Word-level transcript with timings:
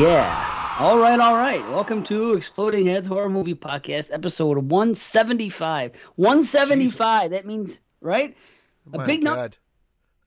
Yeah. 0.00 0.76
All 0.78 0.96
right, 0.96 1.20
all 1.20 1.34
right. 1.36 1.60
Welcome 1.68 2.02
to 2.04 2.32
Exploding 2.32 2.86
Heads 2.86 3.06
Horror 3.06 3.28
Movie 3.28 3.54
Podcast, 3.54 4.08
episode 4.10 4.56
175. 4.56 5.92
175. 6.16 7.30
That 7.32 7.44
means, 7.44 7.80
right? 8.00 8.34
A 8.94 8.96
My 8.96 9.04
big 9.04 9.22
number. 9.22 9.50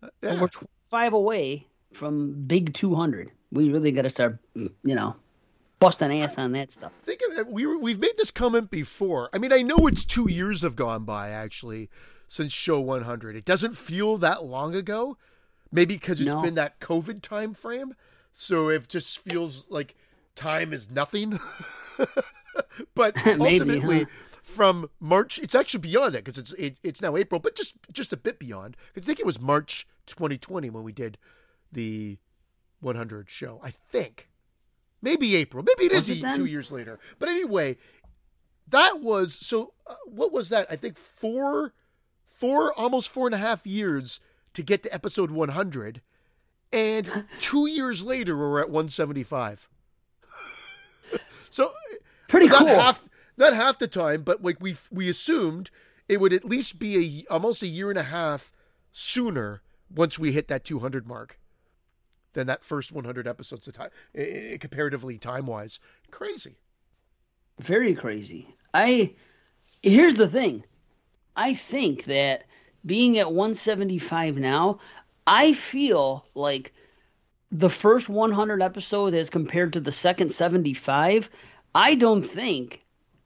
Uh, 0.04 0.10
yeah. 0.22 0.40
We're 0.40 0.48
25 0.50 1.14
away 1.14 1.66
from 1.92 2.44
big 2.46 2.72
200. 2.76 3.32
We 3.52 3.72
really 3.72 3.92
got 3.92 4.04
to 4.04 4.12
start, 4.12 4.38
you 4.54 4.70
know, 4.84 5.16
busting 5.80 6.22
ass 6.22 6.38
on 6.38 6.52
that 6.52 6.70
stuff. 6.70 6.94
Think 6.94 7.22
of 7.32 7.40
it. 7.40 7.48
We 7.48 7.66
were, 7.66 7.80
we've 7.80 8.00
made 8.00 8.14
this 8.18 8.30
comment 8.30 8.70
before. 8.70 9.32
I 9.34 9.40
mean, 9.40 9.52
I 9.52 9.64
know 9.64 9.88
it's 9.88 10.06
two 10.06 10.30
years 10.30 10.62
have 10.62 10.76
gone 10.76 11.04
by 11.04 11.30
actually 11.32 11.90
since 12.28 12.54
show 12.54 12.80
100. 12.80 13.36
It 13.36 13.44
doesn't 13.46 13.76
feel 13.76 14.18
that 14.18 14.44
long 14.46 14.76
ago. 14.76 15.18
Maybe 15.72 15.96
because 15.96 16.22
it's 16.22 16.30
No. 16.30 16.44
been 16.44 16.54
that 16.54 16.80
COVID 16.80 17.24
time 17.24 17.56
frame, 17.56 17.96
so 18.34 18.70
it 18.70 18.88
just 18.90 19.20
feels 19.20 19.66
like 19.70 19.96
time 20.36 20.74
is 20.74 20.90
nothing. 20.90 21.40
but 22.96 23.16
Maybe, 23.26 23.60
ultimately, 23.60 24.00
huh? 24.00 24.10
from 24.42 24.90
March, 25.00 25.40
it's 25.40 25.56
actually 25.56 25.82
beyond 25.82 26.16
that 26.16 26.26
because 26.26 26.38
it's 26.38 26.54
it, 26.54 26.78
it's 26.84 27.02
now 27.02 27.16
April, 27.16 27.40
but 27.40 27.56
just 27.56 27.76
just 27.92 28.12
a 28.12 28.18
bit 28.18 28.40
beyond. 28.40 28.76
I 28.98 29.00
think 29.00 29.20
it 29.20 29.26
was 29.26 29.40
March 29.40 29.88
2020 30.08 30.70
when 30.70 30.84
we 30.84 30.92
did 30.92 31.18
the 31.72 32.18
100 32.82 33.30
show. 33.30 33.62
I 33.64 33.70
think 33.70 34.30
maybe 35.02 35.36
April, 35.36 35.64
maybe 35.64 35.86
it 35.86 35.98
is 35.98 36.10
it 36.10 36.36
two 36.36 36.46
years 36.46 36.72
later. 36.72 37.00
But 37.20 37.30
anyway, 37.30 37.78
that 38.68 39.00
was 39.02 39.34
so. 39.34 39.74
Uh, 39.88 39.96
what 40.06 40.32
was 40.32 40.50
that? 40.50 40.68
I 40.70 40.76
think 40.76 40.98
four, 40.98 41.74
four, 42.26 42.74
almost 42.74 43.10
four 43.10 43.28
and 43.28 43.36
a 43.36 43.40
half 43.40 43.66
years 43.66 44.20
to 44.54 44.64
get 44.64 44.84
to 44.84 44.94
episode 44.94 45.32
100, 45.32 46.02
and 46.74 47.26
two 47.40 47.68
years 47.68 48.04
later 48.04 48.36
we're 48.36 48.60
at 48.60 48.70
175. 48.70 49.70
so 51.50 51.72
Pretty 52.28 52.48
not 52.48 52.60
cool. 52.60 52.68
half, 52.68 53.08
not 53.38 53.54
half 53.54 53.78
the 53.78 53.88
time, 53.88 54.24
but 54.24 54.42
like 54.44 54.58
we 54.60 54.76
we 54.92 55.08
assumed 55.08 55.70
it 56.10 56.20
would 56.20 56.34
at 56.34 56.44
least 56.44 56.80
be 56.80 57.24
a 57.30 57.32
almost 57.32 57.62
a 57.64 57.68
year 57.68 57.90
and 57.90 58.00
a 58.00 58.04
half 58.04 58.52
sooner 58.92 59.62
once 59.94 60.18
we 60.18 60.32
hit 60.32 60.48
that 60.48 60.64
200 60.64 61.08
mark 61.08 61.40
than 62.34 62.48
that 62.48 62.64
first 62.64 62.92
100 62.92 63.28
episodes 63.28 63.68
of 63.68 63.76
time, 63.76 63.90
comparatively 64.60 65.18
time 65.20 65.46
wise. 65.46 65.80
Crazy. 66.10 66.58
Very 67.60 67.94
crazy. 67.94 68.48
I 68.74 69.14
here's 69.84 70.16
the 70.16 70.28
thing. 70.28 70.64
I 71.36 71.54
think 71.54 72.06
that 72.06 72.46
being 72.86 73.18
at 73.18 73.28
175 73.32 74.38
now, 74.38 74.80
I 75.26 75.54
feel 75.54 76.26
like 76.36 76.74
the 77.52 77.70
first 77.70 78.10
100 78.10 78.62
episode 78.62 79.14
as 79.14 79.30
compared 79.30 79.74
to 79.74 79.80
the 79.80 79.92
second 79.92 80.32
75, 80.32 81.30
I 81.76 81.96
don't 81.96 82.24
think 82.24 82.84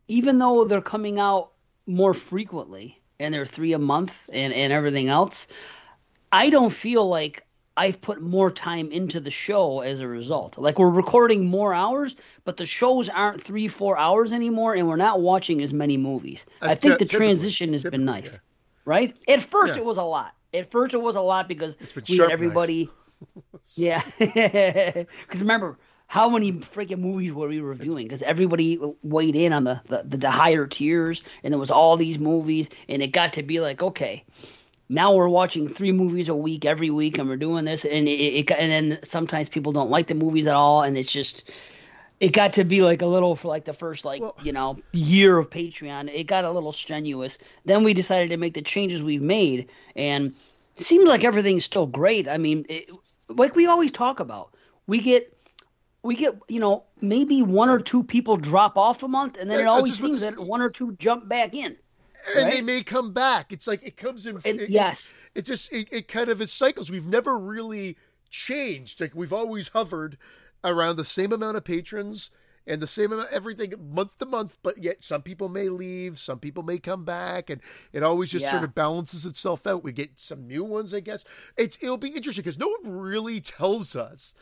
even 0.07 0.39
though 0.39 0.65
they're 0.65 0.81
coming 0.81 1.19
out 1.19 1.51
more 1.85 2.13
frequently 2.13 3.01
and 3.19 3.33
they're 3.33 3.45
3 3.45 3.73
a 3.73 3.79
month 3.79 4.29
and 4.31 4.53
and 4.53 4.71
everything 4.73 5.07
else, 5.09 5.47
I 6.31 6.49
don't 6.49 6.69
feel 6.71 7.07
like 7.07 7.45
I've 7.77 8.01
put 8.01 8.21
more 8.21 8.49
time 8.49 8.91
into 8.91 9.19
the 9.19 9.29
show 9.29 9.81
as 9.81 9.99
a 9.99 10.07
result. 10.07 10.57
Like 10.57 10.79
we're 10.79 10.89
recording 10.89 11.45
more 11.45 11.73
hours, 11.73 12.15
but 12.43 12.57
the 12.57 12.65
shows 12.65 13.07
aren't 13.07 13.41
three, 13.41 13.67
four 13.67 13.97
hours 13.97 14.33
anymore, 14.33 14.73
and 14.73 14.87
we're 14.87 14.95
not 14.95 15.21
watching 15.21 15.61
as 15.61 15.73
many 15.73 15.95
movies. 15.95 16.45
I 16.61 16.73
think 16.73 16.93
ty- 16.93 16.97
the 16.97 17.05
transition 17.05 17.73
has 17.73 17.83
been 17.83 18.03
nice, 18.03 18.25
yeah. 18.25 18.39
right? 18.83 19.15
At 19.27 19.41
first, 19.41 19.73
Yeah. 19.75 19.81
it 19.81 19.85
was 19.85 19.97
a 19.97 20.03
lot. 20.03 20.33
At 20.53 20.71
first, 20.71 20.93
it 20.93 21.01
was 21.01 21.15
a 21.15 21.21
lot 21.21 21.47
because 21.47 21.77
we 22.07 22.17
had 22.17 22.31
everybody. 22.31 22.89
yeah, 23.75 24.01
because 24.19 25.41
remember 25.41 25.77
how 26.07 26.29
many 26.29 26.53
freaking 26.53 26.99
movies 26.99 27.33
were 27.33 27.47
we 27.47 27.59
reviewing? 27.59 28.05
Because 28.05 28.21
everybody 28.21 28.79
weighed 29.03 29.35
in 29.35 29.53
on 29.53 29.65
the, 29.65 29.81
the 29.85 30.17
the 30.17 30.31
higher 30.31 30.67
tiers, 30.67 31.21
and 31.43 31.53
there 31.53 31.59
was 31.59 31.71
all 31.71 31.97
these 31.97 32.17
movies, 32.19 32.69
and 32.87 33.01
it 33.01 33.07
got 33.07 33.33
to 33.33 33.43
be 33.43 33.59
like, 33.59 33.83
okay, 33.83 34.23
now 34.89 35.13
we're 35.13 35.27
watching 35.27 35.67
three 35.67 35.91
movies 35.91 36.29
a 36.29 36.35
week 36.35 36.65
every 36.65 36.89
week 36.89 37.17
and 37.17 37.27
we're 37.27 37.35
doing 37.35 37.65
this 37.65 37.83
and 37.83 38.07
it, 38.07 38.11
it 38.11 38.51
and 38.51 38.71
then 38.71 38.99
sometimes 39.03 39.49
people 39.49 39.71
don't 39.71 39.89
like 39.89 40.07
the 40.07 40.15
movies 40.15 40.47
at 40.47 40.55
all 40.55 40.81
and 40.81 40.97
it's 40.97 41.11
just 41.11 41.49
it 42.19 42.33
got 42.33 42.53
to 42.53 42.63
be 42.63 42.81
like 42.81 43.01
a 43.01 43.05
little 43.05 43.35
for 43.35 43.47
like 43.47 43.65
the 43.65 43.73
first 43.73 44.05
like 44.05 44.21
Well- 44.21 44.35
you 44.43 44.51
know 44.51 44.77
year 44.91 45.37
of 45.37 45.49
patreon 45.49 46.09
it 46.13 46.25
got 46.25 46.45
a 46.45 46.51
little 46.51 46.73
strenuous 46.73 47.37
then 47.65 47.83
we 47.83 47.93
decided 47.93 48.29
to 48.29 48.37
make 48.37 48.53
the 48.53 48.61
changes 48.61 49.01
we've 49.01 49.21
made 49.21 49.69
and 49.95 50.33
it 50.75 50.85
seems 50.85 51.07
like 51.07 51.23
everything's 51.23 51.65
still 51.65 51.87
great 51.87 52.27
i 52.27 52.37
mean 52.37 52.65
it, 52.69 52.89
like 53.29 53.55
we 53.55 53.67
always 53.67 53.91
talk 53.91 54.19
about 54.19 54.53
we 54.87 54.99
get 54.99 55.33
we 56.03 56.15
get 56.15 56.37
you 56.47 56.59
know 56.59 56.83
maybe 57.01 57.41
one 57.43 57.69
or 57.69 57.79
two 57.79 58.03
people 58.03 58.37
drop 58.37 58.77
off 58.77 59.03
a 59.03 59.07
month 59.07 59.37
and 59.37 59.49
then 59.49 59.59
it 59.59 59.67
always 59.67 59.99
seems 59.99 60.21
that 60.21 60.37
one 60.39 60.61
or 60.61 60.69
two 60.69 60.93
jump 60.93 61.27
back 61.27 61.53
in 61.53 61.75
and 62.35 62.51
they 62.51 62.61
may 62.61 62.83
come 62.83 63.13
back. 63.13 63.53
It's 63.53 63.67
like 63.67 63.83
it 63.85 63.97
comes 63.97 64.25
in. 64.25 64.39
And- 64.45 64.61
it, 64.61 64.69
yes. 64.69 65.13
it, 65.33 65.39
it 65.39 65.45
just 65.45 65.71
it, 65.71 65.91
it 65.91 66.07
kind 66.07 66.29
of 66.29 66.41
is 66.41 66.51
cycles. 66.51 66.91
We've 66.91 67.07
never 67.07 67.37
really 67.37 67.97
changed. 68.29 68.99
Like 68.99 69.15
we've 69.15 69.33
always 69.33 69.69
hovered 69.69 70.17
around 70.63 70.95
the 70.95 71.05
same 71.05 71.31
amount 71.31 71.57
of 71.57 71.63
patrons 71.63 72.31
and 72.65 72.81
the 72.81 72.87
same 72.87 73.11
amount 73.11 73.29
everything 73.31 73.73
month 73.79 74.17
to 74.19 74.25
month. 74.25 74.57
But 74.61 74.83
yet 74.83 75.03
some 75.03 75.21
people 75.21 75.47
may 75.49 75.69
leave, 75.69 76.19
some 76.19 76.39
people 76.39 76.63
may 76.63 76.77
come 76.79 77.05
back, 77.05 77.49
and 77.49 77.61
it 77.93 78.03
always 78.03 78.31
just 78.31 78.49
sort 78.49 78.63
of 78.63 78.75
balances 78.75 79.25
itself 79.25 79.65
out. 79.65 79.83
We 79.83 79.91
get 79.93 80.19
some 80.19 80.47
new 80.47 80.63
ones, 80.63 80.93
I 80.93 80.99
guess. 80.99 81.23
It's 81.55 81.77
it'll 81.81 81.97
be 81.97 82.09
interesting 82.09 82.43
because 82.43 82.59
no 82.59 82.75
one 82.81 82.97
really 82.97 83.39
tells 83.39 83.95
us. 83.95 84.33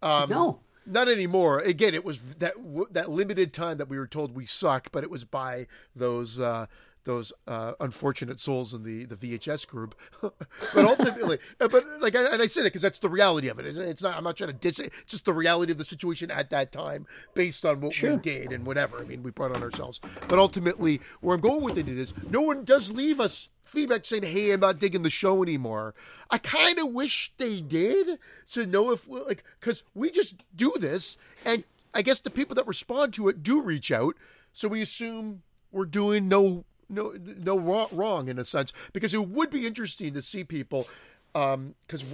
Um, 0.00 0.30
no 0.30 0.60
Not 0.86 1.08
anymore. 1.08 1.60
Again, 1.60 1.94
it 1.94 2.04
was 2.04 2.36
that 2.36 2.54
that 2.90 3.10
limited 3.10 3.52
time 3.52 3.76
that 3.76 3.88
we 3.88 3.98
were 3.98 4.06
told 4.06 4.34
we 4.34 4.46
suck, 4.46 4.90
but 4.90 5.04
it 5.04 5.10
was 5.10 5.24
by 5.24 5.66
those 5.94 6.40
uh, 6.40 6.66
those 7.04 7.32
uh, 7.46 7.72
unfortunate 7.80 8.38
souls 8.40 8.74
in 8.74 8.82
the, 8.82 9.04
the 9.04 9.16
VHS 9.16 9.66
group. 9.66 9.94
but 10.20 10.34
ultimately, 10.76 11.38
uh, 11.60 11.68
but 11.68 11.84
like, 12.00 12.14
I- 12.14 12.26
and 12.32 12.42
I 12.42 12.46
say 12.46 12.62
that 12.62 12.68
because 12.68 12.82
that's 12.82 12.98
the 13.00 13.08
reality 13.08 13.48
of 13.48 13.58
it. 13.58 13.66
It's- 13.66 14.02
not. 14.02 14.16
I'm 14.16 14.24
not 14.24 14.36
trying 14.36 14.50
to 14.50 14.56
diss 14.56 14.78
it. 14.78 14.92
It's 15.02 15.12
just 15.12 15.24
the 15.24 15.32
reality 15.32 15.72
of 15.72 15.78
the 15.78 15.84
situation 15.84 16.30
at 16.30 16.50
that 16.50 16.72
time, 16.72 17.06
based 17.34 17.64
on 17.64 17.80
what 17.80 17.94
we 18.00 18.16
did 18.16 18.52
and 18.52 18.64
whatever. 18.66 18.98
I 18.98 19.04
mean, 19.04 19.22
we 19.22 19.30
brought 19.30 19.54
on 19.54 19.62
ourselves. 19.62 20.00
But 20.28 20.38
ultimately, 20.38 21.00
where 21.20 21.34
I'm 21.34 21.40
going 21.40 21.62
with 21.62 21.78
it 21.78 21.88
is, 21.88 22.14
no 22.30 22.40
one 22.42 22.64
does 22.64 22.90
leave 22.90 23.20
us 23.20 23.48
feedback 23.62 24.04
saying, 24.04 24.22
"Hey, 24.24 24.52
I'm 24.52 24.60
not 24.60 24.78
digging 24.78 25.02
the 25.02 25.10
show 25.10 25.42
anymore." 25.42 25.94
I 26.30 26.38
kind 26.38 26.78
of 26.78 26.88
wish 26.92 27.32
they 27.38 27.60
did 27.60 28.18
to 28.52 28.66
know 28.66 28.90
if 28.92 29.08
like 29.08 29.44
because 29.60 29.82
we 29.94 30.10
just 30.10 30.36
do 30.54 30.72
this, 30.78 31.16
and 31.44 31.64
I 31.94 32.02
guess 32.02 32.20
the 32.20 32.30
people 32.30 32.54
that 32.56 32.66
respond 32.66 33.12
to 33.14 33.28
it 33.28 33.42
do 33.42 33.60
reach 33.60 33.92
out, 33.92 34.16
so 34.52 34.68
we 34.68 34.80
assume 34.82 35.42
we're 35.70 35.84
doing 35.86 36.28
no 36.28 36.64
no 36.92 37.14
no 37.18 37.58
wrong, 37.58 37.88
wrong 37.90 38.28
in 38.28 38.38
a 38.38 38.44
sense 38.44 38.72
because 38.92 39.12
it 39.14 39.28
would 39.28 39.50
be 39.50 39.66
interesting 39.66 40.14
to 40.14 40.22
see 40.22 40.44
people 40.44 40.86
because 41.32 42.04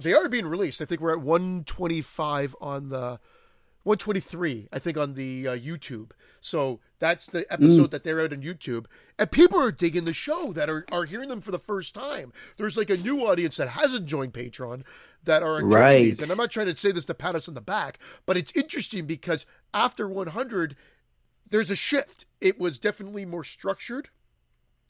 they 0.00 0.14
are 0.14 0.28
being 0.28 0.46
released. 0.46 0.80
I 0.80 0.84
think 0.84 1.00
we're 1.00 1.12
at 1.12 1.20
125 1.20 2.56
on 2.60 2.88
the 2.88 3.18
123, 3.84 4.68
I 4.72 4.78
think, 4.78 4.96
on 4.98 5.14
the 5.14 5.48
uh, 5.48 5.56
YouTube. 5.56 6.10
So 6.40 6.78
that's 6.98 7.26
the 7.26 7.50
episode 7.52 7.90
that 7.90 8.04
they're 8.04 8.20
out 8.20 8.32
on 8.32 8.42
YouTube. 8.42 8.86
And 9.18 9.30
people 9.30 9.58
are 9.58 9.72
digging 9.72 10.04
the 10.04 10.12
show 10.12 10.52
that 10.52 10.68
are, 10.70 10.84
are 10.92 11.04
hearing 11.04 11.28
them 11.28 11.40
for 11.40 11.50
the 11.50 11.58
first 11.58 11.94
time. 11.94 12.32
There's 12.56 12.76
like 12.76 12.90
a 12.90 12.96
new 12.96 13.26
audience 13.26 13.56
that 13.56 13.70
hasn't 13.70 14.06
joined 14.06 14.34
Patreon 14.34 14.82
that 15.24 15.42
are 15.42 15.56
enjoying 15.58 15.72
Right. 15.72 16.02
these. 16.02 16.20
And 16.20 16.30
I'm 16.30 16.36
not 16.38 16.50
trying 16.50 16.66
to 16.66 16.76
say 16.76 16.92
this 16.92 17.06
to 17.06 17.14
pat 17.14 17.34
us 17.34 17.48
on 17.48 17.54
the 17.54 17.60
back, 17.60 17.98
but 18.26 18.36
it's 18.36 18.52
interesting 18.54 19.06
because 19.06 19.46
after 19.74 20.08
100, 20.08 20.76
there's 21.50 21.70
a 21.70 21.76
shift. 21.76 22.26
It 22.40 22.60
was 22.60 22.78
definitely 22.78 23.24
more 23.24 23.42
structured 23.44 24.10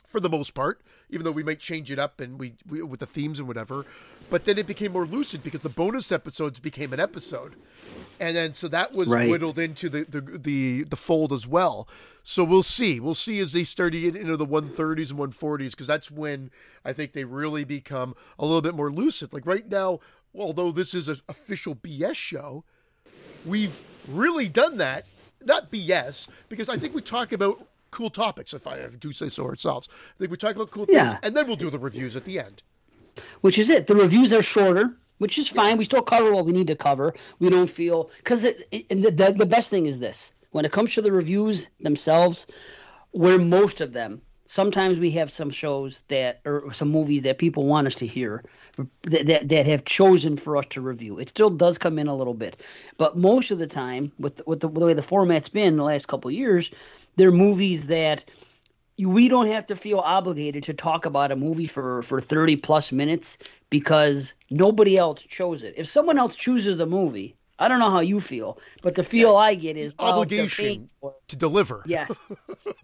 for 0.09 0.21
the 0.21 0.29
most 0.31 0.55
part, 0.55 0.81
even 1.11 1.23
though 1.25 1.31
we 1.31 1.43
might 1.43 1.61
change 1.61 1.91
it 1.93 1.99
up 1.99 2.19
and 2.19 2.39
we, 2.41 2.55
we 2.67 2.81
with 2.83 3.01
the 3.01 3.07
themes 3.07 3.39
and 3.39 3.47
whatever. 3.47 3.85
But 4.31 4.47
then 4.47 4.57
it 4.57 4.67
became 4.67 4.93
more 4.93 5.07
lucid 5.07 5.43
because 5.43 5.61
the 5.61 5.69
bonus 5.69 6.11
episodes 6.11 6.61
became 6.61 6.93
an 6.95 7.01
episode, 7.01 7.55
and 8.19 8.35
then 8.37 8.55
so 8.55 8.69
that 8.69 8.95
was 8.95 9.09
Right. 9.09 9.29
whittled 9.29 9.59
into 9.59 9.89
the, 9.91 10.05
the 10.09 10.21
the 10.21 10.83
the 10.85 10.97
fold 10.97 11.33
as 11.33 11.47
well. 11.47 11.87
So 12.25 12.43
we'll 12.45 12.63
see. 12.63 13.01
We'll 13.01 13.15
see 13.15 13.39
as 13.41 13.53
they 13.53 13.65
start 13.65 13.93
to 13.93 14.01
get 14.01 14.17
into 14.17 14.37
the 14.37 14.47
130s 14.47 15.11
and 15.11 15.19
140s 15.19 15.71
because 15.73 15.87
that's 15.87 16.11
when 16.11 16.51
I 16.85 16.93
think 16.93 17.13
they 17.13 17.25
really 17.25 17.65
become 17.65 18.15
a 18.39 18.45
little 18.45 18.63
bit 18.63 18.75
more 18.75 18.91
lucid. 18.91 19.33
Like 19.33 19.47
right 19.47 19.69
now, 19.69 20.01
although 20.35 20.71
this 20.71 20.93
is 20.95 21.09
an 21.09 21.17
official 21.29 21.75
BS 21.75 22.17
show, 22.17 22.65
we've 23.47 23.81
really 24.07 24.49
done 24.49 24.77
that. 24.79 25.05
Not 25.45 25.71
BS, 25.71 26.29
because 26.49 26.69
I 26.69 26.77
think 26.77 26.95
we 26.95 27.01
talk 27.01 27.31
about 27.33 27.65
cool 27.91 28.11
topics, 28.11 28.53
if 28.55 28.67
I 28.67 28.87
do 28.99 29.13
say 29.13 29.29
so 29.29 29.45
ourselves. 29.45 29.89
I 29.93 30.19
think 30.19 30.31
we 30.31 30.37
talk 30.37 30.57
about 30.57 30.71
cool 30.71 30.87
things, 30.87 31.15
and 31.23 31.37
then 31.37 31.47
we'll 31.47 31.57
do 31.57 31.71
the 31.71 31.79
reviews 31.79 32.17
at 32.17 32.25
the 32.25 32.39
end. 32.39 32.63
which 33.41 33.59
is 33.59 33.71
it. 33.71 33.87
The 33.87 33.95
reviews 33.95 34.33
are 34.33 34.43
shorter, 34.43 34.97
which 35.19 35.39
is 35.39 35.49
fine. 35.49 35.79
We 35.79 35.85
still 35.85 36.03
cover 36.03 36.33
what 36.33 36.47
we 36.47 36.53
need 36.53 36.69
to 36.69 36.77
cover. 36.77 37.15
We 37.39 37.51
don't 37.51 37.71
feel 37.71 38.11
because 38.19 38.45
it, 38.45 38.67
it, 38.71 38.87
and 38.91 39.05
the, 39.05 39.11
the 39.11 39.33
the 39.33 39.47
best 39.47 39.71
thing 39.71 39.87
is 39.87 39.99
this: 39.99 40.33
when 40.51 40.65
it 40.65 40.73
comes 40.73 40.95
to 40.95 41.03
the 41.03 41.13
reviews 41.13 41.69
themselves, 41.81 42.47
where 43.13 43.39
most 43.39 43.81
of 43.81 43.93
them. 43.93 44.23
Sometimes 44.51 44.99
we 44.99 45.11
have 45.11 45.31
some 45.31 45.51
shows 45.51 46.03
that 46.09 46.41
or 46.47 46.73
some 46.73 46.89
movies 46.89 47.23
that 47.25 47.37
people 47.37 47.67
want 47.67 47.87
us 47.87 47.97
to 47.97 48.07
hear 48.07 48.45
that, 49.03 49.49
that, 49.49 49.67
have 49.67 49.85
chosen 49.85 50.37
for 50.37 50.57
us 50.57 50.67
to 50.71 50.81
review. 50.81 51.19
It 51.19 51.29
still 51.29 51.51
does 51.51 51.79
come 51.79 51.99
in 51.99 52.07
a 52.07 52.15
little 52.15 52.35
bit, 52.35 52.61
but 52.97 53.17
most 53.17 53.51
of 53.51 53.59
the 53.59 53.67
time, 53.67 54.13
with 54.19 54.41
with 54.47 54.61
the, 54.61 54.69
the 54.69 54.87
way 54.87 54.95
the 54.95 55.03
format's 55.03 55.49
been 55.49 55.77
the 55.77 55.85
last 55.85 56.07
couple 56.07 56.31
years, 56.31 56.71
they're 57.17 57.33
movies 57.33 57.87
that 57.87 58.25
we 58.99 59.29
don't 59.29 59.47
have 59.47 59.67
to 59.67 59.77
feel 59.77 59.99
obligated 59.99 60.65
to 60.65 60.75
talk 60.75 61.07
about 61.07 61.33
a 61.33 61.37
movie 61.37 61.67
for 61.67 62.03
for 62.03 62.21
30 62.21 62.57
plus 62.57 62.93
minutes 62.93 63.39
because 63.71 64.35
nobody 64.51 64.97
else 64.97 65.25
chose 65.25 65.63
it. 65.63 65.75
If 65.77 65.89
someone 65.89 66.19
else 66.19 66.37
chooses 66.37 66.79
the 66.79 66.87
movie, 66.87 67.37
I 67.59 67.69
don't 67.69 67.81
know 67.81 67.91
how 67.91 68.01
you 68.01 68.21
feel, 68.21 68.59
but 68.83 68.95
the 68.95 69.03
feel 69.03 69.37
I 69.37 69.55
get 69.55 69.77
is 69.77 69.95
well, 69.99 70.13
obligation 70.13 70.89
to 71.29 71.37
deliver. 71.37 71.83
Yes, 71.87 72.33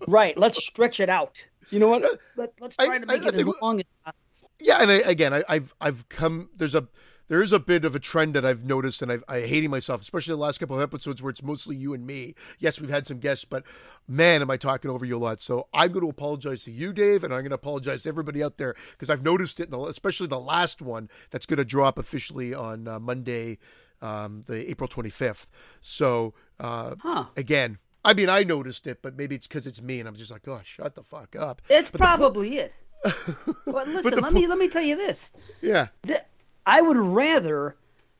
right. 0.08 0.36
Let's 0.36 0.62
stretch 0.64 1.00
it 1.00 1.08
out. 1.08 1.44
You 1.70 1.78
know 1.78 1.88
what? 1.88 2.04
Uh, 2.04 2.08
Let, 2.36 2.52
us 2.60 2.76
try 2.76 2.94
I, 2.94 2.98
to 2.98 3.06
make 3.06 3.22
I, 3.22 3.28
it 3.28 3.34
I 3.34 3.38
as 3.38 3.54
long 3.62 3.80
as 3.80 3.86
possible. 4.04 4.23
Yeah, 4.60 4.78
and 4.80 4.90
again, 4.90 5.34
I, 5.34 5.42
have 5.48 5.74
I've 5.80 6.08
come. 6.08 6.50
There's 6.56 6.74
a 6.74 6.88
there 7.28 7.42
is 7.42 7.52
a 7.52 7.58
bit 7.58 7.84
of 7.84 7.94
a 7.94 7.98
trend 7.98 8.34
that 8.34 8.44
I've 8.44 8.64
noticed, 8.64 9.00
and 9.00 9.10
I've, 9.10 9.24
I 9.28 9.40
hating 9.40 9.70
myself, 9.70 10.02
especially 10.02 10.32
the 10.32 10.38
last 10.38 10.58
couple 10.58 10.76
of 10.76 10.82
episodes 10.82 11.22
where 11.22 11.30
it's 11.30 11.42
mostly 11.42 11.74
you 11.74 11.94
and 11.94 12.06
me. 12.06 12.34
Yes, 12.58 12.80
we've 12.80 12.90
had 12.90 13.06
some 13.06 13.18
guests, 13.18 13.44
but 13.44 13.64
man, 14.06 14.42
am 14.42 14.50
I 14.50 14.56
talking 14.56 14.90
over 14.90 15.06
you 15.06 15.16
a 15.16 15.18
lot. 15.18 15.40
So 15.40 15.68
I'm 15.72 15.92
going 15.92 16.04
to 16.04 16.10
apologize 16.10 16.64
to 16.64 16.70
you, 16.70 16.92
Dave, 16.92 17.24
and 17.24 17.32
I'm 17.32 17.40
going 17.40 17.50
to 17.50 17.56
apologize 17.56 18.02
to 18.02 18.10
everybody 18.10 18.42
out 18.42 18.58
there 18.58 18.74
because 18.92 19.08
I've 19.08 19.22
noticed 19.22 19.58
it, 19.58 19.70
the, 19.70 19.80
especially 19.84 20.26
the 20.26 20.38
last 20.40 20.82
one 20.82 21.08
that's 21.30 21.46
going 21.46 21.58
to 21.58 21.64
drop 21.64 21.98
officially 21.98 22.52
on 22.52 22.86
uh, 22.86 22.98
Monday, 23.00 23.58
um, 24.02 24.44
the 24.46 24.68
April 24.70 24.88
25th. 24.88 25.48
So 25.80 26.34
uh, 26.60 26.96
huh. 27.00 27.26
again, 27.36 27.78
I 28.04 28.12
mean, 28.12 28.28
I 28.28 28.42
noticed 28.42 28.86
it, 28.86 29.00
but 29.00 29.16
maybe 29.16 29.34
it's 29.34 29.46
because 29.46 29.66
it's 29.66 29.80
me, 29.80 29.98
and 29.98 30.06
I'm 30.06 30.14
just 30.14 30.30
like, 30.30 30.46
oh, 30.46 30.60
shut 30.62 30.94
the 30.94 31.02
fuck 31.02 31.34
up. 31.36 31.62
It's 31.70 31.90
but 31.90 32.00
probably 32.00 32.50
po- 32.50 32.56
it. 32.56 32.74
But 33.66 33.88
listen, 33.88 34.20
let 34.20 34.24
po- 34.24 34.30
me 34.30 34.46
let 34.46 34.58
me 34.58 34.68
tell 34.68 34.82
you 34.82 34.96
this. 34.96 35.30
Yeah. 35.60 35.88
The, 36.02 36.22
I 36.66 36.80
would 36.80 36.96
rather 36.96 37.76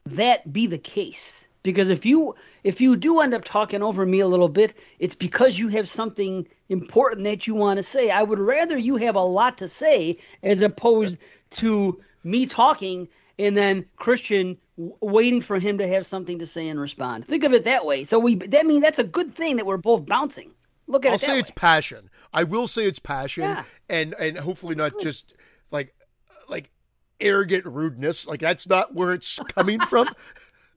that 0.07 0.53
be 0.53 0.67
the 0.67 0.79
case 0.79 1.47
because 1.63 1.89
if 1.91 2.05
you 2.05 2.35
if 2.63 2.81
you 2.81 2.97
do 2.97 3.21
end 3.21 3.35
up 3.35 3.45
talking 3.45 3.83
over 3.83 4.05
me 4.05 4.21
a 4.21 4.27
little 4.27 4.49
bit, 4.49 4.75
it's 4.99 5.15
because 5.15 5.59
you 5.59 5.69
have 5.69 5.89
something 5.89 6.47
important 6.69 7.25
that 7.25 7.47
you 7.47 7.55
want 7.55 7.79
to 7.79 7.83
say. 7.83 8.11
I 8.11 8.23
would 8.23 8.39
rather 8.39 8.79
you 8.79 8.97
have 8.97 9.17
a 9.17 9.23
lot 9.23 9.59
to 9.59 9.69
say 9.69 10.19
as 10.43 10.63
opposed 10.63 11.17
to 11.53 12.01
me 12.23 12.47
talking 12.47 13.09
and 13.39 13.57
then 13.57 13.87
Christian 13.97 14.57
waiting 14.77 15.41
for 15.41 15.59
him 15.59 15.79
to 15.79 15.89
have 15.89 16.07
something 16.07 16.39
to 16.39 16.47
say 16.47 16.69
and 16.69 16.81
respond. 16.81 17.27
Think 17.27 17.45
of 17.45 17.53
it 17.53 17.65
that 17.65 17.85
way. 17.85 18.05
So 18.05 18.19
we 18.19 18.35
that 18.37 18.67
means 18.67 18.83
that's 18.83 18.99
a 18.99 19.05
good 19.05 19.35
thing 19.35 19.57
that 19.57 19.67
we're 19.67 19.77
both 19.77 20.05
bouncing. 20.07 20.51
Look 20.87 21.07
at 21.07 21.09
I'll 21.09 21.13
it. 21.13 21.15
I'll 21.15 21.19
say 21.19 21.33
way. 21.35 21.39
it's 21.39 21.51
passion. 21.53 22.11
I 22.35 22.45
will 22.45 22.67
say 22.67 22.85
it's 22.85 22.99
passion, 22.99 23.45
yeah. 23.45 23.65
and 23.89 24.15
and 24.19 24.37
hopefully 24.37 24.75
not 24.75 24.93
just 25.01 25.35
like 25.71 25.95
like 26.49 26.71
arrogant 27.21 27.65
rudeness. 27.65 28.27
Like 28.27 28.41
that's 28.41 28.69
not 28.69 28.95
where 28.95 29.13
it's 29.13 29.39
coming 29.49 29.81
from. 29.81 30.09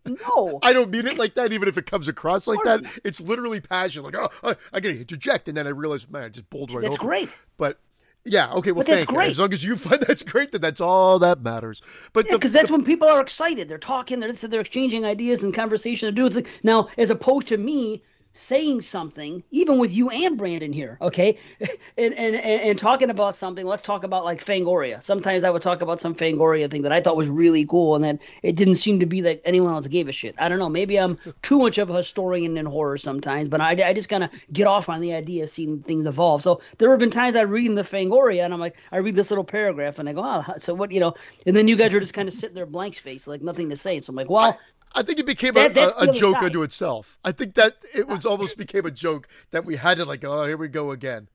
No, 0.08 0.60
I 0.62 0.72
don't 0.72 0.90
mean 0.90 1.06
it 1.06 1.18
like 1.18 1.34
that. 1.34 1.52
Even 1.52 1.68
if 1.68 1.78
it 1.78 1.86
comes 1.86 2.08
across 2.08 2.48
like 2.48 2.64
that, 2.64 2.82
it's 3.04 3.20
literally 3.20 3.60
passion. 3.60 4.04
Like, 4.04 4.16
oh, 4.16 4.30
oh 4.42 4.52
I, 4.52 4.56
I 4.72 4.80
gotta 4.80 4.98
interject, 4.98 5.50
and 5.50 5.58
then 5.58 5.68
I 5.68 5.72
realize, 5.72 6.10
man, 6.10 6.24
I 6.24 6.30
just 6.30 6.50
bowled 6.50 6.72
right 6.72 6.82
that's 6.82 6.96
over. 6.96 7.06
great. 7.06 7.36
But 7.58 7.78
yeah, 8.24 8.52
okay, 8.54 8.72
well, 8.72 8.86
thank 8.86 9.12
you. 9.12 9.20
As 9.20 9.40
long 9.40 9.54
as 9.54 9.64
you 9.64 9.76
find 9.76 10.02
that's 10.08 10.24
great, 10.24 10.52
then 10.52 10.62
that's 10.62 10.82
all 10.82 11.20
that 11.20 11.42
matters. 11.42 11.82
But 12.14 12.30
because 12.30 12.54
yeah, 12.54 12.62
that's 12.62 12.70
the, 12.70 12.78
when 12.78 12.86
people 12.86 13.08
are 13.08 13.22
excited, 13.22 13.68
they're 13.68 13.78
talking, 13.78 14.20
they're 14.20 14.32
they're 14.32 14.62
exchanging 14.62 15.06
ideas 15.06 15.44
and 15.44 15.54
conversation. 15.54 16.08
To 16.08 16.12
do 16.30 16.40
it 16.40 16.48
now, 16.64 16.88
as 16.98 17.10
opposed 17.10 17.48
to 17.50 17.58
me 17.58 18.02
saying 18.38 18.82
something, 18.82 19.44
even 19.52 19.80
with 19.80 19.92
you 19.92 20.10
and 20.10 20.38
Brandon 20.38 20.72
here, 20.72 20.98
okay, 21.02 21.38
and, 21.60 22.14
and, 22.14 22.36
and, 22.36 22.78
talking 22.78 23.10
about 23.10 23.36
something. 23.36 23.66
Let's 23.66 23.82
talk 23.82 24.04
about 24.04 24.24
like 24.24 24.44
Fangoria. 24.44 25.02
Sometimes 25.02 25.44
I 25.44 25.50
would 25.50 25.62
talk 25.62 25.82
about 25.82 26.00
some 26.00 26.16
Fangoria 26.16 26.70
thing 26.70 26.84
that 26.84 26.92
I 26.92 27.02
thought 27.02 27.18
was 27.18 27.30
really 27.30 27.66
cool, 27.66 27.96
and 27.96 28.04
then 28.04 28.20
it 28.44 28.56
didn't 28.56 28.76
seem 28.76 29.00
to 29.00 29.06
be 29.06 29.22
that 29.22 29.42
anyone 29.46 29.74
else 29.74 29.88
gave 29.88 30.08
a 30.08 30.12
shit. 30.12 30.36
I 30.38 30.48
don't 30.50 30.60
know. 30.60 30.70
Maybe 30.70 30.98
I'm 30.98 31.18
too 31.42 31.60
much 31.60 31.78
of 31.78 31.90
a 31.90 31.98
historian 31.98 32.58
in 32.58 32.66
horror 32.66 32.98
sometimes, 32.98 33.48
but 33.48 33.62
I, 33.62 33.72
I 33.90 33.94
just 33.94 34.10
kind 34.10 34.24
of 34.24 34.30
get 34.54 34.68
off 34.68 34.90
on 34.90 35.02
the 35.02 35.14
idea 35.14 35.44
of 35.44 35.50
seeing 35.50 35.82
things 35.82 36.06
evolve. 36.06 36.44
So 36.44 36.62
there 36.78 36.92
have 36.92 37.00
been 37.00 37.12
times 37.12 37.36
I 37.36 37.42
read 37.42 37.66
in 37.66 37.76
the 37.76 37.82
Fangoria, 37.82 38.46
and 38.46 38.54
I'm 38.54 38.60
like, 38.60 38.76
I 38.92 38.98
read 38.98 39.16
this 39.16 39.32
little 39.32 39.44
paragraph, 39.44 40.00
and 40.00 40.08
I 40.08 40.14
go, 40.14 40.24
oh, 40.24 40.54
so 40.58 40.74
what, 40.74 40.92
you 40.92 41.00
know, 41.00 41.16
and 41.46 41.56
then 41.56 41.68
you 41.68 41.76
guys 41.76 41.94
are 41.94 42.00
just 42.00 42.14
kind 42.14 42.28
of 42.28 42.34
sitting 42.34 42.56
there 42.56 42.66
blank 42.66 42.96
face, 42.96 43.28
like 43.28 43.42
nothing 43.42 43.70
to 43.70 43.78
say. 43.78 44.00
So 44.00 44.12
I'm 44.12 44.16
like, 44.16 44.30
well, 44.30 44.58
I 44.94 45.04
think 45.04 45.20
it 45.20 45.26
became 45.26 45.54
that, 45.54 45.78
a, 45.78 46.00
a, 46.00 46.10
a 46.10 46.14
joke 46.14 46.42
unto 46.42 46.64
itself. 46.64 47.20
I 47.24 47.32
think 47.32 47.54
that 47.56 47.78
it 47.96 48.08
was 48.08 48.26
almost 48.26 48.58
became 48.58 48.86
a 48.86 48.92
joke 48.92 49.28
that 49.52 49.66
we 49.66 49.76
had 49.76 49.98
to 49.98 50.06
like, 50.06 50.24
oh, 50.24 50.46
here 50.46 50.58
we 50.58 50.68
go 50.68 50.92
again. 50.92 51.28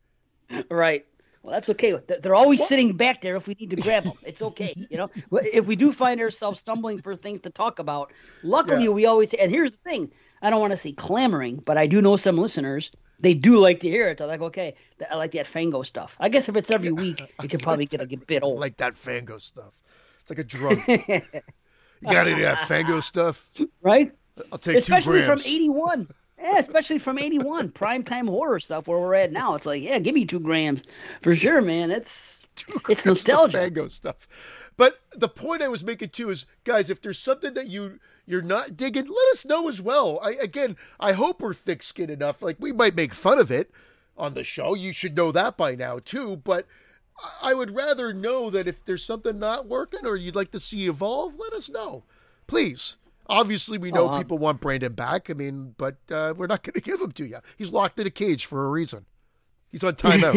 Right. 0.71 1.07
Well, 1.43 1.53
that's 1.53 1.69
okay. 1.71 1.99
They're 2.21 2.35
always 2.35 2.61
what? 2.61 2.69
sitting 2.69 2.97
back 2.97 3.21
there 3.21 3.35
if 3.35 3.49
we 3.49 3.57
need 3.59 3.71
to 3.71 3.77
grab 3.77 4.05
them. 4.05 4.13
It's 4.25 4.43
okay. 4.43 4.75
You 4.91 4.97
know, 4.97 5.11
if 5.33 5.67
we 5.67 5.75
do 5.75 5.93
find 5.93 6.21
ourselves 6.21 6.61
stumbling 6.61 6.99
for 6.99 7.17
things 7.17 7.41
to 7.43 7.51
talk 7.51 7.79
about, 7.79 8.13
luckily 8.43 8.85
yeah. 8.85 8.91
we 8.91 9.07
always. 9.07 9.35
And 9.35 9.51
here's 9.51 9.73
the 9.73 9.79
thing: 9.79 10.13
I 10.41 10.51
don't 10.51 10.61
want 10.61 10.73
to 10.73 10.77
say 10.77 10.93
clamoring, 10.93 11.57
but 11.57 11.77
I 11.77 11.87
do 11.87 12.01
know 12.01 12.17
some 12.17 12.37
listeners. 12.37 12.93
They 13.19 13.35
do 13.35 13.57
like 13.57 13.81
to 13.81 13.89
hear 13.89 14.09
it. 14.09 14.19
They're 14.19 14.27
like, 14.27 14.41
okay, 14.41 14.75
I 15.11 15.17
like 15.17 15.33
that 15.33 15.47
Fango 15.47 15.83
stuff. 15.83 16.17
I 16.19 16.29
guess 16.29 16.49
if 16.49 16.57
it's 16.57 16.71
every 16.71 16.93
week, 16.93 17.21
it 17.43 17.51
could 17.51 17.63
probably 17.63 17.87
get 17.87 18.01
a 18.01 18.07
bit 18.07 18.43
old. 18.43 18.61
like 18.61 18.77
that 18.79 18.95
Fango 18.95 19.39
stuff. 19.39 19.81
It's 20.21 20.31
like 20.31 20.39
a 20.39 20.45
drug. 20.45 20.81
You 22.03 22.13
got 22.13 22.27
any 22.27 22.33
of 22.33 22.41
that 22.41 22.67
Fango 22.69 23.01
stuff? 23.01 23.49
Right? 23.81 24.13
I'll 24.51 24.59
take 24.59 24.77
especially 24.77 25.21
two 25.21 25.27
grams. 25.27 25.41
Especially 25.41 25.69
from 25.69 25.77
81. 25.77 26.09
Yeah, 26.43 26.59
especially 26.59 26.99
from 26.99 27.19
81. 27.19 27.69
Primetime 27.73 28.29
horror 28.29 28.59
stuff 28.59 28.89
where 28.89 28.99
we're 28.99 29.15
at 29.15 29.33
now. 29.33 29.55
It's 29.55 29.67
like, 29.67 29.83
yeah, 29.83 29.99
give 29.99 30.15
me 30.15 30.25
two 30.25 30.41
grams. 30.41 30.83
For 31.21 31.35
sure, 31.37 31.63
man. 31.63 31.91
It's 31.91 32.45
it's 32.89 33.07
nostalgia. 33.07 33.59
Fango 33.59 33.89
stuff. 33.89 34.29
But 34.77 35.01
the 35.15 35.29
point 35.29 35.63
I 35.63 35.69
was 35.69 35.85
making 35.85 36.11
too 36.11 36.31
is, 36.31 36.47
guys, 36.65 36.91
if 36.91 37.01
there's 37.01 37.19
something 37.19 37.55
that 37.55 37.69
you 37.69 37.99
you're 38.27 38.43
not 38.43 38.77
digging, 38.77 39.05
let 39.05 39.29
us 39.33 39.45
know 39.45 39.69
as 39.69 39.81
well. 39.81 40.19
I 40.23 40.33
again, 40.33 40.77
I 40.99 41.13
hope 41.13 41.41
we're 41.41 41.55
thick-skinned 41.55 42.11
enough. 42.11 42.43
Like 42.43 42.57
we 42.59 42.73
might 42.73 42.97
make 42.97 43.15
fun 43.15 43.39
of 43.39 43.51
it 43.51 43.71
on 44.17 44.35
the 44.35 44.45
show. 44.45 44.75
You 44.75 44.93
should 44.93 45.17
know 45.17 45.31
that 45.33 45.57
by 45.57 45.75
now 45.75 45.99
too. 45.99 46.37
But 46.37 46.67
I 47.43 47.55
would 47.55 47.75
rather 47.75 48.13
know 48.13 48.51
that 48.51 48.67
if 48.67 48.85
there's 48.85 49.05
something 49.05 49.39
not 49.39 49.67
working 49.67 50.07
or 50.07 50.17
you'd 50.17 50.37
like 50.37 50.51
to 50.53 50.61
see 50.61 50.87
evolve, 50.87 51.37
let 51.39 51.53
us 51.53 51.69
know. 51.69 52.05
Please. 52.47 52.97
Obviously, 53.29 53.79
we 53.79 53.93
know 53.93 54.09
uh-huh. 54.09 54.19
people 54.19 54.39
want 54.39 54.61
Brandon 54.61 54.93
back. 54.93 55.31
I 55.31 55.35
mean, 55.35 55.75
but 55.79 55.97
uh, 56.11 56.35
we're 56.37 56.49
not 56.49 56.63
going 56.65 56.75
to 56.75 56.81
give 56.81 57.01
him 57.01 57.13
to 57.13 57.25
you. 57.25 57.39
He's 57.57 57.71
locked 57.71 57.99
in 57.99 58.07
a 58.07 58.11
cage 58.11 58.47
for 58.47 58.65
a 58.65 58.69
reason. 58.69 59.07
He's 59.71 59.85
on 59.85 59.95
timeout. 59.97 60.35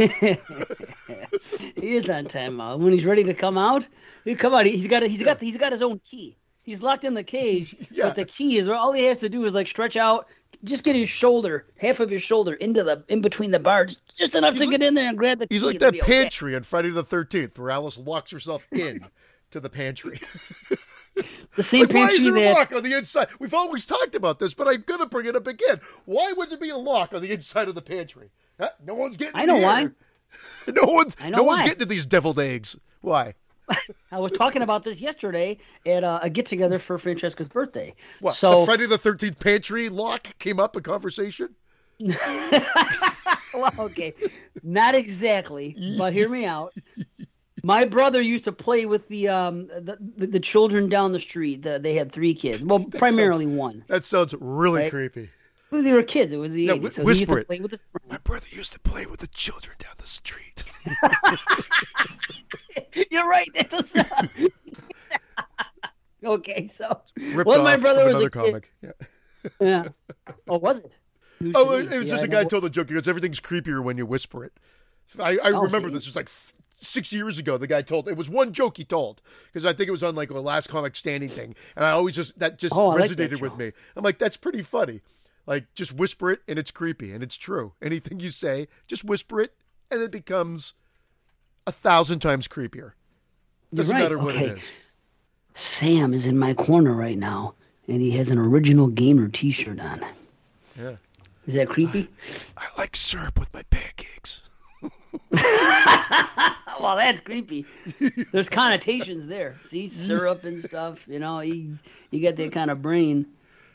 he 1.76 1.96
is 1.96 2.10
on 2.10 2.26
timeout. 2.26 2.80
When 2.80 2.94
he's 2.94 3.06
ready 3.06 3.24
to 3.26 3.34
come 3.34 3.58
out, 3.58 3.88
he 4.24 4.34
come 4.36 4.54
out. 4.54 4.66
He's 4.66 4.88
got 4.88 5.04
he's 5.04 5.24
got 5.24 5.42
he's 5.42 5.58
got 5.58 5.72
his 5.74 5.82
own 5.82 6.00
key. 6.00 6.38
He's 6.66 6.82
locked 6.82 7.04
in 7.04 7.14
the 7.14 7.24
cage, 7.24 7.76
yeah. 7.92 8.06
but 8.06 8.16
the 8.16 8.26
key 8.26 8.58
is 8.58 8.68
all 8.68 8.92
he 8.92 9.04
has 9.04 9.20
to 9.20 9.30
do 9.30 9.46
is 9.46 9.54
like 9.54 9.68
stretch 9.68 9.98
out, 9.98 10.28
just 10.66 10.84
get 10.84 10.96
his 10.96 11.10
shoulder, 11.10 11.68
half 11.78 12.00
of 12.00 12.10
his 12.10 12.22
shoulder 12.22 12.54
into 12.56 12.84
the 12.84 13.04
in 13.08 13.22
between 13.22 13.52
the 13.52 13.60
bars, 13.60 13.98
just 14.18 14.36
enough 14.36 14.54
he's 14.54 14.64
to 14.64 14.68
like, 14.68 14.80
get 14.80 14.88
in 14.88 14.94
there 14.94 15.08
and 15.08 15.18
grab 15.18 15.40
the. 15.40 15.48
He's 15.50 15.64
like 15.64 15.80
that 15.80 16.00
pantry 16.02 16.52
okay. 16.52 16.58
on 16.58 16.64
Friday 16.64 16.90
the 16.90 17.04
Thirteenth, 17.04 17.58
where 17.58 17.72
Alice 17.72 17.98
locks 17.98 18.32
herself 18.32 18.68
in 18.72 19.06
to 19.52 19.60
the 19.60 19.70
pantry. 19.70 20.20
the 21.56 21.64
same 21.64 21.82
like, 21.82 21.90
pantry. 21.92 22.00
Why 22.00 22.30
is 22.30 22.36
there 22.36 22.54
a 22.54 22.54
lock 22.54 22.72
on 22.74 22.84
the 22.84 22.94
inside? 22.94 23.28
We've 23.40 23.54
always 23.54 23.86
talked 23.86 24.16
about 24.16 24.40
this, 24.40 24.54
but 24.54 24.68
I'm 24.68 24.84
gonna 24.86 25.06
bring 25.06 25.28
it 25.28 25.36
up 25.36 25.48
again. 25.48 25.80
Why 26.06 26.34
would 26.36 26.50
there 26.50 26.58
be 26.58 26.70
a 26.70 26.78
lock 26.78 27.14
on 27.14 27.22
the 27.22 27.32
inside 27.32 27.68
of 27.68 27.76
the 27.76 27.82
pantry? 27.82 28.32
Huh? 28.60 28.70
No 28.84 28.96
one's 28.96 29.18
getting. 29.18 29.36
I 29.36 29.46
know 29.46 29.58
why. 29.58 29.90
no 30.68 30.84
one's. 30.86 31.16
no 31.20 31.44
why. 31.44 31.56
one's 31.56 31.62
getting 31.64 31.80
to 31.80 31.86
these 31.86 32.06
deviled 32.06 32.40
eggs. 32.40 32.76
Why? 33.02 33.36
I 34.12 34.20
was 34.20 34.32
talking 34.32 34.62
about 34.62 34.84
this 34.84 35.02
yesterday 35.02 35.58
at 35.86 36.04
uh, 36.04 36.20
a 36.22 36.30
get 36.30 36.46
together 36.46 36.80
for 36.80 36.98
Francesca's 36.98 37.50
birthday. 37.50 37.94
What? 38.20 38.36
So 38.36 38.62
the 38.62 38.66
Friday 38.66 38.86
the 38.86 38.98
Thirteenth 38.98 39.40
pantry 39.40 39.90
lock 39.90 40.38
came 40.40 40.60
up 40.60 40.76
in 40.76 40.84
conversation. 40.84 41.56
well, 43.54 43.74
okay, 43.80 44.14
not 44.64 44.96
exactly, 44.96 45.76
but 45.98 46.14
hear 46.14 46.30
me 46.30 46.46
out. 46.46 46.74
My 47.64 47.86
brother 47.86 48.22
used 48.22 48.44
to 48.44 48.52
play 48.52 48.86
with 48.86 49.08
the 49.08 49.30
um 49.30 49.68
the, 49.68 49.98
the, 50.18 50.28
the 50.28 50.40
children 50.40 50.88
down 50.88 51.14
the 51.14 51.20
street. 51.20 51.64
The, 51.64 51.80
they 51.80 51.96
had 51.96 52.12
three 52.12 52.36
kids. 52.36 52.64
Well, 52.64 52.80
that 52.80 53.00
primarily 53.00 53.46
sounds, 53.46 53.58
one. 53.58 53.86
That 53.88 54.06
sounds 54.06 54.36
really 54.40 54.84
right? 54.84 54.92
creepy. 54.92 55.30
They 55.72 55.92
were 55.92 56.04
kids. 56.04 56.34
It 56.34 56.38
was 56.38 56.54
the 56.54 56.64
yeah, 56.64 56.74
80s. 56.74 56.92
So 56.94 57.04
whisper 57.04 57.40
it. 57.40 57.50
My 58.10 58.18
brother 58.20 58.48
used 58.50 58.72
to 58.74 58.80
play 58.80 59.06
with 59.06 59.20
the 59.20 59.28
children 59.28 59.76
down 59.80 59.94
the 59.98 60.08
street. 60.08 60.64
You're 63.12 63.28
right. 63.28 63.50
That's 63.54 63.96
a 63.96 64.30
okay. 66.24 66.68
So 66.68 67.02
Ripped 67.18 67.48
well, 67.48 67.64
my 67.64 67.78
brother 67.78 68.06
was 68.06 68.24
a 68.24 68.30
comic. 68.30 68.72
Kid. 68.82 68.94
Yeah. 69.60 69.62
yeah. 69.68 69.88
Oh, 70.48 70.60
was 70.60 70.86
it? 70.86 70.98
oh, 71.54 71.78
it, 71.78 71.90
was 71.90 72.10
just 72.10 72.24
a 72.24 72.28
guy 72.28 72.46
told 72.46 72.66
a 72.66 72.70
joke 72.70 72.88
because 72.88 73.08
everything's 73.08 73.40
creepier 73.40 73.84
when 73.84 73.98
you 73.98 74.06
whisper 74.06 74.44
it. 74.44 74.54
I, 75.20 75.32
I 75.32 75.52
oh, 75.52 75.62
remember 75.62 75.90
see? 75.90 75.94
this 75.94 76.06
was 76.06 76.16
like 76.16 76.28
f- 76.28 76.54
six 76.76 77.14
years 77.14 77.38
ago. 77.38 77.58
The 77.58 77.68
guy 77.68 77.82
told 77.82 78.08
it 78.08 78.18
was 78.18 78.30
one 78.30 78.54
joke 78.54 78.78
he 78.78 78.84
told 78.84 79.22
because 79.48 79.66
I 79.66 79.74
think 79.74 79.88
it 79.88 79.92
was 79.92 80.04
on 80.04 80.16
like 80.16 80.30
a 80.30 80.40
last 80.40 80.68
comic 80.68 80.96
standing 80.96 81.30
thing, 81.30 81.56
and 81.76 81.86
I 81.86 81.92
always 81.92 82.16
just 82.16 82.40
that 82.40 82.58
just 82.58 82.76
oh, 82.76 82.92
resonated 82.92 83.34
like 83.34 83.42
with 83.42 83.58
me. 83.58 83.72
I'm 83.96 84.04
like, 84.04 84.18
that's 84.18 84.38
pretty 84.38 84.64
funny. 84.64 85.02
Like 85.46 85.74
just 85.76 85.94
whisper 85.94 86.32
it 86.32 86.42
and 86.48 86.58
it's 86.58 86.72
creepy 86.72 87.12
and 87.12 87.24
it's 87.24 87.36
true. 87.36 87.74
Anything 87.82 88.20
you 88.20 88.32
say, 88.32 88.68
just 88.88 89.04
whisper 89.04 89.42
it 89.42 89.54
and 89.92 90.02
it 90.02 90.12
becomes 90.12 90.74
a 91.68 91.72
thousand 91.72 92.20
times 92.20 92.48
creepier. 92.48 92.94
Doesn't 93.74 93.94
right. 93.94 94.04
matter 94.04 94.18
what 94.18 94.36
okay. 94.36 94.48
it 94.48 94.58
is. 94.58 94.72
Sam 95.54 96.14
is 96.14 96.26
in 96.26 96.38
my 96.38 96.54
corner 96.54 96.94
right 96.94 97.18
now, 97.18 97.56
and 97.88 98.02
he 98.02 98.12
has 98.12 98.30
an 98.30 98.38
original 98.38 98.88
gamer 98.88 99.30
T-shirt 99.30 99.80
on. 99.80 100.06
Yeah. 100.78 100.96
Is 101.48 101.54
that 101.54 101.70
creepy? 101.70 102.10
I 102.58 102.66
like 102.78 102.96
syrup 102.96 103.40
with 103.40 103.54
my 103.54 103.64
pancakes. 103.70 104.42
well, 106.80 106.98
that's 106.98 107.22
creepy. 107.22 107.66
There's 108.32 108.50
connotations 108.50 109.28
there. 109.28 109.56
See, 109.64 109.88
syrup 109.88 110.44
and 110.44 110.62
stuff. 110.62 111.08
You 111.08 111.20
know, 111.20 111.40
you, 111.40 111.76
you 112.12 112.20
get 112.20 112.36
that 112.36 112.52
kind 112.52 112.70
of 112.70 112.82
brain. 112.82 113.26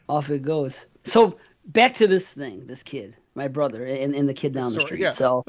Off 0.08 0.28
it 0.28 0.42
goes. 0.42 0.86
So 1.04 1.38
back 1.72 1.94
to 1.94 2.06
this 2.06 2.30
thing, 2.30 2.66
this 2.66 2.82
kid, 2.82 3.16
my 3.34 3.48
brother, 3.48 3.84
and, 3.84 4.14
and 4.14 4.28
the 4.28 4.34
kid 4.34 4.52
down 4.52 4.72
the 4.72 4.80
Sorry, 4.80 4.86
street. 4.86 5.00
yeah. 5.00 5.10
So 5.12 5.44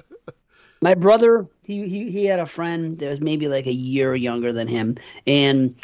my 0.82 0.96
brother, 0.96 1.48
he, 1.64 1.88
he 1.88 2.12
he 2.12 2.26
had 2.26 2.40
a 2.40 2.46
friend 2.46 2.98
that 3.00 3.10
was 3.10 3.22
maybe 3.22 3.48
like 3.48 3.68
a 3.68 3.74
year 3.74 4.16
younger 4.16 4.52
than 4.52 4.68
him, 4.68 4.98
and 5.28 5.76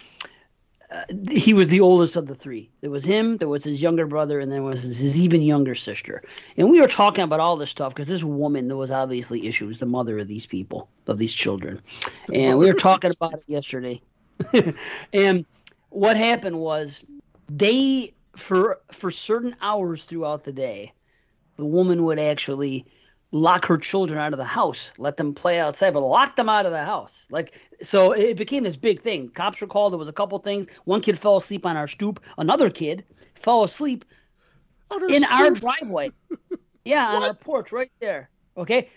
uh, 0.91 1.03
he 1.29 1.53
was 1.53 1.69
the 1.69 1.81
oldest 1.81 2.15
of 2.15 2.27
the 2.27 2.35
three. 2.35 2.69
There 2.81 2.89
was 2.89 3.03
him, 3.03 3.37
there 3.37 3.47
was 3.47 3.63
his 3.63 3.81
younger 3.81 4.07
brother, 4.07 4.39
and 4.39 4.51
there 4.51 4.63
was 4.63 4.81
his, 4.83 4.97
his 4.97 5.19
even 5.19 5.41
younger 5.41 5.75
sister. 5.75 6.23
And 6.55 6.69
we 6.69 6.79
were 6.79 6.87
talking 6.87 7.23
about 7.23 7.39
all 7.39 7.57
this 7.57 7.69
stuff 7.69 7.93
because 7.93 8.07
this 8.07 8.23
woman, 8.23 8.67
there 8.67 8.77
was 8.77 8.91
obviously 8.91 9.47
issues, 9.47 9.79
the 9.79 9.85
mother 9.85 10.17
of 10.19 10.27
these 10.27 10.45
people, 10.45 10.89
of 11.07 11.17
these 11.17 11.33
children, 11.33 11.81
and 12.33 12.57
we 12.57 12.65
were 12.65 12.73
talking 12.73 13.11
about 13.11 13.33
it 13.33 13.43
yesterday. 13.47 14.01
and 15.13 15.45
what 15.89 16.15
happened 16.15 16.59
was 16.59 17.03
they 17.49 18.13
for 18.37 18.79
for 18.91 19.11
certain 19.11 19.55
hours 19.61 20.03
throughout 20.03 20.43
the 20.43 20.51
day, 20.53 20.93
the 21.57 21.65
woman 21.65 22.03
would 22.05 22.19
actually 22.19 22.85
lock 23.31 23.65
her 23.65 23.77
children 23.77 24.17
out 24.17 24.31
of 24.33 24.37
the 24.37 24.45
house, 24.45 24.91
let 24.97 25.17
them 25.17 25.33
play 25.33 25.59
outside, 25.59 25.93
but 25.93 25.99
lock 25.99 26.35
them 26.37 26.47
out 26.47 26.65
of 26.65 26.71
the 26.71 26.83
house. 26.83 27.25
Like 27.29 27.59
so 27.81 28.11
it 28.13 28.37
became 28.37 28.63
this 28.63 28.77
big 28.77 29.01
thing. 29.01 29.29
Cops 29.29 29.59
were 29.59 29.67
called, 29.67 29.91
there 29.93 29.99
was 29.99 30.07
a 30.09 30.13
couple 30.13 30.37
things. 30.39 30.67
One 30.85 31.01
kid 31.01 31.19
fell 31.19 31.37
asleep 31.37 31.65
on 31.65 31.75
our 31.75 31.87
stoop, 31.87 32.23
another 32.37 32.69
kid 32.69 33.03
fell 33.35 33.63
asleep 33.63 34.05
in 35.09 35.23
our 35.25 35.51
driveway. 35.51 36.11
Yeah, 36.85 37.07
on 37.07 37.23
our 37.23 37.33
porch 37.33 37.71
right 37.73 37.91
there. 37.99 38.29
Okay? 38.55 38.89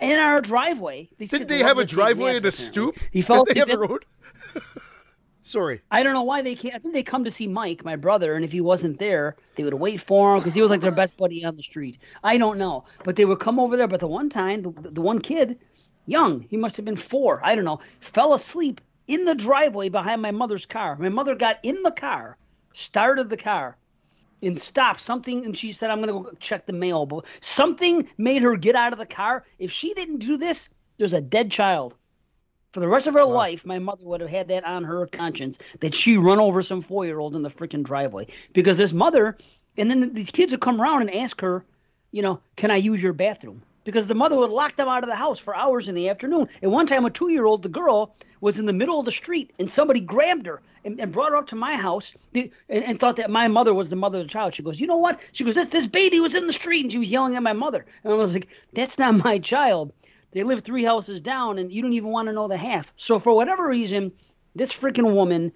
In 0.00 0.18
our 0.18 0.40
driveway. 0.40 1.08
Didn't 1.18 1.48
they 1.48 1.60
have 1.60 1.78
a 1.78 1.84
driveway 1.84 2.36
and 2.36 2.46
a 2.46 2.50
stoop? 2.50 2.98
He 3.12 3.22
fell 3.22 3.44
Did 3.44 3.54
they 3.54 3.60
have 3.60 3.70
in- 3.70 3.90
own? 3.90 3.98
Sorry. 5.46 5.82
I 5.90 6.02
don't 6.02 6.14
know 6.14 6.22
why 6.22 6.40
they 6.40 6.54
can't. 6.54 6.74
I 6.74 6.78
think 6.78 6.94
they 6.94 7.02
come 7.02 7.24
to 7.24 7.30
see 7.30 7.46
Mike, 7.46 7.84
my 7.84 7.96
brother, 7.96 8.34
and 8.34 8.46
if 8.46 8.50
he 8.50 8.62
wasn't 8.62 8.98
there, 8.98 9.36
they 9.56 9.62
would 9.62 9.74
wait 9.74 10.00
for 10.00 10.32
him 10.32 10.40
because 10.40 10.54
he 10.54 10.62
was 10.62 10.70
like 10.70 10.80
their 10.80 10.90
best 10.90 11.18
buddy 11.18 11.44
on 11.44 11.54
the 11.54 11.62
street. 11.62 11.98
I 12.24 12.38
don't 12.38 12.56
know, 12.56 12.86
but 13.02 13.16
they 13.16 13.26
would 13.26 13.40
come 13.40 13.60
over 13.60 13.76
there. 13.76 13.86
But 13.86 14.00
the 14.00 14.08
one 14.08 14.30
time, 14.30 14.62
the, 14.62 14.70
the 14.70 15.02
one 15.02 15.20
kid, 15.20 15.58
young, 16.06 16.40
he 16.48 16.56
must 16.56 16.76
have 16.76 16.86
been 16.86 16.96
four. 16.96 17.44
I 17.44 17.54
don't 17.54 17.66
know, 17.66 17.80
fell 18.00 18.32
asleep 18.32 18.80
in 19.06 19.26
the 19.26 19.34
driveway 19.34 19.90
behind 19.90 20.22
my 20.22 20.30
mother's 20.30 20.64
car. 20.64 20.96
My 20.96 21.10
mother 21.10 21.34
got 21.34 21.58
in 21.62 21.82
the 21.82 21.92
car, 21.92 22.38
started 22.72 23.28
the 23.28 23.36
car, 23.36 23.76
and 24.42 24.58
stopped 24.58 25.00
something. 25.00 25.44
And 25.44 25.54
she 25.54 25.72
said, 25.72 25.90
"I'm 25.90 26.00
gonna 26.00 26.12
go 26.12 26.32
check 26.38 26.64
the 26.64 26.72
mail." 26.72 27.04
But 27.04 27.26
something 27.40 28.08
made 28.16 28.40
her 28.40 28.56
get 28.56 28.76
out 28.76 28.94
of 28.94 28.98
the 28.98 29.04
car. 29.04 29.44
If 29.58 29.70
she 29.70 29.92
didn't 29.92 30.20
do 30.20 30.38
this, 30.38 30.70
there's 30.96 31.12
a 31.12 31.20
dead 31.20 31.50
child. 31.50 31.94
For 32.74 32.80
the 32.80 32.88
rest 32.88 33.06
of 33.06 33.14
her 33.14 33.24
life, 33.24 33.64
my 33.64 33.78
mother 33.78 34.04
would 34.04 34.20
have 34.20 34.30
had 34.30 34.48
that 34.48 34.64
on 34.64 34.82
her 34.82 35.06
conscience 35.06 35.60
that 35.78 35.94
she 35.94 36.16
run 36.16 36.40
over 36.40 36.60
some 36.60 36.80
four 36.80 37.04
year 37.06 37.20
old 37.20 37.36
in 37.36 37.42
the 37.42 37.48
freaking 37.48 37.84
driveway. 37.84 38.26
Because 38.52 38.78
this 38.78 38.92
mother, 38.92 39.38
and 39.78 39.88
then 39.88 40.12
these 40.12 40.32
kids 40.32 40.50
would 40.50 40.60
come 40.60 40.80
around 40.80 41.02
and 41.02 41.14
ask 41.14 41.40
her, 41.40 41.64
you 42.10 42.20
know, 42.20 42.40
can 42.56 42.72
I 42.72 42.76
use 42.76 43.00
your 43.00 43.12
bathroom? 43.12 43.62
Because 43.84 44.08
the 44.08 44.16
mother 44.16 44.36
would 44.36 44.50
lock 44.50 44.74
them 44.74 44.88
out 44.88 45.04
of 45.04 45.08
the 45.08 45.14
house 45.14 45.38
for 45.38 45.54
hours 45.54 45.86
in 45.86 45.94
the 45.94 46.08
afternoon. 46.08 46.48
And 46.62 46.72
one 46.72 46.88
time, 46.88 47.04
a 47.04 47.10
two 47.10 47.28
year 47.28 47.44
old, 47.44 47.62
the 47.62 47.68
girl, 47.68 48.12
was 48.40 48.58
in 48.58 48.66
the 48.66 48.72
middle 48.72 48.98
of 48.98 49.04
the 49.04 49.12
street 49.12 49.52
and 49.60 49.70
somebody 49.70 50.00
grabbed 50.00 50.46
her 50.46 50.60
and, 50.84 50.98
and 50.98 51.12
brought 51.12 51.30
her 51.30 51.36
up 51.36 51.46
to 51.48 51.56
my 51.56 51.76
house 51.76 52.12
and, 52.34 52.50
and 52.68 52.98
thought 52.98 53.16
that 53.16 53.30
my 53.30 53.46
mother 53.46 53.72
was 53.72 53.88
the 53.88 53.94
mother 53.94 54.18
of 54.18 54.24
the 54.24 54.32
child. 54.32 54.52
She 54.52 54.64
goes, 54.64 54.80
You 54.80 54.88
know 54.88 54.96
what? 54.96 55.20
She 55.30 55.44
goes, 55.44 55.54
This, 55.54 55.68
this 55.68 55.86
baby 55.86 56.18
was 56.18 56.34
in 56.34 56.48
the 56.48 56.52
street 56.52 56.82
and 56.82 56.90
she 56.90 56.98
was 56.98 57.12
yelling 57.12 57.36
at 57.36 57.42
my 57.44 57.52
mother. 57.52 57.86
And 58.02 58.12
I 58.12 58.16
was 58.16 58.32
like, 58.32 58.48
That's 58.72 58.98
not 58.98 59.22
my 59.22 59.38
child. 59.38 59.92
They 60.34 60.42
live 60.42 60.62
three 60.62 60.84
houses 60.84 61.20
down, 61.20 61.58
and 61.58 61.72
you 61.72 61.80
don't 61.80 61.92
even 61.92 62.10
want 62.10 62.26
to 62.26 62.32
know 62.32 62.48
the 62.48 62.56
half. 62.56 62.92
So 62.96 63.20
for 63.20 63.34
whatever 63.34 63.68
reason, 63.68 64.12
this 64.54 64.72
freaking 64.72 65.14
woman, 65.14 65.52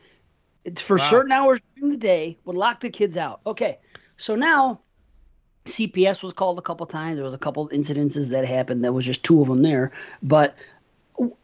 it's 0.65 0.81
for 0.81 0.97
Wow. 0.97 1.11
certain 1.11 1.33
hours 1.33 1.61
during 1.75 1.91
the 1.91 1.99
day, 1.99 2.39
would 2.45 2.57
lock 2.57 2.81
the 2.81 2.91
kids 2.91 3.17
out. 3.17 3.41
Okay, 3.45 3.79
so 4.17 4.37
now 4.37 4.81
CPS 5.67 6.23
was 6.23 6.33
called 6.33 6.59
a 6.59 6.63
couple 6.63 6.87
times. 6.87 7.17
There 7.17 7.25
was 7.25 7.35
a 7.35 7.39
couple 7.39 7.69
incidences 7.71 8.31
that 8.31 8.47
happened. 8.47 8.83
There 8.83 8.93
was 8.93 9.05
just 9.05 9.25
two 9.25 9.43
of 9.43 9.49
them 9.49 9.63
there, 9.63 9.93
but 10.23 10.57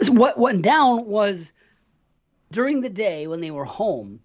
what 0.08 0.38
went 0.38 0.62
down 0.62 1.06
was 1.06 1.52
during 2.52 2.80
the 2.82 2.88
day 2.88 3.26
when 3.26 3.40
they 3.40 3.50
were 3.50 3.64
home, 3.64 4.20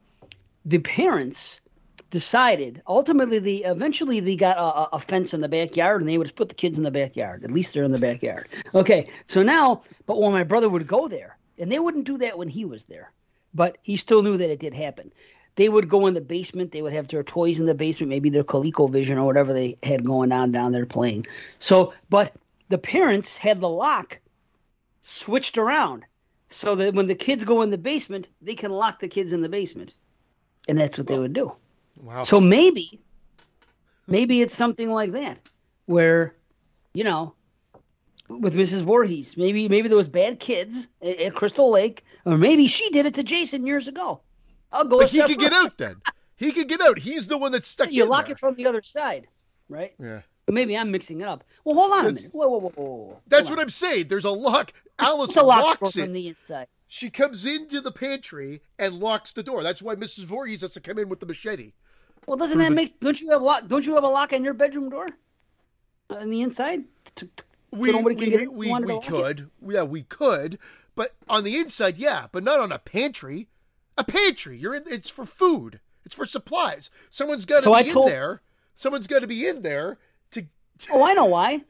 the 0.66 0.78
parents 0.78 1.62
decided 2.10 2.82
ultimately 2.88 3.40
they 3.40 3.58
eventually 3.58 4.20
they 4.20 4.36
got 4.36 4.58
a, 4.58 4.96
a- 4.96 5.00
fence 5.00 5.34
in 5.34 5.42
the 5.42 5.48
backyard 5.48 6.02
and 6.02 6.10
they 6.10 6.18
would 6.18 6.26
just 6.26 6.36
put 6.36 6.50
the 6.50 6.56
kids 6.56 6.78
in 6.78 6.84
the 6.84 6.92
backyard. 6.92 7.44
At 7.44 7.52
least 7.52 7.74
they're 7.74 7.84
in 7.84 7.92
the 7.92 8.00
backyard. 8.00 8.48
Okay 8.74 9.10
so 9.28 9.44
now 9.44 9.84
but 10.06 10.20
when 10.20 10.32
my 10.32 10.44
brother 10.44 10.70
would 10.70 10.88
go 10.88 11.08
there 11.08 11.38
and 11.58 11.72
they 11.72 11.80
wouldn't 11.80 12.06
do 12.06 12.18
that 12.20 12.38
when 12.38 12.48
he 12.48 12.66
was 12.66 12.86
there. 12.86 13.12
But 13.54 13.78
he 13.82 13.98
still 13.98 14.24
knew 14.24 14.38
that 14.38 14.52
it 14.52 14.60
did 14.60 14.74
happen. 14.74 15.12
They 15.56 15.68
would 15.68 15.90
go 15.90 16.08
in 16.08 16.14
the 16.14 16.22
basement 16.22 16.72
they 16.72 16.82
would 16.82 16.94
have 16.94 17.08
their 17.08 17.24
toys 17.24 17.60
in 17.60 17.66
the 17.66 17.76
basement 17.76 18.10
maybe 18.10 18.30
their 18.30 18.44
ColecoVision 18.44 19.18
or 19.18 19.26
whatever 19.26 19.54
they 19.54 19.78
had 19.84 20.06
going 20.06 20.32
on 20.32 20.52
down 20.52 20.72
there 20.72 20.86
playing. 20.86 21.28
So 21.60 21.94
but 22.10 22.34
the 22.70 22.78
parents 22.78 23.38
had 23.38 23.60
the 23.60 23.70
lock 23.70 24.20
switched 25.02 25.58
around 25.58 26.06
so 26.50 26.76
that 26.76 26.94
when 26.96 27.08
the 27.08 27.16
kids 27.16 27.44
go 27.44 27.62
in 27.62 27.70
the 27.70 27.78
basement 27.78 28.30
they 28.42 28.56
can 28.56 28.72
lock 28.72 29.00
the 29.00 29.08
kids 29.08 29.32
in 29.34 29.42
the 29.42 29.50
basement. 29.50 29.94
And 30.68 30.78
that's 30.78 30.98
what 30.98 31.08
they 31.08 31.18
would 31.18 31.34
do 31.34 31.54
Wow. 32.02 32.24
so 32.24 32.40
maybe, 32.40 33.00
maybe 34.08 34.42
it's 34.42 34.56
something 34.56 34.90
like 34.90 35.12
that, 35.12 35.40
where, 35.86 36.36
you 36.94 37.04
know, 37.04 37.34
with 38.30 38.56
Mrs. 38.56 38.82
Voorhees, 38.82 39.36
maybe 39.38 39.68
maybe 39.68 39.88
there 39.88 39.98
was 39.98 40.08
bad 40.08 40.40
kids 40.40 40.88
at, 41.02 41.20
at 41.20 41.36
Crystal 41.36 41.70
Lake, 41.70 42.04
or 42.26 42.38
maybe 42.38 42.68
she 42.68 42.90
did 42.92 43.06
it 43.06 43.16
to 43.16 43.24
Jason 43.24 43.66
years 43.66 43.88
ago. 43.88 44.22
I'll 44.72 44.86
go. 44.86 45.00
but 45.00 45.10
he 45.10 45.22
could 45.24 45.40
get 45.40 45.54
out 45.54 45.78
then. 45.78 45.96
He 46.36 46.52
could 46.52 46.70
get 46.70 46.80
out. 46.82 47.00
He's 47.00 47.28
the 47.28 47.38
one 47.38 47.52
that's 47.52 47.68
stuck 47.68 47.92
You 47.92 48.04
in 48.04 48.10
lock 48.10 48.26
there. 48.28 48.34
it 48.34 48.40
from 48.40 48.56
the 48.56 48.66
other 48.68 48.82
side, 48.82 49.28
right? 49.68 49.94
Yeah. 50.00 50.22
Maybe 50.48 50.78
I'm 50.78 50.90
mixing 50.90 51.22
it 51.22 51.28
up. 51.28 51.44
Well, 51.64 51.76
hold 51.76 51.92
on 51.92 52.06
a 52.08 52.12
minute. 52.14 52.32
Whoa, 52.32 52.48
whoa, 52.48 52.60
whoa, 52.60 52.72
whoa. 52.76 53.22
That's 53.28 53.50
what. 53.50 53.60
I'm 53.60 53.70
saying. 53.70 54.08
There's 54.08 54.26
a 54.26 54.32
lock. 54.32 54.74
Alice 54.98 55.36
a 55.36 55.44
lock 55.44 55.82
locks 55.82 55.94
from 55.94 56.04
it. 56.04 56.14
the 56.14 56.28
inside. 56.30 56.68
She 56.88 57.10
comes 57.12 57.46
into 57.46 57.82
the 57.82 57.92
pantry 57.92 58.62
and 58.80 58.96
locks 59.00 59.32
the 59.32 59.44
door. 59.44 59.62
That's 59.62 59.82
why 59.82 59.96
Mrs. 59.96 60.24
Voorhees 60.24 60.62
has 60.62 60.72
to 60.72 60.80
come 60.80 60.98
in 60.98 61.08
with 61.08 61.20
the 61.20 61.28
machete. 61.28 61.74
Well, 62.26 62.38
doesn't 62.38 62.58
that 62.60 62.70
the- 62.70 62.76
make? 62.76 63.00
Don't 63.00 63.20
you 63.20 63.30
have 63.32 63.42
a 63.42 63.44
lock? 63.44 63.68
Don't 63.68 63.86
you 63.86 63.96
have 63.96 64.04
a 64.04 64.08
lock 64.08 64.34
on 64.34 64.44
your 64.44 64.54
bedroom 64.54 64.90
door? 64.90 65.08
On 66.10 66.30
the 66.30 66.42
inside. 66.42 66.86
We 67.72 67.92
nobody 67.92 68.16
can 68.16 68.26
we, 68.26 68.32
get 68.32 68.54
we, 68.54 68.74
we 68.74 68.94
it? 68.94 69.04
could. 69.04 69.50
Yeah, 69.68 69.84
we 69.84 70.04
could. 70.04 70.58
But 70.96 71.16
on 71.28 71.44
the 71.44 71.56
inside, 71.58 71.98
yeah, 71.98 72.28
but 72.32 72.44
not 72.44 72.60
on 72.60 72.72
a 72.72 72.80
pantry. 72.80 73.48
A 73.98 74.04
pantry. 74.04 74.58
You're 74.58 74.76
in 74.76 74.84
it's 74.88 75.10
for 75.10 75.26
food. 75.26 75.80
It's 76.04 76.16
for 76.16 76.26
supplies. 76.26 76.90
Someone's 77.10 77.46
got 77.46 77.64
to 77.64 77.64
So 77.66 77.84
be 77.84 77.90
in 77.90 78.06
there. 78.08 78.42
Someone's 78.74 79.08
got 79.08 79.22
to 79.22 79.28
be 79.28 79.46
in 79.48 79.62
there 79.62 79.98
to 80.32 80.48
Oh, 80.92 81.04
I 81.04 81.14
know 81.14 81.26
why. 81.26 81.62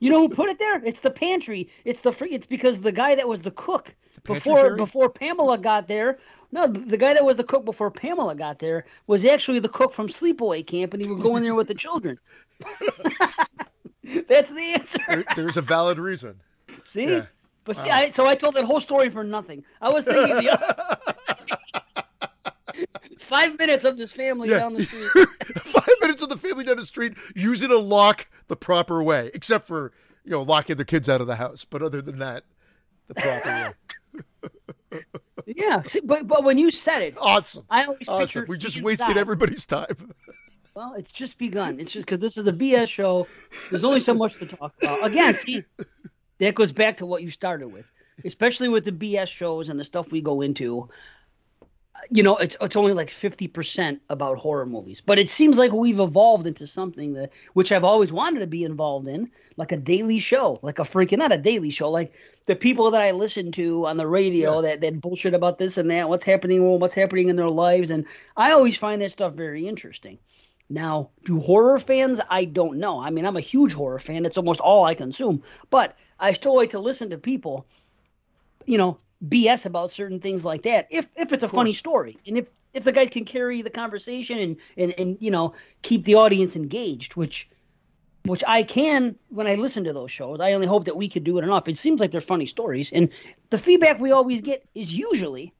You 0.00 0.10
know 0.10 0.18
who 0.20 0.28
put 0.28 0.48
it 0.48 0.58
there? 0.58 0.82
It's 0.84 1.00
the 1.00 1.10
pantry. 1.10 1.68
It's 1.84 2.00
the 2.00 2.10
free. 2.12 2.30
It's 2.30 2.46
because 2.46 2.80
the 2.80 2.90
guy 2.92 3.14
that 3.14 3.28
was 3.28 3.42
the 3.42 3.50
cook 3.52 3.94
pantry 4.24 4.34
before 4.34 4.56
fairy? 4.60 4.76
before 4.76 5.08
Pamela 5.08 5.56
got 5.58 5.86
there. 5.88 6.18
No, 6.52 6.66
the 6.66 6.96
guy 6.96 7.14
that 7.14 7.24
was 7.24 7.36
the 7.36 7.44
cook 7.44 7.64
before 7.64 7.90
Pamela 7.90 8.34
got 8.34 8.58
there 8.58 8.86
was 9.06 9.24
actually 9.24 9.60
the 9.60 9.68
cook 9.68 9.92
from 9.92 10.08
Sleepaway 10.08 10.66
Camp, 10.66 10.94
and 10.94 11.04
he 11.04 11.08
would 11.10 11.22
go 11.22 11.36
in 11.36 11.42
there 11.44 11.54
with 11.54 11.68
the 11.68 11.74
children. 11.74 12.18
That's 14.28 14.50
the 14.50 14.72
answer. 14.74 14.98
there- 15.08 15.24
there's 15.34 15.56
a 15.56 15.62
valid 15.62 15.98
reason. 15.98 16.40
See, 16.84 17.10
Yeah. 17.10 17.26
but 17.64 17.76
see, 17.76 17.90
I, 17.90 18.08
so 18.10 18.26
I 18.26 18.34
told 18.36 18.54
that 18.54 18.64
whole 18.64 18.80
story 18.80 19.08
for 19.10 19.24
nothing. 19.24 19.64
I 19.80 19.90
was 19.90 20.04
thinking 20.04 20.36
the 20.36 20.50
other. 20.52 21.55
five 23.18 23.58
minutes 23.58 23.84
of 23.84 23.96
this 23.96 24.12
family 24.12 24.50
Yeah. 24.50 24.58
down 24.60 24.74
the 24.74 24.84
street. 24.84 25.10
Five 25.58 25.88
minutes 26.00 26.22
of 26.22 26.28
the 26.28 26.36
family 26.36 26.64
down 26.64 26.76
the 26.76 26.86
street 26.86 27.14
using 27.34 27.70
a 27.70 27.76
lock 27.76 28.28
the 28.48 28.56
proper 28.56 29.02
way, 29.02 29.30
except 29.34 29.66
for 29.66 29.92
you 30.24 30.30
know 30.32 30.42
locking 30.42 30.76
the 30.76 30.84
kids 30.84 31.08
out 31.08 31.20
of 31.20 31.26
the 31.26 31.36
house. 31.36 31.64
But 31.64 31.82
other 31.82 32.00
than 32.02 32.18
that, 32.20 32.44
the 33.08 33.14
proper 33.14 33.74
way. 34.12 35.00
Yeah, 35.46 35.82
see, 35.84 36.00
but 36.00 36.26
but 36.26 36.42
when 36.42 36.58
you 36.58 36.70
said 36.72 37.02
it, 37.02 37.14
Awesome. 37.20 37.64
I 37.70 37.84
always 37.84 38.08
Awesome. 38.08 38.46
We 38.48 38.58
just 38.58 38.82
wasted 38.82 39.16
everybody's 39.16 39.64
time. 39.64 40.12
Well, 40.74 40.94
it's 40.94 41.12
just 41.12 41.38
begun. 41.38 41.78
It's 41.78 41.92
just 41.92 42.06
because 42.06 42.18
this 42.18 42.36
is 42.36 42.44
the 42.44 42.52
BS 42.52 42.88
show. 42.88 43.28
There's 43.70 43.84
only 43.84 44.00
so 44.00 44.12
much 44.12 44.36
to 44.38 44.46
talk 44.46 44.74
about. 44.82 45.06
Again, 45.06 45.34
see, 45.34 45.62
that 46.38 46.54
goes 46.54 46.72
back 46.72 46.96
to 46.98 47.06
what 47.06 47.22
you 47.22 47.30
started 47.30 47.68
with, 47.68 47.86
especially 48.24 48.68
with 48.68 48.84
the 48.84 48.92
BS 48.92 49.28
shows 49.28 49.68
and 49.68 49.78
the 49.78 49.84
stuff 49.84 50.10
we 50.10 50.20
go 50.20 50.40
into. 50.40 50.88
You 52.10 52.22
know, 52.22 52.36
it's 52.36 52.56
it's 52.60 52.76
only 52.76 52.92
like 52.92 53.10
fifty 53.10 53.48
percent 53.48 54.00
about 54.08 54.38
horror 54.38 54.66
movies. 54.66 55.02
But 55.04 55.18
it 55.18 55.28
seems 55.28 55.58
like 55.58 55.72
we've 55.72 56.00
evolved 56.00 56.46
into 56.46 56.66
something 56.66 57.14
that 57.14 57.30
which 57.54 57.72
I've 57.72 57.84
always 57.84 58.12
wanted 58.12 58.40
to 58.40 58.46
be 58.46 58.64
involved 58.64 59.08
in, 59.08 59.30
like 59.56 59.72
a 59.72 59.76
daily 59.76 60.18
show, 60.18 60.58
like 60.62 60.78
a 60.78 60.82
freaking 60.82 61.18
not 61.18 61.32
a 61.32 61.38
daily 61.38 61.70
show, 61.70 61.90
like 61.90 62.12
the 62.46 62.56
people 62.56 62.90
that 62.92 63.02
I 63.02 63.10
listen 63.10 63.50
to 63.52 63.86
on 63.86 63.96
the 63.96 64.06
radio 64.06 64.56
Yeah. 64.56 64.60
that 64.62 64.80
that 64.82 65.00
bullshit 65.00 65.34
about 65.34 65.58
this 65.58 65.78
and 65.78 65.90
that, 65.90 66.08
what's 66.08 66.24
happening, 66.24 66.62
well, 66.62 66.78
what's 66.78 66.94
happening 66.94 67.28
in 67.28 67.36
their 67.36 67.48
lives, 67.48 67.90
and 67.90 68.04
I 68.36 68.52
always 68.52 68.76
find 68.76 69.02
that 69.02 69.10
stuff 69.12 69.34
very 69.34 69.66
interesting. 69.66 70.18
Now, 70.68 71.10
do 71.24 71.38
horror 71.38 71.78
fans? 71.78 72.20
I 72.28 72.44
don't 72.44 72.78
know. 72.78 73.00
I 73.00 73.10
mean, 73.10 73.24
I'm 73.24 73.36
a 73.36 73.40
huge 73.40 73.72
horror 73.72 74.00
fan. 74.00 74.26
It's 74.26 74.36
almost 74.36 74.58
all 74.58 74.84
I 74.84 74.94
consume. 74.94 75.44
But 75.70 75.96
I 76.18 76.32
still 76.32 76.56
like 76.56 76.70
to 76.70 76.80
listen 76.80 77.10
to 77.10 77.18
people, 77.18 77.66
you 78.66 78.78
know, 78.78 78.98
BS 79.26 79.66
about 79.66 79.90
certain 79.90 80.20
things 80.20 80.44
like 80.44 80.62
that. 80.62 80.88
If 80.90 81.08
if 81.16 81.32
it's 81.32 81.42
a 81.42 81.48
funny 81.48 81.72
story, 81.72 82.18
and 82.26 82.38
if 82.38 82.48
if 82.74 82.84
the 82.84 82.92
guys 82.92 83.08
can 83.10 83.24
carry 83.24 83.62
the 83.62 83.70
conversation 83.70 84.38
and 84.38 84.56
and 84.76 84.94
and 84.98 85.16
you 85.20 85.30
know 85.30 85.54
keep 85.82 86.04
the 86.04 86.16
audience 86.16 86.56
engaged, 86.56 87.16
which 87.16 87.48
which 88.24 88.42
I 88.46 88.62
can 88.64 89.16
when 89.28 89.46
I 89.46 89.54
listen 89.54 89.84
to 89.84 89.92
those 89.92 90.10
shows. 90.10 90.40
I 90.40 90.52
only 90.52 90.66
hope 90.66 90.84
that 90.86 90.96
we 90.96 91.08
could 91.08 91.24
do 91.24 91.38
it 91.38 91.44
enough. 91.44 91.68
It 91.68 91.78
seems 91.78 92.00
like 92.00 92.10
they're 92.10 92.20
funny 92.20 92.46
stories, 92.46 92.92
and 92.92 93.08
the 93.50 93.58
feedback 93.58 94.00
we 94.00 94.10
always 94.10 94.40
get 94.40 94.66
is 94.74 94.92
usually 94.92 95.54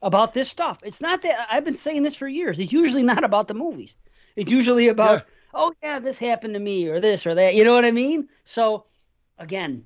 about 0.00 0.34
this 0.34 0.48
stuff. 0.48 0.78
It's 0.84 1.00
not 1.00 1.22
that 1.22 1.48
I've 1.50 1.64
been 1.64 1.74
saying 1.74 2.02
this 2.02 2.14
for 2.14 2.28
years. 2.28 2.58
It's 2.60 2.72
usually 2.72 3.02
not 3.02 3.24
about 3.24 3.48
the 3.48 3.54
movies. 3.54 3.96
It's 4.36 4.50
usually 4.50 4.88
about, 4.88 5.20
Yeah. 5.20 5.24
oh 5.54 5.72
yeah, 5.82 5.98
this 5.98 6.18
happened 6.18 6.54
to 6.54 6.60
me 6.60 6.88
or 6.88 7.00
this 7.00 7.26
or 7.26 7.34
that. 7.34 7.54
You 7.54 7.64
know 7.64 7.72
what 7.74 7.84
I 7.84 7.90
mean? 7.90 8.28
So, 8.44 8.84
again, 9.38 9.84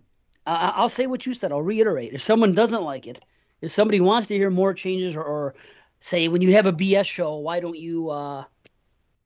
I 0.53 0.73
I'll 0.77 0.89
say 0.89 1.07
what 1.07 1.27
you 1.27 1.35
said. 1.35 1.53
I'll 1.53 1.63
reiterate. 1.63 2.15
If 2.15 2.23
someone 2.23 2.55
doesn't 2.55 2.83
like 2.83 3.07
it, 3.07 3.25
if 3.61 3.71
somebody 3.73 4.01
wants 4.01 4.29
to 4.29 4.35
hear 4.35 4.51
more 4.51 4.75
changes 4.75 5.17
or, 5.17 5.23
or 5.25 5.55
say 6.01 6.29
when 6.29 6.43
you 6.43 6.55
have 6.55 6.67
a 6.67 6.73
BS 6.73 7.09
show, 7.09 7.37
why 7.37 7.61
don't 7.61 7.79
you? 7.79 8.11
uh 8.11 8.45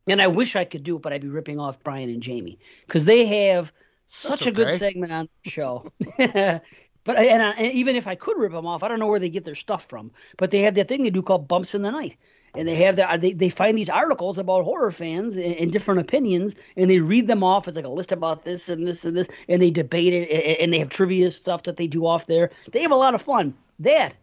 And 0.09 0.21
I 0.23 0.29
wish 0.29 0.57
I 0.57 0.65
could 0.65 0.85
do 0.85 0.97
it, 0.97 1.03
but 1.03 1.13
I'd 1.13 1.23
be 1.23 1.29
ripping 1.29 1.61
off 1.61 1.83
Brian 1.83 2.11
and 2.11 2.23
Jamie 2.23 2.59
because 2.87 3.05
they 3.05 3.27
have 3.27 3.73
such 4.07 4.31
That's 4.41 4.47
a 4.47 4.53
good 4.53 4.71
segment 4.71 5.13
on 5.13 5.29
the 5.45 5.51
show. 5.51 5.93
But 7.05 7.19
and, 7.19 7.43
I, 7.43 7.51
and 7.53 7.73
even 7.73 7.97
if 7.97 8.07
I 8.07 8.15
could 8.15 8.39
rip 8.39 8.53
them 8.53 8.67
off, 8.67 8.83
I 8.85 8.89
don't 8.89 9.01
know 9.01 9.09
where 9.09 9.19
they 9.19 9.29
get 9.29 9.45
their 9.45 9.57
stuff 9.57 9.87
from. 9.87 10.13
But 10.37 10.51
they 10.53 10.61
have 10.61 10.75
that 10.77 10.89
thing 10.89 11.03
they 11.03 11.11
do 11.11 11.23
called 11.23 11.49
bumps 11.49 11.75
in 11.75 11.83
the 11.83 11.91
night, 11.91 12.17
and 12.55 12.69
they 12.69 12.75
have 12.77 12.97
that 12.97 13.11
uh, 13.11 13.17
they, 13.17 13.33
they 13.33 13.49
find 13.49 13.77
these 13.77 13.89
articles 13.89 14.39
about 14.39 14.65
horror 14.65 14.91
fans 14.91 15.37
and, 15.37 15.57
and 15.57 15.73
different 15.73 16.01
opinions, 16.01 16.55
and 16.77 16.91
they 16.91 16.99
read 16.99 17.27
them 17.27 17.43
off. 17.43 17.67
It's 17.67 17.77
like 17.77 17.87
a 17.87 17.91
list 17.91 18.13
about 18.13 18.45
this 18.45 18.69
and 18.69 18.87
this 18.87 19.05
and 19.05 19.17
this, 19.17 19.29
and 19.49 19.63
they 19.63 19.71
debate 19.71 20.13
it, 20.13 20.31
and, 20.31 20.59
and 20.59 20.73
they 20.73 20.79
have 20.79 20.91
trivia 20.91 21.31
stuff 21.31 21.63
that 21.65 21.77
they 21.77 21.87
do 21.87 22.07
off 22.07 22.27
there. 22.27 22.51
They 22.73 22.83
have 22.83 22.93
a 22.93 22.97
lot 22.97 23.15
of 23.15 23.23
fun. 23.23 23.55
That 23.79 24.17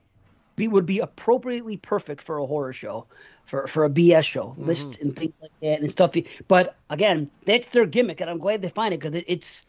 be, 0.55 0.67
would 0.67 0.85
be 0.85 0.99
appropriately 0.99 1.77
perfect 1.77 2.21
for 2.21 2.37
a 2.37 2.45
horror 2.45 2.73
show, 2.73 3.05
for 3.45 3.65
for 3.65 3.85
a 3.85 3.89
BS 3.89 4.25
show, 4.25 4.47
mm-hmm. 4.47 4.65
lists 4.65 4.97
and 4.99 5.15
things 5.15 5.39
like 5.41 5.51
that 5.61 5.81
and 5.81 5.89
stuff. 5.89 6.13
But 6.47 6.75
again, 6.89 7.31
that's 7.45 7.67
their 7.67 7.85
gimmick, 7.85 8.21
and 8.21 8.29
I'm 8.29 8.39
glad 8.39 8.61
they 8.61 8.69
find 8.69 8.93
it 8.93 8.99
because 8.99 9.15
it, 9.15 9.25
it's 9.27 9.65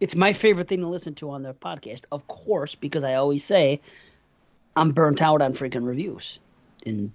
it's 0.00 0.16
my 0.16 0.32
favorite 0.32 0.68
thing 0.68 0.80
to 0.80 0.88
listen 0.88 1.14
to 1.14 1.30
on 1.30 1.42
their 1.42 1.54
podcast, 1.54 2.02
of 2.10 2.26
course, 2.26 2.74
because 2.74 3.04
I 3.04 3.14
always 3.14 3.44
say 3.44 3.80
I'm 4.76 4.90
burnt 4.90 5.22
out 5.22 5.40
on 5.40 5.54
freaking 5.54 5.86
reviews 5.86 6.40
and 6.84 7.12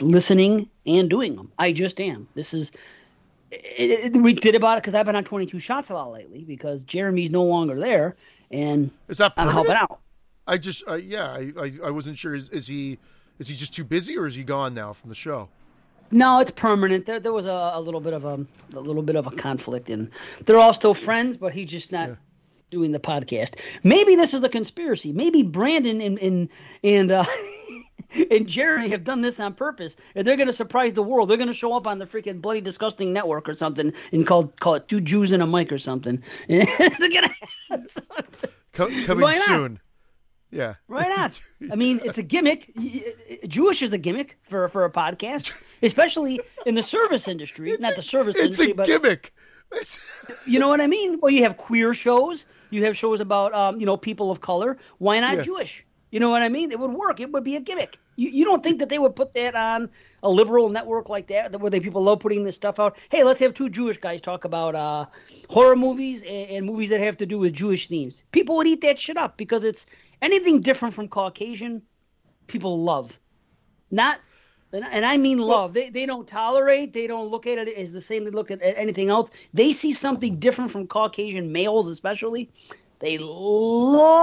listening 0.00 0.68
and 0.86 1.08
doing 1.10 1.36
them. 1.36 1.50
I 1.58 1.72
just 1.72 2.00
am. 2.00 2.28
This 2.34 2.52
is. 2.54 2.72
It, 3.50 4.14
it- 4.16 4.20
we 4.20 4.32
did 4.34 4.54
about 4.54 4.78
it 4.78 4.82
because 4.82 4.94
I've 4.94 5.06
been 5.06 5.16
on 5.16 5.24
22 5.24 5.58
shots 5.58 5.90
a 5.90 5.94
lot 5.94 6.10
lately 6.12 6.44
because 6.44 6.82
Jeremy's 6.84 7.30
no 7.30 7.44
longer 7.44 7.78
there 7.78 8.16
and 8.50 8.90
Is 9.08 9.18
that 9.18 9.32
I'm 9.36 9.48
helping 9.48 9.72
out. 9.74 10.00
I 10.48 10.58
just, 10.58 10.82
uh, 10.88 10.94
yeah, 10.94 11.26
I, 11.30 11.52
I, 11.60 11.72
I 11.86 11.90
wasn't 11.90 12.16
sure. 12.18 12.34
Is, 12.34 12.48
is 12.50 12.66
he, 12.68 12.98
is 13.38 13.48
he 13.48 13.56
just 13.56 13.74
too 13.74 13.82
busy, 13.84 14.16
or 14.16 14.26
is 14.26 14.34
he 14.36 14.44
gone 14.44 14.74
now 14.74 14.92
from 14.92 15.08
the 15.10 15.16
show? 15.16 15.48
No, 16.12 16.38
it's 16.38 16.52
permanent. 16.52 17.06
There, 17.06 17.18
there 17.18 17.32
was 17.32 17.46
a, 17.46 17.72
a 17.74 17.80
little 17.80 18.00
bit 18.00 18.12
of 18.12 18.24
a, 18.24 18.46
a 18.74 18.80
little 18.80 19.02
bit 19.02 19.16
of 19.16 19.26
a 19.26 19.32
conflict, 19.32 19.90
and 19.90 20.08
they're 20.44 20.58
all 20.58 20.72
still 20.72 20.94
friends, 20.94 21.36
but 21.36 21.52
he's 21.52 21.68
just 21.68 21.90
not 21.90 22.10
doing 22.70 22.92
the 22.92 23.00
podcast. 23.00 23.54
Maybe 23.82 24.14
this 24.14 24.32
is 24.34 24.44
a 24.44 24.48
conspiracy. 24.48 25.12
Maybe 25.12 25.42
Brandon 25.42 26.00
and 26.00 26.16
and 26.20 26.48
and 26.84 27.10
uh, 27.10 27.24
and 28.30 28.46
Jeremy 28.46 28.88
have 28.88 29.04
done 29.04 29.20
this 29.20 29.40
on 29.40 29.54
purpose, 29.54 29.96
and 30.14 30.26
they're 30.26 30.36
going 30.36 30.46
to 30.48 30.52
surprise 30.52 30.92
the 30.94 31.02
world. 31.02 31.28
They're 31.30 31.36
going 31.36 31.48
to 31.48 31.54
show 31.54 31.74
up 31.74 31.86
on 31.86 31.98
the 31.98 32.06
freaking 32.06 32.40
bloody 32.40 32.60
disgusting 32.60 33.12
network 33.12 33.48
or 33.48 33.54
something, 33.54 33.92
and 34.12 34.26
call 34.26 34.48
call 34.60 34.74
it 34.74 34.88
two 34.88 35.00
Jews 35.00 35.32
and 35.32 35.42
a 35.42 35.46
mic 35.46 35.72
or 35.72 35.78
something. 35.78 36.22
they're 36.48 36.66
gonna. 37.10 37.30
Co- 38.72 38.90
coming 39.06 39.32
soon. 39.32 39.80
Yeah. 40.50 40.74
Why 40.86 41.08
not? 41.08 41.40
I 41.72 41.76
mean, 41.76 42.00
it's 42.04 42.18
a 42.18 42.22
gimmick. 42.22 42.72
Jewish 43.48 43.82
is 43.82 43.92
a 43.92 43.98
gimmick 43.98 44.38
for 44.42 44.68
for 44.68 44.84
a 44.84 44.90
podcast, 44.90 45.52
especially 45.82 46.40
in 46.66 46.74
the 46.74 46.82
service 46.82 47.26
industry. 47.28 47.74
not 47.80 47.96
the 47.96 48.02
service 48.02 48.34
It's 48.36 48.44
industry, 48.44 48.70
a 48.72 48.74
but 48.74 48.86
gimmick. 48.86 49.32
It's, 49.72 49.98
you 50.46 50.58
know 50.58 50.68
what 50.68 50.80
I 50.80 50.86
mean. 50.86 51.18
Well, 51.20 51.32
you 51.32 51.42
have 51.42 51.56
queer 51.56 51.92
shows. 51.94 52.46
You 52.70 52.84
have 52.84 52.96
shows 52.96 53.20
about 53.20 53.54
um, 53.54 53.80
you 53.80 53.86
know 53.86 53.96
people 53.96 54.30
of 54.30 54.40
color. 54.40 54.76
Why 54.98 55.20
not 55.20 55.36
Yeah. 55.36 55.42
Jewish? 55.42 55.85
You 56.16 56.20
know 56.20 56.30
what 56.30 56.40
I 56.40 56.48
mean? 56.48 56.72
It 56.72 56.80
would 56.80 56.92
work. 56.92 57.20
It 57.20 57.30
would 57.30 57.44
be 57.44 57.56
a 57.56 57.60
gimmick. 57.60 57.98
You, 58.16 58.30
you 58.30 58.46
don't 58.46 58.62
think 58.62 58.78
that 58.78 58.88
they 58.88 58.98
would 58.98 59.14
put 59.14 59.34
that 59.34 59.54
on 59.54 59.90
a 60.22 60.30
liberal 60.30 60.70
network 60.70 61.10
like 61.10 61.26
that, 61.26 61.60
where 61.60 61.68
they 61.68 61.78
people 61.78 62.02
love 62.02 62.20
putting 62.20 62.42
this 62.42 62.56
stuff 62.56 62.80
out? 62.80 62.96
Hey, 63.10 63.22
let's 63.22 63.38
have 63.40 63.52
two 63.52 63.68
Jewish 63.68 63.98
guys 63.98 64.22
talk 64.22 64.46
about 64.46 64.74
uh, 64.74 65.04
horror 65.50 65.76
movies 65.76 66.22
and, 66.22 66.50
and 66.50 66.64
movies 66.64 66.88
that 66.88 67.00
have 67.00 67.18
to 67.18 67.26
do 67.26 67.38
with 67.38 67.52
Jewish 67.52 67.88
themes. 67.88 68.22
People 68.32 68.56
would 68.56 68.66
eat 68.66 68.80
that 68.80 68.98
shit 68.98 69.18
up 69.18 69.36
because 69.36 69.62
it's 69.62 69.84
anything 70.22 70.62
different 70.62 70.94
from 70.94 71.06
Caucasian. 71.08 71.82
People 72.46 72.82
love, 72.82 73.18
not, 73.90 74.18
and, 74.72 74.86
and 74.90 75.04
I 75.04 75.18
mean 75.18 75.36
love. 75.36 75.74
They 75.74 75.90
they 75.90 76.06
don't 76.06 76.26
tolerate. 76.26 76.94
They 76.94 77.06
don't 77.06 77.28
look 77.28 77.46
at 77.46 77.58
it 77.58 77.76
as 77.76 77.92
the 77.92 78.00
same 78.00 78.24
they 78.24 78.30
look 78.30 78.50
at 78.50 78.60
anything 78.62 79.10
else. 79.10 79.30
They 79.52 79.72
see 79.72 79.92
something 79.92 80.36
different 80.36 80.70
from 80.70 80.86
Caucasian 80.86 81.52
males, 81.52 81.88
especially. 81.88 82.48
They 82.98 83.18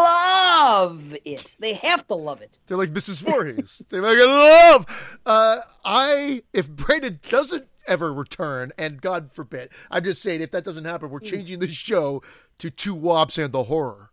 love 0.04 1.16
it. 1.26 1.56
They 1.60 1.74
have 1.76 2.08
to 2.08 2.16
love 2.16 2.42
it. 2.42 2.58
they're 2.68 2.78
like 2.78 2.92
Mrs. 2.94 3.22
Voorhees. 3.22 3.84
they're 3.90 4.02
like, 4.02 4.18
I 4.18 4.26
love. 4.72 5.20
Uh, 5.26 5.58
I, 5.86 6.44
if 6.54 6.70
Brandon 6.70 7.20
doesn't 7.30 7.68
ever 7.88 8.14
return, 8.14 8.72
and 8.78 9.02
God 9.02 9.32
forbid, 9.32 9.70
I'm 9.92 10.04
just 10.04 10.22
saying, 10.22 10.42
if 10.42 10.52
that 10.52 10.64
doesn't 10.64 10.86
happen, 10.86 11.08
Hmm. 11.10 11.14
we're 11.14 11.20
changing 11.20 11.60
the 11.60 11.72
show 11.72 12.24
to 12.60 12.70
Two 12.70 12.96
Wops 12.96 13.38
and 13.38 13.54
the 13.54 13.64
Horror. 13.64 14.10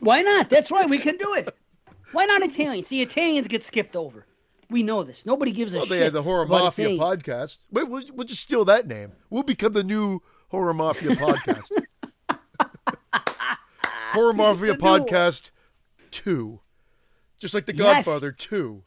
Why 0.00 0.22
not? 0.22 0.50
That's 0.50 0.70
right. 0.70 0.88
We 0.88 0.98
can 0.98 1.16
do 1.16 1.34
it. 1.34 1.54
Why 2.12 2.24
not 2.26 2.42
Italian? 2.42 2.82
See, 2.84 3.02
Italians 3.02 3.46
get 3.48 3.62
skipped 3.62 3.94
over. 3.94 4.26
We 4.70 4.82
know 4.82 5.02
this. 5.04 5.24
Nobody 5.24 5.52
gives 5.52 5.74
a 5.74 5.78
Well, 5.78 5.86
shit. 5.86 5.98
they 5.98 6.04
had 6.04 6.12
the 6.12 6.22
Horror 6.22 6.46
Mafia 6.46 6.88
podcast. 6.90 7.58
Wait, 7.70 7.88
we'll, 7.88 8.02
we'll 8.14 8.26
just 8.26 8.42
steal 8.42 8.64
that 8.66 8.86
name. 8.88 9.12
We'll 9.30 9.42
become 9.44 9.72
the 9.72 9.84
new 9.84 10.20
Horror 10.48 10.74
Mafia 10.74 11.10
podcast. 11.16 11.70
Horror 14.08 14.32
Mafia 14.32 14.74
podcast 14.76 15.50
two, 16.10 16.60
just 17.38 17.54
like 17.54 17.66
the 17.66 17.74
Yes. 17.74 18.04
Godfather 18.06 18.32
two. 18.32 18.82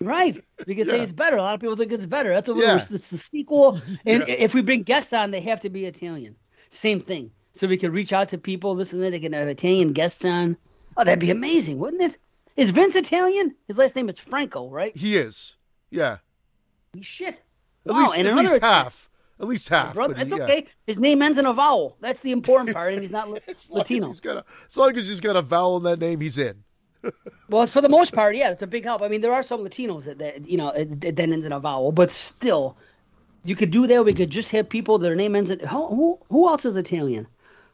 Right. 0.00 0.42
We 0.66 0.74
can 0.74 0.86
say 0.88 1.00
it's 1.00 1.12
better. 1.12 1.36
A 1.36 1.42
lot 1.42 1.54
of 1.54 1.60
people 1.60 1.76
think 1.76 1.92
it's 1.92 2.06
better. 2.06 2.32
That's 2.32 2.48
what 2.48 2.56
Yeah. 2.56 2.76
we're, 2.76 2.94
it's 2.94 3.08
the 3.08 3.18
sequel. 3.18 3.80
And 4.06 4.24
Yeah. 4.26 4.34
if 4.34 4.54
we 4.54 4.62
bring 4.62 4.82
guests 4.82 5.12
on, 5.12 5.30
they 5.30 5.42
have 5.42 5.60
to 5.60 5.68
be 5.70 5.84
Italian. 5.84 6.36
Same 6.70 7.00
thing. 7.00 7.30
So 7.52 7.66
we 7.66 7.76
can 7.76 7.92
reach 7.92 8.12
out 8.12 8.30
to 8.30 8.38
people, 8.38 8.74
listen 8.74 9.00
to 9.00 9.06
it, 9.06 9.10
they 9.10 9.20
can 9.20 9.34
have 9.34 9.48
Italian 9.48 9.92
guests 9.92 10.24
on. 10.24 10.56
Oh, 10.96 11.04
that'd 11.04 11.18
be 11.18 11.30
amazing, 11.30 11.78
wouldn't 11.78 12.02
it? 12.02 12.16
Is 12.56 12.70
Vince 12.70 12.94
Italian? 12.96 13.54
His 13.66 13.76
last 13.76 13.94
name 13.94 14.08
is 14.08 14.18
Franco, 14.18 14.70
right? 14.70 14.96
He 14.96 15.16
is, 15.16 15.56
yeah, 15.90 16.18
Shit. 17.02 17.34
at 17.34 17.42
Wow, 17.92 18.00
least 18.00 18.16
and 18.18 18.28
at 18.28 18.36
least 18.36 18.58
half, 18.62 19.09
at 19.40 19.46
least 19.48 19.68
half. 19.68 19.94
brother. 19.94 20.14
he- 20.16 20.24
yeah. 20.28 20.44
okay. 20.44 20.66
His 20.86 20.98
name 21.00 21.22
ends 21.22 21.38
in 21.38 21.46
a 21.46 21.52
vowel. 21.52 21.96
That's 22.00 22.20
the 22.20 22.32
important 22.32 22.74
part, 22.74 22.92
and 22.92 23.02
he's 23.02 23.10
not 23.10 23.24
As 23.26 23.30
long, 23.30 23.40
as, 23.48 23.70
Latino. 23.70 24.08
he's 24.08 24.20
got 24.20 24.36
a, 24.38 24.44
as 24.68 24.76
long 24.76 24.96
as 24.96 25.08
he's 25.08 25.20
got 25.20 25.36
a 25.36 25.42
vowel 25.42 25.78
in 25.78 25.82
that 25.84 25.98
name, 25.98 26.20
he's 26.20 26.38
in. 26.38 26.62
Well, 27.48 27.66
for 27.66 27.80
the 27.80 27.88
most 27.88 28.12
part, 28.12 28.36
yeah, 28.36 28.50
it's 28.50 28.62
a 28.62 28.66
big 28.68 28.84
help. 28.84 29.02
I 29.02 29.08
mean, 29.08 29.22
there 29.22 29.32
are 29.32 29.42
some 29.42 29.60
Latinos 29.66 30.04
that, 30.04 30.18
that 30.20 30.48
you 30.48 30.56
know, 30.56 30.68
it, 30.68 31.02
it 31.04 31.16
then 31.16 31.32
ends 31.32 31.44
in 31.44 31.50
a 31.52 31.58
vowel, 31.58 31.90
but 31.90 32.12
still, 32.12 32.76
you 33.42 33.56
could 33.56 33.72
do 33.72 33.88
that. 33.88 34.04
We 34.04 34.12
could 34.14 34.30
just 34.30 34.50
have 34.50 34.68
people 34.68 34.98
their 34.98 35.16
name 35.16 35.34
ends 35.34 35.50
in. 35.50 35.58
Who 35.60 35.86
who, 35.88 36.18
who 36.28 36.48
else 36.48 36.64
is 36.64 36.76
Italian? 36.76 37.26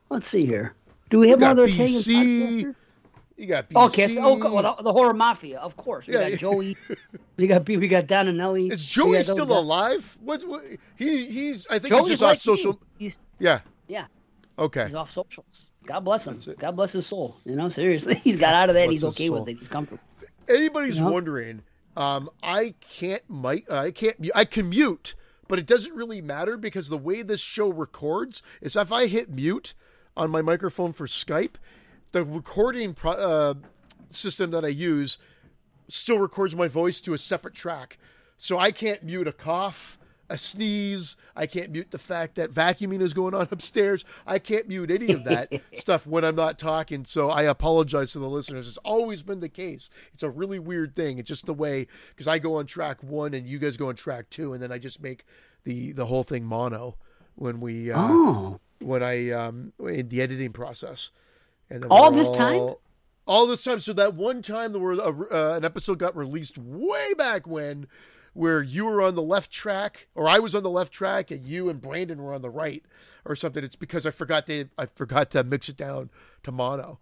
Let's 0.09 0.27
see 0.27 0.47
here. 0.47 0.73
Do 1.11 1.19
we 1.19 1.29
have 1.29 1.41
got 1.41 1.51
other 1.51 1.65
Italian 1.65 1.91
BC, 2.01 2.63
podcasters? 2.63 2.75
You 3.37 3.47
got 3.47 3.69
BC. 3.69 3.87
Okay, 3.89 4.09
so, 4.09 4.21
oh, 4.23 4.53
well, 4.55 4.77
the, 4.77 4.83
the 4.85 4.93
horror 4.93 5.13
mafia, 5.13 5.59
of 5.59 5.77
course. 5.77 6.07
We 6.07 6.15
Yeah, 6.15 6.23
got 6.23 6.31
yeah. 6.31 6.37
Joey. 6.39 6.77
We 7.37 7.47
got 7.47 7.65
B. 7.67 7.77
we 7.77 7.87
got 7.89 8.07
Don 8.07 8.29
and 8.29 8.39
Nelly. 8.39 8.69
is 8.69 8.85
Joey 8.85 9.23
still 9.23 9.45
guys. 9.47 9.57
alive? 9.57 10.19
What, 10.23 10.43
what? 10.49 10.63
He 10.97 11.27
he's. 11.27 11.67
I 11.69 11.79
think 11.79 11.93
Joey's 11.93 12.09
he's 12.09 12.19
just 12.21 12.23
off 12.23 12.39
social. 12.39 12.81
Yeah. 13.39 13.61
yeah, 13.89 14.07
Okay. 14.59 14.85
he's 14.87 14.95
off 14.95 15.11
socials. 15.11 15.67
God 15.85 16.01
bless 16.01 16.27
him. 16.27 16.41
God 16.59 16.73
bless 16.77 16.93
his 16.93 17.07
soul. 17.07 17.37
You 17.45 17.55
know, 17.57 17.69
seriously, 17.69 18.15
he's 18.25 18.37
got 18.39 18.55
out 18.55 18.71
of 18.71 18.75
that. 18.75 18.87
Bless 18.87 18.95
He's 19.03 19.05
okay 19.05 19.27
soul. 19.27 19.41
with 19.41 19.49
it. 19.51 19.59
He's 19.59 19.69
comfortable. 19.69 20.03
anybody's 20.49 20.97
You 20.99 21.05
know? 21.05 21.13
wondering, 21.13 21.63
um, 21.97 22.31
I 22.43 22.75
can't 22.81 23.23
mic, 23.29 23.71
I 23.71 23.91
can't, 23.91 24.17
I 24.35 24.45
can 24.47 24.71
mute, 24.71 25.15
but 25.47 25.59
it 25.59 25.67
doesn't 25.67 25.95
really 25.95 26.21
matter 26.23 26.57
because 26.57 26.89
the 26.89 26.97
way 26.99 27.23
this 27.23 27.41
show 27.41 27.69
records 27.69 28.43
is 28.63 28.75
if 28.77 28.91
I 28.91 29.07
hit 29.07 29.31
mute 29.31 29.75
on 30.17 30.31
my 30.31 30.41
microphone 30.43 30.93
for 30.95 31.07
Skype, 31.07 31.55
the 32.17 32.25
recording 32.25 32.95
pro- 32.95 33.13
uh, 33.13 33.55
system 34.09 34.51
that 34.51 34.65
I 34.65 34.69
use 34.69 35.19
still 35.89 36.19
records 36.19 36.57
my 36.57 36.67
voice 36.67 37.03
to 37.03 37.13
a 37.13 37.19
separate 37.19 37.53
track. 37.55 37.99
So 38.39 38.59
I 38.59 38.71
can't 38.71 39.03
mute 39.03 39.29
a 39.29 39.33
cough, 39.33 39.99
a 40.31 40.39
sneeze. 40.39 41.17
I 41.37 41.45
can't 41.47 41.73
mute 41.73 41.91
the 41.91 41.99
fact 41.99 42.37
that 42.37 42.51
vacuuming 42.51 43.03
is 43.03 43.13
going 43.13 43.35
on 43.35 43.49
upstairs. 43.53 44.03
I 44.27 44.39
can't 44.39 44.67
mute 44.67 44.91
any 44.91 45.13
of 45.13 45.25
that 45.25 45.53
stuff 45.75 46.07
when 46.07 46.25
I'm 46.25 46.35
not 46.37 46.59
talking. 46.59 47.05
So 47.05 47.29
I 47.29 47.43
apologize 47.43 48.13
to 48.13 48.19
the 48.19 48.31
listeners. 48.31 48.67
It's 48.67 48.79
always 48.79 49.23
been 49.23 49.41
the 49.41 49.51
case. 49.51 49.91
It's 50.15 50.23
a 50.23 50.31
really 50.31 50.59
weird 50.59 50.95
thing. 50.95 51.19
It's 51.19 51.29
just 51.29 51.45
the 51.45 51.53
way 51.55 51.87
because 52.11 52.27
I 52.27 52.39
go 52.39 52.57
on 52.57 52.65
track 52.65 53.03
one 53.03 53.35
and 53.35 53.47
you 53.47 53.59
guys 53.59 53.77
go 53.77 53.91
on 53.91 53.95
track 53.95 54.31
two, 54.31 54.55
and 54.55 54.63
then 54.63 54.73
I 54.73 54.79
just 54.79 55.03
make 55.03 55.27
the 55.65 55.93
the 55.93 56.07
whole 56.07 56.25
thing 56.25 56.45
mono 56.47 56.97
when 57.35 57.61
we 57.61 57.91
uh, 57.93 57.99
Oh, 58.01 58.61
when 58.81 59.03
I 59.03 59.31
um 59.33 59.75
in 59.81 60.09
the 60.09 60.23
editing 60.23 60.53
process. 60.55 61.11
And 61.71 61.85
All 61.91 62.11
this 62.11 62.31
time? 62.31 62.75
all 63.27 63.47
this 63.47 63.65
time. 63.65 63.81
So 63.81 63.93
that 63.95 64.15
one 64.15 64.41
time 64.43 64.73
there 64.73 64.81
were 64.81 64.93
a, 64.93 64.99
uh, 65.09 65.57
an 65.57 65.65
episode 65.65 65.99
got 65.99 66.17
released 66.17 66.57
way 66.59 67.13
back 67.19 67.47
when, 67.47 67.87
where 68.35 68.63
you 68.63 68.85
were 68.85 69.03
on 69.03 69.15
the 69.15 69.23
left 69.23 69.51
track, 69.51 70.07
or 70.15 70.29
I 70.29 70.39
was 70.39 70.55
on 70.55 70.63
the 70.63 70.71
left 70.71 70.93
track, 70.93 71.31
and 71.31 71.45
you 71.45 71.69
and 71.69 71.81
Brandon 71.81 72.23
were 72.23 72.35
on 72.35 72.43
the 72.43 72.51
right, 72.51 72.85
or 73.25 73.35
something. 73.35 73.65
It's 73.65 73.75
because 73.77 74.07
I 74.07 74.11
forgot 74.11 74.47
to 74.47 74.67
I 74.79 74.87
forgot 74.87 75.31
to 75.33 75.43
mix 75.43 75.69
it 75.69 75.77
down 75.77 76.11
to 76.45 76.53
mono, 76.53 77.01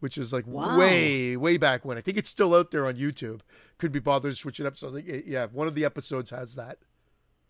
which 0.00 0.18
is 0.18 0.32
like 0.32 0.46
Wow. 0.46 0.78
way 0.78 1.36
way 1.36 1.56
back 1.56 1.84
when. 1.84 1.96
I 1.96 2.00
think 2.02 2.18
it's 2.18 2.28
still 2.28 2.54
out 2.54 2.70
there 2.70 2.86
on 2.86 2.96
YouTube. 2.96 3.40
Couldn't 3.78 3.92
be 3.94 4.00
bothered 4.00 4.32
to 4.32 4.36
switch 4.36 4.60
it 4.60 4.66
up. 4.66 4.76
So 4.76 4.94
yeah, 4.96 5.46
one 5.46 5.66
of 5.68 5.74
the 5.74 5.84
episodes 5.84 6.30
has 6.30 6.56
that. 6.56 6.78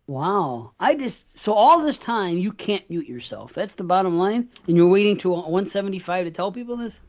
Wow. 0.09 0.73
I 0.81 0.95
just 0.95 1.39
so 1.39 1.53
all 1.53 1.83
this 1.83 1.99
time 1.99 2.39
you 2.39 2.51
can't 2.51 2.89
mute 2.91 3.07
yourself. 3.07 3.53
That's 3.53 3.75
the 3.75 3.85
bottom 3.85 4.19
line, 4.19 4.49
and 4.67 4.77
you're 4.77 4.89
waiting 4.89 5.19
to 5.19 5.29
175 5.29 6.25
to 6.25 6.31
tell 6.31 6.51
people 6.51 6.77
this. 6.79 7.03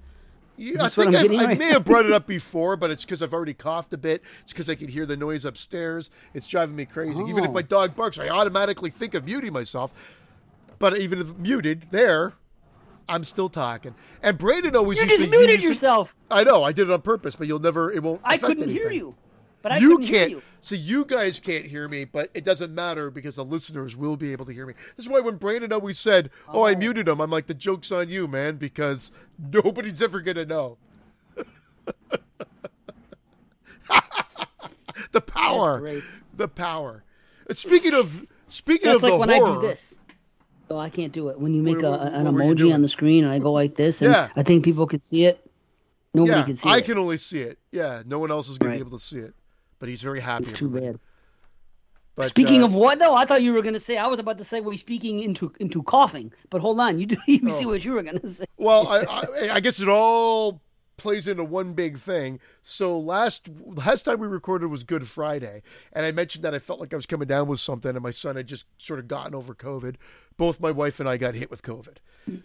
Yeah, 0.57 0.83
I 0.83 0.89
think 0.89 1.07
I'm 1.11 1.15
I've, 1.15 1.21
getting 1.23 1.39
I 1.39 1.45
right? 1.45 1.57
may 1.57 1.71
have 1.71 1.85
brought 1.85 2.05
it 2.05 2.11
up 2.11 2.27
before, 2.27 2.75
but 2.75 2.91
it's 2.91 3.05
because 3.05 3.23
I've 3.23 3.33
already 3.33 3.53
coughed 3.53 3.93
a 3.93 3.97
bit. 3.97 4.21
It's 4.43 4.51
because 4.51 4.69
I 4.69 4.75
can 4.75 4.89
hear 4.89 5.05
the 5.05 5.15
noise 5.15 5.45
upstairs. 5.45 6.11
It's 6.33 6.45
driving 6.45 6.75
me 6.75 6.83
crazy. 6.85 7.23
Even 7.23 7.45
if 7.45 7.51
Oh. 7.51 7.53
my 7.53 7.61
dog 7.61 7.95
barks, 7.95 8.19
I 8.19 8.27
automatically 8.27 8.89
think 8.89 9.13
of 9.13 9.23
muting 9.25 9.53
myself. 9.53 9.93
But 10.77 10.97
even 10.97 11.19
if 11.21 11.37
muted, 11.37 11.85
there, 11.91 12.33
I'm 13.07 13.23
still 13.23 13.47
talking. 13.47 13.95
And 14.21 14.37
Brandon 14.37 14.75
always 14.75 14.99
You 15.01 15.07
just 15.07 15.29
muted 15.29 15.61
it- 15.61 15.63
yourself. 15.63 16.13
I 16.29 16.43
know, 16.43 16.63
I 16.63 16.73
did 16.73 16.89
it 16.89 16.91
on 16.93 17.01
purpose, 17.01 17.37
but 17.37 17.47
you'll 17.47 17.59
never. 17.59 17.89
It 17.93 18.03
won't. 18.03 18.19
I 18.25 18.37
couldn't 18.37 18.67
hear 18.67 18.91
you, 18.91 19.15
but 19.61 19.71
I 19.73 19.77
you 19.77 19.97
can't. 19.99 20.31
you. 20.31 20.41
So 20.61 20.75
you 20.75 21.05
guys 21.05 21.39
can't 21.39 21.65
hear 21.65 21.87
me, 21.87 22.03
but 22.05 22.29
it 22.33 22.43
doesn't 22.43 22.73
matter 22.75 23.09
because 23.09 23.37
the 23.37 23.45
listeners 23.45 23.95
will 23.95 24.17
be 24.17 24.31
able 24.31 24.45
to 24.45 24.51
hear 24.53 24.65
me. 24.65 24.73
This 24.97 25.05
is 25.05 25.09
why 25.11 25.19
when 25.21 25.35
Brandon 25.37 25.71
always 25.71 25.97
said, 25.99 26.29
"Oh, 26.47 26.63
I 26.63 26.73
Oh. 26.73 26.77
muted 26.77 27.07
him," 27.07 27.19
I'm 27.21 27.29
like, 27.29 27.47
"The 27.47 27.53
joke's 27.53 27.91
on 27.91 28.09
you, 28.09 28.27
man," 28.27 28.57
because 28.57 29.11
nobody's 29.37 30.01
ever 30.01 30.21
gonna 30.21 30.45
know. 30.45 30.77
the 35.11 35.21
power, 35.21 36.01
the 36.35 36.47
power. 36.47 37.03
And 37.47 37.57
speaking 37.57 37.93
of 37.93 38.25
speaking 38.47 38.87
That's 38.91 38.97
of 38.97 39.03
like 39.03 39.11
the 39.13 39.17
when 39.17 39.29
horror, 39.29 39.51
I 39.51 39.61
do 39.61 39.61
this. 39.67 39.95
So 40.67 40.77
I 40.77 40.89
can't 40.89 41.11
do 41.11 41.29
it. 41.29 41.39
When 41.39 41.53
you 41.53 41.63
make 41.63 41.77
What- 41.77 41.85
a, 41.99 42.13
an 42.13 42.25
emoji 42.27 42.71
on 42.73 42.81
the 42.81 42.89
screen 42.89 43.23
and 43.23 43.33
I 43.33 43.39
go 43.39 43.51
like 43.51 43.75
this, 43.75 44.01
and 44.01 44.11
Yeah. 44.11 44.29
I 44.35 44.43
think 44.43 44.63
people 44.63 44.85
could 44.85 45.03
see 45.03 45.25
it. 45.25 45.43
Nobody 46.13 46.37
yeah, 46.39 46.43
can 46.45 46.55
see 46.57 46.69
I 46.69 46.73
it. 46.73 46.77
I 46.77 46.81
can 46.81 46.97
only 46.97 47.17
see 47.17 47.41
it. 47.41 47.57
Yeah, 47.71 48.03
no 48.05 48.19
one 48.19 48.29
else 48.31 48.49
is 48.49 48.57
gonna 48.57 48.73
be 48.73 48.79
able 48.79 48.97
to 48.97 49.03
see 49.03 49.19
it. 49.19 49.33
But 49.79 49.89
he's 49.89 50.01
very 50.01 50.19
happy. 50.19 50.43
It's 50.43 50.53
too 50.53 50.69
bad. 50.69 50.99
But, 52.15 52.25
Speaking 52.27 52.63
uh, 52.63 52.65
of 52.65 52.73
what 52.73 52.99
though, 52.99 53.15
I 53.15 53.23
thought 53.25 53.41
you 53.43 53.53
were 53.53 53.61
gonna 53.61 53.79
say 53.79 53.97
I 53.97 54.07
was 54.07 54.19
about 54.19 54.37
to 54.39 54.43
segue 54.43 54.77
speaking 54.77 55.21
into 55.21 55.53
into 55.59 55.81
coughing, 55.83 56.33
but 56.49 56.59
hold 56.59 56.79
on, 56.79 56.99
you 56.99 57.05
do 57.05 57.17
you 57.27 57.49
see 57.49 57.65
Oh. 57.65 57.69
what 57.69 57.85
you 57.85 57.93
were 57.93 58.03
gonna 58.03 58.27
say? 58.27 58.45
Well, 58.57 58.87
I, 58.87 58.99
I, 59.09 59.49
I 59.55 59.59
guess 59.61 59.79
it 59.79 59.87
all 59.87 60.61
plays 60.97 61.29
into 61.29 61.45
one 61.45 61.71
big 61.75 61.97
thing. 61.97 62.41
So 62.61 62.99
last 62.99 63.47
last 63.63 64.03
time 64.03 64.19
we 64.19 64.27
recorded 64.27 64.67
was 64.67 64.83
Good 64.83 65.07
Friday, 65.07 65.61
and 65.93 66.05
I 66.05 66.11
mentioned 66.11 66.43
that 66.43 66.53
I 66.53 66.59
felt 66.59 66.81
like 66.81 66.91
I 66.91 66.97
was 66.97 67.05
coming 67.05 67.27
down 67.29 67.47
with 67.47 67.61
something, 67.61 67.91
and 67.91 68.01
my 68.03 68.11
son 68.11 68.35
had 68.35 68.47
just 68.47 68.65
sort 68.77 68.99
of 68.99 69.07
gotten 69.07 69.33
over 69.33 69.55
COVID. 69.55 69.95
Both 70.35 70.59
my 70.59 70.71
wife 70.71 70.99
and 70.99 71.07
I 71.07 71.15
got 71.15 71.35
hit 71.35 71.49
with 71.49 71.61
COVID. 71.61 71.97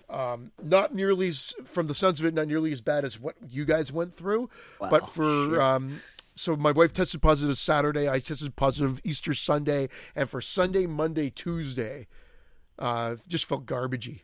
Um, 0.08 0.52
not 0.62 0.94
nearly 0.94 1.28
s- 1.28 1.52
from 1.64 1.88
the 1.88 1.94
sounds 1.94 2.20
of 2.20 2.26
it, 2.26 2.34
not 2.34 2.46
nearly 2.46 2.70
as 2.72 2.80
bad 2.80 3.04
as 3.04 3.18
what 3.20 3.34
you 3.50 3.64
guys 3.64 3.90
went 3.92 4.14
through, 4.14 4.50
but 4.78 5.08
for 5.08 5.24
shit. 5.50 5.58
um, 5.58 6.00
so 6.36 6.56
my 6.56 6.72
wife 6.72 6.92
tested 6.92 7.22
positive 7.22 7.56
Saturday, 7.56 8.08
I 8.08 8.18
tested 8.18 8.56
positive 8.56 9.00
Easter 9.04 9.34
Sunday, 9.34 9.88
and 10.16 10.28
for 10.28 10.40
Sunday, 10.40 10.86
Monday, 10.86 11.30
Tuesday, 11.30 12.06
uh, 12.78 13.16
just 13.28 13.46
felt 13.46 13.66
garbagey. 13.66 14.22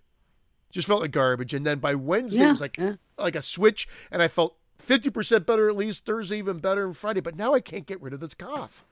Just 0.71 0.87
felt 0.87 1.01
like 1.01 1.11
garbage, 1.11 1.53
and 1.53 1.67
then 1.67 1.79
by 1.79 1.95
Wednesday 1.97 2.45
it 2.45 2.51
was 2.51 2.61
like 2.61 2.79
yeah. 2.79 2.95
like 3.19 3.35
a 3.35 3.43
switch, 3.43 3.89
and 4.11 4.23
I 4.23 4.29
felt 4.29 4.57
fifty 4.79 5.11
percent 5.11 5.45
better 5.45 5.69
at 5.69 5.77
least. 5.77 6.05
Thursday 6.05 6.39
even 6.39 6.59
better, 6.59 6.85
and 6.85 6.97
Friday. 6.97 7.21
But 7.21 7.35
now 7.35 7.55
I 7.55 7.61
can't 7.61 7.87
get 7.87 8.01
rid 8.01 8.13
of 8.13 8.21
this 8.21 8.35
cough, 8.35 8.85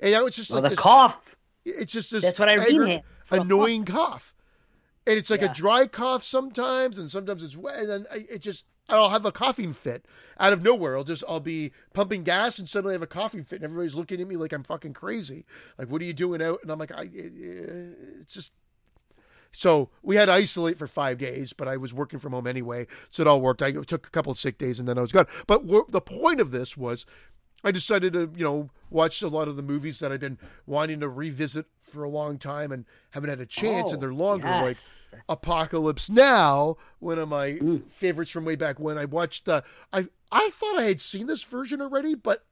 and 0.00 0.12
now 0.12 0.24
it's 0.24 0.36
just 0.36 0.50
Well, 0.50 0.62
like 0.62 0.70
the 0.70 0.76
this, 0.76 0.82
cough. 0.82 1.36
It's 1.66 1.92
just 1.92 2.10
this 2.10 2.24
That's 2.24 2.38
what 2.38 2.48
had 2.48 3.02
for 3.26 3.38
annoying 3.38 3.84
cough, 3.84 4.34
and 5.06 5.18
it's 5.18 5.28
like 5.28 5.42
Yeah. 5.42 5.50
a 5.50 5.54
dry 5.54 5.86
cough 5.86 6.24
sometimes, 6.24 6.98
and 6.98 7.10
sometimes 7.10 7.42
it's 7.42 7.56
wet, 7.56 7.80
and 7.80 7.88
then 7.90 8.06
I, 8.10 8.24
it 8.30 8.38
just 8.38 8.64
I'll 8.88 9.10
have 9.10 9.24
a 9.26 9.32
coughing 9.32 9.72
fit 9.72 10.04
out 10.38 10.52
of 10.52 10.62
nowhere. 10.62 10.96
I'll 10.96 11.04
just 11.04 11.24
I'll 11.28 11.40
be 11.40 11.72
pumping 11.92 12.22
gas, 12.22 12.58
and 12.58 12.68
suddenly 12.68 12.92
I 12.92 12.96
have 12.96 13.02
a 13.02 13.06
coughing 13.06 13.42
fit, 13.42 13.56
and 13.56 13.64
everybody's 13.64 13.94
looking 13.94 14.20
at 14.20 14.28
me 14.28 14.36
like 14.36 14.52
I'm 14.52 14.62
fucking 14.62 14.92
crazy. 14.92 15.44
Like, 15.78 15.88
what 15.90 16.00
are 16.02 16.04
you 16.04 16.12
doing 16.12 16.40
out? 16.42 16.60
And 16.62 16.70
I'm 16.70 16.78
like, 16.78 16.92
I, 16.92 17.02
it- 17.12 17.32
it's 18.20 18.34
just 18.34 18.52
so 19.52 19.88
we 20.02 20.16
had 20.16 20.26
to 20.26 20.32
isolate 20.32 20.76
for 20.76 20.86
five 20.86 21.18
days, 21.18 21.52
but 21.52 21.66
I 21.66 21.76
was 21.78 21.94
working 21.94 22.18
from 22.18 22.32
home 22.32 22.46
anyway, 22.46 22.86
so 23.10 23.22
it 23.22 23.26
all 23.26 23.40
worked. 23.40 23.62
I 23.62 23.72
took 23.72 24.06
a 24.06 24.10
couple 24.10 24.30
of 24.30 24.36
sick 24.38 24.58
days 24.58 24.78
and 24.78 24.86
then 24.88 24.98
I 24.98 25.00
was 25.00 25.12
gone. 25.12 25.26
But 25.46 25.66
the 25.88 26.00
point 26.02 26.40
of 26.40 26.50
this 26.50 26.76
was, 26.76 27.06
I 27.66 27.72
decided 27.72 28.12
to 28.14 28.30
you 28.36 28.44
know 28.44 28.70
watch 28.90 29.20
a 29.20 29.28
lot 29.28 29.48
of 29.48 29.56
the 29.56 29.62
movies 29.62 29.98
that 29.98 30.12
I've 30.12 30.20
been 30.20 30.38
wanting 30.66 31.00
to 31.00 31.08
revisit 31.08 31.66
for 31.82 32.04
a 32.04 32.08
long 32.08 32.38
time 32.38 32.70
and 32.70 32.84
haven't 33.10 33.30
had 33.30 33.40
a 33.40 33.46
chance, 33.46 33.90
and 33.90 33.98
Oh, 33.98 34.00
they're 34.00 34.14
longer, 34.14 34.46
like. 34.48 34.76
Apocalypse 35.28 36.08
Now, 36.08 36.76
one 37.00 37.18
of 37.18 37.28
my 37.28 37.52
Mm. 37.54 37.90
favorites 37.90 38.30
from 38.30 38.44
way 38.44 38.54
back 38.56 38.78
when. 38.78 38.96
I 38.98 39.04
watched 39.04 39.44
the 39.46 39.64
I 39.92 40.06
I 40.30 40.50
thought 40.50 40.78
I 40.78 40.84
had 40.84 41.00
seen 41.00 41.26
this 41.26 41.42
version 41.44 41.80
already, 41.82 42.14
but 42.14 42.44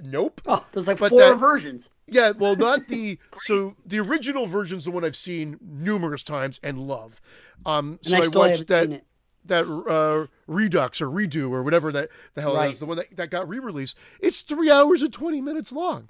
nope. 0.00 0.40
Oh, 0.46 0.64
there's 0.72 0.86
like 0.88 0.98
But 0.98 1.10
four 1.10 1.20
that- 1.20 1.36
versions. 1.36 1.88
Yeah, 2.06 2.32
well, 2.38 2.54
not 2.56 2.88
the 2.88 3.18
so 3.36 3.76
the 3.86 3.98
original 4.00 4.44
version's 4.46 4.84
the 4.84 4.90
one 4.90 5.04
I've 5.04 5.16
seen 5.16 5.58
numerous 5.62 6.22
times 6.22 6.60
and 6.62 6.86
love. 6.86 7.20
Um, 7.64 7.92
And 7.92 8.06
so 8.06 8.16
I 8.16 8.20
I, 8.20 8.24
still 8.26 8.40
watched 8.40 8.66
that 8.68 8.84
seen 8.84 8.92
it. 8.92 9.06
That 9.46 9.64
uh, 9.66 10.26
Redux 10.46 11.00
or 11.00 11.08
Redo 11.08 11.50
or 11.50 11.62
whatever 11.62 11.92
that 11.92 12.08
the 12.34 12.40
hell 12.40 12.54
it 12.56 12.58
Right. 12.60 12.70
is, 12.70 12.80
the 12.80 12.86
one 12.86 12.96
that, 12.96 13.16
that 13.16 13.30
got 13.30 13.48
re-released. 13.48 13.96
It's 14.20 14.40
three 14.42 14.70
hours 14.70 15.02
and 15.02 15.12
twenty 15.12 15.40
minutes 15.40 15.72
long, 15.72 16.08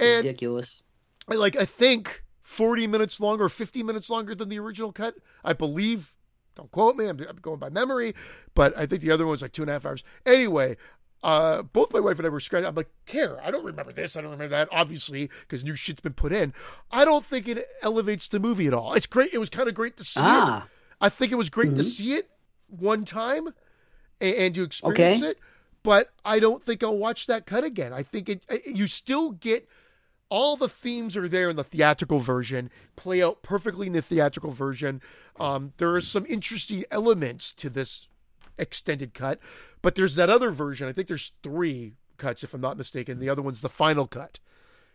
and 0.00 0.24
Ridiculous. 0.24 0.82
I 1.30 1.34
like 1.34 1.56
I 1.56 1.64
think 1.64 2.24
forty 2.42 2.86
minutes 2.86 3.20
longer, 3.20 3.48
fifty 3.48 3.82
minutes 3.82 4.08
longer 4.10 4.34
than 4.34 4.48
the 4.48 4.58
original 4.58 4.92
cut. 4.92 5.14
I 5.44 5.52
believe. 5.52 6.14
Don't 6.54 6.70
quote 6.72 6.96
me. 6.96 7.06
I'm, 7.06 7.20
I'm 7.28 7.36
going 7.36 7.60
by 7.60 7.68
memory, 7.68 8.14
but 8.54 8.76
I 8.76 8.84
think 8.86 9.00
the 9.02 9.12
other 9.12 9.24
one 9.24 9.30
was 9.32 9.42
like 9.42 9.52
two 9.52 9.62
and 9.62 9.70
a 9.70 9.74
half 9.74 9.86
hours. 9.86 10.02
Anyway, 10.26 10.76
uh, 11.22 11.62
both 11.62 11.92
my 11.92 12.00
wife 12.00 12.18
and 12.18 12.26
I 12.26 12.30
were 12.30 12.40
scratching. 12.40 12.66
I'm 12.66 12.74
like, 12.74 12.90
care. 13.06 13.40
I 13.44 13.52
don't 13.52 13.64
remember 13.64 13.92
this. 13.92 14.16
I 14.16 14.22
don't 14.22 14.32
remember 14.32 14.48
that. 14.56 14.68
Obviously, 14.72 15.30
because 15.42 15.62
new 15.62 15.76
shit's 15.76 16.00
been 16.00 16.14
put 16.14 16.32
in. 16.32 16.52
I 16.90 17.04
don't 17.04 17.24
think 17.24 17.46
it 17.46 17.64
elevates 17.80 18.26
the 18.26 18.40
movie 18.40 18.66
at 18.66 18.74
all. 18.74 18.94
It's 18.94 19.06
great. 19.06 19.32
It 19.32 19.38
was 19.38 19.50
kind 19.50 19.68
of 19.68 19.76
great 19.76 19.96
to 19.98 20.04
see 20.04 20.18
it. 20.18 20.24
Ah, 20.26 20.66
I 21.00 21.08
think 21.10 21.30
it 21.30 21.36
was 21.36 21.48
great 21.48 21.76
to 21.76 21.82
Mhm. 21.82 21.84
see 21.84 22.14
it 22.14 22.28
one 22.68 23.04
time 23.04 23.48
and, 24.20 24.34
and 24.34 24.54
to 24.54 24.62
experience 24.62 25.18
Okay. 25.22 25.30
it. 25.30 25.38
But 25.82 26.10
I 26.24 26.40
don't 26.40 26.62
think 26.62 26.82
I'll 26.82 26.96
watch 26.98 27.26
that 27.26 27.46
cut 27.46 27.64
again. 27.64 27.92
I 27.92 28.02
think 28.02 28.28
it. 28.28 28.44
I- 28.50 28.60
You 28.66 28.86
still 28.86 29.30
get 29.32 29.68
all 30.28 30.56
the 30.56 30.68
themes 30.68 31.16
are 31.16 31.28
there 31.28 31.48
in 31.48 31.56
the 31.56 31.64
theatrical 31.64 32.18
version, 32.18 32.70
play 32.96 33.22
out 33.22 33.42
perfectly 33.42 33.86
in 33.86 33.94
the 33.94 34.02
theatrical 34.02 34.50
version. 34.50 35.00
Um, 35.40 35.72
there 35.78 35.94
are 35.94 36.00
some 36.02 36.26
interesting 36.26 36.84
elements 36.90 37.50
to 37.52 37.70
this 37.70 38.08
extended 38.58 39.14
cut, 39.14 39.38
but 39.80 39.94
there's 39.94 40.16
that 40.16 40.28
other 40.28 40.50
version. 40.50 40.86
I 40.88 40.92
think 40.92 41.08
there's 41.08 41.32
three 41.42 41.94
cuts, 42.18 42.42
if 42.42 42.52
I'm 42.52 42.60
not 42.60 42.76
mistaken. 42.76 43.20
The 43.20 43.30
other 43.30 43.40
one's 43.40 43.60
the 43.62 43.68
final 43.70 44.06
cut. 44.06 44.38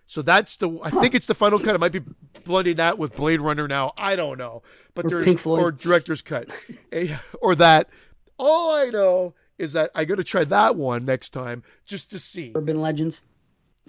So 0.05 0.21
that's 0.21 0.57
the. 0.57 0.69
I 0.83 0.89
think 0.89 1.15
it's 1.15 1.25
the 1.25 1.33
final 1.33 1.59
cut. 1.59 1.75
It 1.75 1.79
might 1.79 1.91
be 1.91 2.01
blending 2.43 2.75
that 2.75 2.97
with 2.97 3.15
Blade 3.15 3.41
Runner 3.41 3.67
now. 3.67 3.93
I 3.97 4.15
don't 4.15 4.37
know, 4.37 4.61
but 4.93 5.05
Or 5.05 5.09
there's 5.09 5.25
Pink 5.25 5.39
Floyd. 5.39 5.61
or 5.63 5.71
director's 5.71 6.21
cut, 6.21 6.49
Eh, 6.91 7.15
or 7.41 7.55
that. 7.55 7.89
All 8.37 8.75
I 8.75 8.89
know 8.89 9.33
is 9.57 9.73
that 9.73 9.91
I 9.95 10.05
got 10.05 10.15
to 10.15 10.23
try 10.23 10.43
that 10.43 10.75
one 10.75 11.05
next 11.05 11.29
time 11.29 11.63
just 11.85 12.09
to 12.11 12.19
see. 12.19 12.51
Urban 12.55 12.81
Legends. 12.81 13.21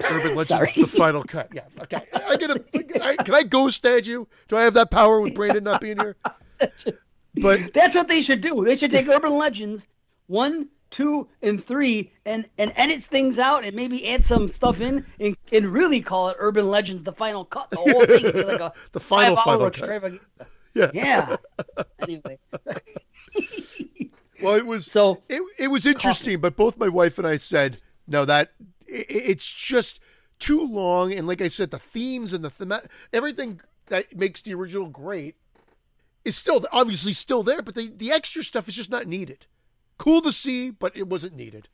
Urban 0.02 0.34
Legends, 0.36 0.74
the 0.74 0.86
final 0.86 1.24
cut. 1.24 1.48
Yeah. 1.52 1.62
Okay. 1.82 2.00
I, 2.14 2.22
I 2.30 2.36
gotta. 2.36 2.64
I, 3.02 3.16
can 3.16 3.34
I 3.34 3.42
ghost 3.42 3.84
at 3.86 4.06
you? 4.06 4.28
Do 4.48 4.56
I 4.56 4.62
have 4.62 4.74
that 4.74 4.90
power 4.90 5.20
with 5.20 5.34
Brandon 5.34 5.64
not 5.64 5.80
being 5.80 5.98
here? 5.98 6.16
But 7.42 7.74
That's 7.74 7.96
what 7.96 8.06
they 8.06 8.20
should 8.20 8.40
do. 8.40 8.64
They 8.64 8.76
should 8.76 8.92
take 8.92 9.08
Urban 9.08 9.32
Legends 9.36 9.88
one, 10.28 10.68
two, 10.94 11.26
and 11.42 11.62
three, 11.62 12.12
and 12.24 12.48
and 12.56 12.72
edit 12.76 13.02
things 13.02 13.40
out, 13.40 13.64
and 13.64 13.74
maybe 13.74 14.08
add 14.08 14.24
some 14.24 14.46
stuff 14.46 14.80
in, 14.80 15.04
and, 15.18 15.36
and 15.52 15.66
really 15.72 16.00
call 16.00 16.28
it 16.28 16.36
Urban 16.38 16.70
Legends: 16.70 17.02
The 17.02 17.12
Final 17.12 17.44
Cut. 17.44 17.68
The 17.70 17.76
whole 17.76 18.06
thing, 18.06 18.46
like 18.46 18.60
a 18.60 18.72
The 18.92 19.00
final 19.00 19.36
final 19.36 19.70
cut. 19.70 20.12
yeah. 20.74 20.90
Yeah. 20.92 21.36
anyway, 22.00 22.38
Well, 24.40 24.54
it 24.54 24.66
was. 24.66 24.86
so 24.90 25.22
It, 25.28 25.42
it 25.58 25.68
was 25.68 25.84
interesting, 25.84 26.40
but 26.40 26.56
both 26.56 26.78
my 26.78 26.88
wife 26.88 27.18
and 27.18 27.26
I 27.26 27.36
said 27.36 27.80
no, 28.06 28.24
that 28.24 28.52
it, 28.86 29.06
it's 29.08 29.52
just 29.52 29.98
too 30.38 30.64
long. 30.64 31.12
And 31.12 31.26
like 31.26 31.42
I 31.42 31.48
said, 31.48 31.72
the 31.72 31.78
themes 31.78 32.32
and 32.32 32.44
the 32.44 32.50
theme, 32.50 32.72
everything 33.12 33.60
that 33.86 34.16
makes 34.16 34.42
the 34.42 34.54
original 34.54 34.86
great 34.86 35.34
is 36.24 36.36
still 36.36 36.64
obviously 36.70 37.12
still 37.12 37.42
there, 37.42 37.62
but 37.62 37.74
the, 37.74 37.92
the 37.94 38.12
extra 38.12 38.44
stuff 38.44 38.68
is 38.68 38.76
just 38.76 38.90
not 38.90 39.08
needed. 39.08 39.46
Cool 39.98 40.20
to 40.22 40.32
see, 40.32 40.70
but 40.70 40.96
it 40.96 41.08
wasn't 41.08 41.34
needed. 41.36 41.68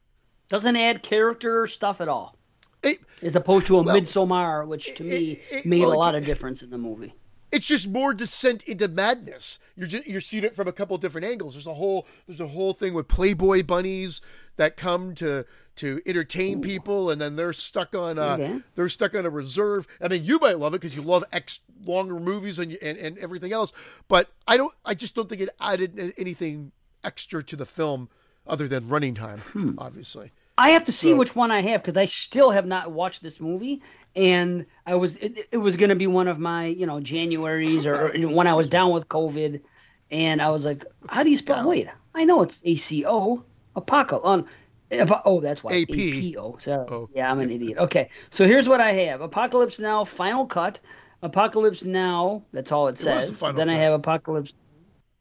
Doesn't 0.48 0.76
add 0.76 1.02
character 1.02 1.66
stuff 1.66 2.00
at 2.00 2.08
all. 2.08 2.36
It, 2.82 3.00
as 3.22 3.36
opposed 3.36 3.66
to 3.68 3.78
a 3.78 3.82
well, 3.82 3.96
Midsommar, 3.96 4.66
which 4.66 4.94
to 4.96 5.04
me 5.04 5.32
it- 5.32 5.42
it- 5.50 5.66
made 5.66 5.80
well, 5.82 5.92
a 5.92 5.98
lot 5.98 6.14
it- 6.14 6.18
of 6.18 6.24
difference 6.24 6.62
in 6.62 6.70
the 6.70 6.78
movie. 6.78 7.14
it's 7.52 7.66
just 7.66 7.88
more 7.88 8.14
descent 8.14 8.62
into 8.64 8.88
madness. 8.88 9.58
You're 9.76 9.86
just, 9.88 10.06
you're 10.06 10.20
seeing 10.20 10.44
it 10.44 10.54
from 10.54 10.66
a 10.68 10.72
couple 10.72 10.96
different 10.98 11.26
angles. 11.26 11.54
There's 11.54 11.66
a 11.66 11.74
whole 11.74 12.06
there's 12.26 12.40
a 12.40 12.46
whole 12.48 12.72
thing 12.72 12.94
with 12.94 13.06
Playboy 13.08 13.64
bunnies 13.64 14.20
that 14.56 14.76
come 14.76 15.14
to 15.16 15.44
to 15.76 16.00
entertain 16.06 16.60
people, 16.62 17.10
and 17.10 17.20
then 17.20 17.36
they're 17.36 17.52
stuck 17.52 17.94
on 17.94 18.18
uh 18.18 18.34
Okay. 18.38 18.60
they're 18.76 18.88
stuck 18.88 19.14
on 19.14 19.26
a 19.26 19.30
reserve. 19.30 19.86
I 20.00 20.08
mean, 20.08 20.24
you 20.24 20.38
might 20.38 20.58
love 20.58 20.72
it 20.74 20.80
because 20.80 20.96
you 20.96 21.02
love 21.02 21.22
X 21.32 21.60
longer 21.84 22.18
movies 22.18 22.58
and, 22.58 22.72
and 22.82 22.96
and 22.98 23.18
everything 23.18 23.52
else, 23.52 23.72
but 24.08 24.30
I 24.48 24.56
don't. 24.56 24.74
I 24.86 24.94
just 24.94 25.14
don't 25.14 25.28
think 25.28 25.42
it 25.42 25.50
added 25.60 26.14
anything 26.16 26.72
extra 27.04 27.42
to 27.44 27.56
the 27.56 27.66
film 27.66 28.08
other 28.46 28.68
than 28.68 28.88
running 28.88 29.14
time. 29.14 29.38
Hmm. 29.38 29.72
Obviously, 29.78 30.32
I 30.58 30.70
have 30.70 30.84
to 30.84 30.92
see 30.92 31.10
So- 31.10 31.16
which 31.16 31.34
one 31.36 31.50
I 31.50 31.60
have 31.62 31.82
because 31.82 31.96
I 31.96 32.04
still 32.04 32.50
have 32.50 32.66
not 32.66 32.92
watched 32.92 33.22
this 33.22 33.40
movie, 33.40 33.82
and 34.16 34.66
I 34.86 34.94
was 34.94 35.16
it, 35.16 35.48
it 35.52 35.58
was 35.58 35.76
going 35.76 35.90
to 35.90 35.96
be 35.96 36.06
one 36.06 36.28
of 36.28 36.38
my 36.38 36.66
you 36.66 36.86
know 36.86 36.96
Januaries 37.00 37.86
or, 37.86 38.08
or 38.16 38.28
when 38.28 38.46
I 38.46 38.54
was 38.54 38.66
down 38.66 38.90
with 38.92 39.08
COVID, 39.08 39.60
and 40.10 40.42
I 40.42 40.50
was 40.50 40.64
like, 40.64 40.84
how 41.08 41.22
do 41.22 41.30
you 41.30 41.38
spell? 41.38 41.68
Wait, 41.68 41.88
I 42.14 42.24
know 42.24 42.42
it's 42.42 42.62
A 42.64 42.74
C 42.76 43.04
O 43.06 43.44
Apocalypse. 43.76 44.26
On 44.26 44.46
oh, 45.24 45.40
that's 45.40 45.62
why 45.62 45.70
AP. 45.82 45.90
A-P-O. 45.90 46.56
Sorry. 46.58 46.86
Oh. 46.90 47.08
Yeah, 47.14 47.30
I'm 47.30 47.38
an 47.38 47.50
idiot. 47.50 47.78
Okay, 47.78 48.10
so 48.30 48.46
here's 48.46 48.68
what 48.68 48.80
I 48.80 48.92
have: 48.92 49.20
Apocalypse 49.20 49.78
Now, 49.78 50.04
Final 50.04 50.46
Cut. 50.46 50.80
Apocalypse 51.22 51.84
Now. 51.84 52.42
That's 52.52 52.72
all 52.72 52.88
it 52.88 52.96
the 52.96 53.02
says. 53.02 53.38
Final 53.38 53.56
then 53.56 53.68
I 53.68 53.74
have 53.74 53.92
Apocalypse 53.92 54.52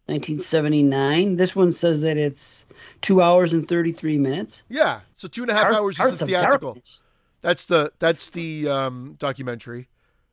1979. 0.09 1.35
This 1.37 1.55
one 1.55 1.71
says 1.71 2.01
that 2.01 2.17
it's 2.17 2.65
two 3.01 3.21
hours 3.21 3.53
and 3.53 3.67
33 3.67 4.17
minutes. 4.17 4.63
yeah. 4.69 5.01
So 5.13 5.27
two 5.27 5.41
and 5.43 5.51
a 5.51 5.53
half 5.53 5.73
hours 5.73 5.99
is 5.99 6.19
the 6.19 6.25
theatrical. 6.25 6.73
Darkness. 6.73 7.01
That's 7.41 7.65
the 7.65 7.93
that's 7.99 8.29
the 8.31 8.67
um, 8.67 9.15
documentary 9.19 9.87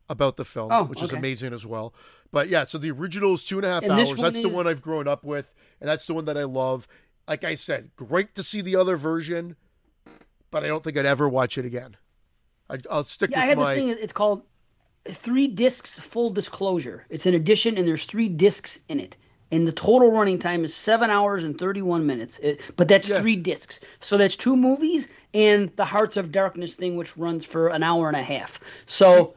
about 0.08 0.36
the 0.36 0.44
film, 0.44 0.70
Oh, 0.72 0.84
which 0.84 1.02
is 1.02 1.12
amazing 1.12 1.52
as 1.52 1.64
well. 1.66 1.94
But 2.32 2.48
yeah, 2.48 2.64
so 2.64 2.78
the 2.78 2.90
original 2.90 3.34
is 3.34 3.44
two 3.44 3.58
and 3.58 3.64
a 3.66 3.70
half 3.70 3.82
And 3.84 3.92
hours. 3.92 4.14
That's 4.14 4.42
the 4.42 4.48
one 4.48 4.66
I've 4.66 4.82
grown 4.82 5.06
up 5.06 5.22
with, 5.24 5.54
and 5.80 5.88
that's 5.88 6.06
the 6.06 6.14
one 6.14 6.24
that 6.24 6.36
I 6.36 6.44
love. 6.44 6.88
Like 7.28 7.44
I 7.44 7.54
said, 7.54 7.90
great 7.96 8.34
to 8.34 8.42
see 8.42 8.60
the 8.60 8.76
other 8.76 8.96
version, 8.96 9.56
but 10.50 10.64
I 10.64 10.68
don't 10.68 10.82
think 10.82 10.96
I'd 10.96 11.06
ever 11.06 11.28
watch 11.28 11.58
it 11.58 11.64
again. 11.64 11.96
I, 12.68 12.78
I'll 12.90 13.04
stick 13.04 13.30
Yeah, 13.30 13.40
I 13.40 13.46
had 13.46 13.58
my. 13.58 13.74
this 13.74 13.82
thing. 13.84 13.88
It's 14.00 14.12
called 14.12 14.42
Three 15.08 15.46
Discs 15.48 15.98
Full 15.98 16.30
Disclosure. 16.30 17.06
It's 17.08 17.26
an 17.26 17.34
edition, 17.34 17.76
and 17.78 17.86
there's 17.86 18.04
three 18.04 18.28
discs 18.28 18.78
in 18.88 18.98
it. 19.00 19.16
And 19.52 19.66
the 19.66 19.72
total 19.72 20.10
running 20.10 20.38
time 20.40 20.64
is 20.64 20.74
seven 20.74 21.08
hours 21.08 21.44
and 21.44 21.56
31 21.56 22.04
minutes. 22.06 22.38
It- 22.40 22.60
but 22.76 22.88
that's 22.88 23.08
Yeah. 23.08 23.20
three 23.20 23.36
discs. 23.36 23.78
So 24.00 24.16
that's 24.16 24.34
two 24.34 24.56
movies 24.56 25.06
and 25.34 25.70
the 25.76 25.84
Hearts 25.84 26.16
of 26.16 26.32
Darkness 26.32 26.74
thing, 26.74 26.96
which 26.96 27.16
runs 27.16 27.44
for 27.44 27.68
an 27.68 27.82
hour 27.84 28.08
and 28.08 28.16
a 28.16 28.22
half. 28.22 28.58
So 28.86 29.34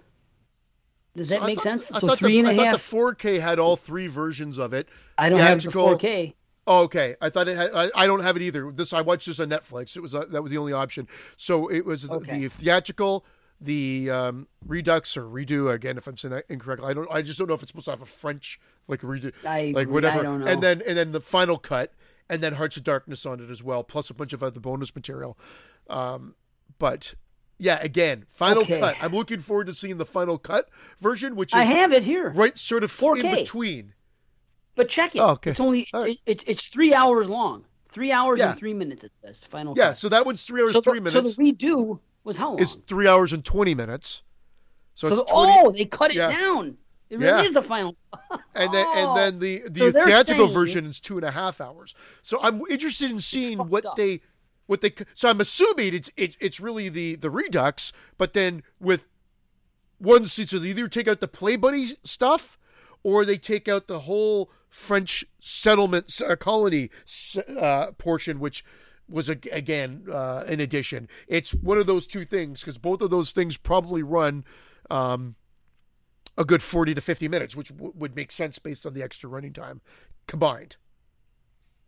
does 1.16 1.30
that 1.30 1.42
I 1.44 1.48
make 1.48 1.56
thought- 1.58 1.64
sense? 1.64 1.92
I 1.92 2.00
so 2.00 2.08
thought 2.08 2.18
three 2.20 2.42
the, 2.42 2.50
and 2.50 2.60
a 2.60 2.62
I 2.62 2.66
thought 2.72 2.74
the 2.74 2.80
4K 2.80 3.40
had 3.40 3.60
all 3.60 3.76
three 3.76 4.08
versions 4.08 4.58
of 4.58 4.74
it. 4.74 4.88
I 5.18 5.30
don't 5.30 5.40
have 5.40 5.62
the 5.62 5.70
Theatrical- 5.70 5.90
4K. 5.98 6.36
Oh, 6.68 6.84
okay. 6.84 7.16
I 7.20 7.30
thought 7.30 7.48
it 7.48 7.58
had. 7.58 7.72
I, 7.74 7.90
I 7.96 8.06
don't 8.08 8.22
have 8.22 8.36
it 8.36 8.44
either. 8.44 8.72
This 8.72 8.94
I 8.94 9.02
watched 9.02 9.26
this 9.26 9.40
on 9.40 9.50
Netflix. 9.50 9.96
It 9.96 10.02
was 10.02 10.14
uh, 10.14 10.26
that 10.30 10.44
was 10.44 10.52
the 10.52 10.58
only 10.60 10.72
option. 10.74 11.08
So 11.36 11.68
it 11.68 11.84
was 11.84 12.04
the, 12.04 12.14
Okay. 12.14 12.42
the 12.42 12.48
theatrical, 12.50 13.26
the 13.60 14.10
um, 14.12 14.48
redux 14.68 15.18
or 15.18 15.24
redo 15.24 15.74
again. 15.74 15.98
If 15.98 16.06
I'm 16.06 16.16
saying 16.16 16.34
that 16.36 16.46
incorrectly, 16.48 16.88
I 16.88 16.94
don't. 16.94 17.08
I 17.12 17.24
just 17.24 17.40
don't 17.40 17.48
know 17.48 17.56
if 17.56 17.64
it's 17.64 17.72
supposed 17.72 17.86
to 17.86 17.92
have 17.92 18.04
a 18.04 18.06
French 18.06 18.60
like 18.90 19.02
redo, 19.02 19.32
I 19.48 19.72
like 19.74 19.88
whatever. 19.88 20.20
I 20.20 20.24
don't 20.24 20.40
know. 20.42 20.48
And 20.48 20.62
then 20.62 20.82
and 20.86 20.98
then 20.98 21.14
the 21.14 21.22
final 21.22 21.58
cut, 21.58 21.94
and 22.30 22.42
then 22.42 22.54
Hearts 22.54 22.76
of 22.76 22.84
Darkness 22.84 23.26
on 23.26 23.40
it 23.40 23.50
as 23.50 23.64
well, 23.64 23.84
plus 23.84 24.10
a 24.10 24.14
bunch 24.14 24.34
of 24.34 24.44
other 24.44 24.60
bonus 24.60 24.94
material. 24.94 25.38
Um, 25.90 26.36
but 26.78 27.14
yeah, 27.58 27.80
again, 27.82 28.26
final 28.28 28.64
Okay. 28.64 28.80
cut. 28.80 28.96
I'm 29.02 29.12
looking 29.14 29.40
forward 29.40 29.68
to 29.68 29.74
seeing 29.74 29.98
the 29.98 30.06
final 30.06 30.38
cut 30.38 30.70
version, 30.98 31.36
which 31.36 31.52
is 31.54 31.56
I 31.60 31.64
have 31.64 31.94
it 31.94 32.04
here. 32.04 32.32
right 32.32 32.58
sort 32.58 32.84
of 32.84 32.92
4K. 32.92 33.24
in 33.24 33.36
between. 33.36 33.94
But 34.76 34.90
check 34.90 35.16
it. 35.16 35.20
Oh, 35.20 35.32
okay. 35.32 35.52
It's 35.52 35.60
only 35.60 35.88
right. 35.94 36.20
it, 36.26 36.42
it, 36.42 36.44
it's 36.48 36.68
three 36.68 36.94
hours 36.94 37.28
long. 37.30 37.66
Three 37.90 38.12
hours 38.12 38.40
Yeah. 38.40 38.52
and 38.52 38.60
three 38.60 38.74
minutes. 38.74 39.04
It 39.04 39.14
says 39.16 39.44
final. 39.44 39.74
Yeah, 39.76 39.88
cut. 39.90 39.98
so 39.98 40.10
that 40.10 40.26
one's 40.26 40.44
three 40.46 40.62
hours 40.62 40.74
so 40.74 40.82
three 40.82 41.00
the, 41.00 41.12
minutes. 41.12 41.36
So 41.36 41.42
the 41.44 41.52
redo 41.54 42.00
was 42.24 42.38
how 42.38 42.50
long? 42.50 42.60
is 42.60 42.76
three 42.88 43.08
hours 43.08 43.34
and 43.34 43.44
20 43.44 43.76
minutes. 43.76 44.24
So, 44.96 45.10
So 45.10 45.16
it's 45.16 45.24
the- 45.24 45.34
20, 45.34 45.54
oh, 45.58 45.72
they 45.72 45.86
cut 45.86 46.12
it 46.12 46.18
yeah. 46.18 46.32
down. 46.32 46.78
It 47.10 47.20
Yeah. 47.20 47.32
really 47.32 47.48
is 47.48 47.54
the 47.54 47.62
final. 47.62 47.96
and 48.56 48.74
then 48.74 48.86
and 48.96 49.08
Oh. 49.10 49.16
then 49.16 49.40
the 49.40 49.64
the 49.70 49.92
So 49.92 50.06
theatrical 50.06 50.46
saying- 50.48 50.54
version 50.54 50.86
is 50.86 51.00
two 51.00 51.18
and 51.18 51.26
a 51.26 51.32
half 51.32 51.60
hours. 51.60 51.96
So 52.22 52.40
I'm 52.42 52.62
interested 52.70 53.10
in 53.12 53.20
seeing 53.22 53.58
what 53.58 53.86
up. 53.86 53.96
they 53.96 54.22
what 54.68 54.82
they. 54.82 54.94
So 55.16 55.30
I'm 55.30 55.42
assuming 55.42 55.94
it's 55.96 56.12
it, 56.16 56.38
it's 56.40 56.60
really 56.60 56.90
the 56.90 57.16
the 57.16 57.30
Redux, 57.32 57.92
but 58.18 58.34
then 58.34 58.62
with 58.80 59.08
one 59.98 60.28
scene, 60.28 60.46
so 60.48 60.60
they 60.60 60.70
either 60.70 60.88
take 60.88 61.08
out 61.08 61.20
the 61.20 61.28
Play 61.28 61.56
Buddy 61.56 61.88
stuff, 62.04 62.58
or 63.04 63.26
they 63.26 63.38
take 63.38 63.68
out 63.68 63.88
the 63.88 64.02
whole 64.02 64.52
French 64.70 65.26
settlement 65.40 66.22
uh, 66.26 66.36
colony 66.36 66.90
uh, 67.58 67.92
portion, 67.98 68.40
which 68.40 68.64
was 69.10 69.28
a, 69.30 69.38
again 69.52 70.06
uh, 70.12 70.44
an 70.48 70.60
addition. 70.60 71.10
It's 71.28 71.54
one 71.56 71.80
of 71.80 71.88
those 71.88 72.06
two 72.06 72.24
things 72.24 72.60
because 72.62 72.78
both 72.78 73.02
of 73.02 73.10
those 73.10 73.32
things 73.32 73.58
probably 73.58 74.04
run. 74.04 74.46
Um, 74.92 75.36
a 76.40 76.46
good 76.46 76.64
40 76.64 76.96
to 76.96 77.02
50 77.02 77.28
minutes, 77.28 77.56
which 77.56 77.70
w- 77.70 77.94
would 77.96 78.16
make 78.16 78.32
sense 78.32 78.58
based 78.58 78.86
on 78.88 78.94
the 78.94 79.04
extra 79.04 79.30
running 79.30 79.54
time 79.54 79.82
combined 80.26 80.78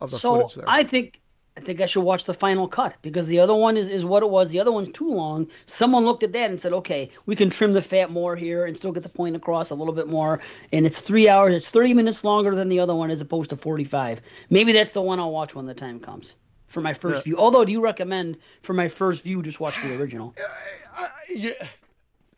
of 0.00 0.10
the 0.10 0.18
so 0.18 0.36
footage 0.36 0.54
there. 0.56 0.64
I 0.68 0.84
think 0.84 1.20
I 1.56 1.60
think 1.60 1.80
I 1.80 1.86
should 1.86 2.02
watch 2.02 2.24
the 2.24 2.32
final 2.32 2.66
cut 2.66 2.94
because 3.02 3.26
the 3.26 3.40
other 3.40 3.54
one 3.54 3.76
is, 3.76 3.86
is 3.88 4.06
what 4.06 4.22
it 4.22 4.30
was. 4.30 4.50
The 4.50 4.60
other 4.60 4.72
one's 4.72 4.88
too 4.90 5.12
long. 5.12 5.48
Someone 5.66 6.04
looked 6.06 6.22
at 6.22 6.32
that 6.32 6.48
and 6.48 6.58
said, 6.58 6.72
okay, 6.72 7.10
we 7.26 7.36
can 7.36 7.50
trim 7.50 7.72
the 7.72 7.82
fat 7.82 8.10
more 8.10 8.36
here 8.36 8.64
and 8.64 8.74
still 8.74 8.92
get 8.92 9.02
the 9.02 9.10
point 9.10 9.36
across 9.36 9.68
a 9.68 9.74
little 9.74 9.92
bit 9.92 10.08
more. 10.08 10.40
And 10.72 10.86
it's 10.86 11.02
three 11.02 11.28
hours. 11.28 11.54
It's 11.54 11.70
30 11.70 11.92
minutes 11.92 12.24
longer 12.24 12.54
than 12.54 12.70
the 12.70 12.80
other 12.80 12.94
one 12.94 13.10
as 13.10 13.20
opposed 13.20 13.50
to 13.50 13.56
45. 13.56 14.22
Maybe 14.48 14.72
that's 14.72 14.92
the 14.92 15.02
one 15.02 15.20
I'll 15.20 15.30
watch 15.30 15.54
when 15.54 15.66
the 15.66 15.74
time 15.74 16.00
comes 16.00 16.34
for 16.68 16.80
my 16.80 16.94
first 16.94 17.24
view. 17.24 17.36
Although, 17.36 17.66
do 17.66 17.72
you 17.72 17.82
recommend 17.82 18.38
for 18.62 18.72
my 18.72 18.88
first 18.88 19.22
view 19.22 19.42
just 19.42 19.60
watch 19.60 19.80
the 19.82 19.98
original? 20.00 20.34
Uh, 20.94 21.08
yeah, 21.34 21.52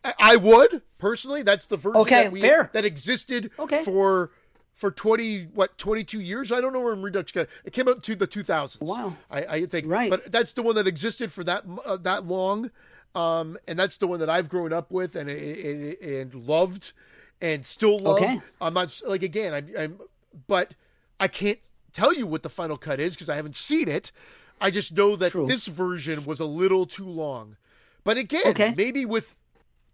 I- 0.05 0.13
I 0.19 0.35
would 0.37 0.81
personally. 0.97 1.41
That's 1.43 1.67
the 1.67 1.77
version 1.77 2.01
Okay, 2.01 2.23
that 2.23 2.31
we 2.31 2.39
fair. 2.41 2.69
that 2.73 2.85
existed 2.85 3.51
Okay. 3.59 3.83
for 3.83 4.31
for 4.73 4.91
20 4.91 5.43
what 5.53 5.77
22 5.77 6.19
years 6.19 6.51
i 6.51 6.59
don't 6.59 6.73
know 6.73 6.81
when 6.81 7.01
redux 7.01 7.31
got 7.31 7.47
it 7.63 7.71
came 7.71 7.87
out 7.87 8.03
to 8.03 8.13
the 8.13 8.27
2000s 8.27 8.81
Wow. 8.81 9.15
i, 9.31 9.39
I 9.45 9.65
think 9.67 9.85
Right. 9.87 10.09
but 10.09 10.29
that's 10.33 10.51
the 10.51 10.63
one 10.63 10.75
that 10.75 10.85
existed 10.85 11.31
for 11.31 11.45
that 11.45 11.63
uh, 11.85 11.95
that 12.01 12.27
long 12.27 12.71
um 13.15 13.57
and 13.69 13.79
that's 13.79 13.95
the 13.95 14.05
one 14.05 14.19
that 14.19 14.29
i've 14.29 14.49
grown 14.49 14.73
up 14.73 14.91
with 14.91 15.15
and 15.15 15.29
and, 15.29 15.93
and 16.01 16.33
loved 16.35 16.91
and 17.39 17.65
still 17.65 17.97
love 17.99 18.17
Okay. 18.17 18.41
i'm 18.59 18.73
not 18.73 19.01
like 19.07 19.23
again 19.23 19.53
I'm, 19.53 19.69
I'm 19.79 19.99
but 20.45 20.73
i 21.21 21.29
can't 21.29 21.59
tell 21.93 22.13
you 22.13 22.27
what 22.27 22.43
the 22.43 22.49
final 22.49 22.75
cut 22.75 22.99
is 22.99 23.13
because 23.15 23.29
i 23.29 23.35
haven't 23.37 23.55
seen 23.55 23.87
it 23.87 24.11
i 24.59 24.69
just 24.69 24.91
know 24.91 25.15
that 25.15 25.31
True. 25.31 25.47
this 25.47 25.67
version 25.67 26.25
was 26.25 26.41
a 26.41 26.45
little 26.45 26.85
too 26.85 27.07
long 27.07 27.55
but 28.03 28.17
again 28.17 28.41
Okay. 28.47 28.73
maybe 28.75 29.05
with 29.05 29.39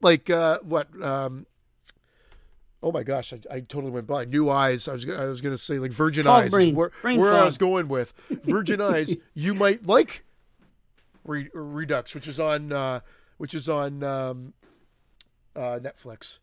like 0.03 0.29
uh 0.29 0.59
what 0.63 0.87
um 1.01 1.45
Oh 2.83 2.91
my 2.91 3.03
gosh, 3.03 3.31
I, 3.31 3.39
I 3.57 3.59
totally 3.59 3.91
went 3.91 4.07
by. 4.07 4.25
New 4.25 4.49
eyes. 4.49 4.87
I 4.87 4.93
was 4.93 5.05
gonna- 5.05 5.21
I 5.21 5.27
was 5.27 5.39
going 5.39 5.53
to 5.53 5.57
say 5.57 5.77
like 5.77 5.91
virgin 5.91 6.25
eyes. 6.25 6.49
brain. 6.49 6.73
Where, 6.73 6.91
Brain 7.03 7.19
where 7.19 7.31
I 7.31 7.43
was 7.43 7.59
going 7.59 7.87
with 7.87 8.11
virgin 8.43 8.81
eyes. 8.93 9.15
You 9.35 9.53
might 9.53 9.85
like 9.85 10.23
Re- 11.23 11.51
Redux, 11.53 12.15
which 12.15 12.27
is 12.27 12.39
on 12.39 12.71
uh, 12.71 13.01
which 13.37 13.53
is 13.53 13.69
on 13.69 14.01
um, 14.03 14.53
uh, 15.55 15.77
Netflix. 15.79 16.39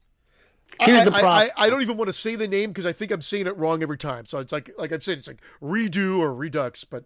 Here's 0.80 1.00
I, 1.00 1.04
the 1.06 1.10
problem. 1.10 1.32
I, 1.32 1.50
I 1.56 1.70
don't 1.70 1.82
even 1.82 1.96
want 1.96 2.06
to 2.06 2.12
say 2.12 2.36
the 2.36 2.46
name 2.46 2.70
because 2.70 2.86
I 2.86 2.92
think 2.92 3.10
I'm 3.10 3.22
saying 3.22 3.48
it 3.48 3.56
wrong 3.56 3.82
every 3.82 3.98
time. 3.98 4.24
So 4.26 4.38
it's 4.38 4.52
like 4.52 4.70
like 4.78 4.92
I'm 4.92 5.00
saying 5.00 5.18
it's 5.18 5.26
like 5.26 5.40
redo 5.60 6.18
or 6.20 6.32
redux, 6.32 6.84
but 6.84 7.04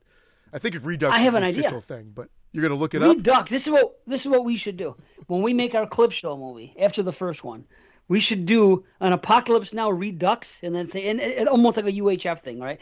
I 0.53 0.59
think 0.59 0.75
it's 0.75 0.85
Redux 0.85 1.15
I 1.17 1.21
have 1.21 1.35
an 1.35 1.43
idea. 1.43 1.61
official 1.61 1.81
thing. 1.81 2.13
But 2.15 2.29
you're 2.53 2.63
gonna 2.63 2.79
look 2.79 2.95
it 2.95 3.03
up. 3.03 3.17
Redux. 3.17 3.51
This 3.51 3.67
is 3.67 3.73
what 3.73 3.99
this 4.07 4.23
is 4.23 4.29
what 4.29 4.45
we 4.45 4.57
should 4.57 4.77
do 4.77 4.95
when 5.27 5.43
we 5.43 5.53
make 5.53 5.75
our 5.75 5.87
clip 5.87 6.13
show 6.13 6.37
movie 6.37 6.75
after 6.79 7.03
the 7.03 7.13
first 7.13 7.45
one. 7.45 7.65
We 8.09 8.21
should 8.21 8.47
do 8.47 8.85
an 9.01 9.13
Apocalypse 9.13 9.73
Now 9.73 9.91
Redux, 9.91 10.61
and 10.63 10.75
then 10.75 10.89
say, 10.89 11.09
and, 11.09 11.21
and 11.21 11.49
almost 11.49 11.77
like 11.77 11.87
a 11.87 11.93
UHF 11.93 12.41
thing, 12.41 12.61
right? 12.61 12.79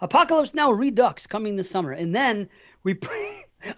Apocalypse 0.00 0.54
Now 0.54 0.72
Redux 0.72 1.26
coming 1.26 1.56
this 1.56 1.70
summer, 1.70 1.92
and 1.92 2.14
then 2.14 2.48
we. 2.82 2.98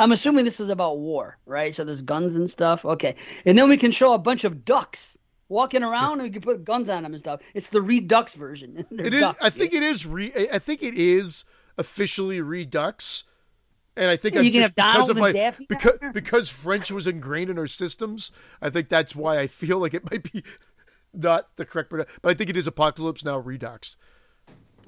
I'm 0.01 0.13
assuming 0.13 0.47
this 0.47 0.61
is 0.61 0.71
about 0.71 0.97
war, 0.97 1.37
right? 1.45 1.75
So 1.75 1.85
there's 1.85 2.01
guns 2.01 2.37
and 2.37 2.49
stuff. 2.49 2.87
Okay, 2.87 3.17
and 3.45 3.59
then 3.59 3.69
we 3.69 3.77
can 3.77 3.91
show 3.91 4.15
a 4.15 4.19
bunch 4.19 4.45
of 4.45 4.65
ducks 4.65 5.19
walking 5.51 5.83
around, 5.83 6.15
and 6.15 6.23
we 6.23 6.31
can 6.31 6.41
put 6.41 6.65
guns 6.65 6.89
on 6.89 7.03
them 7.03 7.13
and 7.13 7.21
stuff. 7.21 7.41
It's 7.53 7.69
the 7.69 7.83
Redux 7.83 8.33
version. 8.35 8.87
It 8.91 9.13
is. 9.13 9.21
ducks, 9.21 9.45
I 9.45 9.51
think 9.51 9.75
it 9.75 9.83
is. 9.83 10.07
Re, 10.07 10.33
I 10.51 10.59
think 10.59 10.83
it 10.83 10.95
is 10.95 11.45
officially 11.77 12.41
Redux, 12.41 13.25
And 13.97 14.11
I 14.11 14.17
think 14.17 14.35
You 14.35 14.41
I'm 14.41 14.45
can 14.47 14.53
just 14.53 14.63
have 14.63 14.75
because 14.75 14.93
Donald 14.93 15.11
of 15.11 15.17
my 15.19 15.33
Daffy 15.33 15.67
because 15.69 15.99
because 16.13 16.49
French 16.49 16.91
was 16.91 17.07
ingrained 17.07 17.49
in 17.51 17.59
our 17.59 17.69
systems. 17.69 18.33
I 18.61 18.69
think 18.71 18.89
that's 18.89 19.15
why 19.15 19.39
I 19.39 19.47
feel 19.47 19.79
like 19.79 19.95
it 19.95 20.11
might 20.11 20.33
be 20.33 20.43
not 21.13 21.55
the 21.57 21.65
correct, 21.65 21.91
but 21.91 22.09
but 22.21 22.31
I 22.31 22.35
think 22.35 22.51
it 22.51 22.57
is 22.57 22.67
Apocalypse 22.67 23.25
Now 23.25 23.39
Redux. 23.39 23.97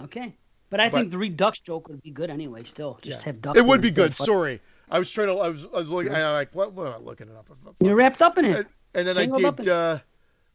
Okay. 0.00 0.36
But 0.70 0.80
I 0.80 0.88
But- 0.88 0.98
think 0.98 1.10
the 1.12 1.18
Redux 1.18 1.60
joke 1.60 1.88
would 1.88 2.02
be 2.02 2.10
good 2.10 2.30
anyway. 2.30 2.64
Still, 2.64 2.98
just 3.00 3.22
have 3.24 3.40
ducks. 3.40 3.56
It 3.56 3.64
would 3.64 3.80
be 3.80 3.92
good. 3.92 4.16
Sorry, 4.16 4.60
I 4.90 4.98
was 4.98 5.08
trying 5.12 5.28
to. 5.28 5.34
I 5.34 5.48
was. 5.50 5.64
I 5.66 5.78
was 5.78 5.88
looking. 5.88 6.12
I'm 6.12 6.32
like, 6.32 6.52
what? 6.54 6.72
What 6.72 6.88
am 6.88 6.94
I 6.94 6.96
looking 6.98 7.28
it 7.28 7.36
up? 7.36 7.48
You're 7.80 7.94
wrapped 7.94 8.20
up 8.20 8.36
in 8.38 8.44
it. 8.46 8.56
And, 8.56 8.66
and 8.94 9.06
then 9.06 9.16
I 9.16 9.20
Tangled 9.20 9.44
up 9.44 9.56
did. 9.58 9.68
Uh, 9.68 9.98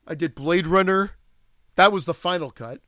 I 0.06 0.16
did 0.16 0.36
Blade 0.36 0.68
Runner. 0.68 1.12
That 1.76 1.94
was 1.94 2.04
the 2.04 2.14
final 2.14 2.52
cut. 2.52 2.82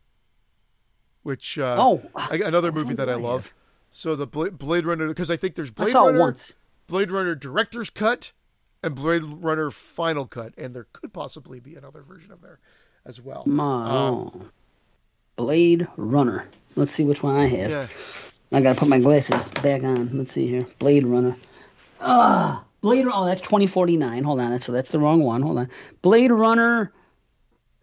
Which 1.22 1.58
uh, 1.58 1.78
Oh, 1.80 2.04
I, 2.16 2.42
another 2.44 2.74
movie 2.74 2.94
that 2.96 3.08
I 3.10 3.14
I 3.14 3.16
love. 3.16 3.54
So 3.96 4.16
the 4.16 4.26
Blade, 4.26 4.58
Blade 4.58 4.86
Runner 4.88 5.08
because 5.08 5.30
I 5.30 5.38
think 5.38 5.54
there's 5.54 5.70
Blade 5.70 5.94
Runner, 5.94 6.20
once. 6.20 6.56
Blade 6.88 7.12
Runner 7.12 7.36
director's 7.36 7.92
cut, 7.92 8.32
and 8.82 8.96
Blade 8.96 9.22
Runner 9.24 9.70
final 9.70 10.26
cut, 10.26 10.54
and 10.58 10.74
there 10.74 10.88
could 10.94 11.14
possibly 11.14 11.60
be 11.60 11.76
another 11.76 12.02
version 12.02 12.32
of 12.32 12.42
there 12.42 12.58
as 13.06 13.22
well. 13.22 13.44
My, 13.46 13.86
Um. 13.90 14.50
Blade 15.36 15.88
Runner. 15.96 16.48
Let's 16.76 16.92
see 16.94 17.04
which 17.06 17.22
one 17.22 17.36
I 17.36 17.46
have. 17.48 17.70
yeah, 17.70 17.88
I 18.52 18.62
gotta 18.62 18.80
put 18.80 18.90
my 18.90 18.98
glasses 19.00 19.50
back 19.62 19.84
on. 19.84 20.18
Let's 20.18 20.32
see 20.34 20.48
here. 20.48 20.66
Blade 20.80 21.06
Runner. 21.06 21.36
Ah, 22.02 22.64
Blade. 22.82 23.06
Oh, 23.12 23.26
that's 23.26 23.42
2049. 23.42 24.24
Hold 24.24 24.42
on. 24.42 24.50
That's 24.52 24.66
so 24.66 24.72
that's 24.72 24.90
the 24.92 25.00
wrong 25.00 25.22
one. 25.22 25.44
Hold 25.44 25.60
on. 25.60 25.70
Blade 26.02 26.32
Runner. 26.32 26.92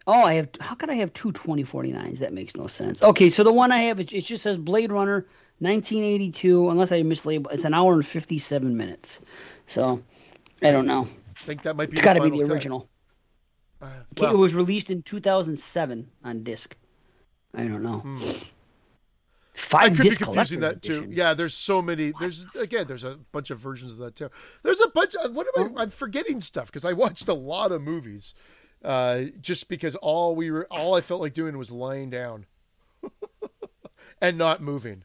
Oh, 0.07 0.23
I 0.23 0.33
have. 0.33 0.49
How 0.59 0.75
could 0.75 0.89
I 0.89 0.95
have 0.95 1.13
two 1.13 1.31
2049s? 1.31 2.19
That 2.19 2.33
makes 2.33 2.57
no 2.57 2.67
sense. 2.67 3.01
Okay, 3.01 3.29
so 3.29 3.43
the 3.45 3.53
one 3.53 3.71
I 3.71 3.83
have, 3.83 4.01
it, 4.01 4.11
it 4.11 4.25
just 4.25 4.43
says 4.43 4.57
Blade 4.57 4.91
Runner 4.91 5.25
1982. 5.61 6.69
Unless 6.69 6.91
I 6.91 7.01
mislabel, 7.03 7.51
it's 7.51 7.65
an 7.65 7.73
hour 7.73 7.93
and 7.93 8.05
57 8.05 8.75
minutes. 8.75 9.19
So, 9.67 10.03
I 10.61 10.71
don't 10.71 10.85
know. 10.85 11.07
I 11.37 11.43
think 11.43 11.63
that 11.63 11.75
might 11.75 11.89
be. 11.89 11.93
It's 11.93 12.01
got 12.01 12.13
to 12.13 12.21
be 12.21 12.29
the 12.29 12.43
cut. 12.43 12.51
original. 12.51 12.89
Uh, 13.81 13.87
it 14.17 14.37
was 14.37 14.53
released 14.53 14.91
in 14.91 15.01
2007 15.01 16.07
on 16.23 16.43
disc. 16.43 16.75
I 17.53 17.63
don't 17.63 17.83
know. 17.83 17.99
Hmm. 17.99 18.17
I 19.55 19.59
Five 19.59 19.89
could 19.93 19.97
be 19.97 20.09
disc 20.09 20.21
confusing 20.21 20.61
that 20.61 20.81
too. 20.81 20.99
edition. 20.99 21.13
Yeah, 21.13 21.33
there's 21.33 21.53
so 21.53 21.81
many. 21.81 22.13
There's 22.19 22.45
again, 22.59 22.87
there's 22.87 23.03
a 23.03 23.17
bunch 23.31 23.49
of 23.51 23.59
versions 23.59 23.93
of 23.93 23.97
that 23.99 24.15
too. 24.15 24.29
There's 24.63 24.79
a 24.79 24.89
bunch. 24.89 25.15
Of, 25.15 25.35
what 25.35 25.47
am 25.57 25.77
I? 25.77 25.83
I'm 25.83 25.89
forgetting 25.89 26.41
stuff 26.41 26.67
because 26.67 26.85
I 26.85 26.93
watched 26.93 27.27
a 27.27 27.33
lot 27.33 27.71
of 27.71 27.81
movies, 27.81 28.33
uh, 28.83 29.23
just 29.39 29.67
because 29.67 29.95
all 29.95 30.35
we 30.35 30.51
were, 30.51 30.65
all 30.71 30.95
I 30.95 31.01
felt 31.01 31.21
like 31.21 31.33
doing 31.33 31.57
was 31.57 31.69
lying 31.69 32.09
down, 32.09 32.45
and 34.21 34.37
not 34.37 34.61
moving. 34.61 35.03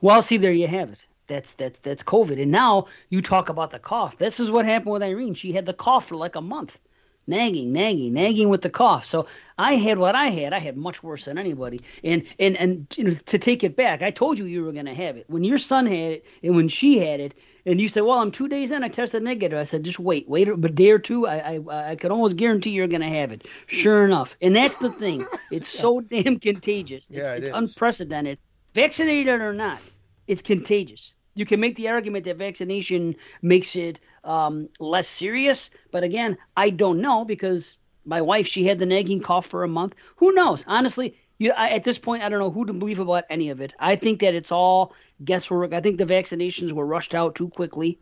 Well, 0.00 0.22
see, 0.22 0.36
there 0.38 0.52
you 0.52 0.66
have 0.66 0.90
it. 0.90 1.04
That's 1.26 1.54
that's 1.54 1.78
that's 1.80 2.02
COVID. 2.02 2.40
And 2.42 2.50
now 2.50 2.86
you 3.08 3.22
talk 3.22 3.48
about 3.48 3.70
the 3.70 3.78
cough. 3.78 4.18
This 4.18 4.40
is 4.40 4.50
what 4.50 4.64
happened 4.66 4.92
with 4.92 5.02
Irene. 5.02 5.34
She 5.34 5.52
had 5.52 5.66
the 5.66 5.72
cough 5.72 6.08
for 6.08 6.16
like 6.16 6.36
a 6.36 6.40
month, 6.40 6.78
nagging, 7.26 7.72
nagging, 7.72 8.12
nagging 8.12 8.48
with 8.48 8.62
the 8.62 8.70
cough. 8.70 9.06
So 9.06 9.26
I 9.56 9.74
had 9.74 9.98
what 9.98 10.14
I 10.14 10.26
had. 10.26 10.52
I 10.52 10.58
had 10.58 10.76
much 10.76 11.02
worse 11.02 11.24
than 11.26 11.38
anybody. 11.38 11.80
And 12.02 12.24
and 12.38 12.56
and 12.56 12.86
you 12.96 13.04
know, 13.04 13.12
to 13.12 13.38
take 13.38 13.62
it 13.64 13.76
back, 13.76 14.02
I 14.02 14.10
told 14.10 14.38
you 14.38 14.44
you 14.46 14.64
were 14.64 14.72
going 14.72 14.86
to 14.86 14.94
have 14.94 15.16
it 15.16 15.24
when 15.28 15.44
your 15.44 15.58
son 15.58 15.86
had 15.86 16.12
it 16.12 16.26
and 16.42 16.56
when 16.56 16.68
she 16.68 16.98
had 16.98 17.20
it. 17.20 17.34
And 17.64 17.80
you 17.80 17.88
said, 17.88 18.02
"Well, 18.02 18.18
I'm 18.18 18.32
two 18.32 18.48
days 18.48 18.72
in. 18.72 18.82
I 18.82 18.88
tested 18.88 19.22
negative." 19.22 19.56
I 19.56 19.62
said, 19.62 19.84
"Just 19.84 20.00
wait, 20.00 20.28
wait 20.28 20.48
a 20.48 20.56
day 20.56 20.90
or 20.90 20.98
two. 20.98 21.28
I 21.28 21.60
I, 21.70 21.90
I 21.90 21.94
can 21.94 22.10
almost 22.10 22.36
guarantee 22.36 22.70
you're 22.70 22.88
going 22.88 23.02
to 23.02 23.08
have 23.08 23.30
it." 23.30 23.46
Sure 23.68 24.04
enough, 24.04 24.36
and 24.42 24.54
that's 24.56 24.74
the 24.76 24.90
thing. 24.90 25.24
It's 25.52 25.68
so 25.68 26.00
damn 26.00 26.40
contagious. 26.40 27.08
It's, 27.08 27.18
Yeah, 27.18 27.34
it 27.34 27.38
it's 27.44 27.48
is. 27.50 27.54
unprecedented, 27.54 28.38
vaccinated 28.74 29.40
or 29.40 29.52
not 29.52 29.82
it's 30.26 30.42
contagious. 30.42 31.14
You 31.34 31.46
can 31.46 31.60
make 31.60 31.76
the 31.76 31.88
argument 31.88 32.24
that 32.24 32.36
vaccination 32.36 33.16
makes 33.40 33.74
it 33.74 34.00
um, 34.24 34.68
less 34.78 35.08
serious, 35.08 35.70
but 35.90 36.04
again, 36.04 36.36
I 36.56 36.70
don't 36.70 37.00
know 37.00 37.24
because 37.24 37.78
my 38.04 38.20
wife 38.20 38.46
she 38.46 38.64
had 38.64 38.78
the 38.78 38.86
nagging 38.86 39.20
cough 39.20 39.46
for 39.46 39.64
a 39.64 39.68
month. 39.68 39.94
Who 40.16 40.32
knows? 40.32 40.64
Honestly, 40.66 41.16
you, 41.38 41.52
I, 41.52 41.70
at 41.70 41.84
this 41.84 41.98
point, 41.98 42.22
I 42.22 42.28
don't 42.28 42.38
know 42.38 42.50
who 42.50 42.66
to 42.66 42.72
believe 42.72 42.98
about 42.98 43.24
any 43.30 43.48
of 43.48 43.60
it. 43.60 43.72
I 43.78 43.96
think 43.96 44.20
that 44.20 44.34
it's 44.34 44.52
all 44.52 44.94
guesswork. 45.24 45.72
I 45.72 45.80
think 45.80 45.98
the 45.98 46.04
vaccinations 46.04 46.72
were 46.72 46.86
rushed 46.86 47.14
out 47.14 47.34
too 47.34 47.48
quickly, 47.48 47.98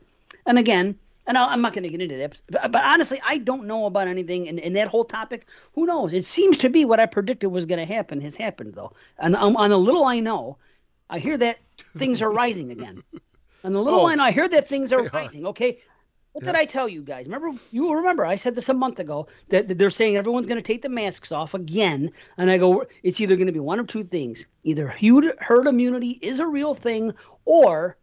and 0.46 0.58
again. 0.58 0.98
And 1.26 1.36
I- 1.38 1.52
I'm 1.52 1.60
not 1.60 1.72
going 1.72 1.84
to 1.84 1.88
get 1.90 2.00
into 2.00 2.16
that, 2.16 2.40
but, 2.48 2.72
but 2.72 2.82
honestly, 2.84 3.20
I 3.24 3.38
don't 3.38 3.66
know 3.66 3.86
about 3.86 4.08
anything 4.08 4.46
in, 4.46 4.58
in 4.58 4.72
that 4.74 4.88
whole 4.88 5.04
topic. 5.04 5.46
Who 5.74 5.86
knows? 5.86 6.12
It 6.12 6.24
seems 6.24 6.56
to 6.58 6.68
be 6.68 6.84
what 6.84 7.00
I 7.00 7.06
predicted 7.06 7.50
was 7.50 7.66
going 7.66 7.86
to 7.86 7.92
happen 7.94 8.20
has 8.22 8.34
happened, 8.36 8.74
though. 8.74 8.92
And 9.18 9.36
um, 9.36 9.56
on 9.56 9.70
the 9.70 9.78
little 9.78 10.04
I 10.04 10.20
know, 10.20 10.56
I 11.08 11.18
hear 11.18 11.36
that 11.38 11.58
things 11.96 12.22
are 12.22 12.30
rising 12.30 12.70
again. 12.70 13.02
On 13.64 13.72
the 13.72 13.82
little 13.82 14.00
Oh, 14.00 14.06
I 14.06 14.14
know, 14.14 14.24
I 14.24 14.32
heard 14.32 14.52
that 14.52 14.66
things 14.68 14.92
are 14.92 15.02
rising. 15.08 15.46
Okay, 15.46 15.80
what 16.32 16.44
did 16.44 16.54
I 16.54 16.64
tell 16.64 16.88
you 16.88 17.02
guys? 17.02 17.26
Remember, 17.26 17.50
you 17.72 17.92
remember 17.92 18.24
I 18.24 18.36
said 18.36 18.54
this 18.54 18.68
a 18.68 18.74
month 18.74 19.00
ago 19.00 19.26
that, 19.48 19.68
that 19.68 19.76
they're 19.78 19.90
saying 19.90 20.16
everyone's 20.16 20.46
going 20.46 20.58
to 20.58 20.62
take 20.62 20.82
the 20.82 20.88
masks 20.88 21.32
off 21.32 21.52
again, 21.54 22.12
and 22.38 22.50
I 22.50 22.56
go, 22.58 22.86
it's 23.02 23.20
either 23.20 23.36
going 23.36 23.48
to 23.48 23.52
be 23.52 23.58
one 23.60 23.78
of 23.80 23.86
two 23.88 24.04
things: 24.04 24.46
either 24.62 24.86
herd 24.88 25.66
immunity 25.66 26.18
is 26.22 26.38
a 26.38 26.46
real 26.46 26.74
thing, 26.74 27.12
or 27.44 27.96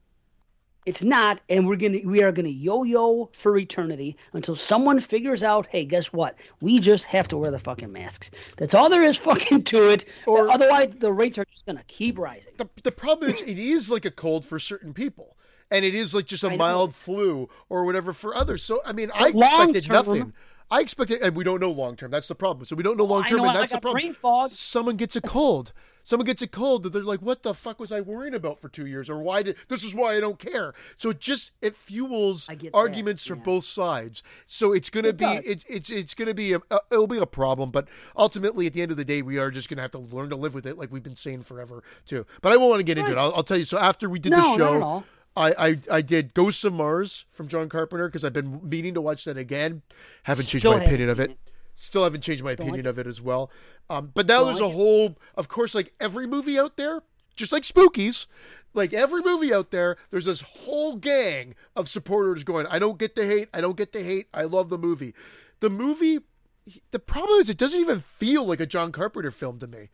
it's 0.87 1.03
not, 1.03 1.41
and 1.49 1.67
we're 1.67 1.75
gonna 1.75 1.99
we 2.05 2.23
are 2.23 2.31
gonna 2.31 2.47
yo-yo 2.47 3.29
for 3.33 3.57
eternity 3.57 4.15
until 4.31 4.55
someone 4.55 5.01
figures 5.01 5.43
out, 5.43 5.67
hey, 5.67 5.83
guess 5.83 6.13
what? 6.13 6.37
We 6.61 6.79
just 6.79 7.03
have 7.03 7.27
to 7.27 7.37
wear 7.37 7.51
the 7.51 7.59
fucking 7.59 7.91
masks. 7.91 8.31
That's 8.55 8.73
all 8.73 8.89
there 8.89 9.03
is 9.03 9.17
fucking 9.29 9.65
to 9.65 9.89
it. 9.89 10.05
Or- 10.25 10.49
Otherwise, 10.49 10.93
the 10.97 11.11
rates 11.11 11.37
are 11.37 11.45
just 11.51 11.65
gonna 11.65 11.83
keep 11.87 12.17
rising. 12.17 12.53
The 12.57 12.69
the 12.83 12.93
problem 12.93 13.29
is 13.31 13.41
it 13.41 13.59
is 13.59 13.91
like 13.91 14.05
a 14.05 14.11
cold 14.11 14.45
for 14.45 14.57
certain 14.57 14.93
people. 14.93 15.35
And 15.69 15.83
it 15.83 15.93
is 15.93 16.15
like 16.15 16.25
just 16.25 16.45
a 16.45 16.55
mild 16.55 16.95
flu 16.95 17.49
or 17.67 17.83
whatever 17.83 18.13
for 18.13 18.33
others. 18.33 18.63
So 18.63 18.79
I 18.85 18.93
mean, 18.93 19.11
I 19.13 19.27
expected 19.27 19.89
nothing. 19.89 20.31
I 20.71 20.79
expected, 20.79 21.21
and 21.21 21.35
we 21.35 21.43
don't 21.43 21.59
know 21.59 21.71
long 21.71 21.97
term. 21.97 22.09
That's 22.09 22.29
the 22.29 22.35
problem. 22.35 22.65
So 22.65 22.77
we 22.77 22.83
don't 22.83 22.95
know 22.95 23.03
oh, 23.03 23.07
long 23.07 23.25
term, 23.25 23.41
and 23.41 23.49
I 23.49 23.53
that's 23.53 23.73
the 23.73 23.81
problem. 23.81 24.15
Someone 24.51 24.95
gets 24.95 25.17
a 25.17 25.21
cold. 25.21 25.73
Someone 26.07 26.25
gets 26.25 26.41
a 26.41 26.47
cold 26.47 26.83
that 26.83 26.93
they're 26.93 27.03
like, 27.03 27.19
"What 27.19 27.43
the 27.43 27.53
fuck 27.53 27.81
was 27.81 27.91
I 27.91 27.99
worrying 27.99 28.33
about 28.33 28.59
for 28.59 28.69
two 28.69 28.85
years?" 28.87 29.09
Or 29.09 29.19
why 29.19 29.43
did 29.43 29.57
this 29.67 29.83
is 29.83 29.93
why 29.93 30.15
I 30.15 30.21
don't 30.21 30.39
care. 30.39 30.73
So 30.95 31.09
it 31.09 31.19
just 31.19 31.51
it 31.61 31.75
fuels 31.75 32.47
I 32.47 32.55
get 32.55 32.71
that, 32.71 32.77
arguments 32.77 33.25
from 33.25 33.39
yeah. 33.39 33.43
both 33.43 33.65
sides. 33.65 34.23
So 34.45 34.71
it's 34.71 34.89
gonna 34.89 35.09
It 35.09 35.17
be 35.17 35.25
does. 35.25 35.65
it's 35.67 35.89
it's 35.89 36.13
gonna 36.13 36.33
be 36.33 36.53
a, 36.53 36.61
a 36.71 36.79
it'll 36.91 37.07
be 37.07 37.17
a 37.17 37.25
problem. 37.25 37.71
But 37.71 37.89
ultimately, 38.15 38.67
at 38.67 38.71
the 38.71 38.81
end 38.81 38.91
of 38.91 38.95
the 38.95 39.03
day, 39.03 39.21
we 39.21 39.37
are 39.37 39.51
just 39.51 39.67
gonna 39.67 39.81
have 39.81 39.91
to 39.91 39.97
learn 39.97 40.29
to 40.29 40.37
live 40.37 40.53
with 40.53 40.65
it, 40.65 40.77
like 40.77 40.93
we've 40.93 41.03
been 41.03 41.13
saying 41.17 41.43
forever 41.43 41.83
too. 42.05 42.25
But 42.41 42.53
I 42.53 42.55
won't 42.55 42.69
want 42.69 42.79
to 42.79 42.85
get 42.85 42.97
into 42.97 43.11
it. 43.11 43.17
I'll, 43.17 43.33
I'll 43.35 43.43
tell 43.43 43.57
you. 43.57 43.65
So 43.65 43.77
after 43.77 44.09
we 44.09 44.19
did 44.19 44.31
No, 44.31 44.53
the 44.53 44.57
show. 44.57 45.03
I, 45.35 45.67
I, 45.67 45.79
I 45.91 46.01
did 46.01 46.33
Ghosts 46.33 46.63
of 46.63 46.73
Mars 46.73 47.25
from 47.29 47.47
John 47.47 47.69
Carpenter 47.69 48.07
because 48.07 48.25
I've 48.25 48.33
been 48.33 48.61
meaning 48.67 48.95
to 48.95 49.01
watch 49.01 49.25
that 49.25 49.37
again. 49.37 49.83
Haven't 50.23 50.45
changed 50.45 50.63
Still 50.63 50.77
my 50.77 50.83
opinion 50.83 51.09
of 51.09 51.17
seen 51.17 51.31
it. 51.31 51.37
Still 51.79 52.03
haven't 52.03 52.21
changed 52.21 52.43
my 52.43 52.53
opinion 52.53 52.77
like 52.77 52.85
of 52.87 52.97
it 52.99 53.05
as 53.05 53.21
well. 53.21 53.51
Um, 53.87 54.11
but 54.15 54.27
now 54.27 54.43
there's 54.45 54.59
like 54.59 54.71
a 54.71 54.73
whole, 54.73 55.15
of 55.35 55.47
course, 55.47 55.75
like 55.75 55.93
every 55.99 56.25
movie 56.25 56.57
out 56.57 56.75
there, 56.75 57.03
just 57.35 57.51
like 57.51 57.61
Spookies, 57.61 58.25
like 58.73 58.93
every 58.93 59.21
movie 59.21 59.53
out 59.53 59.69
there, 59.69 59.95
there's 60.09 60.25
this 60.25 60.41
whole 60.41 60.95
gang 60.95 61.53
of 61.75 61.87
supporters 61.87 62.43
going, 62.43 62.65
I 62.67 62.79
don't 62.79 62.97
get 62.97 63.13
the 63.13 63.25
hate. 63.27 63.49
I 63.53 63.61
don't 63.61 63.77
get 63.77 63.91
the 63.93 64.01
hate. 64.01 64.25
I 64.33 64.43
love 64.45 64.69
the 64.69 64.77
movie. 64.79 65.13
The 65.59 65.69
movie, 65.69 66.19
the 66.89 66.97
problem 66.99 67.39
is 67.39 67.47
it 67.49 67.57
doesn't 67.57 67.79
even 67.79 67.99
feel 67.99 68.43
like 68.43 68.59
a 68.59 68.65
John 68.65 68.91
Carpenter 68.91 69.29
film 69.31 69.59
to 69.59 69.67
me. 69.67 69.89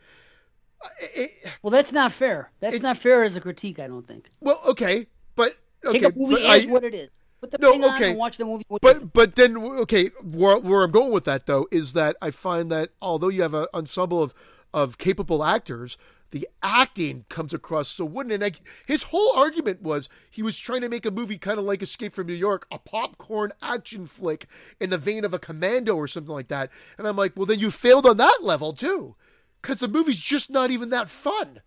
It- 1.02 1.32
Well, 1.62 1.72
that's 1.72 1.92
not 1.92 2.14
fair. 2.14 2.50
That's 2.62 2.80
not 2.80 2.98
fair 2.98 3.24
as 3.26 3.36
a 3.36 3.42
critique. 3.42 3.78
I 3.80 3.88
don't 3.88 4.08
think. 4.08 4.30
well, 4.40 4.62
okay, 4.70 5.08
but 5.36 5.58
okay, 5.86 6.00
Take 6.00 6.16
a 6.16 6.18
movie 6.18 6.36
but 6.36 6.42
as 6.44 6.66
I, 6.66 6.72
what 6.72 6.84
it 6.86 6.94
is. 6.94 7.10
Put 7.44 7.52
the 7.52 7.58
No, 7.58 7.94
okay. 7.94 8.12
and 8.12 8.18
watch 8.18 8.38
the 8.38 8.46
movie. 8.46 8.64
what 8.70 8.82
you 8.82 9.00
But 9.02 9.14
but 9.14 9.36
then 9.36 9.58
okay, 9.58 10.12
where 10.24 10.58
where 10.60 10.84
I'm 10.84 10.92
going 10.92 11.12
with 11.12 11.26
that 11.26 11.46
though 11.46 11.68
is 11.72 11.92
that 11.92 12.16
I 12.22 12.32
find 12.32 12.72
that 12.72 12.92
although 13.02 13.28
you 13.28 13.42
have 13.42 13.54
an 13.54 13.68
ensemble 13.74 14.24
of 14.24 14.34
of 14.74 14.98
capable 14.98 15.44
actors, 15.44 15.98
the 16.32 16.48
acting 16.64 17.26
comes 17.28 17.54
across 17.54 17.90
so 17.90 18.06
wooden. 18.06 18.32
And 18.32 18.42
like 18.42 18.62
his 18.88 19.04
whole 19.04 19.36
argument 19.36 19.82
was 19.82 20.08
he 20.32 20.42
was 20.42 20.58
trying 20.58 20.82
to 20.82 20.90
make 20.90 21.06
a 21.06 21.12
movie 21.12 21.38
kind 21.38 21.60
of 21.60 21.66
like 21.66 21.84
Escape 21.84 22.14
from 22.14 22.28
New 22.28 22.34
York, 22.34 22.66
a 22.72 22.80
popcorn 22.80 23.52
action 23.62 24.06
flick 24.06 24.48
in 24.80 24.90
the 24.90 24.98
vein 24.98 25.26
of 25.26 25.34
a 25.34 25.40
Commando 25.40 25.96
or 25.96 26.08
something 26.08 26.34
like 26.34 26.48
that. 26.48 26.72
And 26.98 27.06
I'm 27.06 27.18
like, 27.18 27.34
well, 27.36 27.46
then 27.46 27.60
you 27.60 27.70
failed 27.70 28.06
on 28.06 28.16
that 28.18 28.40
level 28.42 28.72
too, 28.72 29.16
because 29.62 29.80
the 29.80 29.90
movie's 29.90 30.22
just 30.22 30.50
not 30.50 30.72
even 30.72 30.90
that 30.92 31.10
fun. 31.10 31.62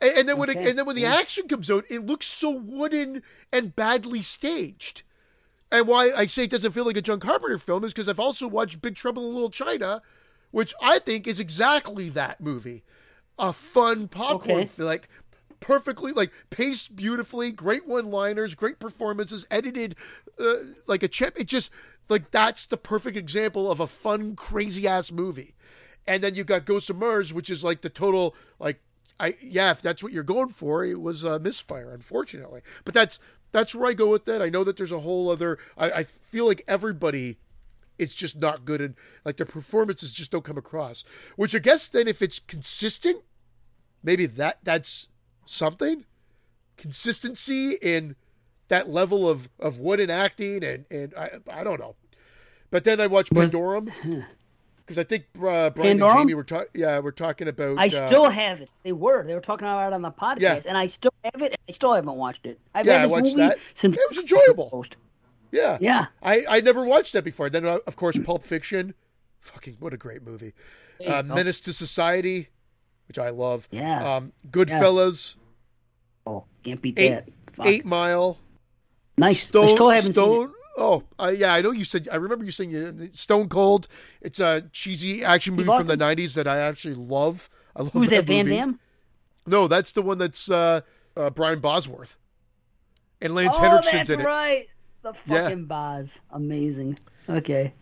And, 0.00 0.18
and 0.18 0.28
then 0.28 0.38
when 0.38 0.48
it, 0.48 0.56
and 0.56 0.78
then 0.78 0.86
when 0.86 0.96
the 0.96 1.06
action 1.06 1.48
comes 1.48 1.70
out, 1.70 1.84
it 1.90 2.06
looks 2.06 2.26
so 2.26 2.50
wooden 2.50 3.22
and 3.52 3.76
badly 3.76 4.22
staged. 4.22 5.02
And 5.70 5.86
why 5.86 6.10
I 6.16 6.26
say 6.26 6.44
it 6.44 6.50
doesn't 6.50 6.72
feel 6.72 6.84
like 6.86 6.96
a 6.96 7.02
John 7.02 7.20
Carpenter 7.20 7.58
film 7.58 7.84
is 7.84 7.92
because 7.92 8.08
I've 8.08 8.20
also 8.20 8.46
watched 8.46 8.80
Big 8.80 8.94
Trouble 8.94 9.26
in 9.28 9.34
Little 9.34 9.50
China, 9.50 10.00
which 10.50 10.74
I 10.82 10.98
think 10.98 11.26
is 11.26 11.38
exactly 11.38 12.08
that 12.10 12.40
movie. 12.40 12.84
A 13.38 13.52
fun 13.52 14.08
popcorn 14.08 14.58
Okay. 14.60 14.66
flick, 14.66 15.08
perfectly 15.60 16.12
like 16.12 16.32
paced 16.50 16.96
beautifully, 16.96 17.52
great 17.52 17.86
one-liners, 17.86 18.54
great 18.54 18.78
performances, 18.78 19.46
edited 19.50 19.94
uh, 20.40 20.54
like 20.86 21.02
a 21.02 21.08
chip. 21.08 21.38
It 21.38 21.46
just 21.48 21.70
like 22.08 22.30
that's 22.30 22.66
the 22.66 22.76
perfect 22.78 23.16
example 23.16 23.70
of 23.70 23.78
a 23.78 23.86
fun, 23.86 24.36
crazy 24.36 24.88
ass 24.88 25.12
movie. 25.12 25.54
And 26.06 26.22
then 26.22 26.34
you've 26.34 26.46
got 26.46 26.64
Ghost 26.64 26.88
of 26.88 26.96
Mars, 26.96 27.34
which 27.34 27.50
is 27.50 27.62
like 27.62 27.82
the 27.82 27.90
total 27.90 28.34
like 28.58 28.80
I 29.20 29.36
yeah, 29.42 29.70
if 29.70 29.82
that's 29.82 30.02
what 30.02 30.12
you're 30.12 30.22
going 30.22 30.48
for, 30.48 30.84
it 30.84 31.00
was 31.00 31.24
a 31.24 31.38
misfire, 31.38 31.92
unfortunately. 31.92 32.62
But 32.84 32.94
that's 32.94 33.18
that's 33.52 33.74
where 33.74 33.90
I 33.90 33.94
go 33.94 34.10
with 34.10 34.24
that. 34.26 34.42
I 34.42 34.48
know 34.48 34.64
that 34.64 34.76
there's 34.76 34.92
a 34.92 35.00
whole 35.00 35.30
other. 35.30 35.58
I, 35.76 35.90
I 35.90 36.02
feel 36.02 36.46
like 36.46 36.62
everybody, 36.68 37.38
it's 37.98 38.14
just 38.14 38.36
not 38.36 38.64
good, 38.64 38.80
and 38.80 38.94
like 39.24 39.36
their 39.36 39.46
performances 39.46 40.12
just 40.12 40.30
don't 40.30 40.44
come 40.44 40.58
across. 40.58 41.04
Which 41.36 41.54
I 41.54 41.58
guess 41.58 41.88
then, 41.88 42.08
if 42.08 42.22
it's 42.22 42.38
consistent, 42.38 43.22
maybe 44.02 44.26
that 44.26 44.58
that's 44.62 45.08
something. 45.46 46.04
Consistency 46.76 47.72
in 47.82 48.14
that 48.68 48.88
level 48.88 49.28
of 49.28 49.48
of 49.58 49.78
wood 49.78 50.00
and 50.00 50.12
acting, 50.12 50.62
and 50.62 50.84
and 50.90 51.14
I 51.14 51.30
I 51.50 51.64
don't 51.64 51.80
know. 51.80 51.96
But 52.70 52.84
then 52.84 53.00
I 53.00 53.06
watched 53.06 53.32
Pandorum 53.32 53.90
because 54.88 54.98
I 54.98 55.04
think 55.04 55.24
uh, 55.36 55.70
Brian 55.70 55.98
Pandorum? 55.98 56.10
and 56.10 56.18
Jamie 56.20 56.34
were 56.34 56.44
talking. 56.44 56.68
Yeah, 56.74 56.98
we're 57.00 57.10
talking 57.10 57.46
about. 57.48 57.78
I 57.78 57.86
uh, 57.88 58.06
still 58.06 58.30
have 58.30 58.60
it. 58.62 58.70
They 58.82 58.92
were. 58.92 59.22
They 59.26 59.34
were 59.34 59.40
talking 59.40 59.66
about 59.68 59.92
it 59.92 59.94
on 59.94 60.00
the 60.02 60.10
podcast, 60.10 60.40
Yeah. 60.40 60.60
and 60.66 60.78
I 60.78 60.86
still 60.86 61.12
have 61.24 61.42
it. 61.42 61.54
I 61.68 61.72
still 61.72 61.92
haven't 61.92 62.14
watched 62.16 62.46
it. 62.46 62.58
I've 62.74 62.86
Yeah, 62.86 62.94
had 62.94 63.02
I 63.02 63.06
watched 63.06 63.24
movie 63.26 63.36
that. 63.36 63.58
since 63.74 63.94
It 63.96 64.02
was 64.08 64.18
enjoyable. 64.18 64.70
Post. 64.70 64.96
Yeah. 65.52 65.76
Yeah. 65.80 66.06
I, 66.22 66.42
I 66.48 66.60
never 66.60 66.84
watched 66.84 67.12
that 67.12 67.24
before. 67.24 67.50
Then, 67.50 67.64
uh, 67.66 67.78
of 67.86 67.96
course, 67.96 68.18
Pulp 68.18 68.42
Fiction. 68.42 68.94
Fucking, 69.40 69.76
what 69.78 69.92
a 69.92 69.96
great 69.96 70.22
movie. 70.22 70.52
Uh. 71.06 71.22
Menace 71.22 71.60
to 71.62 71.72
Society, 71.72 72.48
which 73.06 73.18
I 73.18 73.30
love. 73.30 73.68
Yeah. 73.70 74.16
Um, 74.16 74.32
Goodfellas, 74.50 75.36
Oh, 76.26 76.44
can't 76.62 76.82
beat 76.82 76.98
Eight, 76.98 77.08
that. 77.10 77.28
Fuck. 77.54 77.66
Eight 77.66 77.84
Mile, 77.86 78.36
Nice. 79.16 79.46
Stone. 79.48 79.66
I 79.66 79.68
still 79.70 79.88
haven't 79.90 80.12
seen 80.14 80.22
Stone. 80.24 80.52
Oh, 80.80 81.02
uh, 81.18 81.34
yeah, 81.36 81.52
I 81.54 81.60
know 81.60 81.72
you 81.72 81.84
said. 81.84 82.08
I 82.10 82.16
remember 82.16 82.44
you 82.44 82.52
saying 82.52 83.10
Stone 83.12 83.48
Cold. 83.48 83.88
It's 84.20 84.38
a 84.38 84.62
cheesy 84.72 85.24
action 85.24 85.54
movie 85.54 85.66
from 85.66 85.88
the 85.88 85.96
'90s 85.96 86.34
that 86.34 86.46
I 86.46 86.58
actually 86.58 86.94
love. 86.94 87.50
I 87.74 87.82
love. 87.82 87.92
Who's 87.92 88.10
that? 88.10 88.24
Van 88.24 88.44
movie. 88.46 88.56
Damme. 88.56 88.78
No, 89.46 89.66
that's 89.66 89.92
the 89.92 90.02
one 90.02 90.18
that's 90.18 90.50
uh, 90.50 90.82
uh, 91.16 91.30
Brian 91.30 91.58
Bosworth 91.58 92.16
and 93.20 93.34
Lance 93.34 93.56
oh, 93.58 93.62
Henriksen's 93.62 94.10
in 94.10 94.20
it. 94.20 94.24
right. 94.24 94.68
The 95.02 95.14
Yeah. 95.26 95.42
fucking 95.44 95.64
Boz. 95.66 96.20
Amazing. 96.30 96.98
Okay. 97.28 97.74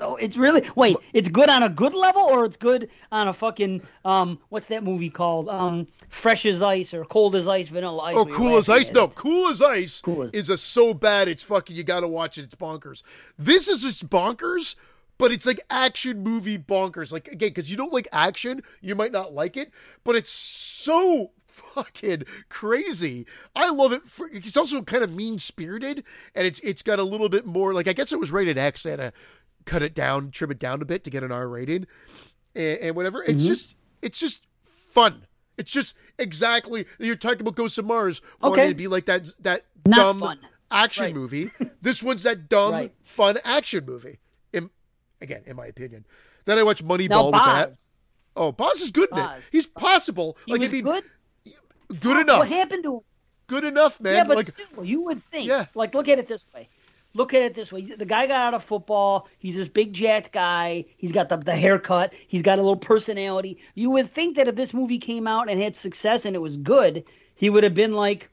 So 0.00 0.16
it's 0.16 0.36
really 0.38 0.68
wait. 0.76 0.96
It's 1.12 1.28
good 1.28 1.50
on 1.50 1.62
a 1.62 1.68
good 1.68 1.92
level, 1.92 2.22
or 2.22 2.46
it's 2.46 2.56
good 2.56 2.88
on 3.12 3.28
a 3.28 3.32
fucking 3.32 3.82
um. 4.04 4.38
What's 4.48 4.68
that 4.68 4.82
movie 4.82 5.10
called? 5.10 5.48
Um, 5.50 5.86
Fresh 6.08 6.46
as 6.46 6.62
Ice 6.62 6.94
or 6.94 7.04
Cold 7.04 7.36
as 7.36 7.46
Ice, 7.46 7.68
Vanilla 7.68 8.02
Ice. 8.04 8.16
Oh, 8.16 8.24
Cool 8.24 8.56
as 8.56 8.68
Ice. 8.70 8.90
No. 8.90 9.08
Cool 9.08 9.48
as 9.48 9.60
Ice 9.60 10.00
Cool 10.00 10.22
as- 10.22 10.32
is 10.32 10.48
a 10.48 10.56
so 10.56 10.94
bad 10.94 11.28
it's 11.28 11.44
fucking. 11.44 11.76
You 11.76 11.84
got 11.84 12.00
to 12.00 12.08
watch 12.08 12.38
it. 12.38 12.44
It's 12.44 12.54
bonkers. 12.54 13.02
This 13.38 13.68
is 13.68 13.82
just 13.82 14.08
bonkers, 14.08 14.74
but 15.18 15.32
it's 15.32 15.44
like 15.44 15.60
action 15.68 16.22
movie 16.22 16.58
bonkers. 16.58 17.12
Like 17.12 17.28
again, 17.28 17.50
because 17.50 17.70
you 17.70 17.76
don't 17.76 17.92
like 17.92 18.08
action, 18.10 18.62
you 18.80 18.94
might 18.94 19.12
not 19.12 19.34
like 19.34 19.56
it, 19.58 19.70
but 20.02 20.16
it's 20.16 20.30
so 20.30 21.32
fucking 21.46 22.24
crazy. 22.48 23.26
I 23.54 23.70
love 23.70 23.92
it. 23.92 24.04
For, 24.06 24.28
it's 24.32 24.56
also 24.56 24.82
kind 24.82 25.02
of 25.04 25.14
mean 25.14 25.38
spirited, 25.38 26.04
and 26.34 26.46
it's 26.46 26.60
it's 26.60 26.82
got 26.82 26.98
a 26.98 27.02
little 27.02 27.28
bit 27.28 27.44
more. 27.44 27.74
Like 27.74 27.88
I 27.88 27.92
guess 27.92 28.12
it 28.12 28.18
was 28.20 28.32
rated 28.32 28.56
X. 28.56 28.84
Had 28.84 28.96
to 28.96 29.12
cut 29.64 29.82
it 29.82 29.94
down, 29.94 30.30
trim 30.30 30.50
it 30.50 30.58
down 30.58 30.82
a 30.82 30.84
bit 30.84 31.04
to 31.04 31.10
get 31.10 31.22
an 31.22 31.32
R 31.32 31.48
rating, 31.48 31.86
and, 32.54 32.78
and 32.78 32.96
whatever. 32.96 33.22
It's 33.22 33.42
mm-hmm. 33.42 33.48
just 33.48 33.74
it's 34.02 34.18
just 34.18 34.42
fun. 34.62 35.26
It's 35.58 35.70
just 35.70 35.94
exactly 36.18 36.86
you're 36.98 37.16
talking 37.16 37.40
about 37.40 37.54
Ghosts 37.54 37.78
of 37.78 37.84
Mars 37.84 38.22
wanting 38.40 38.60
Okay. 38.60 38.68
to 38.70 38.74
be 38.74 38.88
like 38.88 39.06
that 39.06 39.32
that 39.40 39.64
Not 39.86 39.96
dumb 39.96 40.18
fun. 40.20 40.38
action 40.70 41.04
Right. 41.06 41.14
movie. 41.14 41.50
This 41.82 42.02
one's 42.02 42.22
that 42.24 42.48
dumb 42.48 42.72
Right. 42.72 42.92
fun 43.02 43.38
action 43.44 43.84
movie. 43.86 44.18
In, 44.52 44.70
again, 45.20 45.42
in 45.46 45.56
my 45.56 45.66
opinion. 45.66 46.04
Then 46.44 46.58
I 46.58 46.62
watched 46.62 46.82
Now, 46.82 46.96
Moneyball, 46.96 47.32
which 47.32 47.42
I. 47.42 47.68
Oh, 48.36 48.52
Boz 48.52 48.80
is 48.80 48.90
good 48.90 49.08
in 49.12 49.18
it. 49.18 49.42
He's 49.50 49.66
possible. 49.66 50.36
He 50.46 50.52
like 50.52 50.62
I 50.62 50.68
mean, 50.68 50.84
good. 50.84 51.04
good 52.00 52.20
enough. 52.20 52.38
What 52.40 52.48
happened 52.48 52.84
to? 52.84 52.96
him? 52.96 53.00
Good 53.46 53.64
enough, 53.64 54.00
man. 54.00 54.14
Yeah, 54.14 54.24
but 54.24 54.36
like 54.36 54.46
still, 54.46 54.84
you 54.84 55.02
would 55.02 55.22
think. 55.24 55.48
Yeah. 55.48 55.66
Like, 55.74 55.94
look 55.94 56.08
at 56.08 56.18
it 56.20 56.28
this 56.28 56.46
way. 56.54 56.68
Look 57.12 57.34
at 57.34 57.42
it 57.42 57.54
this 57.54 57.72
way. 57.72 57.82
The 57.82 58.04
guy 58.04 58.26
got 58.26 58.46
out 58.46 58.54
of 58.54 58.62
football. 58.62 59.28
He's 59.38 59.56
this 59.56 59.66
big 59.66 59.92
jacked 59.92 60.30
guy. 60.30 60.84
He's 60.96 61.10
got 61.10 61.28
the, 61.28 61.38
the 61.38 61.56
haircut. 61.56 62.12
He's 62.28 62.42
got 62.42 62.58
a 62.58 62.62
little 62.62 62.76
personality. 62.76 63.58
You 63.74 63.90
would 63.90 64.12
think 64.12 64.36
that 64.36 64.46
if 64.46 64.54
this 64.54 64.72
movie 64.72 64.98
came 64.98 65.26
out 65.26 65.50
and 65.50 65.60
had 65.60 65.74
success 65.74 66.24
and 66.24 66.36
it 66.36 66.40
was 66.40 66.56
good, 66.56 67.04
he 67.34 67.50
would 67.50 67.64
have 67.64 67.74
been 67.74 67.92
like 67.92 68.30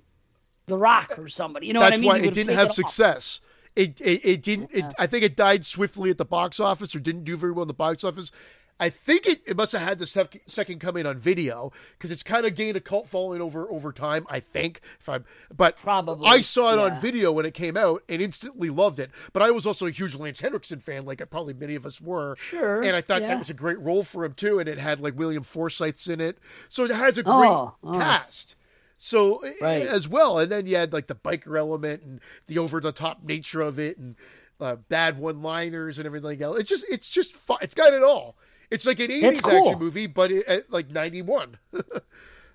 The 0.67 0.77
Rock 0.77 1.17
or 1.17 1.27
somebody. 1.27 1.67
You 1.67 1.73
know 1.73 1.79
that's 1.79 1.93
what 1.93 1.97
I 1.97 2.01
mean? 2.01 2.09
why 2.09 2.27
it 2.27 2.33
didn't 2.33 2.55
have 2.55 2.67
off. 2.67 2.73
success. 2.73 3.41
It, 3.75 4.01
it 4.01 4.25
it 4.25 4.41
didn't. 4.41 4.71
It, 4.73 4.85
I 4.97 5.05
think 5.05 5.23
it 5.23 5.35
died 5.35 5.65
swiftly 5.65 6.09
at 6.09 6.17
the 6.17 6.25
box 6.25 6.59
office, 6.59 6.95
or 6.95 6.99
didn't 6.99 7.25
do 7.25 7.37
very 7.37 7.51
well 7.51 7.61
in 7.61 7.67
the 7.67 7.75
box 7.75 8.03
office. 8.03 8.31
I 8.79 8.89
think 8.89 9.27
it, 9.27 9.41
it 9.45 9.57
must 9.57 9.71
have 9.71 9.81
had 9.81 9.97
the 9.97 10.05
sec- 10.05 10.43
second 10.45 10.79
coming 10.79 11.05
on 11.05 11.17
video 11.17 11.71
because 11.97 12.11
it's 12.11 12.21
kind 12.21 12.45
of 12.45 12.53
gained 12.53 12.77
a 12.77 12.79
cult 12.79 13.07
following 13.07 13.41
over 13.41 13.69
over 13.71 13.91
time. 13.91 14.27
I 14.29 14.39
think 14.39 14.81
if 14.99 15.09
I'm, 15.09 15.25
but 15.55 15.77
Probably, 15.77 16.27
I 16.27 16.41
saw 16.41 16.73
it 16.73 16.79
on 16.79 16.99
video 16.99 17.31
when 17.31 17.45
it 17.45 17.53
came 17.55 17.75
out 17.75 18.03
and 18.07 18.21
instantly 18.21 18.69
loved 18.69 18.99
it. 18.99 19.09
But 19.33 19.41
I 19.41 19.49
was 19.51 19.65
also 19.65 19.87
a 19.87 19.91
huge 19.91 20.15
Lance 20.15 20.41
Henriksen 20.41 20.79
fan, 20.79 21.05
like 21.05 21.27
probably 21.29 21.53
many 21.55 21.75
of 21.75 21.85
us 21.85 21.99
were. 21.99 22.35
Sure, 22.37 22.81
and 22.81 22.95
I 22.95 23.01
thought 23.01 23.21
yeah. 23.21 23.29
that 23.29 23.39
was 23.39 23.49
a 23.49 23.55
great 23.55 23.79
role 23.79 24.03
for 24.03 24.23
him 24.23 24.33
too, 24.33 24.59
and 24.59 24.69
it 24.69 24.77
had 24.77 25.01
like 25.01 25.17
William 25.17 25.43
Forsythe's 25.43 26.07
in 26.07 26.21
it, 26.21 26.37
so 26.67 26.83
it 26.83 26.91
has 26.91 27.17
a 27.17 27.23
great 27.23 27.33
Oh, 27.33 27.73
oh. 27.83 27.93
cast. 27.93 28.55
So 28.97 29.41
Right. 29.61 29.83
as 29.83 30.07
well, 30.07 30.39
and 30.39 30.51
then 30.51 30.65
you 30.65 30.75
had 30.75 30.93
like 30.93 31.07
the 31.07 31.15
biker 31.15 31.57
element 31.57 32.03
and 32.03 32.19
the 32.47 32.57
over 32.59 32.79
the 32.79 32.91
top 32.91 33.23
nature 33.23 33.61
of 33.61 33.79
it, 33.79 33.97
and 33.97 34.15
uh, 34.59 34.75
bad 34.75 35.19
one 35.19 35.41
liners 35.41 35.99
and 35.99 36.05
everything 36.05 36.41
else. 36.41 36.57
It's 36.59 36.69
just 36.69 36.85
it's 36.89 37.07
just 37.09 37.33
fun. 37.33 37.57
It's 37.61 37.75
got 37.75 37.93
it 37.93 38.03
all. 38.03 38.35
It's 38.69 38.85
like 38.85 38.99
an 38.99 39.11
eighties 39.11 39.41
cool. 39.41 39.53
action 39.67 39.79
movie, 39.79 40.07
but 40.07 40.31
it, 40.31 40.45
at 40.47 40.71
like 40.71 40.91
ninety 40.91 41.21
one. 41.21 41.57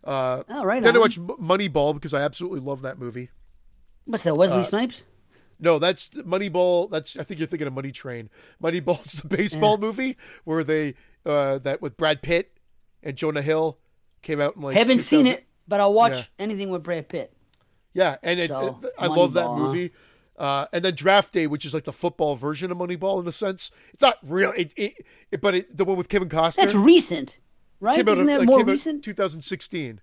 Oh, 0.05 0.45
right 0.65 0.83
then 0.83 0.95
I 0.95 0.97
on. 0.97 1.01
watched 1.01 1.19
M- 1.19 1.29
Moneyball 1.41 1.95
because 1.95 2.13
I 2.15 2.23
absolutely 2.23 2.61
love 2.61 2.83
that 2.83 2.99
movie. 2.99 3.31
What's 4.05 4.25
that? 4.25 4.37
Wesley 4.37 4.59
uh, 4.59 4.63
Snipes? 4.65 5.05
No, 5.61 5.79
that's 5.79 6.09
Moneyball. 6.11 6.91
That's 6.91 7.17
I 7.17 7.23
think 7.23 7.39
you're 7.41 7.47
thinking 7.47 7.69
of 7.69 7.73
Money 7.73 7.93
Train. 7.93 8.29
Moneyball's 8.63 9.23
the 9.23 9.37
baseball 9.37 9.79
movie 9.79 10.17
where 10.45 10.65
they 10.65 10.95
uh, 11.25 11.59
that 11.59 11.81
with 11.81 11.97
Brad 11.97 12.21
Pitt 12.23 12.53
and 13.03 13.17
Jonah 13.17 13.43
Hill 13.43 13.79
came 14.23 14.41
out 14.41 14.57
in 14.57 14.63
like 14.63 14.77
Haven't 14.77 14.99
seen 14.99 15.27
it, 15.27 15.45
but 15.69 15.81
I'll 15.81 15.93
watch 15.95 16.17
Yeah. 16.19 16.25
anything 16.45 16.71
with 16.71 16.83
Brad 16.83 17.09
Pitt. 17.09 17.33
Yeah, 17.95 18.17
and 18.23 18.41
it, 18.41 18.49
So, 18.49 18.79
it- 18.83 18.91
I 18.99 19.07
love 19.07 19.35
that 19.35 19.51
movie. 19.51 19.89
huh? 19.89 19.99
Uh, 20.39 20.67
and 20.73 20.85
then 20.85 20.95
Draft 20.95 21.33
Day, 21.33 21.47
which 21.47 21.65
is 21.65 21.75
like 21.75 21.85
the 21.85 21.93
football 21.93 22.35
version 22.37 22.71
of 22.73 22.79
Moneyball 22.79 23.21
in 23.21 23.29
a 23.29 23.33
sense. 23.33 23.71
It's 23.93 24.03
not 24.03 24.17
real, 24.25 24.53
it, 24.57 24.73
it, 24.77 24.95
it 25.31 25.41
but 25.41 25.55
it, 25.55 25.77
the 25.77 25.85
one 25.85 25.97
with 25.97 26.09
Kevin 26.09 26.29
Costner 26.29 26.57
That's 26.57 26.75
recent, 26.75 27.39
right? 27.81 27.95
came 27.97 28.09
out, 28.09 28.15
Isn't 28.15 28.27
that 28.27 28.41
uh, 28.41 28.45
more 28.45 28.65
recent? 28.65 29.05
2016. 29.05 30.01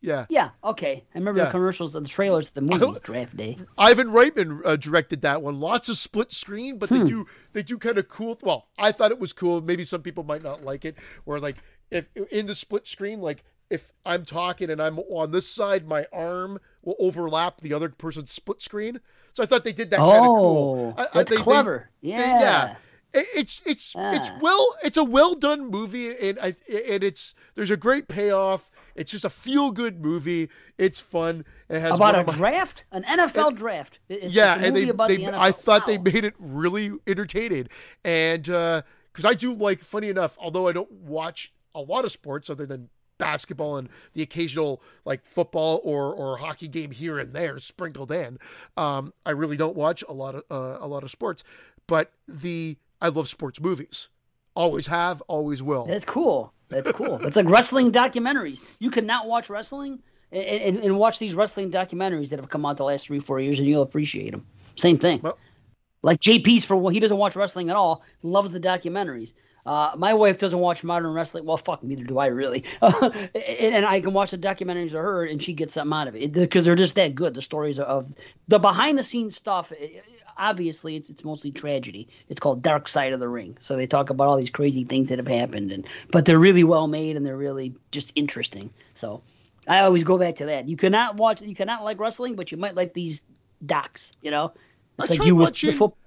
Yeah, 0.00 0.26
Yeah. 0.28 0.50
Okay. 0.64 1.04
I 1.14 1.18
remember 1.18 1.38
Yeah. 1.40 1.44
the 1.46 1.50
commercials 1.52 1.94
of 1.94 2.02
the 2.02 2.08
trailers 2.08 2.48
of 2.48 2.54
the 2.54 2.60
movie 2.60 2.98
Draft 3.04 3.36
Day. 3.36 3.56
Ivan 3.78 4.08
Reitman 4.08 4.60
uh, 4.64 4.74
directed 4.76 5.20
that 5.20 5.42
one. 5.42 5.60
Lots 5.60 5.88
of 5.88 5.96
split 5.96 6.32
screen, 6.32 6.78
but 6.78 6.88
Hmm. 6.88 6.98
they 6.98 7.04
do 7.04 7.26
they 7.52 7.62
do 7.62 7.78
kind 7.78 7.98
of 7.98 8.08
cool. 8.08 8.36
Well, 8.42 8.66
I 8.76 8.90
thought 8.90 9.12
it 9.12 9.20
was 9.20 9.32
cool. 9.32 9.60
Maybe 9.60 9.84
some 9.84 10.02
people 10.02 10.24
might 10.24 10.42
not 10.42 10.64
like 10.64 10.84
it. 10.84 10.96
Where 11.24 11.38
like 11.38 11.58
if 11.92 12.08
in 12.32 12.46
the 12.46 12.54
split 12.56 12.88
screen, 12.88 13.20
like 13.20 13.44
if 13.72 13.92
I'm 14.04 14.24
talking 14.24 14.70
and 14.70 14.80
I'm 14.80 14.98
on 14.98 15.30
this 15.32 15.48
side, 15.48 15.86
my 15.88 16.06
arm 16.12 16.58
will 16.82 16.96
overlap 16.98 17.60
the 17.60 17.72
other 17.72 17.88
person's 17.88 18.30
split 18.30 18.60
screen. 18.62 19.00
So 19.34 19.42
I 19.42 19.46
thought 19.46 19.64
they 19.64 19.72
did 19.72 19.90
that 19.90 19.98
kind 19.98 20.10
of 20.18 20.26
cool. 20.26 20.94
Oh, 20.96 21.00
I- 21.00 21.04
I- 21.04 21.08
that's 21.14 21.30
they- 21.30 21.36
they- 21.36 21.42
clever. 21.42 21.90
they- 22.02 22.08
yeah. 22.10 22.40
yeah. 22.40 22.76
It- 23.14 23.26
It's 23.34 23.60
it's 23.66 23.94
it's 23.96 24.30
Ah. 24.30 24.38
well 24.40 24.74
it's 24.82 24.96
a 24.96 25.04
well 25.04 25.34
done 25.34 25.66
movie 25.66 26.16
and 26.16 26.38
I 26.40 26.54
and 26.90 27.04
it's 27.04 27.34
there's 27.54 27.70
a 27.70 27.76
great 27.76 28.08
payoff. 28.08 28.70
It's 28.94 29.10
just 29.10 29.24
a 29.24 29.30
feel 29.30 29.70
good 29.70 30.00
movie. 30.02 30.48
It's 30.78 31.00
fun. 31.00 31.44
It 31.68 31.80
has 31.80 31.92
About 31.94 32.14
a 32.14 32.24
my- 32.24 32.32
draft, 32.34 32.84
an 32.90 33.04
NFL 33.04 33.54
draft. 33.54 34.00
It's 34.08 34.34
yeah, 34.34 34.54
a 34.54 34.56
and 34.56 34.64
they, 34.76 34.80
movie 34.80 34.90
about 34.90 35.08
they 35.08 35.16
the 35.18 35.24
NFL. 35.26 35.38
I 35.38 35.50
thought 35.52 35.86
they 35.86 35.98
made 35.98 36.24
it 36.24 36.34
really 36.38 36.92
entertaining, 37.06 37.68
and 38.04 38.44
because 38.44 39.24
I 39.24 39.34
do 39.34 39.52
like, 39.54 39.80
funny 39.82 40.08
enough, 40.08 40.36
although 40.40 40.66
I 40.68 40.72
don't 40.72 40.90
watch 40.92 41.52
a 41.74 41.80
lot 41.80 42.04
of 42.06 42.12
sports 42.12 42.48
other 42.50 42.64
than 42.66 42.88
basketball 43.18 43.76
and 43.76 43.88
the 44.14 44.22
occasional 44.22 44.82
like 45.04 45.24
football 45.24 45.80
or 45.84 46.12
or 46.12 46.38
hockey 46.38 46.68
game 46.68 46.90
here 46.90 47.18
and 47.18 47.32
there 47.32 47.58
sprinkled 47.58 48.10
in, 48.10 48.38
um, 48.76 49.12
I 49.24 49.30
really 49.30 49.56
don't 49.56 49.76
watch 49.76 50.02
a 50.08 50.12
lot 50.12 50.34
of 50.34 50.44
uh, 50.50 50.78
a 50.80 50.86
lot 50.86 51.02
of 51.02 51.10
sports, 51.10 51.44
but 51.86 52.12
the 52.26 52.76
I 53.00 53.08
love 53.08 53.28
sports 53.28 53.60
movies, 53.60 54.08
always 54.54 54.86
have, 54.86 55.22
always 55.22 55.62
will. 55.62 55.86
That's 55.86 56.04
cool. 56.04 56.52
That's 56.68 56.90
cool. 56.92 57.24
It's 57.26 57.36
like 57.36 57.48
wrestling 57.48 57.92
documentaries. 57.92 58.60
You 58.78 58.90
could 58.90 59.04
not 59.04 59.26
watch 59.26 59.50
wrestling 59.50 60.02
and, 60.30 60.44
and, 60.44 60.84
and 60.84 60.98
watch 60.98 61.18
these 61.18 61.34
wrestling 61.34 61.70
documentaries 61.70 62.30
that 62.30 62.38
have 62.38 62.48
come 62.48 62.64
out 62.64 62.78
the 62.78 62.84
last 62.84 63.06
three, 63.06 63.20
four 63.20 63.40
years, 63.40 63.58
and 63.58 63.68
you'll 63.68 63.82
appreciate 63.82 64.30
them. 64.30 64.46
Same 64.76 64.98
thing. 64.98 65.20
Well- 65.22 65.38
like 66.02 66.20
JP's 66.20 66.64
for 66.64 66.76
well, 66.76 66.92
he 66.92 67.00
doesn't 67.00 67.16
watch 67.16 67.36
wrestling 67.36 67.70
at 67.70 67.76
all. 67.76 68.02
Loves 68.22 68.52
the 68.52 68.60
documentaries. 68.60 69.34
Uh, 69.64 69.92
my 69.96 70.12
wife 70.12 70.38
doesn't 70.38 70.58
watch 70.58 70.82
modern 70.82 71.12
wrestling. 71.12 71.44
Well, 71.44 71.56
fuck, 71.56 71.84
neither 71.84 72.02
do 72.02 72.18
I 72.18 72.26
really. 72.26 72.64
and, 72.82 73.30
and, 73.34 73.86
I 73.86 74.00
can 74.00 74.12
watch 74.12 74.32
the 74.32 74.38
documentaries 74.38 74.86
of 74.86 74.94
her, 74.94 75.24
and 75.24 75.40
she 75.40 75.52
gets 75.52 75.74
something 75.74 75.96
out 75.96 76.08
of 76.08 76.16
it 76.16 76.32
because 76.32 76.64
they're 76.64 76.74
just 76.74 76.96
that 76.96 77.14
good. 77.14 77.34
The 77.34 77.42
stories 77.42 77.78
of 77.78 78.12
the 78.48 78.58
behind 78.58 78.98
the 78.98 79.04
scenes 79.04 79.36
stuff. 79.36 79.72
Obviously, 80.36 80.96
it's 80.96 81.10
it's 81.10 81.22
mostly 81.22 81.52
tragedy. 81.52 82.08
It's 82.28 82.40
called 82.40 82.62
Dark 82.62 82.88
Side 82.88 83.12
of 83.12 83.20
the 83.20 83.28
Ring. 83.28 83.56
So 83.60 83.76
they 83.76 83.86
talk 83.86 84.10
about 84.10 84.26
all 84.28 84.36
these 84.36 84.50
crazy 84.50 84.82
things 84.82 85.10
that 85.10 85.18
have 85.18 85.28
happened, 85.28 85.70
and 85.70 85.86
but 86.10 86.24
they're 86.24 86.38
really 86.38 86.64
well 86.64 86.88
made 86.88 87.16
and 87.16 87.24
they're 87.24 87.36
really 87.36 87.74
just 87.92 88.12
interesting. 88.16 88.70
So 88.94 89.22
I 89.68 89.80
always 89.80 90.02
go 90.02 90.18
back 90.18 90.36
to 90.36 90.46
that. 90.46 90.68
You 90.68 90.76
cannot 90.76 91.16
watch, 91.16 91.40
you 91.40 91.54
cannot 91.54 91.84
like 91.84 92.00
wrestling, 92.00 92.34
but 92.34 92.50
you 92.50 92.58
might 92.58 92.74
like 92.74 92.94
these 92.94 93.22
docs. 93.64 94.12
You 94.22 94.30
know, 94.30 94.52
it's 94.98 95.10
I 95.10 95.14
like 95.14 95.26
you 95.26 95.36
watching, 95.36 95.68
with 95.68 95.74
the 95.74 95.78
football. 95.78 96.01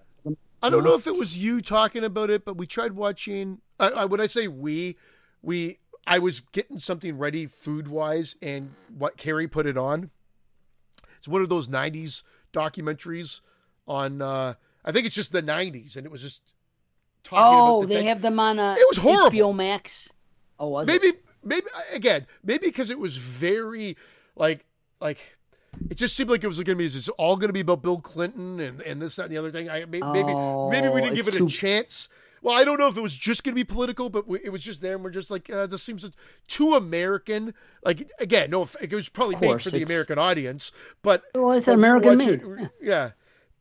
I 0.65 0.69
don't 0.69 0.83
know 0.83 0.95
if 0.95 1.05
it 1.05 1.15
was 1.15 1.37
you 1.37 1.61
talking 1.61 2.03
about 2.03 2.29
it, 2.29 2.43
but 2.43 2.57
we 2.57 2.65
tried 2.65 2.93
watching. 2.93 3.61
I, 3.79 3.89
I, 3.89 4.05
when 4.05 4.19
I 4.19 4.27
say 4.27 4.47
we, 4.47 4.97
we, 5.41 5.77
I 6.07 6.19
was 6.19 6.39
getting 6.39 6.79
something 6.79 7.17
ready 7.17 7.45
food 7.45 7.87
wise, 7.87 8.35
and 8.41 8.73
what 8.97 9.17
Carrie 9.17 9.47
put 9.47 9.65
it 9.65 9.77
on. 9.77 10.09
It's 11.17 11.27
one 11.27 11.41
of 11.41 11.49
those 11.49 11.67
'90s 11.67 12.23
documentaries 12.53 13.41
on. 13.87 14.21
uh 14.21 14.55
I 14.83 14.91
think 14.91 15.05
it's 15.05 15.15
just 15.15 15.31
the 15.31 15.43
'90s, 15.43 15.97
and 15.97 16.05
it 16.05 16.11
was 16.11 16.21
just 16.21 16.41
talking. 17.23 17.43
Oh, 17.47 17.81
the 17.81 17.87
they 17.87 17.95
thing. 17.97 18.07
have 18.07 18.21
them 18.21 18.39
on. 18.39 18.59
Uh, 18.59 18.75
it 18.77 18.87
was 18.89 18.97
horrible. 18.97 19.37
HBO 19.37 19.55
Max. 19.55 20.09
Oh, 20.59 20.69
was 20.69 20.87
maybe, 20.87 21.07
it? 21.07 21.25
maybe 21.43 21.67
again, 21.93 22.25
maybe 22.43 22.67
because 22.67 22.89
it 22.89 22.99
was 22.99 23.17
very 23.17 23.97
like 24.35 24.65
like 25.01 25.37
it 25.89 25.95
just 25.95 26.15
seemed 26.15 26.29
like 26.29 26.43
it 26.43 26.47
was 26.47 26.57
going 26.57 26.65
to 26.65 26.75
be 26.75 26.85
it's 26.85 27.09
all 27.09 27.35
going 27.37 27.49
to 27.49 27.53
be 27.53 27.61
about 27.61 27.81
Bill 27.81 27.99
Clinton 27.99 28.59
and, 28.59 28.81
and 28.81 29.01
this 29.01 29.15
that 29.15 29.23
and 29.23 29.31
the 29.31 29.37
other 29.37 29.51
thing. 29.51 29.69
I 29.69 29.85
maybe 29.85 30.03
oh, 30.03 30.69
maybe 30.69 30.89
we 30.89 31.01
didn't 31.01 31.15
give 31.15 31.27
it 31.27 31.33
too... 31.33 31.45
a 31.45 31.49
chance. 31.49 32.09
Well, 32.41 32.55
I 32.55 32.63
don't 32.63 32.77
know 32.77 32.87
if 32.87 32.95
it 32.95 33.01
was 33.01 33.15
just 33.15 33.43
going 33.43 33.53
to 33.53 33.55
be 33.55 33.63
political, 33.63 34.07
but 34.09 34.27
we, 34.27 34.39
it 34.43 34.51
was 34.51 34.63
just 34.63 34.79
there, 34.79 34.93
and 34.93 35.03
we're 35.03 35.09
just 35.09 35.31
like, 35.31 35.49
uh, 35.49 35.65
this 35.65 35.81
seems 35.81 36.07
too 36.47 36.75
American. 36.75 37.55
Like 37.83 38.11
again, 38.19 38.51
no, 38.51 38.67
it 38.81 38.93
was 38.93 39.09
probably 39.09 39.35
made 39.37 39.61
for 39.61 39.71
the 39.71 39.81
American 39.81 40.19
audience, 40.19 40.71
but 41.01 41.23
well, 41.33 41.53
it's 41.53 41.67
American 41.67 42.17
made. 42.17 42.41
Yeah. 42.43 42.67
yeah, 42.81 43.09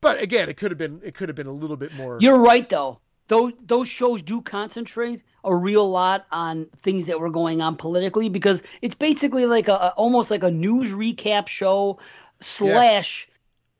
but 0.01 0.21
again, 0.21 0.49
it 0.49 0.57
could 0.57 0.71
have 0.71 0.77
been 0.77 1.01
it 1.03 1.15
could 1.15 1.29
have 1.29 1.35
been 1.35 1.47
a 1.47 1.51
little 1.51 1.77
bit 1.77 1.93
more. 1.95 2.17
You're 2.21 2.39
right, 2.39 2.69
though 2.69 2.99
those 3.27 3.53
those 3.65 3.87
shows 3.87 4.21
do 4.21 4.41
concentrate 4.41 5.23
a 5.43 5.55
real 5.55 5.89
lot 5.89 6.25
on 6.31 6.65
things 6.77 7.05
that 7.05 7.19
were 7.19 7.29
going 7.29 7.61
on 7.61 7.75
politically 7.75 8.29
because 8.29 8.63
it's 8.81 8.95
basically 8.95 9.45
like 9.45 9.67
a, 9.67 9.91
almost 9.93 10.31
like 10.31 10.43
a 10.43 10.51
news 10.51 10.91
recap 10.91 11.47
show 11.47 11.99
slash 12.39 13.27
yes. 13.27 13.37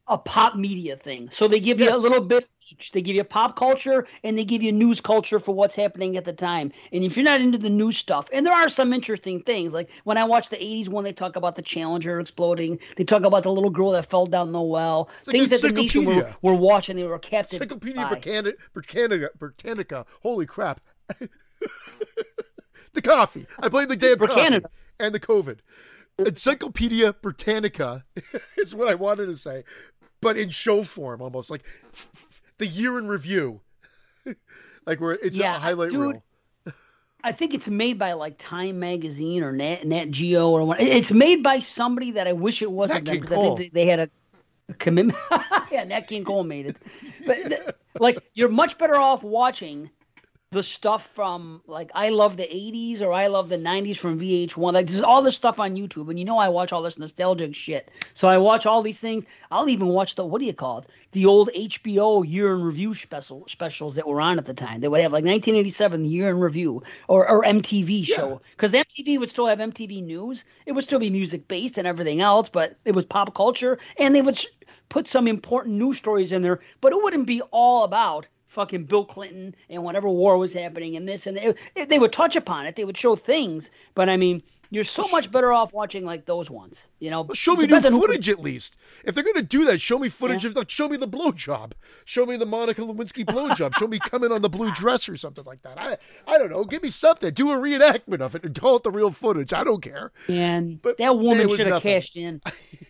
a 0.07 0.17
pop 0.17 0.55
media 0.55 0.95
thing. 0.95 1.29
So 1.31 1.47
they 1.47 1.59
give 1.59 1.79
yes. 1.79 1.89
you 1.89 1.97
a 1.97 1.99
little 1.99 2.21
bit. 2.21 2.47
They 2.93 3.01
give 3.01 3.15
you 3.15 3.23
pop 3.23 3.55
culture 3.55 4.07
and 4.23 4.37
they 4.37 4.43
give 4.43 4.63
you 4.63 4.71
news 4.71 4.99
culture 4.99 5.39
for 5.39 5.53
what's 5.53 5.75
happening 5.75 6.17
at 6.17 6.25
the 6.25 6.33
time. 6.33 6.71
And 6.91 7.03
if 7.03 7.15
you're 7.15 7.23
not 7.23 7.41
into 7.41 7.57
the 7.57 7.69
news 7.69 7.97
stuff, 7.97 8.27
and 8.33 8.45
there 8.45 8.53
are 8.53 8.69
some 8.69 8.91
interesting 8.91 9.41
things, 9.41 9.73
like 9.73 9.89
when 10.03 10.17
I 10.17 10.23
watch 10.23 10.49
the 10.49 10.57
80s 10.57 10.89
one, 10.89 11.03
they 11.03 11.13
talk 11.13 11.35
about 11.35 11.55
the 11.55 11.61
Challenger 11.61 12.19
exploding. 12.19 12.79
They 12.95 13.03
talk 13.03 13.23
about 13.23 13.43
the 13.43 13.51
little 13.51 13.69
girl 13.69 13.91
that 13.91 14.07
fell 14.07 14.25
down 14.25 14.51
the 14.51 14.61
well. 14.61 15.09
It's 15.21 15.31
things 15.31 15.51
like 15.51 15.61
that 15.61 15.75
the 15.75 15.81
nation 15.81 16.05
were, 16.05 16.35
were 16.41 16.55
watching. 16.55 16.95
They 16.95 17.03
were 17.03 17.19
captive. 17.19 17.61
Encyclopedia 17.61 18.07
Britannica, 18.07 18.57
Britannica, 18.73 19.29
Britannica. 19.37 20.05
Holy 20.21 20.45
crap. 20.45 20.81
the 22.93 23.01
coffee. 23.01 23.45
I 23.59 23.69
blame 23.69 23.89
the 23.89 23.95
damn 23.95 24.17
coffee 24.17 24.63
and 24.99 25.13
the 25.13 25.19
COVID. 25.19 25.59
Encyclopedia 26.17 27.13
Britannica 27.13 28.05
is 28.57 28.73
what 28.73 28.87
I 28.87 28.95
wanted 28.95 29.27
to 29.27 29.37
say, 29.37 29.63
but 30.21 30.37
in 30.37 30.49
show 30.49 30.83
form 30.83 31.21
almost 31.21 31.51
like 31.51 31.63
the 32.57 32.67
year 32.67 32.97
in 32.97 33.07
review, 33.07 33.61
like 34.85 34.99
where 34.99 35.13
it's 35.13 35.35
yeah, 35.35 35.55
a 35.55 35.59
highlight 35.59 35.91
dude, 35.91 36.01
reel. 36.01 36.23
I 37.23 37.31
think 37.31 37.55
it's 37.55 37.67
made 37.67 37.97
by 37.97 38.13
like 38.13 38.37
Time 38.37 38.79
Magazine 38.79 39.43
or 39.43 39.51
Nat, 39.51 39.85
Nat 39.85 40.11
Geo 40.11 40.51
or 40.51 40.63
what. 40.63 40.79
It's 40.79 41.11
made 41.11 41.41
by 41.41 41.57
somebody 41.57 42.11
that 42.11 42.27
I 42.27 42.33
wish 42.33 42.61
it 42.61 42.71
wasn't 42.71 43.05
them 43.05 43.19
because 43.19 43.31
I 43.31 43.41
think 43.41 43.57
they, 43.57 43.69
they 43.69 43.85
had 43.87 43.99
a, 43.99 44.09
a 44.69 44.73
commitment. 44.75 45.17
yeah, 45.71 45.83
Nat 45.85 46.01
King 46.01 46.23
Cole 46.23 46.43
made 46.43 46.67
it, 46.67 46.77
but 47.25 47.75
like 47.99 48.19
you're 48.35 48.49
much 48.49 48.77
better 48.77 48.95
off 48.95 49.23
watching 49.23 49.89
the 50.51 50.63
stuff 50.63 51.09
from 51.13 51.61
like 51.67 51.91
I 51.93 52.09
love 52.09 52.37
the 52.37 52.43
80s 52.43 53.01
or 53.01 53.11
I 53.11 53.27
love 53.27 53.49
the 53.49 53.57
90s 53.57 53.97
from 53.97 54.19
VH1. 54.19 54.73
Like 54.73 54.87
this 54.87 54.95
is 54.95 55.03
all 55.03 55.21
this 55.21 55.35
stuff 55.35 55.59
on 55.59 55.75
YouTube, 55.75 56.09
and 56.09 56.17
you 56.17 56.25
know 56.25 56.37
I 56.37 56.49
watch 56.49 56.71
all 56.71 56.81
this 56.81 56.97
nostalgic 56.97 57.55
shit. 57.55 57.89
So 58.13 58.27
I 58.27 58.37
watch 58.37 58.65
all 58.65 58.81
these 58.81 58.99
things. 58.99 59.25
I'll 59.51 59.67
even 59.67 59.87
watch 59.87 60.15
the 60.15 60.25
what 60.25 60.39
do 60.39 60.45
you 60.45 60.53
call 60.53 60.79
it? 60.79 60.87
The 61.11 61.25
old 61.25 61.49
HBO 61.49 62.23
year 62.27 62.53
in 62.53 62.61
review 62.61 62.93
special 62.93 63.45
specials 63.47 63.95
that 63.95 64.07
were 64.07 64.21
on 64.21 64.37
at 64.37 64.45
the 64.45 64.53
time. 64.53 64.81
They 64.81 64.87
would 64.87 65.01
have 65.01 65.11
like 65.11 65.25
1987 65.25 66.05
year 66.05 66.29
in 66.29 66.39
review 66.39 66.83
or 67.07 67.27
or 67.27 67.43
MTV 67.43 68.05
show 68.05 68.41
because 68.51 68.73
yeah. 68.73 68.83
MTV 68.83 69.19
would 69.19 69.29
still 69.29 69.47
have 69.47 69.59
MTV 69.59 70.03
News. 70.03 70.45
It 70.65 70.71
would 70.71 70.83
still 70.83 70.99
be 70.99 71.09
music 71.09 71.47
based 71.47 71.77
and 71.77 71.87
everything 71.87 72.21
else, 72.21 72.49
but 72.49 72.77
it 72.85 72.95
was 72.95 73.05
pop 73.05 73.33
culture, 73.35 73.77
and 73.97 74.15
they 74.15 74.21
would. 74.21 74.37
Sh- 74.37 74.45
put 74.87 75.07
some 75.07 75.27
important 75.27 75.75
news 75.75 75.97
stories 75.97 76.31
in 76.31 76.43
there, 76.43 76.59
but 76.79 76.91
it 76.91 77.01
wouldn't 77.01 77.25
be 77.25 77.41
all 77.51 77.83
about 77.83 78.27
fucking 78.55 78.85
Bill 78.85 79.05
Clinton 79.05 79.53
and 79.69 79.83
whatever 79.83 80.09
war 80.09 80.37
was 80.37 80.53
happening 80.53 80.95
and 80.95 81.07
this 81.07 81.27
and 81.27 81.37
they, 81.37 81.85
they 81.85 81.99
would 81.99 82.13
touch 82.13 82.35
upon 82.35 82.65
it. 82.65 82.75
They 82.75 82.85
would 82.85 82.97
show 82.97 83.15
things, 83.15 83.69
but 83.93 84.09
I 84.09 84.17
mean, 84.17 84.41
you're 84.71 84.83
so 84.83 85.07
much 85.11 85.29
better 85.29 85.53
off 85.53 85.73
watching 85.73 86.05
like 86.05 86.25
those 86.25 86.49
ones, 86.49 86.87
you 86.99 87.09
know. 87.09 87.21
Well, 87.21 87.35
show 87.35 87.55
me 87.55 87.67
new 87.67 87.79
footage 87.79 88.25
who... 88.25 88.31
at 88.31 88.39
least. 88.39 88.77
If 89.03 89.13
they're 89.13 89.23
going 89.23 89.35
to 89.35 89.43
do 89.43 89.65
that, 89.65 89.79
show 89.79 89.99
me 89.99 90.09
footage 90.09 90.43
yeah. 90.43 90.51
of 90.51 90.55
like 90.55 90.69
show 90.69 90.87
me 90.87 90.97
the 90.97 91.07
blowjob, 91.07 91.73
show 92.05 92.25
me 92.25 92.37
the 92.37 92.45
Monica 92.45 92.81
Lewinsky 92.81 93.25
blowjob, 93.25 93.75
show 93.75 93.87
me 93.87 93.99
coming 93.99 94.31
on 94.31 94.41
the 94.41 94.49
blue 94.49 94.71
dress 94.71 95.07
or 95.07 95.17
something 95.17 95.43
like 95.43 95.61
that. 95.61 95.79
I 95.79 95.97
I 96.27 96.37
don't 96.37 96.49
know. 96.49 96.63
Give 96.63 96.81
me 96.81 96.89
something. 96.89 97.33
Do 97.33 97.51
a 97.51 97.59
reenactment 97.59 98.21
of 98.21 98.35
it 98.35 98.43
and 98.43 98.59
call 98.59 98.77
it 98.77 98.83
the 98.83 98.91
real 98.91 99.11
footage. 99.11 99.53
I 99.53 99.63
don't 99.63 99.81
care. 99.81 100.11
And 100.27 100.81
but 100.81 100.97
that 100.97 101.17
woman 101.17 101.47
should 101.49 101.67
have 101.67 101.83
cashed 101.83 102.17
in. 102.17 102.41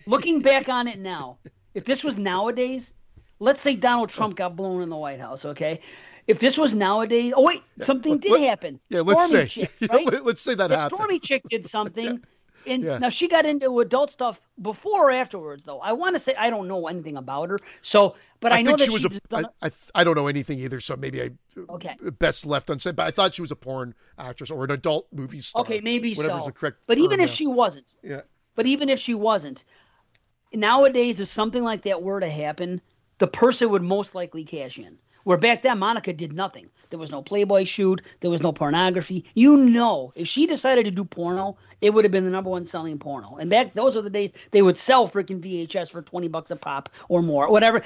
Looking 0.05 0.41
back 0.41 0.70
on 0.70 0.88
it 0.88 0.99
now, 0.99 1.39
if 1.74 1.84
this 1.84 2.03
was 2.03 2.18
nowadays, 2.18 2.93
let's 3.39 3.61
say 3.61 3.75
Donald 3.75 4.09
Trump 4.09 4.36
got 4.36 4.55
blown 4.55 4.81
in 4.81 4.89
the 4.89 4.95
White 4.95 5.19
House, 5.19 5.45
okay? 5.45 5.81
If 6.27 6.39
this 6.39 6.57
was 6.57 6.73
nowadays, 6.73 7.33
oh 7.36 7.43
wait, 7.43 7.61
something 7.79 8.17
did 8.17 8.41
happen. 8.41 8.79
Yeah, 8.89 9.01
let's 9.01 9.29
say, 9.29 9.45
chick, 9.47 9.71
right? 9.89 10.25
let's 10.25 10.41
say 10.41 10.55
that 10.55 10.67
the 10.67 10.77
happened. 10.77 10.97
Stormy 10.97 11.19
chick 11.19 11.43
did 11.49 11.65
something, 11.69 12.05
yeah. 12.65 12.73
and 12.73 12.83
yeah. 12.83 12.97
now 12.97 13.09
she 13.09 13.27
got 13.27 13.45
into 13.45 13.79
adult 13.79 14.09
stuff 14.09 14.41
before 14.59 15.09
or 15.09 15.11
afterwards, 15.11 15.63
though. 15.65 15.79
I 15.79 15.91
want 15.91 16.15
to 16.15 16.19
say 16.19 16.33
I 16.36 16.49
don't 16.49 16.67
know 16.67 16.88
anything 16.88 17.15
about 17.15 17.49
her, 17.51 17.59
so 17.83 18.15
but 18.39 18.51
I, 18.51 18.59
I 18.59 18.61
know 18.63 18.75
that 18.75 18.86
she 18.86 18.89
was 18.89 19.05
a. 19.05 19.19
I, 19.31 19.43
I, 19.61 19.71
I 19.93 20.03
don't 20.03 20.15
know 20.15 20.25
anything 20.25 20.57
either, 20.59 20.79
so 20.79 20.95
maybe 20.95 21.21
I 21.21 21.29
okay 21.69 21.95
uh, 22.03 22.09
best 22.09 22.43
left 22.43 22.71
unsaid. 22.71 22.95
But 22.95 23.05
I 23.05 23.11
thought 23.11 23.36
she 23.36 23.43
was 23.43 23.51
a 23.51 23.55
porn 23.55 23.93
actress 24.17 24.49
or 24.49 24.63
an 24.63 24.71
adult 24.71 25.07
movie 25.13 25.41
star. 25.41 25.61
Okay, 25.61 25.79
maybe 25.79 26.15
so. 26.15 26.23
The 26.23 26.51
correct 26.51 26.77
but 26.88 26.97
even 26.97 27.19
if 27.19 27.29
now. 27.29 27.33
she 27.33 27.45
wasn't, 27.45 27.86
yeah. 28.01 28.21
But 28.55 28.65
even 28.65 28.89
if 28.89 28.99
she 28.99 29.13
wasn't, 29.13 29.63
nowadays, 30.51 31.19
if 31.19 31.27
something 31.27 31.63
like 31.63 31.83
that 31.83 32.01
were 32.01 32.19
to 32.19 32.29
happen, 32.29 32.81
the 33.18 33.28
person 33.28 33.70
would 33.70 33.84
most 33.84 34.16
likely 34.16 34.43
cash 34.43 34.78
in. 34.78 34.97
Where 35.24 35.38
back 35.38 35.63
then, 35.63 35.80
Monica 35.80 36.13
did 36.13 36.34
nothing. 36.34 36.70
There 36.91 36.99
was 36.99 37.09
no 37.09 37.24
Playboy 37.24 37.63
shoot. 37.63 38.03
There 38.20 38.30
was 38.30 38.43
no 38.43 38.51
pornography. 38.51 39.26
You 39.34 39.57
know, 39.57 40.13
if 40.16 40.28
she 40.28 40.45
decided 40.45 40.86
to 40.86 40.91
do 40.91 41.03
porno, 41.03 41.57
it 41.82 41.91
would 41.91 42.05
have 42.05 42.11
been 42.11 42.26
the 42.26 42.30
number 42.30 42.51
one 42.51 42.63
selling 42.63 42.99
porno. 42.99 43.38
And 43.38 43.49
back 43.49 43.74
those 43.74 43.97
are 43.97 44.03
the 44.03 44.09
days 44.11 44.32
they 44.51 44.61
would 44.61 44.78
sell 44.78 45.07
freaking 45.09 45.41
VHS 45.41 45.91
for 45.91 46.03
twenty 46.03 46.28
bucks 46.28 46.51
a 46.51 46.55
pop 46.55 46.89
or 47.09 47.24
more, 47.24 47.49
whatever. 47.49 47.82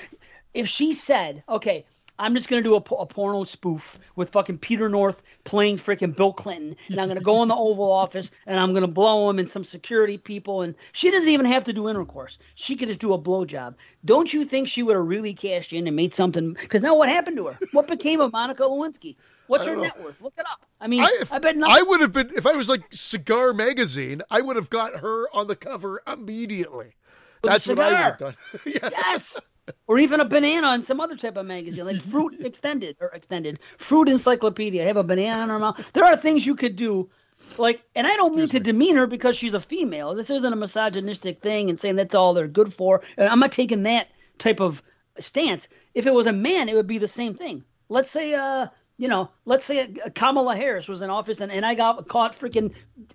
If 0.53 0.67
she 0.67 0.91
said, 0.91 1.43
"Okay, 1.47 1.85
I'm 2.19 2.35
just 2.35 2.49
gonna 2.49 2.61
do 2.61 2.75
a, 2.75 2.77
a, 2.95 3.05
porno 3.05 3.45
spoof 3.45 3.97
with 4.17 4.31
fucking 4.31 4.57
Peter 4.57 4.89
North 4.89 5.23
playing 5.45 5.77
freaking 5.77 6.13
Bill 6.13 6.33
Clinton, 6.33 6.75
and 6.89 6.99
I'm 6.99 7.07
gonna 7.07 7.21
go 7.21 7.41
in 7.41 7.47
the 7.47 7.55
Oval 7.57 7.89
Office 7.89 8.29
and 8.45 8.59
I'm 8.59 8.73
gonna 8.73 8.87
blow 8.87 9.29
him 9.29 9.39
and 9.39 9.49
some 9.49 9.63
security 9.63 10.17
people, 10.17 10.61
and 10.61 10.75
she 10.91 11.11
doesn't 11.11 11.29
even 11.29 11.45
have 11.45 11.63
to 11.63 11.73
do 11.73 11.87
intercourse. 11.87 12.37
She 12.55 12.75
could 12.75 12.89
just 12.89 12.99
do 12.99 13.13
a 13.13 13.17
blowjob. 13.17 13.75
Don't 14.03 14.31
you 14.33 14.43
think 14.43 14.67
she 14.67 14.83
would 14.83 14.97
have 14.97 15.05
really 15.05 15.33
cashed 15.33 15.71
in 15.71 15.87
and 15.87 15.95
made 15.95 16.13
something? 16.13 16.53
Because 16.59 16.81
now 16.81 16.97
what 16.97 17.07
happened 17.07 17.37
to 17.37 17.47
her? 17.47 17.59
What 17.71 17.87
became 17.87 18.19
of 18.19 18.33
Monica 18.33 18.63
Lewinsky? 18.63 19.15
What's 19.47 19.65
her 19.65 19.75
know. 19.75 19.83
net 19.83 20.03
worth? 20.03 20.21
Look 20.21 20.33
it 20.37 20.45
up. 20.45 20.65
I 20.81 20.87
mean, 20.87 21.01
I, 21.01 21.17
if, 21.21 21.31
I 21.31 21.39
bet 21.39 21.55
nothing. 21.55 21.75
I 21.77 21.83
would 21.83 22.01
have 22.01 22.11
been 22.11 22.31
if 22.35 22.45
I 22.45 22.51
was 22.51 22.67
like 22.67 22.83
Cigar 22.91 23.53
Magazine. 23.53 24.21
I 24.29 24.41
would 24.41 24.57
have 24.57 24.69
got 24.69 24.97
her 24.97 25.25
on 25.33 25.47
the 25.47 25.55
cover 25.55 26.01
immediately. 26.11 26.95
That's 27.41 27.67
what 27.67 27.79
I 27.79 27.89
would 27.89 27.97
have 27.97 28.17
done. 28.17 28.35
yeah. 28.65 28.89
Yes 28.91 29.39
or 29.87 29.99
even 29.99 30.19
a 30.19 30.25
banana 30.25 30.67
on 30.67 30.81
some 30.81 30.99
other 30.99 31.15
type 31.15 31.37
of 31.37 31.45
magazine, 31.45 31.85
like 31.85 32.01
Fruit 32.01 32.35
Extended 32.39 32.97
or 32.99 33.09
Extended 33.09 33.59
Fruit 33.77 34.09
Encyclopedia. 34.09 34.83
Have 34.85 34.97
a 34.97 35.03
banana 35.03 35.43
in 35.43 35.49
her 35.49 35.59
mouth. 35.59 35.91
There 35.93 36.05
are 36.05 36.17
things 36.17 36.45
you 36.45 36.55
could 36.55 36.75
do, 36.75 37.09
like, 37.57 37.83
and 37.95 38.07
I 38.07 38.15
don't 38.15 38.35
mean 38.35 38.49
to 38.49 38.59
demean 38.59 38.95
her 38.95 39.07
because 39.07 39.35
she's 39.35 39.53
a 39.53 39.59
female. 39.59 40.15
This 40.15 40.29
isn't 40.29 40.53
a 40.53 40.55
misogynistic 40.55 41.41
thing 41.41 41.69
and 41.69 41.79
saying 41.79 41.95
that's 41.95 42.15
all 42.15 42.33
they're 42.33 42.47
good 42.47 42.73
for. 42.73 43.01
I'm 43.17 43.39
not 43.39 43.51
taking 43.51 43.83
that 43.83 44.07
type 44.37 44.59
of 44.59 44.81
stance. 45.19 45.67
If 45.93 46.07
it 46.07 46.13
was 46.13 46.27
a 46.27 46.33
man, 46.33 46.69
it 46.69 46.75
would 46.75 46.87
be 46.87 46.97
the 46.97 47.07
same 47.07 47.33
thing. 47.33 47.63
Let's 47.89 48.09
say, 48.09 48.33
uh, 48.33 48.67
you 48.97 49.07
know, 49.07 49.31
let's 49.45 49.65
say 49.65 49.87
Kamala 50.13 50.55
Harris 50.55 50.87
was 50.87 51.01
in 51.01 51.09
office 51.09 51.41
and, 51.41 51.51
and 51.51 51.65
I 51.65 51.73
got 51.73 52.07
caught 52.07 52.37
freaking 52.37 52.73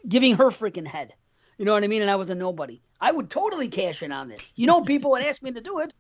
giving 0.09 0.37
her 0.37 0.47
freaking 0.47 0.87
head. 0.87 1.13
You 1.59 1.65
know 1.65 1.73
what 1.73 1.85
I 1.85 1.89
mean? 1.89 2.03
And 2.03 2.11
I 2.11 2.17
was 2.17 2.31
a 2.31 2.35
nobody. 2.35 2.81
I 3.01 3.13
would 3.13 3.31
totally 3.31 3.69
cash 3.69 4.03
in 4.03 4.11
on 4.11 4.29
this. 4.29 4.53
You 4.57 4.67
know, 4.67 4.81
people 4.83 5.13
would 5.13 5.23
ask 5.23 5.43
me 5.43 5.53
to 5.53 5.61
do 5.61 5.81
it. 5.81 5.93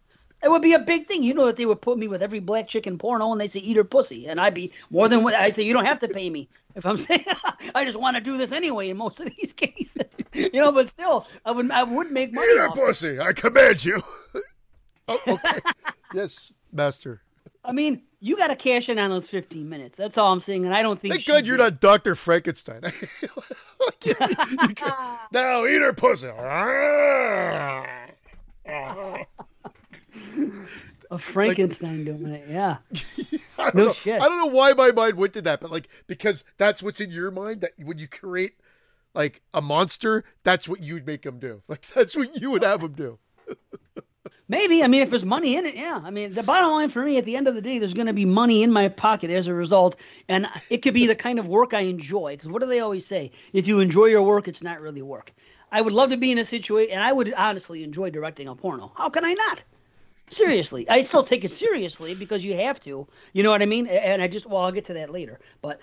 It 0.44 0.50
would 0.50 0.62
be 0.62 0.74
a 0.74 0.78
big 0.78 1.08
thing. 1.08 1.22
You 1.22 1.32
know 1.34 1.46
that 1.46 1.56
they 1.56 1.64
would 1.66 1.80
put 1.80 1.98
me 1.98 2.06
with 2.06 2.20
every 2.22 2.38
black 2.40 2.68
chicken 2.68 2.98
porno 2.98 3.32
and 3.32 3.40
they 3.40 3.46
say 3.46 3.60
eat 3.60 3.76
her 3.78 3.84
pussy, 3.84 4.26
and 4.28 4.38
I'd 4.40 4.52
be 4.54 4.70
more 4.90 5.08
than 5.08 5.22
what 5.24 5.34
I'd 5.34 5.56
say. 5.56 5.62
You 5.62 5.72
don't 5.72 5.86
have 5.86 5.98
to 6.00 6.08
pay 6.08 6.28
me 6.28 6.48
if 6.74 6.84
I'm 6.84 6.96
saying 6.98 7.24
I 7.74 7.84
just 7.84 7.98
want 7.98 8.16
to 8.16 8.20
do 8.22 8.36
this 8.36 8.52
anyway. 8.52 8.90
In 8.90 8.96
most 8.98 9.20
of 9.20 9.30
these 9.36 9.52
cases, 9.56 10.02
you 10.34 10.50
know, 10.60 10.70
but 10.70 10.88
still, 10.90 11.26
I 11.44 11.50
would 11.52 11.70
I 11.70 11.82
would 11.82 12.10
make 12.12 12.32
money. 12.34 12.46
Eat 12.46 12.58
her 12.58 12.68
off 12.68 12.76
it. 12.76 12.84
pussy. 12.84 13.18
I 13.20 13.32
command 13.32 13.84
you. 13.84 14.02
oh, 15.08 15.18
okay. 15.26 15.60
yes, 16.14 16.52
master. 16.72 17.22
I 17.66 17.72
mean, 17.72 18.02
you 18.20 18.36
got 18.36 18.48
to 18.48 18.56
cash 18.56 18.90
in 18.90 18.98
on 18.98 19.08
those 19.08 19.26
15 19.28 19.66
minutes. 19.66 19.96
That's 19.96 20.18
all 20.18 20.30
I'm 20.30 20.40
saying, 20.40 20.66
and 20.66 20.74
I 20.74 20.82
don't 20.82 21.00
think. 21.00 21.14
Thank 21.14 21.22
she 21.24 21.32
God 21.32 21.46
you're 21.46 21.56
did. 21.56 21.62
not 21.62 21.80
Doctor 21.80 22.14
Frankenstein. 22.14 22.82
You- 24.04 24.14
you 24.68 24.74
can- 24.74 25.18
now 25.32 25.64
eat 25.64 25.80
her 25.80 25.94
pussy. 25.94 26.28
A 31.10 31.18
Frankenstein 31.18 32.04
doing 32.04 32.26
it. 32.26 32.46
Yeah. 32.48 32.78
I 33.58 33.64
don't 33.64 33.74
No 33.74 33.84
know. 33.86 33.92
shit. 33.92 34.20
I 34.20 34.26
don't 34.26 34.38
know 34.38 34.56
why 34.56 34.72
my 34.72 34.90
mind 34.92 35.16
went 35.16 35.32
to 35.34 35.42
that, 35.42 35.60
but 35.60 35.70
like 35.70 35.88
because 36.06 36.44
that's 36.58 36.82
what's 36.82 37.00
in 37.00 37.10
your 37.10 37.30
mind. 37.30 37.60
That 37.62 37.72
when 37.78 37.98
you 37.98 38.08
create 38.08 38.54
like 39.14 39.42
a 39.52 39.60
monster, 39.62 40.24
that's 40.42 40.68
what 40.68 40.82
you'd 40.82 41.06
make 41.06 41.22
them 41.22 41.38
do. 41.38 41.62
Like 41.68 41.82
that's 41.88 42.16
what 42.16 42.40
you 42.40 42.50
would 42.50 42.62
have 42.64 42.80
them 42.80 42.92
do. 42.92 43.18
Maybe. 44.48 44.82
I 44.82 44.88
mean, 44.88 45.00
if 45.02 45.08
there's 45.08 45.24
money 45.24 45.56
in 45.56 45.64
it, 45.64 45.74
yeah. 45.74 46.00
I 46.04 46.10
mean, 46.10 46.34
the 46.34 46.42
bottom 46.42 46.70
line 46.70 46.90
for 46.90 47.02
me 47.02 47.16
at 47.16 47.24
the 47.24 47.34
end 47.36 47.48
of 47.48 47.54
the 47.54 47.62
day, 47.62 47.78
there's 47.78 47.94
going 47.94 48.08
to 48.08 48.12
be 48.12 48.26
money 48.26 48.62
in 48.62 48.70
my 48.70 48.88
pocket 48.88 49.30
as 49.30 49.46
a 49.46 49.54
result. 49.54 49.96
And 50.28 50.46
it 50.68 50.82
could 50.82 50.92
be 50.92 51.06
the 51.06 51.14
kind 51.14 51.38
of 51.38 51.46
work 51.48 51.72
I 51.72 51.80
enjoy. 51.80 52.32
Because 52.34 52.48
what 52.48 52.60
do 52.60 52.68
they 52.68 52.80
always 52.80 53.06
say? 53.06 53.32
If 53.54 53.66
you 53.66 53.80
enjoy 53.80 54.06
your 54.06 54.22
work, 54.22 54.46
it's 54.46 54.62
not 54.62 54.82
really 54.82 55.00
work. 55.00 55.32
I 55.72 55.80
would 55.80 55.94
love 55.94 56.10
to 56.10 56.18
be 56.18 56.30
in 56.30 56.36
a 56.38 56.44
situation, 56.44 56.92
and 56.92 57.02
I 57.02 57.10
would 57.10 57.32
honestly 57.32 57.82
enjoy 57.84 58.10
directing 58.10 58.46
a 58.48 58.54
porno. 58.54 58.92
How 58.96 59.08
can 59.08 59.24
I 59.24 59.32
not? 59.32 59.64
Seriously. 60.30 60.88
I 60.88 61.02
still 61.02 61.22
take 61.22 61.44
it 61.44 61.52
seriously 61.52 62.14
because 62.14 62.44
you 62.44 62.54
have 62.56 62.80
to. 62.80 63.06
You 63.32 63.42
know 63.42 63.50
what 63.50 63.62
I 63.62 63.66
mean? 63.66 63.86
And 63.86 64.22
I 64.22 64.26
just, 64.28 64.46
well, 64.46 64.62
I'll 64.62 64.72
get 64.72 64.86
to 64.86 64.94
that 64.94 65.10
later. 65.10 65.38
But 65.62 65.80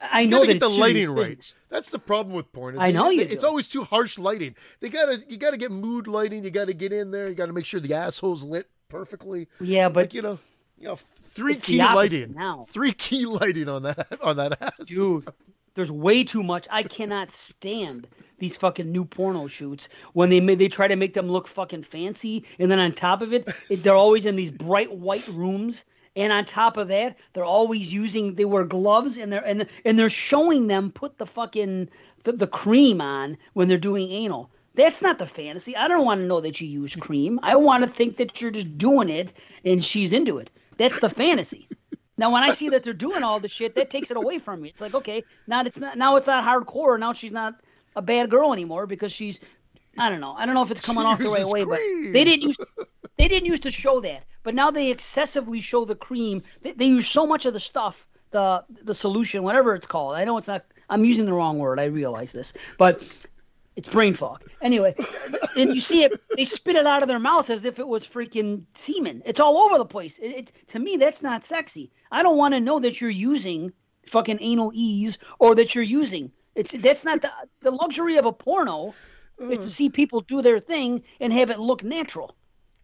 I 0.00 0.26
know 0.26 0.40
that 0.40 0.52
get 0.52 0.60
the 0.60 0.68
lighting 0.68 1.10
right. 1.10 1.28
business. 1.28 1.56
That's 1.70 1.90
the 1.90 1.98
problem 1.98 2.34
with 2.36 2.52
porn. 2.52 2.78
I 2.78 2.90
know 2.90 3.08
you 3.10 3.22
It's 3.22 3.42
do. 3.42 3.48
always 3.48 3.68
too 3.68 3.84
harsh 3.84 4.18
lighting. 4.18 4.54
They 4.80 4.90
gotta 4.90 5.22
you 5.28 5.38
gotta 5.38 5.56
get 5.56 5.70
mood 5.72 6.06
lighting. 6.06 6.44
You 6.44 6.50
gotta 6.50 6.74
get 6.74 6.92
in 6.92 7.10
there. 7.10 7.28
You 7.28 7.34
gotta 7.34 7.52
make 7.54 7.64
sure 7.64 7.80
the 7.80 7.94
asshole's 7.94 8.42
lit 8.44 8.68
perfectly. 8.88 9.48
Yeah, 9.60 9.88
but 9.88 10.04
Like 10.04 10.14
you 10.14 10.22
know, 10.22 10.38
you 10.78 10.88
know, 10.88 10.96
three 10.96 11.54
key 11.56 11.78
lighting. 11.78 12.34
now. 12.34 12.66
Three 12.68 12.92
key 12.92 13.24
lighting 13.24 13.68
on 13.68 13.84
that 13.84 14.06
on 14.22 14.36
that 14.36 14.60
ass. 14.60 14.86
dude 14.86 15.26
there's 15.74 15.90
way 15.90 16.24
too 16.24 16.42
much. 16.42 16.66
I 16.70 16.82
cannot 16.82 17.30
stand 17.30 18.06
these 18.38 18.56
fucking 18.56 18.90
new 18.90 19.04
porno 19.04 19.46
shoots 19.46 19.88
when 20.12 20.30
they 20.30 20.40
they 20.54 20.68
try 20.68 20.88
to 20.88 20.96
make 20.96 21.14
them 21.14 21.28
look 21.28 21.48
fucking 21.48 21.82
fancy 21.82 22.44
and 22.58 22.70
then 22.70 22.78
on 22.78 22.92
top 22.92 23.22
of 23.22 23.32
it, 23.32 23.48
it 23.70 23.82
they're 23.82 23.94
always 23.94 24.26
in 24.26 24.36
these 24.36 24.50
bright 24.50 24.92
white 24.92 25.26
rooms 25.28 25.84
and 26.16 26.32
on 26.32 26.44
top 26.44 26.76
of 26.76 26.88
that 26.88 27.16
they're 27.32 27.44
always 27.44 27.92
using 27.92 28.34
they 28.34 28.44
wear 28.44 28.64
gloves 28.64 29.18
and 29.18 29.32
they're 29.32 29.44
and, 29.44 29.66
and 29.84 29.98
they're 29.98 30.10
showing 30.10 30.66
them 30.66 30.90
put 30.90 31.18
the 31.18 31.26
fucking 31.26 31.88
the, 32.24 32.32
the 32.32 32.46
cream 32.46 33.00
on 33.00 33.36
when 33.52 33.68
they're 33.68 33.78
doing 33.78 34.10
anal. 34.10 34.50
That's 34.74 35.00
not 35.00 35.18
the 35.18 35.26
fantasy. 35.26 35.76
I 35.76 35.86
don't 35.86 36.04
want 36.04 36.20
to 36.20 36.26
know 36.26 36.40
that 36.40 36.60
you 36.60 36.66
use 36.66 36.96
cream. 36.96 37.38
I 37.44 37.54
want 37.54 37.84
to 37.84 37.88
think 37.88 38.16
that 38.16 38.40
you're 38.40 38.50
just 38.50 38.76
doing 38.76 39.08
it 39.08 39.32
and 39.64 39.84
she's 39.84 40.12
into 40.12 40.38
it. 40.38 40.50
That's 40.76 40.98
the 40.98 41.08
fantasy 41.08 41.68
now, 42.16 42.32
when 42.32 42.44
I 42.44 42.50
see 42.52 42.68
that 42.70 42.82
they're 42.82 42.92
doing 42.92 43.22
all 43.24 43.40
the 43.40 43.48
shit, 43.48 43.74
that 43.74 43.90
takes 43.90 44.10
it 44.10 44.16
away 44.16 44.38
from 44.38 44.60
me. 44.60 44.68
It's 44.68 44.80
like, 44.80 44.94
okay, 44.94 45.24
now 45.46 45.62
it's 45.62 45.78
not 45.78 45.98
now 45.98 46.16
it's 46.16 46.26
not 46.26 46.44
hardcore. 46.44 46.98
Now 46.98 47.12
she's 47.12 47.32
not 47.32 47.60
a 47.96 48.02
bad 48.02 48.30
girl 48.30 48.52
anymore 48.52 48.86
because 48.86 49.12
she's, 49.12 49.40
I 49.98 50.08
don't 50.10 50.20
know, 50.20 50.32
I 50.32 50.46
don't 50.46 50.54
know 50.54 50.62
if 50.62 50.70
it's 50.70 50.84
coming 50.84 51.02
She 51.02 51.08
off 51.08 51.18
the 51.18 51.28
right 51.28 51.46
way, 51.46 51.64
but 51.64 51.78
they 52.12 52.24
didn't 52.24 52.42
use 52.48 52.56
they 53.16 53.28
didn't 53.28 53.46
used 53.46 53.64
to 53.64 53.70
show 53.70 54.00
that, 54.00 54.24
but 54.42 54.54
now 54.54 54.70
they 54.70 54.90
excessively 54.90 55.60
show 55.60 55.84
the 55.84 55.94
cream. 55.94 56.42
They, 56.62 56.72
they 56.72 56.86
use 56.86 57.08
so 57.08 57.26
much 57.26 57.46
of 57.46 57.52
the 57.52 57.60
stuff, 57.60 58.06
the 58.30 58.64
the 58.68 58.94
solution, 58.94 59.42
whatever 59.42 59.74
it's 59.74 59.86
called. 59.86 60.14
I 60.14 60.24
know 60.24 60.38
it's 60.38 60.48
not. 60.48 60.64
I'm 60.88 61.04
using 61.04 61.24
the 61.24 61.32
wrong 61.32 61.58
word. 61.58 61.80
I 61.80 61.84
realize 61.84 62.30
this, 62.30 62.52
but 62.78 63.08
it's 63.76 63.88
brain 63.88 64.14
fog. 64.14 64.42
Anyway, 64.62 64.94
and 65.56 65.74
you 65.74 65.80
see 65.80 66.04
it, 66.04 66.20
they 66.36 66.44
spit 66.44 66.76
it 66.76 66.86
out 66.86 67.02
of 67.02 67.08
their 67.08 67.18
mouths 67.18 67.50
as 67.50 67.64
if 67.64 67.78
it 67.78 67.88
was 67.88 68.06
freaking 68.06 68.64
semen. 68.74 69.22
It's 69.26 69.40
all 69.40 69.58
over 69.58 69.78
the 69.78 69.84
place. 69.84 70.18
It, 70.18 70.36
it, 70.36 70.52
to 70.68 70.78
me, 70.78 70.96
that's 70.96 71.22
not 71.22 71.44
sexy. 71.44 71.90
I 72.12 72.22
don't 72.22 72.36
want 72.36 72.54
to 72.54 72.60
know 72.60 72.78
that 72.78 73.00
you're 73.00 73.10
using 73.10 73.72
fucking 74.06 74.38
anal 74.40 74.70
ease 74.74 75.18
or 75.38 75.54
that 75.54 75.74
you're 75.74 75.84
using. 75.84 76.30
It's 76.54 76.72
that's 76.72 77.04
not 77.04 77.22
the 77.22 77.30
the 77.62 77.70
luxury 77.70 78.16
of 78.16 78.26
a 78.26 78.32
porno. 78.32 78.94
Is 79.40 79.58
to 79.58 79.64
mm. 79.64 79.68
see 79.68 79.90
people 79.90 80.20
do 80.20 80.42
their 80.42 80.60
thing 80.60 81.02
and 81.18 81.32
have 81.32 81.50
it 81.50 81.58
look 81.58 81.82
natural, 81.82 82.36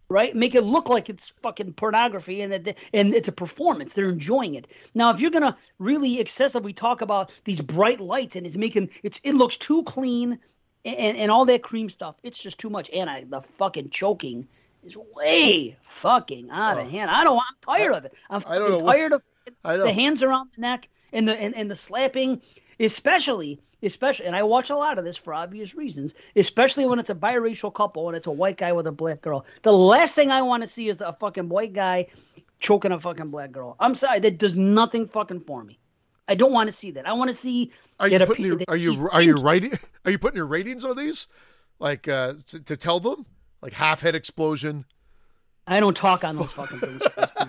right? 0.08 0.34
Make 0.34 0.56
it 0.56 0.62
look 0.64 0.88
like 0.88 1.08
it's 1.08 1.32
fucking 1.42 1.74
pornography 1.74 2.40
and 2.40 2.52
that 2.52 2.64
they- 2.64 2.74
and 2.92 3.14
it's 3.14 3.28
a 3.28 3.32
performance. 3.32 3.92
They're 3.92 4.08
enjoying 4.08 4.56
it. 4.56 4.66
Now, 4.92 5.10
if 5.10 5.20
you're 5.20 5.30
gonna 5.30 5.56
really 5.78 6.18
excessively 6.18 6.72
talk 6.72 7.02
about 7.02 7.30
these 7.44 7.60
bright 7.60 8.00
lights 8.00 8.34
and 8.34 8.44
it's 8.44 8.56
making 8.56 8.90
it's 9.04 9.20
it 9.22 9.34
looks 9.34 9.56
too 9.56 9.84
clean 9.84 10.40
and, 10.84 11.16
and 11.16 11.30
all 11.30 11.44
that 11.46 11.62
cream 11.62 11.88
stuff, 11.88 12.16
it's 12.22 12.38
just 12.38 12.58
too 12.58 12.70
much. 12.70 12.90
And 12.90 13.08
I 13.08 13.24
the 13.24 13.42
fucking 13.58 13.90
choking 13.90 14.48
is 14.84 14.96
way 14.96 15.76
fucking 15.82 16.50
out 16.50 16.78
of 16.78 16.86
oh. 16.86 16.90
hand. 16.90 17.10
I 17.10 17.24
don't. 17.24 17.36
I'm 17.38 17.56
tired 17.60 17.94
of 17.94 18.04
it. 18.04 18.14
I'm 18.28 18.42
I 18.46 18.58
don't 18.58 18.70
know 18.70 18.78
what- 18.78 18.94
tired 18.94 19.12
of 19.12 19.22
I 19.64 19.76
know. 19.76 19.84
the 19.84 19.92
hands 19.92 20.22
around 20.22 20.50
the 20.54 20.60
neck 20.60 20.88
and 21.12 21.26
the 21.28 21.34
and, 21.34 21.54
and 21.54 21.70
the 21.70 21.76
slapping, 21.76 22.42
especially 22.78 23.60
especially. 23.82 24.26
And 24.26 24.36
I 24.36 24.42
watch 24.42 24.70
a 24.70 24.76
lot 24.76 24.98
of 24.98 25.04
this 25.04 25.16
for 25.16 25.34
obvious 25.34 25.74
reasons, 25.74 26.14
especially 26.36 26.86
when 26.86 26.98
it's 26.98 27.10
a 27.10 27.14
biracial 27.14 27.72
couple 27.72 28.08
and 28.08 28.16
it's 28.16 28.26
a 28.26 28.32
white 28.32 28.56
guy 28.56 28.72
with 28.72 28.86
a 28.86 28.92
black 28.92 29.20
girl. 29.20 29.44
The 29.62 29.72
last 29.72 30.14
thing 30.14 30.30
I 30.30 30.42
want 30.42 30.62
to 30.62 30.66
see 30.66 30.88
is 30.88 31.00
a 31.00 31.12
fucking 31.12 31.48
white 31.48 31.72
guy 31.72 32.06
choking 32.58 32.92
a 32.92 33.00
fucking 33.00 33.30
black 33.30 33.52
girl. 33.52 33.76
I'm 33.80 33.94
sorry, 33.94 34.20
that 34.20 34.38
does 34.38 34.54
nothing 34.54 35.06
fucking 35.06 35.40
for 35.40 35.64
me. 35.64 35.78
I 36.30 36.36
don't 36.36 36.52
want 36.52 36.68
to 36.68 36.72
see 36.72 36.92
that. 36.92 37.08
I 37.08 37.12
want 37.12 37.28
to 37.28 37.36
see. 37.36 37.72
Are 37.98 38.08
you 38.08 38.18
putting 38.20 38.46
your, 38.46 38.58
are 38.68 38.76
you 38.76 39.08
are 39.12 39.20
you 39.20 39.34
writing 39.34 39.72
are 40.04 40.10
you 40.12 40.18
putting 40.18 40.36
your 40.36 40.46
ratings 40.46 40.84
on 40.84 40.96
these? 40.96 41.26
Like 41.80 42.06
uh 42.06 42.34
to, 42.46 42.60
to 42.60 42.76
tell 42.76 43.00
them? 43.00 43.26
Like 43.60 43.72
half 43.72 44.00
head 44.00 44.14
explosion. 44.14 44.84
I 45.66 45.80
don't 45.80 45.96
talk 45.96 46.24
on 46.24 46.36
those 46.36 46.52
fucking 46.60 46.78
things. 46.78 47.02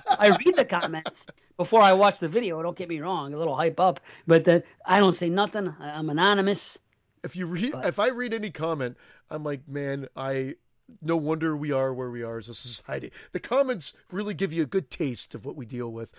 I 0.09 0.35
read 0.43 0.55
the 0.55 0.65
comments 0.65 1.27
before 1.57 1.81
I 1.81 1.93
watch 1.93 2.19
the 2.19 2.27
video. 2.27 2.61
Don't 2.61 2.75
get 2.75 2.89
me 2.89 2.99
wrong, 2.99 3.33
a 3.33 3.37
little 3.37 3.55
hype 3.55 3.79
up, 3.79 3.99
but 4.27 4.43
the, 4.43 4.63
I 4.85 4.99
don't 4.99 5.13
say 5.15 5.29
nothing. 5.29 5.73
I- 5.79 5.91
I'm 5.91 6.09
anonymous. 6.09 6.77
If 7.23 7.35
you 7.35 7.45
read 7.45 7.75
if 7.83 7.99
I 7.99 8.09
read 8.09 8.33
any 8.33 8.49
comment, 8.49 8.97
I'm 9.29 9.43
like, 9.43 9.67
man, 9.67 10.07
I 10.15 10.55
no 11.01 11.15
wonder 11.17 11.55
we 11.55 11.71
are 11.71 11.93
where 11.93 12.09
we 12.09 12.23
are 12.23 12.37
as 12.37 12.49
a 12.49 12.53
society. 12.53 13.11
The 13.31 13.39
comments 13.39 13.93
really 14.11 14.33
give 14.33 14.51
you 14.53 14.63
a 14.63 14.67
good 14.67 14.89
taste 14.89 15.35
of 15.35 15.45
what 15.45 15.55
we 15.55 15.65
deal 15.65 15.91
with, 15.91 16.13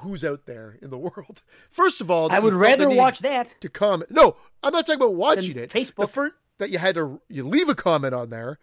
who's 0.00 0.24
out 0.24 0.46
there 0.46 0.78
in 0.80 0.90
the 0.90 0.98
world. 0.98 1.42
First 1.70 2.00
of 2.00 2.10
all, 2.10 2.30
I 2.32 2.38
would 2.38 2.52
you 2.52 2.62
felt 2.62 2.78
the 2.78 2.84
rather 2.86 2.96
watch 2.96 3.18
that. 3.20 3.54
to 3.60 3.68
comment. 3.68 4.10
No, 4.10 4.36
I'm 4.62 4.72
not 4.72 4.86
talking 4.86 5.00
about 5.00 5.14
watching 5.14 5.56
it. 5.58 5.70
The 5.70 5.78
Facebook. 5.80 6.08
first 6.08 6.34
that 6.58 6.70
you 6.70 6.78
had 6.78 6.94
to 6.94 7.20
you 7.28 7.46
leave 7.46 7.68
a 7.68 7.74
comment 7.74 8.14
on 8.14 8.30
there, 8.30 8.58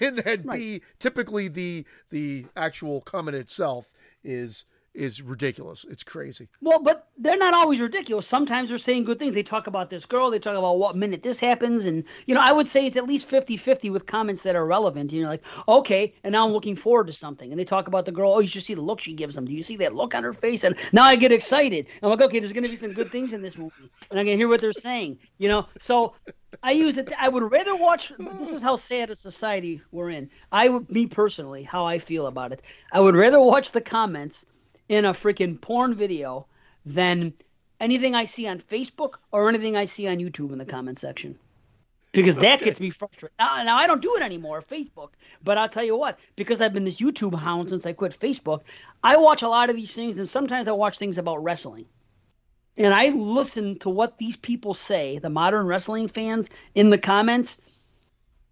and 0.00 0.18
then 0.18 0.42
Right. 0.44 0.58
B 0.58 0.82
typically 0.98 1.48
the 1.48 1.84
the 2.10 2.46
actual 2.56 3.00
comment 3.00 3.36
itself 3.36 3.92
is 4.22 4.64
is 4.94 5.22
ridiculous. 5.22 5.84
It's 5.88 6.04
crazy. 6.04 6.48
Well, 6.60 6.80
but 6.80 7.08
they're 7.16 7.36
not 7.36 7.54
always 7.54 7.80
ridiculous. 7.80 8.26
Sometimes 8.26 8.68
they're 8.68 8.78
saying 8.78 9.04
good 9.04 9.18
things. 9.18 9.34
They 9.34 9.42
talk 9.42 9.66
about 9.66 9.90
this 9.90 10.06
girl. 10.06 10.30
They 10.30 10.38
talk 10.38 10.56
about 10.56 10.78
what 10.78 10.96
minute 10.96 11.22
this 11.22 11.40
happens. 11.40 11.84
And, 11.84 12.04
you 12.26 12.34
know, 12.34 12.40
I 12.40 12.52
would 12.52 12.68
say 12.68 12.86
it's 12.86 12.96
at 12.96 13.06
least 13.06 13.26
50 13.26 13.56
50 13.56 13.90
with 13.90 14.06
comments 14.06 14.42
that 14.42 14.56
are 14.56 14.66
relevant. 14.66 15.12
And 15.12 15.20
you're 15.20 15.28
like, 15.28 15.44
okay. 15.66 16.14
And 16.24 16.32
now 16.32 16.46
I'm 16.46 16.52
looking 16.52 16.76
forward 16.76 17.06
to 17.06 17.12
something. 17.12 17.50
And 17.50 17.58
they 17.58 17.64
talk 17.64 17.88
about 17.88 18.04
the 18.04 18.12
girl. 18.12 18.32
Oh, 18.32 18.40
you 18.40 18.48
should 18.48 18.62
see 18.62 18.74
the 18.74 18.82
look 18.82 19.00
she 19.00 19.14
gives 19.14 19.34
them. 19.34 19.46
Do 19.46 19.52
you 19.52 19.62
see 19.62 19.76
that 19.78 19.94
look 19.94 20.14
on 20.14 20.24
her 20.24 20.32
face? 20.32 20.64
And 20.64 20.76
now 20.92 21.04
I 21.04 21.16
get 21.16 21.32
excited. 21.32 21.86
I'm 22.02 22.10
like, 22.10 22.20
okay, 22.20 22.38
there's 22.38 22.52
going 22.52 22.64
to 22.64 22.70
be 22.70 22.76
some 22.76 22.92
good 22.92 23.08
things 23.08 23.32
in 23.32 23.42
this 23.42 23.56
movie. 23.56 23.90
And 24.10 24.20
I 24.20 24.24
can 24.24 24.36
hear 24.36 24.48
what 24.48 24.60
they're 24.60 24.72
saying, 24.72 25.18
you 25.38 25.48
know? 25.48 25.66
So 25.80 26.14
I 26.62 26.72
use 26.72 26.98
it. 26.98 27.12
I 27.18 27.28
would 27.28 27.50
rather 27.50 27.74
watch. 27.74 28.12
This 28.38 28.52
is 28.52 28.62
how 28.62 28.76
sad 28.76 29.10
a 29.10 29.14
society 29.14 29.80
we're 29.90 30.10
in. 30.10 30.30
I 30.50 30.68
would, 30.68 30.90
me 30.90 31.06
personally, 31.06 31.62
how 31.62 31.86
I 31.86 31.98
feel 31.98 32.26
about 32.26 32.52
it. 32.52 32.62
I 32.92 33.00
would 33.00 33.16
rather 33.16 33.40
watch 33.40 33.70
the 33.70 33.80
comments 33.80 34.44
in 34.88 35.04
a 35.04 35.12
freaking 35.12 35.60
porn 35.60 35.94
video 35.94 36.46
than 36.84 37.32
anything 37.80 38.14
I 38.14 38.24
see 38.24 38.46
on 38.46 38.60
Facebook 38.60 39.14
or 39.30 39.48
anything 39.48 39.76
I 39.76 39.86
see 39.86 40.08
on 40.08 40.18
YouTube 40.18 40.52
in 40.52 40.58
the 40.58 40.64
comment 40.64 40.98
section. 40.98 41.38
Because 42.12 42.36
that 42.36 42.60
gets 42.60 42.78
me 42.78 42.90
frustrated. 42.90 43.34
Now, 43.38 43.62
now 43.62 43.76
I 43.78 43.86
don't 43.86 44.02
do 44.02 44.16
it 44.16 44.22
anymore, 44.22 44.60
Facebook. 44.60 45.10
But 45.42 45.56
I'll 45.56 45.68
tell 45.68 45.82
you 45.82 45.96
what, 45.96 46.18
because 46.36 46.60
I've 46.60 46.74
been 46.74 46.84
this 46.84 47.00
YouTube 47.00 47.34
hound 47.34 47.70
since 47.70 47.86
I 47.86 47.94
quit 47.94 48.12
Facebook, 48.18 48.60
I 49.02 49.16
watch 49.16 49.40
a 49.42 49.48
lot 49.48 49.70
of 49.70 49.76
these 49.76 49.94
things, 49.94 50.18
and 50.18 50.28
sometimes 50.28 50.68
I 50.68 50.72
watch 50.72 50.98
things 50.98 51.16
about 51.16 51.42
wrestling. 51.42 51.86
And 52.76 52.92
I 52.92 53.08
listen 53.08 53.78
to 53.80 53.88
what 53.88 54.18
these 54.18 54.36
people 54.36 54.74
say, 54.74 55.18
the 55.18 55.30
modern 55.30 55.66
wrestling 55.66 56.08
fans, 56.08 56.50
in 56.74 56.90
the 56.90 56.98
comments. 56.98 57.58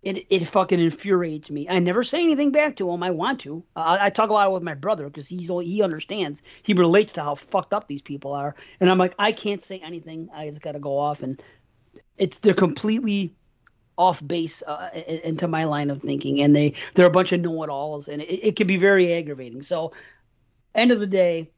It, 0.02 0.26
it 0.30 0.46
fucking 0.46 0.80
infuriates 0.80 1.50
me. 1.50 1.68
I 1.68 1.78
never 1.78 2.02
say 2.02 2.22
anything 2.22 2.52
back 2.52 2.76
to 2.76 2.86
them. 2.86 3.02
I 3.02 3.10
want 3.10 3.40
to. 3.40 3.62
Uh, 3.76 3.98
I 4.00 4.08
talk 4.08 4.30
about 4.30 4.48
it 4.48 4.52
with 4.52 4.62
my 4.62 4.74
brother 4.74 5.04
because 5.04 5.28
he's 5.28 5.48
he 5.48 5.82
understands. 5.82 6.40
He 6.62 6.72
relates 6.72 7.12
to 7.14 7.22
how 7.22 7.34
fucked 7.34 7.74
up 7.74 7.86
these 7.86 8.00
people 8.00 8.32
are. 8.32 8.54
And 8.80 8.90
I'm 8.90 8.96
like, 8.96 9.14
I 9.18 9.32
can't 9.32 9.60
say 9.60 9.78
anything. 9.78 10.30
I 10.34 10.48
just 10.48 10.62
got 10.62 10.72
to 10.72 10.78
go 10.78 10.96
off. 10.96 11.22
And 11.22 11.42
it's 12.16 12.38
they're 12.38 12.54
completely 12.54 13.34
off 14.00 14.26
base 14.26 14.62
uh, 14.66 14.88
into 15.24 15.46
my 15.46 15.64
line 15.64 15.90
of 15.90 16.00
thinking, 16.00 16.40
and 16.40 16.56
they 16.56 16.72
they're 16.94 17.06
a 17.06 17.10
bunch 17.10 17.32
of 17.32 17.40
know-it-alls, 17.40 18.08
and 18.08 18.22
it, 18.22 18.46
it 18.46 18.56
can 18.56 18.66
be 18.66 18.78
very 18.78 19.12
aggravating. 19.12 19.60
So, 19.60 19.92
end 20.74 20.92
of 20.92 21.00
the 21.00 21.06
day, 21.06 21.50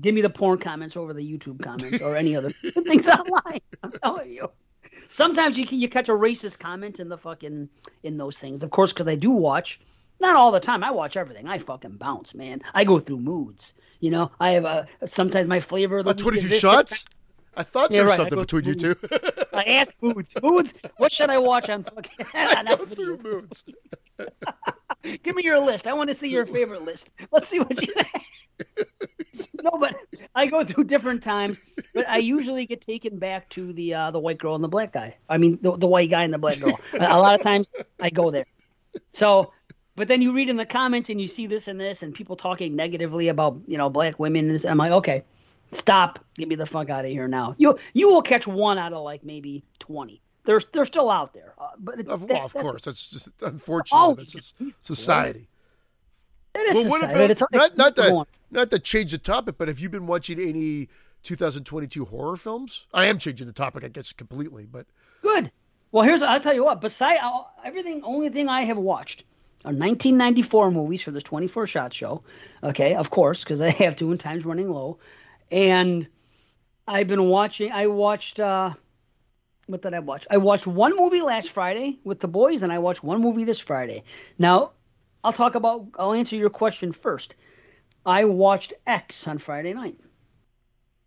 give 0.00 0.14
me 0.14 0.22
the 0.22 0.30
porn 0.30 0.58
comments 0.58 0.96
over 0.96 1.12
the 1.12 1.20
YouTube 1.20 1.62
comments 1.62 2.00
or 2.00 2.16
any 2.16 2.34
other 2.34 2.52
things 2.86 3.06
online. 3.08 3.60
I'm 3.82 3.92
telling 3.92 4.32
you. 4.32 4.50
Sometimes 5.10 5.58
you 5.58 5.66
can, 5.66 5.80
you 5.80 5.88
catch 5.88 6.08
a 6.08 6.12
racist 6.12 6.60
comment 6.60 7.00
in 7.00 7.08
the 7.08 7.18
fucking 7.18 7.68
in 8.04 8.16
those 8.16 8.38
things, 8.38 8.62
of 8.62 8.70
course, 8.70 8.92
because 8.92 9.08
I 9.08 9.16
do 9.16 9.32
watch. 9.32 9.80
Not 10.20 10.36
all 10.36 10.52
the 10.52 10.60
time. 10.60 10.84
I 10.84 10.92
watch 10.92 11.16
everything. 11.16 11.48
I 11.48 11.58
fucking 11.58 11.96
bounce, 11.96 12.32
man. 12.32 12.62
I 12.74 12.84
go 12.84 13.00
through 13.00 13.18
moods. 13.18 13.74
You 13.98 14.12
know, 14.12 14.30
I 14.38 14.50
have 14.50 14.64
a 14.64 14.86
sometimes 15.06 15.48
my 15.48 15.58
flavor 15.58 15.98
of 15.98 16.04
the 16.04 16.12
uh, 16.12 16.14
twenty-two 16.14 16.48
shots. 16.48 17.06
I 17.56 17.62
thought 17.62 17.90
there 17.90 18.04
was 18.04 18.10
right, 18.10 18.16
something 18.16 18.38
between 18.38 18.64
you 18.64 18.74
two. 18.74 18.96
I 19.52 19.64
ask 19.64 19.94
moods. 20.00 20.34
Moods. 20.42 20.74
What 20.98 21.12
should 21.12 21.30
I 21.30 21.38
watch 21.38 21.68
on 21.68 21.84
fucking? 21.84 22.26
I 22.34 22.62
go 22.64 22.76
through 22.76 23.18
moods. 23.18 23.64
Give 25.22 25.34
me 25.34 25.42
your 25.42 25.58
list. 25.58 25.86
I 25.86 25.92
want 25.92 26.10
to 26.10 26.14
see 26.14 26.28
your 26.28 26.46
favorite 26.56 26.84
list. 26.84 27.12
Let's 27.32 27.48
see 27.48 27.58
what 27.58 27.80
you. 27.80 27.94
no, 29.62 29.70
but 29.78 29.96
I 30.34 30.46
go 30.46 30.64
through 30.64 30.84
different 30.84 31.22
times. 31.22 31.58
But 31.94 32.08
I 32.08 32.18
usually 32.18 32.66
get 32.66 32.80
taken 32.80 33.18
back 33.18 33.48
to 33.50 33.72
the 33.72 33.94
uh, 33.94 34.10
the 34.10 34.20
white 34.20 34.38
girl 34.38 34.54
and 34.54 34.62
the 34.62 34.68
black 34.68 34.92
guy. 34.92 35.16
I 35.28 35.38
mean, 35.38 35.58
the, 35.60 35.76
the 35.76 35.86
white 35.86 36.10
guy 36.10 36.22
and 36.22 36.32
the 36.32 36.38
black 36.38 36.60
girl. 36.60 36.78
a 36.92 37.18
lot 37.18 37.34
of 37.34 37.42
times 37.42 37.70
I 37.98 38.10
go 38.10 38.30
there. 38.30 38.46
So, 39.12 39.52
but 39.96 40.08
then 40.08 40.22
you 40.22 40.32
read 40.32 40.48
in 40.48 40.56
the 40.56 40.66
comments 40.66 41.08
and 41.08 41.20
you 41.20 41.28
see 41.28 41.46
this 41.46 41.66
and 41.66 41.80
this, 41.80 42.02
and 42.02 42.14
people 42.14 42.36
talking 42.36 42.76
negatively 42.76 43.28
about 43.28 43.60
you 43.66 43.78
know 43.78 43.90
black 43.90 44.18
women. 44.20 44.46
And 44.46 44.54
this, 44.54 44.64
I'm 44.64 44.78
like, 44.78 44.92
okay, 44.92 45.24
stop. 45.72 46.24
Get 46.34 46.48
me 46.48 46.54
the 46.54 46.66
fuck 46.66 46.90
out 46.90 47.04
of 47.04 47.10
here 47.10 47.28
now. 47.28 47.54
You 47.58 47.78
you 47.92 48.08
will 48.10 48.22
catch 48.22 48.46
one 48.46 48.78
out 48.78 48.92
of 48.92 49.02
like 49.02 49.24
maybe 49.24 49.64
twenty. 49.78 50.22
They're 50.44 50.60
they're 50.72 50.84
still 50.84 51.10
out 51.10 51.34
there. 51.34 51.54
Uh, 51.58 51.68
but 51.78 52.04
well, 52.06 52.16
that, 52.18 52.42
of 52.42 52.52
course, 52.54 52.82
that's 52.82 53.08
just 53.08 53.28
unfortunate. 53.42 53.98
Oh, 53.98 54.14
that's 54.14 54.32
just 54.32 54.56
society. 54.80 55.48
It 56.54 56.58
is 56.58 56.88
well, 56.88 57.00
society. 57.00 57.18
What 57.18 57.30
about, 57.30 57.52
not 57.52 57.76
not 57.76 57.96
that 57.96 58.26
not 58.50 58.70
to 58.70 58.78
change 58.78 59.12
the 59.12 59.18
topic, 59.18 59.56
but 59.58 59.68
have 59.68 59.78
you 59.78 59.88
been 59.88 60.06
watching 60.06 60.40
any 60.40 60.88
2022 61.22 62.06
horror 62.06 62.36
films? 62.36 62.86
I 62.92 63.06
am 63.06 63.18
changing 63.18 63.46
the 63.46 63.52
topic, 63.52 63.84
I 63.84 63.88
guess, 63.88 64.12
completely, 64.12 64.66
but 64.66 64.86
good. 65.22 65.52
Well, 65.92 66.04
here's 66.04 66.22
I'll 66.22 66.40
tell 66.40 66.54
you 66.54 66.64
what. 66.64 66.80
Beside 66.80 67.18
everything, 67.64 68.02
only 68.04 68.28
thing 68.28 68.48
I 68.48 68.62
have 68.62 68.78
watched 68.78 69.24
are 69.64 69.72
1994 69.72 70.70
movies 70.70 71.02
for 71.02 71.10
this 71.10 71.22
24 71.22 71.66
shot 71.66 71.92
show. 71.92 72.22
Okay, 72.62 72.94
of 72.94 73.10
course, 73.10 73.44
because 73.44 73.60
I 73.60 73.70
have 73.84 73.96
to, 73.96 74.10
and 74.10 74.18
time's 74.18 74.44
running 74.44 74.70
low. 74.70 74.98
And 75.50 76.06
I've 76.86 77.06
been 77.06 77.28
watching. 77.28 77.72
I 77.72 77.86
watched. 77.86 78.40
uh 78.40 78.74
what 79.70 79.82
did 79.82 79.94
I 79.94 80.00
watch? 80.00 80.26
I 80.28 80.38
watched 80.38 80.66
one 80.66 80.96
movie 80.96 81.22
last 81.22 81.50
Friday 81.50 82.00
with 82.02 82.18
the 82.18 82.28
boys, 82.28 82.62
and 82.62 82.72
I 82.72 82.80
watched 82.80 83.04
one 83.04 83.20
movie 83.20 83.44
this 83.44 83.60
Friday. 83.60 84.02
Now, 84.36 84.72
I'll 85.22 85.32
talk 85.32 85.54
about. 85.54 85.86
I'll 85.98 86.12
answer 86.12 86.36
your 86.36 86.50
question 86.50 86.92
first. 86.92 87.36
I 88.04 88.24
watched 88.24 88.72
X 88.86 89.28
on 89.28 89.38
Friday 89.38 89.72
night. 89.72 89.96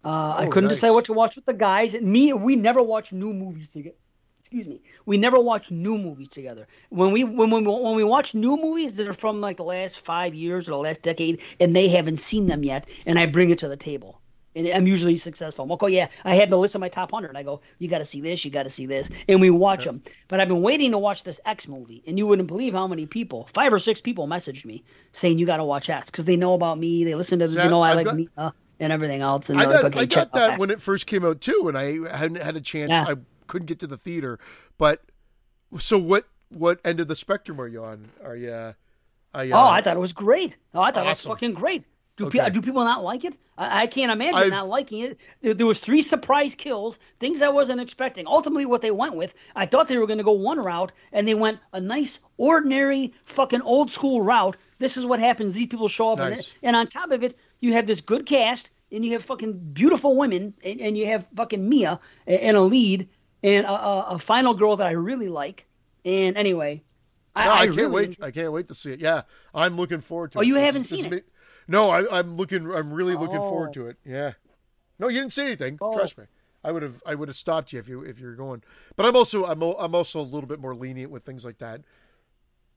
Uh, 0.05 0.35
oh, 0.37 0.41
I 0.43 0.47
couldn't 0.47 0.69
nice. 0.69 0.77
decide 0.77 0.91
what 0.91 1.05
to 1.05 1.13
watch 1.13 1.35
with 1.35 1.45
the 1.45 1.53
guys. 1.53 1.93
And 1.93 2.07
me, 2.07 2.33
we 2.33 2.55
never 2.55 2.81
watch 2.81 3.11
new 3.11 3.33
movies 3.33 3.69
together. 3.69 3.95
Excuse 4.39 4.67
me. 4.67 4.81
We 5.05 5.17
never 5.17 5.39
watch 5.39 5.71
new 5.71 5.97
movies 5.97 6.29
together. 6.29 6.67
When 6.89 7.11
we 7.11 7.23
when 7.23 7.49
we 7.49 7.61
when 7.61 7.95
we 7.95 8.03
watch 8.03 8.33
new 8.33 8.55
movies 8.55 8.95
that 8.95 9.07
are 9.07 9.13
from 9.13 9.41
like 9.41 9.57
the 9.57 9.63
last 9.63 9.99
five 9.99 10.33
years 10.33 10.67
or 10.67 10.71
the 10.71 10.77
last 10.77 11.01
decade, 11.01 11.41
and 11.59 11.75
they 11.75 11.89
haven't 11.89 12.17
seen 12.17 12.47
them 12.47 12.63
yet, 12.63 12.87
and 13.05 13.19
I 13.19 13.25
bring 13.25 13.49
it 13.49 13.59
to 13.59 13.67
the 13.67 13.77
table 13.77 14.21
and 14.55 14.67
I'm 14.67 14.87
usually 14.87 15.17
successful. 15.17 15.63
I'm 15.63 15.69
like, 15.69 15.83
oh 15.83 15.87
yeah, 15.87 16.07
I 16.23 16.35
had 16.35 16.49
the 16.49 16.57
list 16.57 16.75
of 16.75 16.81
my 16.81 16.89
top 16.89 17.11
hundred. 17.11 17.29
And 17.29 17.37
I 17.37 17.43
go, 17.43 17.61
you 17.79 17.87
got 17.87 17.99
to 17.99 18.05
see 18.05 18.21
this, 18.21 18.43
you 18.45 18.51
got 18.51 18.63
to 18.63 18.69
see 18.69 18.85
this, 18.85 19.09
and 19.27 19.41
we 19.41 19.49
watch 19.49 19.85
them. 19.85 20.01
But 20.27 20.39
I've 20.39 20.47
been 20.47 20.61
waiting 20.61 20.91
to 20.91 20.97
watch 20.97 21.23
this 21.23 21.39
X 21.45 21.67
movie, 21.67 22.03
and 22.07 22.17
you 22.17 22.27
wouldn't 22.27 22.47
believe 22.47 22.73
how 22.73 22.87
many 22.87 23.05
people, 23.05 23.49
five 23.53 23.73
or 23.73 23.79
six 23.79 24.01
people, 24.01 24.27
messaged 24.27 24.65
me 24.65 24.83
saying 25.11 25.39
you 25.39 25.45
got 25.45 25.57
to 25.57 25.63
watch 25.63 25.89
X 25.89 26.07
because 26.07 26.25
they 26.25 26.35
know 26.35 26.53
about 26.53 26.77
me, 26.77 27.03
they 27.03 27.15
listen 27.15 27.39
to, 27.39 27.47
the, 27.47 27.63
you 27.63 27.69
know, 27.69 27.81
I 27.81 27.91
I've 27.91 27.95
like 27.97 28.05
got, 28.05 28.15
me 28.15 28.29
uh, 28.37 28.51
and 28.79 28.93
everything 28.93 29.21
else. 29.21 29.49
And 29.49 29.59
I 29.59 29.65
got, 29.65 29.83
like, 29.83 29.95
okay, 29.95 30.01
I 30.01 30.05
got 30.05 30.33
that 30.33 30.59
when 30.59 30.69
it 30.69 30.81
first 30.81 31.07
came 31.07 31.25
out 31.25 31.41
too, 31.41 31.65
and 31.67 31.77
I 31.77 32.15
hadn't 32.15 32.41
had 32.41 32.55
a 32.55 32.61
chance. 32.61 32.89
Yeah. 32.91 33.05
I 33.07 33.15
couldn't 33.47 33.67
get 33.67 33.79
to 33.79 33.87
the 33.87 33.97
theater, 33.97 34.39
but 34.77 35.01
so 35.77 35.97
what? 35.97 36.25
What 36.49 36.79
end 36.85 36.99
of 36.99 37.07
the 37.07 37.15
spectrum 37.15 37.59
are 37.59 37.65
you 37.65 37.83
on? 37.83 38.09
Are 38.23 38.35
you? 38.35 38.51
Uh, 38.51 38.73
I, 39.33 39.49
uh, 39.49 39.57
oh, 39.57 39.67
I 39.69 39.81
thought 39.81 39.95
it 39.95 39.99
was 39.99 40.13
great. 40.13 40.55
Oh, 40.75 40.81
I 40.81 40.91
thought 40.91 41.07
awesome. 41.07 41.07
it 41.07 41.09
was 41.09 41.21
fucking 41.23 41.53
great. 41.55 41.83
Do, 42.15 42.27
okay. 42.27 42.39
pe- 42.39 42.49
do 42.51 42.61
people 42.61 42.83
not 42.83 43.03
like 43.03 43.25
it? 43.25 43.37
I, 43.57 43.83
I 43.83 43.87
can't 43.87 44.11
imagine 44.11 44.35
I've... 44.35 44.51
not 44.51 44.67
liking 44.67 44.99
it. 44.99 45.17
There, 45.41 45.53
there, 45.55 45.65
was 45.65 45.79
three 45.79 46.03
surprise 46.03 46.53
kills, 46.53 46.99
things 47.19 47.41
I 47.41 47.49
wasn't 47.49 47.81
expecting. 47.81 48.27
Ultimately, 48.27 48.65
what 48.65 48.81
they 48.81 48.91
went 48.91 49.15
with, 49.15 49.33
I 49.55 49.65
thought 49.65 49.87
they 49.87 49.97
were 49.97 50.05
going 50.05 50.19
to 50.19 50.23
go 50.23 50.33
one 50.33 50.59
route, 50.59 50.91
and 51.11 51.27
they 51.27 51.33
went 51.33 51.59
a 51.71 51.79
nice, 51.79 52.19
ordinary, 52.37 53.13
fucking 53.25 53.61
old 53.63 53.89
school 53.89 54.21
route. 54.21 54.57
This 54.77 54.95
is 54.95 55.05
what 55.05 55.19
happens. 55.19 55.55
These 55.55 55.67
people 55.67 55.87
show 55.87 56.11
up, 56.11 56.19
nice. 56.19 56.53
and, 56.61 56.69
and 56.69 56.75
on 56.75 56.87
top 56.87 57.11
of 57.11 57.23
it, 57.23 57.35
you 57.61 57.73
have 57.73 57.87
this 57.87 58.01
good 58.01 58.27
cast, 58.27 58.69
and 58.91 59.03
you 59.03 59.13
have 59.13 59.23
fucking 59.23 59.53
beautiful 59.73 60.15
women, 60.15 60.53
and, 60.63 60.81
and 60.81 60.97
you 60.97 61.07
have 61.07 61.25
fucking 61.35 61.67
Mia 61.67 61.99
and 62.27 62.55
a 62.55 62.61
lead, 62.61 63.09
and 63.41 63.65
a, 63.65 63.71
a, 63.71 64.05
a 64.11 64.19
final 64.19 64.53
girl 64.53 64.75
that 64.75 64.85
I 64.85 64.91
really 64.91 65.29
like. 65.29 65.65
And 66.05 66.37
anyway, 66.37 66.83
I, 67.35 67.45
no, 67.45 67.51
I, 67.51 67.55
I 67.55 67.65
can't 67.65 67.75
really 67.77 67.91
wait. 67.91 68.05
Enjoy- 68.05 68.25
I 68.25 68.31
can't 68.31 68.51
wait 68.51 68.67
to 68.67 68.75
see 68.75 68.91
it. 68.91 68.99
Yeah, 68.99 69.23
I'm 69.53 69.77
looking 69.77 70.01
forward 70.01 70.33
to 70.33 70.37
oh, 70.37 70.41
it. 70.41 70.43
Oh, 70.43 70.47
you 70.47 70.53
this 70.53 70.63
haven't 70.63 70.83
seen 70.83 71.13
it? 71.13 71.25
No, 71.67 71.89
I, 71.89 72.19
am 72.19 72.35
looking. 72.35 72.71
I'm 72.71 72.93
really 72.93 73.15
looking 73.15 73.37
oh. 73.37 73.49
forward 73.49 73.73
to 73.73 73.87
it. 73.87 73.97
Yeah. 74.05 74.33
No, 74.99 75.07
you 75.07 75.19
didn't 75.19 75.33
say 75.33 75.45
anything. 75.45 75.77
Oh. 75.81 75.93
Trust 75.93 76.17
me. 76.17 76.25
I 76.63 76.71
would 76.71 76.81
have. 76.81 77.03
I 77.05 77.15
would 77.15 77.27
have 77.27 77.35
stopped 77.35 77.73
you 77.73 77.79
if 77.79 77.89
you 77.89 78.01
if 78.01 78.19
you're 78.19 78.35
going. 78.35 78.63
But 78.95 79.05
I'm 79.05 79.15
also. 79.15 79.45
I'm. 79.45 79.61
I'm 79.61 79.95
also 79.95 80.19
a 80.19 80.23
little 80.23 80.47
bit 80.47 80.59
more 80.59 80.75
lenient 80.75 81.11
with 81.11 81.23
things 81.23 81.43
like 81.43 81.57
that. 81.57 81.81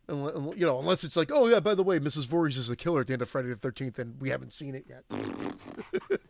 And, 0.09 0.55
you 0.57 0.65
know, 0.65 0.79
unless 0.79 1.03
it's 1.03 1.17
like, 1.17 1.31
oh 1.33 1.49
yeah, 1.49 1.59
by 1.61 1.75
the 1.75 1.83
way, 1.83 1.99
Mrs. 1.99 2.27
Voorhees 2.27 2.57
is 2.57 2.69
the 2.69 2.77
killer 2.77 3.01
at 3.01 3.09
the 3.09 3.13
end 3.13 3.23
of 3.23 3.29
Friday 3.29 3.49
the 3.49 3.57
Thirteenth, 3.57 3.99
and 3.99 4.21
we 4.21 4.31
haven't 4.31 4.53
seen 4.53 4.75
it 4.77 4.87
yet. 4.89 5.03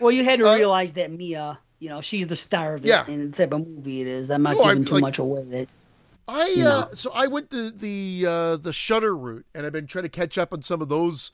well, 0.00 0.10
you 0.10 0.24
had 0.24 0.40
to 0.40 0.50
uh, 0.50 0.56
realize 0.56 0.94
that 0.94 1.12
Mia, 1.12 1.58
you 1.78 1.88
know, 1.88 2.00
she's 2.00 2.26
the 2.26 2.36
star 2.36 2.74
of 2.74 2.84
it, 2.84 2.88
yeah. 2.88 3.04
and 3.06 3.32
the 3.32 3.36
type 3.36 3.52
of 3.52 3.66
movie 3.66 4.00
it 4.00 4.08
is. 4.08 4.30
I'm 4.30 4.42
not 4.42 4.56
no, 4.56 4.64
giving 4.64 4.82
I, 4.82 4.86
too 4.86 4.94
like, 4.94 5.02
much 5.02 5.18
away. 5.18 5.44
That 5.44 5.68
I 6.26 6.62
uh, 6.66 6.94
so 6.94 7.12
I 7.12 7.28
went 7.28 7.50
to 7.50 7.70
the 7.70 8.24
uh, 8.26 8.56
the 8.56 8.72
Shudder 8.72 9.16
route, 9.16 9.46
and 9.54 9.66
I've 9.66 9.72
been 9.72 9.86
trying 9.86 10.04
to 10.04 10.08
catch 10.08 10.36
up 10.36 10.52
on 10.52 10.62
some 10.62 10.82
of 10.82 10.88
those 10.88 11.30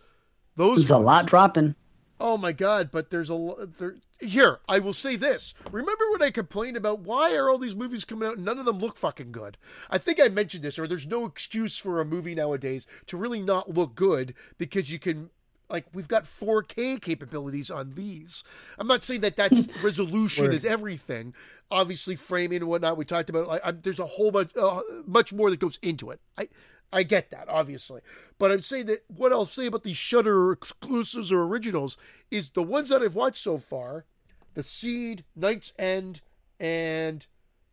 those 0.60 0.76
There's 0.76 0.92
ones. 0.92 1.02
a 1.02 1.06
lot 1.06 1.26
dropping. 1.26 1.74
Oh 2.20 2.36
my 2.36 2.52
god! 2.52 2.90
But 2.92 3.10
there's 3.10 3.30
a 3.30 3.54
there. 3.78 3.96
Here, 4.18 4.60
I 4.68 4.78
will 4.78 4.92
say 4.92 5.16
this. 5.16 5.54
Remember 5.72 6.04
when 6.12 6.20
I 6.20 6.30
complained 6.30 6.76
about 6.76 7.00
why 7.00 7.34
are 7.34 7.48
all 7.48 7.56
these 7.56 7.74
movies 7.74 8.04
coming 8.04 8.28
out 8.28 8.36
and 8.36 8.44
none 8.44 8.58
of 8.58 8.66
them 8.66 8.78
look 8.78 8.98
fucking 8.98 9.32
good? 9.32 9.56
I 9.88 9.96
think 9.96 10.20
I 10.20 10.28
mentioned 10.28 10.62
this, 10.62 10.78
or 10.78 10.86
there's 10.86 11.06
no 11.06 11.24
excuse 11.24 11.78
for 11.78 11.98
a 11.98 12.04
movie 12.04 12.34
nowadays 12.34 12.86
to 13.06 13.16
really 13.16 13.40
not 13.40 13.70
look 13.72 13.94
good 13.94 14.34
because 14.58 14.92
you 14.92 14.98
can 14.98 15.30
like 15.70 15.86
we've 15.94 16.08
got 16.08 16.24
4K 16.24 17.00
capabilities 17.00 17.70
on 17.70 17.92
these. 17.92 18.44
I'm 18.78 18.86
not 18.86 19.02
saying 19.02 19.22
that 19.22 19.36
that's 19.36 19.68
resolution 19.82 20.52
is 20.52 20.66
everything. 20.66 21.32
Obviously, 21.70 22.16
framing 22.16 22.58
and 22.58 22.68
whatnot. 22.68 22.98
We 22.98 23.06
talked 23.06 23.30
about. 23.30 23.46
Like, 23.46 23.62
I, 23.64 23.70
there's 23.70 24.00
a 24.00 24.06
whole 24.06 24.30
bunch, 24.30 24.50
uh, 24.60 24.80
much 25.06 25.32
more 25.32 25.48
that 25.48 25.60
goes 25.60 25.78
into 25.80 26.10
it. 26.10 26.20
I, 26.36 26.48
I 26.92 27.02
get 27.02 27.30
that, 27.30 27.48
obviously. 27.48 28.00
But 28.38 28.50
I'm 28.50 28.62
saying 28.62 28.86
that 28.86 29.04
what 29.08 29.32
I'll 29.32 29.46
say 29.46 29.66
about 29.66 29.84
these 29.84 29.96
Shudder 29.96 30.50
exclusives 30.52 31.30
or 31.30 31.42
originals 31.42 31.96
is 32.30 32.50
the 32.50 32.62
ones 32.62 32.88
that 32.88 33.02
I've 33.02 33.14
watched 33.14 33.42
so 33.42 33.58
far, 33.58 34.06
The 34.54 34.62
Seed, 34.62 35.24
Night's 35.36 35.72
End, 35.78 36.20
and 36.58 37.26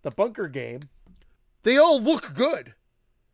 The 0.04 0.12
Bunker 0.12 0.48
Game, 0.48 0.90
they 1.64 1.78
all 1.78 2.00
look 2.00 2.34
good. 2.34 2.74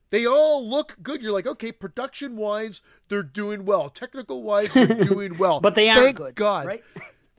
They 0.10 0.26
all 0.28 0.68
look 0.68 0.98
good. 1.02 1.22
You're 1.22 1.32
like, 1.32 1.48
okay, 1.48 1.72
production 1.72 2.36
wise, 2.36 2.84
they're 3.10 3.24
doing 3.24 3.66
well. 3.66 3.90
Technical 3.90 4.44
wise, 4.44 4.74
they're 4.74 4.88
doing 5.04 5.38
well. 5.38 5.60
but 5.60 5.76
they 5.76 5.90
aren't 5.90 6.04
Thank 6.04 6.18
good, 6.18 6.36
God. 6.36 6.68
right? 6.68 6.84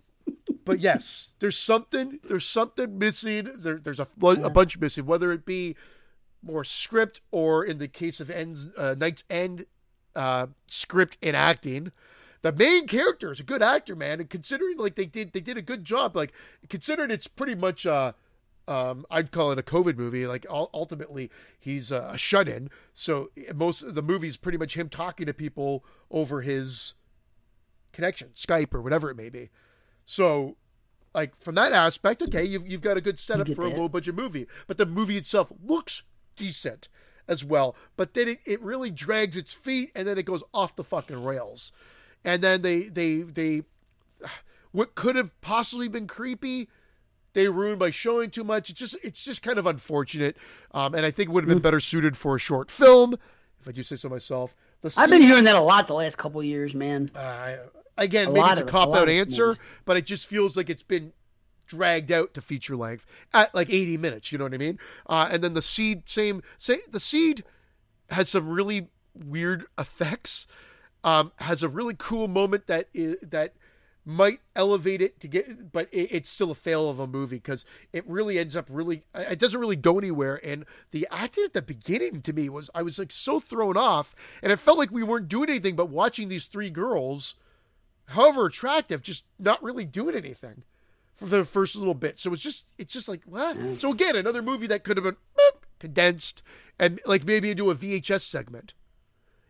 but 0.65 0.81
yes, 0.81 1.31
there's 1.39 1.57
something. 1.57 2.19
There's 2.25 2.45
something 2.47 2.99
missing. 2.99 3.49
There, 3.59 3.79
there's 3.79 4.01
a, 4.01 4.09
a 4.23 4.51
bunch 4.51 4.77
missing. 4.79 5.07
Whether 5.07 5.33
it 5.33 5.47
be 5.47 5.77
more 6.45 6.65
script 6.65 7.21
or 7.31 7.65
in 7.65 7.79
the 7.79 7.89
case 7.89 8.21
of 8.21 8.31
ends 8.31 8.69
uh, 8.77 8.95
Night's 8.97 9.25
End 9.31 9.67
uh, 10.15 10.49
script 10.67 11.19
and 11.23 11.37
acting. 11.37 11.93
The 12.43 12.53
main 12.53 12.87
character 12.87 13.33
is 13.33 13.41
a 13.41 13.45
good 13.45 13.63
actor, 13.63 13.97
man, 13.97 14.21
and 14.21 14.29
considering 14.29 14.77
like 14.77 14.97
they 14.97 15.07
did 15.07 15.33
they 15.33 15.41
did 15.41 15.57
a 15.57 15.63
good 15.63 15.85
job. 15.85 16.15
Like 16.15 16.33
considering 16.69 17.11
it's 17.11 17.27
pretty 17.27 17.55
much 17.55 17.87
uh 17.87 18.13
um, 18.67 19.05
I'd 19.11 19.31
call 19.31 19.51
it 19.51 19.59
a 19.59 19.63
COVID 19.63 19.97
movie. 19.97 20.27
Like 20.27 20.47
ultimately, 20.51 21.31
he's 21.59 21.91
a 21.91 22.17
shut-in. 22.17 22.71
So 22.93 23.31
most 23.55 23.83
of 23.83 23.95
the 23.95 24.03
movie 24.03 24.29
is 24.29 24.37
pretty 24.37 24.59
much 24.59 24.75
him 24.75 24.89
talking 24.89 25.27
to 25.27 25.35
people 25.35 25.85
over 26.11 26.41
his 26.41 26.95
connection, 27.93 28.31
Skype 28.35 28.75
or 28.75 28.81
whatever 28.81 29.11
it 29.11 29.17
may 29.17 29.29
be. 29.29 29.51
So, 30.05 30.57
like 31.15 31.39
from 31.41 31.55
that 31.55 31.73
aspect, 31.73 32.23
okay, 32.23 32.45
you've 32.45 32.67
you've 32.67 32.81
got 32.81 32.97
a 32.97 33.01
good 33.01 33.19
setup 33.19 33.49
for 33.51 33.65
a 33.65 33.69
low 33.69 33.89
budget 33.89 34.15
movie. 34.15 34.47
But 34.67 34.79
the 34.79 34.87
movie 34.87 35.17
itself 35.17 35.53
looks 35.63 36.03
decent 36.37 36.89
as 37.27 37.45
well. 37.45 37.75
But 37.97 38.15
then 38.15 38.29
it, 38.29 38.39
it 38.45 38.61
really 38.63 38.91
drags 38.91 39.37
its 39.37 39.53
feet 39.53 39.91
and 39.95 40.07
then 40.07 40.19
it 40.19 40.25
goes 40.25 40.43
off 40.53 40.77
the 40.77 40.85
fucking 40.85 41.25
rails. 41.25 41.73
And 42.25 42.43
then 42.43 42.63
they 42.63 42.81
they 42.85 43.19
they 43.23 43.63
what 44.73 44.95
could 44.95 45.17
have 45.17 45.39
possibly 45.41 45.89
been 45.89 46.07
creepy 46.07 46.69
they 47.35 47.49
ruined 47.49 47.81
by 47.81 47.91
showing 47.91 48.31
too 48.31 48.45
much. 48.45 48.71
It's 48.71 48.79
just 48.79 48.97
it's 49.03 49.25
just 49.25 49.43
kind 49.43 49.59
of 49.59 49.67
unfortunate, 49.67 50.37
um, 50.73 50.95
and 50.95 51.05
I 51.05 51.11
think 51.11 51.29
it 51.29 51.33
would 51.33 51.45
have 51.45 51.49
been 51.49 51.59
better 51.59 51.81
suited 51.81 52.17
for 52.17 52.37
a 52.37 52.39
short 52.39 52.71
film, 52.71 53.15
if 53.61 53.69
I 53.69 53.73
do 53.73 53.83
say 53.83 53.97
so 53.97 54.09
myself. 54.09 54.55
The 54.81 54.95
I've 54.97 55.11
been 55.11 55.23
hearing 55.23 55.45
that 55.45 55.57
a 55.57 55.61
lot 55.61 55.89
the 55.89 55.95
last 55.95 56.17
couple 56.17 56.43
years, 56.43 56.75
man. 56.75 57.11
Uh, 57.15 57.57
again, 57.99 58.29
a 58.29 58.33
maybe 58.33 58.49
it's 58.51 58.61
a 58.61 58.65
cop 58.65 58.95
out 58.95 59.09
answer, 59.09 59.57
but 59.85 59.97
it 59.97 60.07
just 60.07 60.29
feels 60.29 60.57
like 60.57 60.71
it's 60.71 60.83
been 60.83 61.13
dragged 61.67 62.13
out 62.13 62.35
to 62.35 62.41
feature 62.41 62.77
length 62.77 63.07
at 63.33 63.55
like 63.55 63.71
80 63.71 63.97
minutes. 63.97 64.33
You 64.33 64.39
know 64.39 64.45
what 64.45 64.55
I 64.55 64.59
mean? 64.59 64.79
Uh, 65.07 65.29
and 65.33 65.43
then 65.43 65.55
the 65.55 65.63
seed, 65.63 66.09
same, 66.09 66.43
say 66.59 66.79
the 66.91 67.01
seed 67.01 67.45
has 68.11 68.29
some 68.29 68.49
really 68.49 68.89
weird 69.15 69.65
effects. 69.79 70.47
Um, 71.03 71.33
has 71.37 71.63
a 71.63 71.69
really 71.69 71.95
cool 71.99 72.29
moment 72.29 72.67
that 72.67 72.89
is 72.95 73.17
that 73.21 73.53
might 74.07 74.41
elevate 74.55 75.01
it 75.01 75.19
to 75.21 75.29
get, 75.29 75.73
but 75.73 75.89
it, 75.93 76.09
it's 76.11 76.31
still 76.31 76.51
a 76.51 76.55
fail 76.55 76.89
of 76.89 76.99
a 76.99 77.07
movie 77.07 77.37
because 77.37 77.65
it 77.93 78.05
really 78.07 78.39
ends 78.39 78.57
up 78.57 78.67
really, 78.71 79.03
it 79.15 79.39
doesn't 79.39 79.61
really 79.61 79.77
go 79.77 79.99
anywhere. 79.99 80.41
And 80.45 80.65
the 80.91 81.07
acting 81.11 81.45
at 81.45 81.53
the 81.53 81.63
beginning 81.63 82.23
to 82.23 82.33
me 82.33 82.49
was, 82.49 82.71
I 82.75 82.83
was 82.83 82.99
like 82.99 83.13
so 83.13 83.41
thrown 83.41 83.77
off, 83.77 84.15
and 84.43 84.53
it 84.53 84.59
felt 84.59 84.79
like 84.79 84.91
we 84.91 85.03
weren't 85.03 85.29
doing 85.29 85.49
anything 85.49 85.77
but 85.77 85.89
watching 85.89 86.29
these 86.29 86.47
three 86.47 86.71
girls, 86.71 87.35
however 88.09 88.47
attractive, 88.47 89.03
just 89.03 89.25
not 89.39 89.63
really 89.63 89.85
doing 89.85 90.17
anything 90.17 90.65
for 91.17 91.27
the 91.27 91.45
first 91.45 91.77
little 91.77 91.95
bit. 91.95 92.19
So 92.19 92.33
it's 92.33 92.43
just, 92.43 92.65
it's 92.79 92.93
just 92.93 93.09
like 93.09 93.23
what? 93.25 93.57
So 93.81 93.93
again, 93.93 94.17
another 94.17 94.43
movie 94.43 94.67
that 94.69 94.85
could 94.85 94.97
have 94.97 95.05
been 95.05 95.15
boop, 95.15 95.63
condensed 95.79 96.43
and 96.79 97.01
like 97.07 97.25
maybe 97.25 97.51
into 97.51 97.71
a 97.71 97.75
VHS 97.75 98.23
segment. 98.23 98.75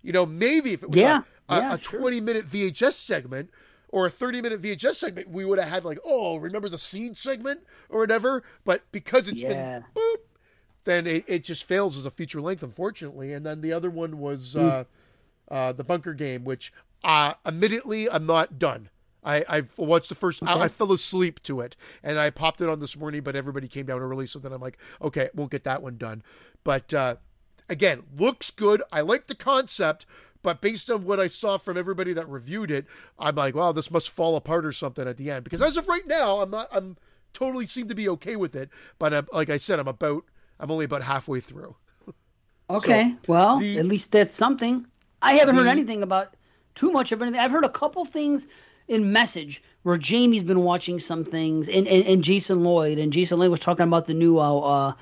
You 0.02 0.12
know, 0.12 0.26
maybe 0.26 0.72
if 0.72 0.82
it 0.82 0.90
was 0.90 0.96
yeah, 0.96 1.22
a, 1.48 1.54
a, 1.54 1.58
yeah, 1.60 1.74
a 1.74 1.78
20 1.78 2.20
minute 2.20 2.46
VHS 2.46 2.92
segment 2.92 3.50
or 3.88 4.06
a 4.06 4.10
30 4.10 4.42
minute 4.42 4.60
VHS 4.60 4.96
segment, 4.96 5.30
we 5.30 5.44
would 5.44 5.58
have 5.58 5.68
had 5.68 5.84
like, 5.84 5.98
oh, 6.04 6.36
remember 6.36 6.68
the 6.68 6.78
seed 6.78 7.16
segment 7.16 7.60
or 7.88 8.00
whatever. 8.00 8.42
But 8.64 8.82
because 8.92 9.28
it's 9.28 9.40
yeah. 9.40 9.48
been 9.48 9.84
boop, 9.96 10.16
then 10.84 11.06
it, 11.06 11.24
it 11.26 11.44
just 11.44 11.64
fails 11.64 11.96
as 11.96 12.04
a 12.04 12.10
feature 12.10 12.40
length, 12.40 12.62
unfortunately. 12.62 13.32
And 13.32 13.46
then 13.46 13.62
the 13.62 13.72
other 13.72 13.90
one 13.90 14.18
was 14.18 14.54
mm. 14.54 14.68
uh, 14.68 14.84
uh, 15.52 15.72
the 15.72 15.84
bunker 15.84 16.12
game, 16.12 16.44
which 16.44 16.72
uh, 17.02 17.34
admittedly 17.46 18.10
I'm 18.10 18.26
not 18.26 18.58
done. 18.58 18.90
I, 19.24 19.44
I've 19.48 19.76
watched 19.78 20.10
the 20.10 20.14
first. 20.14 20.42
Okay. 20.42 20.52
I, 20.52 20.64
I, 20.64 20.68
fell 20.68 20.92
asleep 20.92 21.42
to 21.44 21.60
it, 21.60 21.76
and 22.02 22.18
I 22.18 22.30
popped 22.30 22.60
it 22.60 22.68
on 22.68 22.80
this 22.80 22.96
morning, 22.96 23.22
but 23.22 23.34
everybody 23.34 23.68
came 23.68 23.86
down 23.86 24.00
early, 24.00 24.26
so 24.26 24.38
then 24.38 24.52
I'm 24.52 24.60
like, 24.60 24.78
okay, 25.00 25.30
won't 25.34 25.50
get 25.50 25.64
that 25.64 25.82
one 25.82 25.96
done. 25.96 26.22
But 26.62 26.92
uh, 26.92 27.16
again, 27.68 28.02
looks 28.16 28.50
good. 28.50 28.82
I 28.92 29.00
like 29.00 29.26
the 29.26 29.34
concept, 29.34 30.06
but 30.42 30.60
based 30.60 30.90
on 30.90 31.04
what 31.04 31.18
I 31.18 31.26
saw 31.26 31.56
from 31.56 31.78
everybody 31.78 32.12
that 32.12 32.28
reviewed 32.28 32.70
it, 32.70 32.86
I'm 33.18 33.34
like, 33.34 33.54
wow, 33.54 33.72
this 33.72 33.90
must 33.90 34.10
fall 34.10 34.36
apart 34.36 34.66
or 34.66 34.72
something 34.72 35.08
at 35.08 35.16
the 35.16 35.30
end. 35.30 35.44
Because 35.44 35.62
as 35.62 35.76
of 35.76 35.88
right 35.88 36.06
now, 36.06 36.40
I'm 36.40 36.50
not. 36.50 36.68
I'm 36.70 36.96
totally 37.32 37.66
seem 37.66 37.88
to 37.88 37.94
be 37.94 38.08
okay 38.10 38.36
with 38.36 38.54
it. 38.54 38.68
But 38.98 39.14
I'm, 39.14 39.28
like 39.32 39.50
I 39.50 39.56
said, 39.56 39.78
I'm 39.78 39.88
about. 39.88 40.24
I'm 40.60 40.70
only 40.70 40.84
about 40.84 41.02
halfway 41.02 41.40
through. 41.40 41.76
Okay, 42.70 43.10
so 43.10 43.18
well, 43.26 43.58
the, 43.58 43.78
at 43.78 43.84
least 43.84 44.10
that's 44.10 44.34
something. 44.34 44.86
I 45.20 45.34
haven't 45.34 45.54
the, 45.54 45.60
heard 45.60 45.68
anything 45.68 46.02
about 46.02 46.34
too 46.74 46.90
much 46.90 47.12
of 47.12 47.20
anything. 47.20 47.38
I've 47.38 47.50
heard 47.50 47.66
a 47.66 47.68
couple 47.68 48.06
things 48.06 48.46
in 48.88 49.12
message 49.12 49.62
where 49.82 49.96
Jamie's 49.96 50.42
been 50.42 50.60
watching 50.60 50.98
some 50.98 51.24
things 51.24 51.68
and, 51.68 51.86
and, 51.86 52.06
and 52.06 52.24
Jason 52.24 52.62
Lloyd 52.62 52.98
and 52.98 53.12
Jason 53.12 53.38
Lloyd 53.38 53.50
was 53.50 53.60
talking 53.60 53.84
about 53.84 54.06
the 54.06 54.14
new 54.14 54.38
uh, 54.38 54.58
uh 54.58 54.92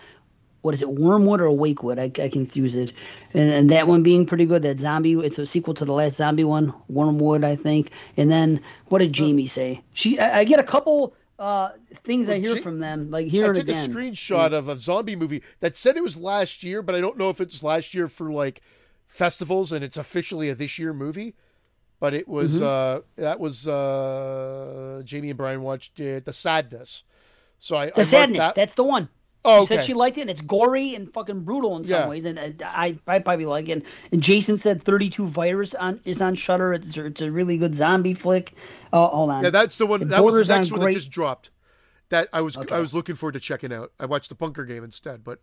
what 0.63 0.75
is 0.75 0.83
it, 0.83 0.89
Wyrmwood 0.89 1.41
or 1.41 1.51
Wakewood? 1.51 1.99
I, 1.99 2.05
I 2.23 2.29
confuse 2.29 2.77
it. 2.77 2.93
And, 3.35 3.51
and, 3.51 3.71
that 3.71 3.89
one 3.89 4.05
being 4.05 4.27
pretty 4.27 4.47
good. 4.47 4.63
That 4.63 4.79
zombie, 4.79 5.15
it's 5.15 5.37
a 5.39 5.45
sequel 5.45 5.75
to 5.75 5.85
the 5.85 5.93
last 5.93 6.17
zombie 6.17 6.45
one, 6.45 6.73
Wyrmwood, 6.91 7.45
I 7.45 7.57
think. 7.57 7.91
And 8.17 8.31
then 8.31 8.61
what 8.87 9.01
did 9.01 9.13
Jamie 9.13 9.49
say? 9.49 9.83
She, 9.93 10.21
I, 10.21 10.39
I 10.39 10.45
get 10.45 10.61
a 10.61 10.63
couple 10.63 11.15
uh, 11.39 11.71
things 12.05 12.29
well, 12.29 12.37
I 12.37 12.41
hear 12.41 12.57
from 12.59 12.79
them, 12.79 13.11
like 13.11 13.27
here 13.27 13.47
I 13.47 13.49
and 13.49 13.59
again. 13.59 13.77
I 13.77 13.87
took 13.87 13.93
a 13.93 13.99
screenshot 13.99 14.53
yeah. 14.53 14.59
of 14.59 14.69
a 14.69 14.77
zombie 14.77 15.17
movie 15.17 15.43
that 15.59 15.77
said 15.77 15.97
it 15.97 16.03
was 16.03 16.17
last 16.17 16.63
year, 16.63 16.83
but 16.83 16.95
I 16.95 17.01
don't 17.01 17.19
know 17.19 17.31
if 17.31 17.41
it's 17.41 17.63
last 17.65 17.95
year 17.95 18.07
for 18.07 18.31
like 18.31 18.63
festivals 19.09 19.73
and 19.73 19.83
it's 19.83 19.97
officially 19.97 20.49
a 20.49 20.55
this 20.55 20.79
year 20.79 20.95
movie. 20.95 21.35
But 22.03 22.15
it 22.15 22.27
was 22.27 22.61
mm-hmm. 22.61 22.65
uh, 22.65 23.01
that 23.15 23.39
was 23.39 23.69
uh, 23.69 25.03
Jamie 25.05 25.31
and 25.31 25.39
Brian 25.39 25.63
watched 25.63 26.01
it, 26.01 26.25
The 26.25 26.33
Sadness. 26.33 27.05
So 27.61 27.77
I 27.77 27.91
the 27.91 28.01
I 28.01 28.03
sadness. 28.03 28.41
That. 28.41 28.57
That's 28.57 28.75
the 28.75 28.83
one. 28.83 29.09
Oh, 29.45 29.61
she 29.61 29.67
said 29.69 29.85
she 29.85 29.95
liked 29.95 30.19
it, 30.19 30.23
and 30.23 30.31
it's 30.31 30.41
gory 30.41 30.97
and 30.97 31.15
fucking 31.15 31.43
brutal 31.43 31.77
in 31.77 31.85
some 31.85 32.01
yeah. 32.01 32.09
ways, 32.09 32.25
and 32.25 32.61
I 32.61 32.99
I 33.07 33.21
probably 33.21 33.47
like 33.47 33.69
it. 33.69 33.87
And 34.11 34.21
Jason 34.21 34.57
said 34.57 34.83
32 34.83 35.27
Virus 35.29 35.75
on 35.75 36.01
is 36.05 36.21
on 36.21 36.35
Shudder. 36.35 36.73
It's, 36.73 36.97
it's 36.97 37.21
a 37.21 37.31
really 37.31 37.57
good 37.57 37.73
zombie 37.73 38.15
flick. 38.15 38.53
Oh, 38.93 39.07
hold 39.07 39.31
on. 39.31 39.45
Yeah, 39.45 39.51
that's 39.51 39.79
the 39.79 39.87
one. 39.87 40.03
It 40.03 40.09
that 40.09 40.25
was 40.25 40.35
the 40.35 40.53
next 40.53 40.73
on 40.73 40.79
one 40.79 40.85
great... 40.87 40.95
that 40.95 40.99
just 40.99 41.13
dropped. 41.13 41.51
That 42.09 42.29
I 42.33 42.41
was 42.41 42.57
okay. 42.57 42.75
I 42.75 42.81
was 42.81 42.93
looking 42.93 43.15
forward 43.15 43.35
to 43.35 43.41
checking 43.41 43.73
out. 43.73 43.93
I 44.01 44.07
watched 44.07 44.29
the 44.29 44.35
Bunker 44.35 44.65
Game 44.65 44.83
instead, 44.83 45.23
but. 45.23 45.39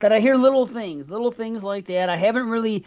But 0.00 0.12
I 0.12 0.18
hear 0.18 0.34
little 0.34 0.66
things, 0.66 1.08
little 1.08 1.30
things 1.30 1.62
like 1.62 1.86
that. 1.86 2.08
I 2.10 2.16
haven't 2.16 2.48
really 2.48 2.84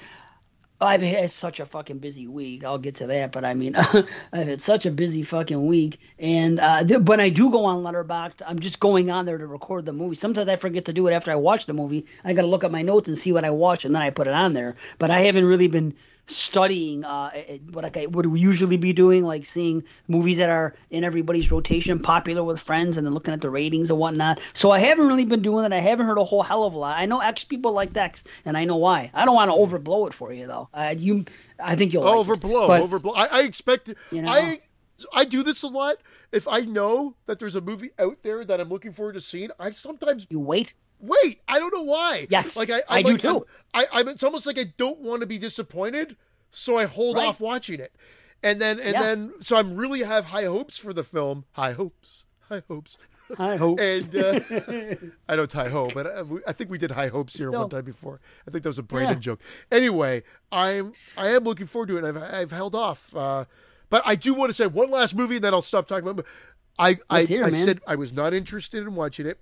I've 0.82 1.02
had 1.02 1.32
such 1.32 1.62
a 1.62 1.66
fucking 1.66 2.00
busy 2.00 2.28
week. 2.28 2.66
I'll 2.66 2.78
get 2.78 2.96
to 2.96 3.08
that, 3.08 3.32
but 3.32 3.46
I 3.46 3.54
mean, 3.54 3.76
I've 3.78 4.08
had 4.32 4.62
such 4.62 4.86
a 4.86 4.92
busy 4.92 5.24
fucking 5.24 5.66
week. 5.66 6.00
And 6.20 6.60
uh, 6.60 6.84
th- 6.84 7.02
when 7.02 7.22
I 7.22 7.30
do 7.30 7.50
go 7.50 7.64
on 7.66 7.84
Letterboxd, 7.84 8.42
I'm 8.46 8.60
just 8.60 8.82
going 8.82 9.10
on 9.10 9.26
there 9.26 9.38
to 9.38 9.48
record 9.48 9.86
the 9.86 9.94
movie. 9.94 10.16
Sometimes 10.16 10.50
I 10.50 10.58
forget 10.58 10.86
to 10.86 10.94
do 10.94 11.08
it 11.08 11.14
after 11.14 11.32
I 11.32 11.36
watch 11.36 11.66
the 11.66 11.74
movie. 11.74 12.06
I 12.26 12.34
got 12.34 12.42
to 12.42 12.48
look 12.48 12.66
at 12.66 12.72
my 12.72 12.82
notes 12.82 13.08
and 13.08 13.18
see 13.18 13.32
what 13.32 13.46
I 13.46 13.52
watch, 13.52 13.86
and 13.86 13.96
then 13.96 14.02
I 14.02 14.10
put 14.10 14.28
it 14.28 14.34
on 14.34 14.54
there. 14.54 14.76
But 15.00 15.12
I 15.12 15.22
haven't 15.22 15.46
really 15.46 15.68
been 15.68 15.96
studying 16.28 17.04
uh, 17.04 17.30
what 17.72 17.86
I 17.86 18.06
would 18.08 18.26
usually 18.38 18.78
be 18.78 18.94
doing, 18.94 19.24
like 19.24 19.46
seeing 19.46 19.84
movies 20.08 20.38
that 20.38 20.50
are 20.50 20.76
in 20.90 21.04
everybody's 21.04 21.52
rotation, 21.52 22.00
popular 22.00 22.44
with 22.44 22.60
friends, 22.60 22.98
and 22.98 23.06
then 23.06 23.14
looking 23.14 23.34
at 23.34 23.42
the 23.42 23.50
ratings 23.50 23.90
and 23.90 24.00
whatnot. 24.00 24.40
So 24.54 24.72
I 24.72 24.80
haven't 24.80 25.08
really 25.08 25.26
been 25.26 25.42
doing 25.42 25.64
that. 25.64 25.74
I 25.74 25.80
haven't 25.80 26.08
heard 26.08 26.18
a 26.18 26.24
whole 26.24 26.44
hell 26.44 26.64
of 26.64 26.74
a 26.74 26.78
lot. 26.78 26.98
I 26.98 27.06
know 27.06 27.20
X 27.20 27.44
people 27.44 27.74
like 27.74 27.96
X, 27.96 28.24
and 28.46 28.58
I 28.58 28.66
know 28.66 28.78
why. 28.78 29.12
I 29.14 29.26
don't 29.26 29.36
want 29.36 29.50
to 29.50 29.56
overblow 29.56 30.08
it 30.08 30.14
for 30.14 30.34
you 30.34 30.48
though. 30.48 30.70
Uh, 30.74 30.96
you, 30.98 31.26
I 31.60 31.76
think 31.76 31.94
you'll 31.94 32.04
overblow, 32.04 32.68
like 32.68 32.84
overblow. 32.84 33.14
I, 33.16 33.42
I 33.42 33.44
expect. 33.44 33.94
You 34.12 34.22
know, 34.22 34.32
I 34.32 34.62
I 35.14 35.26
do 35.26 35.44
this 35.44 35.64
a 35.64 35.68
lot. 35.68 35.98
If 36.32 36.48
I 36.48 36.62
know 36.62 37.16
that 37.26 37.40
there's 37.40 37.56
a 37.56 37.62
movie 37.62 37.92
out 38.00 38.24
there 38.24 38.44
that 38.46 38.60
I'm 38.60 38.70
looking 38.70 38.92
forward 38.92 39.14
to 39.14 39.22
seeing, 39.22 39.50
I 39.60 39.72
sometimes 39.72 40.28
you 40.30 40.40
wait 40.40 40.74
wait. 41.00 41.42
I 41.48 41.60
don't 41.60 41.74
know 41.74 41.84
why. 41.84 42.28
Yes, 42.30 42.58
like 42.58 42.70
I, 42.70 42.78
I, 42.78 42.82
I 42.90 43.02
like, 43.02 43.06
do 43.06 43.18
too. 43.18 43.46
I, 43.74 43.86
I, 43.92 44.02
it's 44.02 44.24
almost 44.24 44.46
like 44.46 44.58
I 44.58 44.66
don't 44.78 45.00
want 45.00 45.22
to 45.22 45.28
be 45.28 45.38
disappointed, 45.38 46.16
so 46.50 46.78
I 46.78 46.86
hold 46.86 47.18
right. 47.18 47.28
off 47.28 47.40
watching 47.40 47.80
it, 47.80 47.94
and 48.44 48.60
then 48.60 48.80
and 48.80 48.94
yeah. 48.94 49.02
then 49.02 49.34
so 49.42 49.58
I'm 49.58 49.76
really 49.76 50.04
have 50.04 50.26
high 50.26 50.46
hopes 50.46 50.78
for 50.78 50.94
the 50.94 51.04
film. 51.04 51.46
High 51.52 51.74
hopes, 51.74 52.26
high 52.50 52.64
hopes. 52.68 52.98
High 53.36 53.56
hopes. 53.56 53.82
and 53.82 54.16
uh, 54.16 54.40
I 55.28 55.36
don't 55.36 55.50
tie 55.50 55.70
ho, 55.70 55.90
but 55.94 56.06
I, 56.06 56.22
I, 56.48 56.54
think 56.54 56.70
we 56.70 56.78
did 56.78 56.92
high 56.92 57.08
hopes 57.08 57.36
here 57.36 57.48
Still. 57.48 57.62
one 57.62 57.70
time 57.72 57.84
before. 57.84 58.22
I 58.48 58.52
think 58.52 58.62
that 58.62 58.70
was 58.70 58.78
a 58.78 58.84
Brandon 58.84 59.18
yeah. 59.18 59.22
joke. 59.22 59.40
Anyway, 59.72 60.22
I'm 60.52 60.94
I 61.18 61.30
am 61.30 61.44
looking 61.44 61.66
forward 61.66 61.88
to 61.88 61.98
it. 61.98 62.06
I've 62.06 62.18
I've 62.18 62.52
held 62.52 62.76
off, 62.76 63.16
uh, 63.16 63.46
but 63.90 64.04
I 64.06 64.16
do 64.16 64.36
want 64.36 64.50
to 64.50 64.54
say 64.54 64.68
one 64.68 64.92
last 64.92 65.16
movie, 65.16 65.38
and 65.38 65.44
then 65.44 65.54
I'll 65.54 65.64
stop 65.64 65.88
talking 65.88 66.08
about. 66.08 66.20
It. 66.20 66.26
I 66.78 66.98
I, 67.10 67.22
I 67.22 67.26
said 67.26 67.82
I 67.88 67.96
was 67.96 68.14
not 68.14 68.34
interested 68.34 68.84
in 68.84 68.94
watching 68.96 69.26
it 69.26 69.40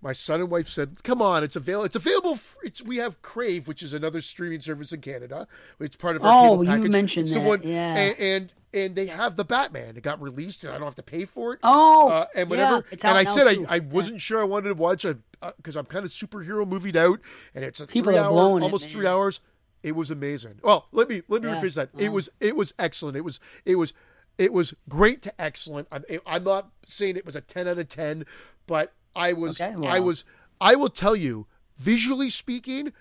my 0.00 0.12
son 0.12 0.40
and 0.40 0.50
wife 0.50 0.68
said, 0.68 1.02
"Come 1.02 1.20
on, 1.20 1.42
it's 1.42 1.56
available. 1.56 1.86
It's 1.86 1.96
available. 1.96 2.38
it's 2.62 2.82
we 2.82 2.96
have 2.98 3.20
Crave, 3.22 3.66
which 3.66 3.82
is 3.82 3.92
another 3.92 4.20
streaming 4.20 4.60
service 4.60 4.92
in 4.92 5.00
Canada. 5.00 5.48
It's 5.80 5.96
part 5.96 6.16
of 6.16 6.24
our 6.24 6.50
oh, 6.50 6.64
package. 6.64 6.84
you 6.84 6.90
mentioned 6.90 7.28
that, 7.28 7.40
one, 7.40 7.62
yeah. 7.64 7.96
And, 7.96 8.18
and, 8.18 8.52
and 8.72 8.96
they 8.96 9.06
have 9.06 9.36
the 9.36 9.44
Batman. 9.44 9.96
It 9.96 10.02
got 10.02 10.20
released, 10.22 10.62
and 10.62 10.72
I 10.72 10.76
don't 10.76 10.86
have 10.86 10.94
to 10.96 11.02
pay 11.02 11.24
for 11.24 11.54
it. 11.54 11.60
Oh, 11.62 12.08
uh, 12.08 12.26
and 12.34 12.48
whatever. 12.48 12.84
Yeah, 12.92 13.08
and 13.08 13.18
I 13.18 13.24
said 13.24 13.48
I, 13.48 13.76
I 13.76 13.78
wasn't 13.80 14.16
yeah. 14.16 14.20
sure 14.20 14.40
I 14.40 14.44
wanted 14.44 14.68
to 14.68 14.74
watch 14.74 15.04
it 15.04 15.18
because 15.56 15.76
uh, 15.76 15.80
I'm 15.80 15.86
kind 15.86 16.04
of 16.04 16.12
superhero 16.12 16.66
movied 16.66 16.96
out, 16.96 17.20
and 17.54 17.64
it's 17.64 17.80
a 17.80 17.86
People 17.86 18.12
three 18.12 18.18
hour, 18.18 18.32
almost 18.32 18.86
it, 18.86 18.92
three 18.92 19.06
hours. 19.06 19.40
It 19.82 19.96
was 19.96 20.10
amazing. 20.10 20.60
Well, 20.62 20.86
let 20.92 21.08
me 21.08 21.22
let 21.28 21.42
me 21.42 21.48
yeah. 21.48 21.56
rephrase 21.56 21.74
that. 21.74 21.90
It 21.98 22.12
was 22.12 22.28
it 22.40 22.56
was 22.56 22.72
excellent. 22.78 23.16
It 23.16 23.22
was 23.22 23.40
it 23.64 23.76
was 23.76 23.92
it 24.36 24.52
was 24.52 24.74
great 24.88 25.22
to 25.22 25.40
excellent. 25.40 25.88
I'm, 25.90 26.04
I'm 26.24 26.44
not 26.44 26.70
saying 26.84 27.16
it 27.16 27.26
was 27.26 27.36
a 27.36 27.40
ten 27.40 27.66
out 27.66 27.78
of 27.78 27.88
ten, 27.88 28.24
but 28.66 28.92
I 29.18 29.32
was 29.32 29.60
okay, 29.60 29.74
well. 29.76 29.90
I 29.90 30.00
was 30.00 30.24
I 30.60 30.74
will 30.74 30.88
tell 30.88 31.16
you, 31.16 31.46
visually 31.76 32.30
speaking, 32.30 32.92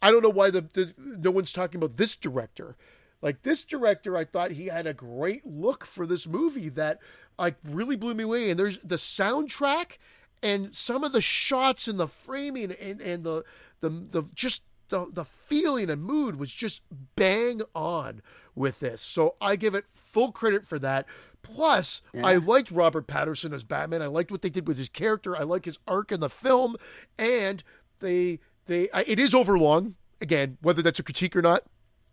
I 0.00 0.10
don't 0.10 0.22
know 0.22 0.28
why 0.28 0.50
the, 0.50 0.62
the 0.62 0.94
no 0.98 1.30
one's 1.30 1.52
talking 1.52 1.78
about 1.82 1.96
this 1.96 2.16
director. 2.16 2.76
Like 3.22 3.42
this 3.42 3.62
director, 3.62 4.16
I 4.16 4.24
thought 4.24 4.52
he 4.52 4.66
had 4.66 4.86
a 4.86 4.92
great 4.92 5.46
look 5.46 5.86
for 5.86 6.06
this 6.06 6.26
movie 6.26 6.68
that 6.70 6.98
like 7.38 7.54
really 7.64 7.96
blew 7.96 8.14
me 8.14 8.24
away. 8.24 8.50
And 8.50 8.58
there's 8.58 8.78
the 8.78 8.96
soundtrack 8.96 9.98
and 10.42 10.74
some 10.74 11.04
of 11.04 11.12
the 11.12 11.20
shots 11.20 11.86
and 11.86 12.00
the 12.00 12.08
framing 12.08 12.72
and, 12.72 13.00
and 13.00 13.24
the 13.24 13.44
the 13.80 13.88
the 13.88 14.30
just 14.34 14.62
the 14.88 15.06
the 15.10 15.24
feeling 15.24 15.88
and 15.88 16.02
mood 16.02 16.36
was 16.36 16.52
just 16.52 16.82
bang 17.14 17.62
on 17.74 18.22
with 18.54 18.80
this. 18.80 19.00
So 19.00 19.36
I 19.40 19.56
give 19.56 19.74
it 19.74 19.86
full 19.88 20.32
credit 20.32 20.66
for 20.66 20.78
that. 20.80 21.06
Plus, 21.42 22.02
yeah. 22.14 22.26
I 22.26 22.36
liked 22.36 22.70
Robert 22.70 23.06
Pattinson 23.06 23.52
as 23.52 23.64
Batman. 23.64 24.00
I 24.02 24.06
liked 24.06 24.30
what 24.30 24.42
they 24.42 24.50
did 24.50 24.66
with 24.68 24.78
his 24.78 24.88
character. 24.88 25.36
I 25.36 25.42
like 25.42 25.64
his 25.64 25.78
arc 25.86 26.12
in 26.12 26.20
the 26.20 26.30
film, 26.30 26.76
and 27.18 27.62
they 28.00 28.38
they 28.66 28.88
I, 28.92 29.04
it 29.06 29.18
is 29.18 29.34
overlong. 29.34 29.96
Again, 30.20 30.56
whether 30.62 30.82
that's 30.82 31.00
a 31.00 31.02
critique 31.02 31.34
or 31.34 31.42
not, 31.42 31.62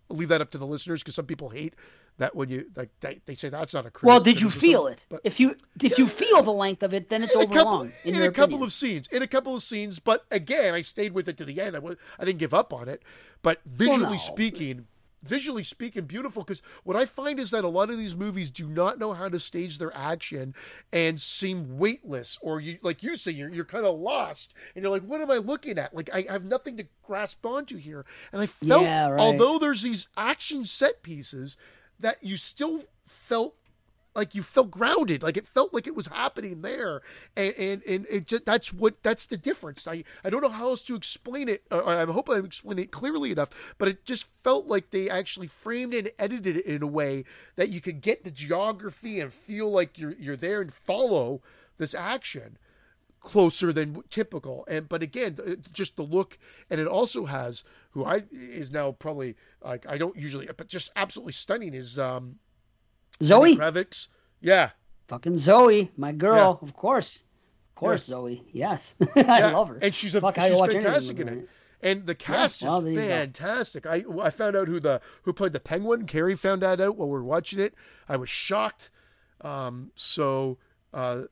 I'll 0.10 0.18
leave 0.18 0.30
that 0.30 0.42
up 0.42 0.50
to 0.52 0.58
the 0.58 0.66
listeners 0.66 1.02
because 1.02 1.14
some 1.16 1.26
people 1.26 1.50
hate 1.50 1.76
that 2.18 2.36
when 2.36 2.50
you 2.50 2.66
like 2.76 2.90
they, 3.00 3.22
they 3.26 3.36
say 3.36 3.50
that's 3.50 3.74
not 3.74 3.86
a 3.86 3.92
crit- 3.92 4.08
Well, 4.08 4.20
did 4.20 4.42
you 4.42 4.50
feel 4.50 4.88
it? 4.88 5.06
but- 5.10 5.22
if 5.24 5.40
you 5.40 5.56
if 5.82 5.98
you 5.98 6.08
feel 6.08 6.42
the 6.42 6.52
length 6.52 6.84
of 6.84 6.94
it, 6.94 7.10
then 7.10 7.24
it's 7.24 7.36
in 7.36 7.42
a 7.42 7.48
couple. 7.48 7.82
In, 7.82 7.92
in 8.04 8.22
a 8.22 8.32
couple 8.32 8.44
opinion. 8.44 8.64
of 8.64 8.74
scenes, 8.74 9.08
in 9.08 9.22
a 9.22 9.28
couple 9.28 9.56
of 9.56 9.62
scenes, 9.62 10.00
but 10.00 10.26
again, 10.32 10.74
I 10.74 10.82
stayed 10.82 11.14
with 11.14 11.30
it 11.30 11.38
to 11.38 11.46
the 11.46 11.62
end. 11.62 11.76
I 11.76 11.80
was, 11.80 11.96
I 12.20 12.26
didn't 12.26 12.40
give 12.40 12.54
up 12.54 12.74
on 12.74 12.88
it, 12.90 13.04
but 13.42 13.62
visually 13.66 14.02
no. 14.02 14.18
speaking, 14.18 14.88
visually 15.24 15.63
speaking, 15.63 16.05
beautiful. 16.05 16.43
Because 16.43 16.61
what 16.84 16.95
I 16.95 17.05
find 17.05 17.39
is 17.39 17.51
that 17.51 17.63
a 17.63 17.67
lot 17.70 17.89
of 17.89 17.97
these 17.97 18.15
movies 18.15 18.51
do 18.51 18.67
not 18.67 18.99
know 18.99 19.13
how 19.13 19.30
to 19.30 19.39
stage 19.39 19.78
their 19.78 19.95
action 19.95 20.53
and 20.91 21.20
seem 21.20 21.78
weightless, 21.78 22.38
or 22.41 22.59
you, 22.59 22.78
like 22.82 23.03
you 23.03 23.15
say, 23.15 23.32
you're 23.32 23.49
you're 23.49 23.65
kind 23.65 23.86
of 23.86 23.99
lost, 23.99 24.53
and 24.76 24.84
you're 24.84 24.91
like, 24.91 25.03
what 25.03 25.22
am 25.22 25.32
I 25.32 25.38
looking 25.38 25.78
at? 25.78 25.95
Like 25.95 26.09
I, 26.13 26.26
have 26.30 26.45
nothing 26.45 26.78
to 26.78 26.88
grasp 27.03 27.45
onto 27.45 27.78
here, 27.78 28.05
and 28.32 28.41
I 28.41 28.45
felt, 28.45 28.84
Yeah, 28.84 29.09
right. 29.09 29.20
although 29.20 29.59
there's 29.59 29.82
these 29.82 30.07
action 30.17 30.65
set 30.65 31.03
pieces, 31.03 31.57
that 31.99 32.17
you 32.22 32.38
still 32.38 32.84
felt 33.05 33.55
like 34.20 34.36
you 34.36 34.43
felt 34.43 34.70
grounded. 34.70 35.24
Like 35.24 35.38
it 35.38 35.47
felt 35.47 35.74
like 35.74 35.88
it 35.88 35.95
was 35.95 36.07
happening 36.07 36.61
there. 36.61 37.01
And 37.36 37.53
and, 37.57 37.84
and 37.88 38.05
it 38.09 38.28
just 38.28 38.45
that's 38.45 38.74
what 38.74 39.01
that's 39.01 39.26
the 39.26 39.38
difference. 39.38 39.88
I 39.88 40.03
i 40.24 40.30
don't 40.30 40.41
know 40.41 40.49
how 40.49 40.70
else 40.70 40.84
to 40.84 40.95
explain 40.95 41.47
it. 41.47 41.63
Uh, 41.72 41.84
i 41.86 42.05
hope 42.05 42.30
i'm 42.30 42.45
explaining 42.45 42.84
it 42.86 42.91
clearly 42.91 43.32
enough 43.32 43.49
but 43.78 43.88
it 43.88 44.05
just 44.05 44.26
felt 44.32 44.67
like 44.67 44.91
they 44.91 45.09
actually 45.09 45.47
framed 45.47 45.93
and 45.93 46.11
edited 46.20 46.57
it 46.57 46.65
in 46.65 46.84
a 46.84 46.88
way 46.88 47.24
that 47.55 47.70
you 47.70 47.80
could 47.82 48.01
get 48.01 48.24
the 48.24 48.32
geography 48.32 49.20
and 49.20 49.34
feel 49.34 49.72
like 49.72 49.97
you're 49.97 50.15
you're 50.20 50.36
there 50.36 50.61
and 50.61 50.74
follow 50.74 51.41
this 51.78 51.93
action 51.93 52.57
closer 53.20 53.72
than 53.74 54.01
typical. 54.09 54.65
And 54.67 54.89
but 54.89 55.01
again 55.01 55.38
uh, 55.45 55.55
just 55.72 55.95
the 55.95 56.03
look 56.03 56.38
and 56.70 56.80
it 56.80 56.88
also 56.88 57.26
has 57.26 57.63
who 57.91 58.05
i 58.05 58.24
is 58.32 58.72
now 58.72 58.91
probably 58.91 59.36
like 59.63 59.86
i 59.88 59.97
don't 59.97 60.15
usually 60.15 60.47
but 60.55 60.67
just 60.67 60.91
absolutely 60.95 61.34
stunning 61.34 61.74
is 61.74 61.97
um 61.97 62.39
Zoe, 63.22 63.55
Kravitz. 63.55 64.07
Yeah, 64.41 64.72
fucking 65.07 65.38
Zoe, 65.38 65.91
my 65.97 66.11
girl, 66.11 66.59
of 66.61 66.74
course, 66.74 67.24
of 67.70 67.76
course, 67.76 68.05
Zoe. 68.05 68.43
Yes, 68.51 68.95
I 69.15 69.22
yeah. 69.39 69.51
love 69.51 69.70
her. 69.70 69.80
and 69.82 69.93
she's 69.93 70.15
a 70.15 70.22
Fuck, 70.22 70.36
she's 70.36 70.59
fantastic 70.59 71.20
in 71.20 71.30
it. 71.30 71.49
And 71.82 72.05
the 72.05 72.15
cast 72.15 72.61
well, 72.61 72.86
is 72.86 72.97
fantastic. 72.97 73.86
I 73.86 74.03
I 74.22 74.30
found 74.30 74.55
out 74.57 74.67
who 74.67 74.80
the 74.82 74.99
who 75.24 75.32
played 75.32 75.53
the 75.53 75.61
Penguin. 75.61 76.05
Carrie 76.07 76.36
found 76.36 76.61
that 76.61 76.82
out 76.82 76.97
while 76.97 77.07
we 77.07 77.13
were 77.13 77.24
watching 77.24 77.59
it. 77.59 77.74
I 78.07 78.17
was 78.17 78.30
shocked. 78.30 78.91
Um, 79.41 79.91
so 79.95 80.57
uh, 80.93 81.24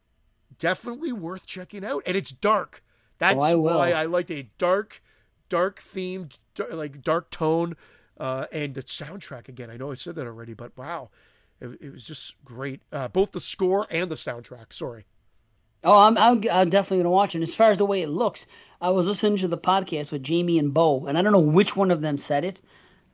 definitely 0.58 1.12
worth 1.12 1.46
checking 1.46 1.84
out. 1.84 2.04
And 2.06 2.16
it's 2.16 2.32
dark. 2.32 2.82
That's 3.18 3.44
Oh, 3.44 3.46
I 3.46 3.56
why 3.56 3.92
I 3.92 4.06
liked 4.06 4.32
a 4.32 4.50
dark, 4.58 5.02
dark 5.50 5.82
themed, 5.82 6.38
like 6.72 7.02
dark 7.02 7.30
tone, 7.32 7.76
uh, 8.18 8.46
and 8.52 8.74
the 8.76 8.84
soundtrack 8.84 9.50
again. 9.50 9.70
I 9.70 9.78
know 9.78 9.92
I 9.92 9.96
said 9.96 10.16
that 10.16 10.28
already, 10.28 10.54
but 10.54 10.78
wow, 10.78 11.10
it, 11.60 11.78
it 11.82 11.92
was 11.92 12.06
just 12.06 12.36
great. 12.44 12.82
Uh, 12.92 13.08
both 13.08 13.32
the 13.32 13.40
score 13.42 13.88
and 13.90 14.10
the 14.10 14.16
soundtrack. 14.16 14.72
Sorry. 14.74 15.06
Oh, 15.84 15.98
I'm, 16.00 16.18
I'm, 16.18 16.44
I'm 16.52 16.70
definitely 16.70 16.98
gonna 17.00 17.12
watch 17.12 17.36
it. 17.36 17.42
As 17.42 17.54
far 17.56 17.72
as 17.72 17.78
the 17.78 17.86
way 17.86 18.02
it 18.02 18.10
looks, 18.10 18.46
I 18.82 18.90
was 18.90 19.08
listening 19.08 19.38
to 19.40 19.48
the 19.48 19.58
podcast 19.58 20.12
with 20.12 20.24
Jamie 20.24 20.60
and 20.60 20.74
Bo, 20.74 21.06
and 21.06 21.18
I 21.18 21.22
don't 21.22 21.34
know 21.34 21.40
which 21.40 21.76
one 21.76 21.92
of 21.92 22.02
them 22.02 22.18
said 22.18 22.44
it, 22.46 22.60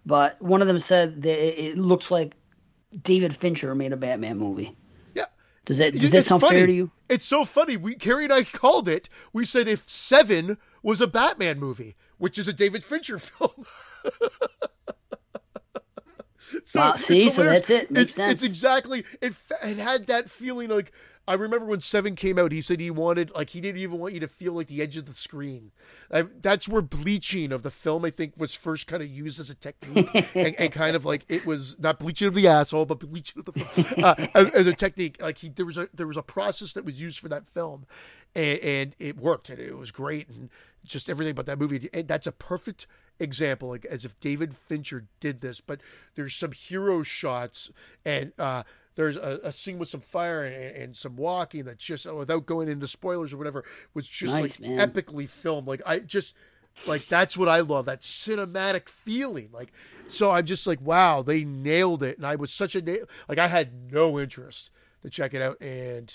but 0.05 0.41
one 0.41 0.61
of 0.61 0.67
them 0.67 0.79
said 0.79 1.21
that 1.23 1.39
it, 1.39 1.59
it 1.59 1.77
looks 1.77 2.09
like 2.09 2.35
David 3.01 3.35
Fincher 3.35 3.75
made 3.75 3.91
a 3.91 3.97
Batman 3.97 4.37
movie. 4.37 4.75
Yeah. 5.13 5.25
Does 5.65 5.77
that 5.79 5.93
does 5.93 6.03
It's 6.05 6.11
that 6.11 6.23
sound 6.25 6.41
funny. 6.41 6.57
fair 6.59 6.67
to 6.67 6.73
you? 6.73 6.91
It's 7.09 7.25
so 7.25 7.43
funny. 7.43 7.75
We 7.77 7.95
Carrie 7.95 8.23
and 8.25 8.33
I 8.33 8.43
called 8.43 8.87
it. 8.87 9.09
We 9.33 9.43
said 9.45 9.67
if 9.67 9.87
Seven 9.89 10.57
was 10.81 11.01
a 11.01 11.07
Batman 11.07 11.59
movie, 11.59 11.95
which 12.17 12.37
is 12.37 12.47
a 12.47 12.53
David 12.53 12.83
Fincher 12.83 13.19
film. 13.19 13.65
so 16.65 16.79
Wow, 16.79 16.95
see? 16.95 17.29
So 17.29 17.43
that's 17.43 17.69
it. 17.69 17.91
Makes 17.91 18.13
It's- 18.13 18.15
sense. 18.15 18.33
It's 18.33 18.43
exactly. 18.43 19.03
It, 19.21 19.33
it 19.63 19.77
had 19.77 20.07
that 20.07 20.29
feeling 20.29 20.69
like. 20.69 20.91
I 21.25 21.35
remember 21.35 21.65
when 21.67 21.79
Seven 21.79 22.15
came 22.17 22.37
out, 22.37 22.51
he 22.51 22.59
said 22.59 22.81
he 22.81 22.91
wanted, 22.91 23.31
like, 23.33 23.51
he 23.51 23.61
didn't 23.61 23.79
even 23.79 23.97
want 23.97 24.13
you 24.13 24.19
to 24.19 24.27
feel 24.27 24.51
like 24.51 24.67
the 24.67 24.81
edge 24.81 24.97
of 24.97 25.05
the 25.05 25.13
screen. 25.13 25.71
Uh, 26.11 26.23
that's 26.41 26.67
where 26.67 26.81
bleaching 26.81 27.53
of 27.53 27.63
the 27.63 27.71
film, 27.71 28.03
I 28.03 28.09
think, 28.09 28.33
was 28.37 28.53
first 28.53 28.87
kind 28.87 29.01
of 29.01 29.07
used 29.09 29.39
as 29.39 29.49
a 29.49 29.55
technique, 29.55 30.09
and, 30.35 30.53
and 30.59 30.69
kind 30.73 30.97
of 30.97 31.05
like 31.05 31.23
it 31.29 31.45
was 31.45 31.79
not 31.79 31.97
bleaching 31.97 32.27
of 32.27 32.33
the 32.33 32.49
asshole, 32.49 32.85
but 32.85 32.99
bleaching 32.99 33.39
of 33.39 33.45
the 33.45 34.03
uh, 34.05 34.27
as, 34.35 34.49
as 34.53 34.67
a 34.67 34.75
technique. 34.75 35.21
Like 35.21 35.37
he, 35.37 35.47
there 35.47 35.65
was 35.65 35.77
a 35.77 35.87
there 35.93 36.07
was 36.07 36.17
a 36.17 36.21
process 36.23 36.73
that 36.73 36.83
was 36.83 37.01
used 37.01 37.19
for 37.19 37.29
that 37.29 37.47
film, 37.47 37.85
and, 38.35 38.59
and 38.59 38.95
it 38.99 39.15
worked, 39.15 39.49
and 39.49 39.59
it 39.59 39.77
was 39.77 39.91
great, 39.91 40.27
and 40.27 40.49
just 40.83 41.09
everything 41.09 41.31
about 41.31 41.45
that 41.45 41.57
movie. 41.57 41.87
And 41.93 42.05
that's 42.05 42.27
a 42.27 42.33
perfect 42.33 42.85
example, 43.19 43.69
like 43.69 43.85
as 43.85 44.05
if 44.05 44.19
David 44.19 44.53
Fincher 44.53 45.07
did 45.19 45.41
this. 45.41 45.61
But 45.61 45.81
there's 46.15 46.35
some 46.35 46.51
hero 46.51 47.03
shots, 47.03 47.71
and 48.05 48.33
uh, 48.39 48.63
there's 48.95 49.15
a, 49.15 49.39
a 49.43 49.51
scene 49.51 49.79
with 49.79 49.89
some 49.89 50.01
fire 50.01 50.43
and, 50.43 50.75
and 50.75 50.97
some 50.97 51.15
walking 51.15 51.65
that 51.65 51.77
just, 51.77 52.11
without 52.11 52.45
going 52.45 52.69
into 52.69 52.87
spoilers 52.87 53.33
or 53.33 53.37
whatever, 53.37 53.63
was 53.93 54.07
just 54.07 54.33
Nice, 54.33 54.59
like 54.59 54.69
man. 54.69 54.91
epically 54.91 55.29
filmed. 55.29 55.67
Like 55.67 55.81
I 55.85 55.99
just. 55.99 56.35
Like 56.87 57.05
that's 57.05 57.37
what 57.37 57.47
I 57.47 57.59
love, 57.59 57.85
that 57.85 58.01
cinematic 58.01 58.89
feeling. 58.89 59.49
Like, 59.53 59.71
so 60.07 60.31
I'm 60.31 60.47
just 60.47 60.65
like, 60.65 60.81
wow, 60.81 61.21
they 61.21 61.43
nailed 61.43 62.01
it, 62.01 62.17
and 62.17 62.25
I 62.25 62.35
was 62.35 62.51
such 62.51 62.73
a 62.75 62.81
na- 62.81 63.05
like 63.29 63.37
I 63.37 63.47
had 63.47 63.91
no 63.91 64.19
interest 64.19 64.71
to 65.03 65.09
check 65.11 65.35
it 65.35 65.41
out, 65.43 65.61
and 65.61 66.11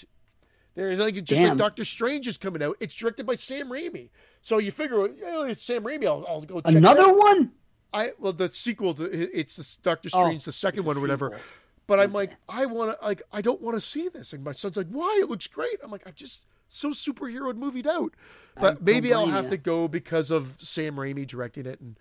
there's 0.75 0.99
like 0.99 1.15
just 1.23 1.41
like 1.41 1.57
Doctor 1.59 1.85
Strange 1.85 2.27
is 2.27 2.39
coming 2.39 2.61
out. 2.61 2.77
It's 2.81 2.97
directed 2.97 3.25
by 3.25 3.37
Sam 3.37 3.69
Raimi, 3.69 4.11
so 4.49 4.59
you 4.59 4.71
figure, 4.71 5.07
it's 5.47 5.63
Sam 5.63 5.85
Raimi. 5.85 6.07
I'll, 6.07 6.25
I'll 6.27 6.41
go 6.41 6.63
check 6.63 6.73
it 6.73 6.79
Another 6.79 7.13
one? 7.13 7.53
I 7.93 8.13
well, 8.19 8.33
the 8.33 8.49
sequel 8.49 8.95
to 8.95 9.05
it's 9.05 9.57
the 9.57 9.83
Doctor 9.83 10.09
Oh, 10.15 10.21
Strange, 10.25 10.45
the 10.45 10.53
second 10.53 10.85
one 10.85 10.97
or 10.97 11.01
whatever. 11.03 11.27
sequel. 11.27 11.45
But 11.87 12.01
I'm 12.01 12.15
like, 12.15 12.33
I 12.49 12.65
want 12.65 12.99
to 12.99 13.07
like, 13.07 13.23
I 13.31 13.43
don't 13.43 13.61
want 13.61 13.77
to 13.77 13.81
see 13.83 14.09
this. 14.09 14.33
And 14.33 14.43
my 14.43 14.53
son's 14.53 14.77
like, 14.79 14.89
why? 14.89 15.21
It 15.23 15.29
looks 15.29 15.47
great. 15.47 15.79
I'm 15.83 15.91
like, 15.91 16.07
I'm 16.07 16.15
just 16.15 16.45
so 16.71 16.91
superhero 16.91 17.55
movied 17.55 17.87
out. 17.87 18.15
But 18.59 18.83
maybe 18.83 19.13
I'll 19.13 19.27
have 19.27 19.45
ya. 19.45 19.51
to 19.51 19.57
go 19.59 19.87
because 19.87 20.31
of 20.31 20.57
Sam 20.59 20.97
Raimi 20.97 21.27
directing 21.27 21.67
it 21.67 21.81
and 21.81 21.97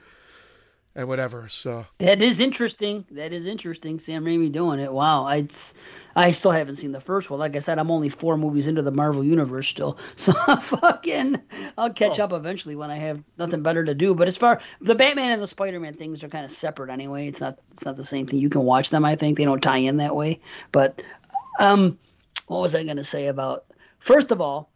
and 0.97 1.07
whatever. 1.07 1.47
So 1.47 1.85
That 1.99 2.21
is 2.21 2.41
interesting. 2.41 3.05
That 3.11 3.31
is 3.31 3.45
interesting. 3.45 3.99
Sam 3.99 4.25
Raimi 4.25 4.51
doing 4.51 4.79
it. 4.79 4.91
Wow. 4.91 5.23
I 5.25 5.47
I 6.15 6.31
still 6.31 6.51
haven't 6.51 6.75
seen 6.77 6.91
the 6.91 6.99
first 6.99 7.29
one. 7.29 7.39
Like 7.39 7.55
I 7.55 7.59
said, 7.59 7.77
I'm 7.79 7.91
only 7.91 8.09
four 8.09 8.35
movies 8.35 8.65
into 8.67 8.81
the 8.81 8.91
Marvel 8.91 9.23
universe 9.23 9.67
still. 9.67 9.97
So 10.17 10.33
fucking 10.33 11.39
I'll 11.77 11.93
catch 11.93 12.19
Oh. 12.19 12.23
up 12.25 12.33
eventually 12.33 12.75
when 12.75 12.89
I 12.91 12.97
have 12.97 13.23
nothing 13.37 13.61
better 13.61 13.85
to 13.85 13.93
do. 13.93 14.15
But 14.15 14.27
as 14.27 14.35
far 14.35 14.59
the 14.81 14.95
Batman 14.95 15.29
and 15.29 15.41
the 15.41 15.47
Spider-Man 15.47 15.93
things 15.93 16.23
are 16.23 16.29
kind 16.29 16.43
of 16.43 16.51
separate 16.51 16.89
anyway. 16.89 17.27
It's 17.27 17.39
not 17.39 17.59
it's 17.71 17.85
not 17.85 17.95
the 17.95 18.03
same 18.03 18.25
thing. 18.27 18.39
You 18.39 18.49
can 18.49 18.63
watch 18.63 18.89
them. 18.89 19.05
I 19.05 19.15
think 19.15 19.37
they 19.37 19.45
don't 19.45 19.61
tie 19.61 19.77
in 19.77 19.97
that 19.97 20.15
way. 20.15 20.41
But 20.71 21.01
um, 21.59 21.97
what 22.47 22.61
was 22.61 22.73
I 22.75 22.83
going 22.83 22.97
to 22.97 23.03
say 23.03 23.27
about? 23.27 23.65
First 23.99 24.31
of 24.31 24.41
all, 24.41 24.71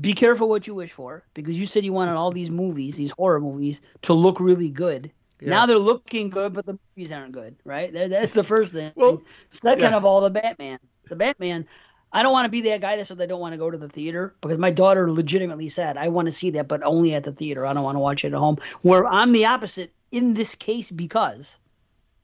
be 0.00 0.12
careful 0.12 0.48
what 0.48 0.66
you 0.66 0.74
wish 0.74 0.92
for 0.92 1.24
because 1.34 1.58
you 1.58 1.66
said 1.66 1.84
you 1.84 1.92
wanted 1.92 2.14
all 2.14 2.30
these 2.30 2.50
movies, 2.50 2.96
these 2.96 3.10
horror 3.12 3.40
movies, 3.40 3.80
to 4.02 4.12
look 4.12 4.38
really 4.40 4.70
good. 4.70 5.10
Now 5.48 5.66
they're 5.66 5.78
looking 5.78 6.30
good, 6.30 6.52
but 6.52 6.66
the 6.66 6.78
movies 6.96 7.12
aren't 7.12 7.32
good, 7.32 7.56
right? 7.64 7.92
That's 7.92 8.32
the 8.32 8.44
first 8.44 8.72
thing. 8.72 8.92
Well, 8.94 9.22
Second 9.50 9.90
yeah. 9.90 9.96
of 9.96 10.04
all, 10.04 10.20
the 10.20 10.30
Batman. 10.30 10.78
The 11.08 11.16
Batman. 11.16 11.66
I 12.12 12.22
don't 12.22 12.32
want 12.32 12.46
to 12.46 12.50
be 12.50 12.62
that 12.62 12.80
guy 12.80 12.96
that 12.96 13.06
says 13.06 13.20
I 13.20 13.26
don't 13.26 13.40
want 13.40 13.52
to 13.52 13.58
go 13.58 13.70
to 13.70 13.78
the 13.78 13.88
theater 13.88 14.34
because 14.40 14.58
my 14.58 14.70
daughter 14.70 15.10
legitimately 15.12 15.68
said 15.68 15.96
I 15.96 16.08
want 16.08 16.26
to 16.26 16.32
see 16.32 16.50
that, 16.50 16.66
but 16.66 16.82
only 16.82 17.14
at 17.14 17.24
the 17.24 17.32
theater. 17.32 17.64
I 17.64 17.72
don't 17.72 17.84
want 17.84 17.94
to 17.94 18.00
watch 18.00 18.24
it 18.24 18.32
at 18.32 18.38
home. 18.38 18.58
Where 18.82 19.06
I'm 19.06 19.32
the 19.32 19.46
opposite 19.46 19.92
in 20.10 20.34
this 20.34 20.54
case 20.56 20.90
because 20.90 21.58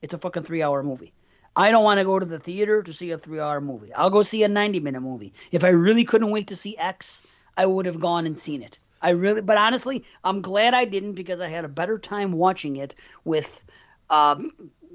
it's 0.03 0.15
a 0.15 0.19
fucking 0.19 0.43
three 0.43 0.63
hour 0.63 0.83
movie. 0.83 1.13
I 1.55 1.71
don't 1.71 1.85
want 1.85 1.99
to 1.99 2.05
go 2.05 2.19
to 2.19 2.27
the 2.27 2.39
theater 2.39 2.83
to 2.83 2.93
see 2.93 3.13
a 3.13 3.19
three 3.19 3.41
hour 3.41 3.61
movie. 3.61 3.93
I'll 3.95 4.11
go 4.11 4.23
see 4.23 4.43
a 4.43 4.49
90 4.49 4.81
minute 4.81 5.01
movie. 5.01 5.33
If 5.53 5.65
I 5.65 5.69
really 5.69 6.05
couldn't 6.05 6.31
wait 6.31 6.49
to 6.49 6.57
see 6.57 6.77
X, 6.77 7.23
I 7.57 7.65
would 7.65 7.87
have 7.87 8.01
gone 8.01 8.27
and 8.27 8.37
seen 8.37 8.63
it. 8.63 8.79
I 9.07 9.11
really, 9.11 9.41
but 9.41 9.57
honestly, 9.57 10.05
I'm 10.25 10.41
glad 10.41 10.75
I 10.75 10.85
didn't 10.85 11.13
because 11.13 11.41
I 11.41 11.47
had 11.47 11.65
a 11.65 11.69
better 11.69 11.97
time 11.97 12.33
watching 12.33 12.75
it 12.75 12.97
with, 13.25 13.63
um, 14.11 14.51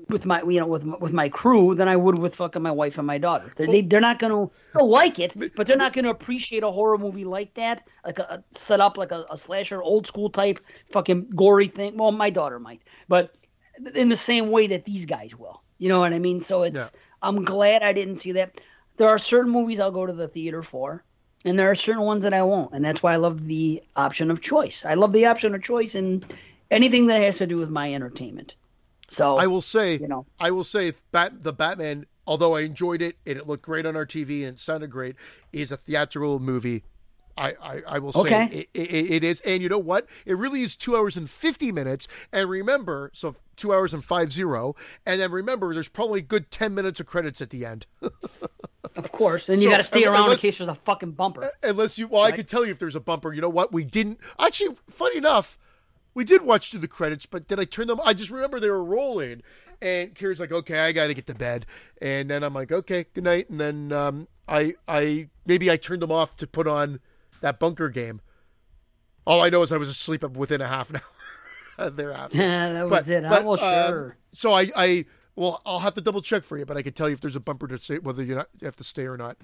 with 0.09 0.26
my 0.26 0.41
you 0.43 0.59
know 0.59 0.68
with 0.68 0.84
with 0.84 1.14
my 1.14 1.30
crew 1.30 1.76
than 1.76 1.88
I 1.88 1.95
would 1.95 2.20
with 2.20 2.36
fucking 2.36 2.62
my 2.62 2.72
wife 2.72 2.97
and 2.97 3.07
my 3.07 3.18
daughter. 3.18 3.53
They're, 3.55 3.68
they 3.68 3.82
they're 3.82 4.01
not 4.01 4.20
gonna 4.20 4.49
like 4.76 5.20
it, 5.20 5.55
but 5.55 5.66
they're 5.66 5.78
not 5.78 5.93
gonna 5.93 6.09
appreciate 6.09 6.64
a 6.64 6.72
horror 6.72 6.97
movie 6.97 7.24
like 7.24 7.53
that, 7.53 7.84
like 8.05 8.20
a, 8.20 8.24
a 8.24 8.43
set 8.51 8.82
up 8.82 8.97
like 8.97 9.14
a, 9.14 9.26
a 9.30 9.38
slasher, 9.38 9.82
old 9.82 10.07
school 10.07 10.30
type 10.30 10.59
fucking 10.89 11.30
gory 11.34 11.68
thing. 11.68 11.95
Well, 11.95 12.12
my 12.12 12.30
daughter 12.30 12.59
might, 12.59 12.82
but 13.07 13.34
in 13.95 14.09
the 14.09 14.18
same 14.18 14.51
way 14.51 14.68
that 14.68 14.84
these 14.84 15.05
guys 15.05 15.34
will. 15.38 15.62
You 15.78 15.88
know 15.88 16.01
what 16.01 16.12
I 16.12 16.20
mean? 16.20 16.41
So 16.41 16.64
it's 16.64 16.91
Yeah. 16.93 16.99
I'm 17.22 17.45
glad 17.45 17.82
I 17.82 17.93
didn't 17.93 18.16
see 18.16 18.34
that. 18.34 18.59
There 18.97 19.07
are 19.07 19.18
certain 19.18 19.51
movies 19.51 19.80
I'll 19.80 19.91
go 19.91 20.05
to 20.05 20.14
the 20.14 20.28
theater 20.28 20.62
for, 20.64 21.03
and 21.45 21.57
there 21.57 21.69
are 21.71 21.75
certain 21.75 22.03
ones 22.03 22.23
that 22.23 22.33
I 22.33 22.43
won't, 22.43 22.73
and 22.73 22.83
that's 22.83 23.01
why 23.01 23.13
I 23.13 23.17
love 23.17 23.47
the 23.47 23.81
option 23.95 24.31
of 24.31 24.41
choice. 24.41 24.85
I 24.85 24.93
love 24.93 25.13
the 25.13 25.25
option 25.25 25.55
of 25.55 25.63
choice 25.63 25.95
in 25.95 26.23
anything 26.69 27.07
that 27.07 27.19
has 27.19 27.37
to 27.39 27.47
do 27.47 27.57
with 27.57 27.69
my 27.69 27.93
entertainment. 27.93 28.55
So 29.09 29.37
I 29.37 29.47
will 29.47 29.61
say, 29.61 29.97
you 29.97 30.07
know. 30.07 30.25
I 30.39 30.51
will 30.51 30.63
say, 30.63 30.93
Bat, 31.11 31.43
the 31.43 31.53
Batman, 31.53 32.05
although 32.25 32.55
I 32.55 32.61
enjoyed 32.61 33.01
it 33.01 33.17
and 33.25 33.37
it 33.37 33.47
looked 33.47 33.63
great 33.63 33.85
on 33.85 33.95
our 33.95 34.05
TV 34.05 34.43
and 34.43 34.53
it 34.55 34.59
sounded 34.59 34.89
great, 34.89 35.15
is 35.51 35.71
a 35.71 35.77
theatrical 35.77 36.39
movie. 36.39 36.83
I, 37.37 37.55
I, 37.61 37.81
I 37.87 37.99
will 37.99 38.13
say 38.13 38.29
Okay. 38.29 38.47
it, 38.51 38.69
it, 38.73 39.11
it 39.11 39.23
is, 39.23 39.41
and 39.41 39.61
you 39.61 39.69
know 39.69 39.79
what? 39.79 40.07
It 40.25 40.37
really 40.37 40.61
is 40.61 40.75
two 40.77 40.95
hours 40.95 41.17
and 41.17 41.29
fifty 41.29 41.71
minutes. 41.71 42.07
And 42.31 42.49
remember, 42.49 43.09
so 43.13 43.35
two 43.62 43.74
hours 43.74 43.93
and 43.93 44.03
five 44.03 44.32
zero. 44.34 44.76
And 45.05 45.22
then 45.22 45.32
remember, 45.32 45.74
there's 45.74 45.89
probably 45.89 46.20
a 46.20 46.24
good 46.24 46.51
ten 46.51 46.74
minutes 46.74 46.99
of 46.99 47.05
credits 47.05 47.41
at 47.41 47.49
the 47.51 47.66
end. 47.66 47.86
of 48.95 49.12
course, 49.12 49.47
and 49.47 49.57
you 49.59 49.66
So, 49.66 49.70
got 49.72 49.78
to 49.78 49.84
stay 49.84 50.03
unless- 50.03 50.20
around 50.22 50.32
in 50.32 50.38
case 50.38 50.57
there's 50.57 50.68
a 50.68 50.76
fucking 50.76 51.12
bumper. 51.12 51.49
Unless 51.64 51.97
you, 51.97 52.07
well, 52.07 52.24
I 52.24 52.32
could 52.32 52.47
tell 52.47 52.66
you 52.66 52.72
if 52.72 52.80
there's 52.80 52.95
a 52.95 52.99
bumper. 52.99 53.34
You 53.34 53.41
know 53.41 53.49
what? 53.49 53.72
We 53.72 53.84
didn't 53.86 54.20
actually. 54.39 54.76
Funny 54.89 55.18
enough, 55.18 55.57
we 56.14 56.24
did 56.26 56.41
watch 56.41 56.72
through 56.72 56.82
the 56.82 56.88
credits, 56.88 57.26
but 57.26 57.47
then 57.47 57.59
I 57.59 57.64
turned 57.66 57.89
them? 57.89 57.99
I 58.03 58.14
just 58.14 58.32
remember 58.32 58.59
they 58.59 58.70
were 58.70 58.84
rolling, 58.84 59.43
and 59.82 60.14
Kira's 60.14 60.39
like, 60.39 60.51
"Okay, 60.51 60.80
I 60.80 60.91
got 60.91 61.07
to 61.07 61.14
get 61.14 61.28
to 61.28 61.36
bed," 61.36 61.66
and 62.01 62.30
then 62.30 62.43
I'm 62.43 62.53
like, 62.53 62.72
"Okay, 62.72 63.05
good 63.14 63.24
night," 63.24 63.49
and 63.49 63.59
then 63.59 63.91
um, 63.93 64.28
I, 64.47 64.74
I 64.88 65.30
maybe 65.45 65.72
I 65.72 65.78
turned 65.78 66.01
them 66.01 66.12
off 66.12 66.36
to 66.38 66.47
put 66.47 66.68
on 66.68 66.99
that 67.41 67.59
bunker 67.59 67.89
game. 67.89 68.22
All 69.26 69.41
I 69.41 69.49
know 69.49 69.62
is 69.62 69.72
I 69.72 69.78
was 69.78 69.88
asleep 69.89 70.24
within 70.36 70.62
a 70.62 70.68
half 70.68 70.89
an 70.89 70.95
hour 70.97 71.01
thereafter. 71.89 72.38
Yeah, 72.38 72.73
that 72.73 72.89
was 72.89 73.09
it. 73.09 73.23
but, 73.27 73.43
well, 73.43 73.59
um, 73.63 73.89
sure. 73.89 74.17
so 74.32 74.53
I, 74.53 74.67
I, 74.75 75.05
well, 75.36 75.61
I'll 75.65 75.79
have 75.79 75.93
to 75.95 76.01
double 76.01 76.21
check 76.21 76.43
for 76.43 76.57
you, 76.57 76.65
but 76.65 76.77
I 76.77 76.82
can 76.82 76.93
tell 76.93 77.07
you 77.09 77.13
if 77.13 77.21
there's 77.21 77.36
a 77.36 77.39
bumper 77.39 77.67
to 77.67 77.77
say 77.77 77.97
whether 77.99 78.23
you 78.23 78.36
not 78.36 78.47
you 78.61 78.65
have 78.65 78.75
to 78.77 78.84
stay 78.84 79.03
or 79.05 79.17
not. 79.17 79.38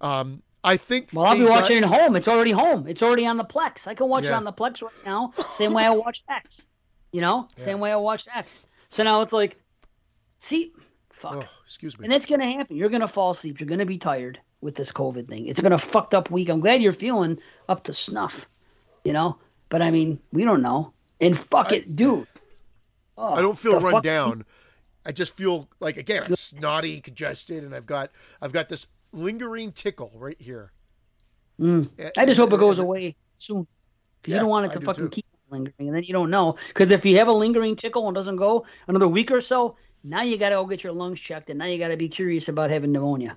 Um, 0.00 0.42
I 0.64 0.76
think. 0.76 1.10
Well, 1.12 1.24
I'll 1.26 1.34
be 1.34 1.40
they 1.42 1.46
got- 1.46 1.60
watching 1.62 1.78
it 1.78 1.84
home. 1.84 2.16
It's 2.16 2.28
already 2.28 2.50
home. 2.50 2.86
It's 2.88 3.02
already 3.02 3.26
on 3.26 3.36
the 3.36 3.44
Plex. 3.44 3.86
I 3.86 3.94
can 3.94 4.08
watch 4.08 4.24
it 4.24 4.32
on 4.32 4.44
the 4.44 4.52
Plex 4.52 4.82
right 4.82 4.92
now. 5.06 5.32
Same 5.48 5.72
way 5.72 5.84
I 5.84 5.90
watched 5.90 6.24
X. 6.28 6.66
You 7.12 7.20
know, 7.20 7.48
same 7.56 7.78
way 7.78 7.92
I 7.92 7.96
watched 7.96 8.28
X. 8.34 8.64
So 8.90 9.02
now 9.02 9.22
it's 9.22 9.32
like, 9.32 9.56
see, 10.38 10.72
fuck. 11.10 11.34
Oh, 11.36 11.48
excuse 11.64 11.98
me. 11.98 12.04
And 12.04 12.12
it's 12.12 12.26
gonna 12.26 12.50
happen. 12.50 12.76
You're 12.76 12.88
gonna 12.90 13.08
fall 13.08 13.30
asleep. 13.30 13.60
You're 13.60 13.68
gonna 13.68 13.86
be 13.86 13.98
tired 13.98 14.40
with 14.60 14.74
this 14.74 14.90
COVID 14.92 15.28
thing. 15.28 15.46
It's 15.46 15.60
been 15.60 15.72
a 15.72 15.78
fucked 15.78 16.14
up 16.14 16.30
week. 16.30 16.48
I'm 16.48 16.60
glad 16.60 16.82
you're 16.82 16.92
feeling 16.92 17.38
up 17.68 17.84
to 17.84 17.92
snuff. 17.92 18.46
You 19.04 19.12
know, 19.12 19.38
but 19.68 19.80
I 19.80 19.90
mean, 19.90 20.18
we 20.32 20.44
don't 20.44 20.60
know. 20.60 20.92
And 21.20 21.38
fuck 21.38 21.72
it, 21.72 21.96
dude. 21.96 22.26
Oh, 23.16 23.34
I 23.34 23.40
don't 23.42 23.58
feel 23.58 23.80
run 23.80 24.02
down. 24.02 24.44
I 25.04 25.12
just 25.12 25.34
feel 25.36 25.68
like 25.80 25.96
again 25.96 26.22
I'm 26.24 26.36
snotty, 26.36 27.00
congested, 27.00 27.64
and 27.64 27.74
I've 27.74 27.86
got 27.86 28.10
I've 28.40 28.52
got 28.52 28.68
this 28.68 28.86
lingering 29.12 29.72
tickle 29.72 30.12
right 30.14 30.40
here. 30.40 30.72
Mm. 31.60 31.90
And- 31.98 32.12
I 32.16 32.26
just 32.26 32.38
hope 32.38 32.50
it 32.50 32.54
and- 32.54 32.60
goes 32.60 32.78
away 32.78 33.16
soon. 33.38 33.66
Because 34.22 34.32
Yeah, 34.32 34.36
you 34.36 34.40
don't 34.42 34.50
want 34.50 34.66
it 34.66 34.72
to 34.72 34.78
do 34.80 34.84
fucking 34.84 35.04
too. 35.04 35.08
keep 35.10 35.26
lingering, 35.50 35.74
and 35.88 35.94
then 35.94 36.02
you 36.04 36.12
don't 36.12 36.30
know. 36.30 36.56
Because 36.68 36.90
if 36.90 37.04
you 37.04 37.16
have 37.18 37.28
a 37.28 37.32
lingering 37.32 37.76
tickle 37.76 38.06
and 38.08 38.14
doesn't 38.14 38.36
go 38.36 38.66
another 38.86 39.08
week 39.08 39.30
or 39.30 39.40
so, 39.40 39.76
now 40.04 40.22
you 40.22 40.36
got 40.36 40.50
to 40.50 40.56
go 40.56 40.66
get 40.66 40.82
your 40.84 40.92
lungs 40.92 41.20
checked, 41.20 41.48
and 41.50 41.58
now 41.58 41.64
you 41.66 41.78
got 41.78 41.88
to 41.88 41.96
be 41.96 42.08
curious 42.08 42.48
about 42.48 42.70
having 42.70 42.92
pneumonia. 42.92 43.36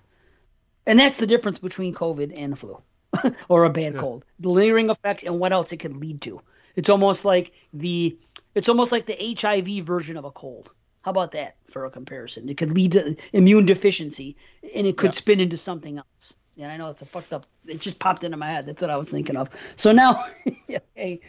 And 0.86 1.00
that's 1.00 1.18
the 1.18 1.28
difference 1.28 1.60
between 1.60 1.94
COVID 1.94 2.34
and 2.36 2.54
the 2.54 2.56
flu, 2.58 2.82
or 3.50 3.64
a 3.66 3.70
bad 3.70 3.96
cold. 3.96 4.26
The 4.40 4.50
lingering 4.50 4.90
effects 4.90 5.24
and 5.24 5.40
what 5.40 5.54
else 5.54 5.72
it 5.72 5.78
could 5.78 5.96
lead 5.96 6.22
to. 6.22 6.42
It's 6.76 6.90
almost 6.90 7.26
like 7.26 7.52
the 7.74 8.18
it's 8.56 8.68
almost 8.70 8.92
like 8.92 9.06
the 9.06 9.36
HIV 9.40 9.86
version 9.86 10.18
of 10.18 10.26
a 10.26 10.32
cold. 10.32 10.72
How 11.04 11.12
about 11.12 11.32
that 11.32 11.56
for 11.72 11.86
a 11.86 11.90
comparison? 11.90 12.48
It 12.50 12.58
could 12.58 12.72
lead 12.72 12.92
to 12.94 13.16
immune 13.34 13.66
deficiency, 13.66 14.36
and 14.76 14.86
it 14.86 14.98
could 14.98 15.12
Yeah. 15.14 15.18
spin 15.18 15.40
into 15.40 15.58
something 15.58 15.98
else. 15.98 16.34
Yeah, 16.56 16.70
I 16.70 16.78
know 16.78 16.90
it's 16.90 17.02
a 17.02 17.06
fucked 17.06 17.34
up. 17.34 17.46
It 17.66 17.80
just 17.80 17.98
popped 17.98 18.24
into 18.24 18.38
my 18.38 18.48
head. 18.52 18.66
That's 18.66 18.82
what 18.82 18.92
I 18.92 18.98
was 18.98 19.10
thinking 19.10 19.36
of. 19.38 19.50
So 19.78 19.92
now, 19.94 20.26
hey, 20.96 21.22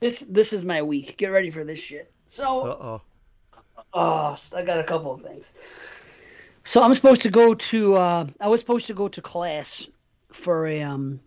this 0.00 0.20
this 0.20 0.52
is 0.52 0.64
my 0.64 0.80
week. 0.82 1.16
Get 1.18 1.26
ready 1.28 1.50
for 1.50 1.64
this 1.64 1.80
shit. 1.80 2.10
So, 2.26 2.60
Uh 2.66 2.76
oh. 2.80 3.00
oh, 3.94 4.36
I 4.56 4.62
got 4.62 4.78
a 4.78 4.84
couple 4.84 5.12
of 5.12 5.22
things. 5.22 5.52
So 6.64 6.82
I'm 6.82 6.94
supposed 6.94 7.22
to 7.22 7.30
go 7.30 7.54
to. 7.54 7.96
Uh, 7.96 8.26
I 8.40 8.48
was 8.48 8.60
supposed 8.60 8.86
to 8.86 8.94
go 8.94 9.08
to 9.08 9.20
class 9.20 9.86
for 10.32 10.66
a 10.66 10.82
um 10.82 11.20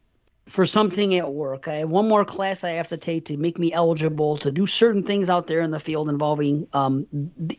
for 0.52 0.66
something 0.66 1.16
at 1.16 1.32
work. 1.32 1.70
I 1.70 1.76
have 1.76 1.90
one 1.90 2.10
more 2.10 2.26
class 2.26 2.66
I 2.66 2.72
have 2.72 2.90
to 2.90 2.98
take 2.98 3.26
to 3.26 3.38
make 3.38 3.58
me 3.58 3.72
eligible 3.72 4.38
to 4.40 4.52
do 4.52 4.68
certain 4.68 5.02
things 5.02 5.30
out 5.30 5.48
there 5.48 5.62
in 5.62 5.72
the 5.72 5.80
field 5.80 6.10
involving 6.10 6.68
um 6.74 7.08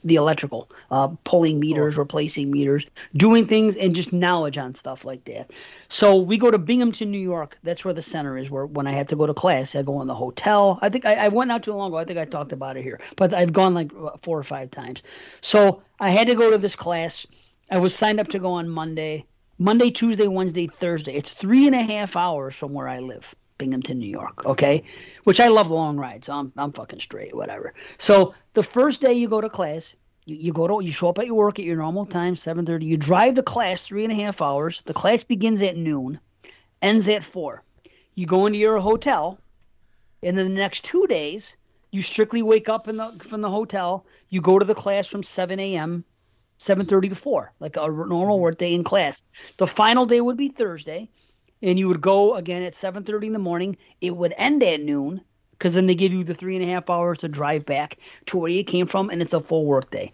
the, 0.04 0.14
electrical, 0.16 0.70
uh, 0.90 1.08
pulling 1.24 1.58
meters, 1.58 1.96
replacing 1.96 2.50
meters, 2.50 2.86
doing 3.14 3.46
things, 3.46 3.76
and 3.76 3.94
just 3.94 4.12
knowledge 4.12 4.58
on 4.58 4.74
stuff 4.74 5.06
like 5.06 5.24
that. 5.24 5.50
So 5.88 6.16
we 6.16 6.36
go 6.36 6.50
to 6.50 6.58
Binghamton, 6.58 7.10
New 7.10 7.18
York. 7.18 7.56
That's 7.62 7.82
where 7.82 7.94
the 7.94 8.02
center 8.02 8.36
is. 8.36 8.50
Where 8.50 8.66
when 8.66 8.86
I 8.86 8.92
have 8.92 9.06
to 9.08 9.16
go 9.16 9.26
to 9.26 9.34
class, 9.34 9.74
I 9.74 9.82
go 9.82 10.02
in 10.02 10.06
the 10.06 10.14
hotel. 10.14 10.78
I 10.82 10.90
think 10.90 11.06
I, 11.06 11.14
I 11.14 11.28
went 11.28 11.48
not 11.48 11.62
too 11.62 11.72
long 11.72 11.88
ago. 11.88 11.96
I 11.96 12.04
think 12.04 12.18
I 12.18 12.26
talked 12.26 12.52
about 12.52 12.76
it 12.76 12.82
here, 12.82 13.00
but 13.16 13.32
I've 13.32 13.54
gone 13.54 13.72
like 13.72 13.90
uh, 13.94 14.10
four 14.22 14.38
or 14.38 14.44
five 14.44 14.70
times. 14.70 15.02
So 15.40 15.82
I 15.98 16.10
had 16.10 16.26
to 16.26 16.34
go 16.34 16.50
to 16.50 16.58
this 16.58 16.76
class. 16.76 17.26
I 17.70 17.78
was 17.78 17.94
signed 17.94 18.20
up 18.20 18.28
to 18.28 18.38
go 18.38 18.52
on 18.52 18.68
Monday. 18.68 19.24
Monday, 19.58 19.90
Tuesday, 19.90 20.26
Wednesday, 20.26 20.66
Thursday. 20.66 21.14
It's 21.14 21.34
three 21.34 21.66
and 21.66 21.74
a 21.74 21.82
half 21.82 22.16
hours 22.16 22.56
from 22.56 22.72
where 22.72 22.88
I 22.88 23.00
live, 23.00 23.34
Binghamton, 23.58 23.98
New 23.98 24.10
York. 24.10 24.44
Okay, 24.46 24.84
which 25.24 25.40
I 25.40 25.48
love 25.48 25.70
long 25.70 25.96
rides. 25.96 26.28
I'm 26.28 26.52
I'm 26.56 26.72
fucking 26.72 27.00
straight, 27.00 27.34
whatever. 27.34 27.74
So 27.98 28.34
the 28.54 28.62
first 28.62 29.00
day 29.00 29.12
you 29.12 29.28
go 29.28 29.40
to 29.40 29.48
class, 29.48 29.94
you, 30.24 30.36
you 30.36 30.52
go 30.52 30.66
to 30.66 30.84
you 30.84 30.92
show 30.92 31.08
up 31.08 31.18
at 31.18 31.26
your 31.26 31.36
work 31.36 31.58
at 31.58 31.64
your 31.64 31.76
normal 31.76 32.06
time, 32.06 32.34
seven 32.36 32.66
thirty. 32.66 32.86
You 32.86 32.96
drive 32.96 33.34
to 33.34 33.42
class 33.42 33.82
three 33.82 34.04
and 34.04 34.12
a 34.12 34.16
half 34.16 34.42
hours. 34.42 34.82
The 34.86 34.94
class 34.94 35.22
begins 35.22 35.62
at 35.62 35.76
noon, 35.76 36.18
ends 36.80 37.08
at 37.08 37.22
four. 37.22 37.62
You 38.14 38.26
go 38.26 38.46
into 38.46 38.58
your 38.58 38.78
hotel, 38.80 39.38
and 40.22 40.36
then 40.36 40.48
the 40.48 40.60
next 40.60 40.84
two 40.84 41.06
days 41.06 41.56
you 41.92 42.02
strictly 42.02 42.42
wake 42.42 42.68
up 42.68 42.88
in 42.88 42.96
the 42.96 43.12
from 43.20 43.42
the 43.42 43.50
hotel. 43.50 44.06
You 44.28 44.40
go 44.40 44.58
to 44.58 44.64
the 44.64 44.74
class 44.74 45.06
from 45.06 45.22
seven 45.22 45.60
a.m. 45.60 46.04
7:30 46.62 47.08
to 47.08 47.14
4, 47.16 47.52
like 47.58 47.76
a 47.76 47.80
normal 47.80 48.36
mm-hmm. 48.36 48.42
work 48.42 48.58
day 48.58 48.72
in 48.72 48.84
class. 48.84 49.22
The 49.56 49.66
final 49.66 50.06
day 50.06 50.20
would 50.20 50.36
be 50.36 50.48
Thursday, 50.48 51.08
and 51.60 51.78
you 51.78 51.88
would 51.88 52.00
go 52.00 52.36
again 52.36 52.62
at 52.62 52.74
7:30 52.74 53.26
in 53.26 53.32
the 53.32 53.38
morning. 53.40 53.76
It 54.00 54.16
would 54.16 54.32
end 54.36 54.62
at 54.62 54.80
noon 54.80 55.20
because 55.50 55.74
then 55.74 55.86
they 55.86 55.96
give 55.96 56.12
you 56.12 56.22
the 56.22 56.34
three 56.34 56.54
and 56.54 56.64
a 56.64 56.68
half 56.68 56.88
hours 56.88 57.18
to 57.18 57.28
drive 57.28 57.66
back 57.66 57.98
to 58.26 58.38
where 58.38 58.50
you 58.50 58.62
came 58.62 58.86
from, 58.86 59.10
and 59.10 59.20
it's 59.20 59.34
a 59.34 59.40
full 59.40 59.64
work 59.64 59.90
day. 59.90 60.12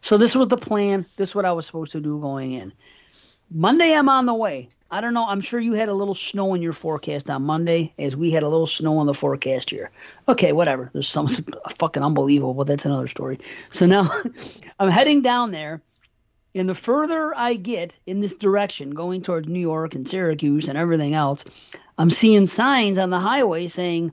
So 0.00 0.16
this 0.16 0.34
was 0.34 0.48
the 0.48 0.56
plan. 0.56 1.04
This 1.16 1.30
is 1.30 1.34
what 1.34 1.44
I 1.44 1.52
was 1.52 1.66
supposed 1.66 1.92
to 1.92 2.00
do 2.00 2.18
going 2.18 2.52
in. 2.52 2.72
Monday, 3.50 3.94
I'm 3.94 4.08
on 4.08 4.24
the 4.24 4.34
way. 4.34 4.70
I 4.92 5.00
don't 5.00 5.14
know. 5.14 5.26
I'm 5.26 5.40
sure 5.40 5.60
you 5.60 5.74
had 5.74 5.88
a 5.88 5.94
little 5.94 6.16
snow 6.16 6.54
in 6.54 6.62
your 6.62 6.72
forecast 6.72 7.30
on 7.30 7.42
Monday, 7.42 7.92
as 7.98 8.16
we 8.16 8.30
had 8.30 8.42
a 8.42 8.48
little 8.48 8.66
snow 8.66 9.00
in 9.00 9.06
the 9.06 9.14
forecast 9.14 9.70
here. 9.70 9.90
Okay, 10.28 10.52
whatever. 10.52 10.90
There's 10.92 11.08
some 11.08 11.28
fucking 11.78 12.02
unbelievable, 12.02 12.54
but 12.54 12.66
that's 12.66 12.86
another 12.86 13.06
story. 13.06 13.38
So 13.70 13.86
now 13.86 14.10
I'm 14.80 14.90
heading 14.90 15.22
down 15.22 15.52
there, 15.52 15.80
and 16.54 16.68
the 16.68 16.74
further 16.74 17.32
I 17.36 17.54
get 17.54 17.98
in 18.06 18.20
this 18.20 18.34
direction, 18.34 18.90
going 18.90 19.22
towards 19.22 19.48
New 19.48 19.60
York 19.60 19.94
and 19.94 20.08
Syracuse 20.08 20.68
and 20.68 20.76
everything 20.76 21.14
else, 21.14 21.44
I'm 21.98 22.10
seeing 22.10 22.46
signs 22.46 22.98
on 22.98 23.10
the 23.10 23.20
highway 23.20 23.68
saying 23.68 24.12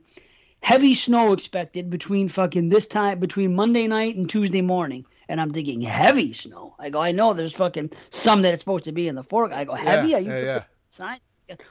heavy 0.62 0.94
snow 0.94 1.34
expected 1.34 1.90
between 1.90 2.30
fucking 2.30 2.70
this 2.70 2.86
time 2.86 3.20
between 3.20 3.56
Monday 3.56 3.88
night 3.88 4.16
and 4.16 4.30
Tuesday 4.30 4.62
morning. 4.62 5.06
And 5.30 5.42
I'm 5.42 5.50
thinking 5.50 5.82
heavy 5.82 6.32
snow. 6.34 6.76
I 6.80 6.90
go, 6.90 7.02
I 7.02 7.12
know 7.12 7.34
there's 7.34 7.54
fucking 7.54 7.92
some 8.10 8.44
that 8.44 8.54
it's 8.54 8.62
supposed 8.62 8.86
to 8.86 8.92
be 8.92 9.08
in 9.08 9.16
the 9.16 9.24
fork. 9.24 9.52
I 9.52 9.66
go, 9.66 9.74
heavy? 9.74 10.10
Yeah, 10.10 10.18
Are 10.18 10.22
you 10.22 10.32
yeah, 10.32 10.40
yeah. 10.40 10.64
sign? 10.90 11.20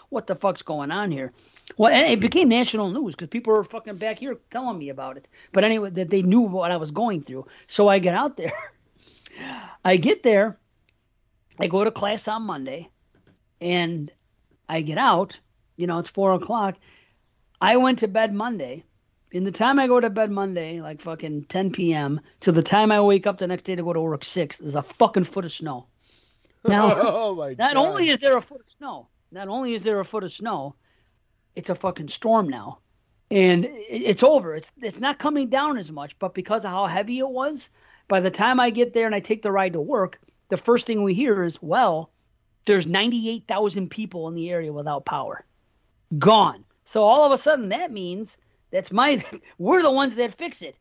What 0.08 0.26
the 0.26 0.34
fuck's 0.34 0.62
going 0.62 0.90
on 0.90 1.10
here? 1.10 1.32
Well, 1.76 1.92
and 1.92 2.06
it 2.06 2.20
became 2.20 2.48
national 2.48 2.90
news 2.90 3.14
because 3.14 3.28
people 3.28 3.52
were 3.52 3.64
fucking 3.64 3.96
back 3.96 4.18
here 4.18 4.36
telling 4.50 4.78
me 4.78 4.88
about 4.88 5.16
it. 5.16 5.28
But 5.52 5.64
anyway, 5.64 5.90
that 5.90 6.10
they 6.10 6.22
knew 6.22 6.40
what 6.40 6.70
I 6.70 6.76
was 6.76 6.90
going 6.90 7.22
through. 7.22 7.46
So 7.66 7.88
I 7.88 7.98
get 7.98 8.14
out 8.14 8.36
there. 8.36 8.52
I 9.84 9.96
get 9.96 10.22
there. 10.22 10.58
I 11.58 11.68
go 11.68 11.84
to 11.84 11.90
class 11.90 12.28
on 12.28 12.42
Monday, 12.42 12.90
and 13.60 14.10
I 14.68 14.82
get 14.82 14.98
out. 14.98 15.38
You 15.76 15.86
know, 15.86 15.98
it's 15.98 16.10
four 16.10 16.34
o'clock. 16.34 16.76
I 17.60 17.76
went 17.76 18.00
to 18.00 18.08
bed 18.08 18.34
Monday. 18.34 18.84
In 19.32 19.44
the 19.44 19.52
time 19.52 19.78
I 19.78 19.86
go 19.86 19.98
to 19.98 20.10
bed 20.10 20.30
Monday, 20.30 20.80
like 20.80 21.00
fucking 21.00 21.44
10 21.44 21.72
p.m., 21.72 22.20
to 22.40 22.52
the 22.52 22.62
time 22.62 22.92
I 22.92 23.00
wake 23.00 23.26
up 23.26 23.38
the 23.38 23.46
next 23.46 23.62
day 23.62 23.74
to 23.74 23.82
go 23.82 23.92
to 23.92 24.00
work 24.00 24.24
six, 24.24 24.58
there's 24.58 24.74
a 24.74 24.82
fucking 24.82 25.24
foot 25.24 25.44
of 25.44 25.52
snow. 25.52 25.86
Now, 26.64 26.94
oh 26.96 27.54
not 27.58 27.74
god. 27.74 27.76
only 27.76 28.08
is 28.08 28.20
there 28.20 28.36
a 28.36 28.42
foot 28.42 28.60
of 28.60 28.68
snow, 28.68 29.08
not 29.30 29.48
only 29.48 29.74
is 29.74 29.82
there 29.82 30.00
a 30.00 30.04
foot 30.04 30.24
of 30.24 30.32
snow, 30.32 30.74
it's 31.54 31.70
a 31.70 31.74
fucking 31.74 32.08
storm 32.08 32.48
now, 32.48 32.78
and 33.30 33.66
it's 33.70 34.22
over. 34.22 34.54
It's 34.54 34.70
it's 34.80 34.98
not 34.98 35.18
coming 35.18 35.48
down 35.48 35.78
as 35.78 35.90
much, 35.90 36.18
but 36.18 36.34
because 36.34 36.64
of 36.64 36.70
how 36.70 36.86
heavy 36.86 37.18
it 37.18 37.28
was, 37.28 37.70
by 38.08 38.20
the 38.20 38.30
time 38.30 38.60
I 38.60 38.70
get 38.70 38.94
there 38.94 39.06
and 39.06 39.14
I 39.14 39.20
take 39.20 39.42
the 39.42 39.52
ride 39.52 39.72
to 39.74 39.80
work, 39.80 40.20
the 40.48 40.56
first 40.56 40.86
thing 40.86 41.02
we 41.02 41.14
hear 41.14 41.42
is, 41.44 41.60
well, 41.60 42.10
there's 42.64 42.86
98,000 42.86 43.90
people 43.90 44.28
in 44.28 44.34
the 44.34 44.50
area 44.50 44.72
without 44.72 45.04
power, 45.04 45.44
gone. 46.18 46.64
So 46.84 47.02
all 47.04 47.24
of 47.24 47.32
a 47.32 47.38
sudden 47.38 47.70
that 47.70 47.90
means 47.92 48.38
that's 48.70 48.92
my 48.92 49.24
we're 49.58 49.82
the 49.82 49.90
ones 49.90 50.14
that 50.16 50.34
fix 50.34 50.62
it. 50.62 50.76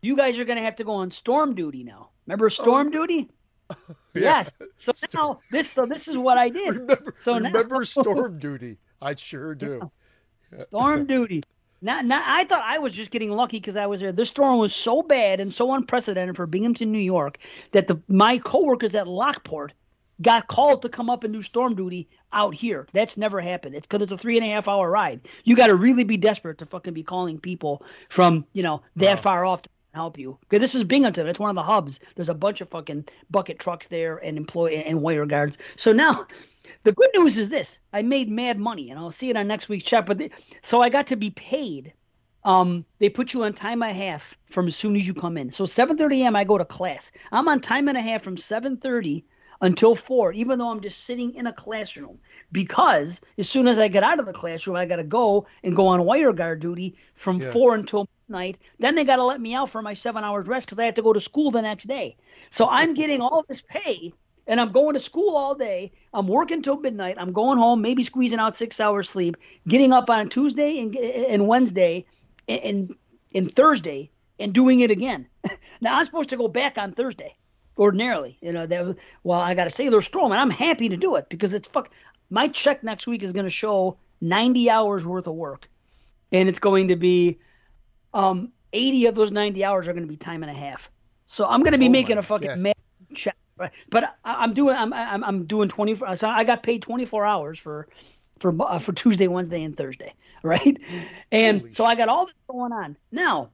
You 0.00 0.16
guys 0.16 0.38
are 0.38 0.44
gonna 0.44 0.62
have 0.62 0.76
to 0.76 0.84
go 0.84 0.92
on 0.92 1.10
storm 1.10 1.54
duty 1.54 1.84
now. 1.84 2.10
Remember 2.26 2.46
oh. 2.46 2.50
storm 2.50 2.90
duty? 2.90 3.30
Yes. 4.14 4.58
So 4.76 4.92
now 5.14 5.40
this 5.50 5.70
so 5.70 5.86
this 5.86 6.06
is 6.06 6.18
what 6.18 6.36
I 6.36 6.50
did. 6.50 6.76
remember, 6.76 7.14
So 7.18 7.38
now- 7.38 7.48
remember 7.50 7.86
storm 7.86 8.38
duty. 8.40 8.76
I 9.00 9.14
sure 9.14 9.54
do. 9.54 9.90
Storm 10.60 11.06
duty. 11.06 11.42
Not, 11.84 12.04
not, 12.04 12.22
I 12.26 12.44
thought 12.44 12.62
I 12.64 12.78
was 12.78 12.92
just 12.92 13.10
getting 13.10 13.32
lucky 13.32 13.58
because 13.58 13.76
I 13.76 13.86
was 13.86 14.00
there. 14.00 14.12
This 14.12 14.28
storm 14.28 14.58
was 14.58 14.72
so 14.72 15.02
bad 15.02 15.40
and 15.40 15.52
so 15.52 15.74
unprecedented 15.74 16.36
for 16.36 16.46
Binghamton, 16.46 16.92
New 16.92 17.00
York, 17.00 17.38
that 17.72 17.88
the 17.88 18.00
my 18.06 18.38
coworkers 18.38 18.94
at 18.94 19.08
Lockport 19.08 19.72
got 20.20 20.46
called 20.46 20.82
to 20.82 20.88
come 20.88 21.10
up 21.10 21.24
and 21.24 21.34
do 21.34 21.42
storm 21.42 21.74
duty 21.74 22.08
out 22.32 22.54
here. 22.54 22.86
That's 22.92 23.16
never 23.16 23.40
happened. 23.40 23.74
It's 23.74 23.86
because 23.86 24.02
it's 24.02 24.12
a 24.12 24.16
three 24.16 24.36
and 24.36 24.46
a 24.46 24.48
half 24.48 24.68
hour 24.68 24.88
ride. 24.88 25.26
You 25.42 25.56
got 25.56 25.66
to 25.66 25.74
really 25.74 26.04
be 26.04 26.16
desperate 26.16 26.58
to 26.58 26.66
fucking 26.66 26.94
be 26.94 27.02
calling 27.02 27.40
people 27.40 27.82
from 28.08 28.46
you 28.52 28.62
know 28.62 28.82
that 28.96 29.18
far 29.18 29.44
off 29.44 29.62
to 29.62 29.70
help 29.92 30.16
you. 30.16 30.38
Because 30.40 30.60
this 30.60 30.76
is 30.76 30.84
Binghamton. 30.84 31.26
It's 31.26 31.40
one 31.40 31.50
of 31.50 31.56
the 31.56 31.62
hubs. 31.68 31.98
There's 32.14 32.28
a 32.28 32.34
bunch 32.34 32.60
of 32.60 32.68
fucking 32.68 33.06
bucket 33.30 33.58
trucks 33.58 33.88
there 33.88 34.18
and 34.18 34.36
employee 34.36 34.84
and 34.84 35.02
wire 35.02 35.26
guards. 35.26 35.58
So 35.74 35.92
now, 35.92 36.28
the 36.84 36.92
good 36.92 37.10
news 37.14 37.38
is 37.38 37.48
this: 37.48 37.78
I 37.92 38.02
made 38.02 38.28
mad 38.30 38.58
money, 38.58 38.90
and 38.90 38.98
I'll 38.98 39.10
see 39.10 39.30
it 39.30 39.36
on 39.36 39.46
next 39.48 39.68
week's 39.68 39.84
chat. 39.84 40.06
But 40.06 40.18
the, 40.18 40.30
so 40.62 40.80
I 40.80 40.88
got 40.88 41.08
to 41.08 41.16
be 41.16 41.30
paid. 41.30 41.94
Um, 42.44 42.84
they 42.98 43.08
put 43.08 43.32
you 43.32 43.44
on 43.44 43.52
time 43.54 43.82
and 43.82 43.92
a 43.92 43.94
half 43.94 44.36
from 44.50 44.66
as 44.66 44.76
soon 44.76 44.96
as 44.96 45.06
you 45.06 45.14
come 45.14 45.36
in. 45.38 45.50
So 45.52 45.64
7:30 45.64 46.22
a.m. 46.22 46.36
I 46.36 46.44
go 46.44 46.58
to 46.58 46.64
class. 46.64 47.12
I'm 47.30 47.48
on 47.48 47.60
time 47.60 47.88
and 47.88 47.96
a 47.98 48.02
half 48.02 48.22
from 48.22 48.36
7:30 48.36 49.24
until 49.60 49.94
four, 49.94 50.32
even 50.32 50.58
though 50.58 50.70
I'm 50.70 50.80
just 50.80 51.04
sitting 51.04 51.34
in 51.34 51.46
a 51.46 51.52
classroom. 51.52 52.18
Because 52.50 53.20
as 53.38 53.48
soon 53.48 53.68
as 53.68 53.78
I 53.78 53.88
get 53.88 54.02
out 54.02 54.18
of 54.18 54.26
the 54.26 54.32
classroom, 54.32 54.76
I 54.76 54.86
got 54.86 54.96
to 54.96 55.04
go 55.04 55.46
and 55.62 55.76
go 55.76 55.86
on 55.88 56.04
wire 56.04 56.32
guard 56.32 56.60
duty 56.60 56.96
from 57.14 57.38
Yeah. 57.38 57.52
four 57.52 57.74
until 57.76 58.08
night. 58.28 58.58
Then 58.78 58.94
they 58.96 59.04
got 59.04 59.16
to 59.16 59.24
let 59.24 59.40
me 59.40 59.54
out 59.54 59.70
for 59.70 59.80
my 59.82 59.94
seven 59.94 60.24
hours 60.24 60.48
rest 60.48 60.66
because 60.66 60.78
I 60.80 60.84
have 60.86 60.94
to 60.94 61.02
go 61.02 61.12
to 61.12 61.20
school 61.20 61.50
the 61.52 61.62
next 61.62 61.84
day. 61.84 62.16
So 62.50 62.68
I'm 62.68 62.94
getting 62.94 63.20
all 63.20 63.44
this 63.48 63.62
pay. 63.62 64.12
And 64.46 64.60
I'm 64.60 64.72
going 64.72 64.94
to 64.94 65.00
school 65.00 65.36
all 65.36 65.54
day. 65.54 65.92
I'm 66.12 66.26
working 66.26 66.62
till 66.62 66.78
midnight. 66.78 67.16
I'm 67.18 67.32
going 67.32 67.58
home, 67.58 67.80
maybe 67.80 68.02
squeezing 68.02 68.40
out 68.40 68.56
six 68.56 68.80
hours 68.80 69.08
sleep, 69.08 69.36
getting 69.68 69.92
up 69.92 70.10
on 70.10 70.28
Tuesday 70.28 70.80
and, 70.80 70.96
and 70.96 71.46
Wednesday 71.46 72.04
and, 72.48 72.60
and, 72.60 72.94
and 73.34 73.54
Thursday 73.54 74.10
and 74.38 74.52
doing 74.52 74.80
it 74.80 74.90
again. 74.90 75.26
now 75.80 75.98
I'm 75.98 76.04
supposed 76.04 76.30
to 76.30 76.36
go 76.36 76.48
back 76.48 76.76
on 76.76 76.92
Thursday 76.92 77.36
ordinarily. 77.78 78.38
You 78.40 78.52
know, 78.52 78.66
that 78.66 78.96
well, 79.22 79.40
I 79.40 79.54
got 79.54 79.64
to 79.64 79.70
say, 79.70 79.88
they're 79.88 80.00
strong, 80.00 80.32
and 80.32 80.40
I'm 80.40 80.50
happy 80.50 80.88
to 80.88 80.96
do 80.96 81.16
it 81.16 81.28
because 81.28 81.54
it's 81.54 81.68
fuck. 81.68 81.90
My 82.30 82.48
check 82.48 82.82
next 82.82 83.06
week 83.06 83.22
is 83.22 83.32
going 83.32 83.44
to 83.44 83.50
show 83.50 83.98
90 84.20 84.70
hours 84.70 85.06
worth 85.06 85.26
of 85.26 85.34
work, 85.34 85.68
and 86.30 86.48
it's 86.48 86.58
going 86.58 86.88
to 86.88 86.96
be 86.96 87.38
um 88.14 88.52
80 88.72 89.06
of 89.06 89.14
those 89.14 89.32
90 89.32 89.64
hours 89.64 89.88
are 89.88 89.92
going 89.92 90.04
to 90.04 90.08
be 90.08 90.16
time 90.16 90.42
and 90.42 90.50
a 90.50 90.54
half. 90.54 90.90
So 91.26 91.46
I'm 91.46 91.60
going 91.60 91.72
to 91.72 91.78
be 91.78 91.86
Oh 91.86 91.90
making 91.90 92.18
a 92.18 92.22
fucking 92.22 92.60
mad 92.60 92.74
check. 93.14 93.36
Right? 93.58 93.70
But 93.90 94.04
I, 94.24 94.42
I'm 94.42 94.54
doing 94.54 94.76
I'm, 94.76 94.92
I'm 94.92 95.22
I'm 95.24 95.44
doing 95.44 95.68
24. 95.68 96.16
So 96.16 96.28
I 96.28 96.44
got 96.44 96.62
paid 96.62 96.82
24 96.82 97.24
hours 97.24 97.58
for 97.58 97.88
for 98.38 98.54
uh, 98.60 98.78
for 98.78 98.92
Tuesday, 98.92 99.28
Wednesday, 99.28 99.62
and 99.62 99.76
Thursday, 99.76 100.14
right? 100.42 100.78
And 101.30 101.60
Holy 101.60 101.72
so 101.72 101.84
I 101.84 101.94
got 101.94 102.08
all 102.08 102.26
this 102.26 102.34
going 102.48 102.72
on 102.72 102.96
now 103.10 103.50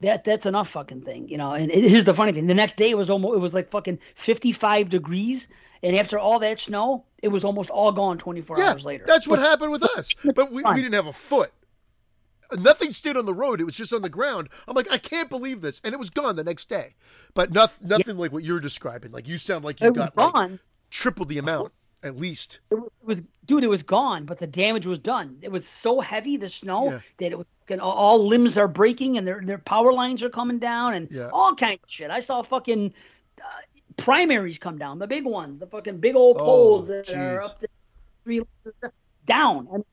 that 0.00 0.24
that's 0.24 0.46
enough 0.46 0.68
fucking 0.68 1.02
thing, 1.02 1.28
you 1.28 1.36
know. 1.36 1.52
And 1.52 1.70
it, 1.70 1.84
here's 1.88 2.04
the 2.04 2.14
funny 2.14 2.32
thing: 2.32 2.46
the 2.46 2.54
next 2.54 2.76
day 2.76 2.90
it 2.90 2.96
was 2.96 3.10
almost 3.10 3.34
it 3.36 3.40
was 3.40 3.54
like 3.54 3.70
fucking 3.70 3.98
55 4.14 4.88
degrees, 4.88 5.48
and 5.82 5.96
after 5.96 6.18
all 6.18 6.38
that 6.38 6.60
snow, 6.60 7.04
it 7.22 7.28
was 7.28 7.44
almost 7.44 7.70
all 7.70 7.92
gone 7.92 8.18
24 8.18 8.58
Yeah, 8.58 8.70
hours 8.70 8.84
later. 8.84 9.04
that's 9.06 9.26
what 9.28 9.38
happened 9.38 9.72
with 9.72 9.82
us. 9.82 10.14
But 10.34 10.52
we, 10.52 10.62
we 10.62 10.74
didn't 10.76 10.94
have 10.94 11.06
a 11.06 11.12
foot. 11.12 11.52
Nothing 12.58 12.92
stayed 12.92 13.16
on 13.16 13.26
the 13.26 13.34
road. 13.34 13.60
It 13.60 13.64
was 13.64 13.76
just 13.76 13.92
on 13.92 14.02
the 14.02 14.08
ground. 14.08 14.48
I'm 14.66 14.74
like, 14.74 14.90
I 14.90 14.98
can't 14.98 15.28
believe 15.28 15.60
this, 15.60 15.80
and 15.84 15.92
it 15.94 15.98
was 15.98 16.10
gone 16.10 16.36
the 16.36 16.44
next 16.44 16.68
day. 16.68 16.94
But 17.34 17.52
nothing, 17.52 17.88
nothing 17.88 18.16
like 18.16 18.32
what 18.32 18.42
you're 18.44 18.60
describing. 18.60 19.12
Like 19.12 19.28
you 19.28 19.38
sound 19.38 19.64
like 19.64 19.80
you 19.80 19.88
It 19.88 19.94
got 19.94 20.16
like, 20.16 20.58
triple 20.90 21.24
the 21.26 21.38
amount 21.38 21.72
at 22.02 22.16
least. 22.16 22.60
It 22.70 22.78
was, 23.04 23.22
dude, 23.44 23.62
it 23.62 23.68
was 23.68 23.82
gone, 23.82 24.24
but 24.24 24.38
the 24.38 24.46
damage 24.46 24.86
was 24.86 24.98
done. 24.98 25.36
It 25.42 25.52
was 25.52 25.66
so 25.66 26.00
heavy, 26.00 26.36
the 26.36 26.48
snow, 26.48 26.84
Yeah. 26.90 27.00
that 27.18 27.32
it 27.32 27.38
was 27.38 27.52
all, 27.80 28.26
limbs 28.26 28.56
are 28.58 28.68
breaking 28.68 29.18
and 29.18 29.26
their 29.26 29.40
their 29.44 29.58
power 29.58 29.92
lines 29.92 30.22
are 30.22 30.30
coming 30.30 30.58
down 30.58 30.94
and 30.94 31.08
Yeah. 31.10 31.28
all 31.32 31.54
kind 31.54 31.78
of 31.82 31.90
shit. 31.90 32.10
I 32.10 32.20
saw 32.20 32.42
fucking 32.42 32.94
uh, 33.40 33.44
primaries 33.96 34.58
come 34.58 34.78
down, 34.78 34.98
the 34.98 35.06
big 35.06 35.24
ones, 35.24 35.58
the 35.58 35.66
fucking 35.66 35.98
big 35.98 36.16
old 36.16 36.36
Oh, 36.38 36.44
poles 36.44 36.88
that 36.88 37.10
are 37.14 37.42
up 37.42 37.58
to 37.60 37.68
three 38.24 38.42
down. 39.26 39.68
And, 39.72 39.84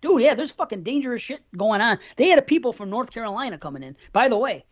dude, 0.00 0.22
yeah, 0.22 0.34
there's 0.34 0.50
fucking 0.50 0.82
dangerous 0.82 1.22
shit 1.22 1.40
going 1.56 1.80
on. 1.80 1.98
They 2.16 2.28
had 2.28 2.46
people 2.46 2.72
from 2.72 2.90
North 2.90 3.10
Carolina 3.12 3.58
coming 3.58 3.82
in. 3.82 3.96
By 4.12 4.28
the 4.28 4.36
way, 4.36 4.64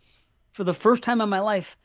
for 0.52 0.64
the 0.64 0.74
first 0.74 1.02
time 1.02 1.20
in 1.20 1.28
my 1.28 1.40
life, 1.40 1.76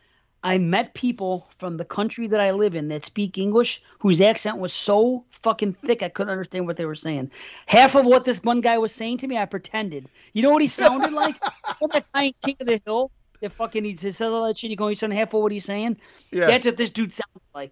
I 0.44 0.58
met 0.58 0.96
people 0.96 1.48
from 1.60 1.78
the 1.78 1.86
country 1.86 2.28
that 2.28 2.40
I 2.40 2.52
live 2.52 2.74
in 2.74 2.88
that 2.88 3.06
speak 3.06 3.38
English 3.38 3.82
whose 4.00 4.20
accent 4.22 4.58
was 4.58 4.74
so 4.74 5.24
fucking 5.30 5.74
thick 5.74 6.02
I 6.02 6.10
couldn't 6.10 6.32
understand 6.32 6.66
what 6.66 6.78
they 6.78 6.86
were 6.86 6.96
saying. 6.96 7.30
Half 7.68 7.96
of 7.96 8.06
what 8.06 8.26
this 8.26 8.42
one 8.44 8.62
guy 8.62 8.78
was 8.80 8.92
saying 8.92 9.20
to 9.20 9.28
me, 9.28 9.38
I 9.38 9.46
pretended. 9.46 10.10
You 10.34 10.42
know 10.42 10.52
what 10.52 10.62
he 10.62 10.68
sounded 10.68 11.14
like? 11.14 11.36
That 11.92 12.06
guy 12.14 12.32
King 12.44 12.58
of 12.60 12.68
the 12.68 12.82
Hill 12.86 13.12
that 13.42 13.52
fucking 13.52 13.84
he 13.84 13.96
says 13.96 14.22
all 14.22 14.48
that 14.48 14.58
shit. 14.58 14.70
You 14.70 14.78
go, 14.78 14.88
you 14.88 14.96
sound 14.96 15.14
half 15.14 15.34
of 15.34 15.42
what 15.42 15.52
he's 15.52 15.66
saying. 15.66 15.98
Yeah. 16.32 16.46
That's 16.46 16.66
what 16.66 16.78
this 16.78 16.92
dude 16.92 17.12
sounded 17.12 17.42
like. 17.54 17.72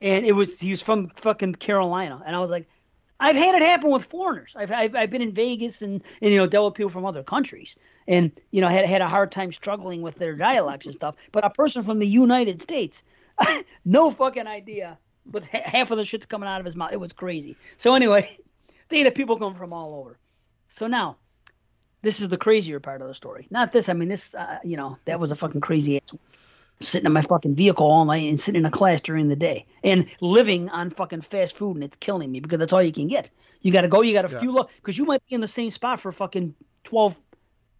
And 0.00 0.24
it 0.24 0.32
was 0.32 0.60
he 0.60 0.70
was 0.70 0.80
from 0.80 1.08
fucking 1.08 1.56
Carolina, 1.56 2.22
and 2.24 2.36
I 2.36 2.40
was 2.40 2.50
like, 2.50 2.68
I've 3.20 3.36
had 3.36 3.54
it 3.54 3.62
happen 3.62 3.90
with 3.90 4.04
foreigners. 4.04 4.52
I've 4.56 4.70
I've, 4.70 4.94
I've 4.94 5.10
been 5.10 5.22
in 5.22 5.32
Vegas 5.32 5.82
and, 5.82 6.02
and 6.22 6.30
you 6.30 6.36
know 6.36 6.46
dealt 6.46 6.66
with 6.66 6.74
people 6.74 6.90
from 6.90 7.04
other 7.04 7.22
countries, 7.22 7.76
and 8.06 8.30
you 8.50 8.60
know 8.60 8.68
had 8.68 8.86
had 8.86 9.02
a 9.02 9.08
hard 9.08 9.32
time 9.32 9.50
struggling 9.52 10.02
with 10.02 10.16
their 10.16 10.34
dialects 10.34 10.86
and 10.86 10.94
stuff. 10.94 11.16
But 11.32 11.44
a 11.44 11.50
person 11.50 11.82
from 11.82 11.98
the 11.98 12.06
United 12.06 12.62
States, 12.62 13.02
no 13.84 14.10
fucking 14.10 14.46
idea. 14.46 14.98
Ha- 15.34 15.62
half 15.64 15.90
of 15.90 15.98
the 15.98 16.04
shit's 16.04 16.26
coming 16.26 16.48
out 16.48 16.60
of 16.60 16.64
his 16.64 16.76
mouth. 16.76 16.92
It 16.92 17.00
was 17.00 17.12
crazy. 17.12 17.56
So 17.76 17.94
anyway, 17.94 18.38
they 18.88 19.00
had 19.00 19.14
people 19.14 19.38
come 19.38 19.54
from 19.54 19.72
all 19.72 19.94
over. 19.94 20.18
So 20.68 20.86
now, 20.86 21.16
this 22.02 22.20
is 22.20 22.28
the 22.28 22.38
crazier 22.38 22.80
part 22.80 23.02
of 23.02 23.08
the 23.08 23.14
story. 23.14 23.46
Not 23.50 23.72
this. 23.72 23.88
I 23.88 23.94
mean, 23.94 24.08
this. 24.08 24.34
Uh, 24.34 24.58
you 24.64 24.76
know, 24.76 24.96
that 25.06 25.18
was 25.18 25.32
a 25.32 25.36
fucking 25.36 25.60
crazy 25.60 25.96
ass 25.96 26.14
sitting 26.80 27.06
in 27.06 27.12
my 27.12 27.22
fucking 27.22 27.54
vehicle 27.54 27.86
all 27.86 28.04
night 28.04 28.28
and 28.28 28.40
sitting 28.40 28.60
in 28.60 28.66
a 28.66 28.70
class 28.70 29.00
during 29.00 29.28
the 29.28 29.36
day 29.36 29.66
and 29.82 30.06
living 30.20 30.68
on 30.70 30.90
fucking 30.90 31.22
fast 31.22 31.56
food 31.56 31.74
and 31.74 31.84
it's 31.84 31.96
killing 31.96 32.30
me 32.30 32.40
because 32.40 32.58
that's 32.58 32.72
all 32.72 32.82
you 32.82 32.92
can 32.92 33.08
get. 33.08 33.30
You 33.62 33.72
got 33.72 33.80
to 33.80 33.88
go, 33.88 34.02
you 34.02 34.12
got 34.12 34.22
to 34.22 34.32
Yeah. 34.32 34.40
fuel 34.40 34.60
up 34.60 34.70
because 34.76 34.96
you 34.96 35.04
might 35.04 35.24
be 35.28 35.34
in 35.34 35.40
the 35.40 35.48
same 35.48 35.70
spot 35.70 35.98
for 36.00 36.12
fucking 36.12 36.54
12, 36.84 37.16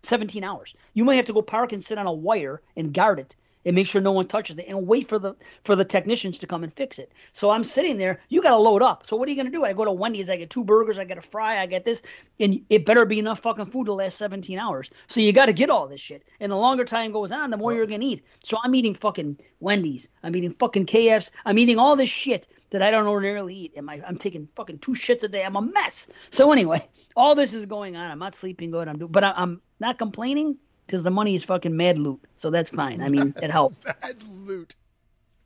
17 0.02 0.42
hours. 0.44 0.74
You 0.94 1.04
might 1.04 1.14
have 1.16 1.26
to 1.26 1.32
go 1.32 1.42
park 1.42 1.72
and 1.72 1.82
sit 1.82 1.98
on 1.98 2.06
a 2.06 2.12
wire 2.12 2.60
and 2.76 2.92
guard 2.92 3.20
it 3.20 3.36
and 3.68 3.74
make 3.74 3.86
sure 3.86 4.00
no 4.00 4.12
one 4.12 4.26
touches 4.26 4.56
it 4.56 4.64
and 4.66 4.86
wait 4.86 5.10
for 5.10 5.18
the 5.18 5.34
for 5.62 5.76
the 5.76 5.84
technicians 5.84 6.38
to 6.38 6.46
come 6.46 6.64
and 6.64 6.72
fix 6.72 6.98
it. 6.98 7.12
So 7.34 7.50
I'm 7.50 7.62
sitting 7.62 7.98
there, 7.98 8.20
you 8.30 8.40
got 8.40 8.52
to 8.52 8.56
load 8.56 8.80
up. 8.80 9.06
So 9.06 9.14
what 9.14 9.28
are 9.28 9.30
you 9.30 9.36
going 9.36 9.52
to 9.52 9.52
do? 9.52 9.62
I 9.62 9.74
go 9.74 9.84
to 9.84 9.92
Wendy's, 9.92 10.30
I 10.30 10.38
get 10.38 10.48
two 10.48 10.64
burgers, 10.64 10.96
I 10.96 11.04
get 11.04 11.18
a 11.18 11.20
fry, 11.20 11.58
I 11.58 11.66
get 11.66 11.84
this 11.84 12.00
and 12.40 12.64
it 12.70 12.86
better 12.86 13.04
be 13.04 13.18
enough 13.18 13.40
fucking 13.40 13.66
food 13.66 13.84
to 13.84 13.92
last 13.92 14.16
17 14.16 14.58
hours. 14.58 14.88
So 15.06 15.20
you 15.20 15.34
got 15.34 15.46
to 15.46 15.52
get 15.52 15.68
all 15.68 15.86
this 15.86 16.00
shit. 16.00 16.26
And 16.40 16.50
the 16.50 16.56
longer 16.56 16.86
time 16.86 17.12
goes 17.12 17.30
on, 17.30 17.50
the 17.50 17.58
more 17.58 17.74
you're 17.74 17.86
going 17.86 18.00
to 18.00 18.06
eat. 18.06 18.22
So 18.42 18.56
I'm 18.64 18.74
eating 18.74 18.94
fucking 18.94 19.38
Wendy's. 19.60 20.08
I'm 20.22 20.34
eating 20.34 20.54
fucking 20.54 20.86
KFs. 20.86 21.30
I'm 21.44 21.58
eating 21.58 21.78
all 21.78 21.94
this 21.94 22.08
shit 22.08 22.48
that 22.70 22.82
I 22.82 22.90
don't 22.90 23.06
ordinarily 23.06 23.54
eat. 23.54 23.72
And 23.76 23.84
my, 23.84 24.00
I'm 24.06 24.16
taking 24.16 24.48
fucking 24.56 24.78
two 24.78 24.92
shits 24.92 25.24
a 25.24 25.28
day. 25.28 25.44
I'm 25.44 25.56
a 25.56 25.62
mess. 25.62 26.08
So 26.30 26.52
anyway, 26.52 26.88
all 27.14 27.34
this 27.34 27.52
is 27.52 27.66
going 27.66 27.96
on. 27.96 28.10
I'm 28.10 28.18
not 28.18 28.34
sleeping 28.34 28.70
good. 28.70 28.88
I'm 28.88 28.98
doing, 28.98 29.12
but 29.12 29.24
I, 29.24 29.34
I'm 29.36 29.60
not 29.78 29.98
complaining 29.98 30.56
because 30.88 31.02
the 31.02 31.10
money 31.10 31.34
is 31.34 31.44
fucking 31.44 31.76
mad 31.76 31.98
loot. 31.98 32.18
So 32.36 32.48
that's 32.50 32.70
fine. 32.70 33.02
I 33.02 33.10
mean, 33.10 33.34
it 33.42 33.50
helps. 33.50 33.84
Bad 34.00 34.22
loot. 34.22 34.74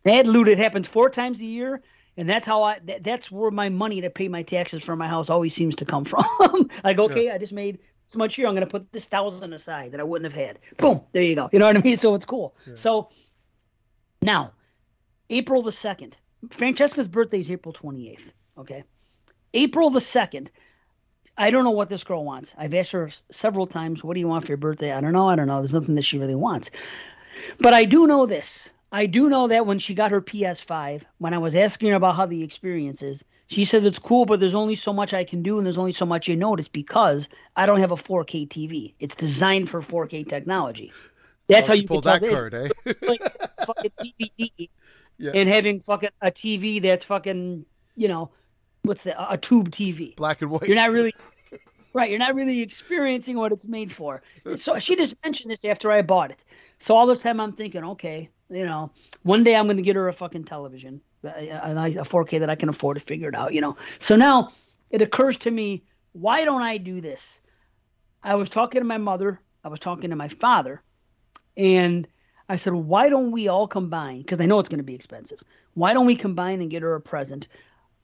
Mad 0.04 0.28
loot. 0.28 0.46
It 0.46 0.58
happens 0.58 0.86
four 0.86 1.10
times 1.10 1.40
a 1.42 1.46
year. 1.46 1.82
And 2.16 2.30
that's 2.30 2.46
how 2.46 2.62
I. 2.62 2.78
That, 2.84 3.02
that's 3.02 3.30
where 3.30 3.50
my 3.50 3.68
money 3.68 4.02
to 4.02 4.10
pay 4.10 4.28
my 4.28 4.42
taxes 4.42 4.84
for 4.84 4.94
my 4.94 5.08
house 5.08 5.30
always 5.30 5.52
seems 5.52 5.76
to 5.76 5.84
come 5.84 6.04
from. 6.12 6.24
Go, 6.94 7.04
okay, 7.04 7.30
I 7.30 7.38
just 7.38 7.52
made 7.52 7.80
so 8.06 8.18
much 8.18 8.36
here. 8.36 8.46
I'm 8.46 8.54
going 8.54 8.66
to 8.66 8.70
put 8.70 8.92
this 8.92 9.06
thousand 9.06 9.52
aside 9.52 9.92
that 9.92 10.00
I 10.00 10.04
wouldn't 10.04 10.32
have 10.32 10.40
had. 10.46 10.58
Boom, 10.76 11.00
there 11.12 11.22
you 11.22 11.34
go. 11.34 11.48
You 11.52 11.58
know 11.58 11.66
what 11.66 11.76
I 11.76 11.80
mean? 11.80 11.96
So 11.98 12.14
it's 12.14 12.24
cool. 12.24 12.54
So 12.76 13.08
now, 14.20 14.52
April 15.28 15.62
the 15.62 15.72
second. 15.72 16.16
Francesca's 16.50 17.08
birthday 17.08 17.40
is 17.40 17.50
April 17.50 17.72
28th. 17.72 18.20
Okay, 18.58 18.84
April 19.54 19.90
the 19.90 20.00
second. 20.00 20.52
I 21.36 21.50
don't 21.50 21.64
know 21.64 21.70
what 21.70 21.88
this 21.88 22.04
girl 22.04 22.24
wants. 22.24 22.54
I've 22.58 22.74
asked 22.74 22.92
her 22.92 23.10
several 23.30 23.66
times, 23.66 24.04
"What 24.04 24.14
do 24.14 24.20
you 24.20 24.28
want 24.28 24.44
for 24.44 24.50
your 24.52 24.58
birthday?" 24.58 24.92
I 24.92 25.00
don't 25.00 25.12
know. 25.12 25.28
I 25.28 25.36
don't 25.36 25.46
know. 25.46 25.60
There's 25.60 25.74
nothing 25.74 25.94
that 25.94 26.04
she 26.04 26.18
really 26.18 26.34
wants. 26.34 26.70
But 27.58 27.74
I 27.74 27.84
do 27.84 28.06
know 28.06 28.26
this. 28.26 28.70
I 28.92 29.06
do 29.06 29.30
know 29.30 29.48
that 29.48 29.66
when 29.66 29.78
she 29.78 29.94
got 29.94 30.10
her 30.10 30.20
PS5, 30.20 31.02
when 31.18 31.32
I 31.32 31.38
was 31.38 31.54
asking 31.54 31.88
her 31.90 31.94
about 31.94 32.14
how 32.14 32.26
the 32.26 32.42
experience 32.42 33.02
is, 33.02 33.24
she 33.46 33.64
said 33.64 33.84
it's 33.84 33.98
cool, 33.98 34.26
but 34.26 34.38
there's 34.38 34.54
only 34.54 34.76
so 34.76 34.92
much 34.92 35.14
I 35.14 35.24
can 35.24 35.42
do 35.42 35.56
and 35.56 35.66
there's 35.66 35.78
only 35.78 35.92
so 35.92 36.04
much 36.06 36.28
you 36.28 36.36
notice 36.36 36.68
because 36.68 37.28
I 37.56 37.64
don't 37.66 37.80
have 37.80 37.92
a 37.92 37.96
4K 37.96 38.48
TV. 38.48 38.94
It's 39.00 39.14
designed 39.14 39.70
for 39.70 39.80
4K 39.80 40.28
technology. 40.28 40.92
That's 41.48 41.68
how 41.68 41.74
you 41.74 41.86
pull 41.86 42.02
that 42.02 42.20
this. 42.20 42.34
card, 42.34 42.54
eh? 42.54 42.68
like 43.02 43.22
fucking 43.66 43.92
DVD 44.00 44.68
Yeah. 45.18 45.32
and 45.34 45.48
having 45.48 45.80
fucking 45.80 46.10
a 46.20 46.30
TV 46.30 46.82
that's 46.82 47.04
fucking, 47.04 47.64
you 47.96 48.08
know, 48.08 48.30
what's 48.82 49.02
that? 49.04 49.16
A 49.32 49.36
tube 49.36 49.70
TV. 49.70 50.14
Black 50.16 50.42
and 50.42 50.50
white. 50.50 50.64
You're 50.64 50.76
not 50.76 50.90
really 50.90 51.14
right. 51.92 52.10
You're 52.10 52.18
not 52.18 52.34
really 52.34 52.60
experiencing 52.60 53.36
what 53.36 53.52
it's 53.52 53.66
made 53.66 53.92
for. 53.92 54.22
So 54.56 54.78
she 54.78 54.96
just 54.96 55.16
mentioned 55.24 55.50
this 55.50 55.64
after 55.64 55.90
I 55.90 56.02
bought 56.02 56.30
it. 56.30 56.44
So 56.78 56.96
all 56.96 57.06
this 57.06 57.18
time 57.18 57.40
I'm 57.40 57.52
thinking, 57.52 57.84
okay, 57.84 58.28
you 58.50 58.64
know, 58.64 58.90
one 59.22 59.44
day 59.44 59.56
I'm 59.56 59.66
going 59.66 59.76
to 59.76 59.82
get 59.82 59.96
her 59.96 60.08
a 60.08 60.12
fucking 60.12 60.44
television, 60.44 61.00
a, 61.24 61.48
a, 61.48 61.74
nice- 61.74 61.96
a 61.96 62.00
4K 62.00 62.40
that 62.40 62.50
I 62.50 62.54
can 62.54 62.68
afford 62.68 62.98
to 62.98 63.04
figure 63.04 63.28
it 63.28 63.34
out. 63.34 63.54
You 63.54 63.60
know. 63.60 63.76
So 63.98 64.16
now 64.16 64.50
it 64.90 65.02
occurs 65.02 65.38
to 65.38 65.50
me, 65.50 65.84
why 66.12 66.44
don't 66.44 66.62
I 66.62 66.76
do 66.76 67.00
this? 67.00 67.40
I 68.22 68.34
was 68.34 68.50
talking 68.50 68.80
to 68.80 68.86
my 68.86 68.98
mother. 68.98 69.40
I 69.64 69.68
was 69.68 69.80
talking 69.80 70.10
to 70.10 70.16
my 70.16 70.28
father, 70.28 70.82
and 71.56 72.06
I 72.48 72.56
said, 72.56 72.74
why 72.74 73.08
don't 73.08 73.30
we 73.30 73.48
all 73.48 73.68
combine? 73.68 74.18
Because 74.18 74.40
I 74.40 74.46
know 74.46 74.58
it's 74.58 74.68
going 74.68 74.78
to 74.78 74.84
be 74.84 74.94
expensive. 74.94 75.40
Why 75.74 75.94
don't 75.94 76.06
we 76.06 76.16
combine 76.16 76.60
and 76.60 76.68
get 76.70 76.82
her 76.82 76.94
a 76.94 77.00
present? 77.00 77.48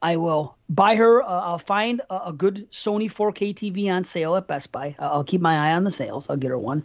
I 0.01 0.17
will 0.17 0.57
buy 0.69 0.95
her. 0.97 1.23
Uh, 1.23 1.27
I'll 1.27 1.59
find 1.59 2.01
a, 2.09 2.27
a 2.27 2.33
good 2.33 2.71
Sony 2.71 3.07
4K 3.07 3.55
TV 3.55 3.93
on 3.93 4.05
sale 4.05 4.37
at 4.37 4.47
Best 4.47 4.71
Buy. 4.71 4.95
I'll 4.99 5.19
I'll 5.19 5.25
keep 5.25 5.41
my 5.41 5.71
eye 5.71 5.75
on 5.75 5.85
the 5.85 5.91
sales. 5.91 6.31
I'll 6.31 6.37
get 6.37 6.51
her 6.51 6.59
one. 6.59 6.85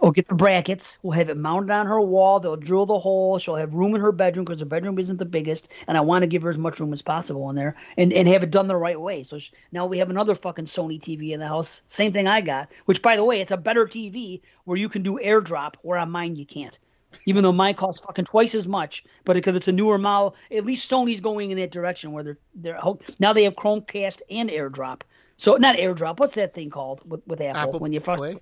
i'll 0.00 0.10
get 0.10 0.28
the 0.28 0.34
brackets. 0.34 0.98
We'll 1.02 1.12
have 1.12 1.28
it 1.28 1.36
mounted 1.36 1.70
on 1.70 1.86
her 1.86 2.00
wall. 2.00 2.40
They'll 2.40 2.56
drill 2.56 2.86
the 2.86 2.98
hole. 2.98 3.38
She'll 3.38 3.56
have 3.56 3.74
room 3.74 3.94
in 3.94 4.00
her 4.00 4.12
bedroom 4.12 4.44
because 4.44 4.60
her 4.60 4.66
bedroom 4.66 4.98
isn't 4.98 5.18
the 5.18 5.26
biggest, 5.26 5.68
and 5.86 5.98
I 5.98 6.00
want 6.00 6.22
to 6.22 6.26
give 6.26 6.42
her 6.42 6.50
as 6.50 6.58
much 6.58 6.80
room 6.80 6.92
as 6.92 7.02
possible 7.02 7.48
in 7.50 7.56
there, 7.56 7.76
and 7.96 8.12
and 8.12 8.26
have 8.28 8.42
it 8.42 8.50
done 8.50 8.68
the 8.68 8.76
right 8.76 9.00
way. 9.00 9.22
So 9.22 9.38
she, 9.38 9.52
now 9.70 9.86
we 9.86 9.98
have 9.98 10.10
another 10.10 10.34
fucking 10.34 10.66
Sony 10.66 10.98
TV 10.98 11.32
in 11.32 11.40
the 11.40 11.48
house. 11.48 11.82
Same 11.88 12.12
thing 12.12 12.26
I 12.26 12.40
got, 12.40 12.70
which 12.86 13.02
by 13.02 13.16
the 13.16 13.24
way, 13.24 13.40
it's 13.40 13.50
a 13.50 13.56
better 13.58 13.86
TV 13.86 14.40
where 14.64 14.78
you 14.78 14.88
can 14.88 15.02
do 15.02 15.18
AirDrop, 15.22 15.74
where 15.82 15.98
on 15.98 16.10
mine 16.10 16.36
you 16.36 16.46
can't. 16.46 16.78
Even 17.26 17.42
though 17.42 17.52
mine 17.52 17.74
costs 17.74 18.04
fucking 18.04 18.24
twice 18.24 18.54
as 18.54 18.66
much, 18.66 19.04
but 19.24 19.34
because 19.34 19.56
it's 19.56 19.68
a 19.68 19.72
newer 19.72 19.98
model, 19.98 20.36
at 20.50 20.64
least 20.64 20.90
Sony's 20.90 21.20
going 21.20 21.50
in 21.50 21.58
that 21.58 21.70
direction 21.70 22.12
where 22.12 22.24
they're 22.24 22.38
they're 22.54 22.84
oh, 22.84 22.98
now 23.20 23.32
they 23.32 23.44
have 23.44 23.54
Chromecast 23.54 24.22
and 24.30 24.50
AirDrop. 24.50 25.02
So 25.36 25.54
not 25.54 25.76
AirDrop. 25.76 26.18
What's 26.18 26.34
that 26.34 26.54
thing 26.54 26.70
called 26.70 27.02
with, 27.08 27.26
with 27.26 27.40
Apple, 27.40 27.60
Apple 27.60 27.80
when 27.80 27.92
you 27.92 28.00
first? 28.00 28.18
Play? 28.18 28.38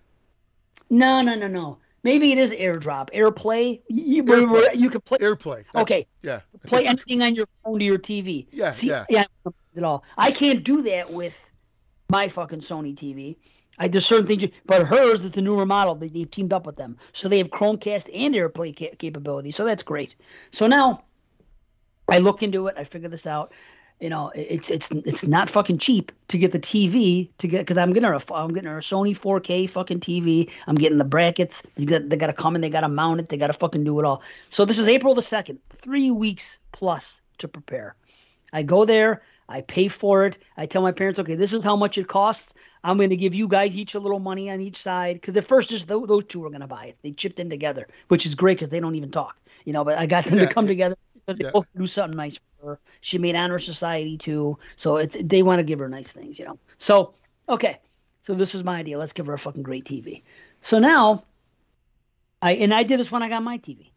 No, 0.90 1.22
no, 1.22 1.34
no, 1.34 1.48
no. 1.48 1.78
Maybe 2.04 2.32
it 2.32 2.38
is 2.38 2.52
AirDrop, 2.52 3.10
AirPlay. 3.14 3.80
You, 3.88 4.24
AirPlay. 4.24 4.74
you 4.74 4.90
can 4.90 5.00
play 5.00 5.18
AirPlay. 5.18 5.64
That's- 5.72 5.82
Okay. 5.82 6.06
Yeah. 6.22 6.40
play 6.66 6.86
anything 6.86 7.22
on 7.22 7.34
your 7.34 7.46
phone 7.64 7.78
to 7.78 7.84
your 7.84 7.98
TV. 7.98 8.46
Yeah, 8.50 8.72
See, 8.72 8.88
yeah. 8.88 9.06
yeah, 9.08 9.24
at 9.76 9.84
all. 9.84 10.04
I 10.18 10.32
can't 10.32 10.64
do 10.64 10.82
that 10.82 11.12
with 11.12 11.50
my 12.10 12.28
fucking 12.28 12.60
Sony 12.60 12.94
TV. 12.94 13.36
I 13.82 13.88
there's 13.88 14.06
certain 14.06 14.28
things, 14.28 14.44
but 14.64 14.86
hers 14.86 15.24
is 15.24 15.32
the 15.32 15.42
newer 15.42 15.66
model. 15.66 15.96
They, 15.96 16.06
they've 16.06 16.30
teamed 16.30 16.52
up 16.52 16.66
with 16.66 16.76
them, 16.76 16.96
so 17.12 17.28
they 17.28 17.38
have 17.38 17.50
Chromecast 17.50 18.08
and 18.14 18.32
AirPlay 18.32 18.78
ca- 18.78 18.94
capability. 18.96 19.50
So 19.50 19.64
that's 19.64 19.82
great. 19.82 20.14
So 20.52 20.68
now, 20.68 21.02
I 22.08 22.18
look 22.18 22.44
into 22.44 22.68
it. 22.68 22.76
I 22.78 22.84
figure 22.84 23.08
this 23.08 23.26
out. 23.26 23.52
You 23.98 24.08
know, 24.08 24.30
it's 24.36 24.70
it's 24.70 24.92
it's 24.92 25.26
not 25.26 25.50
fucking 25.50 25.78
cheap 25.78 26.12
to 26.28 26.38
get 26.38 26.52
the 26.52 26.60
TV 26.60 27.30
to 27.38 27.48
get 27.48 27.62
because 27.62 27.76
I'm 27.76 27.92
getting 27.92 28.08
a 28.08 28.20
I'm 28.32 28.54
getting 28.54 28.70
a 28.70 28.74
Sony 28.74 29.18
4K 29.18 29.68
fucking 29.68 29.98
TV. 29.98 30.48
I'm 30.68 30.76
getting 30.76 30.98
the 30.98 31.04
brackets. 31.04 31.64
They 31.74 31.84
got 31.84 32.08
they 32.08 32.16
got 32.16 32.28
to 32.28 32.32
come 32.32 32.54
in. 32.54 32.60
They 32.60 32.70
got 32.70 32.82
to 32.82 32.88
mount 32.88 33.18
it. 33.18 33.30
They 33.30 33.36
got 33.36 33.48
to 33.48 33.52
fucking 33.52 33.82
do 33.82 33.98
it 33.98 34.04
all. 34.04 34.22
So 34.48 34.64
this 34.64 34.78
is 34.78 34.86
April 34.86 35.16
the 35.16 35.22
second. 35.22 35.58
Three 35.70 36.12
weeks 36.12 36.60
plus 36.70 37.20
to 37.38 37.48
prepare. 37.48 37.96
I 38.52 38.62
go 38.62 38.84
there. 38.84 39.22
I 39.52 39.60
pay 39.60 39.88
for 39.88 40.24
it. 40.24 40.38
I 40.56 40.66
tell 40.66 40.82
my 40.82 40.92
parents, 40.92 41.20
okay, 41.20 41.34
this 41.34 41.52
is 41.52 41.62
how 41.62 41.76
much 41.76 41.98
it 41.98 42.08
costs. 42.08 42.54
I'm 42.82 42.96
going 42.96 43.10
to 43.10 43.16
give 43.16 43.34
you 43.34 43.46
guys 43.48 43.76
each 43.76 43.94
a 43.94 44.00
little 44.00 44.18
money 44.18 44.50
on 44.50 44.60
each 44.60 44.76
side 44.76 45.16
because 45.16 45.36
at 45.36 45.44
first 45.44 45.68
just 45.70 45.88
those, 45.88 46.08
those 46.08 46.24
two 46.24 46.40
were 46.40 46.48
going 46.50 46.62
to 46.62 46.66
buy 46.66 46.86
it. 46.86 46.96
They 47.02 47.12
chipped 47.12 47.38
in 47.38 47.50
together, 47.50 47.86
which 48.08 48.24
is 48.26 48.34
great 48.34 48.56
because 48.56 48.70
they 48.70 48.80
don't 48.80 48.94
even 48.94 49.10
talk, 49.10 49.36
you 49.64 49.72
know. 49.72 49.84
But 49.84 49.98
I 49.98 50.06
got 50.06 50.24
them 50.24 50.38
Yeah. 50.38 50.46
to 50.46 50.54
come 50.54 50.66
together 50.66 50.96
because 51.14 51.38
they 51.38 51.44
Yeah. 51.44 51.50
both 51.52 51.66
do 51.76 51.86
something 51.86 52.16
nice 52.16 52.40
for 52.60 52.70
her. 52.70 52.80
She 53.00 53.18
made 53.18 53.36
honor 53.36 53.58
society 53.58 54.16
too, 54.16 54.58
so 54.76 54.96
it's 54.96 55.16
they 55.20 55.42
want 55.42 55.58
to 55.58 55.64
give 55.64 55.78
her 55.80 55.88
nice 55.88 56.10
things, 56.12 56.38
you 56.38 56.46
know. 56.46 56.58
So 56.78 57.14
okay, 57.48 57.78
so 58.22 58.34
this 58.34 58.54
was 58.54 58.64
my 58.64 58.78
idea. 58.78 58.98
Let's 58.98 59.12
give 59.12 59.26
her 59.26 59.34
a 59.34 59.38
fucking 59.38 59.62
great 59.62 59.84
TV. 59.84 60.22
So 60.62 60.78
now, 60.78 61.24
I 62.40 62.52
and 62.52 62.74
I 62.74 62.82
did 62.82 62.98
this 62.98 63.12
when 63.12 63.22
I 63.22 63.28
got 63.28 63.42
my 63.42 63.58
TV. 63.58 63.91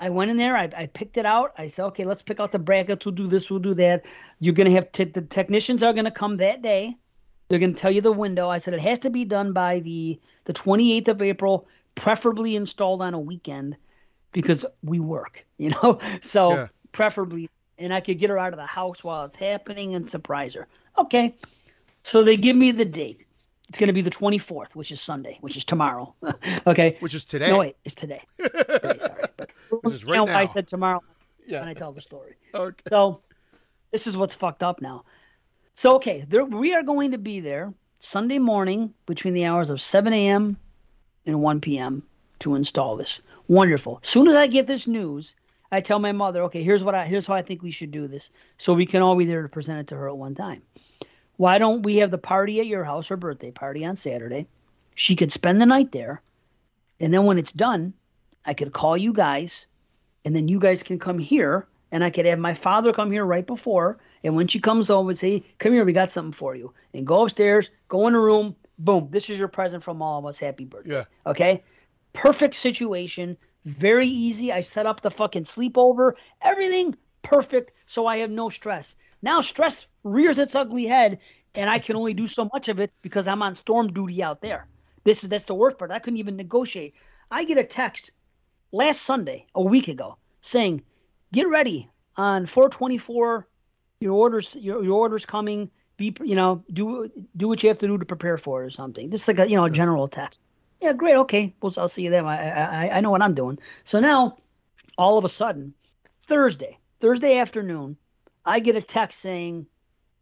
I 0.00 0.10
went 0.10 0.30
in 0.30 0.36
there. 0.36 0.56
I, 0.56 0.68
I 0.76 0.86
picked 0.86 1.16
it 1.16 1.26
out. 1.26 1.52
I 1.58 1.68
said, 1.68 1.84
okay, 1.86 2.04
let's 2.04 2.22
pick 2.22 2.40
out 2.40 2.52
the 2.52 2.58
brackets. 2.58 3.04
We'll 3.06 3.14
do 3.14 3.26
this. 3.26 3.50
We'll 3.50 3.60
do 3.60 3.74
that. 3.74 4.04
You're 4.40 4.54
gonna 4.54 4.70
have 4.72 4.90
te- 4.92 5.04
the 5.04 5.22
technicians 5.22 5.82
are 5.82 5.92
gonna 5.92 6.10
come 6.10 6.36
that 6.38 6.62
day. 6.62 6.94
They're 7.48 7.58
gonna 7.58 7.74
tell 7.74 7.90
you 7.90 8.00
the 8.00 8.12
window. 8.12 8.48
I 8.48 8.58
said 8.58 8.74
it 8.74 8.80
has 8.80 8.98
to 9.00 9.10
be 9.10 9.24
done 9.24 9.52
by 9.52 9.80
the 9.80 10.20
the 10.44 10.52
28th 10.52 11.08
of 11.08 11.22
April, 11.22 11.66
preferably 11.94 12.56
installed 12.56 13.00
on 13.00 13.14
a 13.14 13.20
weekend, 13.20 13.76
because 14.32 14.66
we 14.82 15.00
work. 15.00 15.44
You 15.56 15.70
know, 15.70 16.00
so 16.20 16.50
Yeah. 16.50 16.66
preferably, 16.90 17.48
and 17.78 17.94
I 17.94 18.00
could 18.00 18.18
get 18.18 18.28
her 18.28 18.38
out 18.38 18.52
of 18.52 18.58
the 18.58 18.66
house 18.66 19.04
while 19.04 19.24
it's 19.26 19.36
happening 19.36 19.94
and 19.94 20.10
surprise 20.10 20.54
her. 20.54 20.66
Okay, 20.98 21.36
so 22.02 22.24
they 22.24 22.36
give 22.36 22.56
me 22.56 22.72
the 22.72 22.84
date. 22.84 23.24
It's 23.68 23.78
gonna 23.78 23.92
be 23.92 24.00
the 24.02 24.10
24th, 24.10 24.74
which 24.74 24.90
is 24.90 25.00
Sunday, 25.00 25.38
which 25.42 25.56
is 25.56 25.64
tomorrow. 25.64 26.12
okay. 26.66 26.96
Which 27.00 27.14
is 27.14 27.24
today. 27.24 27.50
No, 27.50 27.58
wait, 27.58 27.76
it's 27.84 27.94
today. 27.94 28.20
Today, 28.38 28.98
sorry. 29.00 29.22
Which 29.70 29.94
is 29.94 30.02
you 30.02 30.14
know, 30.14 30.24
now. 30.24 30.38
I 30.38 30.44
said 30.44 30.68
tomorrow 30.68 31.02
Yeah. 31.46 31.60
when 31.60 31.68
I 31.68 31.74
tell 31.74 31.92
the 31.92 32.00
story. 32.00 32.36
Okay. 32.54 32.82
So 32.88 33.20
this 33.90 34.06
is 34.06 34.16
what's 34.16 34.34
fucked 34.34 34.62
up 34.62 34.80
now. 34.80 35.04
So 35.74 35.96
okay, 35.96 36.24
there, 36.28 36.44
we 36.44 36.74
are 36.74 36.82
going 36.84 37.10
to 37.12 37.18
be 37.18 37.40
there 37.40 37.74
Sunday 37.98 38.38
morning 38.38 38.94
between 39.06 39.34
the 39.34 39.46
hours 39.46 39.70
of 39.70 39.80
7 39.80 40.12
a.m. 40.12 40.56
and 41.26 41.42
1 41.42 41.60
p.m. 41.60 42.02
to 42.40 42.54
install 42.54 42.96
this. 42.96 43.20
Wonderful. 43.48 43.98
Soon 44.02 44.28
as 44.28 44.36
I 44.36 44.46
get 44.46 44.66
this 44.68 44.86
news, 44.86 45.34
I 45.72 45.80
tell 45.80 45.98
my 45.98 46.12
mother, 46.12 46.42
okay, 46.44 46.62
here's 46.62 46.84
what 46.84 46.94
I 46.94 47.06
here's 47.06 47.26
how 47.26 47.34
I 47.34 47.42
think 47.42 47.62
we 47.62 47.72
should 47.72 47.90
do 47.90 48.06
this, 48.06 48.30
so 48.58 48.72
we 48.72 48.86
can 48.86 49.02
all 49.02 49.16
be 49.16 49.24
there 49.26 49.42
to 49.42 49.48
present 49.48 49.80
it 49.80 49.86
to 49.88 49.96
her 49.96 50.08
at 50.08 50.16
one 50.16 50.34
time. 50.36 50.62
Why 51.36 51.58
don't 51.58 51.82
we 51.82 51.96
have 51.96 52.12
the 52.12 52.18
party 52.18 52.60
at 52.60 52.66
your 52.66 52.84
house, 52.84 53.08
her 53.08 53.16
birthday 53.16 53.50
party 53.50 53.84
on 53.84 53.96
Saturday? 53.96 54.46
She 54.94 55.16
could 55.16 55.32
spend 55.32 55.60
the 55.60 55.66
night 55.66 55.90
there, 55.90 56.22
and 57.00 57.12
then 57.12 57.24
when 57.24 57.38
it's 57.38 57.52
done, 57.52 57.94
I 58.46 58.54
could 58.54 58.72
call 58.72 58.96
you 58.96 59.12
guys, 59.12 59.66
and 60.24 60.34
then 60.34 60.48
you 60.48 60.58
guys 60.58 60.82
can 60.82 60.98
come 60.98 61.18
here, 61.18 61.66
and 61.92 62.04
I 62.04 62.10
could 62.10 62.26
have 62.26 62.38
my 62.38 62.54
father 62.54 62.92
come 62.92 63.10
here 63.10 63.24
right 63.24 63.46
before, 63.46 63.98
and 64.22 64.36
when 64.36 64.48
she 64.48 64.60
comes 64.60 64.90
over, 64.90 65.14
say, 65.14 65.44
"Come 65.58 65.72
here, 65.72 65.84
we 65.84 65.92
got 65.92 66.10
something 66.10 66.32
for 66.32 66.54
you," 66.54 66.72
and 66.92 67.06
go 67.06 67.24
upstairs, 67.24 67.70
go 67.88 68.06
in 68.06 68.12
the 68.12 68.18
room, 68.18 68.56
boom, 68.78 69.08
this 69.10 69.30
is 69.30 69.38
your 69.38 69.48
present 69.48 69.82
from 69.82 70.02
all 70.02 70.18
of 70.18 70.26
us. 70.26 70.38
Happy 70.38 70.64
birthday. 70.64 70.92
Yeah. 70.92 71.04
Okay. 71.26 71.62
Perfect 72.12 72.54
situation. 72.54 73.36
Very 73.64 74.08
easy. 74.08 74.52
I 74.52 74.60
set 74.60 74.86
up 74.86 75.00
the 75.00 75.10
fucking 75.10 75.44
sleepover. 75.44 76.12
Everything 76.42 76.96
perfect. 77.22 77.72
So 77.86 78.06
I 78.06 78.18
have 78.18 78.30
no 78.30 78.50
stress. 78.50 78.94
Now 79.22 79.40
stress 79.40 79.86
rears 80.02 80.38
its 80.38 80.54
ugly 80.54 80.84
head, 80.84 81.18
and 81.54 81.70
I 81.70 81.78
can 81.78 81.96
only 81.96 82.14
do 82.14 82.28
so 82.28 82.48
much 82.52 82.68
of 82.68 82.78
it 82.78 82.92
because 83.02 83.26
I'm 83.26 83.42
on 83.42 83.56
storm 83.56 83.88
duty 83.88 84.22
out 84.22 84.42
there. 84.42 84.66
This 85.04 85.24
is 85.24 85.30
that's 85.30 85.46
the 85.46 85.54
worst 85.54 85.78
part. 85.78 85.90
I 85.90 85.98
couldn't 85.98 86.18
even 86.18 86.36
negotiate. 86.36 86.94
I 87.30 87.44
get 87.44 87.58
a 87.58 87.64
text 87.64 88.10
last 88.74 89.02
Sunday, 89.02 89.46
a 89.54 89.62
week 89.62 89.88
ago, 89.88 90.18
saying, 90.40 90.82
"Get 91.32 91.48
ready 91.48 91.88
on 92.16 92.46
424. 92.46 93.48
Your 94.00 94.12
orders, 94.12 94.56
your, 94.56 94.84
your 94.84 94.98
orders 94.98 95.24
coming. 95.24 95.70
Be 95.96 96.14
you 96.22 96.34
know 96.34 96.64
do 96.72 97.10
do 97.36 97.48
what 97.48 97.62
you 97.62 97.68
have 97.68 97.78
to 97.78 97.86
do 97.86 97.96
to 97.96 98.04
prepare 98.04 98.36
for 98.36 98.62
it 98.62 98.66
or 98.66 98.70
something. 98.70 99.10
Just 99.10 99.28
like 99.28 99.38
a 99.38 99.48
you 99.48 99.56
know 99.56 99.64
a 99.64 99.70
general 99.70 100.08
text. 100.08 100.40
Yeah, 100.80 100.92
great. 100.92 101.16
Okay, 101.16 101.54
well 101.62 101.72
I'll 101.78 101.88
see 101.88 102.02
you 102.02 102.10
then. 102.10 102.26
I 102.26 102.50
I 102.50 102.96
I 102.96 103.00
know 103.00 103.10
what 103.10 103.22
I'm 103.22 103.34
doing. 103.34 103.58
So 103.84 104.00
now, 104.00 104.38
all 104.98 105.16
of 105.18 105.24
a 105.24 105.28
sudden, 105.28 105.72
Thursday, 106.26 106.78
Thursday 107.00 107.38
afternoon, 107.38 107.96
I 108.44 108.58
get 108.58 108.76
a 108.76 108.82
text 108.82 109.20
saying 109.20 109.66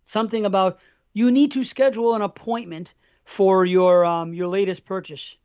something 0.05 0.45
about 0.45 0.79
you 1.15 1.31
need 1.31 1.53
to 1.53 1.65
schedule 1.65 2.15
an 2.15 2.23
appointment 2.23 2.93
for 3.25 3.65
your 3.65 4.05
um 4.05 4.35
your 4.35 4.49
latest 4.49 4.85
purchase. 4.85 5.37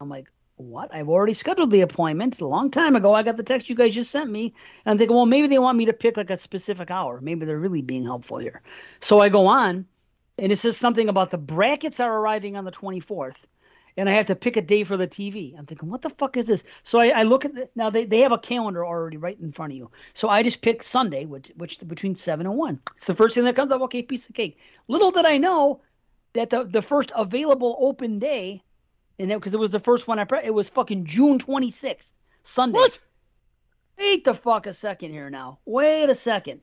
I'm 0.00 0.08
like, 0.08 0.30
what? 0.56 0.94
I've 0.94 1.08
already 1.08 1.34
scheduled 1.34 1.70
the 1.70 1.80
appointment 1.80 2.40
a 2.40 2.46
long 2.46 2.70
time 2.70 2.94
ago. 2.96 3.12
I 3.12 3.22
got 3.22 3.36
the 3.36 3.42
text 3.42 3.68
you 3.68 3.74
guys 3.74 3.94
just 3.94 4.10
sent 4.10 4.30
me. 4.30 4.54
And 4.84 4.92
I'm 4.92 4.98
thinking, 4.98 5.16
well, 5.16 5.26
maybe 5.26 5.48
they 5.48 5.58
want 5.58 5.76
me 5.76 5.86
to 5.86 5.92
pick 5.92 6.16
like 6.16 6.30
a 6.30 6.36
specific 6.36 6.90
hour. 6.90 7.20
Maybe 7.20 7.44
they're 7.44 7.58
really 7.58 7.82
being 7.82 8.04
helpful 8.04 8.38
here. 8.38 8.62
So 9.00 9.18
I 9.18 9.28
go 9.28 9.46
on, 9.46 9.86
and 10.38 10.52
it 10.52 10.56
says 10.56 10.76
something 10.76 11.08
about 11.08 11.30
the 11.30 11.38
brackets 11.38 12.00
are 12.00 12.12
arriving 12.12 12.56
on 12.56 12.64
the 12.64 12.72
24th. 12.72 13.36
And 13.96 14.08
I 14.08 14.12
have 14.14 14.26
to 14.26 14.34
pick 14.34 14.56
a 14.56 14.62
day 14.62 14.82
for 14.82 14.96
the 14.96 15.06
TV. 15.06 15.56
I'm 15.56 15.66
thinking, 15.66 15.88
what 15.88 16.02
the 16.02 16.10
fuck 16.10 16.36
is 16.36 16.48
this? 16.48 16.64
So 16.82 16.98
I, 16.98 17.10
I 17.10 17.22
look 17.22 17.44
at 17.44 17.54
the, 17.54 17.68
now 17.76 17.90
they, 17.90 18.04
they 18.04 18.20
have 18.20 18.32
a 18.32 18.38
calendar 18.38 18.84
already 18.84 19.18
right 19.18 19.38
in 19.40 19.52
front 19.52 19.72
of 19.72 19.76
you. 19.76 19.90
So 20.14 20.28
I 20.28 20.42
just 20.42 20.62
picked 20.62 20.82
Sunday, 20.82 21.26
which 21.26 21.52
which 21.56 21.78
between 21.86 22.16
seven 22.16 22.46
and 22.46 22.56
one. 22.56 22.80
It's 22.96 23.06
the 23.06 23.14
first 23.14 23.36
thing 23.36 23.44
that 23.44 23.54
comes 23.54 23.70
up. 23.70 23.82
Okay, 23.82 24.02
piece 24.02 24.28
of 24.28 24.34
cake. 24.34 24.58
Little 24.88 25.12
did 25.12 25.26
I 25.26 25.38
know 25.38 25.80
that 26.32 26.50
the 26.50 26.64
the 26.64 26.82
first 26.82 27.12
available 27.14 27.76
open 27.78 28.18
day 28.18 28.64
and 29.18 29.30
then 29.30 29.38
because 29.38 29.54
it 29.54 29.60
was 29.60 29.70
the 29.70 29.78
first 29.78 30.06
one 30.08 30.18
I 30.18 30.24
pre- 30.24 30.44
it 30.44 30.54
was 30.54 30.68
fucking 30.68 31.04
June 31.04 31.38
26th, 31.38 32.10
Sunday. 32.42 32.78
What? 32.78 32.98
Wait 33.98 34.24
the 34.24 34.34
fuck 34.34 34.66
a 34.66 34.72
second 34.72 35.10
here 35.10 35.30
now. 35.30 35.58
Wait 35.64 36.08
a 36.10 36.14
second. 36.14 36.60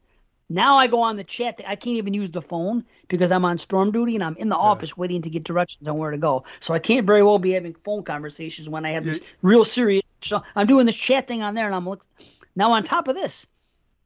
Now 0.49 0.75
I 0.75 0.87
go 0.87 1.01
on 1.01 1.15
the 1.15 1.23
chat. 1.23 1.61
I 1.65 1.77
can't 1.77 1.95
even 1.95 2.13
use 2.13 2.29
the 2.29 2.41
phone 2.41 2.83
because 3.07 3.31
I'm 3.31 3.45
on 3.45 3.57
storm 3.57 3.93
duty 3.93 4.15
and 4.15 4.23
I'm 4.23 4.35
in 4.35 4.49
the 4.49 4.57
office 4.57 4.97
waiting 4.97 5.21
to 5.21 5.29
get 5.29 5.45
directions 5.45 5.87
on 5.87 5.97
where 5.97 6.11
to 6.11 6.17
go. 6.17 6.43
So 6.59 6.73
I 6.73 6.79
can't 6.79 7.07
very 7.07 7.23
well 7.23 7.39
be 7.39 7.51
having 7.51 7.73
phone 7.85 8.03
conversations 8.03 8.67
when 8.67 8.85
I 8.85 8.89
have 8.91 9.05
this 9.05 9.19
Yeah. 9.19 9.27
real 9.43 9.63
serious. 9.63 10.11
So 10.21 10.43
I'm 10.53 10.67
doing 10.67 10.85
this 10.85 10.95
chat 10.95 11.25
thing 11.25 11.41
on 11.41 11.53
there, 11.53 11.67
and 11.67 11.73
I'm 11.73 11.87
look. 11.87 12.05
Now 12.53 12.73
on 12.73 12.83
top 12.83 13.07
of 13.07 13.15
this, 13.15 13.47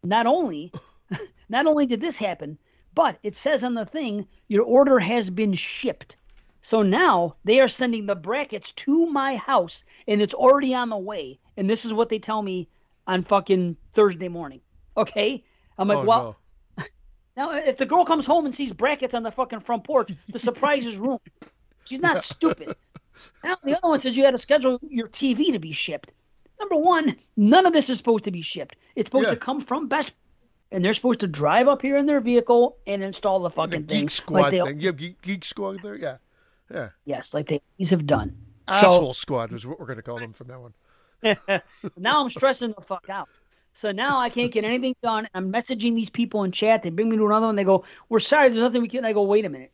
not 0.03 0.27
only, 0.27 0.71
not 1.49 1.65
only 1.65 1.87
did 1.87 1.99
this 1.99 2.19
happen, 2.19 2.59
but 2.93 3.17
it 3.23 3.35
says 3.35 3.63
on 3.63 3.73
the 3.73 3.85
thing 3.85 4.27
your 4.47 4.63
order 4.65 4.99
has 4.99 5.31
been 5.31 5.53
shipped. 5.53 6.15
So 6.65 6.81
now 6.81 7.35
they 7.43 7.59
are 7.59 7.67
sending 7.67 8.07
the 8.07 8.15
brackets 8.15 8.71
to 8.71 9.05
my 9.05 9.35
house 9.35 9.85
and 10.07 10.19
it's 10.19 10.33
already 10.33 10.73
on 10.73 10.89
the 10.89 10.97
way. 10.97 11.39
And 11.55 11.69
this 11.69 11.85
is 11.85 11.93
what 11.93 12.09
they 12.09 12.17
tell 12.17 12.41
me 12.41 12.67
on 13.05 13.21
fucking 13.21 13.77
Thursday 13.93 14.29
morning. 14.29 14.61
Okay? 14.97 15.43
I'm 15.77 15.87
like, 15.87 15.99
oh, 15.99 16.05
well, 16.05 16.37
no. 16.75 16.83
now 17.37 17.51
if 17.51 17.77
the 17.77 17.85
girl 17.85 18.03
comes 18.03 18.25
home 18.25 18.47
and 18.47 18.55
sees 18.55 18.73
brackets 18.73 19.13
on 19.13 19.21
the 19.21 19.29
fucking 19.29 19.59
front 19.59 19.83
porch, 19.83 20.11
the 20.27 20.39
surprise 20.39 20.87
is 20.87 20.97
ruined. 20.97 21.19
She's 21.87 21.99
not 21.99 22.23
stupid. 22.23 22.75
Now 23.43 23.57
the 23.63 23.77
other 23.77 23.87
one 23.87 23.99
says 23.99 24.17
you 24.17 24.25
had 24.25 24.31
to 24.31 24.39
schedule 24.39 24.79
your 24.89 25.07
TV 25.07 25.51
to 25.51 25.59
be 25.59 25.71
shipped. 25.71 26.13
Number 26.59 26.77
one, 26.77 27.15
none 27.37 27.67
of 27.67 27.73
this 27.73 27.91
is 27.91 27.99
supposed 27.99 28.23
to 28.23 28.31
be 28.31 28.41
shipped. 28.41 28.75
It's 28.95 29.05
supposed 29.05 29.27
Yeah. 29.27 29.35
to 29.35 29.39
come 29.39 29.61
from 29.61 29.87
Best 29.87 30.13
and 30.71 30.83
they're 30.83 30.93
supposed 30.93 31.19
to 31.19 31.27
drive 31.27 31.67
up 31.67 31.83
here 31.83 31.95
in 31.95 32.07
their 32.07 32.21
vehicle 32.21 32.77
and 32.87 33.03
install 33.03 33.39
the 33.41 33.49
The 33.49 33.55
fucking 33.55 33.83
thing. 33.85 34.01
Geek 34.01 34.09
Squad 34.09 34.49
they 34.49 34.61
thing. 34.61 34.79
You 34.79 34.87
have 34.87 34.97
Geek, 34.97 35.21
Geek 35.21 35.45
Squad 35.45 35.83
there? 35.83 35.95
Yeah. 35.95 36.17
Yeah. 36.71 36.89
Yes, 37.05 37.33
like 37.33 37.47
they 37.47 37.61
always 37.77 37.89
have 37.89 38.05
done. 38.05 38.35
Asshole 38.67 39.13
squad 39.13 39.53
is 39.53 39.67
what 39.67 39.79
we're 39.79 39.85
going 39.85 39.97
to 39.97 40.03
call 40.03 40.17
them 40.17 40.29
from 40.29 40.47
now 40.47 40.63
on. 40.63 40.73
now 41.97 42.23
I'm 42.23 42.29
stressing 42.29 42.73
the 42.75 42.81
fuck 42.81 43.09
out. 43.09 43.29
So 43.73 43.91
now 43.91 44.19
I 44.19 44.29
can't 44.29 44.51
get 44.51 44.63
anything 44.63 44.95
done. 45.03 45.27
I'm 45.33 45.51
messaging 45.51 45.95
these 45.95 46.09
people 46.09 46.43
in 46.43 46.51
chat. 46.51 46.81
They 46.81 46.89
bring 46.89 47.09
me 47.09 47.17
to 47.17 47.25
another 47.25 47.47
one. 47.47 47.55
They 47.55 47.63
go, 47.63 47.83
"We're 48.09 48.19
sorry, 48.19 48.49
there's 48.49 48.61
nothing 48.61 48.81
we 48.81 48.87
can." 48.87 49.03
I 49.03 49.13
go, 49.13 49.23
"Wait 49.23 49.45
a 49.45 49.49
minute. 49.49 49.71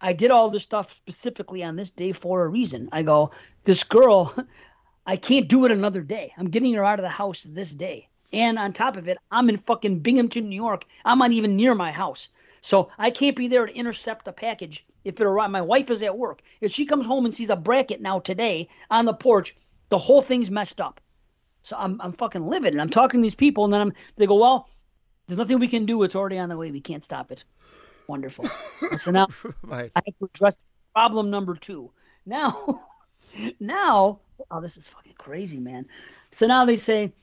I 0.00 0.12
did 0.12 0.30
all 0.30 0.50
this 0.50 0.64
stuff 0.64 0.90
specifically 0.90 1.62
on 1.62 1.76
this 1.76 1.90
day 1.90 2.12
for 2.12 2.42
a 2.42 2.48
reason." 2.48 2.88
I 2.90 3.02
go, 3.02 3.30
"This 3.64 3.84
girl, 3.84 4.34
I 5.06 5.16
can't 5.16 5.48
do 5.48 5.64
it 5.64 5.70
another 5.70 6.02
day. 6.02 6.32
I'm 6.36 6.50
getting 6.50 6.74
her 6.74 6.84
out 6.84 6.98
of 6.98 7.04
the 7.04 7.08
house 7.08 7.44
this 7.44 7.70
day." 7.70 8.08
And 8.32 8.58
on 8.58 8.72
top 8.72 8.96
of 8.96 9.08
it, 9.08 9.18
I'm 9.30 9.48
in 9.48 9.56
fucking 9.56 10.00
Binghamton, 10.00 10.48
New 10.48 10.56
York. 10.56 10.84
I'm 11.04 11.18
not 11.18 11.32
even 11.32 11.56
near 11.56 11.74
my 11.74 11.92
house. 11.92 12.28
So 12.68 12.90
I 12.98 13.08
can't 13.08 13.34
be 13.34 13.48
there 13.48 13.64
to 13.64 13.74
intercept 13.74 14.28
a 14.28 14.32
package 14.32 14.84
if 15.02 15.18
it 15.18 15.24
arrives. 15.24 15.50
My 15.50 15.62
wife 15.62 15.90
is 15.90 16.02
at 16.02 16.18
work. 16.18 16.42
If 16.60 16.70
she 16.70 16.84
comes 16.84 17.06
home 17.06 17.24
and 17.24 17.32
sees 17.32 17.48
a 17.48 17.56
bracket 17.56 18.02
now 18.02 18.18
today 18.18 18.68
on 18.90 19.06
the 19.06 19.14
porch, 19.14 19.56
the 19.88 19.96
whole 19.96 20.20
thing's 20.20 20.50
messed 20.50 20.78
up. 20.78 21.00
So 21.62 21.76
I'm 21.78 21.98
I'm 22.02 22.12
fucking 22.12 22.46
livid, 22.46 22.74
and 22.74 22.82
I'm 22.82 22.90
talking 22.90 23.20
to 23.20 23.22
these 23.22 23.34
people, 23.34 23.64
and 23.64 23.72
then 23.72 23.80
I'm 23.80 23.92
they 24.16 24.26
go, 24.26 24.34
well, 24.34 24.68
there's 25.26 25.38
nothing 25.38 25.58
we 25.60 25.66
can 25.66 25.86
do. 25.86 26.02
It's 26.02 26.14
already 26.14 26.36
on 26.36 26.50
the 26.50 26.58
way. 26.58 26.70
We 26.70 26.82
can't 26.82 27.02
stop 27.02 27.32
it. 27.32 27.42
Wonderful. 28.06 28.50
so 28.98 29.12
now 29.12 29.28
right. 29.62 29.90
I 29.96 30.02
have 30.04 30.18
to 30.18 30.26
address 30.26 30.58
problem 30.92 31.30
number 31.30 31.54
two. 31.54 31.90
Now, 32.26 32.82
now, 33.60 34.20
oh, 34.50 34.60
this 34.60 34.76
is 34.76 34.86
fucking 34.86 35.14
crazy, 35.16 35.58
man. 35.58 35.86
So 36.32 36.46
now 36.46 36.66
they 36.66 36.76
say, 36.76 37.14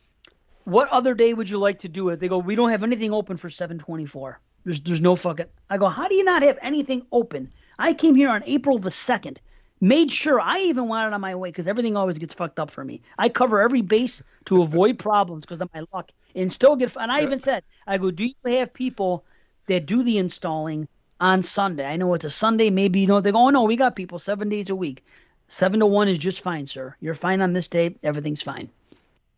what 0.63 0.89
other 0.89 1.13
day 1.13 1.35
would 1.35 1.51
you 1.51 1.59
like 1.59 1.77
to 1.79 1.87
do 1.87 2.09
it? 2.09 2.19
They 2.19 2.29
go, 2.29 2.39
we 2.39 2.55
don't 2.55 2.71
have 2.71 2.81
anything 2.81 3.13
open 3.13 3.37
for 3.37 3.51
724. 3.51 4.39
There's 4.65 4.81
there's 4.81 5.01
no 5.01 5.15
fucking. 5.15 5.45
I 5.69 5.77
go, 5.77 5.87
how 5.87 6.07
do 6.07 6.15
you 6.15 6.23
not 6.23 6.43
have 6.43 6.57
anything 6.61 7.05
open? 7.11 7.53
I 7.77 7.93
came 7.93 8.15
here 8.15 8.29
on 8.29 8.43
April 8.45 8.79
the 8.79 8.91
second, 8.91 9.39
made 9.79 10.11
sure 10.11 10.41
I 10.41 10.59
even 10.59 10.87
wanted 10.87 11.13
on 11.13 11.21
my 11.21 11.35
way 11.35 11.49
because 11.49 11.67
everything 11.67 11.95
always 11.95 12.17
gets 12.17 12.33
fucked 12.33 12.59
up 12.59 12.71
for 12.71 12.83
me. 12.83 13.01
I 13.17 13.29
cover 13.29 13.61
every 13.61 13.81
base 13.81 14.23
to 14.45 14.61
avoid 14.63 14.97
problems 14.97 15.45
because 15.45 15.61
of 15.61 15.69
my 15.73 15.85
luck, 15.93 16.11
and 16.33 16.51
still 16.51 16.75
get. 16.75 16.95
And 16.97 17.11
I 17.11 17.21
even 17.21 17.39
said, 17.39 17.63
I 17.85 17.99
go, 17.99 18.11
do 18.11 18.25
you 18.25 18.57
have 18.57 18.73
people 18.73 19.23
that 19.67 19.85
do 19.85 20.03
the 20.03 20.17
installing 20.17 20.87
on 21.21 21.43
Sunday? 21.43 21.85
I 21.85 21.97
know 21.97 22.13
it's 22.15 22.25
a 22.25 22.29
Sunday, 22.29 22.71
maybe 22.71 22.99
you 23.01 23.07
know 23.07 23.21
they 23.21 23.31
go, 23.31 23.45
oh 23.45 23.49
no, 23.51 23.63
we 23.63 23.75
got 23.75 23.95
people 23.95 24.19
seven 24.19 24.49
days 24.49 24.69
a 24.69 24.75
week. 24.75 25.03
Seven 25.47 25.79
to 25.79 25.85
one 25.85 26.07
is 26.07 26.17
just 26.17 26.41
fine, 26.41 26.65
sir. 26.65 26.95
You're 26.99 27.13
fine 27.13 27.41
on 27.41 27.53
this 27.53 27.67
day. 27.67 27.95
Everything's 28.01 28.41
fine. 28.41 28.69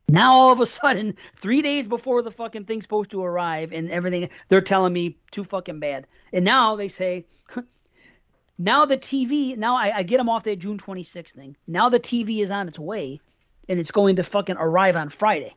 Now 0.10 0.34
all 0.34 0.52
of 0.52 0.60
a 0.60 0.66
sudden, 0.66 1.16
three 1.36 1.62
days 1.62 1.88
before 1.88 2.22
the 2.22 2.32
fucking 2.32 2.66
thing's 2.66 2.84
supposed 2.84 3.12
to 3.12 3.24
arrive 3.24 3.72
and 3.74 3.90
everything, 3.92 4.30
they're 4.48 4.62
telling 4.62 4.94
me 4.94 5.18
too 5.32 5.44
fucking 5.44 5.80
bad. 5.80 6.08
And 6.32 6.46
now 6.46 6.76
they 6.76 6.88
say, 6.88 7.26
now 8.58 8.86
the 8.86 8.98
TV, 8.98 9.58
now 9.58 9.76
I, 9.76 9.98
I 9.98 10.04
get 10.04 10.18
them 10.18 10.30
off 10.30 10.46
that 10.46 10.60
June 10.60 10.78
26th 10.78 11.32
thing. 11.32 11.56
Now 11.68 11.90
the 11.90 12.00
TV 12.00 12.42
is 12.42 12.52
on 12.52 12.68
its 12.68 12.80
way, 12.80 13.20
and 13.68 13.80
it's 13.80 13.92
going 13.92 14.16
to 14.16 14.24
fucking 14.24 14.56
arrive 14.58 14.96
on 14.96 15.10
Friday. 15.10 15.54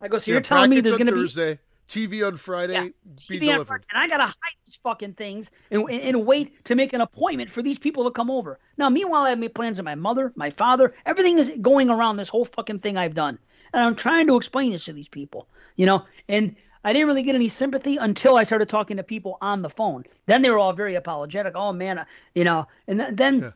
I 0.00 0.08
go, 0.08 0.18
so 0.18 0.30
you're 0.30 0.40
telling 0.40 0.70
me 0.70 0.80
there's 0.80 0.96
going 0.96 1.08
to 1.08 1.46
be 1.46 1.58
TV 1.90 2.24
on 2.24 2.36
Friday, 2.36 2.74
yeah, 2.74 2.88
be 3.28 3.40
TV 3.40 3.50
delivered. 3.50 3.84
and 3.90 4.00
I 4.00 4.06
gotta 4.06 4.22
hide 4.22 4.56
these 4.64 4.76
fucking 4.76 5.14
things 5.14 5.50
and, 5.72 5.82
and, 5.90 6.00
and, 6.02 6.24
wait 6.24 6.64
to 6.66 6.76
make 6.76 6.92
an 6.92 7.00
appointment 7.00 7.50
for 7.50 7.62
these 7.62 7.80
people 7.80 8.04
to 8.04 8.12
come 8.12 8.30
over. 8.30 8.60
Now, 8.78 8.88
meanwhile, 8.88 9.22
I 9.22 9.30
have 9.30 9.40
made 9.40 9.56
plans 9.56 9.78
with 9.78 9.86
my 9.86 9.96
mother, 9.96 10.32
my 10.36 10.50
father. 10.50 10.94
Everything 11.04 11.40
is 11.40 11.58
going 11.60 11.90
around 11.90 12.16
this 12.16 12.28
whole 12.28 12.44
fucking 12.44 12.78
thing 12.78 12.96
I've 12.96 13.14
done. 13.14 13.40
And 13.72 13.84
I'm 13.84 13.96
trying 13.96 14.26
to 14.28 14.36
explain 14.36 14.72
this 14.72 14.84
to 14.86 14.92
these 14.92 15.08
people, 15.08 15.48
you 15.76 15.86
know, 15.86 16.04
and 16.28 16.56
I 16.84 16.92
didn't 16.92 17.08
really 17.08 17.22
get 17.22 17.34
any 17.34 17.48
sympathy 17.48 17.96
until 17.96 18.36
I 18.36 18.44
started 18.44 18.68
talking 18.68 18.96
to 18.96 19.02
people 19.02 19.36
on 19.40 19.62
the 19.62 19.68
phone. 19.68 20.04
Then 20.26 20.42
they 20.42 20.50
were 20.50 20.58
all 20.58 20.72
very 20.72 20.94
apologetic. 20.94 21.52
Oh 21.54 21.72
man, 21.72 21.98
uh, 21.98 22.04
you 22.34 22.44
know, 22.44 22.66
and 22.86 23.00
th- 23.00 23.10
then 23.12 23.40
yeah. 23.40 23.50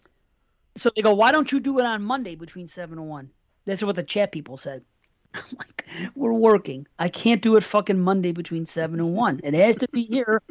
so 0.77 0.91
they 0.95 1.03
go, 1.03 1.15
why 1.15 1.33
don't 1.33 1.51
you 1.51 1.61
do 1.61 1.79
it 1.79 1.87
on 1.87 2.03
Monday 2.03 2.35
between 2.35 2.69
seven 2.69 2.99
and 2.99 3.09
one? 3.09 3.31
This 3.65 3.79
is 3.79 3.85
what 3.85 3.97
the 3.97 4.03
chat 4.03 4.31
people 4.31 4.57
said. 4.57 4.83
I'm 5.35 5.43
like, 5.59 5.87
we're 6.15 6.33
working. 6.33 6.87
I 6.99 7.09
can't 7.09 7.41
do 7.41 7.57
it 7.57 7.65
fucking 7.65 7.99
Monday 7.99 8.33
between 8.33 8.67
seven 8.67 9.01
and 9.01 9.15
one. 9.15 9.41
It 9.43 9.55
has 9.55 9.77
to 9.77 9.89
be 9.89 10.05
here. 10.05 10.43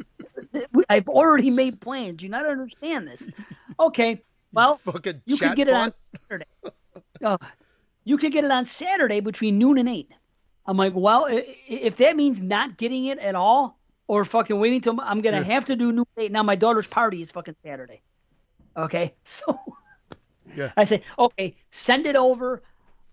I've 0.88 1.08
already 1.08 1.50
made 1.50 1.80
plans. 1.80 2.22
You 2.22 2.28
not 2.28 2.46
understand 2.46 3.06
this? 3.06 3.30
Okay, 3.78 4.22
well, 4.52 4.76
fucking 4.76 5.22
you 5.26 5.36
can 5.36 5.54
get 5.54 5.68
it 5.68 5.74
on 5.74 5.90
Saturday. 5.92 6.46
Oh, 7.22 7.38
you 8.04 8.18
could 8.18 8.32
get 8.32 8.44
it 8.44 8.50
on 8.50 8.64
Saturday 8.64 9.20
between 9.20 9.58
noon 9.58 9.78
and 9.78 9.88
eight. 9.88 10.10
I'm 10.66 10.76
like, 10.76 10.92
well, 10.94 11.26
if 11.28 11.96
that 11.96 12.16
means 12.16 12.40
not 12.40 12.76
getting 12.76 13.06
it 13.06 13.18
at 13.18 13.34
all, 13.34 13.78
or 14.06 14.24
fucking 14.24 14.58
waiting 14.58 14.80
till 14.80 15.00
I'm 15.00 15.20
gonna 15.22 15.38
yeah. 15.38 15.44
have 15.44 15.64
to 15.66 15.76
do 15.76 15.92
noon 15.92 16.04
eight. 16.18 16.32
Now 16.32 16.42
my 16.42 16.56
daughter's 16.56 16.86
party 16.86 17.22
is 17.22 17.30
fucking 17.32 17.56
Saturday. 17.64 18.02
Okay, 18.76 19.14
so 19.24 19.58
yeah. 20.54 20.72
I 20.76 20.84
say, 20.84 21.02
okay, 21.18 21.56
send 21.70 22.06
it 22.06 22.16
over. 22.16 22.62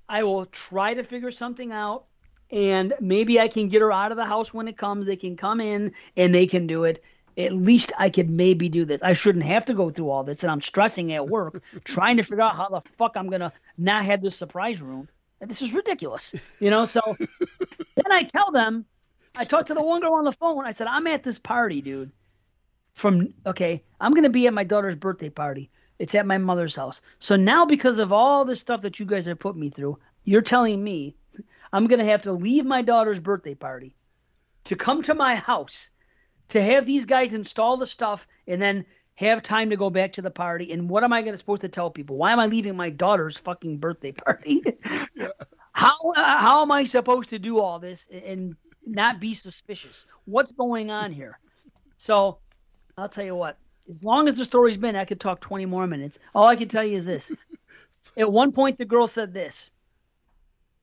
I 0.08 0.24
will 0.24 0.46
try 0.48 0.94
to 0.94 1.04
figure 1.04 1.32
something 1.32 1.72
out, 1.72 2.06
and 2.52 2.94
maybe 3.00 3.40
I 3.40 3.48
can 3.48 3.70
get 3.70 3.82
her 3.82 3.92
out 3.92 4.12
of 4.12 4.18
the 4.18 4.26
house 4.26 4.54
when 4.54 4.68
it 4.68 4.78
comes. 4.78 5.06
They 5.06 5.16
can 5.16 5.38
come 5.38 5.62
in 5.62 5.94
and 6.18 6.36
they 6.36 6.48
can 6.48 6.68
do 6.68 6.84
it 6.84 7.02
at 7.38 7.54
least 7.54 7.92
I 7.98 8.10
could 8.10 8.30
maybe 8.30 8.70
do 8.70 8.86
this. 8.86 9.02
I 9.02 9.14
shouldn't 9.14 9.46
have 9.46 9.66
to 9.68 9.74
go 9.74 9.90
through 9.90 10.10
all 10.10 10.24
this, 10.24 10.44
and 10.44 10.52
I'm 10.52 10.62
stressing 10.62 11.14
at 11.14 11.28
work 11.28 11.62
trying 11.84 12.18
to 12.18 12.24
figure 12.24 12.42
out 12.42 12.56
how 12.56 12.70
the 12.70 12.82
fuck 12.98 13.16
I'm 13.16 13.30
gonna 13.30 13.54
not 13.78 14.06
have 14.06 14.22
this 14.22 14.36
surprise 14.36 14.82
room. 14.82 15.08
And 15.40 15.50
this 15.50 15.62
is 15.62 15.74
ridiculous, 15.74 16.36
you 16.60 16.70
know. 16.70 16.86
So 16.86 17.02
then 17.18 18.12
I 18.12 18.24
tell 18.24 18.52
them, 18.52 18.86
I 19.36 19.44
talked 19.44 19.68
to 19.68 19.74
the 19.74 19.82
one 19.82 20.02
girl 20.02 20.14
on 20.14 20.24
the 20.24 20.34
phone. 20.34 20.66
I 20.66 20.72
said, 20.72 20.88
I'm 20.88 21.08
at 21.08 21.24
this 21.24 21.40
party, 21.40 21.82
dude. 21.82 22.12
From 22.94 23.34
okay, 23.46 23.84
I'm 24.00 24.12
gonna 24.12 24.30
be 24.30 24.48
at 24.48 24.54
my 24.54 24.64
daughter's 24.64 24.96
birthday 24.96 25.30
party. 25.30 25.72
It's 25.98 26.16
at 26.16 26.26
my 26.26 26.38
mother's 26.38 26.76
house. 26.76 27.02
So 27.20 27.36
now, 27.36 27.66
because 27.66 28.00
of 28.00 28.12
all 28.12 28.44
this 28.44 28.60
stuff 28.60 28.82
that 28.82 29.00
you 29.00 29.06
guys 29.06 29.28
have 29.28 29.40
put 29.40 29.56
me 29.56 29.70
through, 29.70 30.00
you're 30.24 30.42
telling 30.42 30.84
me 30.84 31.16
I'm 31.72 31.88
gonna 31.88 32.06
have 32.06 32.24
to 32.24 32.34
leave 32.34 32.66
my 32.66 32.82
daughter's 32.82 33.20
birthday 33.20 33.56
party 33.56 33.96
to 34.66 34.76
come 34.76 35.02
to 35.04 35.14
my 35.14 35.36
house 35.36 35.90
to 36.52 36.62
have 36.62 36.86
these 36.86 37.06
guys 37.06 37.34
install 37.34 37.78
the 37.78 37.88
stuff 37.88 38.28
and 38.46 38.62
then 38.62 38.86
have 39.16 39.42
time 39.42 39.70
to 39.70 39.78
go 39.78 39.90
back 39.90 40.14
to 40.14 40.22
the 40.22 40.32
party. 40.32 40.72
And 40.74 40.90
what 40.90 41.04
am 41.04 41.14
I 41.14 41.22
going 41.22 41.34
to 41.34 41.38
supposed 41.38 41.62
to 41.62 41.70
tell 41.70 41.90
people? 41.90 42.18
Why 42.18 42.34
am 42.34 42.40
I 42.40 42.48
leaving 42.48 42.76
my 42.76 42.90
daughter's 42.90 43.38
fucking 43.38 43.78
birthday 43.78 44.12
party? 44.12 44.62
yeah. 45.16 45.28
How 45.74 45.96
how 46.18 46.64
am 46.64 46.72
I 46.74 46.84
supposed 46.84 47.30
to 47.30 47.40
do 47.40 47.60
all 47.60 47.80
this 47.80 48.10
and 48.12 48.58
not 48.86 49.22
be 49.22 49.34
suspicious? 49.34 50.06
What's 50.26 50.52
going 50.52 50.92
on 50.92 51.14
here? 51.14 51.40
So 51.96 52.40
I'll 52.98 53.08
tell 53.08 53.24
you 53.24 53.36
what. 53.36 53.58
As 53.88 54.04
long 54.04 54.28
as 54.28 54.38
the 54.38 54.44
story's 54.44 54.76
been, 54.76 54.98
I 54.98 55.06
could 55.06 55.22
talk 55.22 55.40
20 55.40 55.66
more 55.68 55.88
minutes. 55.88 56.20
All 56.36 56.46
I 56.46 56.58
can 56.58 56.68
tell 56.68 56.84
you 56.84 56.98
is 56.98 57.06
this. 57.06 57.32
At 58.18 58.30
one 58.30 58.52
point, 58.52 58.78
the 58.78 58.86
girl 58.86 59.08
said 59.08 59.34
this. 59.34 59.72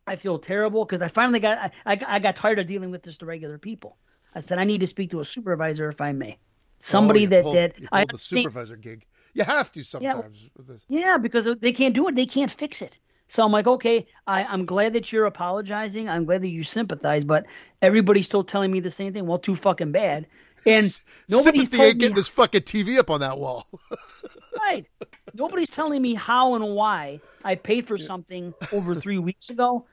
I 0.06 0.16
feel 0.16 0.38
terrible 0.38 0.86
because 0.86 1.02
I 1.02 1.08
finally 1.08 1.38
got 1.38 1.58
I, 1.58 1.70
I, 1.84 1.98
I 2.06 2.18
got 2.18 2.36
tired 2.36 2.58
of 2.58 2.66
dealing 2.66 2.90
with 2.90 3.04
just 3.04 3.20
the 3.20 3.26
regular 3.26 3.58
people. 3.58 3.98
I 4.34 4.40
said 4.40 4.58
I 4.58 4.64
need 4.64 4.80
to 4.80 4.86
speak 4.86 5.10
to 5.10 5.20
a 5.20 5.24
supervisor 5.24 5.88
if 5.88 6.00
I 6.00 6.12
may. 6.12 6.38
Somebody 6.78 7.26
oh, 7.26 7.30
that 7.30 7.42
pulled, 7.42 7.56
that 7.56 7.74
I 7.92 8.04
the 8.10 8.18
supervisor 8.18 8.76
gig. 8.76 9.04
You 9.34 9.44
have 9.44 9.72
to 9.72 9.82
sometimes. 9.82 10.50
Yeah, 10.88 11.00
yeah, 11.00 11.18
because 11.18 11.48
they 11.60 11.72
can't 11.72 11.94
do 11.94 12.08
it. 12.08 12.14
They 12.14 12.26
can't 12.26 12.50
fix 12.50 12.82
it. 12.82 12.98
So 13.28 13.44
I'm 13.44 13.52
like, 13.52 13.66
okay, 13.66 14.06
I, 14.26 14.44
I'm 14.44 14.64
glad 14.64 14.94
that 14.94 15.12
you're 15.12 15.26
apologizing. 15.26 16.08
I'm 16.08 16.24
glad 16.24 16.42
that 16.42 16.48
you 16.48 16.64
sympathize, 16.64 17.24
but 17.24 17.44
everybody's 17.82 18.24
still 18.24 18.42
telling 18.42 18.70
me 18.70 18.80
the 18.80 18.90
same 18.90 19.12
thing. 19.12 19.26
Well, 19.26 19.38
too 19.38 19.54
fucking 19.54 19.92
bad. 19.92 20.26
And 20.66 21.00
nobody 21.28 21.60
sympathy 21.60 21.82
ain't 21.82 21.98
getting 21.98 22.14
this 22.14 22.28
fucking 22.28 22.62
TV 22.62 22.98
up 22.98 23.10
on 23.10 23.20
that 23.20 23.38
wall. 23.38 23.68
right. 24.58 24.86
Nobody's 25.34 25.70
telling 25.70 26.02
me 26.02 26.14
how 26.14 26.54
and 26.54 26.74
why 26.74 27.20
I 27.44 27.54
paid 27.54 27.86
for 27.86 27.96
something 27.96 28.54
over 28.72 28.94
three 28.94 29.18
weeks 29.18 29.50
ago. 29.50 29.86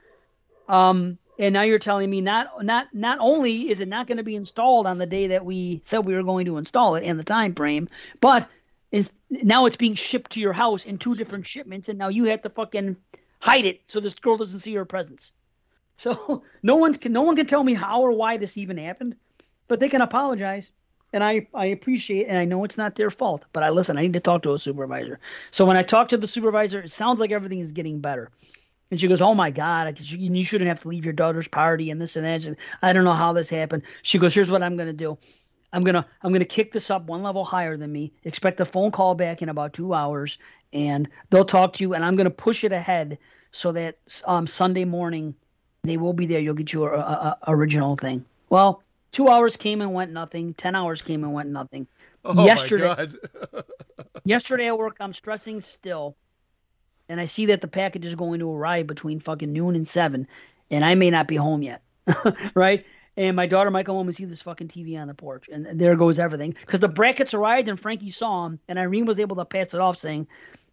Um, 0.68 1.18
and 1.38 1.52
now 1.52 1.62
you're 1.62 1.78
telling 1.78 2.08
me 2.08 2.20
not 2.20 2.64
not 2.64 2.88
not 2.94 3.18
only 3.20 3.70
is 3.70 3.80
it 3.80 3.88
not 3.88 4.06
going 4.06 4.16
to 4.16 4.22
be 4.22 4.36
installed 4.36 4.86
on 4.86 4.98
the 4.98 5.06
day 5.06 5.28
that 5.28 5.44
we 5.44 5.80
said 5.84 6.00
we 6.00 6.14
were 6.14 6.22
going 6.22 6.46
to 6.46 6.56
install 6.56 6.96
it 6.96 7.04
and 7.04 7.18
the 7.18 7.24
time 7.24 7.54
frame, 7.54 7.88
but 8.20 8.48
is 8.92 9.12
now 9.30 9.66
it's 9.66 9.76
being 9.76 9.94
shipped 9.94 10.32
to 10.32 10.40
your 10.40 10.52
house 10.52 10.84
in 10.84 10.98
two 10.98 11.14
different 11.14 11.46
shipments, 11.46 11.88
and 11.88 11.98
now 11.98 12.08
you 12.08 12.24
have 12.24 12.42
to 12.42 12.50
fucking 12.50 12.96
hide 13.40 13.66
it 13.66 13.80
so 13.86 14.00
this 14.00 14.14
girl 14.14 14.36
doesn't 14.36 14.60
see 14.60 14.72
your 14.72 14.84
presence. 14.84 15.32
So 15.96 16.42
no 16.62 16.76
one's 16.76 16.98
can 16.98 17.12
no 17.12 17.22
one 17.22 17.36
can 17.36 17.46
tell 17.46 17.64
me 17.64 17.74
how 17.74 18.00
or 18.02 18.12
why 18.12 18.36
this 18.36 18.56
even 18.56 18.78
happened, 18.78 19.16
but 19.68 19.80
they 19.80 19.88
can 19.88 20.00
apologize. 20.00 20.70
And 21.12 21.22
I, 21.22 21.46
I 21.54 21.66
appreciate 21.66 22.26
and 22.26 22.36
I 22.36 22.44
know 22.44 22.64
it's 22.64 22.76
not 22.76 22.94
their 22.96 23.10
fault, 23.10 23.46
but 23.52 23.62
I 23.62 23.70
listen, 23.70 23.96
I 23.96 24.02
need 24.02 24.12
to 24.14 24.20
talk 24.20 24.42
to 24.42 24.52
a 24.52 24.58
supervisor. 24.58 25.20
So 25.50 25.64
when 25.64 25.76
I 25.76 25.82
talk 25.82 26.08
to 26.08 26.16
the 26.16 26.26
supervisor, 26.26 26.80
it 26.80 26.90
sounds 26.90 27.20
like 27.20 27.32
everything 27.32 27.60
is 27.60 27.72
getting 27.72 28.00
better. 28.00 28.30
And 28.90 29.00
she 29.00 29.08
goes, 29.08 29.20
"Oh 29.20 29.34
my 29.34 29.50
God, 29.50 29.98
you 29.98 30.42
shouldn't 30.42 30.68
have 30.68 30.80
to 30.80 30.88
leave 30.88 31.04
your 31.04 31.12
daughter's 31.12 31.48
party 31.48 31.90
and 31.90 32.00
this 32.00 32.16
and 32.16 32.24
that." 32.24 32.44
And 32.46 32.56
I 32.82 32.92
don't 32.92 33.04
know 33.04 33.12
how 33.12 33.32
this 33.32 33.50
happened. 33.50 33.82
She 34.02 34.18
goes, 34.18 34.34
"Here's 34.34 34.50
what 34.50 34.62
I'm 34.62 34.76
gonna 34.76 34.92
do. 34.92 35.18
I'm 35.72 35.82
gonna 35.84 36.06
I'm 36.22 36.32
gonna 36.32 36.44
kick 36.44 36.72
this 36.72 36.90
up 36.90 37.04
one 37.06 37.22
level 37.22 37.44
higher 37.44 37.76
than 37.76 37.92
me. 37.92 38.12
Expect 38.24 38.60
a 38.60 38.64
phone 38.64 38.90
call 38.90 39.14
back 39.14 39.42
in 39.42 39.48
about 39.48 39.72
two 39.72 39.92
hours, 39.92 40.38
and 40.72 41.08
they'll 41.30 41.44
talk 41.44 41.74
to 41.74 41.84
you. 41.84 41.94
And 41.94 42.04
I'm 42.04 42.16
gonna 42.16 42.30
push 42.30 42.64
it 42.64 42.72
ahead 42.72 43.18
so 43.50 43.72
that 43.72 43.98
um, 44.26 44.46
Sunday 44.46 44.84
morning 44.84 45.34
they 45.82 45.96
will 45.96 46.12
be 46.12 46.26
there. 46.26 46.40
You'll 46.40 46.54
get 46.54 46.72
your 46.72 46.94
uh, 46.94 47.34
original 47.48 47.96
thing. 47.96 48.24
Well, 48.48 48.82
two 49.12 49.28
hours 49.28 49.56
came 49.56 49.80
and 49.80 49.92
went 49.92 50.12
nothing. 50.12 50.54
Ten 50.54 50.74
hours 50.74 51.02
came 51.02 51.24
and 51.24 51.32
went 51.32 51.48
nothing. 51.48 51.86
Oh 52.24 52.44
yesterday, 52.44 53.08
yesterday 54.24 54.68
at 54.68 54.78
work, 54.78 54.96
I'm 55.00 55.12
stressing 55.12 55.60
still 55.60 56.16
and 57.08 57.20
I 57.20 57.24
see 57.24 57.46
that 57.46 57.60
the 57.60 57.68
package 57.68 58.04
is 58.04 58.14
going 58.14 58.40
to 58.40 58.52
arrive 58.52 58.86
between 58.86 59.20
fucking 59.20 59.52
noon 59.52 59.76
and 59.76 59.86
seven, 59.86 60.26
and 60.70 60.84
I 60.84 60.94
may 60.94 61.10
not 61.10 61.28
be 61.28 61.36
home 61.36 61.62
yet, 61.62 61.82
right? 62.54 62.84
And 63.16 63.34
my 63.34 63.46
daughter 63.46 63.70
might 63.70 63.86
come 63.86 63.96
home 63.96 64.06
and 64.06 64.14
see 64.14 64.26
this 64.26 64.42
fucking 64.42 64.68
TV 64.68 65.00
on 65.00 65.08
the 65.08 65.14
porch, 65.14 65.48
and 65.48 65.80
there 65.80 65.96
goes 65.96 66.18
everything. 66.18 66.54
Because 66.60 66.80
the 66.80 66.88
brackets 66.88 67.32
arrived, 67.32 67.68
and 67.68 67.80
Frankie 67.80 68.10
saw 68.10 68.44
them, 68.44 68.60
and 68.68 68.78
Irene 68.78 69.06
was 69.06 69.18
able 69.18 69.36
to 69.36 69.44
pass 69.44 69.72
it 69.72 69.80
off, 69.80 69.96
saying, 69.96 70.26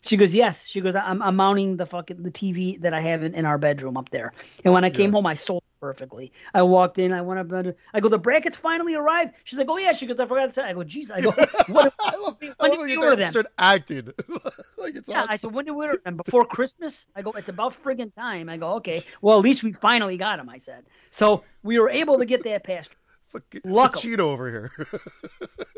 "She 0.04 0.18
goes, 0.18 0.36
yes." 0.36 0.66
She 0.66 0.82
goes, 0.82 0.96
"I'm, 0.96 1.22
I'm 1.22 1.36
mounting 1.36 1.78
the 1.78 1.86
fucking 1.86 2.22
the 2.24 2.32
TV 2.32 2.80
that 2.82 2.94
I 2.94 3.02
have 3.02 3.24
in, 3.24 3.34
in 3.34 3.46
our 3.46 3.58
bedroom 3.58 3.98
up 3.98 4.10
there." 4.10 4.34
And 4.64 4.74
when 4.74 4.84
I 4.84 4.90
came 4.90 5.10
yeah. 5.10 5.18
home, 5.18 5.26
I 5.26 5.36
sold 5.36 5.64
perfectly. 5.84 6.32
I 6.54 6.62
walked 6.62 6.98
in. 6.98 7.12
I 7.12 7.22
went 7.22 7.42
up. 7.42 7.52
Under, 7.52 7.76
I 7.94 8.00
go, 8.00 8.08
the 8.08 8.18
brackets 8.18 8.56
finally 8.56 8.96
arrived. 8.96 9.34
She's 9.44 9.60
like, 9.60 9.68
oh 9.70 9.78
yeah. 9.78 9.92
She 9.92 10.06
goes, 10.06 10.18
I 10.18 10.26
forgot 10.26 10.46
to 10.46 10.54
say. 10.54 10.64
I 10.64 10.72
go, 10.72 10.82
geez. 10.82 11.12
I 11.12 11.20
go, 11.20 11.32
what? 11.68 11.94
I 12.00 12.16
love, 12.16 12.38
when 12.40 12.54
I 12.58 12.68
love 12.68 12.80
when 12.80 12.90
you 12.90 13.04
order 13.04 13.22
start 13.26 13.48
acting. 13.58 14.06
like 14.78 14.96
it's 14.96 15.10
yeah. 15.10 15.20
Awesome. 15.20 15.32
I 15.32 15.36
said, 15.36 15.52
when 15.54 15.66
did 15.66 15.72
we 15.72 15.86
order 15.86 16.00
them? 16.06 16.16
Before 16.16 16.46
Christmas? 16.46 17.06
I 17.18 17.22
go, 17.22 17.32
it's 17.32 17.50
about 17.50 17.74
friggin' 17.74 18.16
time. 18.16 18.48
I 18.48 18.56
go, 18.56 18.76
okay. 18.76 19.04
Well, 19.22 19.38
at 19.38 19.44
least 19.44 19.62
we 19.62 19.74
finally 19.74 20.16
got 20.16 20.38
them. 20.38 20.48
I 20.48 20.58
said. 20.58 20.86
So 21.12 21.44
we 21.64 21.78
were 21.80 21.90
able 21.90 22.18
to 22.18 22.26
get 22.26 22.46
that 22.46 22.64
past. 22.64 22.92
Luckily. 23.66 24.02
Cheat 24.02 24.22
over 24.22 24.50
here. 24.50 24.72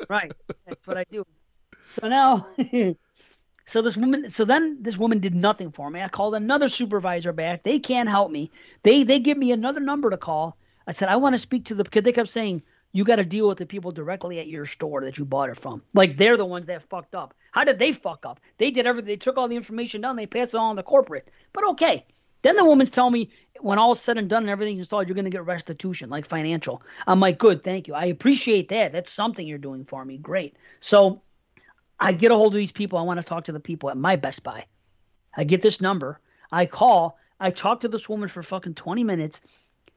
right. 0.07 0.31
That's 0.67 0.85
what 0.85 0.99
I 0.99 1.05
do. 1.09 1.25
So 1.85 2.07
now. 2.07 2.47
So 3.67 3.81
this 3.81 3.97
woman, 3.97 4.29
so 4.29 4.45
then 4.45 4.77
this 4.81 4.97
woman 4.97 5.19
did 5.19 5.33
nothing 5.33 5.71
for 5.71 5.89
me. 5.89 6.01
I 6.01 6.07
called 6.07 6.35
another 6.35 6.67
supervisor 6.67 7.33
back. 7.33 7.63
They 7.63 7.79
can't 7.79 8.09
help 8.09 8.31
me. 8.31 8.51
They 8.83 9.03
they 9.03 9.19
give 9.19 9.37
me 9.37 9.51
another 9.51 9.79
number 9.79 10.09
to 10.09 10.17
call. 10.17 10.57
I 10.87 10.91
said 10.91 11.09
I 11.09 11.15
want 11.15 11.33
to 11.33 11.39
speak 11.39 11.65
to 11.65 11.75
the 11.75 11.83
because 11.83 12.03
they 12.03 12.11
kept 12.11 12.29
saying 12.29 12.63
you 12.91 13.03
got 13.03 13.17
to 13.17 13.25
deal 13.25 13.47
with 13.47 13.57
the 13.57 13.65
people 13.65 13.91
directly 13.91 14.39
at 14.39 14.47
your 14.47 14.65
store 14.65 15.01
that 15.01 15.17
you 15.17 15.25
bought 15.25 15.49
it 15.49 15.57
from. 15.57 15.81
Like 15.93 16.15
they're 16.17 16.37
the 16.37 16.45
ones 16.45 16.67
that 16.67 16.87
fucked 16.89 17.15
up. 17.15 17.33
How 17.51 17.63
did 17.63 17.79
they 17.79 17.91
fuck 17.91 18.25
up? 18.25 18.39
They 18.57 18.71
did 18.71 18.85
everything. 18.85 19.07
They 19.07 19.17
took 19.17 19.37
all 19.37 19.47
the 19.47 19.55
information 19.55 20.01
down. 20.01 20.15
They 20.15 20.27
passed 20.27 20.53
it 20.53 20.59
on 20.59 20.75
to 20.75 20.83
corporate. 20.83 21.27
But 21.51 21.67
okay. 21.71 22.05
Then 22.41 22.55
the 22.55 22.63
woman's 22.63 22.91
telling 22.91 23.13
me 23.13 23.31
when 23.59 23.79
all 23.79 23.93
is 23.93 23.99
said 23.99 24.19
and 24.19 24.29
done 24.29 24.43
and 24.43 24.49
everything's 24.51 24.77
installed, 24.77 25.07
you're 25.07 25.15
going 25.15 25.25
to 25.25 25.31
get 25.31 25.45
restitution, 25.45 26.11
like 26.11 26.27
financial. 26.27 26.83
I'm 27.07 27.19
like, 27.19 27.39
good, 27.39 27.63
thank 27.63 27.87
you. 27.87 27.95
I 27.95 28.05
appreciate 28.05 28.69
that. 28.69 28.91
That's 28.91 29.11
something 29.11 29.47
you're 29.47 29.57
doing 29.57 29.83
for 29.83 30.05
me. 30.05 30.19
Great. 30.19 30.55
So 30.79 31.23
I 31.99 32.13
get 32.13 32.31
a 32.31 32.35
hold 32.35 32.53
of 32.53 32.57
these 32.57 32.71
people. 32.71 32.99
I 32.99 33.03
want 33.03 33.19
to 33.19 33.25
talk 33.25 33.45
to 33.45 33.51
the 33.51 33.59
people 33.59 33.89
at 33.89 33.97
my 33.97 34.15
Best 34.15 34.43
Buy. 34.43 34.65
I 35.35 35.43
get 35.43 35.61
this 35.61 35.81
number. 35.81 36.19
I 36.51 36.65
call. 36.65 37.17
I 37.39 37.51
talk 37.51 37.81
to 37.81 37.87
this 37.87 38.07
woman 38.07 38.29
for 38.29 38.43
fucking 38.43 38.75
20 38.75 39.03
minutes. 39.03 39.41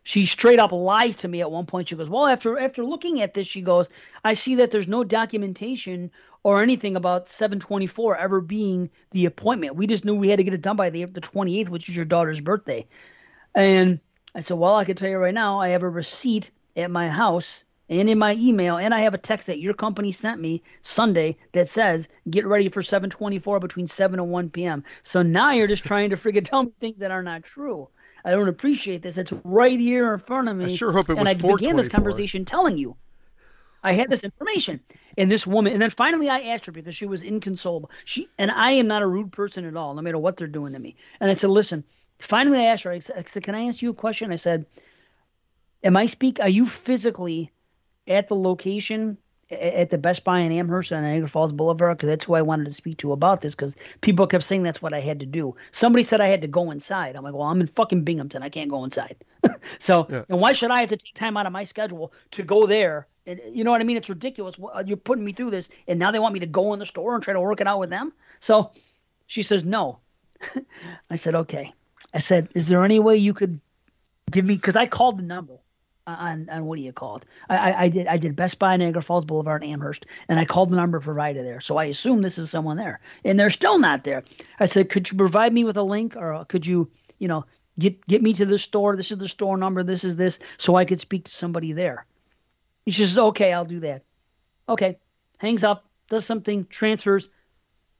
She 0.02 0.26
straight 0.26 0.58
up 0.58 0.72
lies 0.72 1.16
to 1.16 1.28
me 1.28 1.40
at 1.40 1.50
one 1.50 1.66
point. 1.66 1.88
She 1.88 1.96
goes, 1.96 2.08
"Well, 2.08 2.26
after 2.26 2.58
after 2.58 2.84
looking 2.84 3.20
at 3.20 3.34
this, 3.34 3.46
she 3.46 3.60
goes, 3.60 3.88
I 4.24 4.34
see 4.34 4.54
that 4.56 4.70
there's 4.70 4.88
no 4.88 5.04
documentation 5.04 6.10
or 6.42 6.62
anything 6.62 6.96
about 6.96 7.28
724 7.28 8.16
ever 8.16 8.40
being 8.40 8.90
the 9.10 9.26
appointment. 9.26 9.76
We 9.76 9.86
just 9.86 10.04
knew 10.04 10.14
we 10.14 10.28
had 10.28 10.38
to 10.38 10.44
get 10.44 10.54
it 10.54 10.62
done 10.62 10.76
by 10.76 10.90
the 10.90 11.04
the 11.04 11.20
28th, 11.20 11.68
which 11.68 11.88
is 11.88 11.96
your 11.96 12.06
daughter's 12.06 12.40
birthday." 12.40 12.86
And 13.54 14.00
I 14.34 14.40
said, 14.40 14.56
"Well, 14.56 14.76
I 14.76 14.84
can 14.84 14.96
tell 14.96 15.10
you 15.10 15.18
right 15.18 15.34
now, 15.34 15.60
I 15.60 15.68
have 15.68 15.82
a 15.82 15.88
receipt 15.88 16.50
at 16.74 16.90
my 16.90 17.10
house 17.10 17.64
and 17.88 18.08
in 18.08 18.18
my 18.18 18.34
email, 18.34 18.76
and 18.76 18.94
I 18.94 19.00
have 19.00 19.14
a 19.14 19.18
text 19.18 19.46
that 19.46 19.58
your 19.58 19.74
company 19.74 20.12
sent 20.12 20.40
me 20.40 20.62
Sunday 20.82 21.36
that 21.52 21.68
says, 21.68 22.08
"Get 22.28 22.46
ready 22.46 22.68
for 22.68 22.82
7:24 22.82 23.60
between 23.60 23.86
7 23.86 24.18
and 24.18 24.30
1 24.30 24.50
p.m." 24.50 24.84
So 25.02 25.22
now 25.22 25.52
you're 25.52 25.66
just 25.66 25.84
trying 25.84 26.10
to 26.10 26.16
freaking 26.16 26.44
tell 26.44 26.64
me 26.64 26.72
things 26.80 27.00
that 27.00 27.10
are 27.10 27.22
not 27.22 27.42
true. 27.42 27.88
I 28.24 28.32
don't 28.32 28.48
appreciate 28.48 29.02
this. 29.02 29.16
It's 29.16 29.32
right 29.44 29.78
here 29.78 30.12
in 30.12 30.20
front 30.20 30.48
of 30.48 30.56
me. 30.56 30.66
I 30.66 30.74
sure 30.74 30.92
hope 30.92 31.08
it 31.08 31.14
was. 31.14 31.20
And 31.20 31.28
I 31.28 31.34
began 31.34 31.76
this 31.76 31.88
conversation 31.88 32.44
telling 32.44 32.76
you 32.76 32.96
I 33.82 33.92
had 33.92 34.10
this 34.10 34.24
information. 34.24 34.80
And 35.16 35.30
this 35.30 35.46
woman, 35.46 35.72
and 35.72 35.82
then 35.82 35.90
finally 35.90 36.28
I 36.28 36.40
asked 36.40 36.66
her 36.66 36.72
because 36.72 36.94
she 36.94 37.06
was 37.06 37.22
inconsolable. 37.22 37.90
She 38.04 38.28
and 38.38 38.50
I 38.50 38.72
am 38.72 38.86
not 38.86 39.02
a 39.02 39.06
rude 39.06 39.32
person 39.32 39.64
at 39.64 39.76
all, 39.76 39.94
no 39.94 40.02
matter 40.02 40.18
what 40.18 40.36
they're 40.36 40.46
doing 40.46 40.72
to 40.72 40.78
me. 40.78 40.96
And 41.20 41.30
I 41.30 41.34
said, 41.34 41.50
listen. 41.50 41.84
Finally, 42.20 42.58
I 42.58 42.64
asked 42.64 42.82
her. 42.82 42.90
I 42.90 42.98
said, 42.98 43.44
"Can 43.44 43.54
I 43.54 43.68
ask 43.68 43.80
you 43.80 43.90
a 43.90 43.94
question?" 43.94 44.32
I 44.32 44.36
said, 44.36 44.66
"Am 45.84 45.96
I 45.96 46.06
speak? 46.06 46.40
Are 46.40 46.48
you 46.48 46.66
physically 46.66 47.52
at 48.08 48.28
the 48.28 48.36
location 48.36 49.18
at 49.50 49.88
the 49.88 49.98
Best 49.98 50.24
Buy 50.24 50.40
in 50.40 50.52
Amherst 50.52 50.92
on 50.92 51.02
Niagara 51.02 51.28
Falls 51.28 51.52
Boulevard 51.52 51.96
because 51.96 52.08
that's 52.08 52.24
who 52.24 52.34
I 52.34 52.42
wanted 52.42 52.64
to 52.66 52.72
speak 52.72 52.98
to 52.98 53.12
about 53.12 53.40
this 53.40 53.54
because 53.54 53.76
people 54.00 54.26
kept 54.26 54.44
saying 54.44 54.62
that's 54.62 54.82
what 54.82 54.92
I 54.92 55.00
had 55.00 55.20
to 55.20 55.26
do. 55.26 55.56
Somebody 55.72 56.02
said 56.02 56.20
I 56.20 56.26
had 56.28 56.42
to 56.42 56.48
go 56.48 56.70
inside. 56.70 57.16
I'm 57.16 57.24
like, 57.24 57.32
well, 57.32 57.44
I'm 57.48 57.60
in 57.60 57.66
fucking 57.66 58.04
Binghamton. 58.04 58.42
I 58.42 58.50
can't 58.50 58.68
go 58.68 58.84
inside. 58.84 59.16
so, 59.78 60.06
yeah. 60.10 60.24
and 60.28 60.40
why 60.40 60.52
should 60.52 60.70
I 60.70 60.80
have 60.80 60.90
to 60.90 60.96
take 60.96 61.14
time 61.14 61.36
out 61.36 61.46
of 61.46 61.52
my 61.52 61.64
schedule 61.64 62.12
to 62.32 62.42
go 62.42 62.66
there? 62.66 63.06
And 63.26 63.40
you 63.50 63.64
know 63.64 63.70
what 63.70 63.80
I 63.80 63.84
mean? 63.84 63.96
It's 63.96 64.10
ridiculous. 64.10 64.56
Uh, 64.58 64.84
you're 64.86 64.96
putting 64.98 65.24
me 65.24 65.32
through 65.32 65.50
this, 65.50 65.70
and 65.86 65.98
now 65.98 66.10
they 66.10 66.18
want 66.18 66.34
me 66.34 66.40
to 66.40 66.46
go 66.46 66.72
in 66.74 66.78
the 66.78 66.86
store 66.86 67.14
and 67.14 67.22
try 67.22 67.32
to 67.32 67.40
work 67.40 67.60
it 67.60 67.66
out 67.66 67.78
with 67.78 67.90
them. 67.90 68.12
So 68.40 68.72
she 69.26 69.42
says 69.42 69.64
no. 69.64 69.98
I 71.10 71.16
said 71.16 71.34
okay. 71.34 71.72
I 72.12 72.20
said, 72.20 72.48
is 72.54 72.68
there 72.68 72.84
any 72.84 73.00
way 73.00 73.16
you 73.16 73.34
could 73.34 73.60
give 74.30 74.44
me? 74.44 74.56
Because 74.56 74.76
I 74.76 74.86
called 74.86 75.18
the 75.18 75.22
number 75.22 75.58
on, 76.14 76.48
on 76.50 76.64
what 76.64 76.76
do 76.76 76.82
you 76.82 76.92
call 76.92 77.16
it? 77.16 77.24
I, 77.48 77.84
I, 77.84 77.88
did 77.88 78.06
I 78.06 78.16
did 78.16 78.36
Best 78.36 78.58
Buy 78.58 78.76
Niagara 78.76 79.02
Falls 79.02 79.24
Boulevard 79.24 79.62
in 79.62 79.70
Amherst, 79.70 80.06
and 80.28 80.38
I 80.38 80.44
called 80.44 80.70
the 80.70 80.76
number 80.76 81.00
provided 81.00 81.44
there. 81.44 81.60
So 81.60 81.76
I 81.76 81.84
assume 81.84 82.22
this 82.22 82.38
is 82.38 82.50
someone 82.50 82.76
there, 82.76 83.00
and 83.24 83.38
they're 83.38 83.50
still 83.50 83.78
not 83.78 84.04
there. 84.04 84.24
I 84.58 84.66
said, 84.66 84.88
could 84.88 85.10
you 85.10 85.16
provide 85.16 85.52
me 85.52 85.64
with 85.64 85.76
a 85.76 85.82
link, 85.82 86.16
or 86.16 86.44
could 86.48 86.66
you, 86.66 86.90
you 87.18 87.28
know, 87.28 87.44
get 87.78 88.06
get 88.06 88.22
me 88.22 88.32
to 88.34 88.46
the 88.46 88.58
store? 88.58 88.96
This 88.96 89.12
is 89.12 89.18
the 89.18 89.28
store 89.28 89.56
number. 89.56 89.82
This 89.82 90.04
is 90.04 90.16
this, 90.16 90.38
so 90.56 90.76
I 90.76 90.84
could 90.84 91.00
speak 91.00 91.24
to 91.24 91.30
somebody 91.30 91.72
there. 91.72 92.06
She 92.86 93.04
says, 93.04 93.18
okay, 93.18 93.52
I'll 93.52 93.64
do 93.64 93.80
that. 93.80 94.02
Okay, 94.68 94.98
hangs 95.38 95.64
up, 95.64 95.84
does 96.08 96.24
something, 96.24 96.66
transfers, 96.66 97.28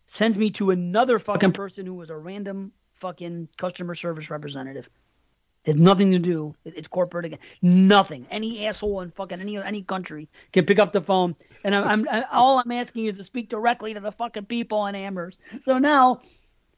sends 0.06 0.38
me 0.38 0.50
to 0.50 0.70
another 0.70 1.18
fucking 1.18 1.52
person 1.52 1.84
who 1.84 1.94
was 1.94 2.10
a 2.10 2.16
random 2.16 2.72
fucking 2.94 3.48
customer 3.56 3.94
service 3.94 4.30
representative. 4.30 4.88
It 5.68 5.72
has 5.72 5.82
nothing 5.82 6.12
to 6.12 6.18
do. 6.18 6.54
It's 6.64 6.88
corporate 6.88 7.26
again. 7.26 7.40
Nothing. 7.60 8.26
Any 8.30 8.66
asshole 8.66 9.02
in 9.02 9.10
fucking 9.10 9.38
any 9.38 9.58
any 9.58 9.82
country 9.82 10.30
can 10.52 10.64
pick 10.64 10.78
up 10.78 10.92
the 10.92 11.02
phone, 11.02 11.36
and 11.62 11.74
I'm, 11.74 12.08
I'm 12.08 12.24
all 12.32 12.58
I'm 12.58 12.72
asking 12.72 13.04
is 13.04 13.18
to 13.18 13.22
speak 13.22 13.50
directly 13.50 13.92
to 13.92 14.00
the 14.00 14.10
fucking 14.10 14.46
people 14.46 14.86
in 14.86 14.94
Amherst. 14.94 15.36
So 15.60 15.76
now, 15.76 16.22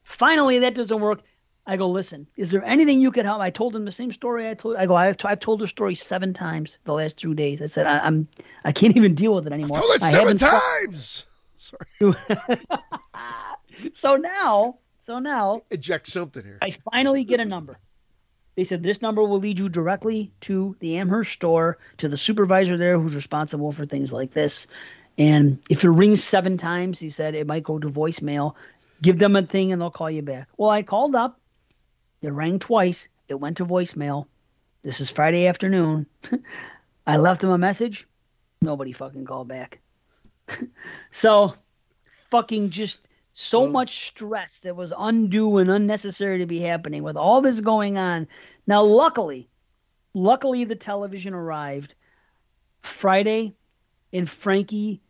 finally, 0.03 0.59
that 0.59 0.75
doesn't 0.75 1.01
work. 1.01 1.23
I 1.67 1.77
go, 1.77 1.89
listen. 1.89 2.27
Is 2.37 2.51
there 2.51 2.65
anything 2.65 3.01
you 3.01 3.13
could 3.13 3.25
help? 3.25 3.41
I 3.41 3.51
told 3.51 3.77
him 3.77 3.85
the 3.85 3.93
same 3.93 4.11
story. 4.11 4.49
I 4.49 4.55
told. 4.55 4.75
I 4.75 4.87
go. 4.87 4.97
I've, 4.97 5.17
t- 5.17 5.29
I've 5.29 5.39
told 5.39 5.61
the 5.61 5.69
story 5.69 5.95
seven 5.95 6.33
times 6.33 6.79
the 6.83 6.93
last 6.93 7.17
two 7.17 7.33
days. 7.33 7.63
I 7.63 7.67
said 7.67 7.87
I, 7.87 8.05
am 8.05 8.27
I 8.65 8.73
can't 8.73 8.97
even 8.97 9.15
deal 9.15 9.37
with 9.37 9.47
it 9.47 9.53
anymore. 9.53 9.79
I 9.79 9.81
told 9.81 9.95
it 9.95 10.03
seven 10.03 10.37
times. 10.37 11.27
Sorry. 11.59 12.17
so 13.95 14.17
now, 14.17 14.79
so 14.99 15.21
now, 15.21 15.63
eject 15.71 16.09
something 16.09 16.43
here. 16.43 16.59
I 16.61 16.73
finally 16.91 17.23
get 17.23 17.39
a 17.39 17.45
number. 17.45 17.79
They 18.61 18.65
said 18.65 18.83
this 18.83 19.01
number 19.01 19.23
will 19.25 19.39
lead 19.39 19.59
you 19.59 19.71
directly 19.71 20.33
to 20.43 20.77
the 20.81 20.99
Amherst 20.99 21.33
store, 21.33 21.79
to 21.97 22.09
the 22.09 22.19
supervisor 22.19 22.77
there 22.77 22.99
who's 22.99 23.15
responsible 23.15 23.73
for 23.73 23.87
things 23.87 24.13
like 24.13 24.35
this. 24.35 24.67
And 25.17 25.61
if 25.71 25.83
it 25.83 25.89
rings 25.89 26.23
seven 26.23 26.59
times, 26.59 26.99
he 26.99 27.09
said 27.09 27.35
it 27.35 27.47
might 27.47 27.63
go 27.63 27.79
to 27.79 27.89
voicemail. 27.89 28.57
Give 29.01 29.19
them 29.19 29.35
a 29.35 29.41
thing 29.41 29.73
and 29.73 29.81
they'll 29.81 29.91
call 29.91 30.11
you 30.11 30.21
back. 30.21 30.47
Well, 30.59 30.69
I 30.69 30.83
called 30.83 31.15
up. 31.15 31.41
It 32.21 32.35
rang 32.35 32.59
twice. 32.59 33.09
It 33.29 33.41
went 33.41 33.57
to 33.57 33.65
voicemail. 33.65 34.27
This 34.83 35.01
is 35.01 35.11
Friday 35.11 35.47
afternoon. 35.47 36.05
I 37.07 37.17
left 37.17 37.41
them 37.41 37.49
a 37.49 37.57
message. 37.57 38.07
Nobody 38.61 38.93
fucking 38.93 39.25
called 39.25 39.49
back. 39.49 39.81
so, 41.13 41.55
fucking 42.31 42.69
just 42.69 43.09
so 43.41 43.67
mm. 43.67 43.73
much 43.73 44.07
stress 44.07 44.61
that 44.61 44.77
was 44.77 44.93
undue 44.97 45.59
and 45.59 45.71
unnecessary 45.71 46.39
to 46.39 46.47
be 46.47 46.61
happening 46.61 47.03
with 47.03 47.17
all 47.17 47.41
this 47.41 47.61
going 47.61 47.97
on. 47.97 48.29
Now, 48.67 48.83
luckily, 48.83 49.49
luckily 50.13 50.65
the 50.65 50.77
television 50.77 51.33
arrived 51.33 51.95
Friday, 52.83 53.55
and 54.13 54.29
Frankie 54.29 55.01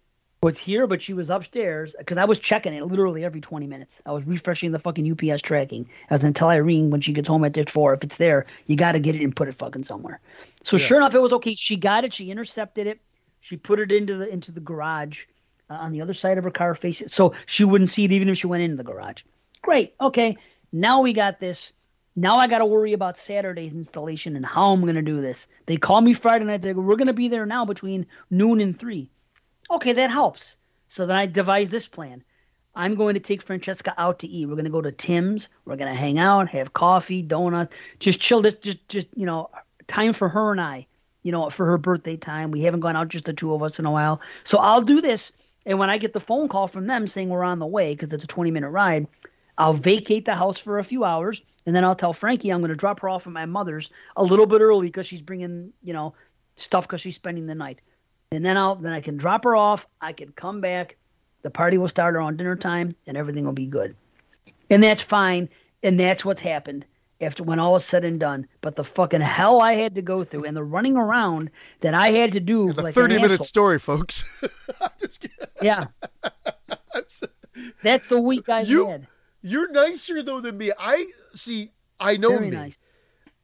was 0.43 0.57
here, 0.57 0.87
but 0.87 1.03
she 1.03 1.13
was 1.13 1.29
upstairs 1.29 1.95
because 1.99 2.19
I 2.19 2.25
was 2.25 2.39
checking 2.39 2.73
it 2.73 2.87
literally 2.87 3.25
every 3.25 3.41
20 3.41 3.67
minutes. 3.67 4.01
I 4.07 4.13
was 4.13 4.25
refreshing 4.25 4.71
the 4.71 4.79
fucking 4.79 5.11
UPS 5.11 5.43
tracking. 5.43 5.89
I 6.09 6.15
was 6.15 6.21
going 6.21 6.33
to 6.33 6.39
tell 6.39 6.51
Irene 6.51 6.91
when 6.91 7.01
she 7.01 7.13
gets 7.13 7.29
home 7.29 7.45
at 7.45 7.69
four, 7.69 7.95
if 7.95 8.05
it's 8.05 8.17
there, 8.17 8.47
you 8.67 8.77
got 8.77 8.93
to 8.93 9.01
get 9.01 9.17
it 9.17 9.23
and 9.23 9.35
put 9.35 9.49
it 9.49 9.57
fucking 9.57 9.85
somewhere. 9.85 10.21
So 10.63 10.77
yeah. 10.77 10.87
sure 10.87 10.97
enough, 10.99 11.15
it 11.15 11.21
was 11.21 11.33
okay. 11.35 11.57
She 11.57 11.77
got 11.77 12.05
it. 12.05 12.15
She 12.15 12.31
intercepted 12.31 12.87
it. 12.87 13.01
She 13.41 13.57
put 13.57 13.81
it 13.81 13.91
into 13.91 14.17
the 14.17 14.29
into 14.29 14.53
the 14.53 14.61
garage 14.61 15.25
Uh, 15.71 15.75
on 15.75 15.93
the 15.93 16.01
other 16.01 16.13
side 16.13 16.37
of 16.37 16.43
her 16.43 16.51
car, 16.51 16.75
facing 16.75 17.07
so 17.07 17.33
she 17.47 17.65
wouldn't 17.65 17.91
see 17.91 18.05
it 18.05 18.11
even 18.11 18.29
if 18.29 18.37
she 18.37 18.49
went 18.49 18.63
into 18.63 18.77
the 18.77 18.83
garage. 18.83 19.23
Great. 19.63 19.95
Okay. 20.01 20.37
Now 20.73 21.01
we 21.01 21.13
got 21.13 21.39
this. 21.39 21.73
Now 22.17 22.39
I 22.39 22.49
got 22.49 22.59
to 22.59 22.67
worry 22.67 22.93
about 22.93 23.17
Saturday's 23.17 23.73
installation 23.73 24.35
and 24.35 24.45
how 24.45 24.73
I'm 24.73 24.81
going 24.81 24.97
to 24.97 25.03
do 25.03 25.21
this. 25.21 25.47
They 25.67 25.77
call 25.77 26.01
me 26.01 26.13
Friday 26.13 26.45
night. 26.45 26.63
They 26.63 26.73
go, 26.73 26.81
we're 26.81 26.97
going 26.97 27.07
to 27.07 27.13
be 27.13 27.29
there 27.29 27.47
now 27.47 27.65
between 27.65 28.07
noon 28.31 28.61
and 28.61 28.77
three. 28.77 29.11
Okay, 29.71 29.93
that 29.93 30.11
helps. 30.11 30.57
So 30.89 31.07
then 31.07 31.17
I 31.17 31.27
devised 31.27 31.71
this 31.71 31.87
plan. 31.87 32.25
I'm 32.75 32.97
going 32.97 33.15
to 33.15 33.21
take 33.21 33.41
Francesca 33.41 33.95
out 33.97 34.19
to 34.21 34.27
eat. 34.29 34.47
We're 34.47 34.55
going 34.55 34.65
to 34.65 34.71
go 34.71 34.83
to 34.83 34.91
Tim's. 34.91 35.49
We're 35.65 35.77
going 35.77 35.93
to 35.93 35.99
hang 35.99 36.19
out, 36.19 36.49
have 36.49 36.73
coffee, 36.73 37.23
donuts, 37.23 37.77
just 38.01 38.21
chill. 38.21 38.43
This, 38.43 38.57
just, 38.57 38.89
just 38.89 39.07
you 39.15 39.27
know, 39.27 39.51
time 39.87 40.15
for 40.15 40.29
her 40.29 40.51
and 40.51 40.61
I. 40.61 40.89
You 41.23 41.31
know, 41.31 41.49
for 41.51 41.67
her 41.67 41.79
birthday 41.79 42.17
time. 42.17 42.51
We 42.51 42.63
haven't 42.63 42.81
gone 42.81 42.97
out 42.97 43.09
just 43.09 43.27
the 43.27 43.33
two 43.33 43.55
of 43.55 43.63
us 43.63 43.79
in 43.79 43.87
a 43.87 43.91
while. 43.91 44.21
So 44.43 44.59
I'll 44.59 44.83
do 44.83 45.01
this 45.01 45.31
and 45.67 45.79
when 45.79 45.91
I 45.91 45.99
get 45.99 46.13
the 46.13 46.21
phone 46.21 46.49
call 46.49 46.67
from 46.67 46.87
them 46.87 47.07
saying 47.07 47.29
we're 47.29 47.45
on 47.45 47.59
the 47.59 47.67
way 47.67 47.93
because 47.93 48.13
it's 48.13 48.25
a 48.25 48.29
20 48.29 48.51
minute 48.51 48.71
ride, 48.71 49.07
I'll 49.59 49.73
vacate 49.73 50.25
the 50.25 50.35
house 50.35 50.59
for 50.59 50.79
a 50.79 50.85
few 50.85 51.05
hours, 51.05 51.43
and 51.67 51.77
then 51.77 51.85
I'll 51.85 51.95
tell 51.95 52.13
Frankie 52.13 52.51
I'm 52.51 52.61
going 52.61 52.71
to 52.71 52.77
drop 52.77 53.01
her 53.01 53.09
off 53.09 53.27
at 53.27 53.33
my 53.33 53.47
mother's 53.47 53.91
a 54.17 54.25
little 54.25 54.47
bit 54.47 54.61
early 54.61 54.89
because 54.89 55.07
she's 55.07 55.21
bringing, 55.21 55.73
you 55.83 55.93
know, 55.93 56.15
stuff 56.57 56.87
because 56.87 57.01
she's 57.01 57.17
spending 57.17 57.47
the 57.47 57.55
night. 57.55 57.81
And 58.33 58.45
then 58.45 58.57
I'll 58.57 58.77
then 58.77 58.93
I 58.93 59.01
can 59.01 59.17
drop 59.17 59.45
her 59.45 59.57
off. 59.57 59.87
I 60.01 60.13
can 60.13 60.33
come 60.33 60.61
back. 60.61 60.97
The 61.43 61.51
party 61.51 61.79
will 61.79 61.89
start 61.89 62.17
around 62.17 62.37
dinner 62.39 62.57
time, 62.57 62.95
and 63.07 63.17
everything 63.17 63.45
will 63.45 63.53
be 63.53 63.67
good. 63.67 63.97
And 64.69 64.83
that's 64.83 65.03
fine. 65.03 65.49
And 65.83 65.99
that's 65.99 66.25
what's 66.25 66.43
happened 66.43 66.85
after 67.21 67.43
when 67.43 67.59
all 67.59 67.77
is 67.77 67.85
said 67.85 68.05
and 68.05 68.19
done. 68.19 68.47
But 68.61 68.77
the 68.77 68.85
fucking 68.85 69.21
hell 69.21 69.61
I 69.61 69.75
had 69.75 69.95
to 69.97 70.03
go 70.03 70.25
through 70.25 70.45
and 70.45 70.57
the 70.57 70.65
running 70.65 70.97
around 70.97 71.51
that 71.81 71.95
I 71.95 72.09
had 72.09 72.33
to 72.33 72.41
do. 72.41 72.73
The 72.73 72.83
like 72.83 72.95
30 72.95 73.15
an 73.17 73.23
minute 73.23 73.33
asshole. 73.35 73.45
story, 73.47 73.79
folks. 73.79 74.25
Yeah. 75.63 75.89
That's 77.83 78.07
the 78.07 78.21
week 78.21 78.49
I 78.49 78.61
You- 78.61 78.89
had. 78.89 79.07
You're 79.43 79.71
nicer 79.73 80.23
though 80.23 80.41
than 80.41 80.59
me. 80.59 80.71
I 80.79 81.05
see. 81.35 81.71
I 81.99 82.17
know 82.17 82.31
Very 82.31 82.51
me. 82.51 82.57
nice. 82.57 82.87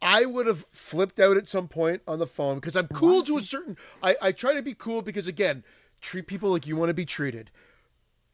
I 0.03 0.27
would 0.27 0.47
have 0.47 0.67
flipped 0.71 1.19
out 1.19 1.37
at 1.39 1.49
some 1.49 1.69
point 1.69 2.03
on 2.07 2.19
the 2.19 2.27
phone 2.27 2.57
because 2.57 2.77
I'm 2.77 2.89
cool 2.89 3.23
to 3.23 3.39
a 3.39 3.41
certain. 3.41 3.77
I, 4.03 4.15
I 4.21 4.33
try 4.33 4.55
to 4.55 4.63
be 4.63 4.75
cool 4.75 5.01
because 5.01 5.27
again, 5.27 5.65
treat 6.03 6.27
people 6.27 6.51
like 6.51 6.67
you 6.67 6.77
want 6.77 6.91
to 6.91 6.95
be 6.95 7.07
treated. 7.07 7.51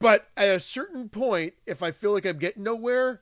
But 0.01 0.27
at 0.37 0.49
a 0.49 0.59
certain 0.61 1.09
point, 1.09 1.55
if 1.65 1.83
I 1.85 1.93
feel 1.93 2.13
like 2.13 2.27
I'm 2.27 2.39
getting 2.39 2.65
nowhere, 2.65 3.21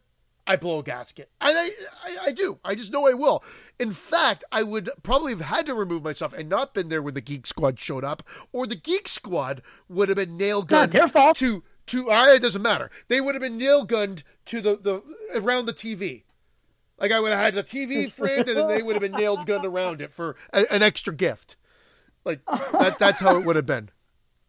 I 0.50 0.56
blow 0.56 0.80
a 0.80 0.82
gasket. 0.82 1.30
And 1.40 1.56
I, 1.56 1.70
I, 2.02 2.16
I 2.26 2.32
do. 2.32 2.58
I 2.64 2.74
just 2.74 2.92
know 2.92 3.06
I 3.08 3.12
will. 3.12 3.44
In 3.78 3.92
fact, 3.92 4.42
I 4.50 4.64
would 4.64 4.90
probably 5.04 5.30
have 5.30 5.42
had 5.42 5.66
to 5.66 5.74
remove 5.74 6.02
myself 6.02 6.32
and 6.32 6.48
not 6.48 6.74
been 6.74 6.88
there 6.88 7.00
when 7.00 7.14
the 7.14 7.20
Geek 7.20 7.46
Squad 7.46 7.78
showed 7.78 8.02
up, 8.02 8.24
or 8.52 8.66
the 8.66 8.74
Geek 8.74 9.06
Squad 9.06 9.62
would 9.88 10.08
have 10.08 10.16
been 10.16 10.36
nail 10.36 10.62
Not 10.62 10.68
gunned 10.68 10.92
their 10.92 11.06
fault. 11.06 11.36
to 11.36 11.62
to. 11.86 12.10
I 12.10 12.34
it 12.34 12.42
doesn't 12.42 12.62
matter. 12.62 12.90
They 13.06 13.20
would 13.20 13.36
have 13.36 13.42
been 13.42 13.58
nail 13.58 13.84
gunned 13.84 14.24
to 14.46 14.60
the 14.60 14.76
the 14.76 15.40
around 15.40 15.66
the 15.66 15.72
TV. 15.72 16.24
Like 16.98 17.12
I 17.12 17.20
would 17.20 17.30
have 17.30 17.38
had 17.40 17.54
the 17.54 17.62
TV 17.62 18.10
framed, 18.18 18.48
and 18.48 18.58
then 18.58 18.66
they 18.66 18.82
would 18.82 18.96
have 18.96 19.02
been 19.02 19.12
nailed 19.12 19.46
gunned 19.46 19.64
around 19.64 20.02
it 20.02 20.10
for 20.10 20.34
a, 20.52 20.64
an 20.72 20.82
extra 20.82 21.14
gift. 21.14 21.56
Like 22.24 22.44
that. 22.72 22.98
That's 22.98 23.20
how 23.20 23.36
it 23.38 23.44
would 23.44 23.54
have 23.54 23.66
been, 23.66 23.90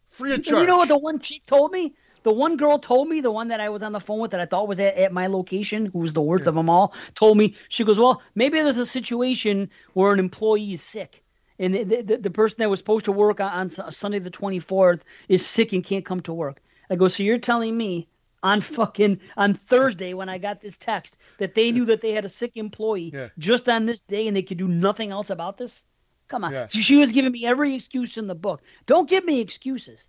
free 0.10 0.34
of 0.34 0.44
charge. 0.44 0.61
you 0.61 0.68
know 0.68 0.78
what 0.78 0.88
the 0.88 0.98
one 0.98 1.19
chick 1.19 1.45
told 1.45 1.72
me? 1.72 1.94
The 2.23 2.31
one 2.31 2.57
girl 2.57 2.77
told 2.80 3.10
me, 3.10 3.22
the 3.22 3.31
one 3.31 3.48
that 3.48 3.60
I 3.60 3.69
was 3.69 3.81
on 3.84 3.91
the 3.91 3.99
phone 3.99 4.19
with 4.19 4.31
that 4.31 4.41
I 4.41 4.45
thought 4.45 4.68
was 4.68 4.80
at, 4.80 4.95
at 4.95 5.11
my 5.11 5.27
location, 5.27 5.88
who 5.88 5.99
was 5.99 6.14
the 6.14 6.22
worst 6.22 6.48
of 6.48 6.56
them 6.56 6.69
all, 6.69 6.93
told 7.15 7.38
me, 7.38 7.56
she 7.69 7.84
goes, 7.84 7.99
Well, 7.99 8.22
maybe 8.35 8.61
there's 8.61 8.77
a 8.77 8.85
situation 8.85 9.69
where 9.93 10.14
an 10.14 10.19
employee 10.19 10.73
is 10.73 10.81
sick. 10.81 11.23
And 11.57 11.73
the, 11.73 12.02
the, 12.02 12.18
the 12.18 12.31
person 12.31 12.57
that 12.60 12.69
was 12.69 12.80
supposed 12.80 13.06
to 13.06 13.11
work 13.11 13.39
on, 13.39 13.52
on 13.52 13.91
Sunday 13.91 14.19
the 14.19 14.31
24th 14.31 15.02
is 15.30 15.45
sick 15.45 15.73
and 15.73 15.84
can't 15.84 16.06
come 16.06 16.22
to 16.22 16.34
work. 16.34 16.61
I 16.89 16.95
go, 16.95 17.07
So 17.07 17.23
you're 17.23 17.38
telling 17.38 17.76
me 17.77 18.07
on 18.43 18.61
fucking 18.61 19.19
on 19.38 19.53
Thursday 19.53 20.14
when 20.14 20.30
I 20.30 20.38
got 20.38 20.61
this 20.61 20.77
text 20.77 21.18
that 21.38 21.53
they 21.56 21.72
knew 21.72 21.85
that 21.85 22.02
they 22.02 22.11
had 22.11 22.26
a 22.26 22.30
sick 22.30 22.53
employee 22.56 23.11
Yeah. 23.14 23.30
just 23.38 23.69
on 23.69 23.85
this 23.85 24.02
day 24.02 24.27
and 24.27 24.35
they 24.35 24.41
could 24.41 24.57
do 24.57 24.68
nothing 24.68 25.11
else 25.11 25.30
about 25.30 25.57
this? 25.57 25.85
Come 26.27 26.43
on. 26.45 26.52
Yeah. 26.53 26.68
So 26.68 26.80
she 26.80 26.98
was 26.98 27.11
giving 27.11 27.31
me 27.31 27.45
every 27.45 27.76
excuse 27.76 28.18
in 28.18 28.27
the 28.27 28.35
book. 28.35 28.61
Don't 28.85 29.10
give 29.10 29.26
me 29.26 29.41
excuses 29.41 30.07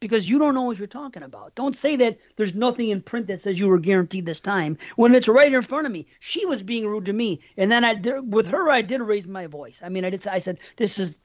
because 0.00 0.28
you 0.28 0.38
don't 0.38 0.54
know 0.54 0.62
what 0.62 0.78
you're 0.78 0.86
talking 0.86 1.22
about. 1.22 1.54
Don't 1.54 1.76
say 1.76 1.96
that 1.96 2.18
there's 2.36 2.54
nothing 2.54 2.88
in 2.88 3.02
print 3.02 3.26
that 3.28 3.40
says 3.40 3.60
you 3.60 3.68
were 3.68 3.78
guaranteed 3.78 4.26
this 4.26 4.40
time 4.40 4.78
when 4.96 5.14
it's 5.14 5.28
right 5.28 5.52
in 5.52 5.62
front 5.62 5.86
of 5.86 5.92
me. 5.92 6.06
She 6.18 6.44
was 6.46 6.62
being 6.62 6.86
rude 6.86 7.04
to 7.04 7.12
me, 7.12 7.40
and 7.56 7.70
then 7.70 7.84
I 7.84 7.94
did, 7.94 8.32
with 8.32 8.48
her 8.48 8.70
I 8.70 8.82
did 8.82 9.00
raise 9.00 9.26
my 9.26 9.46
voice. 9.46 9.80
I 9.84 9.88
mean, 9.90 10.04
I 10.04 10.10
did. 10.10 10.26
I 10.26 10.38
said, 10.40 10.58
"This 10.76 10.98
is." 10.98 11.18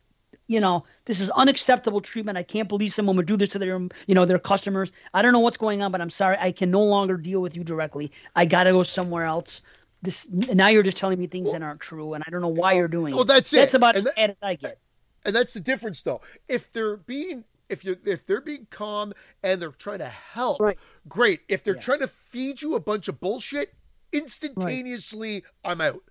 You 0.47 0.59
know, 0.59 0.83
this 1.05 1.21
is 1.21 1.31
unacceptable 1.31 2.01
treatment. 2.01 2.37
I 2.37 2.43
can't 2.43 2.69
believe 2.69 2.93
someone 2.93 3.15
would 3.15 3.25
do 3.25 3.35
this 3.35 3.49
to 3.49 3.57
their, 3.59 3.79
you 4.05 4.13
know, 4.13 4.25
their 4.25 4.37
customers. 4.37 4.91
I 5.11 5.23
don't 5.23 5.33
know 5.33 5.39
what's 5.39 5.57
going 5.57 5.81
on, 5.81 5.91
but 5.91 6.01
I'm 6.01 6.11
sorry. 6.11 6.37
I 6.39 6.51
can 6.51 6.69
no 6.69 6.83
longer 6.83 7.17
deal 7.17 7.41
with 7.41 7.55
you 7.55 7.63
directly. 7.63 8.11
I 8.35 8.45
got 8.45 8.65
to 8.65 8.71
go 8.71 8.83
somewhere 8.83 9.23
else. 9.25 9.63
This 10.03 10.27
now 10.29 10.67
you're 10.67 10.83
just 10.83 10.97
telling 10.97 11.17
me 11.17 11.25
things 11.25 11.51
that 11.51 11.63
aren't 11.63 11.79
true, 11.79 12.13
and 12.13 12.23
I 12.27 12.29
don't 12.29 12.41
know 12.41 12.49
why 12.49 12.73
you're 12.73 12.87
doing 12.87 13.15
Well, 13.15 13.23
that's 13.23 13.51
it. 13.53 13.55
That's 13.57 13.73
about 13.73 13.95
And 13.95 14.05
as 14.07 14.13
that- 14.13 14.15
bad 14.17 14.29
as 14.31 14.35
I 14.43 14.53
get. 14.55 14.79
and 15.25 15.35
that's 15.35 15.53
the 15.55 15.61
difference 15.61 16.03
though 16.03 16.21
if 16.47 16.71
they're 16.71 16.97
being 16.97 17.45
if 17.69 17.83
you 17.85 17.97
if 18.05 18.25
they're 18.25 18.41
being 18.41 18.67
calm 18.69 19.13
and 19.43 19.61
they're 19.61 19.71
trying 19.71 19.99
to 19.99 20.05
help 20.07 20.59
Right. 20.61 20.77
great. 21.07 21.41
If 21.49 21.63
they're 21.63 21.75
Yeah. 21.75 21.81
trying 21.81 21.99
to 21.99 22.07
feed 22.07 22.61
you 22.61 22.75
a 22.75 22.79
bunch 22.79 23.07
of 23.07 23.19
bullshit 23.19 23.73
instantaneously 24.13 25.43
i'm 25.63 25.81
out. 25.81 26.03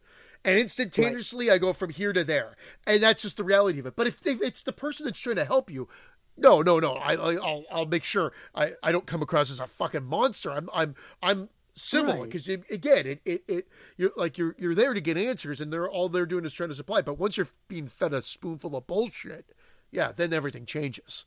And 0.45 0.59
instantaneously 0.59 1.51
i 1.51 1.59
go 1.59 1.73
from 1.73 1.91
here 1.91 2.13
to 2.13 2.25
there. 2.25 2.57
And 2.87 3.03
that's 3.03 3.23
just 3.23 3.37
the 3.37 3.45
reality 3.45 3.79
of 3.79 3.87
it. 3.87 3.97
But 3.97 4.07
if, 4.07 4.27
if 4.27 4.43
it's 4.43 4.63
the 4.63 4.73
person 4.73 5.07
that's 5.07 5.19
trying 5.21 5.37
to 5.37 5.45
help 5.45 5.71
you 5.71 5.89
no 6.37 6.63
no 6.63 6.81
no. 6.81 6.95
I, 6.95 7.15
I 7.15 7.35
i'll 7.37 7.65
i'll 7.71 7.87
make 7.87 8.05
sure 8.05 8.33
i 8.55 8.73
i 8.83 8.91
don't 8.93 9.07
come 9.07 9.23
across 9.23 9.51
as 9.51 9.61
a 9.61 9.67
fucking 9.67 10.05
monster. 10.05 10.51
I'm 10.51 10.69
i'm 10.73 10.95
i'm 11.23 11.49
civil 11.77 12.15
Right. 12.21 12.23
because 12.25 12.49
again 12.49 13.07
it, 13.07 13.21
it 13.25 13.43
it 13.49 13.69
you're 13.97 14.11
like 14.17 14.37
you're 14.39 14.55
you're 14.59 14.75
there 14.75 14.95
to 14.95 15.01
get 15.01 15.17
answers 15.17 15.61
and 15.61 15.73
they're 15.73 15.89
all 15.89 16.09
they're 16.09 16.27
doing 16.27 16.45
is 16.45 16.53
trying 16.53 16.69
to 16.71 16.75
supply. 16.75 17.03
But 17.03 17.19
once 17.19 17.37
you're 17.37 17.49
being 17.69 17.87
fed 17.89 18.13
a 18.13 18.23
spoonful 18.23 18.77
of 18.77 18.87
bullshit 18.87 19.47
yeah 19.91 20.11
then 20.13 20.33
everything 20.33 20.67
changes 20.67 21.25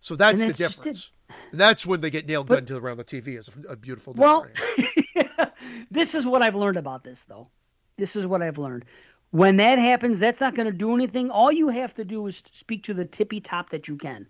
so 0.00 0.14
that's, 0.14 0.40
that's 0.40 0.56
the 0.56 0.64
difference 0.64 1.10
that's 1.52 1.86
when 1.86 2.00
they 2.00 2.10
get 2.10 2.26
nailed 2.26 2.48
gunned 2.48 2.66
to 2.68 2.76
around 2.76 2.96
the 2.96 3.04
tv 3.04 3.38
is 3.38 3.50
a, 3.68 3.72
a 3.72 3.76
beautiful 3.76 4.14
Well, 4.14 4.46
this 5.90 6.14
is 6.14 6.26
what 6.26 6.42
I've 6.42 6.54
learned 6.54 6.76
about 6.76 7.04
this, 7.04 7.24
though. 7.24 7.48
This 7.96 8.16
is 8.16 8.26
what 8.26 8.42
I've 8.42 8.58
learned. 8.58 8.84
When 9.30 9.56
that 9.58 9.78
happens, 9.78 10.18
that's 10.18 10.40
not 10.40 10.54
going 10.54 10.66
to 10.66 10.72
do 10.72 10.94
anything. 10.94 11.30
All 11.30 11.52
you 11.52 11.68
have 11.68 11.92
to 11.94 12.04
do 12.04 12.26
is 12.26 12.42
speak 12.52 12.84
to 12.84 12.94
the 12.94 13.04
tippy 13.04 13.40
top 13.40 13.70
that 13.70 13.88
you 13.88 13.96
can. 13.96 14.26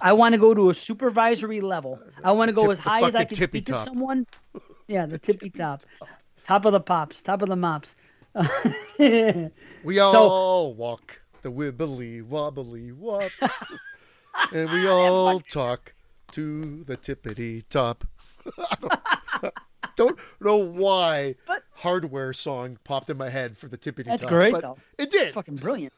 I 0.00 0.12
want 0.14 0.32
to 0.32 0.40
go 0.40 0.54
to 0.54 0.70
a 0.70 0.74
supervisory 0.74 1.60
level. 1.60 2.00
I 2.24 2.32
want 2.32 2.48
to 2.48 2.52
go 2.52 2.62
Tip- 2.62 2.72
as 2.72 2.78
high 2.78 3.02
as 3.02 3.14
I 3.14 3.24
can 3.24 3.36
tippy 3.36 3.58
speak 3.58 3.66
top. 3.66 3.78
to 3.78 3.84
someone. 3.84 4.26
Yeah, 4.88 5.06
the 5.06 5.18
tippy 5.18 5.50
top, 5.50 5.82
top 6.48 6.64
of 6.64 6.72
the 6.72 6.80
pops, 6.80 7.22
top 7.22 7.42
of 7.42 7.48
the 7.48 7.54
mops. 7.54 7.94
we 9.84 10.00
all 10.00 10.74
walk 10.74 11.22
the 11.42 11.52
wibbly 11.52 12.24
wobbly 12.24 12.90
wop 12.90 13.30
and 14.52 14.70
we 14.70 14.86
all 14.88 15.40
talk 15.40 15.94
to 16.32 16.84
the 16.84 16.96
tippity 16.96 17.62
top 17.68 18.04
I 18.58 18.76
don't, 18.80 19.54
don't 19.96 20.18
know 20.40 20.56
why 20.56 21.34
But- 21.46 21.62
hardware 21.74 22.32
song 22.32 22.78
popped 22.84 23.10
in 23.10 23.16
my 23.16 23.28
head 23.28 23.56
for 23.58 23.68
the 23.68 23.78
tippity 23.78 24.04
That's 24.06 24.22
top 24.22 24.30
great, 24.30 24.52
but 24.52 24.62
though. 24.62 24.78
it 24.98 25.10
did 25.10 25.34
fucking 25.34 25.56
brilliant. 25.56 25.92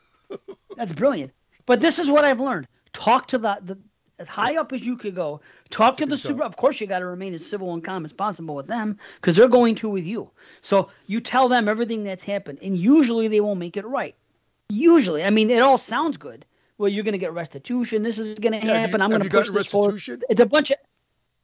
That's 0.77 0.93
brilliant. 0.93 1.33
But 1.67 1.81
this 1.81 1.99
is 1.99 2.09
what 2.09 2.25
I've 2.25 2.41
learned: 2.41 2.67
talk 2.93 3.29
to 3.29 3.39
the, 3.39 3.59
the 3.63 3.79
as 4.19 4.29
high 4.29 4.57
up 4.57 4.73
as 4.73 4.85
you 4.87 4.97
could 4.97 5.15
go. 5.15 5.41
Talk 5.71 5.99
to 5.99 6.07
the 6.07 6.17
super. 6.17 6.43
Of 6.43 6.57
course, 6.57 6.81
you 6.81 6.87
got 6.87 7.01
to 7.01 7.07
remain 7.07 7.35
as 7.35 7.45
civil 7.45 7.73
and 7.75 7.85
calm 7.85 8.05
as 8.05 8.13
possible 8.13 8.55
with 8.55 8.67
them 8.67 8.99
because 9.17 9.37
they're 9.37 9.49
going 9.49 9.75
to 9.77 9.89
with 9.91 10.05
you. 10.07 10.31
So 10.63 10.89
you 11.07 11.21
tell 11.21 11.49
them 11.49 11.69
everything 11.69 12.05
that's 12.05 12.25
happened, 12.25 12.59
and 12.63 12.77
usually 12.79 13.29
they 13.29 13.41
won't 13.41 13.59
make 13.61 13.77
it 13.77 13.87
right. 13.87 14.15
Usually, 14.69 15.23
I 15.23 15.31
mean, 15.31 15.51
it 15.51 15.63
all 15.63 15.79
sounds 15.79 16.17
good. 16.17 16.45
Well, 16.79 16.89
you're 16.89 17.05
going 17.05 17.13
to 17.13 17.19
get 17.19 17.33
restitution. 17.33 18.03
This 18.03 18.19
is 18.19 18.35
going 18.35 18.59
to 18.61 18.67
Yeah, 18.67 18.75
happen. 18.79 19.01
you- 19.01 19.05
I'm 19.05 19.11
going 19.11 19.23
to 19.23 19.31
push 19.31 19.51
this 19.51 19.67
forward. 19.69 20.03
It's 20.29 20.41
a 20.41 20.47
bunch 20.47 20.71
of. 20.71 20.79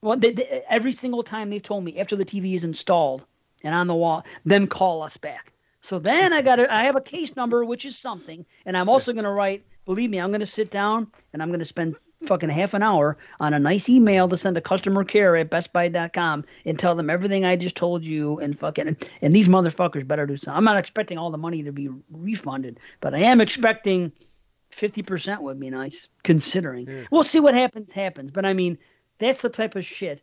Well, 0.00 0.16
they, 0.16 0.32
they, 0.32 0.62
every 0.68 0.92
single 0.92 1.22
time 1.24 1.50
they've 1.50 1.62
told 1.62 1.82
me 1.84 1.98
after 1.98 2.14
the 2.16 2.24
TV 2.24 2.54
is 2.54 2.62
installed 2.64 3.24
and 3.64 3.74
on 3.74 3.88
the 3.88 3.94
wall, 3.94 4.24
then 4.44 4.68
call 4.68 5.02
us 5.02 5.16
back. 5.16 5.52
So 5.80 5.98
then 5.98 6.32
I 6.32 6.42
got 6.42 6.60
I 6.60 6.84
have 6.84 6.96
a 6.96 7.00
case 7.00 7.34
number, 7.36 7.64
which 7.64 7.84
is 7.84 7.96
something, 7.96 8.44
and 8.66 8.76
I'm 8.76 8.88
also 8.88 9.12
going 9.12 9.24
to 9.24 9.30
write. 9.30 9.64
Believe 9.86 10.10
me, 10.10 10.18
I'm 10.18 10.30
going 10.30 10.40
to 10.40 10.46
sit 10.46 10.70
down 10.70 11.06
and 11.32 11.42
I'm 11.42 11.48
going 11.48 11.60
to 11.60 11.64
spend 11.64 11.96
fucking 12.24 12.50
half 12.50 12.74
an 12.74 12.82
hour 12.82 13.16
on 13.40 13.54
a 13.54 13.58
nice 13.58 13.88
email 13.88 14.28
to 14.28 14.36
send 14.36 14.56
to 14.56 14.60
customer 14.60 15.02
care 15.02 15.34
at 15.36 15.50
bestbuy.com 15.50 16.44
and 16.66 16.78
tell 16.78 16.94
them 16.94 17.08
everything 17.08 17.44
I 17.46 17.56
just 17.56 17.74
told 17.76 18.04
you 18.04 18.38
and 18.38 18.58
fucking 18.58 18.96
and 19.22 19.34
these 19.34 19.48
motherfuckers 19.48 20.06
better 20.06 20.26
do 20.26 20.36
something. 20.36 20.58
I'm 20.58 20.64
not 20.64 20.76
expecting 20.76 21.16
all 21.16 21.30
the 21.30 21.38
money 21.38 21.62
to 21.62 21.72
be 21.72 21.88
refunded, 22.10 22.78
but 23.00 23.14
I 23.14 23.20
am 23.20 23.40
expecting 23.40 24.12
50% 24.72 25.40
would 25.40 25.58
be 25.58 25.70
nice 25.70 26.08
considering. 26.22 27.06
We'll 27.10 27.22
see 27.22 27.40
what 27.40 27.54
happens 27.54 27.92
happens, 27.92 28.30
but 28.30 28.44
I 28.44 28.52
mean, 28.52 28.78
that's 29.18 29.40
the 29.40 29.48
type 29.48 29.76
of 29.76 29.84
shit 29.84 30.22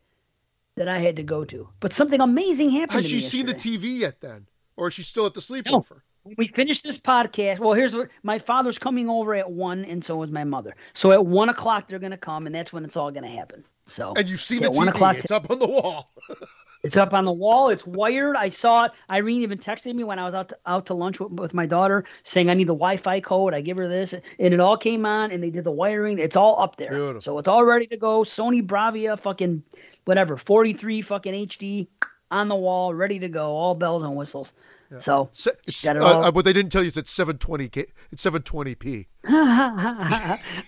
that 0.75 0.87
I 0.87 0.99
had 0.99 1.15
to 1.17 1.23
go 1.23 1.45
to. 1.45 1.69
But 1.79 1.93
something 1.93 2.21
amazing 2.21 2.69
happened 2.69 3.01
has 3.01 3.05
to 3.05 3.09
she 3.09 3.19
seen 3.19 3.45
the 3.45 3.53
tv 3.53 3.99
yet 3.99 4.21
then 4.21 4.47
or 4.77 4.87
is 4.89 4.93
she 4.93 5.03
still 5.03 5.25
at 5.25 5.33
the 5.33 5.39
sleepover 5.39 6.01
When 6.23 6.35
we 6.37 6.47
finish 6.47 6.81
this 6.81 6.97
podcast, 6.97 7.59
well, 7.59 7.73
here's 7.73 7.93
what 7.93 8.09
my 8.23 8.39
father's 8.39 8.79
coming 8.79 9.09
over 9.09 9.35
at 9.35 9.51
one, 9.51 9.85
and 9.85 10.03
so 10.03 10.23
is 10.23 10.31
my 10.31 10.43
mother. 10.43 10.75
So 10.93 11.11
at 11.11 11.25
one 11.25 11.49
o'clock 11.49 11.87
they're 11.87 11.99
gonna 11.99 12.17
come, 12.17 12.45
and 12.45 12.55
that's 12.55 12.73
when 12.73 12.83
it's 12.83 12.97
all 12.97 13.11
gonna 13.11 13.29
happen. 13.29 13.63
So 13.85 14.13
and 14.15 14.27
you've 14.27 14.41
seen 14.41 14.63
one 14.63 14.87
tv 14.87 14.89
o'clock 14.89 15.17
it's 15.17 15.31
up 15.31 15.49
on 15.49 15.59
the 15.59 15.67
wall 15.67 16.11
It's 16.85 16.97
up 16.97 17.15
on 17.15 17.25
the 17.25 17.31
wall. 17.31 17.69
It's 17.69 17.83
wired. 17.87 18.35
I 18.35 18.49
saw 18.49 18.85
it. 18.85 18.91
Irene 19.09 19.41
even 19.41 19.57
texted 19.57 19.95
me 19.95 20.03
when 20.03 20.19
I 20.19 20.23
was 20.23 20.35
out 20.35 20.49
to, 20.49 20.57
out 20.67 20.85
to 20.85 20.93
lunch 20.93 21.19
with, 21.19 21.31
with 21.31 21.51
my 21.51 21.65
daughter, 21.65 22.05
saying 22.21 22.47
I 22.47 22.53
need 22.53 22.67
the 22.67 22.75
Wi-Fi 22.75 23.21
code. 23.21 23.55
I 23.55 23.61
give 23.61 23.77
her 23.77 23.87
this, 23.87 24.13
and 24.13 24.53
it 24.53 24.59
all 24.59 24.77
came 24.77 25.03
on, 25.03 25.31
and 25.31 25.41
they 25.41 25.49
did 25.49 25.63
the 25.63 25.71
wiring. 25.71 26.19
It's 26.19 26.35
all 26.35 26.61
up 26.61 26.75
there, 26.75 26.91
Beautiful. 26.91 27.21
so 27.21 27.39
it's 27.39 27.47
all 27.47 27.65
ready 27.65 27.87
to 27.87 27.97
go. 27.97 28.21
Sony 28.21 28.61
Bravia, 28.61 29.19
fucking 29.19 29.63
whatever, 30.05 30.37
43 30.37 31.01
fucking 31.01 31.47
HD 31.47 31.87
on 32.29 32.49
the 32.49 32.55
wall, 32.55 32.93
ready 32.93 33.17
to 33.17 33.29
go. 33.29 33.55
All 33.55 33.73
bells 33.73 34.03
and 34.03 34.15
whistles. 34.15 34.53
So 34.99 35.29
Se- 35.33 35.51
it's, 35.67 35.83
got 35.83 35.95
it 35.95 36.01
uh, 36.01 36.05
all. 36.05 36.23
uh, 36.25 36.31
what 36.31 36.45
they 36.45 36.53
didn't 36.53 36.71
tell 36.71 36.81
you 36.83 36.87
is 36.87 36.95
it's 36.97 37.11
720 37.11 37.69
K, 37.69 37.85
it's 38.11 38.23
720p 38.23 39.07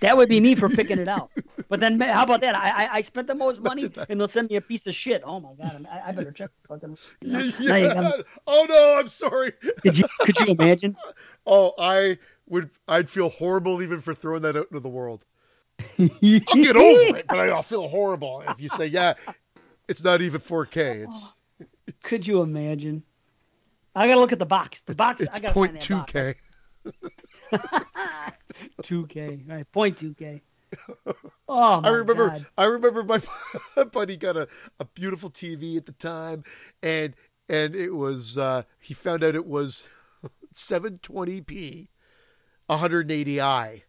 that 0.01 0.17
would 0.17 0.27
be 0.29 0.39
me 0.39 0.55
for 0.55 0.67
picking 0.69 0.97
it 0.99 1.07
out. 1.07 1.31
But 1.69 1.79
then, 1.79 1.99
how 1.99 2.23
about 2.23 2.41
that? 2.41 2.55
I 2.55 2.85
I, 2.85 2.89
I 2.95 3.01
spent 3.01 3.27
the 3.27 3.35
most 3.35 3.59
money, 3.69 3.89
and 4.09 4.19
they'll 4.19 4.27
send 4.27 4.49
me 4.49 4.55
a 4.55 4.61
piece 4.61 4.87
of 4.87 4.93
shit. 4.95 5.21
Oh 5.25 5.39
my 5.39 5.53
god, 5.61 5.85
I, 5.91 6.09
I 6.09 6.11
better 6.11 6.31
check. 6.31 6.49
Fucking, 6.67 6.97
you 7.21 7.31
know, 7.31 7.51
now 7.59 7.75
you 7.75 7.93
got- 7.93 8.25
Oh 8.47 8.65
no, 8.67 8.97
I'm 8.99 9.07
sorry. 9.07 9.51
could 9.81 9.97
you 9.97 10.07
could 10.21 10.39
you 10.39 10.47
imagine? 10.47 10.95
Oh, 11.45 11.73
I 11.77 12.17
would. 12.47 12.71
I'd 12.87 13.09
feel 13.09 13.29
horrible 13.29 13.81
even 13.81 14.01
for 14.01 14.13
throwing 14.13 14.41
that 14.41 14.55
out 14.57 14.67
into 14.71 14.79
the 14.79 14.89
world. 14.89 15.25
I'll 15.99 16.07
get 16.09 16.75
over 16.75 17.17
it, 17.17 17.25
but 17.29 17.37
I'll 17.37 17.61
feel 17.63 17.87
horrible 17.87 18.43
if 18.47 18.59
you 18.59 18.69
say, 18.69 18.87
"Yeah, 18.87 19.13
it's 19.87 20.03
not 20.03 20.21
even 20.21 20.41
4K. 20.41 21.07
It's 21.07 21.35
Could 22.03 22.25
you 22.25 22.41
imagine? 22.41 23.03
I 23.97 24.07
gotta 24.07 24.19
look 24.19 24.31
at 24.31 24.39
the 24.39 24.45
box. 24.45 24.81
The 24.81 24.95
box. 24.95 25.21
it's 25.21 25.35
I 25.35 25.39
gotta 25.39 25.53
find 25.53 25.75
that 25.75 25.81
0.2K." 25.81 26.35
Two 28.83 29.05
K. 29.07 29.39
Right. 29.47 29.71
Point 29.71 29.97
two 29.97 30.13
K. 30.13 30.41
Oh 31.49 31.79
my 31.81 31.87
I 31.87 31.91
remember. 31.91 32.27
God. 32.29 32.45
I 32.57 32.65
remember 32.65 33.03
my 33.03 33.21
buddy 33.93 34.17
got 34.17 34.35
a, 34.35 34.47
a 34.79 34.85
beautiful 34.85 35.29
TV 35.29 35.77
at 35.77 35.85
the 35.85 35.93
time, 35.93 36.43
and 36.83 37.15
and 37.47 37.73
it 37.75 37.91
was 37.91 38.37
uh, 38.37 38.63
he 38.79 38.93
found 38.93 39.23
out 39.23 39.33
it 39.35 39.45
was 39.45 39.87
720p, 40.53 41.87
180i. 42.69 43.81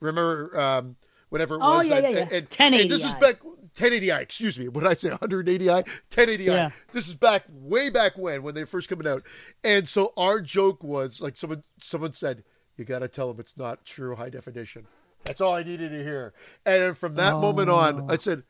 Remember 0.00 0.60
um, 0.60 0.96
whenever 1.30 1.54
it 1.54 1.60
Oh, 1.62 1.78
was? 1.78 1.88
yeah, 1.88 1.96
and, 1.96 2.02
yeah, 2.04 2.08
and- 2.20 2.30
yeah. 2.32 2.36
and- 2.66 2.74
and 2.74 2.90
this 2.90 3.04
is 3.04 3.14
back 3.14 3.40
1080i. 3.74 4.20
Excuse 4.20 4.58
me. 4.58 4.68
What 4.68 4.82
did 4.82 4.90
I 4.90 4.94
say? 4.94 5.10
180i, 5.10 5.86
1080i. 6.10 6.44
Yeah. 6.46 6.70
This 6.92 7.08
is 7.08 7.14
back 7.14 7.44
way 7.48 7.90
back 7.90 8.16
when 8.16 8.42
when 8.42 8.54
they 8.54 8.62
were 8.62 8.66
first 8.66 8.88
coming 8.88 9.06
out, 9.06 9.22
and 9.62 9.86
so 9.88 10.12
our 10.16 10.40
joke 10.40 10.82
was 10.82 11.20
like 11.20 11.36
someone 11.36 11.64
someone 11.80 12.12
said, 12.12 12.44
"You 12.76 12.84
got 12.84 13.00
to 13.00 13.08
tell 13.08 13.28
them 13.28 13.40
it's 13.40 13.56
not 13.56 13.84
true 13.84 14.16
high 14.16 14.30
definition." 14.30 14.86
That's 15.24 15.40
all 15.40 15.54
I 15.54 15.62
needed 15.62 15.90
to 15.90 16.04
hear. 16.04 16.34
And 16.66 16.96
from 16.96 17.14
that 17.14 17.38
moment 17.38 17.70
on, 17.70 18.02
oh. 18.02 18.12
I 18.12 18.16
said, 18.16 18.42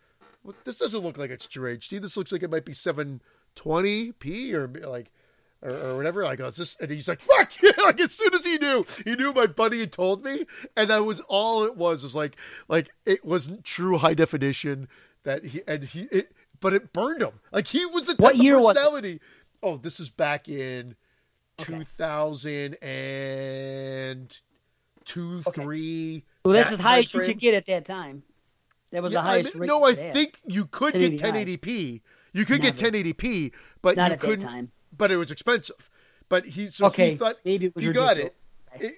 well, 0.42 0.56
"This 0.64 0.78
doesn't 0.78 1.00
look 1.00 1.16
like 1.16 1.30
it's 1.30 1.46
true 1.46 1.74
HD. 1.74 2.00
This 2.00 2.16
looks 2.16 2.32
like 2.32 2.42
it 2.42 2.50
might 2.50 2.64
be 2.64 2.72
720p 2.72 4.52
or 4.54 4.68
like." 4.88 5.10
Or, 5.62 5.70
or 5.70 5.96
whatever. 5.96 6.26
I 6.26 6.36
go, 6.36 6.48
it's 6.48 6.58
this, 6.58 6.76
and 6.78 6.90
he's 6.90 7.08
like, 7.08 7.22
"Fuck 7.22 7.62
you!" 7.62 7.72
Like 7.82 7.98
as 7.98 8.14
soon 8.14 8.34
as 8.34 8.44
he 8.44 8.58
knew, 8.58 8.84
he 9.02 9.14
knew 9.14 9.32
my 9.32 9.46
buddy 9.46 9.80
had 9.80 9.92
told 9.92 10.22
me, 10.22 10.44
and 10.76 10.90
that 10.90 11.06
was 11.06 11.20
all 11.20 11.64
it 11.64 11.74
was. 11.74 12.02
Was 12.02 12.14
like, 12.14 12.36
like 12.68 12.90
it 13.06 13.24
wasn't 13.24 13.64
true 13.64 13.96
high 13.96 14.12
definition 14.12 14.88
that 15.24 15.44
he 15.44 15.60
and 15.66 15.84
he, 15.84 16.02
it, 16.10 16.32
but 16.60 16.72
it 16.72 16.92
burned 16.92 17.22
him. 17.22 17.40
Like 17.52 17.66
he 17.66 17.84
was 17.86 18.06
the 18.06 18.14
type 18.14 18.20
What 18.20 18.36
year 18.36 18.56
of 18.56 18.62
was 18.62 18.76
personality. 18.76 19.20
Oh, 19.62 19.76
this 19.76 19.98
is 20.00 20.10
back 20.10 20.48
in 20.48 20.94
two 21.58 21.84
thousand 21.84 22.74
and 22.82 24.38
two, 25.04 25.42
three. 25.42 26.24
Well, 26.44 26.54
that's 26.54 26.70
that 26.70 26.74
as 26.74 26.80
high 26.80 26.98
as 27.00 27.12
you 27.14 27.20
could 27.20 27.38
get 27.38 27.54
at 27.54 27.66
that 27.66 27.84
time. 27.84 28.22
That 28.92 29.02
was 29.02 29.12
Yeah, 29.12 29.22
the 29.22 29.26
I 29.26 29.30
highest 29.32 29.54
mean, 29.54 29.62
rate. 29.62 29.66
no, 29.66 29.84
I 29.84 29.94
think 29.94 30.40
you 30.46 30.66
could 30.66 30.92
get 30.92 31.12
1080i. 31.14 31.58
1080p. 31.58 32.00
You 32.32 32.44
could 32.44 32.60
get 32.60 32.76
1080p, 32.76 33.52
but 33.82 33.96
Not 33.96 34.08
you 34.08 34.14
at 34.14 34.20
couldn't. 34.20 34.44
time. 34.44 34.70
But 34.96 35.10
it 35.10 35.16
was 35.16 35.30
expensive. 35.30 35.90
But 36.28 36.46
he 36.46 36.68
so 36.68 36.86
Okay, 36.86 37.10
he 37.10 37.16
thought 37.16 37.36
maybe 37.44 37.66
it 37.66 37.74
was 37.74 37.84
he 37.84 37.92
got 37.92 38.18
it. 38.18 38.44
Okay. 38.74 38.86
It- 38.86 38.94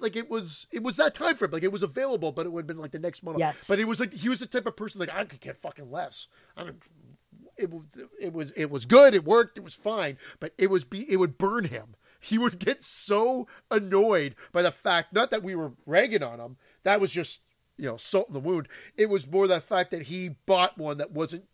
Like 0.00 0.16
it 0.16 0.28
was, 0.28 0.66
it 0.70 0.82
was 0.82 0.96
that 0.96 1.14
time 1.14 1.36
frame. 1.36 1.50
Like 1.50 1.62
it 1.62 1.72
was 1.72 1.82
available, 1.82 2.32
but 2.32 2.46
it 2.46 2.50
would 2.50 2.62
have 2.62 2.66
been 2.66 2.76
like 2.76 2.92
the 2.92 2.98
next 2.98 3.22
month. 3.22 3.38
Yes. 3.38 3.66
But 3.66 3.78
he 3.78 3.84
was 3.84 4.00
like, 4.00 4.12
he 4.12 4.28
was 4.28 4.40
the 4.40 4.46
type 4.46 4.66
of 4.66 4.76
person 4.76 5.00
like 5.00 5.12
I 5.12 5.24
could 5.24 5.40
get 5.40 5.56
fucking 5.56 5.90
less. 5.90 6.28
I 6.56 6.64
don't. 6.64 6.82
It 7.56 7.70
was, 7.70 7.84
it 8.20 8.32
was, 8.32 8.50
it 8.52 8.70
was 8.70 8.86
good. 8.86 9.14
It 9.14 9.24
worked. 9.24 9.58
It 9.58 9.64
was 9.64 9.74
fine. 9.74 10.16
But 10.40 10.54
it 10.58 10.70
was 10.70 10.84
be, 10.84 11.10
it 11.10 11.16
would 11.16 11.38
burn 11.38 11.64
him. 11.64 11.94
He 12.18 12.38
would 12.38 12.58
get 12.58 12.82
so 12.84 13.46
annoyed 13.70 14.36
by 14.52 14.62
the 14.62 14.70
fact, 14.70 15.12
not 15.12 15.30
that 15.30 15.42
we 15.42 15.54
were 15.54 15.72
ragging 15.86 16.22
on 16.22 16.40
him. 16.40 16.56
That 16.84 17.00
was 17.00 17.10
just, 17.10 17.40
you 17.76 17.86
know, 17.86 17.96
salt 17.96 18.28
in 18.28 18.34
the 18.34 18.40
wound. 18.40 18.68
It 18.96 19.10
was 19.10 19.30
more 19.30 19.46
the 19.46 19.60
fact 19.60 19.90
that 19.90 20.02
he 20.02 20.30
bought 20.46 20.78
one 20.78 20.98
that 20.98 21.10
wasn't 21.10 21.44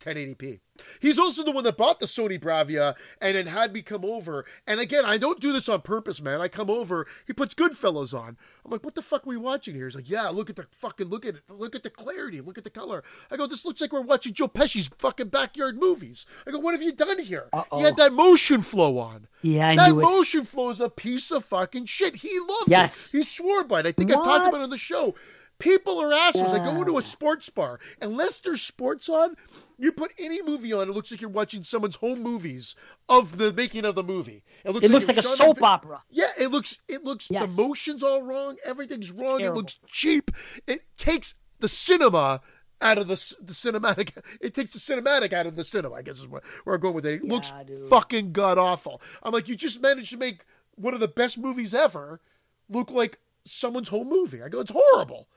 1080p. 0.00 0.60
He's 1.00 1.18
also 1.18 1.42
the 1.42 1.52
one 1.52 1.64
that 1.64 1.76
bought 1.78 2.00
the 2.00 2.06
Sony 2.06 2.38
Bravia 2.38 2.94
and 3.20 3.34
then 3.34 3.46
had 3.46 3.72
me 3.72 3.80
come 3.80 4.04
over. 4.04 4.44
And 4.66 4.78
again, 4.78 5.04
I 5.06 5.16
don't 5.16 5.40
do 5.40 5.52
this 5.52 5.68
on 5.70 5.80
purpose, 5.80 6.20
man. 6.20 6.40
I 6.40 6.48
come 6.48 6.68
over, 6.68 7.06
he 7.26 7.32
puts 7.32 7.54
Goodfellas 7.54 8.12
on. 8.18 8.36
I'm 8.64 8.70
like, 8.70 8.84
what 8.84 8.94
the 8.94 9.00
fuck 9.02 9.26
are 9.26 9.30
we 9.30 9.36
watching 9.38 9.74
here? 9.74 9.86
He's 9.86 9.94
like, 9.94 10.10
yeah, 10.10 10.28
look 10.28 10.50
at 10.50 10.56
the 10.56 10.66
fucking, 10.70 11.06
look 11.08 11.24
at 11.24 11.36
it. 11.36 11.42
Look 11.48 11.74
at 11.74 11.82
the 11.82 11.90
clarity. 11.90 12.40
Look 12.42 12.58
at 12.58 12.64
the 12.64 12.70
color. 12.70 13.04
I 13.30 13.36
go, 13.36 13.46
this 13.46 13.64
looks 13.64 13.80
like 13.80 13.92
we're 13.92 14.02
watching 14.02 14.34
Joe 14.34 14.48
Pesci's 14.48 14.90
fucking 14.98 15.28
backyard 15.28 15.78
movies. 15.78 16.26
I 16.46 16.50
go, 16.50 16.58
what 16.58 16.72
have 16.74 16.82
you 16.82 16.92
done 16.92 17.18
here? 17.20 17.48
Uh-oh. 17.52 17.78
He 17.78 17.84
had 17.84 17.96
that 17.96 18.12
motion 18.12 18.60
flow 18.60 18.98
on. 18.98 19.28
Yeah, 19.42 19.68
I 19.70 19.76
that 19.76 19.94
motion 19.96 20.44
flow 20.44 20.70
is 20.70 20.80
a 20.80 20.90
piece 20.90 21.30
of 21.30 21.44
fucking 21.44 21.86
shit. 21.86 22.16
He 22.16 22.38
loved 22.40 22.68
Yes. 22.70 23.06
it. 23.06 23.18
He 23.18 23.22
swore 23.22 23.64
by 23.64 23.80
it. 23.80 23.86
I 23.86 23.92
think 23.92 24.10
I've 24.10 24.22
talked 24.24 24.48
about 24.48 24.60
it 24.60 24.64
on 24.64 24.70
the 24.70 24.76
show. 24.76 25.14
People 25.58 25.98
are 26.00 26.12
assholes. 26.12 26.52
I 26.52 26.58
go 26.58 26.80
into 26.80 26.98
a 26.98 27.02
sports 27.02 27.48
bar. 27.48 27.78
Unless 28.02 28.40
there's 28.40 28.60
sports 28.60 29.08
on, 29.08 29.36
you 29.78 29.90
put 29.92 30.12
any 30.18 30.42
movie 30.42 30.72
on, 30.72 30.88
it 30.88 30.92
looks 30.92 31.10
like 31.10 31.20
you're 31.20 31.30
watching 31.30 31.62
someone's 31.62 31.96
home 31.96 32.22
movies 32.22 32.76
of 33.08 33.38
the 33.38 33.52
making 33.52 33.84
of 33.84 33.94
the 33.94 34.02
movie. 34.02 34.42
It 34.64 34.72
looks 34.72 34.86
It 34.86 34.90
looks 34.92 35.08
like 35.08 35.16
a 35.16 35.20
it 35.20 35.24
was 35.24 35.36
shot 35.36 35.46
soap 35.56 35.62
opera. 35.62 36.02
Yeah, 36.10 36.28
it 36.38 36.50
looks 36.50 36.78
it 36.88 37.04
looks 37.04 37.30
Yes. 37.30 37.54
the 37.54 37.62
motion's 37.62 38.02
all 38.02 38.22
wrong, 38.22 38.56
everything's 38.64 39.10
wrong, 39.10 39.40
it 39.40 39.54
looks 39.54 39.78
cheap. 39.86 40.30
It 40.66 40.80
takes 40.98 41.34
the 41.58 41.68
cinema 41.68 42.42
out 42.82 42.98
of 42.98 43.08
the 43.08 43.14
the 43.40 43.54
cinematic. 43.54 44.10
It 44.40 44.52
takes 44.52 44.74
the 44.74 44.78
cinematic 44.78 45.32
out 45.32 45.46
of 45.46 45.56
the 45.56 45.64
cinema. 45.64 45.94
I 45.94 46.02
guess 46.02 46.18
is 46.18 46.26
where, 46.26 46.42
where 46.64 46.74
I'm 46.74 46.80
going 46.82 46.94
with 46.94 47.06
it. 47.06 47.14
It 47.22 47.24
looks 47.24 47.50
dude. 47.66 47.88
fucking 47.88 48.32
god 48.32 48.58
awful. 48.58 49.00
I'm 49.22 49.32
like, 49.32 49.48
you 49.48 49.56
just 49.56 49.80
managed 49.80 50.10
to 50.10 50.18
make 50.18 50.44
one 50.74 50.92
of 50.92 51.00
the 51.00 51.08
best 51.08 51.38
movies 51.38 51.72
ever 51.72 52.20
look 52.68 52.90
like 52.90 53.18
someone's 53.46 53.88
home 53.88 54.08
movie. 54.10 54.42
I 54.42 54.48
go, 54.50 54.60
it's 54.60 54.72
horrible. 54.74 55.28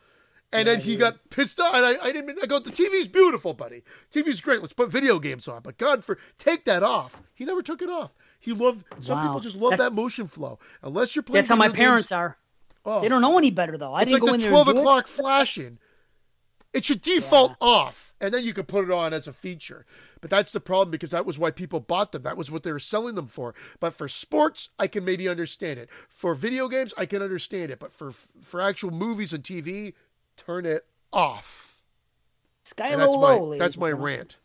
And 0.52 0.68
then 0.68 0.80
he 0.80 0.96
got 0.96 1.30
pissed 1.30 1.60
off. 1.60 1.76
And 1.76 1.86
I, 1.86 1.96
I 2.04 2.12
didn't. 2.12 2.40
I 2.42 2.48
go, 2.48 2.58
the 2.60 2.72
TV's 2.72 3.08
beautiful, 3.08 3.54
buddy. 3.54 3.84
TV's 4.12 4.42
great. 4.42 4.62
Let's 4.62 4.74
put 4.74 4.90
video 4.90 5.20
games 5.20 5.48
on. 5.48 5.62
But 5.62 5.78
God, 5.78 6.04
for 6.04 6.18
take 6.40 6.66
that 6.66 6.82
off. 6.82 7.22
He 7.36 7.46
never 7.46 7.62
took 7.62 7.82
it 7.84 7.90
off. 7.90 8.16
He 8.40 8.54
loved. 8.54 8.84
Some 9.02 9.18
Wow. 9.18 9.24
people 9.26 9.40
just 9.42 9.56
love 9.58 9.72
That's- 9.72 9.90
that 9.90 9.94
motion 9.96 10.28
flow. 10.28 10.58
Unless 10.82 11.16
you're 11.16 11.24
playing. 11.24 11.44
That's 11.44 11.50
how 11.50 11.56
my 11.56 11.68
games- 11.68 11.78
parents 11.78 12.12
are. 12.12 12.38
Oh. 12.86 13.02
They 13.02 13.10
don't 13.10 13.22
know 13.22 13.38
any 13.38 13.52
better 13.52 13.78
though. 13.78 13.94
I 13.94 14.02
It's 14.02 14.12
didn't 14.12 14.24
like 14.24 14.30
go 14.30 14.34
in 14.34 14.40
the 14.40 14.44
there. 14.46 14.52
twelve 14.52 14.68
do 14.68 14.72
it. 14.74 14.78
o'clock 14.80 15.08
flashing. 15.08 15.78
It 16.72 16.86
should 16.86 17.02
default 17.02 17.56
off, 17.60 18.14
and 18.22 18.32
then 18.32 18.44
you 18.46 18.54
can 18.54 18.66
put 18.66 18.86
it 18.86 18.92
on 18.92 19.12
as 19.12 19.28
a 19.28 19.34
feature. 19.34 19.88
But 20.22 20.30
that's 20.30 20.52
the 20.52 20.60
problem 20.60 20.92
because 20.92 21.10
that 21.10 21.26
was 21.26 21.40
why 21.40 21.50
people 21.50 21.80
bought 21.80 22.12
them. 22.12 22.22
That 22.22 22.38
was 22.38 22.52
what 22.52 22.62
they 22.62 22.72
were 22.72 22.78
selling 22.80 23.16
them 23.16 23.26
for. 23.26 23.56
But 23.80 23.96
for 23.96 24.08
sports, 24.08 24.70
I 24.78 24.86
can 24.86 25.04
maybe 25.04 25.28
understand 25.28 25.80
it. 25.80 25.90
For 26.10 26.36
video 26.36 26.68
games, 26.68 26.94
I 26.96 27.08
can 27.08 27.24
understand 27.24 27.72
it. 27.72 27.80
But 27.80 27.92
for 27.92 28.12
for 28.12 28.62
actual 28.62 28.92
movies 28.92 29.34
and 29.34 29.44
TV, 29.44 29.94
turn 30.46 30.66
it 30.66 30.86
off. 31.12 31.78
Sky 32.64 32.90
And 32.90 33.02
low, 33.02 33.50
that's 33.50 33.52
my 33.52 33.58
that's 33.58 33.78
my 33.78 33.92
rant. 33.92 34.38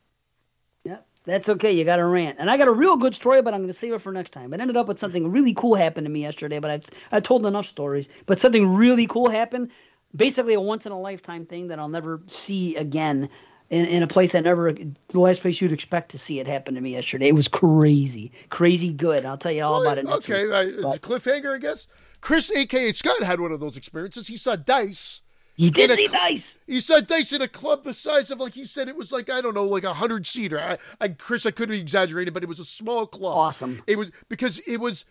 Yeah, 0.84 0.98
that's 1.24 1.48
okay. 1.48 1.72
You 1.72 1.84
got 1.84 1.98
a 1.98 2.04
rant, 2.04 2.36
and 2.38 2.50
I 2.50 2.56
got 2.56 2.68
a 2.68 2.72
real 2.72 2.96
good 2.96 3.14
story, 3.14 3.42
but 3.42 3.54
I'm 3.54 3.60
going 3.60 3.72
to 3.72 3.78
save 3.78 3.92
it 3.92 4.00
for 4.00 4.12
next 4.12 4.30
time. 4.32 4.52
It 4.54 4.60
ended 4.60 4.76
up 4.76 4.88
with 4.88 4.98
something 4.98 5.30
really 5.30 5.54
cool 5.54 5.74
happened 5.74 6.06
to 6.06 6.10
me 6.10 6.22
yesterday, 6.22 6.58
but 6.58 6.70
I've 6.70 6.84
I 7.12 7.20
told 7.20 7.46
enough 7.46 7.66
stories. 7.66 8.08
But 8.26 8.40
something 8.40 8.74
really 8.74 9.06
cool 9.06 9.28
happened, 9.28 9.70
basically 10.14 10.54
a 10.54 10.60
once 10.60 10.86
in 10.86 10.92
a 10.92 11.00
lifetime 11.00 11.44
thing 11.44 11.68
that 11.68 11.78
I'll 11.78 11.88
never 11.88 12.20
see 12.26 12.76
again. 12.76 13.28
In, 13.70 13.86
in 13.86 14.02
a 14.02 14.06
place 14.06 14.34
I 14.34 14.40
never, 14.40 14.74
the 14.74 15.20
last 15.20 15.40
place 15.40 15.58
you'd 15.58 15.72
expect 15.72 16.10
to 16.10 16.18
see 16.18 16.38
it 16.38 16.46
happen 16.46 16.74
to 16.74 16.80
me 16.82 16.90
yesterday. 16.90 17.28
It 17.28 17.34
was 17.34 17.48
crazy, 17.48 18.30
crazy 18.50 18.92
good. 18.92 19.24
I'll 19.24 19.38
tell 19.38 19.52
you 19.52 19.64
all 19.64 19.80
about 19.80 19.96
it 19.96 20.04
next 20.04 20.28
okay, 20.28 20.44
week. 20.44 20.52
uh, 20.52 20.86
it's 20.86 20.96
a 20.96 21.00
cliffhanger, 21.00 21.54
I 21.54 21.58
guess. 21.58 21.86
Chris, 22.20 22.52
aka 22.52 22.92
Scott, 22.92 23.22
had 23.22 23.40
one 23.40 23.52
of 23.52 23.60
those 23.60 23.78
experiences. 23.78 24.28
He 24.28 24.36
saw 24.36 24.54
dice. 24.54 25.22
You 25.56 25.70
did 25.70 25.92
see 25.92 26.08
dice. 26.08 26.58
He 26.66 26.80
saw 26.80 27.00
dice 27.00 27.32
in 27.32 27.40
a 27.40 27.48
club 27.48 27.84
the 27.84 27.92
size 27.92 28.30
of 28.30 28.40
like 28.40 28.54
he 28.54 28.64
said 28.64 28.88
it 28.88 28.96
was 28.96 29.12
like 29.12 29.30
I 29.30 29.40
don't 29.40 29.54
know 29.54 29.64
like 29.66 29.84
a 29.84 29.94
hundred 29.94 30.26
seater. 30.26 30.58
I, 30.60 30.78
I 31.00 31.08
Chris, 31.08 31.46
I 31.46 31.52
couldn't 31.52 31.74
be 31.76 31.80
exaggerating, 31.80 32.34
but 32.34 32.42
it 32.42 32.48
was 32.48 32.58
a 32.58 32.64
small 32.64 33.06
club. 33.06 33.36
Awesome. 33.36 33.82
It 33.86 33.96
was 33.96 34.10
because 34.28 34.58
it 34.60 34.78
was 34.78 35.04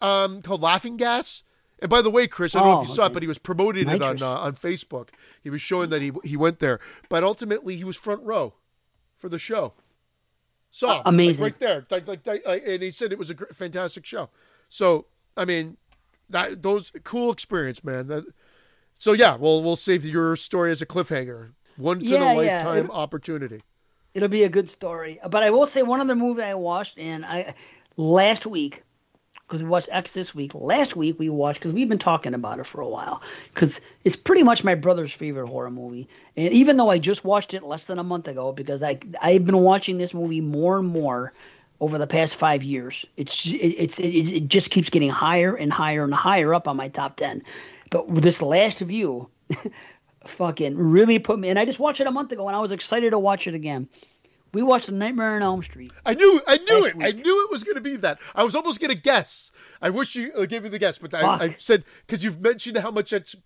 um 0.00 0.42
called 0.42 0.62
Laughing 0.62 0.96
Gas. 0.96 1.44
And 1.80 1.90
by 1.90 2.02
the 2.02 2.10
way, 2.10 2.26
Chris, 2.26 2.54
I 2.56 2.60
don't 2.60 2.68
know 2.68 2.74
if 2.82 2.86
Oh, 2.86 2.90
you 2.90 2.94
saw 2.94 3.06
it, 3.06 3.12
but 3.12 3.22
he 3.22 3.28
was 3.28 3.38
promoting 3.38 3.88
it 3.88 4.02
on 4.02 4.22
uh, 4.22 4.26
on 4.26 4.54
Facebook. 4.54 5.10
He 5.42 5.50
was 5.50 5.60
showing 5.60 5.90
that 5.90 6.02
he 6.02 6.12
he 6.24 6.36
went 6.36 6.58
there, 6.58 6.80
but 7.08 7.22
ultimately 7.22 7.76
he 7.76 7.84
was 7.84 7.96
front 7.96 8.22
row 8.22 8.54
for 9.16 9.28
the 9.28 9.38
show. 9.38 9.74
Saw 10.70 10.88
him, 10.90 10.96
like, 10.98 11.06
amazing. 11.06 11.42
right 11.44 11.58
there, 11.60 11.86
like, 11.90 12.08
like, 12.08 12.26
like, 12.26 12.44
like- 12.46 12.64
and 12.66 12.82
he 12.82 12.90
said 12.90 13.12
it 13.12 13.18
was 13.18 13.30
a 13.30 13.34
gr- 13.34 13.44
fantastic 13.52 14.04
show. 14.04 14.28
So 14.68 15.06
I 15.36 15.44
mean, 15.44 15.76
that 16.30 16.62
those 16.62 16.90
cool 17.04 17.30
experience, 17.30 17.84
man. 17.84 18.08
That, 18.08 18.24
so 19.04 19.12
yeah, 19.12 19.36
we'll 19.36 19.62
we'll 19.62 19.76
save 19.76 20.06
your 20.06 20.34
story 20.34 20.72
as 20.72 20.80
a 20.80 20.86
cliffhanger. 20.86 21.50
Once 21.76 22.08
Yeah, 22.08 22.16
in 22.16 22.22
a 22.22 22.42
yeah. 22.42 22.54
lifetime 22.56 22.84
It- 22.86 22.90
opportunity. 22.90 23.60
It'll 24.14 24.30
be 24.30 24.44
a 24.44 24.48
good 24.48 24.70
story. 24.70 25.20
But 25.28 25.42
I 25.42 25.50
will 25.50 25.66
say 25.66 25.82
one 25.82 26.00
other 26.00 26.14
movie 26.14 26.40
I 26.42 26.54
watched, 26.54 26.96
and 26.98 27.22
I 27.26 27.52
last 27.98 28.46
week 28.46 28.82
because 29.46 29.62
we 29.62 29.68
watched 29.68 29.90
X 29.92 30.14
this 30.14 30.34
week. 30.34 30.54
Last 30.54 30.96
week 30.96 31.18
we 31.18 31.28
watched 31.28 31.60
because 31.60 31.74
we've 31.74 31.88
been 31.88 31.98
talking 31.98 32.32
about 32.32 32.60
it 32.60 32.64
for 32.64 32.80
a 32.80 32.88
while 32.88 33.20
because 33.52 33.82
it's 34.04 34.16
pretty 34.16 34.42
much 34.42 34.64
my 34.64 34.74
brother's 34.74 35.12
favorite 35.12 35.48
horror 35.48 35.70
movie. 35.70 36.08
And 36.34 36.50
even 36.54 36.78
though 36.78 36.88
I 36.88 36.96
just 36.98 37.26
watched 37.26 37.52
it 37.52 37.62
less 37.62 37.88
than 37.88 37.98
a 37.98 38.04
month 38.04 38.26
ago, 38.26 38.52
because 38.52 38.82
I 38.82 38.98
I've 39.20 39.44
been 39.44 39.58
watching 39.58 39.98
this 39.98 40.14
movie 40.14 40.40
more 40.40 40.78
and 40.78 40.88
more 40.88 41.34
over 41.80 41.98
the 41.98 42.06
past 42.06 42.36
five 42.36 42.62
years. 42.62 43.04
It's 43.18 43.44
it, 43.44 43.56
it's 43.56 43.98
it, 43.98 44.32
it 44.32 44.48
just 44.48 44.70
keeps 44.70 44.88
getting 44.88 45.10
higher 45.10 45.54
and 45.54 45.70
higher 45.70 46.04
and 46.04 46.14
higher 46.14 46.54
up 46.54 46.68
on 46.68 46.78
my 46.78 46.88
top 46.88 47.16
ten. 47.16 47.42
But 47.94 48.12
this 48.22 48.42
last 48.42 48.80
view. 48.80 49.30
fucking 50.26 50.76
really 50.76 51.18
put 51.18 51.38
me. 51.38 51.48
And 51.48 51.58
I 51.58 51.64
just 51.64 51.78
watched 51.78 52.00
it 52.00 52.06
a 52.06 52.10
month 52.10 52.32
ago, 52.32 52.48
and 52.48 52.56
I 52.56 52.60
was 52.60 52.72
excited 52.72 53.10
to 53.10 53.18
watch 53.18 53.46
it 53.46 53.54
again. 53.54 53.88
We 54.52 54.62
watched 54.62 54.86
the 54.86 54.92
Nightmare 54.92 55.36
on 55.36 55.42
Elm 55.42 55.62
Street. 55.62 55.92
I 56.04 56.14
knew, 56.14 56.40
I 56.46 56.56
knew 56.58 56.86
it. 56.86 56.96
Week. 56.96 57.06
I 57.06 57.10
knew 57.10 57.44
it 57.44 57.52
was 57.52 57.62
going 57.62 57.76
to 57.76 57.80
be 57.80 57.96
that. 57.96 58.18
I 58.34 58.42
was 58.42 58.54
almost 58.54 58.80
going 58.80 58.94
to 58.94 59.00
guess. 59.00 59.52
I 59.80 59.90
wish 59.90 60.16
you 60.16 60.32
uh, 60.32 60.46
gave 60.46 60.64
me 60.64 60.70
the 60.70 60.78
guess, 60.78 60.98
but 60.98 61.14
I, 61.14 61.22
I, 61.26 61.56
said 61.58 61.84
because 62.06 62.24
you've 62.24 62.40
mentioned 62.40 62.78
how 62.78 62.90
much 62.90 63.12
it's 63.12 63.36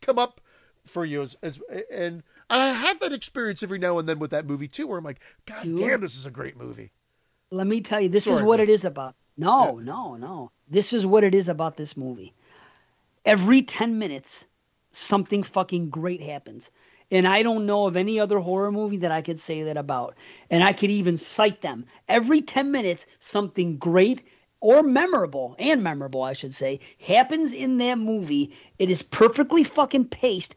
come 0.00 0.18
up 0.18 0.40
for 0.86 1.04
you, 1.04 1.22
as, 1.22 1.36
as, 1.42 1.60
and 1.90 2.22
I 2.50 2.68
have 2.68 3.00
that 3.00 3.12
experience 3.12 3.62
every 3.62 3.78
now 3.78 3.98
and 3.98 4.08
then 4.08 4.18
with 4.18 4.30
that 4.30 4.46
movie 4.46 4.68
too, 4.68 4.86
where 4.86 4.98
I'm 4.98 5.04
like, 5.04 5.20
God 5.46 5.64
Dude, 5.64 5.78
damn, 5.78 6.00
this 6.00 6.16
is 6.16 6.26
a 6.26 6.30
great 6.30 6.56
movie. 6.56 6.92
Let 7.50 7.66
me 7.66 7.80
tell 7.80 8.00
you, 8.00 8.08
this 8.08 8.24
Sorry, 8.24 8.36
is 8.38 8.42
what 8.42 8.60
it 8.60 8.68
is 8.68 8.84
about. 8.84 9.14
No, 9.36 9.78
yeah. 9.78 9.84
no, 9.84 10.16
no. 10.16 10.50
This 10.68 10.92
is 10.92 11.06
what 11.06 11.24
it 11.24 11.34
is 11.34 11.48
about 11.48 11.76
this 11.76 11.96
movie. 11.96 12.34
Every 13.24 13.62
ten 13.62 13.98
minutes, 13.98 14.44
something 14.90 15.42
fucking 15.42 15.90
great 15.90 16.22
happens. 16.22 16.70
And 17.10 17.28
I 17.28 17.42
don't 17.42 17.66
know 17.66 17.86
of 17.86 17.96
any 17.96 18.18
other 18.18 18.38
horror 18.38 18.72
movie 18.72 18.98
that 18.98 19.12
I 19.12 19.20
could 19.20 19.38
say 19.38 19.64
that 19.64 19.76
about. 19.76 20.14
And 20.48 20.64
I 20.64 20.72
could 20.72 20.90
even 20.90 21.18
cite 21.18 21.60
them. 21.60 21.84
Every 22.08 22.40
10 22.40 22.70
minutes, 22.70 23.06
something 23.20 23.76
great 23.76 24.22
or 24.60 24.82
memorable, 24.82 25.54
and 25.58 25.82
memorable, 25.82 26.22
I 26.22 26.32
should 26.32 26.54
say, 26.54 26.80
happens 27.00 27.52
in 27.52 27.78
that 27.78 27.98
movie. 27.98 28.54
It 28.78 28.90
is 28.90 29.02
perfectly 29.02 29.64
fucking 29.64 30.06
paced. 30.06 30.54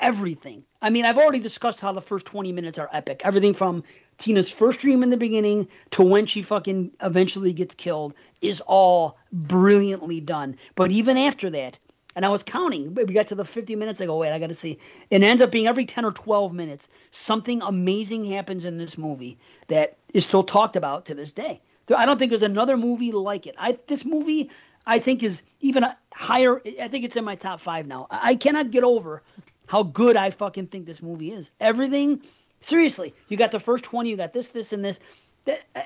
Everything. 0.00 0.64
I 0.80 0.90
mean, 0.90 1.04
I've 1.04 1.18
already 1.18 1.38
discussed 1.38 1.80
how 1.80 1.92
the 1.92 2.00
first 2.00 2.26
20 2.26 2.52
minutes 2.52 2.78
are 2.78 2.88
epic. 2.92 3.22
Everything 3.24 3.54
from 3.54 3.84
Tina's 4.18 4.50
first 4.50 4.80
dream 4.80 5.02
in 5.02 5.10
the 5.10 5.16
beginning 5.16 5.68
to 5.90 6.02
when 6.02 6.26
she 6.26 6.42
fucking 6.42 6.92
eventually 7.00 7.52
gets 7.52 7.74
killed 7.74 8.14
is 8.40 8.60
all 8.60 9.16
brilliantly 9.32 10.20
done. 10.20 10.56
But 10.74 10.90
even 10.90 11.16
after 11.16 11.50
that, 11.50 11.78
and 12.16 12.26
I 12.26 12.30
was 12.30 12.42
counting. 12.42 12.94
We 12.94 13.04
got 13.04 13.28
to 13.28 13.36
the 13.36 13.44
50 13.44 13.76
minutes. 13.76 14.00
I 14.00 14.06
go, 14.06 14.16
wait, 14.16 14.32
I 14.32 14.40
got 14.40 14.48
to 14.48 14.54
see. 14.54 14.80
It 15.08 15.22
ends 15.22 15.40
up 15.40 15.52
being 15.52 15.68
every 15.68 15.84
10 15.84 16.04
or 16.04 16.10
12 16.10 16.52
minutes, 16.52 16.88
something 17.12 17.62
amazing 17.62 18.24
happens 18.24 18.64
in 18.64 18.76
this 18.76 18.98
movie 18.98 19.38
that 19.68 19.96
is 20.12 20.24
still 20.24 20.42
talked 20.42 20.74
about 20.74 21.06
to 21.06 21.14
this 21.14 21.30
day. 21.30 21.60
I 21.96 22.06
don't 22.06 22.18
think 22.18 22.30
there's 22.30 22.42
another 22.42 22.76
movie 22.76 23.12
like 23.12 23.46
it. 23.46 23.54
I 23.56 23.78
this 23.86 24.04
movie 24.04 24.50
I 24.84 24.98
think 24.98 25.22
is 25.22 25.42
even 25.60 25.86
higher. 26.12 26.60
I 26.80 26.88
think 26.88 27.04
it's 27.04 27.16
in 27.16 27.24
my 27.24 27.36
top 27.36 27.60
five 27.60 27.86
now. 27.86 28.08
I 28.10 28.34
cannot 28.34 28.72
get 28.72 28.84
over 28.84 29.22
how 29.66 29.84
good 29.84 30.16
I 30.16 30.30
fucking 30.30 30.66
think 30.66 30.86
this 30.86 31.00
movie 31.00 31.32
is. 31.32 31.50
Everything, 31.60 32.22
seriously. 32.60 33.14
You 33.28 33.36
got 33.36 33.50
the 33.50 33.60
first 33.60 33.84
20. 33.84 34.10
You 34.10 34.16
got 34.16 34.32
this, 34.32 34.48
this, 34.48 34.72
and 34.72 34.84
this. 34.84 35.00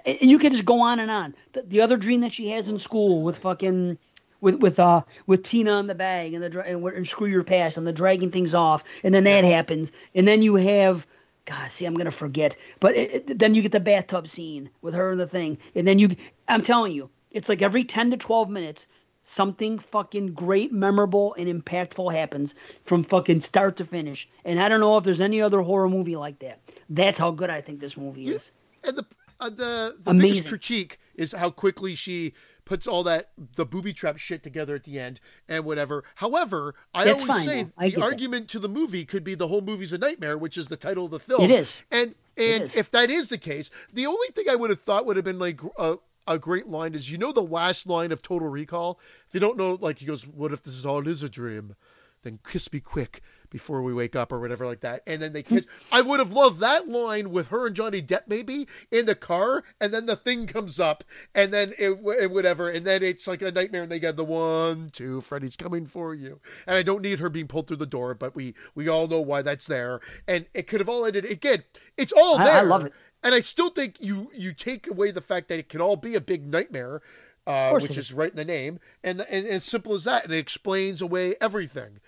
And 0.04 0.18
you 0.20 0.38
can 0.38 0.52
just 0.52 0.64
go 0.64 0.80
on 0.82 0.98
and 0.98 1.10
on. 1.10 1.34
The, 1.52 1.62
the 1.62 1.80
other 1.82 1.96
dream 1.96 2.22
that 2.22 2.32
she 2.32 2.48
has 2.48 2.68
in 2.68 2.78
school 2.78 3.22
with 3.22 3.38
fucking 3.38 3.98
with 4.40 4.56
with 4.56 4.78
uh 4.78 5.02
with 5.26 5.44
Tina 5.44 5.70
on 5.70 5.86
the 5.86 5.94
bag 5.94 6.34
and 6.34 6.42
the 6.42 6.60
and, 6.62 6.84
and 6.84 7.08
screw 7.08 7.28
your 7.28 7.44
past 7.44 7.78
and 7.78 7.86
the 7.86 7.92
dragging 7.92 8.30
things 8.30 8.54
off 8.54 8.84
and 9.02 9.14
then 9.14 9.24
that 9.24 9.44
happens 9.44 9.92
and 10.14 10.26
then 10.26 10.42
you 10.42 10.56
have 10.56 11.06
God 11.44 11.70
see 11.70 11.86
I'm 11.86 11.94
gonna 11.94 12.10
forget 12.10 12.56
but 12.80 12.96
it, 12.96 13.30
it, 13.30 13.38
then 13.38 13.54
you 13.54 13.62
get 13.62 13.70
the 13.72 13.78
bathtub 13.80 14.26
scene 14.26 14.68
with 14.82 14.94
her 14.94 15.12
and 15.12 15.20
the 15.20 15.28
thing 15.28 15.58
and 15.76 15.86
then 15.86 16.00
you 16.00 16.16
I'm 16.48 16.62
telling 16.62 16.92
you 16.92 17.08
it's 17.30 17.48
like 17.48 17.62
every 17.62 17.84
ten 17.84 18.10
to 18.10 18.16
twelve 18.16 18.50
minutes 18.50 18.88
something 19.22 19.78
fucking 19.78 20.34
great, 20.34 20.72
memorable, 20.72 21.34
and 21.38 21.48
impactful 21.48 22.12
happens 22.12 22.54
from 22.84 23.04
fucking 23.04 23.40
start 23.40 23.76
to 23.76 23.84
finish. 23.84 24.28
And 24.44 24.60
I 24.60 24.68
don't 24.68 24.80
know 24.80 24.96
if 24.98 25.04
there's 25.04 25.20
any 25.20 25.40
other 25.40 25.60
horror 25.60 25.88
movie 25.88 26.16
like 26.16 26.38
that. 26.40 26.60
That's 26.88 27.18
how 27.18 27.30
good 27.30 27.50
I 27.50 27.60
think 27.60 27.80
this 27.80 27.96
movie 27.96 28.28
is. 28.28 28.50
And 28.84 28.98
the 28.98 29.06
uh, 29.40 29.50
the 29.50 29.96
the 29.98 30.10
Amazing. 30.10 30.30
biggest 30.30 30.48
critique 30.48 30.98
is 31.14 31.32
how 31.32 31.50
quickly 31.50 31.94
she 31.94 32.34
puts 32.64 32.86
all 32.86 33.02
that 33.02 33.30
the 33.56 33.66
booby 33.66 33.92
trap 33.92 34.16
shit 34.16 34.42
together 34.42 34.76
at 34.76 34.84
the 34.84 34.98
end 34.98 35.20
and 35.48 35.64
whatever. 35.64 36.04
However, 36.16 36.74
I 36.94 37.04
That's 37.04 37.22
always 37.22 37.44
fine, 37.44 37.72
say 37.80 37.90
the 37.90 38.02
argument 38.02 38.46
that. 38.46 38.52
to 38.52 38.58
the 38.60 38.68
movie 38.68 39.04
could 39.04 39.24
be 39.24 39.34
the 39.34 39.48
whole 39.48 39.60
movie's 39.60 39.92
a 39.92 39.98
nightmare, 39.98 40.38
which 40.38 40.56
is 40.56 40.68
the 40.68 40.76
title 40.76 41.04
of 41.06 41.10
the 41.10 41.18
film. 41.18 41.42
It 41.42 41.50
is, 41.50 41.82
and 41.90 42.14
and 42.36 42.74
if 42.76 42.90
that 42.92 43.10
is 43.10 43.28
the 43.28 43.38
case, 43.38 43.70
the 43.92 44.06
only 44.06 44.28
thing 44.28 44.46
I 44.48 44.54
would 44.54 44.70
have 44.70 44.80
thought 44.80 45.06
would 45.06 45.16
have 45.16 45.24
been 45.24 45.38
like 45.38 45.60
a, 45.76 45.96
a 46.26 46.38
great 46.38 46.68
line 46.68 46.94
is 46.94 47.10
you 47.10 47.18
know 47.18 47.32
the 47.32 47.42
last 47.42 47.86
line 47.86 48.12
of 48.12 48.22
Total 48.22 48.48
Recall. 48.48 49.00
If 49.28 49.34
you 49.34 49.40
don't 49.40 49.56
know, 49.56 49.78
like 49.80 49.98
he 49.98 50.06
goes, 50.06 50.26
"What 50.26 50.52
if 50.52 50.62
this 50.62 50.74
is 50.74 50.86
all 50.86 51.06
is 51.06 51.22
a 51.22 51.28
dream?" 51.28 51.74
Then 52.22 52.38
kiss 52.46 52.72
me 52.72 52.78
quick 52.80 53.20
before 53.50 53.82
we 53.82 53.92
wake 53.92 54.16
up 54.16 54.32
or 54.32 54.40
whatever 54.40 54.64
like 54.64 54.80
that. 54.80 55.02
And 55.06 55.20
then 55.20 55.32
they 55.32 55.42
kiss. 55.42 55.66
I 55.90 56.00
would 56.00 56.20
have 56.20 56.32
loved 56.32 56.60
that 56.60 56.88
line 56.88 57.30
with 57.30 57.48
her 57.48 57.66
and 57.66 57.76
Johnny 57.76 58.00
Depp 58.00 58.22
maybe 58.26 58.66
in 58.90 59.06
the 59.06 59.14
car, 59.14 59.64
and 59.80 59.92
then 59.92 60.06
the 60.06 60.16
thing 60.16 60.46
comes 60.46 60.80
up, 60.80 61.04
and 61.34 61.52
then 61.52 61.74
it 61.78 61.98
and 61.98 62.32
whatever, 62.32 62.70
and 62.70 62.86
then 62.86 63.02
it's 63.02 63.26
like 63.26 63.42
a 63.42 63.50
nightmare, 63.50 63.82
and 63.82 63.92
they 63.92 63.98
get 63.98 64.16
the 64.16 64.24
one, 64.24 64.90
two, 64.90 65.20
Freddy's 65.20 65.56
coming 65.56 65.84
for 65.84 66.14
you. 66.14 66.40
And 66.66 66.76
I 66.76 66.82
don't 66.82 67.02
need 67.02 67.18
her 67.18 67.28
being 67.28 67.48
pulled 67.48 67.66
through 67.66 67.76
the 67.76 67.86
door, 67.86 68.14
but 68.14 68.34
we 68.34 68.54
we 68.74 68.88
all 68.88 69.08
know 69.08 69.20
why 69.20 69.42
that's 69.42 69.66
there, 69.66 70.00
and 70.26 70.46
it 70.54 70.66
could 70.66 70.80
have 70.80 70.88
all 70.88 71.04
ended 71.04 71.24
again. 71.24 71.64
It's 71.98 72.12
all 72.12 72.38
there. 72.38 72.46
I, 72.46 72.58
I 72.60 72.62
love 72.62 72.86
it. 72.86 72.92
And 73.22 73.34
I 73.34 73.40
still 73.40 73.70
think 73.70 73.96
you 74.00 74.30
you 74.34 74.52
take 74.52 74.88
away 74.88 75.10
the 75.10 75.20
fact 75.20 75.48
that 75.48 75.58
it 75.58 75.68
can 75.68 75.80
all 75.80 75.96
be 75.96 76.14
a 76.14 76.20
big 76.20 76.50
nightmare, 76.50 77.02
uh, 77.46 77.70
which 77.72 77.96
is 77.96 78.12
right 78.12 78.30
in 78.30 78.36
the 78.36 78.44
name, 78.44 78.80
and, 79.02 79.20
and, 79.20 79.46
and 79.46 79.56
as 79.56 79.64
simple 79.64 79.94
as 79.94 80.04
that, 80.04 80.24
and 80.24 80.32
it 80.32 80.38
explains 80.38 81.00
away 81.00 81.34
everything 81.40 82.00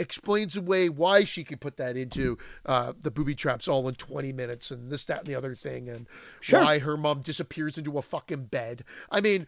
explains 0.00 0.56
away 0.56 0.88
why 0.88 1.24
she 1.24 1.44
could 1.44 1.60
put 1.60 1.76
that 1.76 1.96
into 1.96 2.38
uh, 2.64 2.92
the 2.98 3.10
booby 3.10 3.34
traps 3.34 3.68
all 3.68 3.86
in 3.86 3.94
20 3.94 4.32
minutes 4.32 4.70
and 4.70 4.90
this, 4.90 5.04
that, 5.04 5.18
and 5.18 5.26
the 5.26 5.34
other 5.34 5.54
thing, 5.54 5.88
and 5.88 6.06
sure. 6.40 6.62
why 6.62 6.78
her 6.78 6.96
mom 6.96 7.20
disappears 7.20 7.76
into 7.76 7.98
a 7.98 8.02
fucking 8.02 8.44
bed. 8.44 8.82
I 9.10 9.20
mean, 9.20 9.46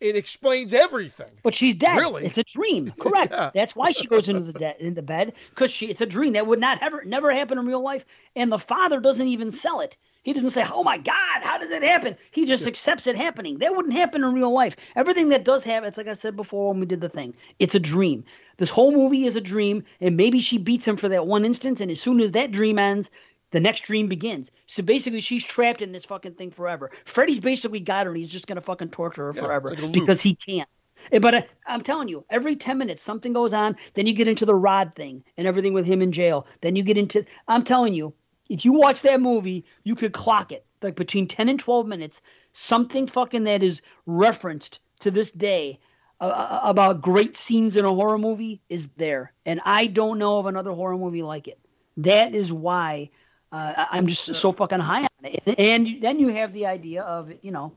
it 0.00 0.16
explains 0.16 0.72
everything. 0.72 1.30
But 1.42 1.54
she's 1.54 1.74
dead. 1.74 1.98
Really, 1.98 2.24
it's 2.24 2.38
a 2.38 2.44
dream. 2.44 2.92
Correct. 3.00 3.32
yeah. 3.32 3.50
That's 3.54 3.76
why 3.76 3.90
she 3.90 4.06
goes 4.06 4.28
into 4.28 4.40
the 4.42 4.52
de- 4.54 4.84
into 4.84 5.02
bed 5.02 5.34
because 5.50 5.70
she 5.70 5.86
it's 5.86 6.00
a 6.00 6.06
dream 6.06 6.32
that 6.32 6.46
would 6.46 6.60
not 6.60 6.82
ever 6.82 7.04
never 7.04 7.32
happen 7.32 7.58
in 7.58 7.66
real 7.66 7.82
life. 7.82 8.04
And 8.34 8.50
the 8.50 8.58
father 8.58 9.00
doesn't 9.00 9.28
even 9.28 9.50
sell 9.50 9.80
it. 9.80 9.96
He 10.22 10.34
doesn't 10.34 10.50
say, 10.50 10.64
"Oh 10.70 10.84
my 10.84 10.98
God, 10.98 11.42
how 11.42 11.56
did 11.56 11.70
it 11.70 11.82
happen?" 11.82 12.16
He 12.30 12.44
just 12.44 12.66
accepts 12.66 13.06
it 13.06 13.16
happening. 13.16 13.58
That 13.58 13.74
wouldn't 13.74 13.94
happen 13.94 14.22
in 14.22 14.34
real 14.34 14.52
life. 14.52 14.76
Everything 14.94 15.30
that 15.30 15.44
does 15.44 15.64
happen, 15.64 15.88
it's 15.88 15.96
like 15.96 16.08
I 16.08 16.12
said 16.12 16.36
before 16.36 16.68
when 16.68 16.80
we 16.80 16.86
did 16.86 17.00
the 17.00 17.08
thing. 17.08 17.34
It's 17.58 17.74
a 17.74 17.80
dream. 17.80 18.24
This 18.58 18.68
whole 18.68 18.92
movie 18.92 19.24
is 19.24 19.36
a 19.36 19.40
dream, 19.40 19.84
and 20.00 20.16
maybe 20.16 20.40
she 20.40 20.58
beats 20.58 20.86
him 20.86 20.96
for 20.96 21.08
that 21.08 21.26
one 21.26 21.44
instance, 21.44 21.80
and 21.80 21.90
as 21.90 22.00
soon 22.00 22.20
as 22.20 22.32
that 22.32 22.52
dream 22.52 22.78
ends, 22.78 23.10
the 23.50 23.60
next 23.60 23.80
dream 23.80 24.08
begins. 24.08 24.50
So 24.66 24.82
basically, 24.82 25.20
she's 25.20 25.42
trapped 25.42 25.80
in 25.80 25.92
this 25.92 26.04
fucking 26.04 26.34
thing 26.34 26.50
forever. 26.50 26.90
Freddy's 27.06 27.40
basically 27.40 27.80
got 27.80 28.04
her, 28.04 28.12
and 28.12 28.18
he's 28.18 28.30
just 28.30 28.46
gonna 28.46 28.60
fucking 28.60 28.90
torture 28.90 29.26
her 29.26 29.32
yeah, 29.34 29.42
forever 29.42 29.74
like 29.74 29.92
because 29.92 30.20
he 30.20 30.34
can't. 30.34 30.68
Eh, 31.12 31.18
but 31.18 31.34
uh, 31.34 31.42
I'm 31.66 31.80
telling 31.80 32.08
you, 32.08 32.24
every 32.28 32.56
10 32.56 32.76
minutes 32.76 33.02
something 33.02 33.32
goes 33.32 33.54
on. 33.54 33.76
Then 33.94 34.06
you 34.06 34.12
get 34.12 34.28
into 34.28 34.44
the 34.44 34.54
rod 34.54 34.94
thing 34.94 35.24
and 35.36 35.46
everything 35.46 35.72
with 35.72 35.86
him 35.86 36.02
in 36.02 36.12
jail. 36.12 36.46
Then 36.60 36.76
you 36.76 36.82
get 36.82 36.98
into. 36.98 37.24
I'm 37.48 37.64
telling 37.64 37.94
you, 37.94 38.12
if 38.50 38.64
you 38.64 38.72
watch 38.72 39.02
that 39.02 39.20
movie, 39.20 39.64
you 39.84 39.94
could 39.94 40.12
clock 40.12 40.52
it 40.52 40.66
like 40.82 40.96
between 40.96 41.28
10 41.28 41.48
and 41.48 41.58
12 41.58 41.86
minutes. 41.86 42.20
Something 42.52 43.06
fucking 43.06 43.44
that 43.44 43.62
is 43.62 43.80
referenced 44.06 44.80
to 44.98 45.10
this 45.10 45.30
day 45.30 45.78
uh, 46.20 46.24
uh, 46.24 46.60
about 46.64 47.00
great 47.00 47.36
scenes 47.36 47.76
in 47.76 47.84
a 47.84 47.94
horror 47.94 48.18
movie 48.18 48.60
is 48.68 48.88
there, 48.96 49.32
and 49.46 49.60
I 49.64 49.86
don't 49.86 50.18
know 50.18 50.38
of 50.38 50.46
another 50.46 50.72
horror 50.72 50.98
movie 50.98 51.22
like 51.22 51.48
it. 51.48 51.58
That 51.96 52.34
is 52.34 52.52
why 52.52 53.10
uh, 53.52 53.86
I'm 53.90 54.06
just 54.06 54.34
so 54.34 54.52
fucking 54.52 54.80
high 54.80 55.02
on 55.02 55.08
it. 55.24 55.58
And 55.58 56.02
then 56.02 56.18
you 56.18 56.28
have 56.28 56.52
the 56.52 56.66
idea 56.66 57.02
of 57.02 57.32
you 57.42 57.52
know 57.52 57.72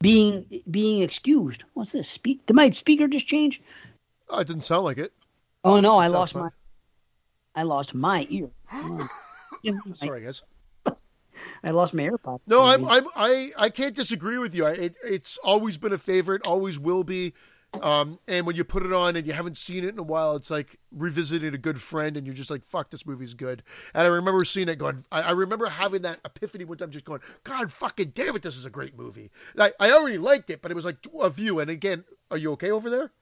being 0.00 0.44
being 0.70 1.02
excused. 1.02 1.64
What's 1.72 1.92
this? 1.92 2.08
Speak? 2.08 2.44
Did 2.46 2.54
my 2.54 2.70
speaker 2.70 3.08
just 3.08 3.26
change? 3.26 3.62
Oh, 4.28 4.40
it 4.40 4.46
didn't 4.46 4.64
sound 4.64 4.84
like 4.84 4.98
it. 4.98 5.12
Oh 5.64 5.80
no, 5.80 5.98
I 5.98 6.08
lost 6.08 6.34
fun. 6.34 6.42
my 6.42 6.50
I 7.54 7.64
lost 7.64 7.94
my 7.94 8.26
ear. 8.30 8.50
Sorry, 9.94 10.22
guys. 10.22 10.42
I 11.64 11.70
lost 11.70 11.94
my 11.94 12.02
AirPod. 12.02 12.40
No, 12.46 12.64
I'm, 12.64 12.84
I'm, 12.86 13.06
I, 13.14 13.50
I 13.56 13.70
can't 13.70 13.94
disagree 13.94 14.38
with 14.38 14.54
you. 14.54 14.66
I, 14.66 14.72
it, 14.72 14.96
it's 15.04 15.38
always 15.38 15.78
been 15.78 15.92
a 15.92 15.98
favorite, 15.98 16.46
always 16.46 16.78
will 16.78 17.04
be. 17.04 17.34
Um, 17.80 18.18
and 18.26 18.46
when 18.46 18.56
you 18.56 18.64
put 18.64 18.84
it 18.84 18.92
on 18.92 19.14
and 19.14 19.24
you 19.26 19.32
haven't 19.32 19.56
seen 19.56 19.84
it 19.84 19.90
in 19.90 19.98
a 19.98 20.02
while, 20.02 20.34
it's 20.34 20.50
like 20.50 20.78
revisiting 20.90 21.54
a 21.54 21.58
good 21.58 21.80
friend, 21.80 22.16
and 22.16 22.26
you're 22.26 22.34
just 22.34 22.50
like, 22.50 22.64
"Fuck, 22.64 22.90
this 22.90 23.06
movie's 23.06 23.34
good." 23.34 23.62
And 23.94 24.04
I 24.04 24.10
remember 24.10 24.44
seeing 24.44 24.68
it, 24.68 24.76
going, 24.76 25.04
I, 25.12 25.22
I 25.22 25.30
remember 25.30 25.66
having 25.66 26.02
that 26.02 26.18
epiphany 26.24 26.64
one 26.64 26.78
time, 26.78 26.90
just 26.90 27.04
going, 27.04 27.20
"God, 27.44 27.70
fucking 27.70 28.10
damn 28.12 28.34
it, 28.34 28.42
this 28.42 28.56
is 28.56 28.64
a 28.64 28.70
great 28.70 28.98
movie." 28.98 29.30
I, 29.56 29.72
I 29.78 29.92
already 29.92 30.18
liked 30.18 30.50
it, 30.50 30.62
but 30.62 30.72
it 30.72 30.74
was 30.74 30.84
like 30.84 30.96
a 31.20 31.30
view. 31.30 31.60
And 31.60 31.70
again, 31.70 32.04
are 32.30 32.36
you 32.36 32.50
okay 32.52 32.72
over 32.72 32.90
there? 32.90 33.12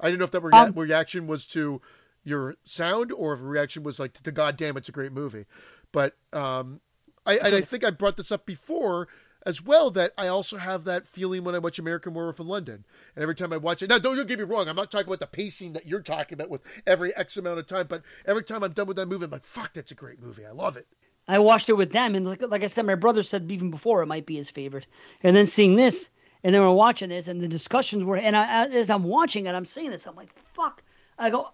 I 0.00 0.06
didn't 0.06 0.20
know 0.20 0.24
if 0.24 0.30
that 0.30 0.42
rea- 0.42 0.52
um, 0.52 0.72
reaction 0.72 1.26
was 1.26 1.46
to 1.48 1.82
your 2.24 2.56
sound 2.64 3.12
or 3.12 3.34
if 3.34 3.40
a 3.40 3.44
reaction 3.44 3.82
was 3.82 3.98
like 3.98 4.14
to 4.14 4.32
God 4.32 4.56
damn, 4.56 4.76
it's 4.78 4.88
a 4.88 4.92
great 4.92 5.12
movie. 5.12 5.44
But 5.92 6.16
um, 6.32 6.80
I, 7.26 7.36
and 7.38 7.54
I 7.54 7.60
think 7.60 7.84
I 7.84 7.90
brought 7.90 8.16
this 8.16 8.32
up 8.32 8.46
before 8.46 9.08
as 9.46 9.62
well 9.62 9.90
that 9.90 10.12
I 10.18 10.28
also 10.28 10.58
have 10.58 10.84
that 10.84 11.06
feeling 11.06 11.44
when 11.44 11.54
I 11.54 11.58
watch 11.58 11.78
American 11.78 12.12
Werewolf 12.12 12.40
in 12.40 12.46
London. 12.46 12.84
And 13.14 13.22
every 13.22 13.34
time 13.34 13.52
I 13.52 13.56
watch 13.56 13.82
it, 13.82 13.88
now 13.88 13.98
don't, 13.98 14.16
don't 14.16 14.28
get 14.28 14.38
me 14.38 14.44
wrong, 14.44 14.68
I'm 14.68 14.76
not 14.76 14.90
talking 14.90 15.06
about 15.06 15.20
the 15.20 15.26
pacing 15.26 15.72
that 15.72 15.86
you're 15.86 16.02
talking 16.02 16.36
about 16.36 16.50
with 16.50 16.62
every 16.86 17.14
X 17.16 17.36
amount 17.36 17.58
of 17.58 17.66
time, 17.66 17.86
but 17.88 18.02
every 18.26 18.44
time 18.44 18.62
I'm 18.62 18.72
done 18.72 18.86
with 18.86 18.96
that 18.98 19.08
movie, 19.08 19.24
I'm 19.24 19.30
like, 19.30 19.44
fuck, 19.44 19.72
that's 19.72 19.90
a 19.90 19.94
great 19.94 20.20
movie. 20.20 20.44
I 20.44 20.50
love 20.50 20.76
it. 20.76 20.86
I 21.28 21.38
watched 21.38 21.68
it 21.68 21.74
with 21.74 21.92
them, 21.92 22.14
and 22.14 22.26
like, 22.26 22.42
like 22.42 22.64
I 22.64 22.66
said, 22.66 22.86
my 22.86 22.96
brother 22.96 23.22
said 23.22 23.50
even 23.52 23.70
before 23.70 24.02
it 24.02 24.06
might 24.06 24.26
be 24.26 24.36
his 24.36 24.50
favorite. 24.50 24.86
And 25.22 25.36
then 25.36 25.46
seeing 25.46 25.76
this, 25.76 26.10
and 26.42 26.54
then 26.54 26.60
we're 26.60 26.72
watching 26.72 27.10
this, 27.10 27.28
and 27.28 27.40
the 27.40 27.48
discussions 27.48 28.02
were, 28.02 28.16
and 28.16 28.36
I, 28.36 28.66
as 28.66 28.90
I'm 28.90 29.04
watching 29.04 29.46
it, 29.46 29.54
I'm 29.54 29.64
seeing 29.64 29.90
this, 29.90 30.06
I'm 30.06 30.16
like, 30.16 30.32
fuck. 30.54 30.82
I 31.18 31.30
go, 31.30 31.50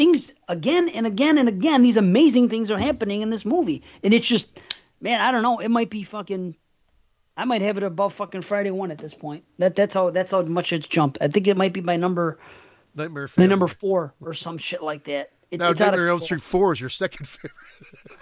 things 0.00 0.32
again 0.48 0.88
and 0.88 1.06
again 1.06 1.36
and 1.36 1.46
again. 1.46 1.82
These 1.82 1.98
amazing 1.98 2.48
things 2.48 2.70
are 2.70 2.78
happening 2.78 3.20
in 3.20 3.28
this 3.28 3.44
movie, 3.44 3.82
and 4.02 4.14
it's 4.14 4.26
just, 4.26 4.48
man, 4.98 5.20
I 5.20 5.30
don't 5.30 5.42
know. 5.42 5.58
It 5.58 5.68
might 5.68 5.90
be 5.90 6.04
fucking. 6.04 6.56
I 7.36 7.44
might 7.44 7.60
have 7.62 7.76
it 7.76 7.82
above 7.82 8.14
fucking 8.14 8.40
Friday 8.42 8.70
one 8.70 8.90
at 8.90 8.98
this 8.98 9.14
point. 9.14 9.44
That 9.58 9.76
that's 9.76 9.92
how 9.92 10.08
that's 10.10 10.30
how 10.30 10.40
much 10.42 10.72
it's 10.72 10.88
jumped. 10.88 11.18
I 11.20 11.28
think 11.28 11.46
it 11.46 11.56
might 11.56 11.74
be 11.74 11.82
my 11.82 11.96
number 11.96 12.38
Nightmare 12.94 13.28
my 13.36 13.46
number 13.46 13.68
four 13.68 14.14
or 14.20 14.32
some 14.32 14.56
shit 14.56 14.82
like 14.82 15.04
that. 15.04 15.32
It, 15.50 15.60
now, 15.60 15.70
it's 15.70 15.80
out 15.80 15.88
of 15.88 15.92
Nightmare 15.92 16.10
on 16.12 16.18
Elm. 16.18 16.22
Street 16.22 16.42
4 16.42 16.72
is 16.74 16.80
your 16.80 16.90
second 16.90 17.26
favorite. 17.26 17.56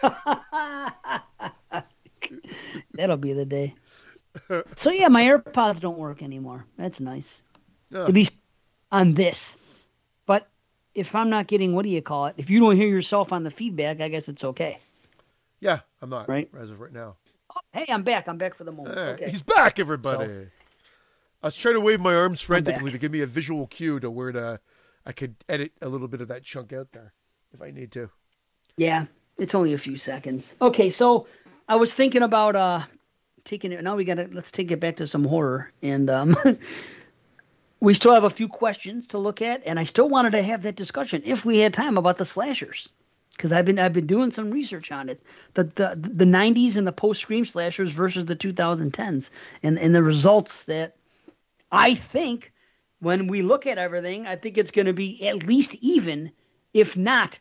That'll 2.95 3.19
be 3.19 3.35
the 3.35 3.45
day. 3.45 3.75
so 4.77 4.91
yeah, 4.91 5.09
my 5.09 5.25
AirPods 5.25 5.79
don't 5.79 5.99
work 5.99 6.23
anymore. 6.23 6.65
That's 6.79 7.01
nice. 7.01 7.43
Yeah. 7.91 8.05
At 8.05 8.15
least 8.15 8.33
on 8.91 9.13
this. 9.13 9.59
But 10.25 10.49
if 10.99 11.15
I'm 11.15 11.31
not 11.31 11.47
getting 11.47 11.75
what 11.75 11.85
do 11.85 11.91
you 11.91 12.03
call 12.03 12.27
it? 12.27 12.35
If 12.37 12.51
you 12.51 12.61
don't 12.61 12.77
hear 12.77 12.89
yourself 12.89 13.33
on 13.33 13.43
the 13.45 13.51
feedback, 13.51 14.01
I 14.01 14.09
guess 14.09 14.29
it's 14.29 14.45
okay. 14.45 14.79
Yeah, 15.61 15.81
I'm 16.03 16.11
not 16.11 16.29
Right. 16.29 16.49
as 16.59 16.71
of 16.71 16.81
right 16.81 16.93
now. 16.93 17.17
Oh, 17.55 17.61
hey, 17.73 17.87
I'm 17.89 18.03
back. 18.03 18.29
I'm 18.29 18.39
back 18.39 18.55
for 18.55 18.65
the 18.65 18.73
moment. 18.73 18.97
Hey, 18.97 19.05
okay. 19.15 19.31
He's 19.31 19.43
back, 19.43 19.79
everybody. 19.79 20.49
I 21.43 21.47
was 21.47 21.57
trying 21.57 21.75
to 21.75 21.81
wave 21.81 22.01
my 22.01 22.15
arms 22.15 22.43
frantically 22.43 22.91
to 22.91 22.99
give 22.99 23.13
me 23.13 23.21
a 23.21 23.27
visual 23.27 23.67
cue 23.69 24.01
to 24.01 24.11
where 24.11 24.33
to, 24.33 24.61
I 25.07 25.13
could 25.13 25.37
edit 25.49 25.73
a 25.81 25.89
little 25.89 26.09
bit 26.09 26.21
of 26.21 26.29
that 26.29 26.43
chunk 26.43 26.73
out 26.73 26.93
there 26.93 27.13
if 27.55 27.63
I 27.63 27.71
need 27.71 27.93
to. 27.93 28.11
Yeah, 28.77 29.07
it's 29.39 29.55
only 29.55 29.73
a 29.73 29.79
few 29.79 29.97
seconds. 29.97 30.57
Okay, 30.61 30.91
so 30.91 31.27
I 31.69 31.77
was 31.77 31.95
thinking 31.95 32.23
about 32.23 32.57
uh 32.57 32.81
taking 33.45 33.73
it. 33.73 33.83
Now 33.83 33.97
we 33.97 34.05
gotta 34.05 34.29
let's 34.33 34.51
take 34.51 34.71
it 34.71 34.81
back 34.81 34.97
to 34.97 35.07
some 35.07 35.25
horror, 35.25 35.73
and 35.83 36.11
um, 36.11 36.37
we 37.81 37.95
still 37.95 38.15
have 38.15 38.25
a 38.25 38.31
few 38.31 38.49
questions 38.49 39.09
to 39.09 39.19
look 39.19 39.41
at, 39.43 39.63
and 39.65 39.79
I 39.79 39.85
still 39.85 40.09
wanted 40.09 40.33
to 40.33 40.43
have 40.43 40.63
that 40.63 40.77
discussion 40.77 41.23
if 41.25 41.45
we 41.45 41.59
had 41.59 41.75
time 41.75 41.97
about 41.97 42.19
the 42.19 42.25
slashers, 42.25 42.89
because 43.37 43.53
I've 43.53 43.65
been 43.65 43.79
I've 43.79 43.93
been 43.93 44.07
doing 44.07 44.31
some 44.31 44.51
research 44.51 44.91
on 44.91 45.09
it, 45.09 45.23
the 45.55 45.65
the 45.65 45.95
the 45.97 46.25
'90s 46.25 46.77
and 46.77 46.87
the 46.87 46.93
post 46.93 47.21
Scream 47.21 47.45
slashers 47.45 47.93
versus 47.93 48.25
the 48.25 48.37
2010s, 48.37 49.31
and 49.63 49.79
and 49.79 49.95
the 49.95 50.03
results 50.03 50.65
that 50.65 50.97
I 51.71 51.95
think 51.95 52.53
when 53.01 53.29
we 53.29 53.43
look 53.43 53.67
at 53.67 53.79
everything, 53.79 54.27
I 54.27 54.37
think 54.37 54.59
it's 54.59 54.73
going 54.73 54.87
to 54.87 54.93
be 54.93 55.27
at 55.29 55.45
least 55.45 55.77
even, 55.77 56.33
if 56.75 56.97
not, 56.97 57.39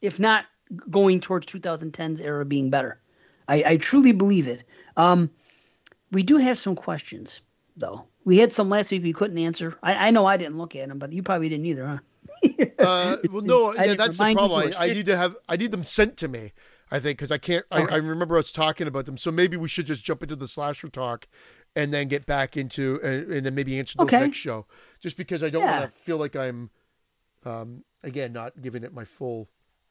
if 0.00 0.18
not 0.18 0.46
going 0.90 1.20
towards 1.20 1.46
2010's 1.46 2.20
era 2.20 2.44
being 2.44 2.70
better. 2.70 3.00
I, 3.46 3.62
I 3.64 3.76
truly 3.76 4.10
believe 4.10 4.48
it. 4.48 4.64
Um, 4.96 5.30
we 6.10 6.24
do 6.24 6.38
have 6.38 6.58
some 6.58 6.74
questions 6.74 7.40
though. 7.76 8.06
We 8.26 8.38
had 8.38 8.52
some 8.52 8.68
last 8.68 8.90
week 8.90 9.04
we 9.04 9.12
couldn't 9.12 9.38
answer. 9.38 9.78
I, 9.84 10.08
I 10.08 10.10
know 10.10 10.26
I 10.26 10.36
didn't 10.36 10.58
look 10.58 10.74
at 10.74 10.88
them, 10.88 10.98
but 10.98 11.12
you 11.12 11.22
probably 11.22 11.48
didn't 11.48 11.64
either, 11.64 11.86
huh? 11.86 11.98
Uh, 12.78 13.16
well, 13.30 13.40
no, 13.42 13.72
yeah, 13.72 13.94
that's 13.94 14.18
the 14.18 14.32
problem. 14.34 14.72
I, 14.78 14.84
I 14.84 14.92
need 14.92 15.06
to 15.06 15.16
have, 15.16 15.34
I 15.48 15.56
need 15.56 15.70
them 15.72 15.82
sent 15.84 16.18
to 16.18 16.28
me. 16.28 16.52
I 16.90 16.98
think 16.98 17.18
because 17.18 17.30
I 17.32 17.38
can't. 17.38 17.64
I, 17.70 17.82
Okay. 17.82 17.94
I 17.94 17.98
remember 17.98 18.36
us 18.36 18.52
talking 18.52 18.86
about 18.86 19.06
them, 19.06 19.16
so 19.16 19.30
maybe 19.32 19.56
we 19.56 19.66
should 19.68 19.86
just 19.86 20.04
jump 20.04 20.22
into 20.22 20.36
the 20.36 20.46
slasher 20.46 20.88
talk, 20.88 21.26
and 21.74 21.92
then 21.92 22.08
get 22.08 22.26
back 22.26 22.56
into 22.56 23.00
and, 23.02 23.32
and 23.32 23.46
then 23.46 23.54
maybe 23.54 23.78
answer 23.78 23.96
those 23.98 24.06
Okay. 24.06 24.20
next 24.20 24.36
show. 24.38 24.66
Just 25.00 25.16
because 25.16 25.42
I 25.42 25.48
don't 25.50 25.62
Yeah. 25.62 25.80
want 25.80 25.92
to 25.92 25.98
feel 25.98 26.16
like 26.18 26.36
I'm, 26.36 26.70
um, 27.44 27.84
again, 28.02 28.32
not 28.32 28.60
giving 28.60 28.84
it 28.84 28.92
my 28.92 29.04
full 29.04 29.48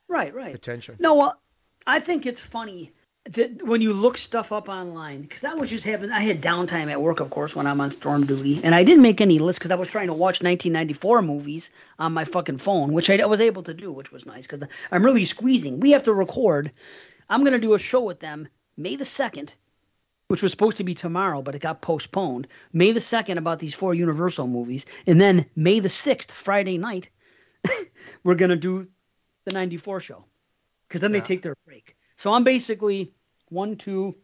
right, 0.07 0.33
right. 0.33 0.53
attention. 0.55 0.97
No, 0.99 1.15
well, 1.15 1.41
I 1.87 1.99
think 1.99 2.25
it's 2.25 2.39
funny 2.39 2.91
that 3.31 3.63
when 3.63 3.81
you 3.81 3.93
look 3.93 4.17
stuff 4.17 4.51
up 4.51 4.69
online, 4.69 5.21
because 5.21 5.41
that 5.41 5.57
was 5.57 5.69
just 5.69 5.83
having, 5.83 6.11
I 6.11 6.19
had 6.19 6.41
downtime 6.41 6.91
at 6.91 7.01
work, 7.01 7.19
of 7.19 7.31
course, 7.31 7.55
when 7.55 7.65
I'm 7.65 7.81
on 7.81 7.91
storm 7.91 8.25
duty, 8.25 8.61
and 8.63 8.75
I 8.75 8.83
didn't 8.83 9.01
make 9.01 9.19
any 9.19 9.39
lists 9.39 9.57
because 9.57 9.71
I 9.71 9.75
was 9.75 9.87
trying 9.87 10.07
to 10.07 10.13
watch 10.13 10.43
1994 10.43 11.21
movies 11.23 11.71
on 11.97 12.13
my 12.13 12.23
fucking 12.23 12.59
phone, 12.59 12.93
which 12.93 13.09
I 13.09 13.25
was 13.25 13.41
able 13.41 13.63
to 13.63 13.73
do, 13.73 13.91
which 13.91 14.11
was 14.11 14.25
nice 14.25 14.45
because 14.45 14.67
I'm 14.91 15.03
really 15.03 15.25
squeezing. 15.25 15.79
We 15.79 15.91
have 15.91 16.03
to 16.03 16.13
record. 16.13 16.71
I'm 17.27 17.41
going 17.41 17.53
to 17.53 17.59
do 17.59 17.73
a 17.73 17.79
show 17.79 18.01
with 18.01 18.19
them 18.19 18.47
May 18.77 18.95
the 18.95 19.05
2nd, 19.05 19.53
which 20.27 20.43
was 20.43 20.51
supposed 20.51 20.77
to 20.77 20.83
be 20.83 20.93
tomorrow, 20.93 21.41
but 21.41 21.55
it 21.55 21.61
got 21.61 21.81
postponed. 21.81 22.47
May 22.73 22.91
the 22.91 22.99
2nd 22.99 23.37
about 23.37 23.57
these 23.57 23.73
four 23.73 23.95
Universal 23.95 24.47
movies, 24.47 24.85
and 25.07 25.19
then 25.19 25.47
May 25.55 25.79
the 25.79 25.89
6th, 25.89 26.29
Friday 26.29 26.77
night, 26.77 27.09
we're 28.23 28.35
going 28.35 28.49
to 28.49 28.55
do 28.55 28.87
the 29.45 29.51
94 29.51 29.99
show 30.01 30.25
because 30.87 31.01
then 31.01 31.11
they 31.11 31.21
take 31.21 31.41
their 31.41 31.55
break. 31.65 31.95
So 32.17 32.33
I'm 32.33 32.43
basically 32.43 33.13
one, 33.49 33.75
two. 33.75 34.15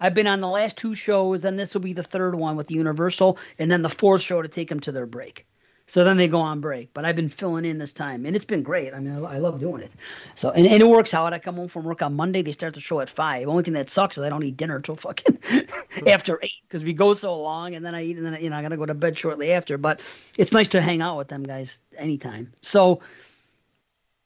I've 0.00 0.14
been 0.14 0.26
on 0.26 0.40
the 0.40 0.48
last 0.48 0.76
two 0.76 0.94
shows, 0.94 1.44
and 1.44 1.58
this 1.58 1.74
will 1.74 1.80
be 1.80 1.92
the 1.92 2.02
third 2.02 2.34
one 2.34 2.56
with 2.56 2.70
Universal, 2.70 3.38
and 3.58 3.70
then 3.70 3.82
the 3.82 3.88
fourth 3.88 4.22
show 4.22 4.40
to 4.40 4.48
take 4.48 4.68
them 4.68 4.80
to 4.80 4.92
their 4.92 5.06
break. 5.06 5.46
So 5.88 6.04
then 6.04 6.18
they 6.18 6.28
go 6.28 6.40
on 6.40 6.60
break. 6.60 6.92
But 6.92 7.06
I've 7.06 7.16
been 7.16 7.30
filling 7.30 7.64
in 7.64 7.78
this 7.78 7.92
time, 7.92 8.26
and 8.26 8.36
it's 8.36 8.44
been 8.44 8.62
great. 8.62 8.92
I 8.92 9.00
mean, 9.00 9.24
I, 9.24 9.38
love 9.38 9.58
doing 9.58 9.82
it. 9.82 9.90
So 10.34 10.50
and, 10.50 10.66
and 10.66 10.82
it 10.82 10.86
works 10.86 11.14
out. 11.14 11.32
I 11.32 11.38
come 11.38 11.56
home 11.56 11.68
from 11.68 11.84
work 11.84 12.02
on 12.02 12.14
Monday. 12.14 12.42
They 12.42 12.52
start 12.52 12.74
the 12.74 12.80
show 12.80 13.00
at 13.00 13.08
five. 13.08 13.44
The 13.44 13.50
Only 13.50 13.64
thing 13.64 13.72
that 13.74 13.88
sucks 13.88 14.18
is 14.18 14.24
I 14.24 14.28
don't 14.28 14.42
eat 14.44 14.58
dinner 14.58 14.80
till 14.80 14.96
fucking 14.96 15.38
after 16.06 16.38
eight 16.42 16.52
because 16.68 16.84
we 16.84 16.92
go 16.92 17.14
so 17.14 17.40
long, 17.40 17.74
and 17.74 17.84
then 17.84 17.94
I 17.94 18.04
eat, 18.04 18.18
and 18.18 18.26
then 18.26 18.40
you 18.40 18.50
know 18.50 18.56
I 18.56 18.62
gotta 18.62 18.76
go 18.76 18.84
to 18.84 18.94
bed 18.94 19.18
shortly 19.18 19.52
after. 19.52 19.78
But 19.78 20.00
it's 20.38 20.52
nice 20.52 20.68
to 20.68 20.82
hang 20.82 21.00
out 21.00 21.16
with 21.16 21.28
them 21.28 21.42
guys 21.42 21.80
anytime. 21.96 22.52
So 22.60 23.00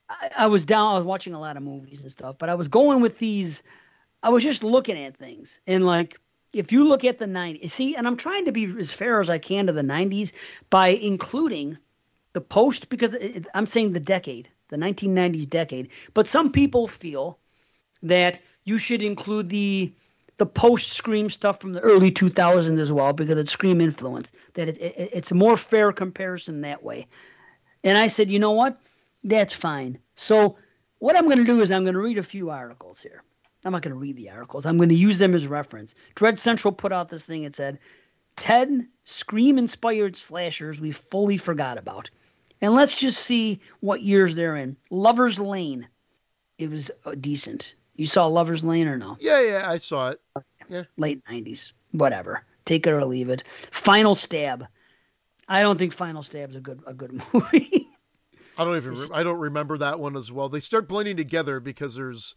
I, 0.08 0.30
I 0.38 0.46
was 0.46 0.64
down. 0.64 0.92
I 0.92 0.96
was 0.96 1.04
watching 1.04 1.34
a 1.34 1.40
lot 1.40 1.56
of 1.56 1.62
movies 1.62 2.02
and 2.02 2.10
stuff, 2.10 2.36
but 2.38 2.48
I 2.48 2.54
was 2.54 2.68
going 2.68 3.00
with 3.00 3.18
these. 3.18 3.62
I 4.22 4.28
was 4.28 4.42
just 4.44 4.62
looking 4.62 5.02
at 5.02 5.16
things 5.16 5.60
and 5.66 5.84
like 5.84 6.18
if 6.52 6.70
you 6.70 6.86
look 6.86 7.04
at 7.04 7.18
the 7.18 7.26
90s, 7.26 7.70
see, 7.70 7.96
and 7.96 8.06
I'm 8.06 8.16
trying 8.16 8.44
to 8.44 8.52
be 8.52 8.72
as 8.78 8.92
fair 8.92 9.20
as 9.20 9.30
I 9.30 9.38
can 9.38 9.66
to 9.66 9.72
the 9.72 9.82
90s 9.82 10.32
by 10.70 10.88
including 10.88 11.78
the 12.34 12.40
post 12.40 12.88
because 12.88 13.14
it, 13.14 13.46
I'm 13.54 13.66
saying 13.66 13.92
the 13.92 14.00
decade, 14.00 14.48
the 14.68 14.76
1990s 14.76 15.48
decade. 15.48 15.88
But 16.14 16.26
some 16.26 16.52
people 16.52 16.88
feel 16.88 17.38
that 18.02 18.40
you 18.64 18.78
should 18.78 19.02
include 19.02 19.48
the 19.48 19.92
the 20.38 20.46
post 20.46 20.92
Scream 20.92 21.30
stuff 21.30 21.60
from 21.60 21.72
the 21.72 21.80
early 21.80 22.10
2000s 22.10 22.78
as 22.78 22.90
well 22.90 23.12
because 23.12 23.38
it's 23.38 23.52
Scream 23.52 23.80
influence. 23.80 24.32
That 24.54 24.68
it, 24.68 24.78
it, 24.78 25.10
it's 25.12 25.30
a 25.30 25.34
more 25.34 25.56
fair 25.56 25.92
comparison 25.92 26.62
that 26.62 26.82
way. 26.82 27.06
And 27.84 27.96
I 27.96 28.08
said, 28.08 28.30
you 28.30 28.38
know 28.38 28.52
what? 28.52 28.78
That's 29.24 29.52
fine. 29.52 29.98
So 30.14 30.56
what 30.98 31.16
I'm 31.16 31.26
going 31.26 31.38
to 31.38 31.44
do 31.44 31.60
is 31.60 31.70
I'm 31.70 31.84
going 31.84 31.94
to 31.94 32.00
read 32.00 32.18
a 32.18 32.22
few 32.22 32.50
articles 32.50 33.00
here. 33.00 33.22
I'm 33.64 33.72
not 33.72 33.82
going 33.82 33.94
to 33.94 33.98
read 33.98 34.16
the 34.16 34.30
articles. 34.30 34.66
I'm 34.66 34.76
going 34.76 34.88
to 34.88 34.94
use 34.94 35.18
them 35.18 35.34
as 35.34 35.46
reference. 35.46 35.94
Dread 36.14 36.38
Central 36.38 36.72
put 36.72 36.92
out 36.92 37.08
this 37.08 37.24
thing. 37.24 37.44
It 37.44 37.54
said, 37.54 37.78
10 38.36 38.88
Scream 39.04 39.58
inspired 39.58 40.16
slashers 40.16 40.80
we 40.80 40.90
fully 40.90 41.36
forgot 41.36 41.78
about. 41.78 42.10
And 42.60 42.74
let's 42.74 42.98
just 42.98 43.22
see 43.22 43.60
what 43.80 44.02
years 44.02 44.34
they're 44.34 44.56
in. 44.56 44.76
Lover's 44.90 45.38
Lane. 45.38 45.88
It 46.58 46.70
was 46.70 46.90
uh, 47.04 47.14
decent. 47.20 47.74
You 47.96 48.06
saw 48.06 48.26
Lover's 48.26 48.64
Lane 48.64 48.88
or 48.88 48.96
no? 48.96 49.16
Yeah, 49.20 49.40
yeah, 49.40 49.64
I 49.68 49.78
saw 49.78 50.10
it. 50.10 50.20
Yeah. 50.68 50.84
Late 50.96 51.24
90s. 51.26 51.72
Whatever. 51.90 52.44
Take 52.64 52.86
it 52.86 52.92
or 52.92 53.04
leave 53.04 53.28
it. 53.28 53.42
Final 53.70 54.14
Stab. 54.14 54.66
I 55.48 55.62
don't 55.62 55.76
think 55.76 55.92
Final 55.92 56.22
Stab's 56.22 56.56
a 56.56 56.60
good 56.60 56.80
a 56.86 56.94
good 56.94 57.12
movie. 57.32 57.81
I 58.58 58.64
don't 58.64 58.76
even. 58.76 58.94
Re- 58.94 59.08
I 59.12 59.22
don't 59.22 59.38
remember 59.38 59.78
that 59.78 59.98
one 59.98 60.16
as 60.16 60.30
well. 60.30 60.48
They 60.48 60.60
start 60.60 60.88
blending 60.88 61.16
together 61.16 61.60
because 61.60 61.94
there's 61.94 62.34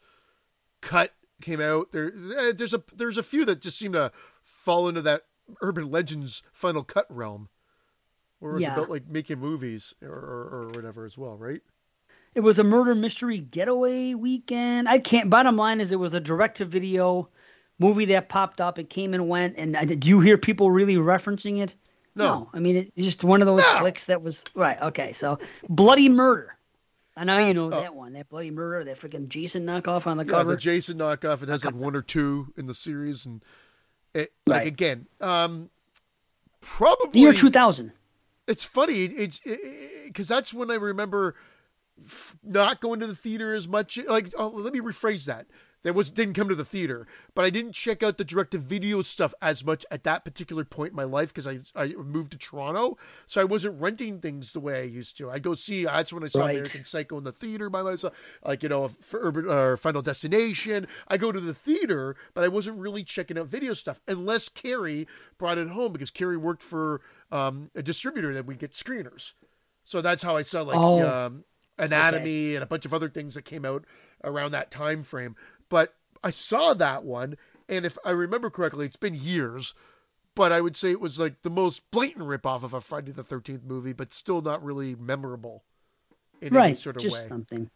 cut 0.82 1.14
came 1.42 1.62
out. 1.62 1.92
There, 1.92 2.12
eh, 2.38 2.54
there's 2.56 2.74
a 2.74 2.84
there's 2.96 3.18
a 3.18 3.24
few 3.24 3.46
that 3.46 3.62
just 3.62 3.78
seem 3.78 3.92
to 3.94 4.12
fall 4.44 4.88
into 4.88 5.02
that 5.02 5.24
urban 5.62 5.92
legends 5.92 6.42
final 6.54 6.84
cut 6.84 7.06
realm, 7.10 7.50
where 8.40 8.54
it's 8.54 8.62
Yeah. 8.62 8.74
about 8.76 8.90
like 8.90 9.08
making 9.08 9.40
movies 9.40 9.94
or, 10.02 10.10
or, 10.10 10.50
or 10.54 10.68
whatever 10.70 11.06
as 11.06 11.18
well, 11.18 11.38
right? 11.38 11.62
It 12.34 12.42
was 12.42 12.60
a 12.60 12.64
murder 12.64 12.96
mystery 12.96 13.40
getaway 13.40 14.14
weekend. 14.14 14.90
I 14.90 15.00
can't. 15.00 15.30
Bottom 15.30 15.56
line 15.56 15.80
is, 15.80 15.92
it 15.92 16.00
was 16.00 16.14
a 16.14 16.20
direct 16.20 16.58
to 16.58 16.66
video 16.66 17.30
movie 17.80 18.06
that 18.06 18.28
popped 18.30 18.60
up. 18.60 18.78
It 18.78 18.90
came 18.90 19.14
and 19.14 19.30
went. 19.30 19.56
And 19.58 19.78
I, 19.78 19.86
do 19.86 20.10
you 20.10 20.20
hear 20.20 20.38
people 20.38 20.70
really 20.72 20.96
referencing 20.96 21.62
it? 21.62 21.76
No. 22.16 22.50
I 22.54 22.60
mean, 22.60 22.76
it- 22.78 22.94
it's 22.96 23.06
just 23.06 23.24
one 23.24 23.42
of 23.42 23.46
those 23.48 23.62
No. 23.62 23.78
flicks 23.80 24.06
that 24.06 24.22
was 24.22 24.44
right. 24.56 24.82
Okay, 24.82 25.14
so 25.14 25.40
Bloody 25.70 26.10
Murder. 26.10 26.52
I 27.18 27.24
know 27.24 27.38
you 27.38 27.54
know 27.54 27.68
Oh. 27.68 27.70
that 27.70 27.96
one. 27.96 28.14
That 28.14 28.28
Bloody 28.30 28.52
Murder. 28.52 28.84
That 28.86 29.00
freaking 29.00 29.28
Jason 29.30 29.66
knockoff 29.66 30.06
on 30.08 30.18
the 30.18 30.26
Yeah, 30.26 30.32
cover. 30.32 30.52
the 30.52 30.58
Jason 30.58 30.98
knockoff. 30.98 31.42
It 31.44 31.50
has 31.50 31.64
like 31.64 31.76
one 31.76 31.96
or 31.96 32.02
two 32.02 32.54
in 32.58 32.68
the 32.68 32.74
series, 32.74 33.26
and 33.26 33.42
it 34.14 34.34
like 34.46 34.60
Right. 34.60 34.68
again, 34.68 35.08
um, 35.22 35.70
the 36.62 36.68
probably 36.68 37.22
year 37.22 37.34
2000. 37.34 37.92
it's 38.48 38.64
funny 38.66 38.94
it's 39.06 39.40
because 40.06 40.28
that's 40.28 40.54
when 40.54 40.70
i 40.72 40.76
remember 40.76 41.36
f- 42.04 42.36
not 42.44 42.80
going 42.82 43.00
to 43.00 43.08
the 43.08 43.16
theater 43.16 43.54
as 43.54 43.68
much 43.68 43.98
like 44.08 44.32
oh, 44.38 44.48
let 44.50 44.72
me 44.74 44.80
rephrase 44.80 45.26
that 45.26 45.48
that 45.86 45.95
was 45.95 46.10
didn't 46.10 46.34
come 46.34 46.49
to 46.49 46.56
the 46.56 46.66
theater 46.66 47.07
but 47.34 47.45
i 47.45 47.49
didn't 47.49 47.72
check 47.72 48.03
out 48.03 48.18
the 48.18 48.26
direct 48.26 48.52
to 48.52 48.57
video 48.57 49.02
stuff 49.02 49.34
as 49.41 49.64
much 49.64 49.86
at 49.90 50.03
that 50.03 50.26
particular 50.26 50.66
point 50.66 50.90
in 50.90 50.95
my 50.98 51.03
life 51.06 51.34
because 51.34 51.48
I, 51.48 51.60
I 51.76 51.88
moved 51.94 52.34
to 52.34 52.38
toronto 52.38 52.98
so 53.26 53.40
i 53.40 53.44
wasn't 53.45 53.80
renting 53.80 54.20
things 54.20 54.52
the 54.52 54.60
way 54.60 54.80
i 54.82 54.84
used 54.84 55.16
to 55.20 55.30
i 55.32 55.40
go 55.40 55.53
see 55.53 55.86
that's 55.86 56.12
when 56.12 56.24
i 56.24 56.28
saw 56.28 56.41
Right. 56.41 56.56
american 56.57 56.84
psycho 56.84 57.18
in 57.20 57.24
the 57.24 57.32
theater 57.32 57.70
by 57.70 57.82
myself 57.84 58.14
like 58.44 58.64
you 58.64 58.70
know 58.70 58.90
for 58.99 59.20
urban 59.22 59.45
or 59.48 59.78
final 59.78 60.02
destination 60.02 60.88
i 61.07 61.16
go 61.18 61.32
to 61.32 61.40
the 61.40 61.53
theater 61.53 62.16
but 62.34 62.44
i 62.44 62.48
wasn't 62.49 62.78
really 62.80 63.03
checking 63.03 63.38
out 63.38 63.48
video 63.48 63.74
stuff 63.74 64.02
unless 64.07 64.49
carrie 64.49 65.07
brought 65.38 65.57
it 65.57 65.70
home 65.70 65.94
because 65.94 66.12
carrie 66.12 66.36
worked 66.36 66.64
for 66.64 66.99
um, 67.32 67.70
a 67.76 67.82
distributor 67.82 68.34
that 68.34 68.45
we 68.45 68.56
get 68.56 68.72
screeners 68.72 69.34
so 69.84 70.02
that's 70.02 70.24
how 70.24 70.36
I 70.36 70.41
saw 70.41 70.64
like 70.64 70.78
Oh. 70.80 71.06
um, 71.07 71.44
Anatomy 71.78 72.56
and 72.56 72.64
a 72.64 72.66
bunch 72.66 72.86
of 72.86 72.94
other 72.94 73.07
things 73.10 73.36
that 73.36 73.44
came 73.44 73.66
out 73.66 73.86
around 74.24 74.52
that 74.52 74.72
time 74.72 75.03
frame. 75.03 75.36
But 75.70 75.96
I 76.24 76.30
saw 76.32 76.74
that 76.74 77.04
one, 77.04 77.38
and 77.68 77.86
if 77.86 77.98
I 78.06 78.12
remember 78.12 78.50
correctly, 78.50 78.86
it's 78.86 78.96
been 78.96 79.16
years. 79.16 79.74
But 80.36 80.52
I 80.52 80.60
would 80.60 80.76
say 80.76 80.92
it 80.92 81.00
was 81.00 81.18
like 81.18 81.44
the 81.44 81.50
most 81.50 81.90
blatant 81.92 82.26
ripoff 82.26 82.64
of 82.64 82.74
a 82.74 82.82
Friday 82.82 83.12
the 83.12 83.24
Thirteenth 83.24 83.64
movie, 83.64 83.94
but 83.94 84.12
still 84.12 84.42
not 84.42 84.64
really 84.64 84.94
memorable 84.96 85.64
in 86.42 86.54
right, 86.54 86.68
any 86.68 86.76
sort 86.76 86.98
of 86.98 87.02
just 87.02 87.16
way. 87.16 87.26
something. 87.30 87.70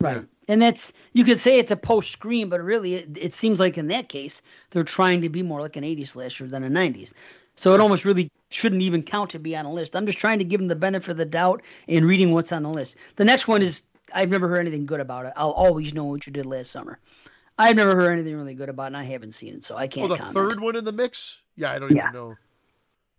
Right. 0.00 0.16
Yeah. 0.16 0.22
And 0.48 0.62
that's 0.62 0.92
you 1.12 1.24
could 1.24 1.38
say 1.38 1.58
it's 1.58 1.70
a 1.70 1.76
post 1.76 2.10
scream, 2.10 2.48
but 2.48 2.62
really 2.62 2.94
it, 2.94 3.18
it 3.20 3.32
seems 3.34 3.60
like 3.60 3.78
in 3.78 3.88
that 3.88 4.08
case 4.08 4.42
they're 4.70 4.82
trying 4.82 5.20
to 5.20 5.28
be 5.28 5.42
more 5.42 5.60
like 5.60 5.76
an 5.76 5.84
80s 5.84 6.08
slasher 6.08 6.46
than 6.46 6.64
a 6.64 6.68
90s. 6.68 7.12
So 7.56 7.74
it 7.74 7.80
almost 7.80 8.04
really 8.04 8.30
shouldn't 8.48 8.82
even 8.82 9.02
count 9.02 9.30
to 9.30 9.38
be 9.38 9.54
on 9.54 9.66
a 9.66 9.72
list. 9.72 9.94
I'm 9.94 10.06
just 10.06 10.18
trying 10.18 10.38
to 10.38 10.44
give 10.44 10.60
them 10.60 10.68
the 10.68 10.74
benefit 10.74 11.10
of 11.10 11.16
the 11.18 11.26
doubt 11.26 11.62
in 11.86 12.06
reading 12.06 12.32
what's 12.32 12.52
on 12.52 12.62
the 12.62 12.70
list. 12.70 12.96
The 13.16 13.24
next 13.24 13.46
one 13.46 13.60
is 13.60 13.82
I've 14.12 14.30
never 14.30 14.48
heard 14.48 14.60
anything 14.60 14.86
good 14.86 15.00
about 15.00 15.26
it. 15.26 15.34
I'll 15.36 15.50
always 15.50 15.92
know 15.92 16.04
what 16.04 16.26
you 16.26 16.32
did 16.32 16.46
last 16.46 16.70
summer. 16.70 16.98
I've 17.60 17.76
never 17.76 17.94
heard 17.94 18.12
anything 18.12 18.36
really 18.36 18.54
good 18.54 18.68
about 18.68 18.84
it, 18.84 18.86
and 18.88 18.96
I 18.96 19.02
haven't 19.04 19.32
seen 19.32 19.54
it, 19.54 19.64
so 19.64 19.76
I 19.76 19.84
Oh, 19.84 19.88
can't 19.88 20.08
the 20.08 20.16
comment. 20.16 20.34
third 20.34 20.60
one 20.60 20.76
in 20.76 20.84
the 20.84 20.92
mix? 20.92 21.42
Yeah, 21.56 21.72
I 21.72 21.78
don't 21.78 21.94
Yeah. 21.94 22.04
even 22.08 22.12
know. 22.14 22.36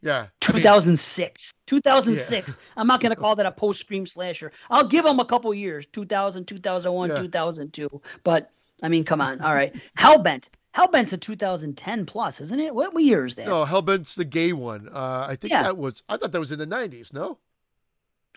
Yeah. 0.01 0.17
I 0.17 0.21
mean, 0.53 0.63
2006. 0.63 1.59
2006. 1.67 2.57
I'm 2.75 2.87
not 2.87 3.01
going 3.01 3.11
to 3.11 3.15
call 3.15 3.35
that 3.35 3.45
a 3.45 3.51
post 3.51 3.79
scream 3.81 4.07
slasher. 4.07 4.51
I'll 4.71 4.83
give 4.87 5.05
them 5.05 5.19
a 5.19 5.25
couple 5.25 5.53
years 5.53 5.85
2000, 5.85 6.45
2001, 6.47 7.09
Yeah. 7.11 7.17
2002. 7.17 8.01
But, 8.23 8.49
I 8.81 8.89
mean, 8.89 9.03
come 9.03 9.21
on. 9.21 9.41
All 9.41 9.53
right. 9.53 9.73
Hellbent. 9.97 10.45
Hellbent's 10.75 11.13
a 11.13 11.17
2010 11.17 12.05
plus, 12.07 12.41
isn't 12.41 12.59
it? 12.59 12.73
What, 12.73 12.93
what 12.95 13.03
year 13.03 13.25
is 13.25 13.35
that? 13.35 13.45
no, 13.45 13.63
Hellbent's 13.65 14.15
the 14.15 14.25
gay 14.25 14.53
one. 14.53 14.89
Uh, 14.91 15.25
I 15.29 15.35
think 15.35 15.51
Yeah. 15.51 15.63
that 15.63 15.77
was. 15.77 16.01
I 16.09 16.17
thought 16.17 16.31
that 16.31 16.39
was 16.39 16.51
in 16.51 16.59
the 16.59 16.65
'90s. 16.65 17.13
No, 17.13 17.37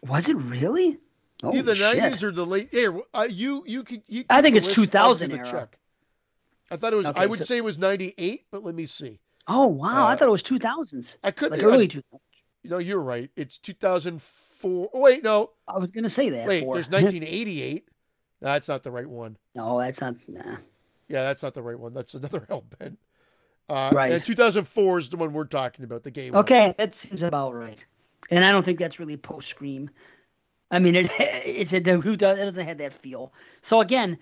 Was 0.02 0.28
it 0.28 0.36
really? 0.36 0.98
Either 1.42 1.74
shit. 1.76 1.96
'90s 1.96 2.22
or 2.22 2.30
the 2.32 2.44
late. 2.44 2.68
Here, 2.72 2.94
uh, 3.14 3.26
you 3.30 3.62
you 3.66 3.84
could. 3.84 4.02
You 4.08 4.24
I 4.28 4.42
think 4.42 4.56
it's 4.56 4.72
2000 4.74 5.30
I'll 5.30 5.36
give 5.38 5.46
a 5.46 5.48
era. 5.48 5.60
check. 5.60 5.78
I 6.70 6.76
thought 6.76 6.92
it 6.92 6.96
was. 6.96 7.06
Okay, 7.06 7.22
I 7.22 7.26
would 7.26 7.38
so- 7.40 7.44
say 7.44 7.56
it 7.58 7.64
was 7.64 7.78
'98, 7.78 8.42
but 8.50 8.62
let 8.64 8.74
me 8.74 8.86
see. 8.86 9.20
Oh, 9.46 9.66
wow. 9.66 10.06
I 10.06 10.12
Uh, 10.12 10.16
thought 10.16 10.28
it 10.28 10.30
was 10.30 10.42
2000s. 10.42 11.18
I 11.22 11.30
could 11.30 11.50
Like 11.50 11.60
be. 11.60 11.66
early 11.66 11.86
2000s. 11.88 12.02
No, 12.64 12.78
you're 12.78 12.98
right. 13.00 13.30
It's 13.36 13.58
2004. 13.58 14.88
Oh, 14.94 15.00
wait, 15.00 15.22
no, 15.22 15.50
I 15.68 15.78
was 15.78 15.90
going 15.90 16.04
to 16.04 16.10
say 16.10 16.30
that. 16.30 16.46
wait. 16.46 16.64
for. 16.64 16.74
There's 16.74 16.88
1988. 16.90 17.86
That's 18.40 18.68
not 18.68 18.82
the 18.82 18.90
right 18.90 19.06
one. 19.06 19.36
no, 19.54 19.78
that's 19.78 20.00
not. 20.00 20.16
Nah. 20.28 20.56
Yeah, 21.08 21.22
that's 21.24 21.42
not 21.42 21.52
the 21.52 21.62
right 21.62 21.78
one. 21.78 21.92
That's 21.92 22.14
another 22.14 22.40
Hellbent. 22.50 22.96
Uh, 23.68 23.90
Right. 23.92 24.12
And 24.12 24.24
2004 24.24 24.98
is 24.98 25.08
the 25.10 25.16
one 25.18 25.32
we're 25.34 25.44
talking 25.44 25.84
about, 25.84 26.02
the 26.04 26.10
gay 26.10 26.30
one. 26.30 26.40
Okay, 26.40 26.74
that 26.78 26.94
seems 26.94 27.22
about 27.22 27.54
right. 27.54 27.84
And 28.30 28.44
I 28.44 28.50
don't 28.52 28.62
think 28.64 28.78
that's 28.78 28.98
really 28.98 29.16
post 29.18 29.48
scream. 29.48 29.90
I 30.70 30.78
mean, 30.78 30.94
it 30.96 31.10
it's 31.18 31.72
a 31.74 31.80
who 32.00 32.16
does 32.16 32.38
it 32.38 32.44
doesn't 32.44 32.66
have 32.66 32.78
that 32.78 32.94
feel. 32.94 33.32
So 33.60 33.80
again, 33.82 34.18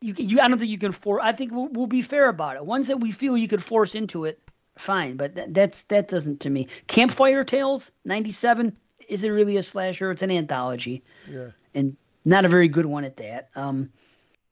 you 0.00 0.14
you 0.16 0.40
I 0.40 0.48
don't 0.48 0.58
think 0.58 0.70
you 0.70 0.78
can 0.78 0.92
force. 0.92 1.22
I 1.24 1.32
think 1.32 1.52
we'll, 1.52 1.68
we'll 1.68 1.86
be 1.86 2.02
fair 2.02 2.28
about 2.28 2.56
it. 2.56 2.64
Ones 2.64 2.88
that 2.88 2.98
we 3.00 3.10
feel 3.10 3.36
you 3.36 3.48
could 3.48 3.62
force 3.62 3.94
into 3.94 4.24
it, 4.24 4.40
fine. 4.76 5.16
But 5.16 5.34
that, 5.36 5.54
that's 5.54 5.84
that 5.84 6.08
doesn't 6.08 6.40
to 6.40 6.50
me. 6.50 6.68
Campfire 6.86 7.44
Tales 7.44 7.90
'97 8.04 8.76
is 9.08 9.24
it 9.24 9.30
really 9.30 9.56
a 9.56 9.62
slasher? 9.62 10.10
It's 10.10 10.22
an 10.22 10.30
anthology 10.30 11.02
Yeah. 11.30 11.50
and 11.74 11.96
not 12.24 12.44
a 12.44 12.48
very 12.48 12.68
good 12.68 12.86
one 12.86 13.04
at 13.04 13.16
that. 13.18 13.50
Um, 13.54 13.90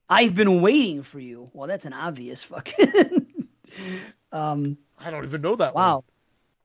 I've 0.09 0.35
been 0.35 0.61
waiting 0.61 1.03
for 1.03 1.19
you. 1.19 1.49
Well, 1.53 1.67
that's 1.67 1.85
an 1.85 1.93
obvious 1.93 2.43
fucking. 2.43 3.25
um, 4.31 4.77
I 4.99 5.11
don't 5.11 5.25
even 5.25 5.41
know 5.41 5.55
that 5.55 5.75
one. 5.75 5.83
Wow. 5.83 6.03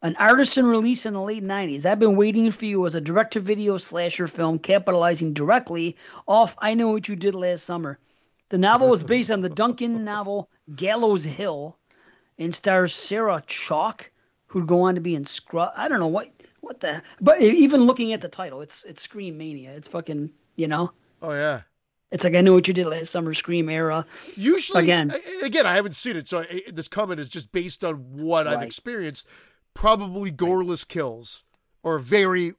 An 0.03 0.17
artisan 0.19 0.65
release 0.65 1.05
in 1.05 1.13
the 1.15 1.21
late 1.21 1.43
90s. 1.45 1.85
I've 1.85 1.99
been 1.99 2.17
waiting 2.17 2.51
for 2.53 2.65
you 2.65 2.87
as 2.87 2.95
a 2.95 3.01
direct 3.01 3.35
to 3.35 3.41
video 3.41 3.77
slasher 3.77 4.27
film 4.29 4.59
capitalizing 4.59 5.35
directly 5.35 5.97
off 6.27 6.55
I 6.59 6.75
Know 6.75 6.89
What 6.93 7.09
You 7.09 7.17
Did 7.17 7.35
Last 7.35 7.65
Summer. 7.65 7.99
The 8.51 8.59
novel 8.59 8.89
was 8.89 9.03
based 9.03 9.31
on 9.31 9.41
the 9.41 9.49
Duncan 9.49 10.05
novel 10.05 10.51
Gallows 10.75 11.25
Hill 11.25 11.77
and 12.39 12.55
stars 12.55 12.95
Sarah 12.95 13.43
Chalke, 13.47 14.11
who'd 14.47 14.67
go 14.67 14.83
on 14.83 14.97
to 14.97 15.01
be 15.01 15.15
in 15.15 15.25
Scrub. 15.25 15.73
I 15.77 15.89
don't 15.89 16.01
know 16.01 16.09
what 16.09 16.31
what 16.61 16.81
the 16.81 17.03
but 17.21 17.41
even 17.41 17.85
looking 17.85 18.13
at 18.13 18.21
the 18.21 18.29
title, 18.29 18.61
it's 18.61 18.85
it's 18.85 19.03
Scream 19.03 19.39
Mania. 19.39 19.73
It's 19.73 19.89
fucking, 19.89 20.31
you 20.57 20.69
know. 20.69 20.93
Oh, 21.23 21.33
yeah. 21.33 21.63
It's 22.11 22.25
like 22.25 22.35
I 22.35 22.41
Know 22.41 22.55
What 22.55 22.67
You 22.67 22.75
Did 22.75 22.87
Last 22.87 23.11
Summer 23.11 23.35
Scream 23.35 23.69
era. 23.69 24.05
Usually, 24.35 24.83
Again. 24.83 25.13
again, 25.45 25.65
I 25.65 25.77
haven't 25.77 25.95
seen 25.95 26.17
it, 26.17 26.27
so 26.27 26.41
I, 26.41 26.63
this 26.73 26.89
comment 26.89 27.21
is 27.21 27.29
just 27.29 27.53
based 27.53 27.85
on 27.85 27.95
what 27.95 28.49
I've 28.49 28.63
experienced. 28.63 29.29
Probably 29.75 30.33
goreless 30.33 30.87
kills, 30.87 31.45
or 31.85 32.01
very, 32.01 32.55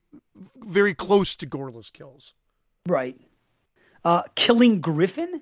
very 0.55 0.93
close 0.93 1.35
to 1.35 1.45
goreless 1.45 1.91
kills. 1.91 2.33
Right. 2.87 3.19
Uh, 4.05 4.23
Killing 4.35 4.79
Griffin? 4.79 5.41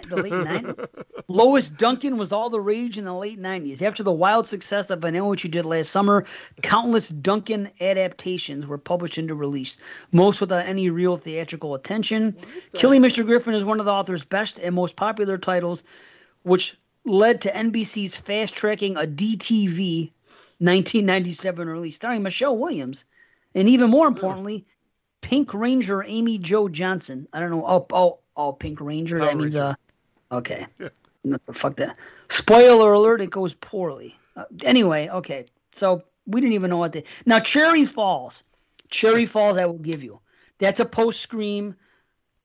The 0.00 0.22
late 0.22 0.32
90s. 0.32 1.04
Lois 1.28 1.68
Duncan 1.68 2.16
was 2.16 2.32
all 2.32 2.50
the 2.50 2.60
rage 2.60 2.98
in 2.98 3.04
the 3.04 3.14
late 3.14 3.40
90s. 3.40 3.82
After 3.82 4.02
the 4.02 4.12
wild 4.12 4.46
success 4.46 4.90
of 4.90 5.04
I 5.04 5.10
Know 5.10 5.26
What 5.26 5.44
You 5.44 5.50
Did 5.50 5.64
Last 5.64 5.90
Summer, 5.90 6.24
countless 6.62 7.08
Duncan 7.08 7.70
adaptations 7.80 8.66
were 8.66 8.78
published 8.78 9.18
and 9.18 9.30
released, 9.30 9.80
most 10.12 10.40
without 10.40 10.66
any 10.66 10.90
real 10.90 11.16
theatrical 11.16 11.74
attention. 11.74 12.36
Killing 12.74 13.02
Mr. 13.02 13.24
Griffin 13.24 13.54
is 13.54 13.64
one 13.64 13.80
of 13.80 13.86
the 13.86 13.92
author's 13.92 14.24
best 14.24 14.58
and 14.58 14.74
most 14.74 14.96
popular 14.96 15.38
titles, 15.38 15.82
which 16.42 16.76
led 17.04 17.40
to 17.42 17.52
NBC's 17.52 18.14
fast 18.14 18.54
tracking 18.54 18.96
a 18.96 19.00
DTV 19.00 20.10
1997 20.58 21.68
release 21.68 21.96
starring 21.96 22.22
Michelle 22.22 22.56
Williams. 22.56 23.04
And 23.54 23.68
even 23.68 23.90
more 23.90 24.06
importantly, 24.06 24.64
Pink 25.20 25.54
Ranger 25.54 26.02
Amy 26.02 26.38
Jo 26.38 26.68
Johnson. 26.68 27.26
I 27.32 27.40
don't 27.40 27.50
know. 27.50 27.64
Oh, 27.66 27.86
oh, 27.92 28.18
oh, 28.36 28.52
Pink 28.52 28.80
Ranger. 28.80 29.18
Power 29.18 29.28
that 29.28 29.36
means 29.36 29.54
Ranger. 29.54 29.76
uh, 30.30 30.36
okay. 30.36 30.66
What 31.22 31.46
the 31.46 31.52
fuck 31.52 31.76
that? 31.76 31.98
Spoiler 32.28 32.92
alert! 32.92 33.20
It 33.20 33.30
goes 33.30 33.54
poorly. 33.54 34.16
Uh, 34.36 34.44
anyway, 34.64 35.08
okay. 35.08 35.46
So 35.72 36.02
we 36.26 36.40
didn't 36.40 36.54
even 36.54 36.70
know 36.70 36.78
what 36.78 36.92
they. 36.92 37.04
Now 37.26 37.38
Cherry 37.38 37.84
Falls, 37.84 38.42
Cherry 38.90 39.26
Falls. 39.26 39.56
I 39.56 39.66
will 39.66 39.78
give 39.78 40.02
you. 40.02 40.20
That's 40.58 40.80
a 40.80 40.84
post 40.84 41.20
scream. 41.20 41.76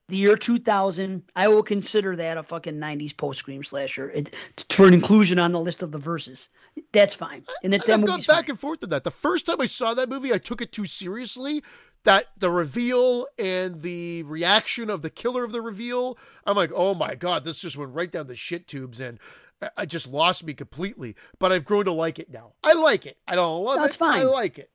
The 0.10 0.16
year 0.16 0.38
2000, 0.38 1.24
I 1.36 1.50
will 1.50 1.64
consider 1.64 2.16
that 2.16 2.38
a 2.38 2.44
fucking 2.44 2.76
90s 2.76 3.18
post 3.18 3.40
scream 3.40 3.66
slasher 3.66 4.10
it, 4.10 4.34
for 4.70 4.88
an 4.88 4.94
inclusion 4.94 5.38
on 5.38 5.52
the 5.52 5.60
list 5.60 5.84
of 5.84 5.92
the 5.92 5.98
verses. 5.98 6.48
That's 6.94 7.14
fine. 7.14 7.44
And 7.62 7.74
that, 7.74 7.86
that 7.86 7.94
I've 7.94 8.06
gone 8.06 8.20
back 8.20 8.46
fine. 8.46 8.52
and 8.52 8.60
forth 8.60 8.80
to 8.82 8.88
that. 8.88 9.04
The 9.04 9.12
first 9.12 9.46
time 9.46 9.60
I 9.60 9.66
saw 9.66 9.94
that 9.96 10.08
movie, 10.08 10.34
I 10.34 10.38
took 10.38 10.62
it 10.62 10.72
too 10.72 10.86
seriously. 10.86 11.62
That 12.08 12.28
the 12.38 12.50
reveal 12.50 13.28
and 13.38 13.82
the 13.82 14.24
reaction 14.24 14.90
of 14.90 15.02
the 15.02 15.10
killer 15.10 15.44
of 15.44 15.52
the 15.52 15.62
reveal, 15.62 16.18
I'm 16.46 16.56
like, 16.56 16.72
oh 16.74 16.94
my 16.94 17.16
god, 17.16 17.44
this 17.44 17.60
just 17.60 17.76
went 17.76 17.94
right 17.94 18.10
down 18.10 18.28
the 18.28 18.36
shit 18.38 18.66
tubes, 18.66 19.02
and 19.02 19.20
uh, 19.62 19.66
I- 19.78 19.82
I 19.82 19.86
just 19.86 20.08
lost 20.08 20.46
me 20.46 20.54
completely. 20.54 21.18
But 21.38 21.52
I've 21.52 21.66
grown 21.66 21.84
to 21.84 21.92
like 21.92 22.18
it 22.18 22.32
now. 22.32 22.54
I 22.64 22.74
like 22.76 23.06
it. 23.06 23.18
I 23.28 23.36
don't 23.36 23.62
love 23.62 23.80
That's 23.82 23.96
it. 23.96 24.02
I 24.02 24.20
fine. 24.20 24.28
like 24.28 24.58
it. 24.58 24.70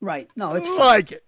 Right. 0.00 0.28
No, 0.34 0.54
it's 0.54 0.68
I 0.68 0.72
like 0.76 1.12
it. 1.12 1.24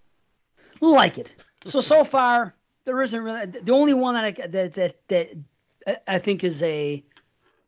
like 0.81 1.19
it. 1.19 1.37
So 1.67 1.79
so 1.81 2.03
far 2.03 2.57
there 2.85 3.01
isn't 3.01 3.23
really 3.23 3.47
the 3.47 3.73
only 3.73 3.95
one 3.95 4.15
that 4.15 4.25
I, 4.25 4.49
that 4.49 4.75
that 4.75 4.97
that 5.07 5.29
I- 5.87 6.15
I 6.17 6.19
think 6.19 6.43
is 6.43 6.65
a 6.65 7.05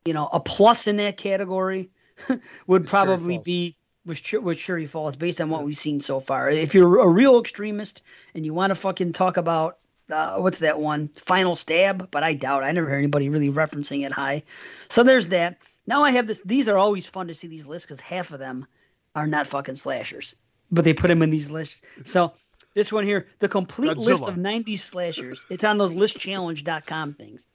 you 0.05 0.12
know 0.12 0.28
a 0.32 0.40
plus 0.40 0.88
in 0.88 0.97
that 0.97 1.16
category 1.16 1.90
would 2.66 2.88
probably 2.88 3.38
be 3.38 3.76
was 4.06 4.20
Ch- 4.20 4.35
was 4.35 4.56
Cherry 4.56 4.86
Falls 4.86 5.16
based 5.16 5.40
on 5.40 5.51
what 5.51 5.64
we've 5.64 5.77
seen 5.77 6.01
so 6.01 6.20
far. 6.20 6.51
If 6.51 6.74
you're 6.74 7.01
a 7.01 7.09
real 7.09 7.39
extremist 7.40 8.02
and 8.35 8.44
you 8.44 8.55
want 8.55 8.70
to 8.70 8.74
fucking 8.74 9.12
talk 9.12 9.36
about 9.36 9.78
uh, 10.10 10.39
what's 10.39 10.59
that 10.59 10.81
one 10.81 11.09
Final 11.09 11.55
Stab, 11.55 12.10
but 12.10 12.22
I 12.22 12.35
doubt 12.35 12.64
I 12.64 12.72
never 12.72 12.89
heard 12.89 12.98
anybody 12.98 13.28
really 13.28 13.51
referencing 13.51 14.05
it 14.05 14.12
high. 14.12 14.43
So 14.89 15.02
there's 15.02 15.28
that. 15.28 15.59
Now 15.86 16.02
I 16.05 16.10
have 16.12 16.27
this. 16.27 16.40
These 16.44 16.68
are 16.68 16.78
always 16.78 17.06
fun 17.06 17.28
to 17.28 17.35
see 17.35 17.47
these 17.48 17.66
lists 17.66 17.86
because 17.86 18.01
half 18.01 18.31
of 18.32 18.39
them 18.39 18.66
are 19.14 19.27
not 19.27 19.47
fucking 19.47 19.77
slashers, 19.77 20.35
but 20.70 20.85
they 20.85 20.94
put 20.94 21.09
them 21.09 21.22
in 21.22 21.31
these 21.31 21.51
lists. 21.51 21.82
So 22.05 22.32
this 22.74 22.93
one 22.93 23.05
here, 23.05 23.27
the 23.40 23.48
complete 23.48 23.97
list 23.97 24.22
of 24.24 24.36
90s 24.36 24.78
slashers. 24.81 25.44
It's 25.51 25.64
on 25.64 25.78
those 25.78 25.93
listchallenge.com 25.93 27.14
things. 27.14 27.47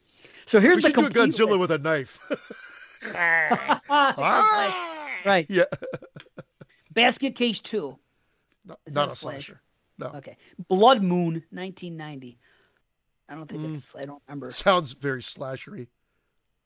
So 0.45 0.59
here's 0.59 0.77
We 0.77 0.81
the 0.81 0.88
should 0.89 0.95
do 0.95 1.01
a 1.01 1.03
complete 1.03 1.30
Godzilla 1.30 1.49
list. 1.51 1.61
with 1.61 1.72
a 1.72 1.77
knife. 1.77 2.19
Right. 5.26 5.45
yeah, 5.49 5.64
Basket 6.91 7.35
Case 7.35 7.60
2. 7.60 7.97
not, 8.65 8.80
not 8.91 9.11
a 9.11 9.15
slasher. 9.15 9.41
slasher? 9.41 9.61
No, 9.97 10.07
Okay. 10.18 10.38
Blood 10.68 11.02
Moon, 11.02 11.43
1990. 11.52 12.38
I 13.30 13.35
don't 13.35 13.47
think 13.49 13.61
Mm. 13.61 13.76
it's, 13.76 13.95
I 13.95 14.02
don't 14.02 14.22
remember. 14.27 14.52
sounds 14.52 14.91
very 14.93 15.22
slashery. 15.22 15.88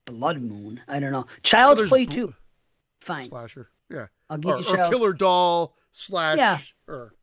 Blood 0.06 0.42
Moon. 0.42 0.82
I 0.88 1.00
don't 1.00 1.12
know. 1.12 1.28
Child's 1.44 1.88
Play 1.88 2.06
bl- 2.06 2.14
2. 2.14 2.36
Fine. 3.02 3.26
Slasher. 3.28 3.70
Yeah, 3.90 4.08
I'll 4.30 4.38
give 4.38 4.52
or, 4.56 4.60
you 4.60 4.78
or 4.78 4.90
killer 4.90 5.14
doll 5.14 5.76
slash. 5.92 6.38
Yeah. 6.38 6.60
Or, 6.88 7.14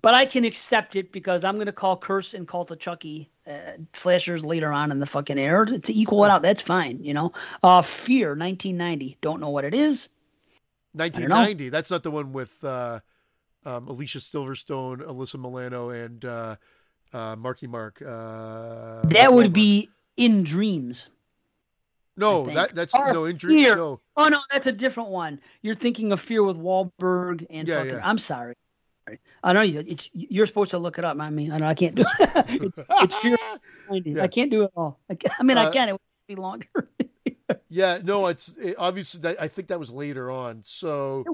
But 0.00 0.14
I 0.14 0.24
can 0.26 0.44
accept 0.44 0.96
it 0.96 1.12
because 1.12 1.44
I'm 1.44 1.54
going 1.56 1.66
to 1.66 1.72
call 1.72 1.96
Curse 1.96 2.34
and 2.34 2.46
Cult 2.48 2.70
of 2.70 2.78
Chucky 2.78 3.30
uh, 3.46 3.72
slashers 3.92 4.44
later 4.44 4.72
on 4.72 4.90
in 4.90 5.00
the 5.00 5.06
fucking 5.06 5.38
air 5.38 5.64
to, 5.64 5.78
to 5.78 5.92
equal 5.94 6.24
it 6.24 6.30
out. 6.30 6.42
That's 6.42 6.62
fine, 6.62 7.04
you 7.04 7.14
know. 7.14 7.32
Uh, 7.62 7.82
Fear, 7.82 8.28
1990. 8.30 9.18
Don't 9.20 9.40
know 9.40 9.50
what 9.50 9.64
it 9.64 9.74
is. 9.74 10.08
1990. 10.98 11.68
That's 11.70 11.90
not 11.90 12.02
the 12.02 12.10
one 12.10 12.32
with 12.32 12.62
uh, 12.64 13.00
um, 13.64 13.88
Alicia 13.88 14.18
Silverstone, 14.18 14.98
Alyssa 15.06 15.40
Milano, 15.40 15.90
and 15.90 16.24
uh, 16.24 16.56
Uh, 17.12 17.34
Marky 17.36 17.66
Mark. 17.66 18.02
Uh, 18.02 19.00
That 19.08 19.12
Mark 19.12 19.32
would 19.32 19.46
Wahlberg. 19.50 19.52
be 19.54 19.88
in 20.18 20.42
dreams. 20.44 21.08
no. 22.16 22.44
That 22.52 22.74
that's 22.74 22.94
Oh, 22.94 23.10
no 23.12 23.26
injury. 23.26 23.58
Fear. 23.58 23.76
No. 23.76 24.00
Oh 24.16 24.28
no, 24.28 24.40
that's 24.52 24.66
a 24.66 24.72
different 24.72 25.08
one. 25.08 25.40
You're 25.62 25.74
thinking 25.74 26.12
of 26.12 26.20
Fear 26.20 26.42
with 26.44 26.58
Wahlberg 26.58 27.46
and 27.48 27.66
Yeah, 27.66 27.76
fucking. 27.78 27.94
yeah. 27.94 28.00
I'm 28.04 28.18
sorry. 28.18 28.54
I 29.42 29.54
know 29.54 29.62
you. 29.62 29.82
It's 29.86 30.10
you're 30.12 30.44
supposed 30.44 30.70
to 30.72 30.78
look 30.78 30.98
it 30.98 31.04
up. 31.06 31.16
I 31.18 31.30
mean, 31.30 31.50
I 31.50 31.56
know 31.56 31.66
I 31.66 31.72
can't 31.74 31.94
do 31.94 32.02
it. 32.20 32.72
it's 33.00 33.14
Fear 33.14 33.36
Yeah. 34.04 34.22
I 34.22 34.28
can't 34.28 34.50
do 34.50 34.64
it 34.64 34.70
all. 34.76 34.98
I, 35.08 35.14
can, 35.14 35.30
I 35.40 35.42
mean, 35.44 35.56
I 35.56 35.64
Uh, 35.66 35.72
can. 35.72 35.88
It 35.88 35.92
would 35.92 36.00
be 36.28 36.34
longer. 36.36 36.66
Yeah. 37.68 37.98
No. 38.02 38.26
It's 38.26 38.48
it, 38.58 38.74
obviously. 38.78 39.20
That, 39.22 39.40
I 39.40 39.48
think 39.48 39.68
that 39.68 39.78
was 39.78 39.90
later 39.90 40.30
on. 40.30 40.62
So. 40.64 41.24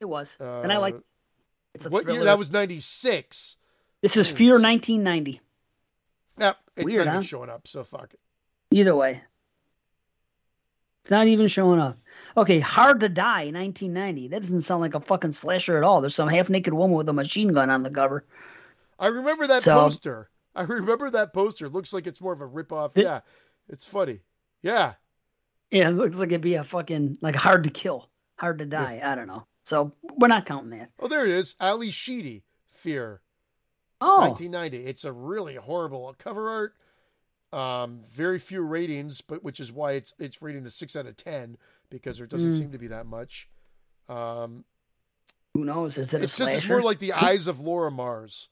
it 0.00 0.04
was, 0.06 0.36
Uh, 0.40 0.60
and 0.62 0.72
I 0.72 0.78
like. 0.78 0.96
It's 1.74 1.86
a 1.86 1.90
what 1.90 2.06
year? 2.10 2.24
That 2.24 2.38
was 2.38 2.50
ninety 2.50 2.80
six. 2.80 3.56
This 4.02 4.16
is 4.16 4.28
Fear 4.30 4.52
1990. 4.54 5.40
Yeah. 6.38 6.54
It's 6.76 6.84
Weird, 6.86 6.98
not 7.04 7.12
even 7.12 7.14
huh? 7.16 7.22
showing 7.22 7.50
up. 7.50 7.68
So 7.68 7.84
fuck 7.84 8.14
it. 8.14 8.20
Either 8.72 8.94
way, 8.96 9.20
it's 11.02 11.10
not 11.10 11.26
even 11.26 11.48
showing 11.48 11.80
up. 11.80 11.98
Okay, 12.36 12.60
Hard 12.60 13.00
to 13.00 13.08
Die, 13.08 13.50
1990. 13.50 14.28
That 14.28 14.40
doesn't 14.40 14.62
sound 14.62 14.80
like 14.80 14.94
a 14.94 15.00
fucking 15.00 15.32
slasher 15.32 15.76
at 15.76 15.82
all. 15.84 16.00
There's 16.00 16.14
some 16.14 16.28
half-naked 16.28 16.72
woman 16.72 16.96
with 16.96 17.08
a 17.08 17.12
machine 17.12 17.52
gun 17.52 17.68
on 17.70 17.82
the 17.82 17.90
cover. 17.90 18.24
I 18.98 19.08
remember 19.08 19.46
that 19.48 19.62
So- 19.62 19.74
poster. 19.80 20.30
I 20.54 20.62
remember 20.62 21.10
that 21.10 21.32
poster. 21.32 21.66
It 21.66 21.72
looks 21.72 21.92
like 21.92 22.06
it's 22.06 22.20
more 22.20 22.32
of 22.32 22.40
a 22.40 22.48
ripoff. 22.48 22.92
This- 22.94 23.04
yeah. 23.04 23.18
It's 23.68 23.84
funny. 23.84 24.20
Yeah. 24.62 24.94
Yeah, 25.70 25.88
it 25.88 25.92
looks 25.92 26.18
like 26.18 26.28
it'd 26.28 26.40
be 26.40 26.54
a 26.54 26.64
fucking 26.64 27.18
like 27.20 27.36
hard 27.36 27.64
to 27.64 27.70
kill, 27.70 28.10
hard 28.38 28.58
to 28.58 28.66
die. 28.66 29.00
I 29.04 29.14
don't 29.14 29.26
know. 29.28 29.46
So 29.64 29.92
we're 30.18 30.28
not 30.28 30.46
counting 30.46 30.70
that. 30.78 30.90
Oh, 30.98 31.06
there 31.08 31.24
it 31.24 31.30
is. 31.32 31.54
Ally 31.60 31.90
Sheedy. 31.90 32.42
Fear. 32.72 33.20
Oh, 34.00 34.20
1990. 34.28 34.86
It's 34.88 35.04
a 35.04 35.12
really 35.12 35.54
horrible 35.56 36.14
cover 36.18 36.48
art. 36.48 36.74
Um, 37.52 38.00
very 38.10 38.38
few 38.38 38.62
ratings, 38.62 39.20
but 39.20 39.42
which 39.44 39.60
is 39.60 39.70
why 39.72 39.92
it's 39.92 40.14
it's 40.18 40.40
rating 40.40 40.64
a 40.66 40.70
six 40.70 40.96
out 40.96 41.06
of 41.06 41.16
ten 41.16 41.56
because 41.90 42.18
there 42.18 42.26
doesn't 42.26 42.52
Mm. 42.52 42.58
seem 42.58 42.72
to 42.72 42.78
be 42.78 42.86
that 42.88 43.06
much. 43.06 43.48
Um, 44.08 44.64
who 45.54 45.64
knows? 45.64 45.98
Is 45.98 46.14
it 46.14 46.20
a 46.20 46.24
it 46.24 46.28
says 46.30 46.54
it's 46.54 46.68
more 46.68 46.82
like 46.82 47.00
the 47.00 47.12
eyes 47.12 47.46
of 47.48 47.60
Laura 47.60 47.90
Mars. 47.90 48.48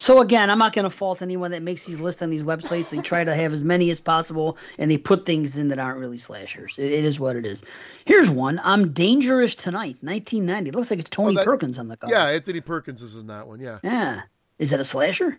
So 0.00 0.20
again, 0.20 0.50
I'm 0.50 0.58
not 0.58 0.72
going 0.74 0.82
to 0.84 0.90
fault 0.90 1.22
anyone 1.22 1.50
that 1.52 1.62
makes 1.62 1.84
these 1.84 2.00
lists 2.00 2.20
on 2.22 2.30
these 2.30 2.42
websites. 2.42 2.90
They 2.90 2.98
try 2.98 3.24
to 3.24 3.34
have 3.34 3.52
as 3.52 3.64
many 3.64 3.90
as 3.90 4.00
possible, 4.00 4.58
and 4.78 4.90
they 4.90 4.98
put 4.98 5.24
things 5.24 5.56
in 5.58 5.68
that 5.68 5.78
aren't 5.78 5.98
really 5.98 6.18
slashers. 6.18 6.74
It, 6.78 6.92
it 6.92 7.04
is 7.04 7.18
what 7.20 7.36
it 7.36 7.46
is. 7.46 7.62
Here's 8.04 8.28
one. 8.28 8.60
I'm 8.64 8.92
Dangerous 8.92 9.54
Tonight, 9.54 9.96
1990. 10.02 10.68
It 10.70 10.74
looks 10.74 10.90
like 10.90 11.00
it's 11.00 11.10
Tony 11.10 11.34
Oh, 11.34 11.38
that- 11.38 11.44
Perkins 11.44 11.78
on 11.78 11.88
the 11.88 11.96
cover. 11.96 12.12
Yeah, 12.12 12.26
Anthony 12.26 12.60
Perkins 12.60 13.02
is 13.02 13.16
in 13.16 13.28
that 13.28 13.46
one. 13.46 13.60
Yeah. 13.60 13.78
Yeah. 13.82 14.22
Is 14.58 14.72
it 14.72 14.80
a 14.80 14.84
slasher? 14.84 15.38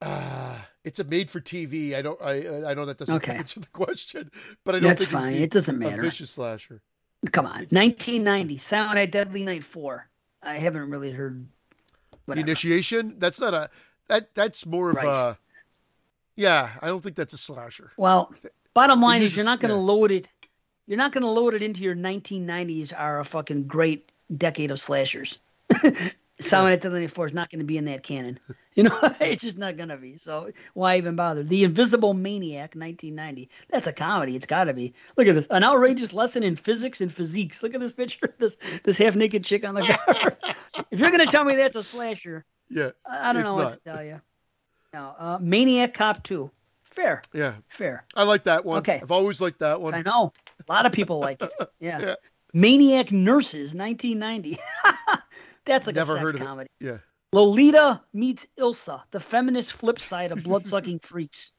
Uh, 0.00 0.58
it's 0.84 0.98
a 0.98 1.04
made 1.04 1.30
for 1.30 1.40
TV. 1.40 1.94
I 1.94 2.02
don't. 2.02 2.20
I 2.20 2.64
I 2.70 2.74
know 2.74 2.86
that 2.86 2.98
doesn't 2.98 3.14
Okay. 3.16 3.36
answer 3.36 3.60
the 3.60 3.68
question, 3.68 4.30
but 4.64 4.74
I 4.74 4.80
don't 4.80 4.88
That's 4.88 5.04
fine. 5.04 5.34
It 5.34 5.50
doesn't 5.52 5.78
matter. 5.78 6.00
a 6.00 6.04
vicious 6.04 6.30
slasher. 6.32 6.82
Come 7.30 7.46
on. 7.46 7.66
1990. 7.70 8.58
Silent 8.58 8.96
Night, 8.96 9.12
Deadly 9.12 9.44
Night 9.44 9.62
4. 9.62 10.08
I 10.42 10.56
haven't 10.58 10.90
really 10.90 11.12
heard. 11.12 11.46
The 12.26 12.40
initiation. 12.40 13.16
That's 13.18 13.40
not 13.40 13.54
a. 13.54 13.70
That 14.08 14.34
that's 14.34 14.66
more 14.66 14.90
of 14.90 14.96
Right. 14.96 15.06
a. 15.06 15.38
Yeah, 16.36 16.70
I 16.80 16.86
don't 16.86 17.00
think 17.02 17.16
that's 17.16 17.34
a 17.34 17.38
slasher. 17.38 17.92
Well, 17.96 18.32
bottom 18.74 19.00
line 19.00 19.22
It 19.22 19.26
is 19.26 19.36
you're 19.36 19.44
not 19.44 19.60
going 19.60 19.70
to 19.70 19.76
yeah. 19.76 19.82
load 19.82 20.10
it. 20.10 20.28
You're 20.86 20.98
not 20.98 21.12
going 21.12 21.22
to 21.22 21.28
load 21.30 21.54
it 21.54 21.62
into 21.62 21.80
your 21.80 21.94
1990s 21.94 22.92
are 22.96 23.20
a 23.20 23.24
fucking 23.24 23.66
great 23.66 24.10
decade 24.34 24.70
of 24.70 24.80
slashers. 24.80 25.38
Silent 26.40 26.72
Night, 26.72 26.80
Deadly 26.80 27.00
Night 27.02 27.10
4 27.12 27.26
is 27.26 27.34
not 27.34 27.50
going 27.50 27.60
to 27.60 27.64
be 27.64 27.76
in 27.78 27.84
that 27.84 28.02
canon. 28.02 28.40
You 28.76 28.84
know, 28.84 28.98
it's 29.20 29.42
just 29.42 29.58
not 29.58 29.76
going 29.76 29.90
to 29.90 29.98
be. 29.98 30.16
So 30.16 30.50
why 30.72 30.96
even 30.96 31.14
bother? 31.14 31.42
The 31.42 31.64
Invisible 31.64 32.14
Maniac, 32.14 32.74
1990. 32.74 33.50
That's 33.68 33.86
a 33.86 33.92
comedy. 33.92 34.34
It's 34.34 34.46
got 34.46 34.64
to 34.64 34.72
be. 34.72 34.94
Look 35.16 35.26
at 35.26 35.34
this. 35.34 35.46
An 35.50 35.62
outrageous 35.62 36.14
lesson 36.14 36.42
in 36.42 36.56
physics 36.56 37.02
and 37.02 37.12
physiques. 37.12 37.62
Look 37.62 37.74
at 37.74 37.80
this 37.80 37.92
picture. 37.92 38.34
This 38.38 38.56
this 38.82 38.96
half 38.96 39.14
naked 39.14 39.44
chick 39.44 39.66
on 39.66 39.74
the 39.74 39.82
cover. 39.82 40.38
if 40.90 40.98
you're 40.98 41.10
going 41.10 41.24
to 41.24 41.30
tell 41.30 41.44
me 41.44 41.56
that's 41.56 41.76
a 41.76 41.82
slasher, 41.82 42.46
Yeah, 42.70 42.92
I 43.06 43.34
don't 43.34 43.44
know 43.44 43.58
not. 43.58 43.64
what 43.64 43.84
to 43.84 43.92
tell 43.92 44.04
you. 44.04 44.22
No, 44.94 45.14
uh, 45.18 45.38
Maniac 45.40 45.92
Cop 45.92 46.22
2. 46.22 46.50
Fair, 46.84 47.20
yeah. 47.34 47.56
fair. 47.68 48.04
I 48.14 48.24
like 48.24 48.44
that 48.44 48.64
one. 48.64 48.78
Okay. 48.78 49.00
I've 49.02 49.10
always 49.10 49.40
liked 49.40 49.58
that 49.58 49.82
one. 49.82 49.92
I 49.94 50.00
know. 50.00 50.32
A 50.66 50.72
lot 50.72 50.86
of 50.86 50.92
people 50.92 51.18
like 51.18 51.42
it. 51.42 51.52
Yeah. 51.78 52.00
Yeah. 52.00 52.14
Maniac 52.54 53.12
Nurses, 53.12 53.74
1990. 53.74 54.58
That's 55.64 55.86
like 55.86 55.96
Never 55.96 56.12
a 56.12 56.16
sex 56.16 56.20
heard 56.22 56.34
of 56.36 56.40
it. 56.40 56.44
comedy. 56.44 56.70
Yeah. 56.80 56.98
Lolita 57.32 58.02
meets 58.12 58.46
Ilsa, 58.58 59.02
the 59.10 59.20
feminist 59.20 59.72
flip 59.72 60.00
side 60.00 60.32
of 60.32 60.42
blood-sucking 60.42 60.98
freaks. 61.02 61.52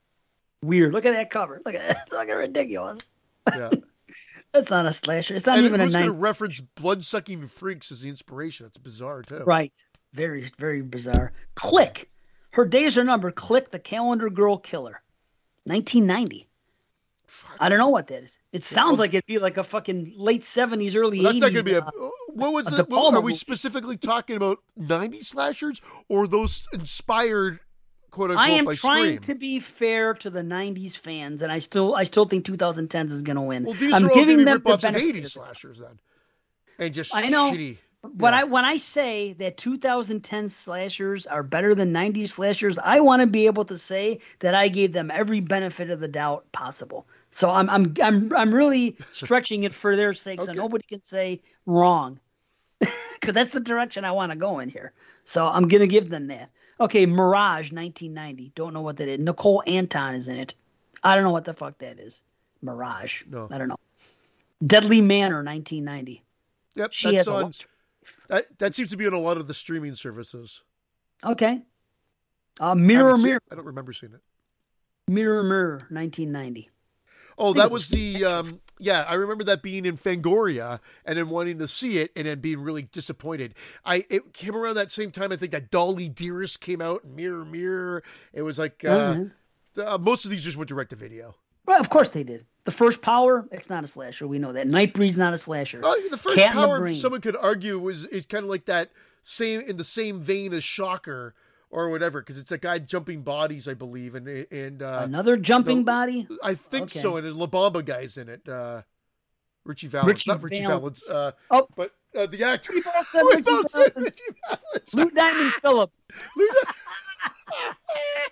Weird. 0.63 0.93
Look 0.93 1.05
at 1.05 1.13
that 1.13 1.29
cover. 1.29 1.61
Look 1.65 1.75
at 1.75 1.87
that. 1.87 1.97
It's 2.07 2.15
fucking 2.15 2.35
ridiculous. 2.35 3.07
Yeah. 3.53 3.69
That's 4.53 4.69
not 4.69 4.85
a 4.85 4.93
slasher. 4.93 5.33
It's 5.35 5.47
not 5.47 5.57
and 5.57 5.65
even 5.65 5.81
a 5.81 5.85
who's 5.85 5.93
going 5.93 6.05
to 6.05 6.11
reference 6.11 6.61
blood 6.61 7.03
sucking 7.03 7.47
freaks 7.47 7.91
as 7.91 8.01
the 8.01 8.09
inspiration? 8.09 8.67
That's 8.67 8.77
bizarre 8.77 9.23
too. 9.23 9.39
Right. 9.39 9.73
Very, 10.13 10.51
very 10.59 10.81
bizarre. 10.83 11.33
Click. 11.55 12.09
Her 12.51 12.65
days 12.65 12.99
are 12.99 13.03
numbered. 13.03 13.33
Click 13.33 13.71
the 13.71 13.79
Calendar 13.79 14.29
Girl 14.29 14.59
Killer. 14.59 15.01
1990. 15.65 16.47
Fuck. 17.25 17.57
I 17.59 17.67
don't 17.69 17.79
know 17.79 17.89
what 17.89 18.07
that 18.07 18.23
is. 18.23 18.37
It 18.51 18.63
sounds 18.63 18.99
like 18.99 19.15
it'd 19.15 19.25
be 19.25 19.39
like 19.39 19.57
a 19.57 19.63
fucking 19.63 20.13
late 20.15 20.43
70s, 20.43 20.95
early 20.95 21.19
Well, 21.21 21.33
that's 21.33 21.37
80s. 21.37 21.41
not 21.41 21.53
going 21.53 21.65
to 21.65 21.71
be 21.71 21.73
a. 21.73 21.81
Uh, 21.81 22.09
What 22.33 22.53
was 22.53 22.67
a 22.71 22.81
it? 22.81 22.89
De 22.89 22.95
Are 22.95 23.21
we 23.21 23.35
specifically 23.35 23.97
talking 23.97 24.35
about 24.35 24.59
'90s 24.79 25.25
slashers 25.25 25.81
or 26.09 26.27
those 26.27 26.67
inspired, 26.73 27.59
quote 28.11 28.31
unquote, 28.31 28.47
I 28.47 28.51
am 28.51 28.65
by 28.65 28.75
trying 28.75 29.05
Scream? 29.05 29.19
to 29.19 29.35
be 29.35 29.59
fair 29.59 30.13
to 30.15 30.29
the 30.29 30.41
'90s 30.41 30.97
fans, 30.97 31.41
and 31.41 31.51
I 31.51 31.59
still, 31.59 31.95
I 31.95 32.03
still 32.03 32.25
think 32.25 32.45
2010s 32.45 33.11
is 33.11 33.21
going 33.21 33.35
to 33.35 33.41
win. 33.41 33.63
Well, 33.65 33.75
these 33.75 33.93
I'm 33.93 34.05
are 34.05 34.09
all 34.09 34.15
giving 34.15 34.37
going 34.37 34.39
to 34.39 34.45
them 34.45 34.61
the 34.63 34.69
ripoffs 34.71 34.73
of 34.75 34.81
benefit 34.81 35.15
'80s 35.15 35.31
slashers 35.31 35.79
then, 35.79 35.99
and 36.79 36.93
just 36.93 37.15
I 37.15 37.27
know. 37.29 37.51
shitty. 37.51 37.77
But 38.05 38.33
Yeah. 38.33 38.41
I, 38.41 38.43
when 38.43 38.65
I 38.65 38.77
say 38.77 39.31
that 39.39 39.55
2010 39.55 40.49
slashers 40.49 41.25
are 41.25 41.41
better 41.41 41.73
than 41.73 41.93
90s 41.93 42.31
slashers, 42.31 42.77
I 42.77 42.99
want 42.99 43.21
to 43.21 43.27
be 43.27 43.45
able 43.45 43.63
to 43.63 43.77
say 43.77 44.19
that 44.39 44.53
I 44.53 44.67
gave 44.67 44.91
them 44.91 45.09
every 45.09 45.39
benefit 45.39 45.89
of 45.89 46.01
the 46.01 46.09
doubt 46.09 46.51
possible. 46.51 47.07
So 47.33 47.49
I'm, 47.49 47.69
I'm, 47.69 47.93
I'm, 48.01 48.31
I'm 48.35 48.53
really 48.53 48.95
stretching 49.13 49.63
it 49.63 49.73
for 49.73 49.95
their 49.95 50.13
sake, 50.13 50.41
so 50.41 50.53
nobody 50.53 50.85
can 50.87 51.01
say 51.01 51.41
wrong, 51.65 52.19
because 52.79 53.33
that's 53.33 53.51
the 53.51 53.59
direction 53.59 54.05
I 54.05 54.11
want 54.11 54.31
to 54.31 54.37
go 54.37 54.59
in 54.59 54.69
here. 54.69 54.93
So 55.25 55.47
I'm 55.47 55.67
gonna 55.67 55.87
give 55.87 56.09
them 56.09 56.27
that. 56.27 56.49
Okay, 56.79 57.05
Mirage 57.05 57.71
1990. 57.71 58.51
Don't 58.55 58.73
know 58.73 58.81
what 58.81 58.97
that 58.97 59.07
is. 59.07 59.19
Nicole 59.19 59.63
Anton 59.65 60.15
is 60.15 60.27
in 60.27 60.37
it. 60.37 60.53
I 61.03 61.15
don't 61.15 61.23
know 61.23 61.31
what 61.31 61.45
the 61.45 61.53
fuck 61.53 61.77
that 61.79 61.99
is. 61.99 62.23
Mirage. 62.61 63.23
No. 63.29 63.47
I 63.51 63.57
don't 63.57 63.67
know. 63.67 63.77
Deadly 64.65 65.01
Manor 65.01 65.43
1990. 65.43 66.23
Yep, 66.75 66.93
She 66.93 67.11
that's 67.11 67.27
has 67.27 67.27
on. 67.27 67.51
That, 68.27 68.57
that 68.59 68.75
seems 68.75 68.89
to 68.91 68.97
be 68.97 69.07
on 69.07 69.13
a 69.13 69.19
lot 69.19 69.37
of 69.37 69.47
the 69.47 69.53
streaming 69.53 69.95
services. 69.95 70.61
Okay. 71.23 71.61
Uh, 72.59 72.71
I 72.71 72.73
Mirror 72.73 73.15
seen- 73.15 73.25
Mirror 73.25 73.41
I 73.51 73.55
don't 73.55 73.65
remember 73.65 73.93
seeing 73.93 74.13
it. 74.13 74.21
Mirror 75.07 75.43
Mirror 75.43 75.87
1990. 75.89 76.69
Oh, 77.37 77.53
that 77.53 77.71
was 77.71 77.89
the 77.89 78.25
um 78.25 78.59
yeah, 78.79 79.05
I 79.07 79.13
remember 79.15 79.43
that 79.45 79.61
being 79.61 79.85
in 79.85 79.95
Fangoria 79.95 80.79
and 81.05 81.17
then 81.17 81.29
wanting 81.29 81.59
to 81.59 81.67
see 81.67 81.99
it 81.99 82.11
and 82.15 82.27
then 82.27 82.39
being 82.39 82.59
really 82.61 82.83
disappointed. 82.83 83.53
I 83.85 84.05
it 84.09 84.33
came 84.33 84.55
around 84.55 84.75
that 84.75 84.91
same 84.91 85.11
time 85.11 85.31
I 85.31 85.35
think 85.35 85.51
that 85.51 85.71
Dolly 85.71 86.09
Dearest 86.09 86.59
came 86.61 86.81
out, 86.81 87.05
Mirror 87.05 87.45
Mirror. 87.45 88.03
It 88.33 88.41
was 88.41 88.59
like 88.59 88.83
uh, 88.83 89.13
Mhm. 89.15 89.31
uh 89.77 89.97
most 89.97 90.25
of 90.25 90.31
these 90.31 90.43
just 90.43 90.57
went 90.57 90.69
direct 90.69 90.89
to 90.91 90.95
video. 90.95 91.35
Well, 91.65 91.79
of 91.79 91.89
course 91.89 92.09
they 92.09 92.23
did. 92.23 92.45
The 92.65 92.71
first 92.71 93.01
Power, 93.01 93.47
it's 93.51 93.69
not 93.69 93.83
a 93.83 93.87
slasher. 93.87 94.27
We 94.27 94.39
know 94.39 94.53
that. 94.53 94.67
Nightbreed's 94.67 95.17
not 95.17 95.33
a 95.33 95.37
slasher. 95.37 95.81
Oh, 95.83 96.01
the 96.09 96.17
first 96.17 96.37
Cat 96.37 96.53
power 96.53 96.93
someone 96.93 97.21
could 97.21 97.35
argue 97.37 97.77
was 97.79 98.05
it's 98.05 98.25
kind 98.25 98.43
of 98.43 98.49
like 98.49 98.65
that 98.65 98.91
same 99.21 99.61
in 99.61 99.77
the 99.77 99.83
same 99.85 100.21
vein 100.21 100.53
as 100.53 100.63
Shocker 100.63 101.33
or 101.73 101.89
whatever 101.89 102.21
because 102.21 102.37
it's 102.37 102.51
a 102.51 102.57
guy 102.57 102.77
jumping 102.77 103.23
bodies 103.23 103.67
I 103.67 103.73
believe 103.73 104.13
and 104.15 104.27
and 104.27 104.81
uh 104.83 105.01
Another 105.03 105.35
jumping 105.35 105.79
no, 105.79 105.83
body. 105.85 106.27
I 106.43 106.53
think 106.53 106.83
Okay. 106.91 106.99
so 107.01 107.17
and 107.17 107.25
the 107.27 107.33
La 107.33 107.47
Bamba 107.47 107.83
guy's 107.83 108.15
in 108.15 108.29
it. 108.29 108.47
Uh 108.47 108.83
Ritchie 109.65 109.87
Valens, 109.87 110.07
Ritchie 110.07 110.29
not 110.29 110.43
Ritchie 110.43 110.65
Valens. 110.65 111.09
Uh 111.09 111.31
Oh. 111.49 111.67
but 111.75 111.91
uh, 112.15 112.27
the 112.27 112.43
actor. 112.43 112.73
We 112.73 112.81
both 112.83 113.05
said 113.07 113.23
We 113.25 113.35
Ritchie 113.35 113.43
Valens. 113.51 113.93
Ritchie 113.95 114.23
Valens. 114.47 114.93
Lou 114.93 115.09
Diamond 115.09 115.53
Phillips. 115.61 116.07
Lou 116.37 116.47
Di- 116.47 116.71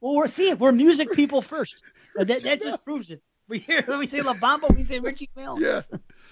Well, 0.00 0.14
we're 0.14 0.26
see 0.28 0.54
we're 0.54 0.72
music 0.72 1.12
people 1.12 1.42
first. 1.42 1.82
Uh, 2.18 2.24
that, 2.24 2.42
that 2.42 2.60
just 2.62 2.84
proves 2.84 3.10
it. 3.10 3.20
We 3.48 3.58
hear 3.58 3.84
we 3.98 4.06
say 4.06 4.22
La 4.22 4.34
Bamba, 4.34 4.74
we 4.74 4.82
say 4.82 4.98
Ritchie 5.00 5.28
Valens. 5.34 5.88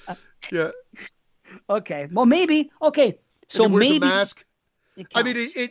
Yeah. 0.08 0.14
Yeah. 0.52 0.70
Okay. 1.68 2.08
Well, 2.12 2.26
maybe. 2.26 2.70
Okay. 2.80 3.18
So 3.48 3.64
and 3.64 3.72
he 3.72 3.78
wears 3.78 3.90
maybe 3.90 4.06
a 4.06 4.08
mask. 4.10 4.44
it 4.96 5.06
I 5.14 5.22
mean, 5.22 5.34
counts. 5.34 5.56
it, 5.56 5.70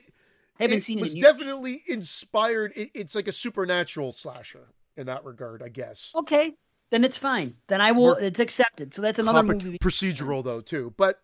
haven't 0.64 0.78
it 0.78 0.84
seen 0.84 1.00
was 1.00 1.14
it. 1.14 1.18
in 1.18 1.22
years. 1.22 1.34
definitely 1.38 1.84
inspired. 1.88 2.74
It, 2.76 2.90
it's 2.94 3.16
like 3.16 3.28
a 3.28 3.32
supernatural 3.32 4.14
slasher 4.14 4.68
in 4.98 5.08
that 5.08 5.26
regard, 5.26 5.62
I 5.64 5.70
guess. 5.70 6.12
Okay. 6.16 6.54
Then 6.92 7.04
it's 7.04 7.18
fine. 7.18 7.56
Then 7.68 7.82
I 7.82 7.92
will. 7.94 8.14
It's 8.14 8.40
accepted. 8.40 8.94
So 8.94 9.02
that's 9.02 9.20
another 9.20 9.40
Comic 9.40 9.64
movie. 9.64 9.80
procedural 9.80 10.44
though 10.44 10.62
too, 10.62 10.94
but 10.98 11.20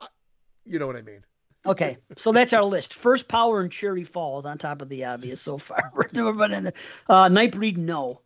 uh, 0.00 0.06
you 0.64 0.78
know 0.78 0.86
what 0.86 0.96
I 0.96 1.02
mean. 1.02 1.24
Okay, 1.64 1.96
so 2.16 2.30
that's 2.30 2.52
our 2.52 2.62
list. 2.62 2.94
First 2.94 3.26
Power 3.26 3.60
and 3.60 3.72
Cherry 3.72 4.04
Falls 4.04 4.44
on 4.44 4.56
top 4.56 4.82
of 4.82 4.88
the 4.88 5.06
obvious 5.06 5.40
so 5.40 5.58
far. 5.58 5.90
We're 5.96 6.04
doing 6.04 6.52
in 6.52 6.64
the 6.64 6.72
uh, 7.08 7.28
Nightbreed. 7.28 7.76
No, 7.78 8.20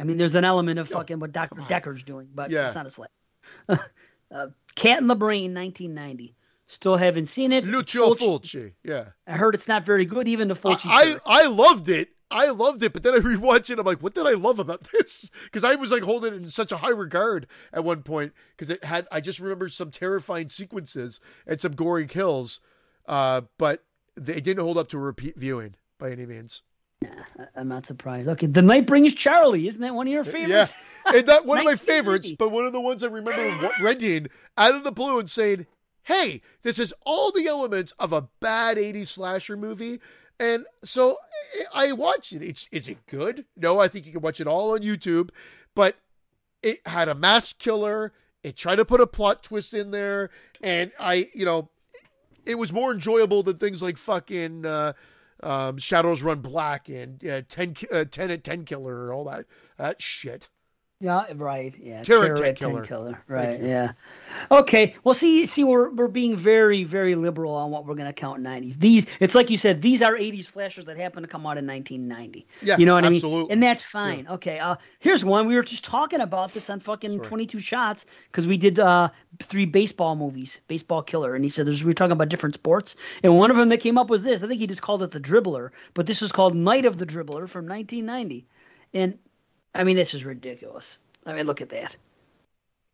I 0.00 0.04
mean 0.04 0.16
there's 0.16 0.34
an 0.34 0.44
element 0.44 0.78
of 0.80 0.88
fucking 0.88 1.20
what 1.20 1.30
Doctor 1.30 1.62
Decker's 1.68 2.02
doing, 2.02 2.28
but 2.34 2.50
Yeah. 2.50 2.66
it's 2.66 2.74
not 2.74 2.86
a 2.86 2.90
slap. 2.90 3.10
uh, 3.68 4.46
Cat 4.74 5.00
in 5.00 5.06
the 5.06 5.14
Brain, 5.14 5.54
1990. 5.54 6.34
Still 6.66 6.96
haven't 6.96 7.26
seen 7.26 7.52
it. 7.52 7.66
Lucio 7.66 8.14
Fulci-. 8.14 8.72
Yeah. 8.82 9.10
I 9.26 9.32
heard 9.32 9.54
it's 9.54 9.68
not 9.68 9.84
very 9.84 10.04
good, 10.06 10.26
even 10.28 10.48
the 10.48 10.54
Fulci. 10.54 10.86
I, 10.88 11.04
series. 11.04 11.20
I 11.26 11.46
loved 11.46 11.88
it. 11.88 12.08
I 12.30 12.50
loved 12.50 12.82
it, 12.82 12.92
but 12.92 13.02
then 13.02 13.14
I 13.14 13.18
rewatched 13.18 13.70
it. 13.70 13.78
I'm 13.78 13.84
like, 13.84 14.02
what 14.02 14.14
did 14.14 14.26
I 14.26 14.32
love 14.32 14.58
about 14.58 14.80
this? 14.92 15.30
Because 15.44 15.62
I 15.62 15.74
was 15.74 15.90
like 15.90 16.02
holding 16.02 16.32
it 16.34 16.42
in 16.42 16.48
such 16.48 16.72
a 16.72 16.78
high 16.78 16.90
regard 16.90 17.46
at 17.72 17.84
one 17.84 18.02
point 18.02 18.32
because 18.56 18.70
it 18.70 18.82
had. 18.84 19.06
I 19.12 19.20
just 19.20 19.40
remember 19.40 19.68
some 19.68 19.90
terrifying 19.90 20.48
sequences 20.48 21.20
and 21.46 21.60
some 21.60 21.72
gory 21.72 22.06
kills, 22.06 22.60
uh, 23.06 23.42
but 23.58 23.84
they 24.16 24.40
didn't 24.40 24.64
hold 24.64 24.78
up 24.78 24.88
to 24.88 24.96
a 24.96 25.00
repeat 25.00 25.36
viewing 25.36 25.76
by 25.98 26.10
any 26.10 26.26
means. 26.26 26.62
Yeah, 27.02 27.10
I'm 27.54 27.68
not 27.68 27.84
surprised. 27.84 28.28
Okay, 28.28 28.46
The 28.46 28.62
Night 28.62 28.86
Brings 28.86 29.14
Charlie. 29.14 29.68
Isn't 29.68 29.82
that 29.82 29.94
one 29.94 30.06
of 30.06 30.12
your 30.12 30.24
favorites? 30.24 30.74
Yeah, 31.06 31.12
and 31.18 31.26
not 31.26 31.44
one 31.46 31.58
of 31.58 31.64
my 31.64 31.76
favorites, 31.76 32.32
but 32.32 32.50
one 32.50 32.64
of 32.64 32.72
the 32.72 32.80
ones 32.80 33.04
I 33.04 33.08
remember 33.08 33.70
renting 33.82 34.28
out 34.56 34.74
of 34.74 34.84
the 34.84 34.92
blue 34.92 35.18
and 35.18 35.28
saying, 35.28 35.66
"Hey, 36.04 36.42
this 36.62 36.78
is 36.78 36.94
all 37.04 37.30
the 37.32 37.46
elements 37.46 37.92
of 37.98 38.12
a 38.12 38.28
bad 38.40 38.76
'80s 38.76 39.08
slasher 39.08 39.56
movie." 39.56 40.00
And 40.40 40.66
so 40.82 41.16
I 41.72 41.92
watched 41.92 42.32
it. 42.32 42.42
It's 42.42 42.68
is 42.72 42.88
it 42.88 43.06
good? 43.06 43.44
No, 43.56 43.80
I 43.80 43.88
think 43.88 44.06
you 44.06 44.12
can 44.12 44.20
watch 44.20 44.40
it 44.40 44.46
all 44.46 44.72
on 44.72 44.80
YouTube. 44.80 45.30
But 45.74 45.96
it 46.62 46.80
had 46.86 47.08
a 47.08 47.14
mass 47.14 47.52
killer. 47.52 48.12
It 48.42 48.56
tried 48.56 48.76
to 48.76 48.84
put 48.84 49.00
a 49.00 49.06
plot 49.06 49.42
twist 49.42 49.72
in 49.72 49.90
there, 49.90 50.30
and 50.62 50.92
I, 51.00 51.30
you 51.34 51.44
know, 51.44 51.70
it 52.44 52.56
was 52.56 52.72
more 52.72 52.92
enjoyable 52.92 53.42
than 53.42 53.56
things 53.56 53.82
like 53.82 53.96
fucking 53.96 54.66
uh, 54.66 54.92
um, 55.42 55.78
Shadows 55.78 56.22
Run 56.22 56.40
Black 56.40 56.88
and 56.88 57.26
uh, 57.26 57.42
Ten 57.48 57.74
uh, 57.92 58.04
Ten 58.04 58.30
at 58.30 58.44
Ten 58.44 58.64
Killer 58.64 59.04
and 59.04 59.12
all 59.12 59.24
that 59.24 59.46
that 59.78 60.02
shit. 60.02 60.48
Yeah, 61.00 61.24
right. 61.34 61.74
Yeah, 61.78 62.02
Terror 62.02 62.26
Terror 62.26 62.36
Tent 62.36 62.48
at 62.48 62.56
Tent 62.56 62.88
Killer. 62.88 63.22
Right. 63.26 63.60
Yeah. 63.60 63.92
Okay. 64.50 64.94
Well, 65.02 65.14
see, 65.14 65.44
see, 65.44 65.64
we're 65.64 65.90
we're 65.90 66.08
being 66.08 66.36
very, 66.36 66.84
very 66.84 67.16
liberal 67.16 67.52
on 67.52 67.70
what 67.70 67.84
we're 67.84 67.96
going 67.96 68.06
to 68.06 68.12
count 68.12 68.42
'90s. 68.42 68.78
These, 68.78 69.06
it's 69.18 69.34
like 69.34 69.50
you 69.50 69.58
said, 69.58 69.82
these 69.82 70.02
are 70.02 70.14
'80s 70.14 70.44
slashers 70.44 70.84
that 70.84 70.96
happen 70.96 71.22
to 71.22 71.28
come 71.28 71.42
out 71.46 71.58
in 71.58 71.66
1990. 71.66 72.46
Yeah, 72.62 72.78
you 72.78 72.86
know 72.86 72.94
what 72.94 73.04
I 73.04 73.08
absolutely. 73.08 73.42
mean. 73.42 73.52
And 73.52 73.62
that's 73.62 73.82
fine. 73.82 74.26
Okay. 74.28 74.60
Uh, 74.60 74.76
here's 75.00 75.24
one. 75.24 75.48
We 75.48 75.56
were 75.56 75.62
just 75.62 75.84
talking 75.84 76.20
about 76.20 76.54
this 76.54 76.70
on 76.70 76.78
fucking 76.78 77.10
Sorry. 77.10 77.26
22 77.26 77.58
shots 77.58 78.06
because 78.30 78.46
we 78.46 78.56
did 78.56 78.78
uh 78.78 79.08
three 79.42 79.66
baseball 79.66 80.14
movies, 80.14 80.60
Baseball 80.68 81.02
Killer, 81.02 81.34
and 81.34 81.44
he 81.44 81.50
said 81.50 81.66
there's 81.66 81.82
we 81.82 81.88
were 81.88 81.94
talking 81.94 82.12
about 82.12 82.28
different 82.28 82.54
sports, 82.54 82.94
and 83.24 83.36
one 83.36 83.50
of 83.50 83.56
them 83.56 83.68
that 83.70 83.80
came 83.80 83.98
up 83.98 84.10
was 84.10 84.22
this. 84.22 84.42
I 84.42 84.46
think 84.46 84.60
he 84.60 84.66
just 84.68 84.82
called 84.82 85.02
it 85.02 85.10
the 85.10 85.20
Dribbler, 85.20 85.70
but 85.92 86.06
this 86.06 86.20
was 86.20 86.30
called 86.30 86.54
Night 86.54 86.86
of 86.86 86.98
the 86.98 87.06
Dribbler 87.06 87.48
from 87.48 87.66
1990, 87.66 88.46
and 88.94 89.18
I 89.74 89.84
mean 89.84 89.96
this 89.96 90.14
is 90.14 90.24
ridiculous. 90.24 90.98
I 91.26 91.32
mean, 91.32 91.46
look 91.46 91.60
at 91.60 91.70
that. 91.70 91.96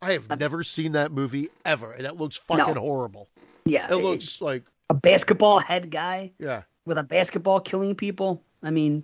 I 0.03 0.13
have 0.13 0.31
uh, 0.31 0.35
never 0.37 0.63
seen 0.63 0.93
that 0.93 1.13
movie 1.13 1.49
ever, 1.65 1.93
and 1.93 2.07
it 2.07 2.17
looks 2.17 2.37
fucking 2.39 2.75
No. 2.75 2.81
horrible. 2.81 3.29
Yeah, 3.67 3.87
It 3.91 3.97
looks 3.97 4.41
like 4.41 4.65
a 4.89 4.95
basketball 4.95 5.59
head 5.61 5.91
guy 5.91 6.33
yeah. 6.39 6.63
with 6.87 6.97
a 6.97 7.03
basketball 7.03 7.61
killing 7.61 7.95
people. 7.95 8.43
I 8.63 8.71
mean, 8.71 9.03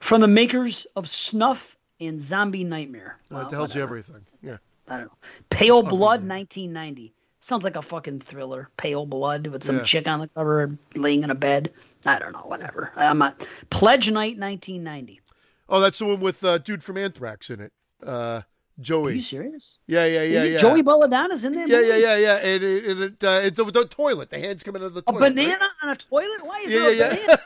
from 0.00 0.20
the 0.20 0.28
makers 0.28 0.86
of 0.96 1.08
Snuff 1.08 1.76
and 2.00 2.20
Zombie 2.20 2.64
Nightmare. 2.64 3.18
That 3.30 3.34
Well, 3.36 3.50
tells 3.50 3.74
you 3.74 3.82
everything. 3.82 4.26
Yeah. 4.42 4.58
I 4.88 4.98
don't 4.98 5.06
know. 5.06 5.12
Pale 5.48 5.76
Zombie 5.76 5.90
Blood, 5.96 6.28
1990. 6.28 7.14
Sounds 7.40 7.64
like 7.64 7.76
a 7.76 7.82
fucking 7.82 8.20
thriller. 8.20 8.68
Pale 8.76 9.06
Blood 9.06 9.46
with 9.46 9.64
some 9.64 9.78
Yeah. 9.78 9.82
chick 9.84 10.06
on 10.08 10.20
the 10.20 10.28
cover 10.28 10.76
laying 10.94 11.22
in 11.22 11.30
a 11.30 11.34
bed. 11.34 11.72
I 12.04 12.18
don't 12.18 12.32
know. 12.32 12.40
Whatever. 12.40 12.92
I'm 12.96 13.18
not. 13.18 13.46
Pledge 13.70 14.10
Night, 14.10 14.36
1990. 14.38 15.20
Oh, 15.68 15.80
that's 15.80 15.98
the 15.98 16.06
one 16.06 16.20
with 16.20 16.44
uh, 16.44 16.58
dude 16.58 16.82
from 16.84 16.96
Anthrax 16.98 17.50
in 17.50 17.60
it. 17.60 17.72
Uh, 18.04 18.10
Are 18.10 18.44
Joey. 18.80 19.14
you 19.16 19.20
serious? 19.22 19.78
Yeah, 19.86 20.04
yeah, 20.04 20.22
yeah, 20.22 20.38
Is 20.38 20.44
it 20.44 20.52
yeah. 20.52 20.58
Joey 20.58 20.82
Belladonna's 20.82 21.44
in 21.44 21.52
there? 21.54 21.66
yeah, 21.66 21.80
yeah, 21.80 21.96
yeah, 21.96 22.16
yeah. 22.16 22.36
And 22.54 22.62
it, 22.64 22.84
and 22.84 23.00
it, 23.02 23.24
uh, 23.24 23.40
it's 23.42 23.56
the, 23.56 23.64
the 23.64 23.84
toilet. 23.86 24.30
The 24.30 24.38
hands 24.40 24.62
coming 24.62 24.82
out 24.82 24.86
of 24.86 24.94
the 24.94 25.00
A 25.06 25.12
toilet. 25.12 25.20
right? 25.20 25.34
banana 25.34 25.68
on 25.82 25.88
a 25.90 25.96
toilet? 25.96 26.44
Why 26.44 26.60
is 26.60 26.72
Yeah, 26.72 26.78
there 26.80 26.92
yeah, 26.94 27.14
a 27.14 27.16
yeah. 27.16 27.36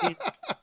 banana? 0.00 0.16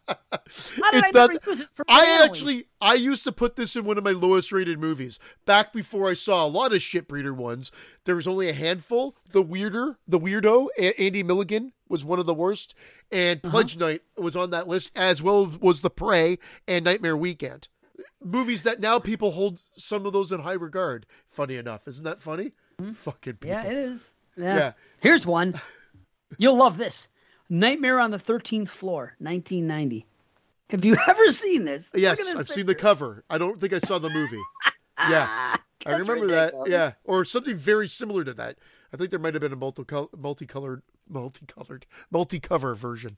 It's 0.45 0.73
I 0.83 1.09
not- 1.13 1.31
use 1.45 1.59
this 1.59 1.73
I 1.87 2.21
actually 2.25 2.65
I 2.81 2.95
used 2.95 3.23
to 3.23 3.31
put 3.31 3.55
this 3.55 3.75
in 3.75 3.85
one 3.85 3.97
of 3.97 4.03
my 4.03 4.11
lowest 4.11 4.51
rated 4.51 4.79
movies 4.79 5.19
back 5.45 5.71
before 5.71 6.09
I 6.09 6.15
saw 6.15 6.45
a 6.45 6.47
lot 6.49 6.73
of 6.73 6.79
shitbreeder 6.79 7.33
ones. 7.35 7.71
There 8.05 8.15
was 8.15 8.27
only 8.27 8.49
a 8.49 8.53
handful. 8.53 9.15
The 9.31 9.41
weirder, 9.41 9.97
the 10.07 10.19
weirdo, 10.19 10.67
A- 10.77 10.99
Andy 11.01 11.23
Milligan 11.23 11.71
was 11.87 12.03
one 12.03 12.19
of 12.19 12.25
the 12.25 12.33
worst, 12.33 12.75
and 13.11 13.39
Uh-huh. 13.43 13.51
Pledge 13.51 13.77
Night 13.77 14.01
was 14.17 14.35
on 14.35 14.49
that 14.49 14.67
list 14.67 14.91
as 14.95 15.23
well 15.23 15.45
was 15.61 15.79
The 15.81 15.89
Prey 15.89 16.39
and 16.67 16.83
Nightmare 16.83 17.15
Weekend. 17.15 17.69
Movies 18.23 18.63
that 18.63 18.79
now 18.81 18.99
people 18.99 19.31
hold 19.31 19.63
some 19.77 20.05
of 20.05 20.11
those 20.13 20.31
in 20.33 20.41
high 20.41 20.53
regard. 20.53 21.05
Funny 21.27 21.55
enough, 21.55 21.87
isn't 21.87 22.03
that 22.03 22.19
funny? 22.19 22.51
Fucking 22.93 23.35
people. 23.35 23.49
Yeah, 23.57 23.65
it 23.65 23.77
is. 23.77 24.13
Yeah. 24.35 24.55
Yeah. 24.57 24.71
Here's 24.99 25.25
one. 25.25 25.59
You'll 26.37 26.57
love 26.57 26.77
this. 26.77 27.07
Nightmare 27.49 27.99
on 28.01 28.11
the 28.11 28.19
13th 28.19 28.67
Floor, 28.69 29.15
1990. 29.19 30.05
Have 30.69 30.84
you 30.85 30.98
ever 31.07 31.31
seen 31.31 31.65
this? 31.65 31.91
Yes, 31.95 32.19
I've 32.35 32.49
seen 32.49 32.65
the 32.65 32.76
cover. 32.76 33.23
I 33.30 33.38
don't 33.38 33.60
think 33.60 33.73
I 33.73 33.80
saw 33.80 33.99
the 33.99 34.10
movie. 34.10 34.41
Yeah. 34.98 35.56
I 35.85 35.91
remember 35.91 36.27
that. 36.27 36.53
Yeah, 36.65 36.94
or 37.06 37.23
something 37.23 37.56
very 37.56 37.88
similar 37.88 38.23
to 38.26 38.34
that. 38.34 38.57
I 38.91 38.98
think 38.98 39.10
there 39.10 39.19
might 39.19 39.34
have 39.35 39.41
been 39.41 39.53
a 39.53 39.57
multicol- 39.57 40.10
multicolored, 40.18 40.81
multicolored, 41.07 41.85
multicover 42.14 42.76
version. 42.76 43.18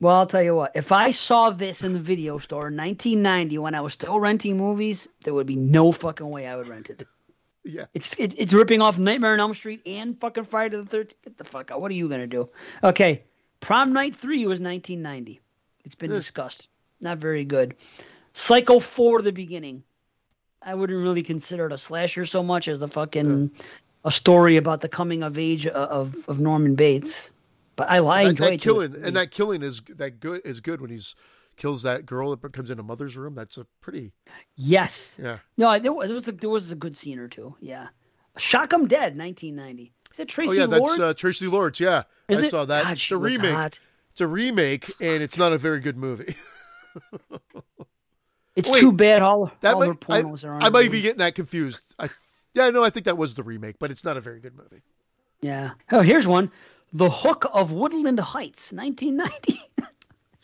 Well, 0.00 0.16
I'll 0.16 0.26
tell 0.26 0.42
you 0.42 0.54
what. 0.56 0.72
If 0.74 0.92
I 0.92 1.12
saw 1.12 1.50
this 1.50 1.82
in 1.82 1.92
the 1.94 1.98
video 2.00 2.36
store 2.38 2.68
in 2.68 2.76
1990 2.76 3.58
when 3.58 3.74
I 3.74 3.80
was 3.80 3.92
still 3.92 4.18
renting 4.18 4.56
movies, 4.56 5.08
there 5.22 5.32
would 5.32 5.46
be 5.46 5.56
no 5.56 5.92
fucking 5.92 6.28
way 6.28 6.46
I 6.46 6.56
would 6.56 6.68
rent 6.68 6.90
it. 6.90 7.06
Yeah, 7.66 7.86
It's 7.94 8.12
it, 8.18 8.34
it's 8.38 8.52
ripping 8.52 8.82
off 8.82 8.98
Nightmare 8.98 9.32
on 9.32 9.40
Elm 9.40 9.54
Street 9.54 9.80
and 9.86 10.20
fucking 10.20 10.44
Friday 10.44 10.76
the 10.76 10.82
13th. 10.82 11.14
Get 11.22 11.38
the 11.38 11.44
fuck 11.44 11.70
out. 11.70 11.80
What 11.80 11.90
are 11.90 11.94
you 11.94 12.08
gonna 12.10 12.26
do? 12.26 12.50
Okay, 12.82 13.22
Prom 13.60 13.94
Night 13.94 14.14
Three 14.14 14.40
was 14.46 14.60
1990. 14.60 15.40
It's 15.86 15.94
been 15.94 16.10
discussed. 16.10 16.68
Not 17.04 17.18
very 17.18 17.44
good. 17.44 17.76
Psycho 18.32 18.80
4: 18.80 19.22
The 19.22 19.32
Beginning. 19.32 19.84
I 20.62 20.74
wouldn't 20.74 20.98
really 20.98 21.22
consider 21.22 21.66
it 21.66 21.72
a 21.72 21.78
slasher 21.78 22.24
so 22.24 22.42
much 22.42 22.66
as 22.68 22.80
a 22.80 22.88
fucking 22.88 23.50
a 24.04 24.10
story 24.10 24.56
about 24.56 24.80
the 24.80 24.88
coming 24.88 25.22
of 25.22 25.38
age 25.38 25.66
of 25.66 26.16
of, 26.16 26.28
of 26.28 26.40
Norman 26.40 26.74
Bates. 26.74 27.30
But 27.76 27.90
I, 27.90 27.98
I 27.98 28.24
that, 28.24 28.30
enjoy 28.30 28.44
that 28.46 28.52
it. 28.52 28.54
a 28.54 28.58
killing 28.58 28.96
and 29.04 29.16
that 29.16 29.30
killing 29.30 29.62
is 29.62 29.82
that 29.96 30.20
good 30.20 30.40
is 30.44 30.60
good 30.60 30.80
when 30.80 30.90
he's 30.90 31.14
kills 31.56 31.82
that 31.82 32.06
girl 32.06 32.34
that 32.34 32.52
comes 32.52 32.70
in 32.70 32.78
a 32.78 32.82
mother's 32.82 33.16
room. 33.16 33.34
That's 33.34 33.58
a 33.58 33.66
pretty 33.80 34.12
yes. 34.56 35.16
yeah. 35.22 35.38
No, 35.56 35.78
there 35.78 35.92
was, 35.92 36.06
there 36.08 36.14
was 36.14 36.28
a, 36.28 36.32
there 36.32 36.50
was 36.50 36.72
a 36.72 36.76
good 36.76 36.96
scene 36.96 37.18
or 37.18 37.28
two. 37.28 37.54
Yeah. 37.60 37.88
Shock 38.36 38.72
'em 38.72 38.88
Dead, 38.88 39.16
1990. 39.16 39.92
Is 40.10 40.16
that 40.16 40.22
Oh 40.22 40.42
Traci 40.42 40.56
yeah, 40.56 40.64
Lord? 40.64 40.70
that's 40.70 40.98
uh, 40.98 41.12
Traci 41.14 41.50
Lords. 41.50 41.78
Yeah, 41.80 42.04
Is 42.28 42.40
I 42.40 42.46
it? 42.46 42.50
saw 42.50 42.64
that. 42.64 42.84
God, 42.84 42.92
it's 42.92 43.10
a 43.10 43.16
remake. 43.16 43.52
hot. 43.52 43.78
It's 44.12 44.20
a 44.20 44.26
remake, 44.26 44.90
and 45.00 45.22
it's 45.22 45.36
not 45.36 45.52
a 45.52 45.58
very 45.58 45.80
good 45.80 45.96
movie. 45.96 46.36
It's 48.56 48.70
Wait, 48.70 48.78
too 48.80 48.92
bad 48.92 49.20
all, 49.20 49.50
That 49.62 49.74
all 49.74 49.82
her 49.82 49.96
might 50.08 50.24
I, 50.24 50.46
are 50.46 50.54
on. 50.54 50.62
I 50.62 50.68
might 50.68 50.90
be 50.92 51.00
getting 51.00 51.18
that 51.18 51.34
confused. 51.34 51.80
I 51.98 52.08
yeah, 52.54 52.70
no, 52.70 52.84
I 52.84 52.90
think 52.90 53.04
that 53.06 53.18
was 53.18 53.34
the 53.34 53.42
remake, 53.42 53.80
but 53.80 53.90
it's 53.90 54.04
not 54.04 54.16
a 54.16 54.20
very 54.20 54.38
good 54.38 54.56
movie. 54.56 54.82
Yeah. 55.40 55.72
Oh, 55.90 56.00
here's 56.02 56.24
one. 56.26 56.52
The 56.92 57.10
Hook 57.10 57.46
of 57.52 57.72
Woodland 57.72 58.20
Heights, 58.20 58.72
1990. 58.72 59.60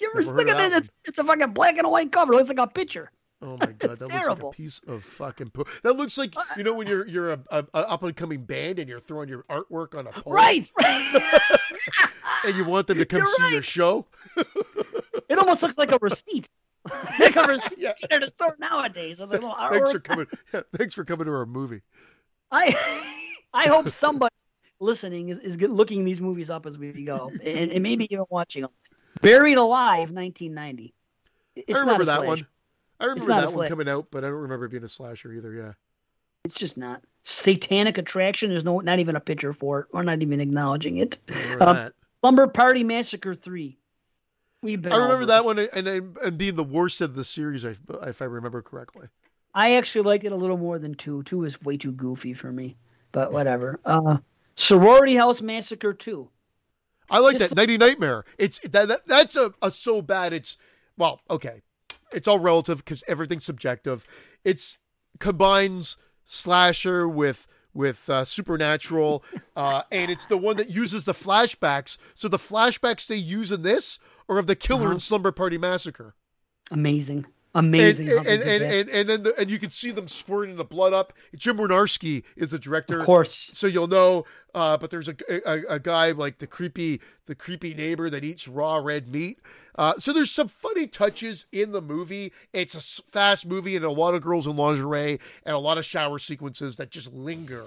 you 0.01 0.11
ever 0.13 0.23
Never 0.23 0.37
look 0.37 0.49
at 0.49 0.57
that? 0.57 0.73
It's, 0.83 0.93
it's 1.05 1.19
a 1.19 1.25
fucking 1.25 1.53
black 1.53 1.79
and 1.79 1.89
white 1.89 2.11
cover. 2.11 2.33
It 2.33 2.37
looks 2.37 2.49
like 2.49 2.59
a 2.59 2.67
picture. 2.67 3.13
Oh 3.43 3.57
my 3.61 3.67
god, 3.67 3.99
that 4.01 4.09
looks 4.13 4.27
like 4.27 4.43
a 4.43 4.51
piece 4.51 4.81
of 4.89 5.05
fucking 5.05 5.51
poo. 5.51 5.65
That 5.85 5.95
looks 5.95 6.19
like 6.19 6.37
uh, 6.37 6.43
you 6.57 6.65
know 6.65 6.75
when 6.75 6.87
you're 6.89 7.07
you're 7.07 7.33
a, 7.33 7.41
a, 7.51 7.65
a 7.73 7.91
up 7.91 8.03
and 8.03 8.15
coming 8.15 8.45
band 8.45 8.79
and 8.81 8.89
you're 8.89 9.01
throwing 9.01 9.29
your 9.29 9.45
artwork 9.45 9.97
on 9.97 10.09
a 10.09 10.13
pole, 10.13 10.33
Right. 10.33 10.69
right. 10.79 11.31
And 12.45 12.57
you 12.57 12.65
want 12.65 12.87
them 12.87 12.99
to 12.99 13.05
come 13.07 13.19
You're 13.19 13.27
see 13.27 13.53
your 13.53 13.63
show. 13.63 14.07
It 15.41 15.43
almost 15.43 15.63
looks 15.63 15.79
like 15.79 15.93
a 15.93 15.99
receipt. 16.01 16.49
like 17.19 17.37
a 17.37 17.45
receipt 17.45 17.79
Yeah. 17.79 17.93
at 18.11 18.23
a 18.23 18.31
store 18.31 18.57
nowadays. 18.59 19.21
A 19.21 19.27
little 19.27 19.55
Thanks 19.55 19.93
for 19.93 20.01
coming. 20.01 20.27
Yeah, 20.55 20.63
thanks 20.77 20.95
for 20.95 21.05
coming 21.05 21.27
to 21.27 21.33
our 21.33 21.47
movie. 21.47 21.83
I 22.51 22.75
I 23.55 23.69
hope 23.69 23.91
somebody 23.91 24.35
listening 24.81 25.29
is, 25.29 25.39
is 25.39 25.61
looking 25.61 26.05
these 26.05 26.21
movies 26.21 26.51
up 26.51 26.67
as 26.67 26.79
we 26.79 26.93
go, 27.05 27.31
and, 27.45 27.73
and 27.73 27.83
maybe 27.83 28.05
even 28.13 28.25
watching 28.31 28.63
them. 28.63 28.71
Buried 29.23 29.59
Alive, 29.59 30.11
1990. 30.11 30.95
It's 31.57 31.77
I 31.77 31.81
remember 31.81 32.05
that 32.05 32.17
slasher. 32.19 32.29
one. 32.29 32.47
I 33.01 33.05
remember 33.07 33.35
that 33.35 33.53
one 33.53 33.69
coming 33.69 33.89
out, 33.89 34.07
but 34.11 34.25
I 34.25 34.29
don't 34.29 34.39
remember 34.39 34.69
being 34.69 34.85
a 34.85 34.89
slasher 34.89 35.33
either. 35.33 35.53
Yeah. 35.53 35.73
It's 36.45 36.55
just 36.55 36.77
not. 36.77 37.03
Satanic 37.25 37.99
Attraction. 37.99 38.51
There's 38.51 38.65
no, 38.65 38.81
not 38.81 38.99
even 38.99 39.17
a 39.17 39.21
picture 39.21 39.53
for 39.53 39.81
it. 39.81 39.87
We're 39.93 40.03
not 40.03 40.23
even 40.23 40.41
acknowledging 40.41 40.99
it. 40.99 41.19
Um, 41.61 41.91
that. 42.23 42.55
Party 42.55 42.85
Massacre 42.85 43.35
Three. 43.35 43.79
We've 44.63 44.81
been. 44.81 44.93
I 44.93 44.97
remember 44.97 45.27
that 45.27 45.45
one 45.45 45.59
and, 45.59 45.87
and 45.89 46.17
and 46.19 46.39
being 46.39 46.55
the 46.55 46.65
worst 46.65 47.01
of 47.01 47.15
the 47.15 47.25
series, 47.25 47.65
if, 47.65 47.81
if 48.03 48.21
I 48.21 48.27
remember 48.27 48.61
correctly. 48.63 49.09
I 49.55 49.75
actually 49.75 50.03
liked 50.03 50.25
it 50.25 50.33
a 50.33 50.37
little 50.37 50.59
more 50.59 50.79
than 50.79 50.95
two. 50.95 51.23
Two 51.23 51.45
is 51.45 51.61
way 51.63 51.77
too 51.77 51.93
goofy 51.93 52.35
for 52.35 52.53
me, 52.53 52.77
but 53.11 53.33
whatever. 53.33 53.81
Uh, 53.85 54.19
Sorority 54.57 55.17
House 55.17 55.41
Massacre 55.41 55.95
Two. 55.95 56.29
I 57.11 57.19
like 57.19 57.39
Just- 57.39 57.51
that 57.51 57.57
Nighty 57.57 57.79
Nightmare. 57.79 58.25
It's 58.39 58.59
that, 58.61 58.89
that 58.89 59.07
that's 59.07 59.37
a, 59.37 59.53
a 59.63 59.71
so 59.71 60.03
bad. 60.03 60.33
It's 60.33 60.57
well, 60.97 61.21
okay. 61.31 61.63
It's 62.13 62.29
all 62.29 62.39
relative 62.39 62.79
because 62.79 63.03
everything's 63.09 63.45
subjective. 63.45 64.05
It's 64.45 64.79
combines 65.19 65.97
slasher 66.25 67.09
with 67.09 67.47
with 67.73 68.11
uh, 68.11 68.25
supernatural, 68.25 69.25
uh, 69.57 69.83
and 69.91 70.11
it's 70.11 70.27
the 70.27 70.37
one 70.37 70.57
that 70.57 70.69
uses 70.69 71.05
the 71.05 71.13
flashbacks. 71.13 71.99
So 72.15 72.29
the 72.29 72.37
flashbacks 72.37 73.07
they 73.07 73.17
use 73.17 73.53
in 73.53 73.63
this 73.63 73.99
are 74.31 74.39
of 74.39 74.47
the 74.47 74.57
killer 74.57 74.85
Uh-huh. 74.87 74.95
in 74.95 75.01
Slumber 75.01 75.33
Party 75.33 75.59
Massacre. 75.59 76.15
Amazing, 76.71 77.27
amazing. 77.55 78.09
and 78.09 78.27
and, 78.27 78.43
and, 78.43 78.63
and, 78.63 78.89
and 78.89 79.09
then 79.09 79.23
the, 79.25 79.35
and 79.39 79.51
you 79.51 79.59
can 79.59 79.71
see 79.71 79.91
them 79.91 80.07
squirting 80.09 80.57
the 80.57 80.65
blood 80.65 80.93
up. 80.93 81.13
Jim 81.37 81.57
Wynorski 81.59 82.23
is 82.37 82.51
the 82.51 82.59
director 82.59 83.01
of 83.01 83.07
course, 83.07 83.51
so 83.53 83.67
you'll 83.67 83.89
know. 83.89 84.25
Uh, 84.55 84.77
but 84.79 84.91
there's 84.91 85.09
a, 85.09 85.17
a 85.47 85.75
a 85.75 85.79
guy 85.81 86.13
like 86.13 86.39
the 86.39 86.47
creepy 86.47 87.01
the 87.27 87.35
creepy 87.35 87.75
neighbor 87.75 88.09
that 88.09 88.23
eats 88.25 88.47
raw 88.49 88.77
red 88.77 89.09
meat. 89.09 89.41
Uh, 89.77 89.95
so 89.99 90.13
there's 90.13 90.31
some 90.31 90.49
funny 90.49 90.87
touches 90.87 91.47
in 91.53 91.73
the 91.73 91.81
movie. 91.83 92.33
It's 92.53 92.75
a 92.75 92.81
fast 93.03 93.47
movie 93.47 93.75
and 93.77 93.85
a 93.85 93.91
lot 93.91 94.15
of 94.15 94.23
girls 94.23 94.47
in 94.47 94.57
lingerie 94.57 95.19
and 95.45 95.55
a 95.55 95.59
lot 95.59 95.79
of 95.79 95.85
shower 95.85 96.19
sequences 96.19 96.77
that 96.77 96.91
just 96.91 97.13
linger 97.13 97.65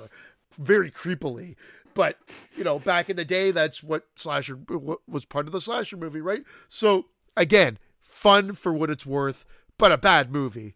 very 0.57 0.91
creepily. 0.91 1.55
But 1.93 2.17
you 2.55 2.63
know, 2.63 2.79
back 2.79 3.09
in 3.09 3.15
the 3.15 3.25
day, 3.25 3.51
that's 3.51 3.83
what 3.83 4.07
slasher 4.15 4.59
was 5.07 5.25
part 5.25 5.45
of 5.45 5.51
the 5.51 5.61
slasher 5.61 5.97
movie, 5.97 6.21
right? 6.21 6.43
So 6.67 7.05
again, 7.35 7.77
fun 7.99 8.53
for 8.53 8.73
what 8.73 8.89
it's 8.89 9.05
worth, 9.05 9.45
but 9.77 9.91
a 9.91 9.97
bad 9.97 10.31
movie. 10.31 10.75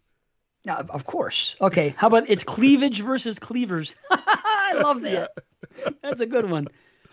Yeah, 0.64 0.82
of 0.90 1.06
course. 1.06 1.56
Okay, 1.60 1.94
how 1.96 2.08
about 2.08 2.28
it's 2.28 2.44
cleavage 2.44 3.00
versus 3.00 3.38
cleavers? 3.38 3.94
I 4.10 4.80
love 4.82 5.02
that. 5.02 5.32
That's 6.02 6.20
a 6.20 6.26
good 6.26 6.50
one. 6.50 6.66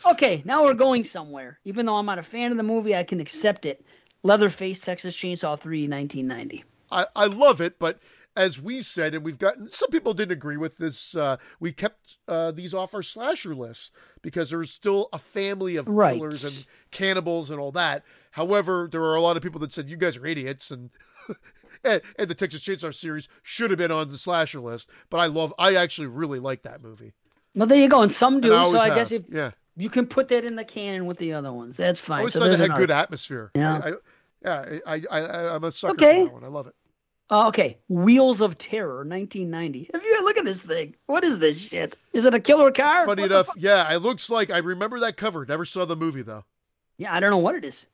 Okay, 0.05 0.41
now 0.45 0.63
we're 0.63 0.73
going 0.73 1.03
somewhere. 1.03 1.59
Even 1.63 1.85
though 1.85 1.95
I'm 1.95 2.05
not 2.05 2.19
a 2.19 2.23
fan 2.23 2.51
of 2.51 2.57
the 2.57 2.63
movie, 2.63 2.95
I 2.95 3.03
can 3.03 3.19
accept 3.19 3.65
it. 3.65 3.85
Leatherface, 4.23 4.81
Texas 4.81 5.15
Chainsaw 5.15 5.59
3, 5.59 5.87
1990. 5.87 6.63
I, 6.91 7.05
I 7.15 7.27
love 7.27 7.61
it, 7.61 7.79
but 7.79 7.99
as 8.35 8.61
we 8.61 8.81
said, 8.81 9.13
and 9.15 9.23
we've 9.23 9.37
gotten 9.39 9.69
some 9.69 9.89
people 9.89 10.13
didn't 10.13 10.33
agree 10.33 10.57
with 10.57 10.77
this. 10.77 11.15
Uh, 11.15 11.37
we 11.59 11.71
kept 11.71 12.17
uh, 12.27 12.51
these 12.51 12.73
off 12.73 12.93
our 12.93 13.03
slasher 13.03 13.55
lists 13.55 13.91
because 14.21 14.49
there's 14.49 14.71
still 14.71 15.09
a 15.13 15.17
family 15.17 15.75
of 15.75 15.87
Right. 15.87 16.15
killers 16.17 16.43
and 16.43 16.65
cannibals 16.91 17.49
and 17.51 17.59
all 17.59 17.71
that. 17.71 18.03
However, 18.31 18.87
there 18.91 19.03
are 19.03 19.15
a 19.15 19.21
lot 19.21 19.37
of 19.37 19.43
people 19.43 19.59
that 19.61 19.71
said 19.73 19.89
you 19.89 19.97
guys 19.97 20.17
are 20.17 20.25
idiots 20.25 20.71
and. 20.71 20.89
And, 21.83 22.01
and 22.17 22.27
the 22.27 22.33
Texas 22.33 22.63
Chainsaw 22.63 22.91
series 22.91 23.27
should 23.43 23.69
have 23.69 23.77
been 23.77 23.91
on 23.91 24.07
the 24.07 24.17
slasher 24.17 24.59
list, 24.59 24.89
but 25.11 25.19
I 25.19 25.27
love. 25.27 25.53
I 25.59 25.75
actually 25.75 26.07
really 26.07 26.39
like 26.39 26.63
that 26.63 26.81
movie. 26.81 27.13
Well, 27.53 27.67
there 27.67 27.77
you 27.77 27.87
go. 27.87 28.01
And 28.01 28.11
some 28.11 28.35
And 28.35 28.41
do, 28.43 28.49
so 28.49 28.79
I 28.79 28.89
guess 28.89 29.11
have. 29.11 29.25
if 29.27 29.31
yeah, 29.31 29.51
you 29.77 29.91
can 29.91 30.07
put 30.07 30.29
that 30.29 30.45
in 30.45 30.55
the 30.55 30.63
canon 30.63 31.05
with 31.05 31.19
the 31.19 31.33
other 31.33 31.53
ones. 31.53 31.77
That's 31.77 31.99
I 31.99 32.03
fine. 32.03 32.17
always 32.19 32.33
So 32.33 32.39
thought 32.39 32.49
it 32.49 32.59
had 32.59 32.73
good 32.75 32.89
atmosphere. 32.89 33.51
Yeah. 33.53 33.81
I, 33.83 33.89
I, 33.89 33.91
yeah, 34.41 34.79
I, 34.87 35.01
I, 35.11 35.21
I, 35.21 35.55
I'm 35.55 35.63
a 35.63 35.71
sucker 35.71 35.93
Okay. 35.93 36.19
for 36.21 36.25
that 36.25 36.33
one. 36.33 36.43
I 36.43 36.47
love 36.47 36.65
it. 36.65 36.73
Uh, 37.29 37.47
okay, 37.47 37.79
Wheels 37.89 38.41
of 38.41 38.57
Terror, 38.57 38.97
1990. 38.97 39.89
If 39.93 40.03
you 40.03 40.23
look 40.23 40.37
at 40.37 40.45
this 40.45 40.61
thing, 40.61 40.95
what 41.07 41.23
is 41.23 41.39
this 41.39 41.57
shit? 41.57 41.97
Is 42.13 42.25
it 42.25 42.35
a 42.35 42.39
killer 42.39 42.71
car? 42.71 43.05
Funny 43.05 43.23
What 43.23 43.31
enough, 43.31 43.49
yeah, 43.57 43.91
it 43.93 43.99
looks 44.03 44.29
like 44.29 44.51
I 44.51 44.59
remember 44.59 44.99
that 44.99 45.17
cover. 45.17 45.43
Never 45.45 45.65
saw 45.65 45.85
the 45.85 45.95
movie 45.95 46.21
though. 46.21 46.45
Yeah, 46.97 47.13
I 47.13 47.19
don't 47.19 47.31
know 47.31 47.37
what 47.39 47.55
it 47.55 47.65
is. 47.65 47.87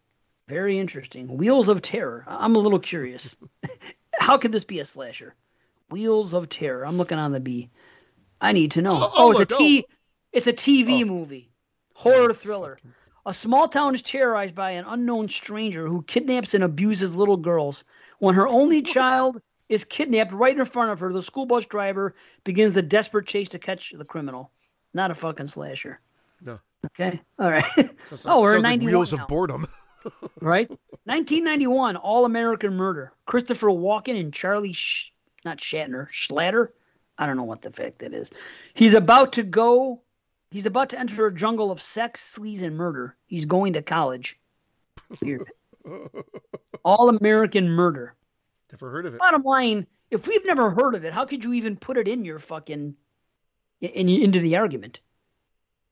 Very 0.50 0.78
interesting. 0.80 1.38
Wheels 1.38 1.70
of 1.70 1.82
Terror. 1.82 2.26
I'm 2.28 2.56
a 2.58 2.60
little 2.60 2.80
curious. 2.80 3.38
How 4.20 4.38
could 4.38 4.52
this 4.52 4.66
be 4.66 4.80
a 4.80 4.86
slasher? 4.86 5.34
Wheels 5.90 6.34
of 6.34 6.50
Terror. 6.50 6.86
I'm 6.86 6.98
looking 6.98 7.18
on 7.18 7.32
the 7.32 7.40
B. 7.40 7.70
I 8.42 8.52
need 8.52 8.72
to 8.72 8.82
know. 8.82 8.96
Oh, 8.96 9.12
Oh, 9.16 9.28
oh, 9.28 9.32
it's 9.40 9.54
a 9.54 9.58
T. 9.58 9.86
oh. 9.90 9.94
It's 10.34 10.48
a 10.48 10.54
TV 10.54 11.04
Oh. 11.04 11.06
movie, 11.06 11.52
horror 11.94 12.34
thriller. 12.34 12.80
A 13.26 13.34
small 13.34 13.68
town 13.70 13.96
is 13.96 14.02
terrorized 14.02 14.56
by 14.56 14.72
an 14.72 14.86
unknown 14.88 15.30
stranger 15.30 15.88
who 15.88 16.02
kidnaps 16.02 16.54
and 16.54 16.64
abuses 16.64 17.16
little 17.16 17.38
girls. 17.38 17.84
When 18.22 18.36
her 18.36 18.48
only 18.48 18.84
child 18.84 19.42
is 19.68 19.84
kidnapped 19.84 20.32
right 20.32 20.56
in 20.56 20.64
front 20.66 20.92
of 20.92 21.00
her, 21.00 21.12
the 21.12 21.24
school 21.24 21.48
bus 21.48 21.66
driver 21.66 22.14
begins 22.44 22.74
the 22.74 22.84
desperate 22.84 23.26
chase 23.26 23.50
to 23.50 23.58
catch 23.58 23.94
the 23.98 24.06
criminal. 24.06 24.52
Not 24.94 25.10
a 25.10 25.16
fucking 25.16 25.48
slasher. 25.48 26.00
No. 26.40 26.60
Okay. 26.86 27.20
All 27.40 27.50
right. 27.50 27.66
Sounds 28.06 28.26
oh, 28.28 28.42
we're 28.42 28.54
sounds 28.54 28.64
like 28.64 28.82
Wheels 28.82 29.12
now 29.12 29.24
of 29.24 29.28
Boredom. 29.28 29.66
right? 30.40 30.70
1991, 30.70 31.96
All 31.96 32.26
American 32.26 32.76
Murder. 32.76 33.12
Christopher 33.26 33.70
Walken 33.70 34.20
and 34.20 34.32
Charlie, 34.32 34.74
Sh- 34.74 35.12
not 35.44 35.58
Shatner, 35.58 36.08
Schlatter. 36.12 36.68
I 37.18 37.26
don't 37.26 37.38
know 37.38 37.44
what 37.44 37.64
the 37.64 37.72
fuck 37.72 37.98
that 37.98 38.14
is. 38.14 38.30
He's 38.76 38.94
about 38.94 39.34
to 39.34 39.42
go. 39.44 40.00
He's 40.52 40.68
about 40.68 40.90
to 40.90 41.00
enter 41.00 41.26
a 41.26 41.34
jungle 41.34 41.72
of 41.72 41.82
sex, 41.82 42.38
sleaze, 42.38 42.62
and 42.62 42.78
murder. 42.78 43.16
He's 43.26 43.46
going 43.46 43.74
to 43.74 43.82
college. 43.82 44.38
Weird. 45.24 45.52
All 46.86 47.10
American 47.10 47.70
Murder. 47.70 48.16
Never 48.72 48.90
heard 48.90 49.06
of 49.06 49.16
it. 49.16 49.20
Bottom 49.20 49.44
line, 49.44 49.88
if 50.10 50.28
we've 50.28 50.46
never 50.46 50.72
heard 50.72 50.96
of 50.96 51.06
it, 51.06 51.14
how 51.14 51.26
could 51.26 51.44
you 51.44 51.54
even 51.54 51.76
put 51.76 51.98
it 51.98 52.08
in 52.08 52.26
your 52.26 52.40
fucking 52.40 52.96
in, 53.82 54.10
into 54.10 54.40
the 54.40 54.58
argument? 54.58 55.00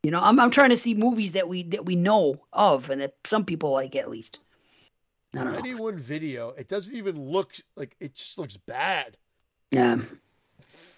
You 0.04 0.12
know, 0.12 0.20
I'm 0.22 0.40
I'm 0.40 0.52
trying 0.52 0.70
to 0.70 0.78
see 0.78 0.94
movies 0.94 1.34
that 1.34 1.50
we 1.50 1.64
that 1.64 1.86
we 1.86 1.96
know 1.96 2.42
of 2.54 2.90
and 2.90 3.02
that 3.02 3.16
some 3.26 3.46
people 3.46 3.72
like 3.72 3.96
at 3.96 4.10
least. 4.10 4.40
I 5.36 5.44
don't 5.44 5.54
know. 5.54 5.60
Anyone 5.60 6.00
video, 6.00 6.50
it 6.52 6.68
doesn't 6.68 6.96
even 6.96 7.22
look 7.22 7.54
like 7.76 7.96
it 8.00 8.16
just 8.16 8.38
looks 8.38 8.58
bad. 8.58 9.18
Yeah. 9.72 10.00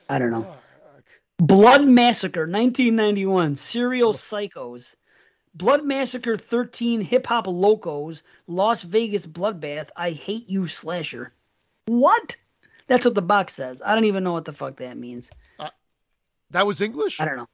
I 0.08 0.20
don't 0.20 0.32
know. 0.32 0.44
Fuck. 0.44 1.06
Blood 1.38 1.88
Massacre, 1.88 2.42
1991. 2.42 3.56
Serial 3.56 4.14
Psychos. 4.14 4.96
Blood 5.54 5.84
Massacre 5.84 6.38
13. 6.38 7.02
Hip 7.02 7.28
Hop 7.28 7.48
Locos. 7.48 8.24
Las 8.48 8.82
Vegas 8.84 9.26
Bloodbath. 9.26 9.90
I 9.96 10.12
Hate 10.12 10.50
You 10.50 10.68
Slasher. 10.68 11.34
What? 11.86 12.38
That's 12.88 13.06
what 13.06 13.16
the 13.16 13.22
box 13.22 13.54
says. 13.54 13.82
I 13.86 13.96
don't 13.96 14.06
even 14.06 14.24
know 14.24 14.34
what 14.34 14.46
the 14.46 14.54
fuck 14.54 14.78
that 14.78 14.98
means. 14.98 15.32
Uh, 15.60 15.70
that 16.50 16.68
was 16.68 16.82
English? 16.82 17.20
I 17.20 17.26
don't 17.26 17.38
know. 17.38 17.48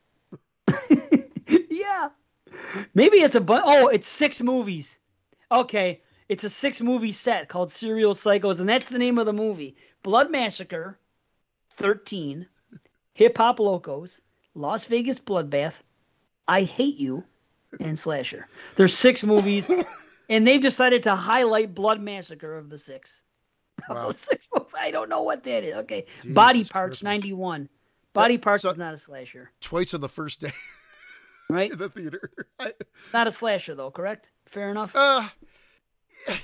yeah. 1.70 2.10
Maybe 2.94 3.18
it's 3.18 3.36
a 3.36 3.42
bu- 3.42 3.62
oh, 3.64 3.88
it's 3.88 4.08
six 4.08 4.42
movies. 4.42 4.98
Okay, 5.52 6.02
it's 6.28 6.44
a 6.44 6.50
six 6.50 6.82
movie 6.82 7.12
set 7.12 7.48
called 7.48 7.72
Serial 7.72 8.14
Psychos, 8.14 8.60
and 8.60 8.68
that's 8.68 8.90
the 8.90 8.98
name 8.98 9.18
of 9.18 9.26
the 9.26 9.34
movie: 9.34 9.76
Blood 10.04 10.32
Massacre, 10.32 10.98
thirteen, 11.76 12.48
Hip 13.14 13.38
Hop 13.38 13.60
Locos, 13.60 14.20
Las 14.56 14.86
Vegas 14.86 15.20
Bloodbath, 15.20 15.76
I 16.48 16.64
Hate 16.64 16.98
You, 16.98 17.24
and 17.80 17.98
Slasher. 17.98 18.48
There's 18.76 18.94
six 18.98 19.24
movies, 19.24 19.70
and 20.30 20.46
they've 20.48 20.62
decided 20.62 21.04
to 21.04 21.16
highlight 21.16 21.74
Blood 21.76 22.02
Massacre 22.02 22.58
of 22.58 22.70
the 22.70 22.78
six. 22.78 23.24
Wow. 23.90 24.10
six 24.12 24.48
movies, 24.54 24.72
I 24.80 24.90
don't 24.92 25.08
know 25.10 25.22
what 25.22 25.44
that 25.44 25.64
is. 25.64 25.76
Okay, 25.78 26.06
Body 26.26 26.64
Parts, 26.64 27.04
ninety 27.04 27.34
one. 27.34 27.70
Body 28.14 28.38
Parts 28.38 28.64
so- 28.64 28.72
is 28.72 28.78
not 28.78 28.94
a 28.94 28.98
slasher, 28.98 29.52
Twice 29.62 29.94
on 29.94 30.02
the 30.02 30.10
first 30.10 30.42
day 30.42 30.52
right? 31.50 31.72
in 31.72 31.78
the 31.78 31.90
theater. 31.90 32.32
I, 32.60 32.74
Not 33.14 33.28
a 33.28 33.32
slasher 33.32 33.76
though, 33.76 33.92
correct? 33.92 34.32
Fair 34.48 34.72
enough. 34.72 34.92
uh, 34.96 35.28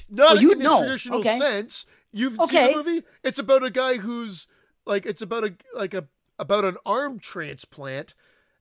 not 0.10 0.38
Oh, 0.38 0.40
you- 0.40 0.52
in 0.52 0.60
the 0.60 0.66
no, 0.66 0.80
traditional 0.84 1.20
okay. 1.22 1.38
sense. 1.38 1.86
You've 2.12 2.36
seen 2.36 2.72
the 2.72 2.72
movie? 2.76 3.04
It's 3.24 3.40
about 3.40 3.64
a 3.64 3.72
guy 3.72 3.96
who's 3.96 4.48
like 4.86 5.06
it's 5.08 5.24
about 5.24 5.44
a 5.46 5.56
like 5.76 5.96
a 5.96 6.06
about 6.38 6.64
an 6.66 6.78
arm 6.86 7.18
transplant, 7.20 8.14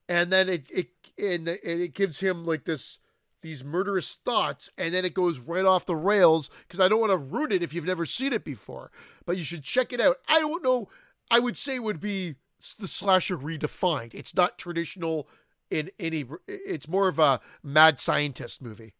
and 0.08 0.30
then 0.32 0.48
it 0.48 0.64
it 0.70 0.88
and, 1.18 1.48
and 1.48 1.58
it 1.64 1.94
gives 1.94 2.20
him 2.20 2.44
like 2.44 2.64
this 2.64 2.98
these 3.42 3.64
murderous 3.64 4.14
thoughts, 4.14 4.70
and 4.78 4.94
then 4.94 5.04
it 5.04 5.14
goes 5.14 5.40
right 5.40 5.64
off 5.64 5.84
the 5.84 5.96
rails. 5.96 6.48
Because 6.66 6.80
I 6.80 6.88
don't 6.88 7.00
want 7.00 7.10
to 7.10 7.16
ruin 7.16 7.52
it 7.52 7.62
if 7.62 7.74
you've 7.74 7.86
never 7.86 8.06
seen 8.06 8.32
it 8.32 8.44
before, 8.44 8.90
but 9.26 9.36
you 9.36 9.44
should 9.44 9.62
check 9.64 9.92
it 9.92 10.00
out. 10.00 10.18
I 10.28 10.40
don't 10.40 10.62
know. 10.62 10.88
I 11.30 11.40
would 11.40 11.56
say 11.56 11.76
it 11.76 11.82
would 11.82 12.00
be 12.00 12.36
the 12.78 12.86
slasher 12.88 13.36
redefined. 13.36 14.14
It's 14.14 14.34
not 14.34 14.58
traditional 14.58 15.28
in 15.70 15.90
any. 15.98 16.24
It's 16.46 16.88
more 16.88 17.08
of 17.08 17.18
a 17.18 17.40
mad 17.62 17.98
scientist 17.98 18.62
movie. 18.62 18.94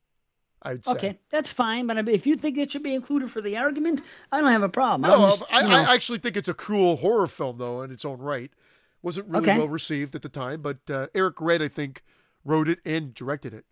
I 0.65 0.73
would 0.73 0.85
say. 0.85 0.93
Okay, 0.93 1.19
that's 1.31 1.49
fine. 1.49 1.87
But 1.87 2.09
if 2.09 2.27
you 2.27 2.37
think 2.37 2.57
it 2.57 2.71
should 2.71 2.83
be 2.83 2.95
included 2.95 3.31
for 3.31 3.41
the 3.41 3.57
argument, 3.57 4.01
I 4.31 4.41
don't 4.41 4.51
have 4.51 4.63
a 4.63 4.69
problem. 4.69 5.11
No, 5.11 5.29
just, 5.29 5.43
I, 5.51 5.67
I 5.67 5.95
actually 5.95 6.19
think 6.19 6.37
it's 6.37 6.49
a 6.49 6.55
cool 6.55 6.97
horror 6.97 7.27
film, 7.27 7.59
though, 7.59 7.83
in 7.83 7.91
its 7.91 8.05
own 8.05 8.19
right. 8.21 8.51
Wasn't 9.03 9.27
really 9.29 9.49
Okay. 9.49 9.59
well 9.59 9.69
received 9.69 10.15
at 10.15 10.23
the 10.23 10.29
time, 10.29 10.63
but 10.63 10.79
uh, 10.89 11.09
Eric 11.15 11.41
Red, 11.41 11.61
I 11.63 11.69
think, 11.69 12.03
wrote 12.45 12.69
it 12.69 12.79
and 12.85 13.13
directed 13.15 13.53
it. 13.55 13.65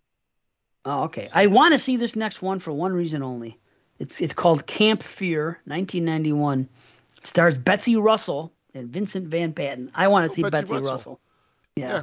oh, 0.85 1.03
okay. 1.03 1.29
I 1.33 1.47
want 1.47 1.73
to 1.73 1.77
see 1.77 1.95
this 1.97 2.15
next 2.15 2.41
one 2.41 2.59
for 2.59 2.71
one 2.71 2.91
reason 2.93 3.23
only. 3.23 3.59
It's 3.99 4.19
it's 4.19 4.33
called 4.33 4.65
Camp 4.65 5.03
Fear, 5.03 5.59
1991. 5.65 6.67
Stars 7.23 7.57
Betsy 7.57 7.95
Russell 7.95 8.51
and 8.73 8.89
Vincent 8.89 9.27
Van 9.27 9.53
Patten. 9.53 9.91
I 9.93 10.07
want 10.07 10.25
to 10.25 10.29
see 10.29 10.43
Oh, 10.43 10.49
Betsy 10.49 10.73
Betsy, 10.73 10.75
Russell. 10.75 10.91
Russell. 10.91 11.19
Yeah. 11.75 11.87
Yeah. 11.89 12.01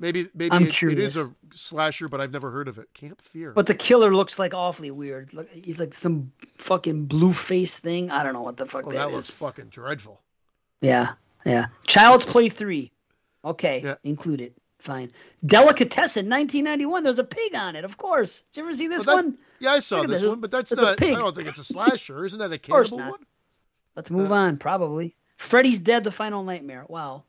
Maybe 0.00 0.26
maybe 0.34 0.56
it, 0.56 0.82
it 0.82 0.98
is 0.98 1.16
a 1.16 1.32
slasher, 1.50 2.08
but 2.08 2.20
I've 2.20 2.32
never 2.32 2.50
heard 2.52 2.68
of 2.68 2.78
it. 2.78 2.92
Camp 2.94 3.20
Fear. 3.20 3.52
But 3.52 3.66
the 3.66 3.74
killer 3.74 4.14
looks 4.14 4.38
like 4.38 4.54
awfully 4.54 4.90
weird. 4.92 5.32
Look, 5.34 5.50
he's 5.50 5.80
like 5.80 5.92
some 5.94 6.30
fucking 6.56 7.06
blue 7.06 7.32
face 7.32 7.78
thing. 7.78 8.10
I 8.10 8.22
don't 8.22 8.32
know 8.32 8.42
what 8.42 8.56
the 8.56 8.66
fuck 8.66 8.86
oh, 8.86 8.90
that 8.90 8.96
that 8.96 9.08
is. 9.08 9.14
looks 9.14 9.30
fucking 9.30 9.68
dreadful. 9.70 10.20
Yeah, 10.80 11.14
yeah. 11.44 11.66
Child's 11.86 12.24
Play 12.24 12.48
three. 12.48 12.92
Okay, 13.44 13.82
Yeah. 13.84 13.94
include 14.04 14.40
it. 14.40 14.54
Fine. 14.80 15.10
Delicatessen, 15.44 16.28
1991. 16.28 17.02
There's 17.02 17.18
a 17.18 17.24
pig 17.24 17.54
on 17.54 17.74
it, 17.76 17.84
of 17.84 17.96
course. 17.96 18.42
Did 18.52 18.60
you 18.60 18.66
ever 18.66 18.74
see 18.76 18.86
this 18.88 19.04
that- 19.06 19.14
one? 19.14 19.38
Yeah, 19.58 19.72
I 19.72 19.80
saw 19.80 20.02
this 20.02 20.20
this. 20.22 20.30
one, 20.30 20.40
but 20.40 20.50
that's 20.52 20.70
a 20.72 20.76
not. 20.76 21.02
I 21.02 21.10
don't 21.14 21.34
think 21.34 21.48
it's 21.48 21.58
a 21.58 21.64
slasher. 21.72 22.24
Isn't 22.24 22.38
that 22.38 22.52
a 22.52 22.58
cannibal 22.58 22.98
one? 22.98 23.26
Let's 23.96 24.10
move 24.10 24.30
on. 24.30 24.56
Probably. 24.56 25.16
Freddy's 25.36 25.78
Dead: 25.80 26.04
The 26.04 26.12
Final 26.12 26.44
Nightmare. 26.44 26.84
Wow. 26.88 27.24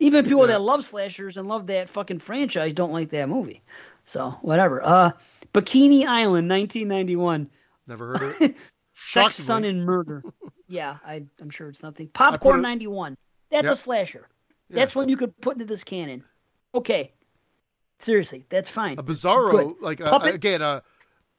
Even 0.00 0.24
people 0.24 0.40
Yeah. 0.42 0.46
that 0.58 0.62
love 0.62 0.84
slashers 0.84 1.36
and 1.36 1.46
love 1.46 1.66
that 1.68 1.88
fucking 1.90 2.18
franchise 2.20 2.72
don't 2.72 2.92
like 2.92 3.10
that 3.10 3.28
movie. 3.28 3.62
So 4.06 4.30
whatever. 4.40 4.84
Uh, 4.84 5.12
Bikini 5.52 6.06
Island, 6.06 6.48
1991. 6.48 7.48
Never 7.86 8.06
heard 8.08 8.22
of 8.22 8.40
it. 8.42 8.56
Sex. 8.94 9.36
Son, 9.36 9.64
and 9.64 9.84
Murder. 9.84 10.22
yeah, 10.72 10.96
I, 11.04 11.22
I'm 11.40 11.50
sure 11.50 11.68
it's 11.68 11.82
nothing. 11.82 12.08
Popcorn 12.08 12.60
it- 12.60 12.62
91. 12.62 13.16
That's 13.50 13.64
Yep. 13.64 13.72
a 13.72 13.76
slasher. 13.76 14.28
Yeah. 14.68 14.76
That's 14.76 14.94
one 14.94 15.08
you 15.10 15.18
could 15.18 15.38
put 15.40 15.54
into 15.54 15.66
this 15.66 15.84
canon. 15.84 16.24
Okay. 16.74 17.12
Seriously, 17.98 18.44
that's 18.48 18.70
fine. 18.70 18.98
A 18.98 19.02
bizarro, 19.02 19.74
like 19.80 20.00
a, 20.00 20.04
Puppet- 20.04 20.34
again 20.34 20.62
a 20.62 20.82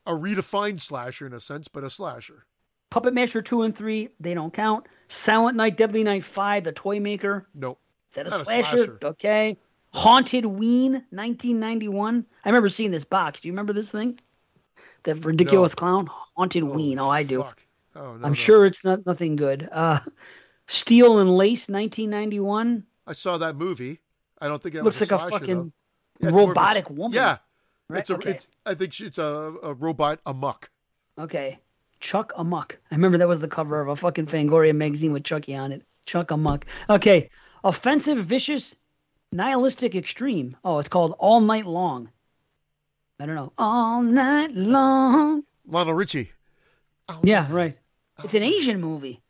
a 0.05 0.11
redefined 0.11 0.79
slasher 0.81 1.25
in 1.25 1.33
a 1.33 1.39
sense, 1.39 1.67
but 1.67 1.83
a 1.83 1.89
slasher. 1.89 2.45
Puppet 2.89 3.13
Master 3.13 3.41
2 3.41 3.63
and 3.63 3.75
3, 3.75 4.09
they 4.19 4.33
don't 4.33 4.53
count. 4.53 4.85
Silent 5.07 5.57
Night, 5.57 5.77
Deadly 5.77 6.03
Night 6.03 6.23
5, 6.23 6.65
The 6.65 6.71
Toy 6.73 6.99
Maker. 6.99 7.47
Nope. 7.55 7.79
Is 8.11 8.15
that 8.15 8.27
a 8.27 8.29
Not 8.29 8.41
a 8.41 8.45
slasher? 8.45 8.77
slasher. 8.77 8.99
Okay. 9.03 9.57
Hauntedween, 9.95 10.91
1991. 11.09 12.25
I 12.43 12.49
remember 12.49 12.69
seeing 12.69 12.91
this 12.91 13.05
box. 13.05 13.39
Do 13.39 13.47
you 13.47 13.53
remember 13.53 13.73
this 13.73 13.91
thing? 13.91 14.19
The 15.03 15.15
ridiculous 15.15 15.73
clown? 15.73 16.07
Haunted 16.35 16.63
oh, 16.63 16.73
Ween. 16.73 16.99
Oh, 16.99 17.09
I 17.09 17.23
do. 17.23 17.41
Fuck. 17.41 17.62
Oh 17.95 18.15
no. 18.17 18.25
I'm 18.25 18.31
no. 18.31 18.33
sure 18.33 18.65
it's 18.65 18.83
not 18.83 19.05
nothing 19.05 19.35
good. 19.35 19.67
Uh, 19.71 19.99
Steel 20.67 21.19
and 21.19 21.35
Lace, 21.35 21.67
1991. 21.69 22.83
I 23.05 23.13
saw 23.13 23.37
that 23.37 23.55
movie. 23.55 23.99
I 24.39 24.47
don't 24.47 24.61
think 24.61 24.75
it 24.75 24.83
Looks 24.83 24.99
was 24.99 25.11
like 25.11 25.21
a 25.21 25.25
a 25.25 25.29
fucking. 25.29 25.73
Yeah, 26.19 26.29
of 26.29 26.33
a 26.33 26.37
robotic 26.37 26.89
woman. 26.89 27.15
Yeah. 27.15 27.37
Right? 27.89 27.99
It's 27.99 28.09
a. 28.09 28.15
okay. 28.15 28.31
It's. 28.31 28.47
I 28.65 28.73
think 28.75 28.93
she- 28.93 29.05
it's 29.05 29.17
a, 29.17 29.53
a 29.63 29.73
robot 29.73 30.19
amok. 30.25 30.69
okay. 31.17 31.59
Chuck 31.99 32.33
Amuck. 32.35 32.77
I 32.91 32.95
remember 32.95 33.17
that 33.19 33.29
was 33.29 33.39
the 33.39 33.47
cover 33.47 33.79
of 33.79 33.87
a 33.87 33.95
fucking 33.95 34.25
Fangoria 34.25 34.75
magazine 34.75 35.13
with 35.13 35.23
Chucky 35.23 35.55
on 35.55 35.71
it. 35.71 35.83
Chuck 36.05 36.31
Amuck. 36.31 36.65
Okay. 36.89 37.29
Offensive, 37.63 38.17
vicious, 38.17 38.75
nihilistic, 39.31 39.95
extreme. 39.95 40.53
Oh, 40.65 40.79
it's 40.79 40.89
called 40.89 41.15
All 41.17 41.39
Night 41.39 41.65
Long. 41.65 42.09
I 43.21 43.25
don't 43.25 43.35
know. 43.35 43.53
All 43.57 44.01
Night 44.01 44.53
Long. 44.53 45.43
Lionel 45.65 45.93
Richie. 45.93 46.33
Yeah, 47.23 47.47
right. 47.49 47.77
It's 48.23 48.33
an 48.33 48.43
Asian 48.43 48.81
movie. 48.81 49.21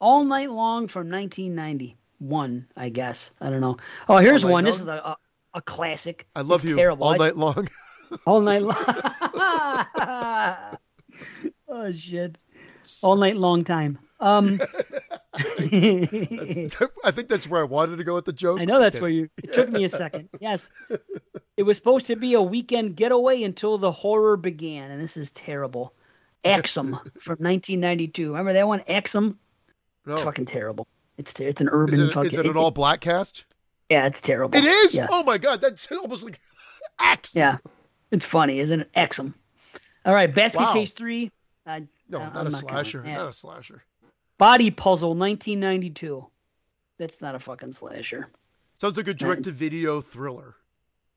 All 0.00 0.24
Night 0.24 0.50
Long 0.50 0.88
from 0.88 1.10
1991, 1.10 2.66
I 2.76 2.88
guess. 2.88 3.32
I 3.40 3.50
don't 3.50 3.60
know. 3.60 3.76
Oh, 4.08 4.16
here's 4.18 4.44
All 4.44 4.48
Night 4.50 4.54
one. 4.54 4.64
This 4.64 4.80
is 4.80 4.86
a, 4.86 4.92
a, 4.92 5.16
a 5.54 5.62
classic. 5.62 6.26
I 6.34 6.40
love 6.42 6.62
It's 6.62 6.70
you 6.70 6.76
terrible. 6.76 7.04
all 7.04 7.14
I- 7.14 7.18
night 7.18 7.36
long. 7.36 7.68
All 8.26 8.40
night 8.40 8.62
long. 8.62 8.74
oh 11.68 11.92
shit. 11.92 12.38
All 13.02 13.14
night 13.14 13.36
long 13.36 13.62
time. 13.62 14.00
Um 14.18 14.60
I 15.32 17.12
think 17.12 17.28
that's 17.28 17.46
where 17.48 17.60
I 17.60 17.64
wanted 17.64 17.98
to 17.98 18.04
go 18.04 18.16
with 18.16 18.24
the 18.24 18.32
joke. 18.32 18.58
I 18.60 18.64
know 18.64 18.80
that's 18.80 18.96
Okay. 18.96 19.02
where 19.02 19.10
you 19.10 19.28
it 19.42 19.52
took 19.52 19.68
me 19.68 19.84
a 19.84 19.88
second. 19.88 20.28
Yes. 20.40 20.70
It 21.56 21.62
was 21.62 21.76
supposed 21.76 22.06
to 22.06 22.16
be 22.16 22.34
a 22.34 22.42
weekend 22.42 22.96
getaway 22.96 23.44
until 23.44 23.78
the 23.78 23.92
horror 23.92 24.36
began, 24.36 24.90
and 24.90 25.00
this 25.00 25.16
is 25.16 25.30
terrible. 25.30 25.94
Axum 26.44 26.92
from 27.20 27.36
1992. 27.38 28.30
Remember 28.30 28.52
that 28.54 28.66
one? 28.66 28.82
Axum? 28.88 29.38
No. 30.06 30.14
It's 30.14 30.22
fucking 30.22 30.46
terrible. 30.46 30.86
It's 31.18 31.32
ter- 31.32 31.44
it's 31.46 31.60
an 31.60 31.66
Is 31.68 31.72
urban 31.74 32.00
it, 32.00 32.12
fucking 32.12 32.30
is 32.32 32.38
it 32.38 32.46
an 32.46 32.56
all 32.56 32.70
black 32.70 33.00
cast? 33.00 33.44
Yeah, 33.90 34.06
it's 34.06 34.20
terrible. 34.20 34.56
It 34.58 34.64
is. 34.64 34.94
Yeah. 34.94 35.08
Oh 35.10 35.22
my 35.24 35.36
god, 35.38 35.60
that's 35.60 35.90
almost 35.92 36.24
like 36.24 36.40
Axum. 36.98 37.32
Yeah. 37.38 37.58
It's 38.10 38.24
funny, 38.24 38.58
isn't 38.60 38.80
it? 38.80 38.90
Axum. 38.94 39.34
All 40.04 40.14
right, 40.14 40.34
Basket 40.34 40.60
Wow. 40.60 40.72
Case 40.72 40.92
3. 40.92 41.30
I, 41.66 41.86
No, 42.08 42.18
I- 42.18 42.24
not 42.24 42.36
I'm 42.36 42.46
a 42.46 42.50
not 42.50 42.66
gonna- 42.66 42.68
slasher. 42.84 43.02
yeah. 43.06 43.16
Not 43.16 43.28
a 43.28 43.32
slasher. 43.32 43.82
Body 44.38 44.70
Puzzle 44.70 45.14
1992. 45.14 46.26
That's 46.98 47.20
not 47.20 47.34
a 47.34 47.38
fucking 47.38 47.72
slasher. 47.72 48.28
Sounds 48.80 48.96
like 48.96 49.08
a 49.08 49.14
direct-to-video 49.14 50.00
thriller. 50.00 50.54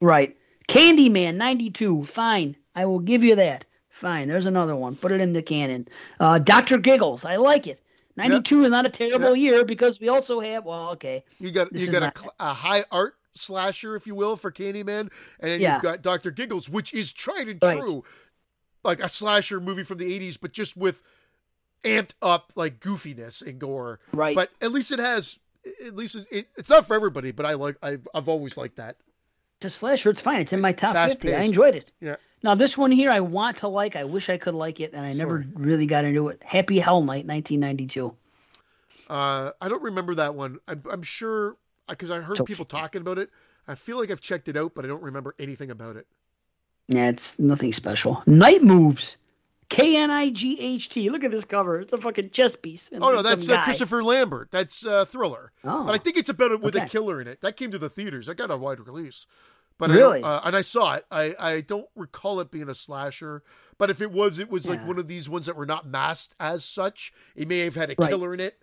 Right. 0.02 0.36
Candyman 0.68 1.36
92. 1.36 2.04
Fine. 2.04 2.58
I 2.76 2.86
will 2.86 3.00
give 3.00 3.24
you 3.24 3.36
that. 3.38 3.64
Fine. 3.94 4.28
There's 4.28 4.48
another 4.48 4.76
one. 4.76 4.96
Put 4.96 5.12
it 5.12 5.22
in 5.22 5.34
the 5.34 5.42
canon. 5.44 5.88
Uh, 6.20 6.40
Dr. 6.40 6.80
Giggles. 6.80 7.24
I 7.26 7.36
like 7.38 7.68
it. 7.68 7.80
92 8.18 8.64
is 8.66 8.70
not 8.72 8.86
a 8.86 8.90
terrible 8.90 9.36
year 9.36 9.64
because 9.64 10.00
we 10.00 10.10
also 10.10 10.40
have, 10.40 10.66
well, 10.66 10.90
okay. 10.92 11.24
You 11.40 11.52
got 11.52 11.74
you 11.74 11.92
got 11.92 12.04
a, 12.04 12.30
a 12.40 12.54
high 12.54 12.86
art 12.92 13.16
slasher, 13.36 13.96
if 13.96 14.06
you 14.06 14.14
will, 14.16 14.36
for 14.36 14.52
Candyman, 14.52 15.10
and 15.40 15.52
then 15.52 15.62
Yeah. 15.62 15.74
you've 15.76 15.84
got 15.84 16.02
Doctor 16.02 16.32
Giggles, 16.32 16.70
which 16.70 16.94
is 16.94 17.14
tried 17.14 17.48
and 17.48 17.60
Right. 17.62 17.80
true, 17.80 18.04
like 18.84 19.00
a 19.00 19.10
slasher 19.10 19.60
movie 19.60 19.84
from 19.84 19.98
the 20.00 20.12
'80s, 20.12 20.38
but 20.40 20.52
just 20.52 20.76
with 20.76 21.02
amped 21.84 22.12
up 22.22 22.52
like 22.56 22.80
goofiness 22.80 23.46
and 23.46 23.60
gore. 23.60 24.00
Right. 24.12 24.36
But 24.36 24.50
at 24.62 24.72
least 24.72 24.92
it 24.92 25.00
has. 25.00 25.40
At 25.88 25.96
least 25.96 26.16
it, 26.16 26.28
it, 26.32 26.48
it's 26.58 26.70
not 26.70 26.86
for 26.86 26.94
everybody, 26.96 27.32
but 27.32 27.46
I 27.46 27.54
like. 27.54 27.78
I've, 27.82 28.08
I've 28.14 28.28
always 28.28 28.58
liked 28.58 28.76
that. 28.78 28.98
A 29.64 29.70
slasher. 29.70 30.10
It's 30.10 30.20
fine. 30.22 30.42
It's 30.42 30.52
in 30.54 30.62
my 30.62 30.74
top 30.74 30.96
50. 30.96 31.34
I 31.34 31.42
enjoyed 31.44 31.76
it. 31.76 31.90
Yeah. 32.02 32.18
Now, 32.44 32.56
this 32.56 32.78
one 32.78 32.92
here, 32.92 33.10
I 33.10 33.22
want 33.22 33.58
to 33.58 33.70
like. 33.70 33.96
I 33.96 34.04
wish 34.04 34.30
I 34.30 34.38
could 34.38 34.54
like 34.54 34.82
it, 34.82 34.92
and 34.94 35.06
I 35.06 35.14
never 35.14 35.46
really 35.54 35.86
got 35.86 36.04
into 36.04 36.28
it. 36.28 36.42
Happy 36.44 36.78
Hell 36.78 37.02
Night, 37.02 37.26
1992. 37.26 38.14
Uh, 39.10 39.52
I 39.62 39.70
don't 39.70 39.82
remember 39.82 40.16
that 40.16 40.36
one. 40.36 40.60
I'm, 40.68 40.84
I'm 40.92 41.04
sure 41.04 41.56
because 41.88 42.12
I 42.12 42.20
heard 42.20 42.40
okay. 42.40 42.52
people 42.52 42.66
talking 42.66 43.02
about 43.02 43.18
it. 43.18 43.30
I 43.68 43.76
feel 43.76 43.98
like 43.98 44.12
I've 44.12 44.22
checked 44.22 44.50
it 44.50 44.58
out, 44.58 44.74
but 44.76 44.84
I 44.84 44.90
don't 44.90 45.04
remember 45.04 45.36
anything 45.40 45.72
about 45.72 45.96
it. 45.96 46.06
Yeah, 46.88 47.08
it's 47.10 47.40
nothing 47.40 47.72
special. 47.72 48.22
Knight 48.26 48.62
Moves. 48.62 49.16
K 49.70 49.96
N 49.96 50.12
I 50.12 50.30
G 50.30 50.60
H 50.60 50.90
T. 50.90 51.10
Look 51.10 51.24
at 51.24 51.32
this 51.32 51.46
cover. 51.46 51.80
It's 51.80 51.94
a 51.94 51.98
fucking 51.98 52.32
chess 52.32 52.56
piece. 52.56 52.90
Oh 52.94 53.12
no, 53.12 53.22
that's 53.22 53.48
uh. 53.48 53.64
Christopher 53.64 54.04
Lambert. 54.04 54.52
That's 54.52 54.86
uh, 54.86 55.06
Thriller. 55.06 55.52
Oh. 55.64 55.86
But 55.86 55.96
I 55.96 55.98
think 55.98 56.18
it's 56.18 56.30
about 56.30 56.52
it 56.52 56.62
with 56.62 56.76
a 56.76 56.86
killer 56.86 57.22
in 57.22 57.28
it. 57.28 57.42
That 57.42 57.56
came 57.56 57.72
to 57.72 57.80
the 57.80 57.90
theaters. 57.90 58.28
That 58.28 58.36
got 58.36 58.52
a 58.52 58.58
wide 58.58 58.80
release. 58.86 59.26
But 59.78 59.90
Really? 59.90 60.24
I 60.24 60.28
uh, 60.38 60.42
and 60.46 60.56
I 60.56 60.62
saw 60.62 60.94
it. 60.96 61.06
I, 61.12 61.34
I 61.40 61.62
don't 61.62 61.88
recall 61.96 62.40
it 62.40 62.52
being 62.52 62.70
a 62.70 62.76
slasher. 62.76 63.44
But 63.78 63.90
if 63.90 64.02
it 64.02 64.12
was, 64.12 64.38
it 64.40 64.50
was 64.50 64.68
like 64.68 64.86
one 64.88 65.00
of 65.00 65.08
these 65.08 65.28
ones 65.28 65.48
that 65.48 65.56
were 65.56 65.66
not 65.66 65.88
masked 65.88 66.36
as 66.40 66.64
such. 66.64 67.12
It 67.36 67.48
may 67.48 67.60
have 67.60 67.76
had 67.76 67.90
a 67.90 67.96
Right. 67.98 68.10
killer 68.10 68.34
in 68.34 68.40
it. 68.40 68.62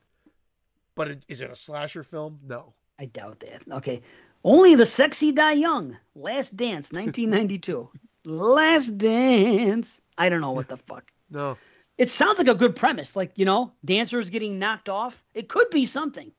But 0.94 1.08
it, 1.08 1.24
is 1.28 1.40
it 1.40 1.50
a 1.50 1.56
slasher 1.56 2.02
film? 2.02 2.38
No. 2.46 2.74
I 2.98 3.06
doubt 3.06 3.40
that. 3.40 3.62
Okay. 3.78 4.02
Only 4.44 4.74
the 4.76 4.86
sexy 4.86 5.32
die 5.32 5.52
young. 5.52 5.96
Last 6.14 6.56
Dance, 6.56 6.92
1992. 6.92 7.88
Last 8.24 8.96
Dance. 8.96 10.00
I 10.16 10.28
don't 10.28 10.40
know 10.40 10.52
what 10.52 10.68
the 10.68 10.76
fuck. 10.76 11.10
No. 11.30 11.58
It 11.98 12.08
sounds 12.10 12.38
like 12.38 12.48
a 12.48 12.54
good 12.54 12.76
premise. 12.76 13.14
Like, 13.16 13.32
you 13.36 13.44
know, 13.44 13.72
dancers 13.84 14.30
getting 14.30 14.58
knocked 14.58 14.88
off. 14.88 15.22
It 15.34 15.48
could 15.48 15.68
be 15.70 15.84
something. 15.86 16.32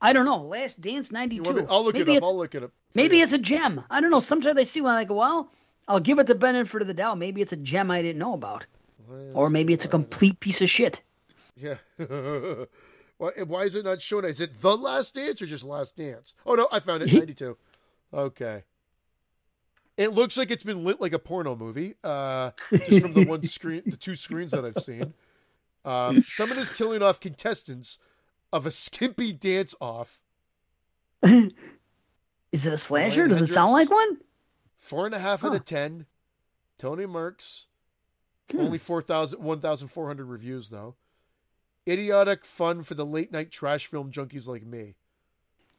I 0.00 0.12
don't 0.12 0.24
know. 0.24 0.42
Last 0.42 0.80
Dance, 0.80 1.10
92. 1.10 1.42
want 1.42 1.66
I'll 1.70 1.84
look 1.84 1.94
maybe 1.94 2.14
it 2.14 2.18
up. 2.18 2.22
I'll 2.24 2.36
look 2.36 2.54
it 2.54 2.62
up. 2.62 2.70
maybe 2.94 3.18
you. 3.18 3.24
it's 3.24 3.32
a 3.32 3.38
gem. 3.38 3.82
I 3.90 4.00
don't 4.00 4.10
know. 4.10 4.20
Sometimes 4.20 4.56
I 4.56 4.62
see 4.62 4.80
one 4.80 4.96
I 4.96 5.04
go, 5.04 5.14
well, 5.14 5.50
I'll 5.88 6.00
give 6.00 6.18
it 6.18 6.26
the 6.26 6.34
benefit 6.34 6.82
of 6.82 6.88
the 6.88 6.94
doubt. 6.94 7.18
Maybe 7.18 7.42
it's 7.42 7.52
a 7.52 7.56
gem 7.56 7.90
I 7.90 8.02
didn't 8.02 8.18
know 8.18 8.34
about. 8.34 8.66
Or 9.32 9.48
maybe 9.48 9.72
it's 9.72 9.86
a 9.86 9.88
complete 9.88 10.38
piece 10.38 10.60
of 10.60 10.68
shit. 10.68 11.00
Yeah. 11.56 11.76
why, 13.16 13.30
why 13.46 13.62
is 13.62 13.74
it 13.74 13.84
not 13.84 14.00
showing? 14.00 14.26
Is 14.26 14.40
it 14.40 14.60
The 14.60 14.76
Last 14.76 15.14
Dance 15.14 15.40
or 15.40 15.46
just 15.46 15.64
Last 15.64 15.96
Dance? 15.96 16.34
Oh, 16.44 16.54
no, 16.54 16.68
I 16.70 16.80
found 16.80 17.02
it. 17.02 17.12
92. 17.14 17.56
Okay. 18.12 18.64
It 19.96 20.12
looks 20.12 20.36
like 20.36 20.50
it's 20.50 20.62
been 20.62 20.84
lit 20.84 21.00
like 21.00 21.12
a 21.12 21.18
porno 21.18 21.56
movie, 21.56 21.94
uh, 22.04 22.52
just 22.70 23.00
from 23.00 23.14
the 23.14 23.24
one 23.24 23.42
screen, 23.46 23.82
the 23.84 23.96
two 23.96 24.14
screens 24.14 24.52
that 24.52 24.64
I've 24.64 24.82
seen. 24.82 25.12
Um, 25.84 26.22
someone 26.22 26.58
is 26.58 26.70
killing 26.70 27.02
off 27.02 27.18
contestants 27.18 27.98
of 28.52 28.66
a 28.66 28.70
skimpy 28.70 29.32
dance 29.32 29.74
off. 29.80 30.20
Is 31.22 32.66
it 32.66 32.72
a 32.72 32.78
slasher? 32.78 33.26
Does 33.26 33.40
it 33.40 33.48
sound 33.48 33.72
like 33.72 33.90
one? 33.90 34.18
Four 34.78 35.06
and 35.06 35.14
a 35.14 35.18
half 35.18 35.44
out 35.44 35.54
of 35.54 35.64
ten. 35.64 36.06
Tony 36.78 37.04
Merckx. 37.04 37.66
Hmm. 38.50 38.60
Only 38.60 38.78
4,000 38.78 39.42
1,400 39.42 40.24
reviews, 40.24 40.70
though. 40.70 40.94
Idiotic 41.86 42.44
fun 42.44 42.82
for 42.82 42.94
the 42.94 43.04
late 43.04 43.32
night 43.32 43.50
trash 43.50 43.86
film 43.86 44.10
junkies 44.10 44.46
like 44.46 44.64
me. 44.64 44.94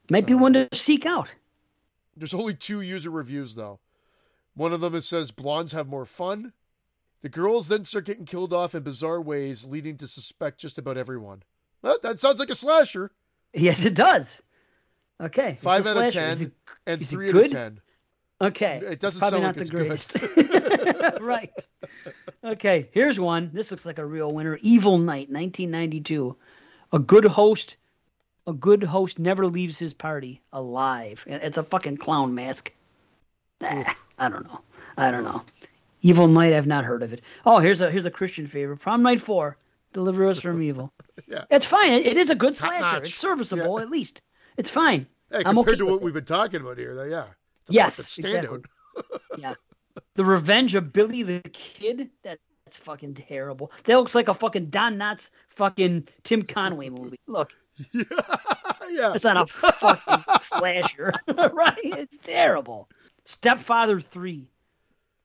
Might 0.10 0.26
be 0.26 0.34
one 0.34 0.54
to 0.54 0.68
seek 0.74 1.06
out. 1.06 1.32
There's 2.18 2.34
only 2.34 2.56
two 2.56 2.82
user 2.82 3.12
reviews 3.12 3.54
though. 3.54 3.80
One 4.56 4.74
of 4.74 4.82
them 4.82 4.96
it 4.96 5.04
says 5.04 5.32
blondes 5.32 5.74
have 5.74 5.88
more 5.88 6.06
fun. 6.06 6.54
The 7.22 7.30
girls 7.30 7.68
then 7.68 7.86
start 7.86 8.06
getting 8.06 8.26
killed 8.26 8.54
off 8.54 8.74
in 8.74 8.82
bizarre 8.82 9.22
ways, 9.22 9.66
leading 9.66 9.98
to 9.98 10.08
suspect 10.08 10.60
just 10.60 10.78
about 10.78 10.98
everyone. 10.98 11.44
Well, 11.82 11.98
that 12.04 12.20
sounds 12.20 12.40
like 12.40 12.50
a 12.50 12.56
slasher. 12.56 13.12
Yes, 13.54 13.86
it 13.86 13.94
does. 13.96 14.42
Okay. 15.22 15.58
Five 15.60 15.86
out 15.88 15.98
of 15.98 16.14
ten 16.14 16.42
it- 16.42 16.52
and 16.86 17.08
three 17.08 17.30
out 17.30 17.36
of 17.46 17.52
ten. 17.52 17.82
Okay. 18.42 18.82
It 18.84 19.00
doesn't 19.00 19.20
Probably 19.20 19.42
sound 19.42 19.44
not 19.44 19.58
like 19.58 19.68
the 19.68 19.92
it's 19.92 20.06
greatest. 20.08 21.22
right. 21.22 21.52
Okay, 22.44 22.88
here's 22.94 23.20
one. 23.20 23.50
This 23.54 23.70
looks 23.72 23.86
like 23.86 24.00
a 24.00 24.06
real 24.06 24.32
winner. 24.32 24.58
Evil 24.62 24.98
Night, 24.98 25.30
1992. 25.30 26.36
A 26.94 27.00
good 27.00 27.26
host, 27.26 27.76
a 28.48 28.54
good 28.54 28.82
host 28.82 29.20
never 29.20 29.46
leaves 29.46 29.78
his 29.78 29.94
party 29.94 30.42
alive. 30.54 31.24
It's 31.28 31.58
a 31.58 31.64
fucking 31.64 31.98
clown 31.98 32.34
mask. 32.34 32.72
Nah, 33.60 33.84
I 34.18 34.30
don't 34.30 34.46
know. 34.48 34.62
I 34.98 35.12
don't 35.12 35.26
know. 35.26 35.44
Evil 36.02 36.30
Night, 36.30 36.54
I've 36.54 36.66
not 36.68 36.86
heard 36.86 37.04
of 37.04 37.12
it. 37.12 37.22
Oh, 37.46 37.60
here's 37.60 37.82
a 37.82 37.92
here's 37.92 38.06
a 38.06 38.12
Christian 38.12 38.48
favorite. 38.48 38.78
Prom 38.78 39.04
Night 39.04 39.20
Four, 39.20 39.58
Deliver 39.94 40.28
Us 40.28 40.40
from 40.40 40.62
Evil. 40.62 40.94
Yeah. 41.28 41.46
It's 41.50 41.66
fine. 41.66 41.94
It, 41.94 42.06
it 42.06 42.18
is 42.18 42.30
a 42.30 42.36
good 42.36 42.56
slasher. 42.56 42.98
It's 43.04 43.16
serviceable 43.16 43.78
Yeah. 43.80 43.84
at 43.84 43.90
least. 43.90 44.22
It's 44.58 44.70
fine. 44.70 45.08
Hey, 45.32 45.38
I'm 45.46 45.56
compared 45.56 45.68
okay 45.70 45.78
to 45.78 45.86
what 45.86 46.02
we've 46.02 46.14
been 46.14 46.26
talking 46.26 46.62
about 46.62 46.78
here, 46.78 46.96
though, 46.96 47.04
yeah. 47.04 47.26
It's 47.62 47.70
a 47.70 47.74
Yes, 47.74 48.00
standout. 48.00 48.66
Yeah. 49.38 49.54
The 50.16 50.26
Revenge 50.26 50.76
of 50.76 50.92
Billy 50.92 51.24
the 51.24 51.42
Kid. 51.54 52.10
That, 52.24 52.40
that's 52.66 52.78
fucking 52.78 53.14
terrible. 53.16 53.72
That 53.86 53.98
looks 53.98 54.16
like 54.16 54.28
a 54.28 54.34
fucking 54.34 54.68
Don 54.68 54.98
Knotts 54.98 55.30
fucking 55.50 56.08
Tim 56.24 56.42
Conway 56.44 56.90
movie. 56.90 57.20
Look, 57.28 57.54
yeah. 57.94 59.14
it's 59.14 59.24
not 59.24 59.38
a 59.38 59.48
fucking 59.48 60.24
slasher, 60.40 61.14
right? 61.28 61.78
It's 61.84 62.18
terrible. 62.22 62.90
Stepfather 63.26 64.00
Three. 64.02 64.48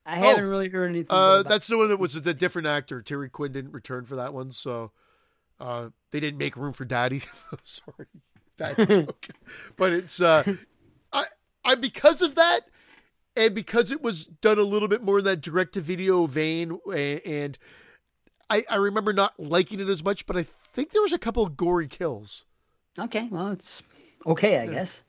I 0.05 0.17
haven't 0.17 0.45
really 0.45 0.69
heard 0.69 0.89
anything. 0.89 1.07
Oh, 1.09 1.39
Uh, 1.39 1.43
that's 1.43 1.67
the 1.67 1.77
one 1.77 1.87
that 1.89 1.97
was 1.99 2.13
the 2.21 2.33
different 2.33 2.67
actor. 2.67 3.01
Terry 3.01 3.29
Quinn 3.29 3.51
didn't 3.51 3.71
return 3.71 4.05
for 4.05 4.15
that 4.15 4.33
one, 4.33 4.51
so 4.51 4.91
uh, 5.59 5.89
they 6.11 6.19
didn't 6.19 6.37
make 6.37 6.55
room 6.55 6.73
for 6.73 6.85
Daddy. 6.85 7.23
Sorry, 7.63 8.07
bad 8.57 8.77
joke. 8.89 9.27
but 9.77 9.93
it's 9.93 10.21
uh, 10.21 10.43
I 11.11 11.25
I 11.63 11.75
because 11.75 12.21
of 12.21 12.35
that, 12.35 12.61
and 13.35 13.55
because 13.55 13.91
it 13.91 14.01
was 14.03 14.25
done 14.27 14.59
a 14.59 14.63
little 14.63 14.87
bit 14.87 15.01
more 15.01 15.17
in 15.19 15.25
that 15.25 15.41
direct 15.41 15.73
to 15.73 15.81
video 15.81 16.27
vein, 16.27 16.79
a- 16.93 17.21
and 17.27 17.57
I 18.49 18.63
I 18.69 18.75
remember 18.75 19.11
not 19.11 19.39
liking 19.39 19.79
it 19.79 19.89
as 19.89 20.03
much, 20.03 20.25
but 20.27 20.35
I 20.37 20.43
think 20.43 20.91
there 20.91 21.01
was 21.01 21.13
a 21.13 21.17
couple 21.17 21.43
of 21.43 21.57
gory 21.57 21.87
kills. 21.87 22.45
Okay, 22.99 23.27
well, 23.31 23.47
it's 23.49 23.81
okay, 24.27 24.59
I 24.59 24.67
guess. 24.67 25.03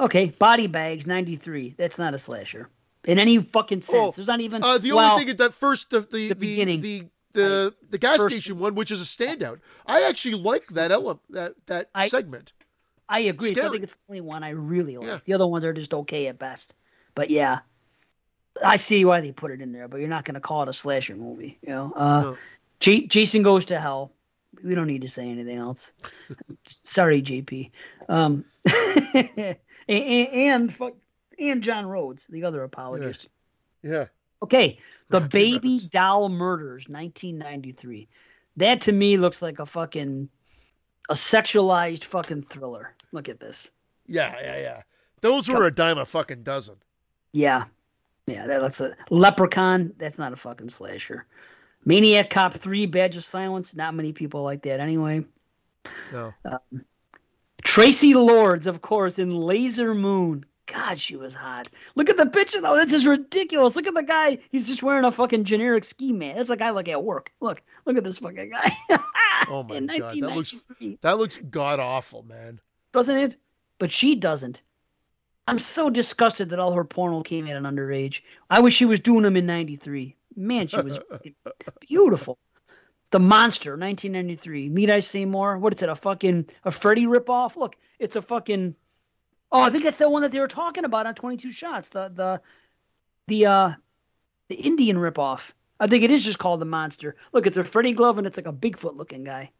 Okay, 0.00 0.26
Body 0.38 0.68
Bags 0.68 1.08
93. 1.08 1.74
That's 1.76 1.98
not 1.98 2.14
a 2.14 2.18
slasher. 2.18 2.68
In 3.08 3.18
any 3.18 3.38
fucking 3.38 3.80
sense. 3.80 3.96
Oh, 3.96 4.12
There's 4.14 4.28
not 4.28 4.40
even. 4.40 4.62
Uh, 4.62 4.78
the 4.78 4.92
well, 4.92 5.12
only 5.14 5.24
thing 5.24 5.32
is 5.32 5.38
that 5.38 5.54
first 5.54 5.90
the 5.90 6.00
the 6.00 6.06
the 6.06 6.28
the 6.28 6.34
beginning. 6.36 6.80
the, 6.82 7.08
the, 7.32 7.74
the 7.90 7.98
gas 7.98 8.18
First- 8.18 8.34
station 8.34 8.58
one, 8.58 8.74
which 8.74 8.90
is 8.90 9.00
a 9.00 9.04
standout. 9.04 9.60
I 9.86 10.02
actually 10.02 10.34
like 10.36 10.66
that 10.68 10.90
element 10.92 11.20
that 11.30 11.54
that 11.66 11.90
I- 11.94 12.08
segment. 12.08 12.52
I 13.08 13.20
agree. 13.20 13.54
So 13.54 13.66
I 13.66 13.70
think 13.70 13.84
it's 13.84 13.94
the 13.94 14.00
only 14.10 14.20
one 14.20 14.44
I 14.44 14.50
really 14.50 14.98
like. 14.98 15.06
Yeah. 15.06 15.18
The 15.24 15.32
other 15.32 15.46
ones 15.46 15.64
are 15.64 15.72
just 15.72 15.94
okay 15.94 16.26
at 16.26 16.38
best. 16.38 16.74
But 17.14 17.30
yeah, 17.30 17.60
I 18.62 18.76
see 18.76 19.04
why 19.06 19.22
they 19.22 19.32
put 19.32 19.50
it 19.50 19.62
in 19.62 19.72
there, 19.72 19.88
but 19.88 20.00
you're 20.00 20.10
not 20.10 20.26
going 20.26 20.34
to 20.34 20.40
call 20.40 20.62
it 20.64 20.68
a 20.68 20.74
slasher 20.74 21.16
movie. 21.16 21.58
You 21.62 21.70
know, 21.70 21.92
uh, 21.96 22.20
No. 22.22 22.36
J- 22.80 23.06
Jason 23.06 23.42
Goes 23.42 23.64
to 23.66 23.80
Hell. 23.80 24.12
We 24.62 24.74
don't 24.74 24.86
need 24.86 25.00
to 25.02 25.08
say 25.08 25.26
anything 25.30 25.56
else. 25.56 25.94
Sorry, 26.66 27.22
JP. 27.22 27.70
Um, 28.10 28.44
and, 29.14 29.56
and, 29.88 30.28
and, 30.28 30.74
fuck- 30.74 30.96
and 31.38 31.62
John 31.62 31.86
Rhodes, 31.86 32.26
the 32.26 32.44
other 32.44 32.62
apologist. 32.62 33.28
Yeah. 33.82 34.06
Okay, 34.42 34.78
the 35.08 35.20
Rocky 35.20 35.58
Baby. 35.58 35.80
Doll 35.90 36.28
Murders, 36.28 36.88
1993. 36.88 38.08
That 38.56 38.80
to 38.82 38.92
me 38.92 39.16
looks 39.16 39.42
like 39.42 39.58
a 39.58 39.66
fucking 39.66 40.28
a 41.08 41.14
sexualized 41.14 42.04
fucking 42.04 42.42
thriller. 42.44 42.94
Look 43.12 43.28
at 43.28 43.40
this. 43.40 43.70
Yeah, 44.06 44.34
yeah, 44.40 44.58
yeah. 44.58 44.82
Those 45.20 45.48
were 45.48 45.66
a 45.66 45.70
dime 45.70 45.98
a 45.98 46.06
fucking 46.06 46.42
dozen. 46.42 46.76
Yeah, 47.32 47.64
yeah, 48.26 48.46
that 48.46 48.62
looks 48.62 48.80
a 48.80 48.96
Leprechaun. 49.10 49.92
That's 49.98 50.18
not 50.18 50.32
a 50.32 50.36
fucking 50.36 50.70
slasher. 50.70 51.26
Maniac 51.84 52.30
Cop 52.30 52.54
3, 52.54 52.86
Badge 52.86 53.16
of 53.16 53.24
Silence. 53.24 53.74
Not 53.74 53.94
many 53.94 54.12
people 54.12 54.42
like 54.42 54.62
that 54.62 54.80
anyway. 54.80 55.24
No. 56.12 56.34
Um, 56.44 56.84
Traci 57.62 58.14
Lords, 58.14 58.66
of 58.66 58.82
course, 58.82 59.18
in 59.18 59.34
Laser 59.34 59.94
Moon. 59.94 60.44
God, 60.72 60.98
she 60.98 61.16
was 61.16 61.34
hot. 61.34 61.68
Look 61.94 62.10
at 62.10 62.16
the 62.16 62.26
picture 62.26 62.60
though. 62.60 62.76
This 62.76 62.92
is 62.92 63.06
ridiculous. 63.06 63.74
Look 63.74 63.86
at 63.86 63.94
the 63.94 64.02
guy. 64.02 64.38
He's 64.50 64.68
just 64.68 64.82
wearing 64.82 65.04
a 65.04 65.10
fucking 65.10 65.44
generic 65.44 65.84
ski 65.84 66.12
man. 66.12 66.36
That's 66.36 66.50
a 66.50 66.56
guy 66.56 66.70
like 66.70 66.88
at 66.88 67.02
work. 67.02 67.32
Look, 67.40 67.62
look 67.86 67.96
at 67.96 68.04
this 68.04 68.18
fucking 68.18 68.50
guy. 68.50 68.76
Oh 69.50 69.62
my 69.62 69.80
god, 69.98 70.20
that 70.20 70.34
looks 70.34 70.54
that 71.00 71.16
looks 71.16 71.38
god 71.38 71.78
awful, 71.78 72.22
man. 72.24 72.60
doesn't 72.92 73.16
it? 73.16 73.36
But 73.78 73.90
she 73.90 74.16
doesn't. 74.16 74.60
I'm 75.46 75.60
so 75.60 75.88
disgusted 75.88 76.50
that 76.50 76.58
all 76.58 76.72
her 76.72 76.84
porno 76.84 77.22
came 77.22 77.46
at 77.46 77.56
an 77.56 77.62
underage. 77.62 78.22
I 78.50 78.60
wish 78.60 78.74
she 78.74 78.84
was 78.84 79.00
doing 79.00 79.22
them 79.22 79.36
in 79.36 79.46
'93. 79.46 80.16
Man, 80.36 80.66
she 80.66 80.80
was 80.80 80.98
beautiful. 81.88 82.36
The 83.10 83.20
Monster, 83.20 83.70
1993. 83.70 84.68
Meet 84.68 84.90
I 84.90 85.00
say 85.00 85.24
more? 85.24 85.56
What 85.56 85.74
is 85.74 85.82
it? 85.82 85.88
A 85.88 85.94
fucking 85.94 86.50
a 86.64 86.70
Freddy 86.70 87.06
ripoff? 87.06 87.56
Look, 87.56 87.76
it's 87.98 88.16
a 88.16 88.22
fucking. 88.22 88.74
Oh, 89.50 89.62
I 89.62 89.70
think 89.70 89.84
that's 89.84 89.96
the 89.96 90.10
one 90.10 90.22
that 90.22 90.32
they 90.32 90.40
were 90.40 90.46
talking 90.48 90.84
about 90.84 91.06
on 91.06 91.14
22 91.14 91.50
Shots. 91.50 91.88
The 91.88 92.10
the 92.14 92.40
the 93.28 93.46
uh 93.46 93.72
the 94.48 94.54
Indian 94.56 94.96
ripoff. 94.96 95.52
I 95.80 95.86
think 95.86 96.02
it 96.04 96.10
is 96.10 96.24
just 96.24 96.38
called 96.38 96.60
the 96.60 96.64
Monster. 96.66 97.16
Look, 97.32 97.46
it's 97.46 97.56
a 97.56 97.64
Freddy 97.64 97.92
glove 97.92 98.18
and 98.18 98.26
it's 98.26 98.36
like 98.36 98.46
a 98.46 98.52
Bigfoot 98.52 98.96
looking 98.96 99.24
guy. 99.24 99.50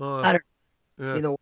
Uh, 0.00 0.16
I 0.16 0.32
don't- 0.32 0.42
yeah. 0.98 1.16
Either 1.16 1.34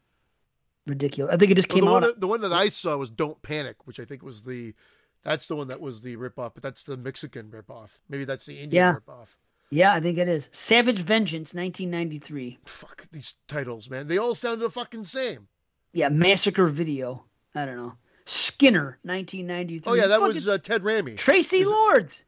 ridiculous. 0.86 1.32
I 1.32 1.36
think 1.36 1.50
it 1.50 1.54
just 1.54 1.68
Well, 1.70 1.76
came 1.76 1.84
the, 1.86 1.90
one 1.90 2.04
out. 2.04 2.06
that, 2.14 2.20
the 2.20 2.26
one 2.26 2.40
that 2.42 2.52
I 2.52 2.68
saw 2.68 2.96
was 2.96 3.10
Don't 3.10 3.40
Panic, 3.42 3.86
which 3.86 3.98
I 4.00 4.04
think 4.04 4.22
was 4.22 4.42
the 4.42 4.74
that's 5.22 5.46
the 5.46 5.56
one 5.56 5.68
that 5.68 5.80
was 5.80 6.00
the 6.00 6.16
ripoff, 6.16 6.52
but 6.54 6.62
that's 6.62 6.84
the 6.84 6.96
Mexican 6.96 7.50
ripoff. 7.50 7.90
Maybe 8.08 8.24
that's 8.24 8.46
the 8.46 8.54
Indian 8.60 8.72
Yeah. 8.72 8.94
ripoff. 8.94 9.28
Yeah, 9.70 9.92
I 9.94 10.00
think 10.00 10.18
it 10.18 10.28
is. 10.28 10.48
Savage 10.52 10.98
Vengeance, 10.98 11.54
1993. 11.54 12.58
Fuck 12.66 13.06
these 13.12 13.34
titles, 13.46 13.88
man. 13.90 14.06
They 14.08 14.18
all 14.18 14.34
sound 14.34 14.60
the 14.60 14.70
fucking 14.70 15.04
same. 15.04 15.46
Yeah, 15.92 16.08
Massacre 16.08 16.66
Video. 16.66 17.24
I 17.54 17.66
don't 17.66 17.76
know. 17.76 17.94
Skinner, 18.26 18.98
1993. 19.02 19.90
Oh 19.90 19.94
yeah, 19.94 20.06
that 20.06 20.20
Fucking 20.20 20.34
was 20.34 20.46
uh, 20.48 20.58
Ted 20.58 20.82
Raimi. 20.82 21.16
Traci 21.16 21.62
is- 21.62 21.68
Lords. 21.68 22.22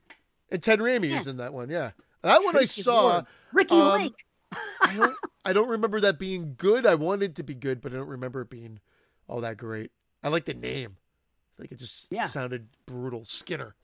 And 0.51 0.63
Ted 0.63 0.81
Raimi 0.81 1.11
Yeah. 1.11 1.21
is 1.21 1.27
in 1.27 1.37
that 1.39 1.53
one, 1.55 1.71
yeah. 1.71 1.93
That 2.23 2.43
one 2.45 2.57
I 2.57 2.65
saw. 2.67 3.03
Lords. 3.07 3.27
Ricki 3.53 3.75
um, 3.81 3.89
Lake. 3.99 4.25
I 4.83 4.95
don't 4.97 5.17
I 5.45 5.53
don't 5.53 5.69
remember 5.69 6.01
that 6.01 6.19
being 6.19 6.55
good. 6.59 6.85
I 6.87 6.95
wanted 6.95 7.31
it 7.31 7.35
to 7.37 7.43
be 7.43 7.55
good, 7.55 7.81
but 7.81 7.93
I 7.93 7.97
don't 7.97 8.09
remember 8.09 8.43
it 8.43 8.51
being 8.51 8.81
all 9.29 9.41
that 9.41 9.57
great. 9.57 9.91
I 10.23 10.29
like 10.29 10.45
the 10.45 10.55
name. 10.55 10.97
I 11.59 11.63
think 11.63 11.73
it 11.73 11.79
just 11.79 12.09
Yeah. 12.11 12.27
sounded 12.27 12.67
brutal. 12.87 13.25
Skinner. 13.25 13.75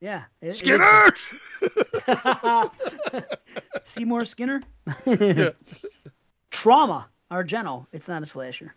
Yeah. 0.00 0.24
it- 0.40 0.48
it 0.48 0.54
Skinner! 0.56 1.06
is- 1.06 2.70
Seymour 3.84 4.24
Skinner. 4.24 4.60
yeah. 5.06 5.50
Trauma, 6.50 7.08
Argento. 7.30 7.86
It's 7.92 8.08
not 8.08 8.22
a 8.22 8.26
slasher. 8.26 8.74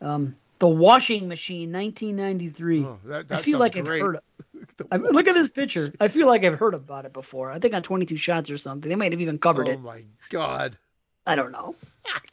Um, 0.00 0.36
the 0.58 0.68
Washing 0.68 1.28
Machine, 1.28 1.72
1993. 1.72 2.84
Oh, 2.84 2.98
that, 3.04 3.26
I 3.30 3.42
feel 3.42 3.58
like 3.58 3.72
great. 3.72 3.86
I've 3.86 4.00
heard 4.00 4.16
of 4.16 4.22
I 4.90 4.98
mean, 4.98 5.12
look 5.12 5.26
at 5.26 5.34
this 5.34 5.48
picture. 5.48 5.92
I 6.00 6.08
feel 6.08 6.26
like 6.26 6.44
I've 6.44 6.58
heard 6.58 6.74
about 6.74 7.04
it 7.04 7.12
before. 7.12 7.50
I 7.50 7.58
think 7.58 7.74
on 7.74 7.82
22 7.82 8.16
Shots 8.16 8.50
or 8.50 8.58
something. 8.58 8.88
They 8.88 8.94
might 8.96 9.12
have 9.12 9.20
even 9.20 9.38
covered 9.38 9.68
oh 9.68 9.72
it. 9.72 9.78
Oh, 9.80 9.84
my 9.84 10.02
god. 10.30 10.78
I 11.26 11.34
don't 11.34 11.52
know. 11.52 11.74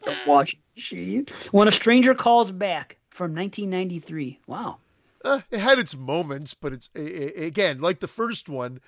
The 0.05 0.15
washing 0.27 0.59
machine. 0.75 1.27
When 1.51 1.67
a 1.67 1.71
stranger 1.71 2.13
calls 2.13 2.51
back 2.51 2.97
from 3.09 3.35
1993. 3.35 4.39
Wow. 4.47 4.77
Uh, 5.25 5.41
it 5.51 5.59
had 5.59 5.79
its 5.79 5.95
moments, 5.95 6.53
but 6.53 6.73
it's 6.73 6.89
i 6.95 6.99
i 6.99 7.43
again 7.45 7.79
like 7.79 7.99
the 8.01 8.07
first 8.07 8.49
one. 8.49 8.79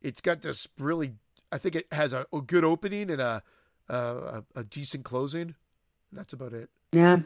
It's 0.00 0.20
got 0.20 0.42
this 0.42 0.66
really. 0.78 1.12
I 1.52 1.58
think 1.58 1.76
it 1.76 1.86
has 1.92 2.12
a, 2.12 2.26
a 2.32 2.40
good 2.40 2.64
opening 2.64 3.10
and 3.10 3.20
a 3.20 3.42
a- 3.88 4.44
a 4.56 4.64
decent 4.64 5.04
closing. 5.04 5.54
That's 6.10 6.32
about 6.32 6.52
it. 6.52 6.70
Yeah. 6.92 7.20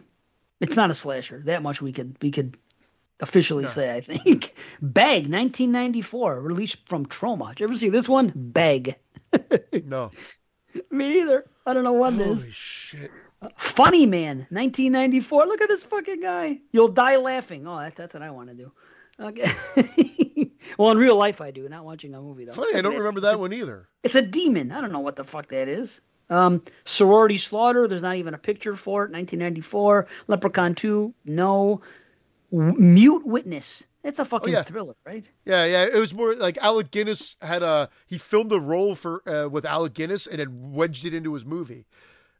It's 0.60 0.76
not 0.76 0.90
a 0.90 0.94
slasher. 0.94 1.42
That 1.46 1.62
much 1.62 1.80
we 1.80 1.92
could 1.92 2.16
we 2.20 2.30
could 2.30 2.56
officially 3.20 3.66
say. 3.68 3.94
I 3.94 4.00
think. 4.00 4.54
Bag 4.82 5.22
1994, 5.22 6.40
released 6.40 6.88
from 6.88 7.06
Troma. 7.06 7.50
Did 7.50 7.60
you 7.60 7.66
ever 7.66 7.76
see 7.76 7.88
this 7.88 8.08
one? 8.08 8.32
Bag. 8.34 8.96
No. 9.84 10.10
Me 10.90 11.20
either. 11.20 11.44
I 11.66 11.74
don't 11.74 11.84
know 11.84 11.92
what 11.92 12.14
it 12.14 12.20
is. 12.20 12.42
Holy 12.42 12.52
shit. 12.52 13.10
Funny 13.56 14.06
Man, 14.06 14.46
1994. 14.50 15.46
Look 15.46 15.60
at 15.60 15.68
this 15.68 15.82
fucking 15.84 16.20
guy. 16.20 16.60
You'll 16.72 16.88
die 16.88 17.16
laughing. 17.16 17.66
Oh, 17.66 17.78
that, 17.78 17.96
that's 17.96 18.14
what 18.14 18.22
I 18.22 18.30
want 18.30 18.48
to 18.48 18.54
do. 18.54 18.72
Okay. 19.20 19.50
well, 20.78 20.90
in 20.90 20.98
real 20.98 21.16
life, 21.16 21.40
I 21.40 21.50
do. 21.50 21.68
Not 21.68 21.84
watching 21.84 22.14
a 22.14 22.20
movie 22.20 22.44
though. 22.44 22.52
Funny, 22.52 22.76
I 22.76 22.80
don't 22.80 22.96
remember 22.96 23.20
that 23.22 23.40
one 23.40 23.52
either. 23.52 23.88
It's 24.02 24.14
a 24.14 24.22
demon. 24.22 24.72
I 24.72 24.80
don't 24.80 24.92
know 24.92 25.00
what 25.00 25.16
the 25.16 25.24
fuck 25.24 25.46
that 25.48 25.68
is. 25.68 26.00
Um, 26.30 26.62
Sorority 26.84 27.38
Slaughter. 27.38 27.88
There's 27.88 28.02
not 28.02 28.16
even 28.16 28.34
a 28.34 28.38
picture 28.38 28.76
for 28.76 29.04
it. 29.04 29.12
1994. 29.12 30.06
Leprechaun 30.26 30.74
2. 30.74 31.14
No. 31.24 31.80
W- 32.52 32.74
Mute 32.78 33.26
Witness. 33.26 33.84
It's 34.04 34.18
a 34.18 34.24
fucking 34.24 34.52
yeah. 34.52 34.62
thriller, 34.62 34.94
right? 35.04 35.28
Yeah, 35.44 35.64
yeah. 35.64 35.84
It 35.84 35.98
was 35.98 36.14
more 36.14 36.34
like 36.34 36.56
Alec 36.58 36.90
Guinness 36.90 37.36
had 37.42 37.62
a 37.62 37.90
he 38.06 38.16
filmed 38.16 38.52
a 38.52 38.60
role 38.60 38.94
for 38.94 39.22
uh, 39.28 39.48
with 39.48 39.64
Alec 39.64 39.92
Guinness 39.92 40.26
and 40.26 40.38
then 40.38 40.72
wedged 40.72 41.04
it 41.04 41.12
into 41.12 41.34
his 41.34 41.44
movie. 41.44 41.86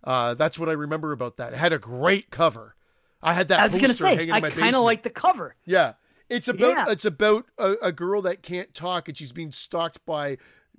Uh, 0.05 0.35
that's 0.35 0.59
what 0.59 0.69
I 0.69 0.73
remember 0.73 1.13
about 1.13 1.37
that. 1.39 1.53
It 1.53 1.59
had 1.59 1.73
a 1.73 1.79
great 1.79 2.31
cover. 2.31 2.77
I 3.21 3.33
had 3.33 3.49
that 3.49 3.59
I 3.61 3.65
was 3.65 3.73
poster 3.73 3.87
gonna 3.87 3.95
say. 3.95 4.15
hanging 4.17 4.33
I 4.33 4.37
in 4.37 4.43
my 4.43 4.51
kind 4.51 4.77
of 4.77 4.83
like 4.85 5.03
the 5.03 5.11
cover. 5.11 5.57
Yeah, 5.67 5.95
it's 6.31 6.47
about 6.49 6.77
Yeah. 6.77 6.93
it's 6.93 7.05
about 7.05 7.47
a, 7.59 7.75
a 7.83 7.93
girl 7.93 8.23
that 8.23 8.43
can't 8.43 8.73
talk 8.73 9.09
and 9.09 9.19
she's 9.19 9.33
being 9.33 9.51
stalked 9.53 10.07
by 10.07 10.39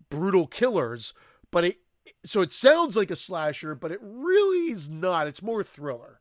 brutal 0.10 0.48
killers. 0.48 1.14
But 1.52 1.66
it 1.66 1.78
so 2.26 2.42
it 2.42 2.52
sounds 2.54 2.96
like 2.96 3.12
a 3.12 3.16
slasher, 3.16 3.76
but 3.76 3.92
it 3.92 4.00
really 4.02 4.72
is 4.72 4.90
not. 4.90 5.28
It's 5.28 5.42
more 5.42 5.64
thriller, 5.64 6.20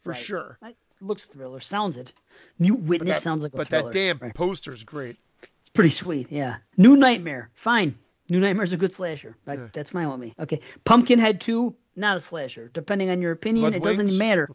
for 0.00 0.10
Right. 0.10 0.18
sure. 0.18 0.58
It 0.62 0.76
looks 1.00 1.24
thriller. 1.24 1.60
Sounds 1.60 1.96
it. 1.96 2.12
Mute 2.58 2.80
Witness 2.80 3.16
that- 3.18 3.22
sounds 3.22 3.42
like 3.42 3.52
a 3.54 3.56
thriller. 3.56 3.64
But 3.64 3.68
thriller. 3.68 3.92
that 3.92 4.18
damn 4.18 4.18
Right. 4.18 4.34
poster's 4.34 4.84
great. 4.84 5.16
It's 5.60 5.68
pretty 5.70 5.90
sweet. 5.90 6.30
Yeah. 6.30 6.56
New 6.76 6.96
Nightmare. 6.96 7.50
Fine. 7.54 7.98
New 8.28 8.40
Nightmare's 8.40 8.72
a 8.72 8.76
good 8.76 8.92
slasher. 8.92 9.36
Like, 9.46 9.58
Yeah. 9.58 9.68
That's 9.72 9.92
with 9.92 10.18
me. 10.20 10.34
Okay. 10.38 10.60
Pumpkinhead 10.84 11.40
2, 11.40 11.74
not 11.96 12.16
a 12.16 12.20
slasher. 12.20 12.70
Depending 12.72 13.10
on 13.10 13.20
your 13.22 13.32
opinion, 13.32 13.70
Blood 13.70 13.74
it 13.76 13.82
doesn't 13.82 14.06
Wings? 14.06 14.18
matter. 14.18 14.48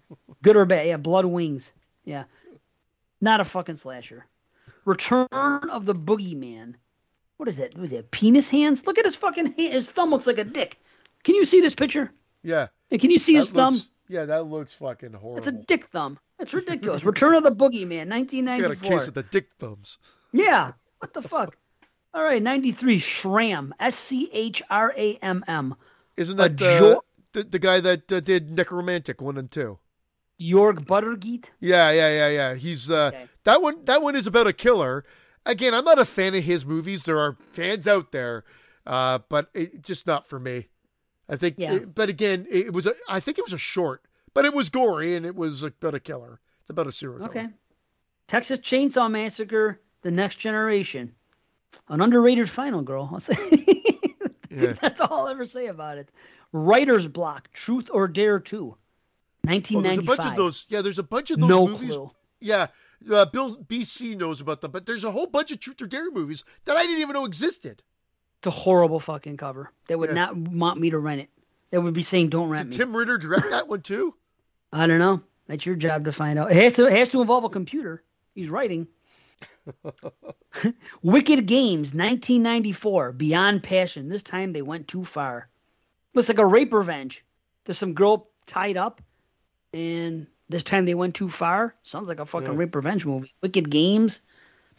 Good 0.43 0.55
or 0.55 0.65
bad. 0.65 0.87
Yeah, 0.87 0.97
Blood 0.97 1.25
Wings. 1.25 1.71
Yeah. 2.05 2.23
Not 3.21 3.41
a 3.41 3.43
fucking 3.43 3.75
slasher. 3.77 4.25
Return 4.85 5.27
of 5.31 5.85
the 5.85 5.95
Boogeyman. 5.95 6.75
What 7.37 7.49
is 7.49 7.57
that? 7.57 7.77
Was 7.77 7.89
that 7.89 8.11
penis 8.11 8.49
hands? 8.49 8.85
Look 8.87 8.97
at 8.97 9.05
his 9.05 9.15
fucking 9.15 9.45
hand. 9.57 9.73
His 9.73 9.89
thumb 9.89 10.09
looks 10.11 10.27
like 10.27 10.37
a 10.37 10.43
dick. 10.43 10.79
Can 11.23 11.35
you 11.35 11.45
see 11.45 11.61
this 11.61 11.75
picture? 11.75 12.11
Yeah. 12.43 12.67
Hey, 12.89 12.97
Can 12.97 13.11
you 13.11 13.17
see 13.19 13.35
his 13.35 13.49
that 13.51 13.55
thumb? 13.55 13.81
Yeah, 14.07 14.25
that 14.25 14.45
looks 14.45 14.73
fucking 14.75 15.13
horrible. 15.13 15.37
It's 15.39 15.47
a 15.47 15.51
dick 15.51 15.87
thumb. 15.87 16.19
It's 16.39 16.53
ridiculous. 16.53 17.03
Return 17.03 17.35
of 17.35 17.43
the 17.43 17.51
Boogeyman, 17.51 18.11
I 18.13 18.61
got 18.61 18.71
a 18.71 18.75
case 18.75 19.07
of 19.07 19.13
the 19.15 19.23
dick 19.23 19.49
thumbs. 19.57 19.97
Yeah. 20.31 20.73
What 20.99 21.13
the 21.13 21.21
fuck? 21.21 21.57
All 22.13 22.23
right, 22.23 22.41
93. 22.41 22.99
Schramm. 22.99 23.73
S 23.79 23.95
C 23.95 24.29
H 24.31 24.61
R 24.69 24.93
A 24.95 25.15
M 25.17 25.43
M. 25.47 25.75
Isn't 26.17 26.37
that 26.37 26.57
the, 26.57 26.65
jo- 26.65 27.01
the 27.33 27.43
the 27.43 27.59
guy 27.59 27.79
that 27.81 28.11
uh, 28.11 28.19
did 28.21 28.55
Nekromantik 28.55 29.21
one 29.21 29.37
and 29.37 29.51
two? 29.51 29.79
Jörg 30.39 30.85
Buttgereit. 30.85 31.45
Yeah, 31.59 31.91
yeah, 31.91 32.09
yeah, 32.09 32.29
yeah. 32.29 32.53
He's 32.55 32.89
uh, 32.89 33.11
Okay. 33.13 33.27
that 33.43 33.61
one. 33.61 33.83
That 33.85 34.01
one 34.01 34.15
is 34.15 34.27
about 34.27 34.47
a 34.47 34.53
killer. 34.53 35.03
Again, 35.45 35.73
I'm 35.73 35.85
not 35.85 35.99
a 35.99 36.05
fan 36.05 36.33
of 36.35 36.43
his 36.43 36.65
movies. 36.65 37.05
There 37.05 37.19
are 37.19 37.37
fans 37.51 37.87
out 37.87 38.11
there, 38.11 38.43
uh, 38.87 39.19
but 39.29 39.49
it, 39.53 39.81
just 39.83 40.07
not 40.07 40.27
for 40.27 40.39
me. 40.39 40.67
I 41.29 41.35
think. 41.35 41.55
Yeah. 41.57 41.73
it- 41.75 41.95
but 41.95 42.09
again, 42.09 42.45
it 42.49 42.73
was. 42.73 42.85
A, 42.85 42.93
I 43.09 43.19
think 43.19 43.37
it 43.37 43.43
was 43.45 43.53
a 43.53 43.57
short, 43.57 44.03
but 44.33 44.45
it 44.45 44.53
was 44.53 44.69
gory 44.69 45.15
and 45.15 45.25
it 45.25 45.35
was 45.35 45.61
about 45.63 45.93
a 45.95 45.99
killer. 45.99 46.39
It's 46.61 46.69
about 46.71 46.87
a 46.87 46.91
serial 46.91 47.19
killer. 47.29 47.29
Okay. 47.45 47.47
Texas 48.27 48.57
Chainsaw 48.59 49.09
Massacre, 49.11 49.79
The 50.01 50.09
Next 50.11 50.37
Generation. 50.37 51.13
An 51.89 52.01
underrated 52.01 52.49
final, 52.49 52.81
girl. 52.81 53.09
I'll 53.11 53.19
say. 53.19 53.35
Yeah. 54.49 54.71
That's 54.81 55.01
all 55.01 55.21
I'll 55.21 55.27
ever 55.27 55.43
say 55.43 55.67
about 55.67 55.97
it. 55.97 56.07
Writer's 56.53 57.07
Block, 57.07 57.51
Truth 57.51 57.89
or 57.91 58.07
Dare 58.07 58.39
2. 58.39 58.63
Well, 58.67 58.77
there's 59.43 59.57
a 59.57 59.75
1995. 59.75 60.05
bunch 60.17 60.29
of 60.31 60.37
those. 60.37 60.65
Yeah, 60.69 60.81
there's 60.81 60.99
a 60.99 61.03
bunch 61.03 61.29
of 61.31 61.41
those 61.41 61.49
no 61.49 61.67
movies. 61.67 61.97
clue. 61.97 62.11
Yeah, 62.39 62.67
uh, 63.11 63.25
Bill 63.25 63.55
BC 63.55 64.17
knows 64.17 64.41
about 64.41 64.61
them, 64.61 64.71
but 64.71 64.85
there's 64.85 65.03
a 65.03 65.11
whole 65.11 65.27
bunch 65.27 65.51
of 65.51 65.59
Truth 65.59 65.81
or 65.81 65.87
Dare 65.87 66.11
movies 66.11 66.43
that 66.65 66.75
I 66.77 66.83
didn't 66.83 67.01
even 67.01 67.13
know 67.13 67.25
existed. 67.25 67.83
It's 68.39 68.47
a 68.47 68.51
horrible 68.51 68.99
fucking 68.99 69.37
cover. 69.37 69.71
They 69.87 69.95
would 69.95 70.09
Yeah. 70.09 70.15
not 70.15 70.37
want 70.37 70.79
me 70.79 70.89
to 70.91 70.99
rent 70.99 71.21
it. 71.21 71.29
They 71.71 71.77
would 71.77 71.93
be 71.93 72.03
saying, 72.03 72.29
don't 72.29 72.49
rent 72.49 72.69
Did 72.71 72.79
me. 72.79 72.85
Tim 72.85 72.95
Ritter 72.95 73.17
direct 73.17 73.49
that 73.49 73.67
one 73.67 73.81
too? 73.81 74.15
I 74.71 74.87
don't 74.87 74.99
know. 74.99 75.21
That's 75.47 75.65
your 75.65 75.75
job 75.75 76.05
to 76.05 76.11
find 76.11 76.37
out. 76.39 76.51
It 76.51 76.57
has 76.57 76.73
to, 76.73 76.85
it 76.87 76.93
has 76.93 77.09
to 77.11 77.21
involve 77.21 77.43
a 77.43 77.49
computer. 77.49 78.03
He's 78.33 78.49
writing. 78.49 78.87
Wicked 81.03 81.45
Games, 81.45 81.93
1994, 81.93 83.11
Beyond 83.13 83.63
Passion. 83.63 84.09
This 84.09 84.23
time 84.23 84.53
they 84.53 84.61
went 84.61 84.87
too 84.87 85.03
far. 85.03 85.49
Looks 86.13 86.29
like 86.29 86.39
a 86.39 86.45
rape 86.45 86.73
revenge. 86.73 87.23
There's 87.65 87.77
some 87.77 87.93
girl 87.93 88.29
tied 88.45 88.77
up, 88.77 89.01
and 89.73 90.27
this 90.49 90.63
time 90.63 90.85
they 90.85 90.93
went 90.95 91.15
too 91.15 91.29
far. 91.29 91.75
Sounds 91.83 92.07
like 92.09 92.19
a 92.19 92.25
fucking 92.25 92.51
Yeah. 92.51 92.57
rape 92.57 92.75
revenge 92.75 93.05
movie. 93.05 93.33
Wicked 93.41 93.69
Games, 93.69 94.21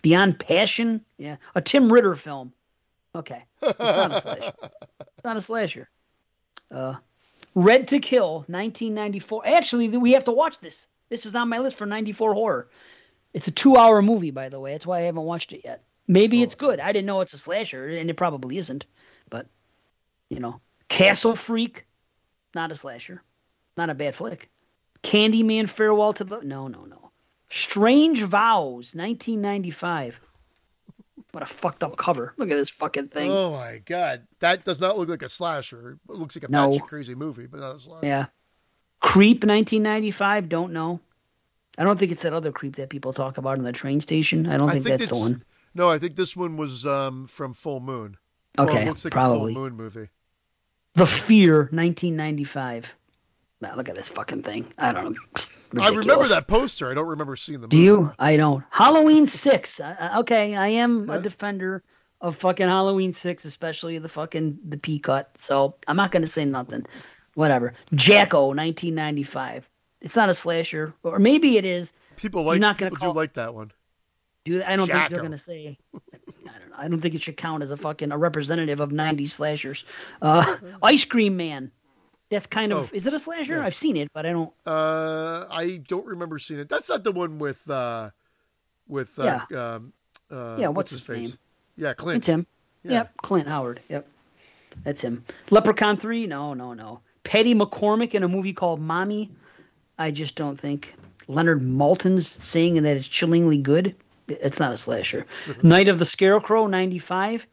Beyond 0.02 0.38
Passion. 0.38 1.04
Yeah, 1.18 1.36
a 1.54 1.60
Tim 1.60 1.92
Ritter 1.92 2.14
film. 2.14 2.52
Okay, 3.14 3.44
it's 3.62 3.78
not 3.78 4.12
a 4.12 4.20
slasher. 4.20 4.52
It's 4.62 5.24
not 5.24 5.36
a 5.36 5.40
slasher. 5.40 5.88
Uh, 6.70 6.94
Red 7.54 7.88
to 7.88 7.98
Kill, 8.00 8.44
1994. 8.48 9.46
Actually, 9.46 9.88
we 9.88 10.12
have 10.12 10.24
to 10.24 10.32
watch 10.32 10.58
this. 10.60 10.86
This 11.08 11.24
is 11.24 11.34
on 11.34 11.48
my 11.48 11.58
list 11.58 11.76
for 11.76 11.86
94 11.86 12.34
horror. 12.34 12.68
It's 13.32 13.48
a 13.48 13.52
two-hour 13.52 14.02
movie, 14.02 14.30
by 14.30 14.48
the 14.48 14.60
way. 14.60 14.72
That's 14.72 14.86
why 14.86 14.98
I 14.98 15.02
haven't 15.02 15.22
watched 15.22 15.52
it 15.52 15.62
yet. 15.64 15.82
Maybe 16.08 16.42
it's 16.42 16.54
good. 16.54 16.78
I 16.80 16.92
didn't 16.92 17.06
know 17.06 17.20
it's 17.20 17.32
a 17.34 17.38
slasher, 17.38 17.88
and 17.88 18.08
it 18.10 18.14
probably 18.14 18.58
isn't. 18.58 18.84
But 19.30 19.46
you 20.28 20.40
know, 20.40 20.60
Castle 20.88 21.34
Freak, 21.36 21.86
not 22.54 22.70
a 22.72 22.76
slasher, 22.76 23.22
not 23.76 23.90
a 23.90 23.94
bad 23.94 24.14
flick. 24.14 24.50
Candyman, 25.02 25.68
Farewell 25.68 26.12
to 26.14 26.24
the 26.24 26.40
no, 26.40 26.68
no, 26.68 26.84
no. 26.84 27.10
Strange 27.50 28.22
Vows, 28.22 28.94
1995. 28.94 30.20
What 31.32 31.42
a 31.42 31.46
fucked 31.46 31.84
up 31.84 31.96
cover. 31.96 32.32
Look 32.38 32.50
at 32.50 32.56
this 32.56 32.70
fucking 32.70 33.08
thing. 33.08 33.30
Oh 33.30 33.50
my 33.52 33.78
god, 33.84 34.26
that 34.40 34.64
does 34.64 34.80
not 34.80 34.96
look 34.98 35.08
like 35.08 35.22
a 35.22 35.28
slasher. 35.28 35.98
It 36.08 36.14
looks 36.14 36.34
like 36.36 36.48
a 36.48 36.50
No. 36.50 36.70
batshit 36.70 36.82
crazy 36.82 37.14
movie, 37.14 37.46
but 37.46 37.60
not 37.60 37.76
a 37.76 37.80
slasher. 37.80 38.06
Yeah. 38.06 38.26
Creep 39.00 39.44
1995, 39.44 40.48
don't 40.48 40.72
know. 40.72 40.98
I 41.78 41.84
don't 41.84 41.98
think 41.98 42.10
it's 42.10 42.22
that 42.22 42.32
other 42.32 42.52
creep 42.52 42.76
that 42.76 42.88
people 42.88 43.12
talk 43.12 43.36
about 43.36 43.58
in 43.58 43.64
the 43.64 43.72
train 43.72 44.00
station. 44.00 44.46
I 44.46 44.56
don't 44.56 44.70
I 44.70 44.72
think, 44.74 44.86
think 44.86 44.98
that's 45.00 45.10
the 45.12 45.18
one. 45.18 45.44
No, 45.74 45.90
I 45.90 45.98
think 45.98 46.16
this 46.16 46.34
one 46.34 46.56
was 46.56 46.86
um, 46.86 47.26
from 47.26 47.52
Full 47.52 47.80
Moon. 47.80 48.16
Well, 48.56 48.70
Okay, 48.70 48.84
it 48.84 48.88
looks 48.88 49.04
like 49.04 49.12
probably. 49.12 49.52
a 49.52 49.54
Full 49.54 49.62
Moon 49.64 49.76
movie. 49.76 50.08
The 50.94 51.04
Fear 51.06 51.68
1995. 51.70 52.94
Look 53.60 53.88
at 53.88 53.96
this 53.96 54.08
fucking 54.08 54.42
thing. 54.42 54.72
I 54.78 54.92
don't 54.92 55.16
know. 55.74 55.82
I 55.82 55.88
remember 55.88 56.24
that 56.26 56.46
poster. 56.46 56.90
I 56.90 56.94
don't 56.94 57.08
remember 57.08 57.36
seeing 57.36 57.60
the 57.60 57.68
Do 57.68 57.76
movie. 57.76 57.86
you? 57.86 58.12
I 58.18 58.36
don't. 58.36 58.62
Halloween 58.70 59.26
6. 59.26 59.80
I- 59.80 59.96
I- 59.98 60.18
okay, 60.20 60.54
I 60.54 60.68
am 60.68 61.08
a 61.10 61.18
defender 61.20 61.82
of 62.20 62.36
fucking 62.36 62.68
Halloween 62.68 63.12
6, 63.12 63.44
especially 63.44 63.98
the 63.98 64.08
fucking 64.08 64.58
the 64.68 64.76
P 64.78 64.98
cut. 64.98 65.30
So 65.38 65.76
I'm 65.88 65.96
not 65.96 66.10
going 66.10 66.22
to 66.22 66.28
say 66.28 66.44
nothing. 66.44 66.84
Whatever. 67.34 67.74
Jacko 67.94 68.48
1995. 68.54 69.68
It's 70.02 70.14
not 70.16 70.28
a 70.28 70.34
slasher, 70.34 70.94
or 71.02 71.18
maybe 71.18 71.56
it 71.56 71.64
is. 71.64 71.92
People 72.16 72.44
like 72.44 72.54
You're 72.56 72.60
not 72.60 72.78
gonna 72.78 72.90
call- 72.92 73.12
do 73.12 73.16
like 73.18 73.32
that 73.34 73.54
one. 73.54 73.72
Dude, 74.44 74.62
I 74.62 74.76
don't 74.76 74.86
think 74.86 75.08
they're 75.08 75.20
gonna 75.22 75.36
say. 75.38 75.78
I 75.94 75.98
don't 76.58 76.70
know. 76.70 76.76
I 76.78 76.88
don't 76.88 77.00
think 77.00 77.14
it 77.14 77.22
should 77.22 77.36
count 77.36 77.62
as 77.62 77.70
a 77.70 77.76
fucking 77.76 78.12
a 78.12 78.18
representative 78.18 78.80
of 78.80 78.90
'90s 78.90 79.30
slashers. 79.30 79.84
Uh, 80.22 80.56
Ice 80.82 81.04
Cream 81.04 81.36
Man. 81.36 81.72
That's 82.30 82.46
kind 82.46 82.72
of. 82.72 82.90
Oh, 82.92 82.96
is 82.96 83.06
it 83.06 83.14
a 83.14 83.18
slasher? 83.18 83.56
yeah. 83.56 83.64
I've 83.64 83.74
seen 83.74 83.96
it, 83.96 84.10
but 84.12 84.26
I 84.26 84.32
don't. 84.32 84.52
Uh, 84.66 85.46
I 85.50 85.80
don't 85.86 86.06
remember 86.06 86.38
seeing 86.38 86.60
it. 86.60 86.68
That's 86.68 86.88
not 86.88 87.04
the 87.04 87.12
one 87.12 87.38
with 87.38 87.68
uh, 87.70 88.10
with 88.88 89.18
uh, 89.18 89.40
um, 89.54 89.92
uh, 90.30 90.56
Yeah, 90.58 90.68
what's, 90.68 90.76
what's 90.76 90.90
his, 90.90 91.00
his 91.00 91.06
face? 91.06 91.28
name? 91.30 91.38
Yeah, 91.76 91.94
Clint. 91.94 92.16
It's 92.18 92.26
him. 92.26 92.46
Yeah. 92.82 92.92
Yep, 92.92 93.16
Clint 93.18 93.48
Howard. 93.48 93.80
Yep, 93.88 94.08
that's 94.84 95.02
him. 95.02 95.24
Leprechaun 95.50 95.96
Three. 95.96 96.26
No, 96.26 96.54
no, 96.54 96.72
no. 96.72 97.00
Patty 97.22 97.54
McCormack 97.54 98.14
in 98.14 98.22
a 98.22 98.28
movie 98.28 98.52
called 98.52 98.80
Mommy. 98.80 99.30
I 99.98 100.10
just 100.10 100.34
don't 100.36 100.58
think. 100.60 100.94
Leonard 101.28 101.60
Maltin's 101.60 102.38
saying 102.44 102.80
that 102.82 102.96
it's 102.96 103.08
chillingly 103.08 103.58
good. 103.58 103.94
It's 104.28 104.58
not 104.60 104.72
a 104.72 104.76
slasher. 104.76 105.26
Night 105.62 105.88
of 105.88 105.98
the 105.98 106.04
Scarecrow 106.04 106.66
'95. 106.66 107.46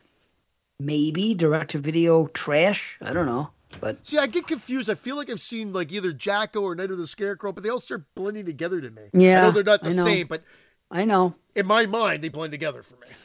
Maybe 0.79 1.33
direct 1.35 1.71
to 1.71 1.77
video 1.77 2.27
trash. 2.27 2.97
I 3.01 3.13
don't 3.13 3.25
know, 3.27 3.49
but 3.79 4.05
See, 4.05 4.17
I 4.17 4.27
get 4.27 4.47
confused. 4.47 4.89
I 4.89 4.95
feel 4.95 5.15
like 5.15 5.29
I've 5.29 5.41
seen 5.41 5.73
like 5.73 5.91
either 5.91 6.13
Jacko 6.13 6.61
or 6.61 6.75
Night 6.75 6.91
of 6.91 6.97
the 6.97 7.07
Scarecrow, 7.07 7.51
but 7.51 7.63
they 7.63 7.69
all 7.69 7.79
start 7.79 8.03
blending 8.15 8.45
together 8.45 8.81
to 8.81 8.89
me. 8.89 9.03
Yeah, 9.13 9.39
I 9.39 9.41
know 9.43 9.51
they're 9.51 9.63
not 9.63 9.81
the 9.81 9.91
same, 9.91 10.27
but 10.27 10.43
I 10.91 11.05
know. 11.05 11.35
in 11.55 11.65
my 11.65 11.85
mind, 11.85 12.23
they 12.23 12.29
blend 12.29 12.51
together 12.51 12.83
for 12.83 12.95
me. 12.95 13.07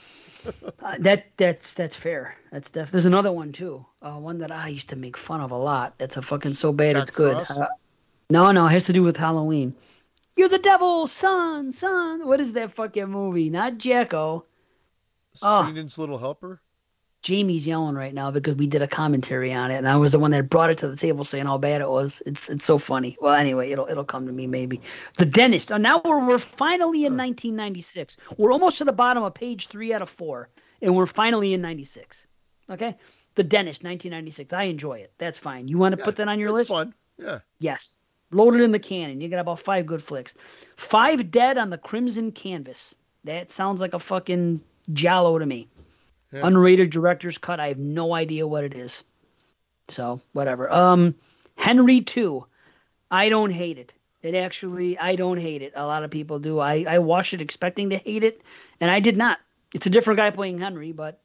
Uh, 0.83 0.95
that 1.01 1.27
that's 1.37 1.75
that's 1.75 1.97
fair. 1.97 2.37
That's 2.53 2.71
def. 2.71 2.91
There's 2.91 3.05
another 3.05 3.33
one 3.33 3.53
too. 3.53 3.85
Uh, 4.01 4.13
one 4.13 4.39
that 4.39 4.53
I 4.53 4.69
used 4.69 4.91
to 4.91 4.97
make 4.97 5.17
fun 5.17 5.41
of 5.41 5.51
a 5.51 5.57
lot. 5.57 5.95
That's 5.99 6.17
a 6.17 6.23
fucking 6.23 6.55
so 6.55 6.73
bad 6.73 6.95
Jack 6.95 7.03
it's 7.03 7.11
good. 7.11 7.37
Uh, 7.51 7.67
no, 8.31 8.51
no, 8.53 8.67
it 8.67 8.71
has 8.71 8.87
to 8.87 8.93
do 8.93 9.03
with 9.03 9.17
Halloween. 9.17 9.75
You're 10.37 10.49
the 10.49 10.59
devil, 10.59 11.07
son, 11.09 11.73
son. 11.73 12.27
What 12.27 12.41
is 12.41 12.53
that 12.53 12.73
fucking 12.73 13.09
movie? 13.09 13.51
Not 13.51 13.79
Jacko. 13.79 14.47
Oh. 15.43 15.67
Satan's 15.67 15.99
Little 15.99 16.19
Helper. 16.19 16.63
Jamie's 17.23 17.67
yelling 17.67 17.97
right 17.97 18.15
now 18.15 18.31
because 18.31 18.55
we 18.55 18.67
did 18.67 18.81
a 18.83 18.87
commentary 18.87 19.53
on 19.53 19.71
it, 19.71 19.77
and 19.77 19.89
I 19.89 19.97
was 19.97 20.13
the 20.13 20.19
one 20.19 20.31
that 20.31 20.49
brought 20.49 20.71
it 20.71 20.79
to 20.79 20.89
the 20.89 20.97
table 20.97 21.25
saying 21.25 21.47
how 21.47 21.59
bad 21.59 21.81
it 21.81 21.89
was. 21.89 22.23
It's 22.27 22.49
it's 22.49 22.65
so 22.65 22.79
funny. 22.79 23.17
Well, 23.21 23.35
anyway, 23.35 23.71
it'll 23.73 23.87
it'll 23.89 24.05
come 24.05 24.27
to 24.27 24.33
me 24.33 24.47
maybe. 24.47 24.81
The 25.17 25.27
dentist. 25.27 25.71
Now 25.71 26.01
we're 26.05 26.25
we're 26.27 26.39
finally 26.39 27.01
in 27.07 27.17
1996. 27.17 28.17
We're 28.37 28.53
almost 28.53 28.79
to 28.79 28.85
the 28.85 28.93
bottom 28.93 29.23
of 29.25 29.35
page 29.35 29.67
three 29.67 29.93
out 29.93 30.03
of 30.03 30.09
four, 30.09 30.49
and 30.81 30.95
we're 30.95 31.07
finally 31.07 31.53
in 31.55 31.61
96. 31.61 32.27
Okay, 32.71 32.97
the 33.35 33.43
dentist, 33.43 33.83
1996. 33.83 34.53
I 34.53 34.65
enjoy 34.65 34.99
it. 34.99 35.13
That's 35.19 35.39
fine. 35.39 35.67
You 35.69 35.79
want 35.79 35.97
to 35.97 36.03
put 36.05 36.17
that 36.17 36.29
on 36.29 36.39
your 36.39 36.51
It's 36.51 36.71
list? 36.71 36.71
fun. 36.71 36.95
Yeah. 37.19 37.39
Yes. 37.59 37.97
Load 38.31 38.55
it 38.55 38.61
in 38.61 38.73
the 38.73 38.79
canon. 38.79 39.21
You 39.23 39.29
got 39.29 39.41
about 39.41 39.59
five 39.61 39.87
good 39.87 40.03
flicks. 40.03 40.35
Five 40.77 41.31
Dead 41.31 41.57
on 41.57 41.71
the 41.71 41.79
Crimson 41.79 42.31
Canvas. 42.31 42.95
That 43.25 43.51
sounds 43.51 43.81
like 43.81 43.95
a 43.95 43.99
fucking 43.99 44.61
giallo 44.93 45.39
to 45.39 45.47
me. 45.47 45.67
Yeah. 46.33 46.43
Unrated 46.43 46.91
director's 46.91 47.39
cut. 47.39 47.61
I 47.61 47.69
have 47.69 47.79
no 47.79 48.15
idea 48.15 48.47
what 48.47 48.65
it 48.65 48.75
is. 48.75 49.03
So 49.89 50.21
whatever. 50.33 50.71
Um, 50.73 51.15
Henry 51.57 52.01
two. 52.01 52.47
I 53.11 53.29
don't 53.29 53.51
hate 53.51 53.79
it. 53.79 53.95
It 54.21 54.35
actually, 54.35 54.99
I 54.99 55.17
don't 55.17 55.39
hate 55.39 55.63
it. 55.63 55.73
A 55.77 55.87
lot 55.87 56.03
of 56.03 56.11
people 56.11 56.39
do. 56.39 56.59
I 56.59 56.85
I 56.89 56.99
watched 56.99 57.33
it 57.35 57.41
expecting 57.41 57.91
to 57.91 57.97
hate 57.97 58.25
it, 58.25 58.43
and 58.81 58.91
I 58.91 59.01
did 59.01 59.17
not. 59.17 59.39
It's 59.75 59.87
a 59.87 59.91
different 59.91 60.19
guy 60.19 60.31
playing 60.31 60.59
Henry, 60.59 60.93
but 60.93 61.21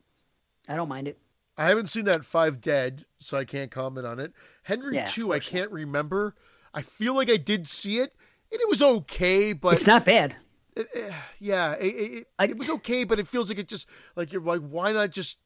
I 0.69 0.75
don't 0.75 0.89
mind 0.89 1.07
it. 1.07 1.17
I 1.57 1.67
haven't 1.67 1.87
seen 1.87 2.05
that 2.05 2.25
Five 2.25 2.61
Dead, 2.61 3.05
so 3.19 3.37
I 3.37 3.45
can't 3.45 3.71
comment 3.71 4.07
on 4.07 4.19
it. 4.19 4.33
Henry 4.63 4.95
Yeah, 4.95 5.05
Two, 5.05 5.33
I 5.33 5.39
can't 5.39 5.71
remember. 5.71 6.35
I 6.73 6.81
feel 6.81 7.15
like 7.15 7.29
I 7.29 7.37
did 7.37 7.67
see 7.67 7.97
it, 7.97 8.15
and 8.51 8.61
it 8.61 8.69
was 8.69 8.81
okay, 8.81 9.53
but 9.53 9.73
It's 9.73 9.87
not 9.87 10.05
bad. 10.05 10.35
It, 10.75 10.87
eh, 10.95 11.13
yeah, 11.39 11.73
it, 11.73 11.85
it, 11.85 12.27
I- 12.39 12.45
it 12.45 12.57
was 12.57 12.69
okay, 12.69 13.03
but 13.03 13.19
it 13.19 13.27
feels 13.27 13.49
like 13.49 13.59
it 13.59 13.67
just 13.67 13.87
like 14.15 14.31
you're 14.33 14.41
like, 14.41 14.61
why 14.61 14.91
not 14.91 15.11
just 15.11 15.37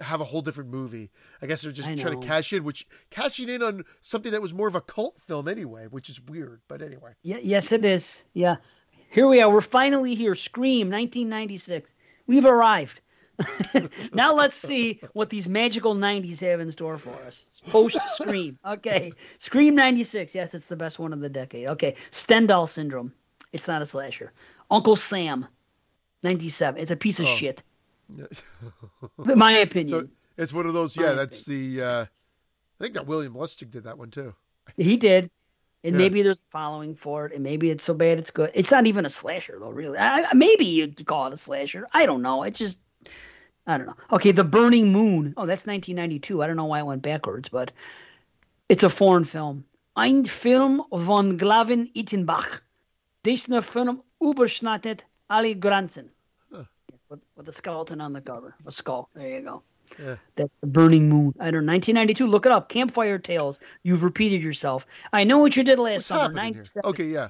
have 0.00 0.20
a 0.20 0.24
whole 0.24 0.40
different 0.42 0.70
movie? 0.70 1.10
I 1.40 1.46
guess 1.46 1.62
they're 1.62 1.72
just 1.72 1.86
trying 1.98 2.20
to 2.20 2.26
cash 2.26 2.52
in, 2.52 2.64
which 2.64 2.86
cashing 3.10 3.48
in 3.48 3.62
on 3.62 3.84
something 4.00 4.32
that 4.32 4.42
was 4.42 4.54
more 4.54 4.68
of 4.68 4.74
a 4.74 4.80
cult 4.80 5.20
film 5.20 5.46
anyway, 5.48 5.86
which 5.90 6.08
is 6.08 6.20
weird. 6.20 6.60
But 6.68 6.82
anyway, 6.82 7.12
Yeah, 7.22 7.38
yes, 7.42 7.72
it 7.72 7.84
is. 7.84 8.22
Yeah. 8.32 8.56
Here 9.10 9.26
we 9.28 9.42
are. 9.42 9.50
We're 9.52 9.60
finally 9.60 10.14
here. 10.14 10.34
Scream, 10.34 10.88
1996. 10.90 11.92
We've 12.26 12.46
arrived. 12.46 13.00
now 14.12 14.34
let's 14.34 14.54
see 14.54 15.00
what 15.12 15.28
these 15.30 15.48
magical 15.48 15.94
90s 15.94 16.40
have 16.40 16.60
in 16.60 16.70
store 16.70 16.96
for 16.96 17.10
us. 17.26 17.44
Post 17.66 17.98
Scream. 18.14 18.58
Okay. 18.66 19.12
Scream 19.38 19.74
96. 19.74 20.34
Yes, 20.34 20.54
it's 20.54 20.64
the 20.66 20.76
best 20.76 20.98
one 20.98 21.12
of 21.12 21.20
the 21.20 21.28
decade. 21.28 21.68
Okay. 21.68 21.96
Stendhal 22.10 22.66
Syndrome. 22.66 23.12
It's 23.52 23.68
not 23.68 23.82
a 23.82 23.86
slasher. 23.86 24.32
Uncle 24.72 24.96
Sam, 24.96 25.46
97. 26.22 26.80
It's 26.80 26.90
a 26.90 26.96
piece 26.96 27.20
of 27.20 27.26
Oh. 27.26 27.28
shit. 27.36 27.62
In 29.28 29.38
my 29.38 29.52
opinion. 29.52 29.88
so 29.88 30.08
it's 30.36 30.52
one 30.52 30.66
of 30.66 30.74
those. 30.74 30.96
Yeah, 30.96 31.08
My 31.10 31.12
that's 31.14 31.44
the. 31.44 31.82
uh 31.82 32.04
I 32.04 32.84
think 32.84 32.94
that 32.94 33.06
William 33.06 33.34
Lustig 33.34 33.70
did 33.70 33.84
that 33.84 33.96
one 33.98 34.10
too. 34.10 34.34
He 34.76 34.96
did. 34.96 35.30
And 35.84 35.94
Yeah. 35.94 35.98
maybe 35.98 36.22
there's 36.22 36.40
a 36.40 36.50
following 36.50 36.94
for 36.96 37.26
it, 37.26 37.32
and 37.34 37.42
maybe 37.44 37.70
it's 37.70 37.84
so 37.84 37.94
bad 37.94 38.18
it's 38.18 38.30
good. 38.30 38.50
It's 38.54 38.70
not 38.70 38.86
even 38.86 39.06
a 39.06 39.10
slasher 39.10 39.56
though, 39.60 39.70
really. 39.70 39.98
I, 39.98 40.32
maybe 40.34 40.64
you'd 40.64 41.04
call 41.06 41.26
it 41.28 41.32
a 41.32 41.36
slasher. 41.36 41.86
I 41.92 42.06
don't 42.06 42.22
know. 42.22 42.42
It 42.44 42.54
just, 42.54 42.78
I 43.66 43.78
don't 43.78 43.86
know. 43.86 43.96
Okay, 44.12 44.32
The 44.32 44.44
Burning 44.44 44.92
Moon. 44.92 45.34
Oh, 45.36 45.46
that's 45.46 45.66
1992. 45.66 46.42
I 46.42 46.46
don't 46.46 46.56
know 46.56 46.64
why 46.66 46.80
I 46.80 46.82
went 46.84 47.02
backwards, 47.02 47.48
but 47.48 47.72
it's 48.68 48.82
a 48.84 48.88
foreign 48.90 49.24
film. 49.24 49.64
Ein 49.96 50.24
Film 50.24 50.82
von 50.92 51.36
Glavin 51.38 51.90
Ittenbach. 51.94 52.60
Dieser 53.24 53.62
Film 53.62 54.02
überschnattet 54.22 55.04
alle 55.28 55.54
Grenzen. 55.54 56.10
Huh. 56.52 56.64
With, 57.08 57.20
with 57.36 57.48
a 57.48 57.52
skeleton 57.52 58.00
on 58.00 58.12
the 58.12 58.20
cover, 58.20 58.54
a 58.66 58.70
skull. 58.70 59.08
There 59.14 59.28
you 59.28 59.40
go. 59.42 59.62
Yeah. 59.98 60.16
That's 60.36 60.50
the 60.60 60.66
Burning 60.66 61.08
Moon. 61.08 61.34
I 61.38 61.50
don't 61.50 61.66
know. 61.66 61.72
1992. 61.72 62.26
Look 62.26 62.46
it 62.46 62.52
up. 62.52 62.68
Campfire 62.68 63.18
Tales. 63.18 63.60
You've 63.82 64.02
repeated 64.02 64.42
yourself. 64.42 64.86
I 65.12 65.24
know 65.24 65.38
what 65.38 65.54
you 65.56 65.64
did 65.64 65.78
last 65.78 65.94
What's 65.94 66.06
summer. 66.06 66.20
happening 66.22 66.54
here? 66.54 66.62
97. 66.62 66.88
Okay, 66.90 67.04
yeah. 67.04 67.28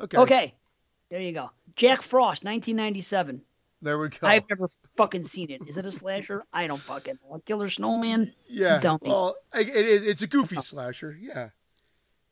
Okay. 0.00 0.16
Okay. 0.18 0.54
There 1.08 1.20
you 1.20 1.32
go. 1.32 1.50
Jack 1.74 2.02
Frost, 2.02 2.44
1997. 2.44 3.42
There 3.82 3.98
we 3.98 4.08
go. 4.08 4.18
I've 4.22 4.48
never 4.48 4.68
fucking 4.96 5.24
seen 5.24 5.50
it. 5.50 5.62
Is 5.66 5.78
it 5.78 5.86
a 5.86 5.90
slasher? 5.90 6.44
I 6.52 6.66
don't 6.66 6.80
fucking 6.80 7.18
know. 7.28 7.40
Killer 7.44 7.68
Snowman? 7.68 8.32
yeah. 8.48 8.78
Me. 8.82 8.98
Well, 9.02 9.36
it 9.54 9.68
is. 9.68 10.02
It's 10.06 10.22
a 10.22 10.26
goofy 10.26 10.60
slasher. 10.60 11.16
Yeah. 11.20 11.50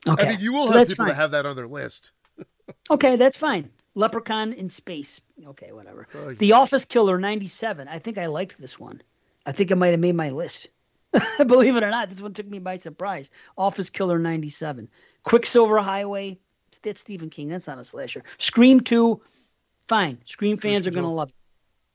Okay. 0.09 0.27
I 0.27 0.29
mean, 0.31 0.41
you 0.41 0.53
will 0.53 0.67
have 0.67 0.75
that's 0.75 0.93
people 0.93 1.05
fine. 1.05 1.09
that 1.11 1.21
have 1.21 1.31
that 1.33 1.47
on 1.47 1.57
their 1.57 1.69
list. 1.69 2.13
Okay, 2.91 3.17
that's 3.17 3.37
fine. 3.37 3.71
Leprechaun 3.95 4.53
in 4.53 4.71
space. 4.71 5.21
Okay, 5.47 5.73
whatever. 5.73 6.09
Oh, 6.15 6.29
yeah. 6.29 6.37
The 6.39 6.53
Office 6.53 6.85
Killer 6.85 7.19
97. 7.19 7.89
I 7.89 7.99
think 7.99 8.19
I 8.19 8.27
liked 8.27 8.59
this 8.59 8.79
one. 8.79 9.03
I 9.47 9.53
think 9.53 9.71
I 9.71 9.75
might 9.75 9.89
have 9.89 10.01
made 10.01 10.15
my 10.15 10.31
list. 10.31 10.69
Believe 11.47 11.77
it 11.77 11.83
or 11.83 11.91
not, 11.91 12.11
this 12.11 12.21
one 12.21 12.33
took 12.33 12.49
me 12.49 12.59
by 12.59 12.79
surprise. 12.79 13.31
Office 13.57 13.91
Killer 13.91 14.19
97. 14.19 14.89
Quicksilver 15.23 15.79
Highway. 15.79 16.39
That's 16.83 17.01
Stephen 17.01 17.31
King. 17.31 17.49
That's 17.49 17.67
not 17.67 17.79
a 17.79 17.85
slasher. 17.85 18.25
Scream 18.39 18.81
2. 18.81 19.21
Fine. 19.89 20.19
Scream 20.25 20.59
fans 20.59 20.87
are 20.87 20.91
going 20.91 21.05
to 21.05 21.11
love 21.11 21.29
it. 21.29 21.35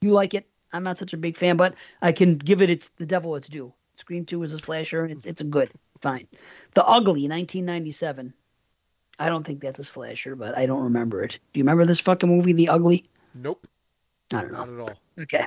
You 0.06 0.12
like 0.12 0.32
it. 0.32 0.46
I'm 0.72 0.84
not 0.84 0.98
such 0.98 1.12
a 1.12 1.16
big 1.16 1.36
fan, 1.36 1.56
but 1.56 1.74
I 2.00 2.12
can 2.12 2.36
give 2.36 2.62
it 2.62 2.70
its 2.70 2.88
the 2.90 3.04
devil 3.04 3.36
its 3.36 3.48
due. 3.48 3.74
Scream 3.96 4.24
2 4.24 4.42
is 4.44 4.52
a 4.52 4.58
slasher. 4.58 5.04
It's, 5.04 5.26
it's 5.26 5.40
a 5.40 5.44
good. 5.44 5.70
Fine. 6.00 6.26
The 6.74 6.84
Ugly 6.84 7.28
1997. 7.28 8.32
I 9.20 9.28
don't 9.28 9.44
think 9.44 9.60
that's 9.60 9.78
a 9.78 9.84
slasher, 9.84 10.34
but 10.34 10.56
I 10.56 10.64
don't 10.64 10.84
remember 10.84 11.22
it. 11.22 11.32
Do 11.52 11.60
you 11.60 11.64
remember 11.64 11.84
this 11.84 12.00
fucking 12.00 12.28
movie, 12.28 12.54
The 12.54 12.70
Ugly? 12.70 13.04
Nope. 13.34 13.66
I 14.32 14.40
don't 14.40 14.52
know. 14.52 14.64
Not 14.64 14.68
at 14.68 14.80
all. 14.80 15.22
Okay. 15.22 15.46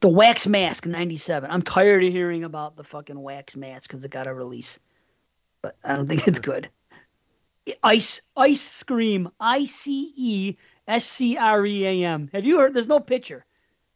The 0.00 0.08
Wax 0.08 0.46
Mask, 0.46 0.86
97. 0.86 1.50
I'm 1.50 1.62
tired 1.62 2.04
of 2.04 2.12
hearing 2.12 2.44
about 2.44 2.76
the 2.76 2.84
fucking 2.84 3.20
Wax 3.20 3.56
Mask 3.56 3.90
because 3.90 4.04
it 4.04 4.12
got 4.12 4.28
a 4.28 4.32
release. 4.32 4.78
But 5.62 5.76
I 5.82 5.96
don't 5.96 6.06
think 6.06 6.28
it's 6.28 6.38
good. 6.38 6.68
Ice 7.82 8.22
Ice 8.36 8.60
Scream. 8.60 9.30
I 9.40 9.64
C 9.64 10.12
E 10.16 10.56
S 10.86 11.04
C 11.04 11.36
R 11.36 11.66
E 11.66 11.86
A 11.86 12.06
M. 12.06 12.30
Have 12.32 12.44
you 12.44 12.58
heard? 12.58 12.72
There's 12.72 12.86
no 12.86 13.00
picture. 13.00 13.44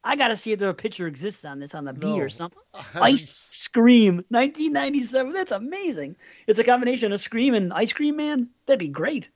I 0.05 0.17
got 0.17 0.29
to 0.29 0.37
see 0.37 0.51
if 0.53 0.59
there 0.59 0.69
a 0.69 0.75
picture 0.75 1.07
exists 1.07 1.45
on 1.45 1.61
this 1.61 1.75
on 1.75 1.85
the 1.85 1.93
B 1.93 2.07
No. 2.17 2.19
or 2.25 2.29
something. 2.29 2.59
Ice 2.95 3.49
Scream, 3.53 4.17
1997. 4.29 5.33
That's 5.33 5.53
amazing. 5.53 6.17
It's 6.47 6.59
a 6.59 6.65
combination 6.65 7.13
of 7.13 7.21
Scream 7.21 7.55
and 7.55 7.73
Ice 7.73 7.93
Cream 7.93 8.17
Man. 8.17 8.49
That'd 8.67 8.81
be 8.81 8.89
great. 8.89 9.29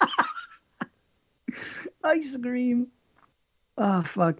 Ice 2.04 2.36
Cream. 2.40 2.88
Oh 3.76 4.02
fuck. 4.02 4.36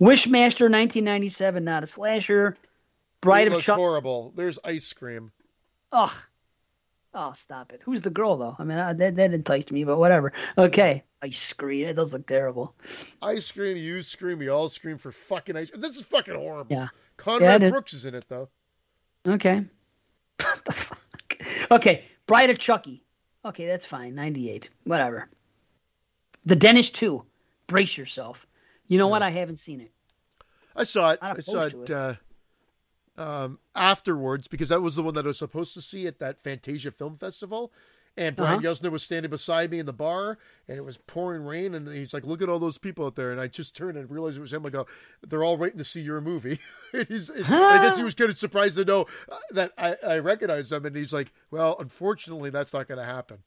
Wishmaster, 0.00 0.68
1997. 0.70 1.64
Not 1.64 1.84
a 1.84 1.86
slasher. 1.86 2.56
Bride 3.20 3.42
it 3.42 3.46
of 3.48 3.52
looks 3.54 3.66
Chuck. 3.66 3.76
horrible. 3.76 4.32
There's 4.34 4.58
ice 4.64 4.92
cream. 4.92 5.30
Ugh. 5.92 6.10
Oh, 7.14 7.32
stop 7.34 7.72
it. 7.72 7.80
Who's 7.84 8.00
the 8.00 8.10
girl 8.10 8.36
though? 8.38 8.56
I 8.58 8.64
mean, 8.64 8.78
uh, 8.78 8.92
that 8.94 9.16
that 9.16 9.34
enticed 9.34 9.70
me, 9.70 9.84
but 9.84 9.98
whatever. 9.98 10.32
Okay. 10.56 11.04
Ice 11.20 11.52
Cream. 11.52 11.86
It 11.86 11.92
does 11.94 12.12
look 12.12 12.26
terrible. 12.26 12.74
I 13.20 13.38
scream, 13.38 13.76
you 13.76 14.02
scream, 14.02 14.38
we 14.38 14.48
all 14.48 14.68
scream 14.68 14.98
for 14.98 15.12
fucking 15.12 15.56
ice. 15.56 15.70
This 15.74 15.96
is 15.96 16.04
fucking 16.04 16.34
horrible. 16.34 16.74
Yeah. 16.74 16.88
Conrad 17.16 17.60
Yeah, 17.62 17.68
is. 17.68 17.72
Brooks 17.72 17.92
is 17.92 18.04
in 18.06 18.14
it 18.14 18.24
though. 18.28 18.48
Okay. 19.26 19.64
What 20.40 20.64
the 20.64 20.72
fuck? 20.72 20.98
Okay. 21.70 22.04
Bride 22.26 22.50
of 22.50 22.58
Chucky. 22.58 23.04
Okay, 23.44 23.66
that's 23.66 23.86
fine. 23.86 24.14
98. 24.14 24.70
Whatever. 24.84 25.28
The 26.44 26.56
Dentist 26.56 26.94
2. 26.96 27.24
Brace 27.68 27.96
yourself. 27.96 28.46
You 28.88 28.98
know 28.98 29.08
what? 29.08 29.22
I 29.22 29.30
haven't 29.30 29.58
seen 29.58 29.80
it. 29.80 29.92
I 30.74 30.84
saw 30.84 31.10
it. 31.10 31.18
I 31.22 31.38
saw 31.40 31.62
it, 31.62 31.90
uh, 31.90 32.14
um, 33.18 33.58
afterwards 33.74 34.48
because 34.48 34.70
that 34.70 34.80
was 34.82 34.96
the 34.96 35.02
one 35.02 35.14
that 35.14 35.24
I 35.24 35.28
was 35.28 35.38
supposed 35.38 35.74
to 35.74 35.82
see 35.82 36.06
at 36.06 36.18
that 36.20 36.40
Fantasia 36.40 36.90
Film 36.90 37.16
Festival. 37.16 37.72
And 38.14 38.36
Brian 38.36 38.62
Uh-huh. 38.66 38.90
Was 38.90 39.02
standing 39.02 39.30
beside 39.30 39.70
me 39.70 39.78
in 39.78 39.86
the 39.86 39.92
bar, 39.94 40.36
and 40.68 40.76
it 40.76 40.84
was 40.84 40.98
pouring 40.98 41.44
rain. 41.44 41.74
And 41.74 41.88
he's 41.88 42.12
like, 42.12 42.26
"Look 42.26 42.42
at 42.42 42.48
all 42.50 42.58
those 42.58 42.76
people 42.76 43.06
out 43.06 43.14
there." 43.16 43.32
And 43.32 43.40
I 43.40 43.46
just 43.46 43.74
turned 43.74 43.96
and 43.96 44.10
realized 44.10 44.36
it 44.36 44.42
was 44.42 44.52
him. 44.52 44.66
I 44.66 44.68
go, 44.68 44.86
"They're 45.26 45.42
all 45.42 45.56
waiting 45.56 45.78
to 45.78 45.84
see 45.84 46.02
your 46.02 46.20
movie." 46.20 46.58
and 46.92 47.08
he's, 47.08 47.30
and 47.30 47.46
I 47.46 47.78
guess 47.82 47.96
he 47.96 48.04
was 48.04 48.14
kind 48.14 48.28
of 48.28 48.36
surprised 48.36 48.76
to 48.76 48.84
know 48.84 49.06
uh, 49.30 49.38
that 49.52 49.72
I, 49.78 49.96
I 50.06 50.18
recognized 50.18 50.70
him. 50.72 50.84
And 50.84 50.94
he's 50.94 51.14
like, 51.14 51.32
"Well, 51.50 51.74
unfortunately, 51.78 52.50
that's 52.50 52.74
not 52.74 52.86
going 52.86 52.98
to 52.98 53.04
happen." 53.06 53.38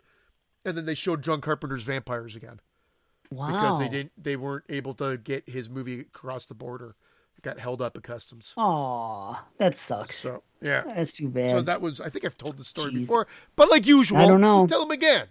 And 0.66 0.76
then 0.76 0.86
they 0.88 0.96
showed 0.96 1.22
John 1.22 1.42
Carpenter's 1.42 1.84
Vampires 1.84 2.36
again 2.36 2.60
Wow. 3.30 3.52
because 3.52 3.78
they 3.78 3.88
didn't, 3.88 4.14
they 4.18 4.36
weren't 4.36 4.66
able 4.68 4.96
to 4.96 5.16
get 5.18 5.48
his 5.48 5.70
movie 5.70 6.00
across 6.00 6.48
the 6.48 6.56
border. 6.56 6.96
Got 7.46 7.60
held 7.60 7.80
up 7.80 7.96
at 7.96 8.02
customs. 8.02 8.54
Aw, 8.58 9.40
that 9.60 9.78
sucks. 9.78 10.18
So 10.18 10.42
yeah. 10.62 10.82
That's 10.82 11.12
too 11.12 11.30
bad. 11.30 11.52
So 11.52 11.62
that 11.62 11.80
was 11.80 12.02
I 12.02 12.10
think 12.10 12.26
I've 12.26 12.40
told 12.40 12.58
the 12.58 12.64
story 12.64 12.92
Jeez. 12.92 13.02
before, 13.02 13.28
but 13.56 13.70
like 13.70 13.86
usual, 13.86 14.18
I 14.18 14.26
don't 14.26 14.42
know. 14.42 14.66
Tell 14.66 14.82
them 14.82 14.90
again. 14.90 15.28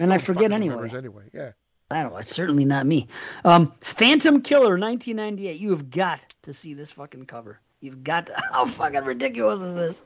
and 0.00 0.12
I 0.12 0.18
forget 0.18 0.50
anyway. 0.50 0.90
anyway. 0.92 1.30
Yeah. 1.32 1.52
I 1.88 2.02
don't 2.02 2.10
know. 2.10 2.18
It's 2.18 2.34
certainly 2.34 2.64
not 2.64 2.84
me. 2.84 3.06
Um, 3.44 3.72
Phantom 3.80 4.42
Killer, 4.42 4.76
1998. 4.76 5.60
You 5.60 5.70
have 5.70 5.88
got 5.88 6.34
to 6.42 6.52
see 6.52 6.74
this 6.74 6.90
fucking 6.90 7.26
cover. 7.26 7.60
You've 7.80 8.02
got 8.02 8.26
to. 8.26 8.34
How 8.52 8.66
fucking 8.66 9.04
ridiculous 9.04 9.60
is 9.60 9.74
this? 9.76 10.04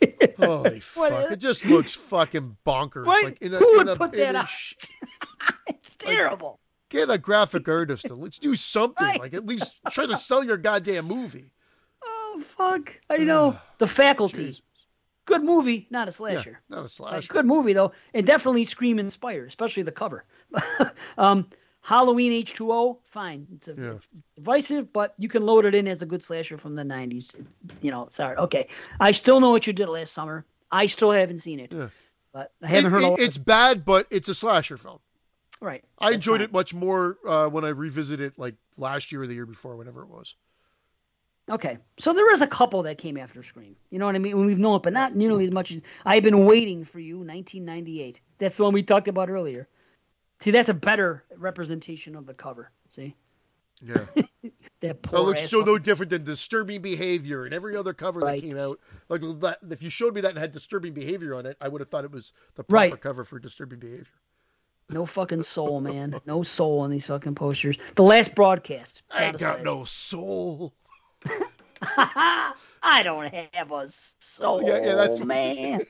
Holy 0.38 0.80
fuck! 0.80 1.30
It 1.30 1.36
just 1.40 1.66
looks 1.66 1.92
fucking 1.92 2.56
bonkers. 2.64 3.04
What? 3.04 3.22
Like 3.22 3.42
in 3.42 3.52
a, 3.52 3.58
Who 3.58 3.80
in 3.80 3.86
would 3.86 3.88
a, 3.88 3.96
put 3.96 4.14
in 4.14 4.20
that 4.20 4.34
a 4.34 4.38
out? 4.38 4.48
It's 5.66 5.90
terrible. 5.98 6.58
Get 6.94 7.10
a 7.10 7.18
graphic 7.18 7.68
artist. 7.80 8.08
Let's 8.08 8.38
do 8.38 8.54
something. 8.54 9.04
Right. 9.06 9.18
Like 9.20 9.34
at 9.34 9.44
least 9.46 9.72
try 9.90 10.06
to 10.06 10.14
sell 10.16 10.44
your 10.44 10.56
goddamn 10.56 11.06
movie. 11.06 11.50
Oh 12.04 12.40
fuck! 12.44 13.00
I 13.10 13.18
know. 13.18 13.56
the 13.78 13.86
Faculty. 13.86 14.44
Jesus. 14.46 14.62
Good 15.26 15.42
movie, 15.42 15.86
not 15.90 16.06
a 16.06 16.10
Yeah, 16.10 16.12
slasher. 16.12 16.60
not 16.68 16.78
a 16.78 16.82
Like, 16.82 16.90
slasher. 16.90 17.32
good 17.32 17.46
movie 17.46 17.72
though, 17.72 17.92
and 18.12 18.26
definitely 18.26 18.64
Scream 18.66 18.98
inspired, 18.98 19.48
especially 19.48 19.82
the 19.82 19.90
cover. 19.92 20.24
um, 21.18 21.48
Halloween 21.80 22.44
H2O, 22.44 22.98
fine. 23.06 23.46
It's, 23.54 23.68
a, 23.68 23.74
Yeah. 23.76 23.92
it's 23.94 24.08
divisive, 24.36 24.92
but 24.92 25.14
you 25.18 25.28
can 25.30 25.44
load 25.46 25.64
it 25.64 25.74
in 25.74 25.88
as 25.88 26.02
a 26.02 26.06
good 26.06 26.22
slasher 26.22 26.58
from 26.58 26.74
the 26.74 26.82
90s. 26.82 27.34
You 27.80 27.90
know, 27.90 28.06
sorry. 28.10 28.36
Okay. 28.36 28.68
I 29.00 29.12
still 29.12 29.40
know 29.40 29.48
what 29.50 29.66
you 29.66 29.72
did 29.72 29.88
last 29.88 30.12
summer. 30.12 30.44
I 30.70 30.86
still 30.86 31.10
haven't 31.10 31.38
seen 31.38 31.58
it. 31.60 31.72
Yeah. 31.72 31.88
But 32.32 32.52
I 32.62 32.66
haven't 32.68 32.92
It- 32.94 33.02
heard 33.02 33.12
it- 33.18 33.20
it's 33.20 33.38
bad, 33.38 33.84
but 33.84 34.06
it's 34.10 34.28
a 34.28 34.34
slasher 34.34 34.76
film. 34.76 34.98
Right. 35.60 35.84
I 35.98 36.06
That's 36.06 36.14
enjoyed 36.16 36.40
fine. 36.40 36.44
it 36.46 36.52
much 36.52 36.74
more 36.74 37.18
uh, 37.26 37.48
when 37.48 37.64
I 37.64 37.68
revisited 37.70 38.32
it, 38.32 38.38
like 38.38 38.54
last 38.76 39.12
year 39.12 39.22
or 39.22 39.26
the 39.26 39.34
year 39.34 39.46
before, 39.46 39.76
whenever 39.76 40.02
it 40.02 40.08
was. 40.08 40.36
Okay. 41.50 41.78
So 41.98 42.12
there 42.12 42.30
is 42.32 42.40
a 42.40 42.46
couple 42.46 42.82
that 42.84 42.96
came 42.98 43.16
after 43.18 43.42
Scream. 43.42 43.76
You 43.90 43.98
know 43.98 44.06
what 44.06 44.14
I 44.14 44.18
mean? 44.18 44.36
When 44.36 44.46
we've 44.46 44.58
known 44.58 44.76
it, 44.76 44.82
but 44.82 44.92
not 44.94 45.14
nearly 45.14 45.44
as 45.44 45.50
much 45.52 45.72
as 45.72 45.82
I've 46.04 46.22
been 46.22 46.46
waiting 46.46 46.84
for 46.84 46.98
you, 47.00 47.16
1998. 47.18 48.20
That's 48.38 48.56
the 48.56 48.64
one 48.64 48.72
we 48.72 48.82
talked 48.82 49.08
about 49.08 49.28
earlier. 49.28 49.68
See, 50.40 50.50
that's 50.50 50.68
a 50.70 50.74
better 50.74 51.24
representation 51.36 52.16
of 52.16 52.26
the 52.26 52.34
cover. 52.34 52.70
See? 52.88 53.14
Yeah. 53.82 54.04
That 54.80 55.00
poor 55.00 55.20
looks 55.20 55.48
so 55.48 55.62
no 55.62 55.78
different 55.78 56.10
than 56.10 56.24
disturbing 56.24 56.82
behavior 56.82 57.46
and 57.46 57.54
every 57.54 57.74
other 57.74 57.94
cover 57.94 58.20
Right. 58.20 58.38
that 58.42 58.46
came 58.46 58.58
out. 58.58 58.78
Like 59.08 59.22
if 59.70 59.82
you 59.82 59.88
showed 59.88 60.14
me 60.14 60.20
that 60.20 60.30
and 60.32 60.38
had 60.38 60.52
disturbing 60.52 60.92
behavior 60.92 61.34
on 61.34 61.46
it, 61.46 61.56
I 61.58 61.68
would 61.68 61.80
have 61.80 61.88
thought 61.88 62.04
it 62.04 62.10
was 62.10 62.34
the 62.56 62.64
proper 62.64 62.90
Right. 62.90 63.00
cover 63.00 63.24
for 63.24 63.38
disturbing 63.38 63.78
behavior. 63.78 64.04
No 64.90 65.06
fucking 65.06 65.42
soul, 65.42 65.80
man. 65.80 66.20
No 66.26 66.42
soul 66.42 66.84
in 66.84 66.90
these 66.90 67.06
fucking 67.06 67.34
posters. 67.34 67.76
The 67.94 68.02
last 68.02 68.34
broadcast. 68.34 69.02
I 69.10 69.24
ain't 69.24 69.38
got 69.38 69.62
no 69.62 69.84
soul. 69.84 70.74
I 72.86 73.00
don't 73.02 73.32
have 73.54 73.72
a 73.72 73.88
soul, 73.88 74.62
Yeah, 74.62 74.84
yeah, 74.84 74.94
that's- 74.94 75.20
man. 75.20 75.84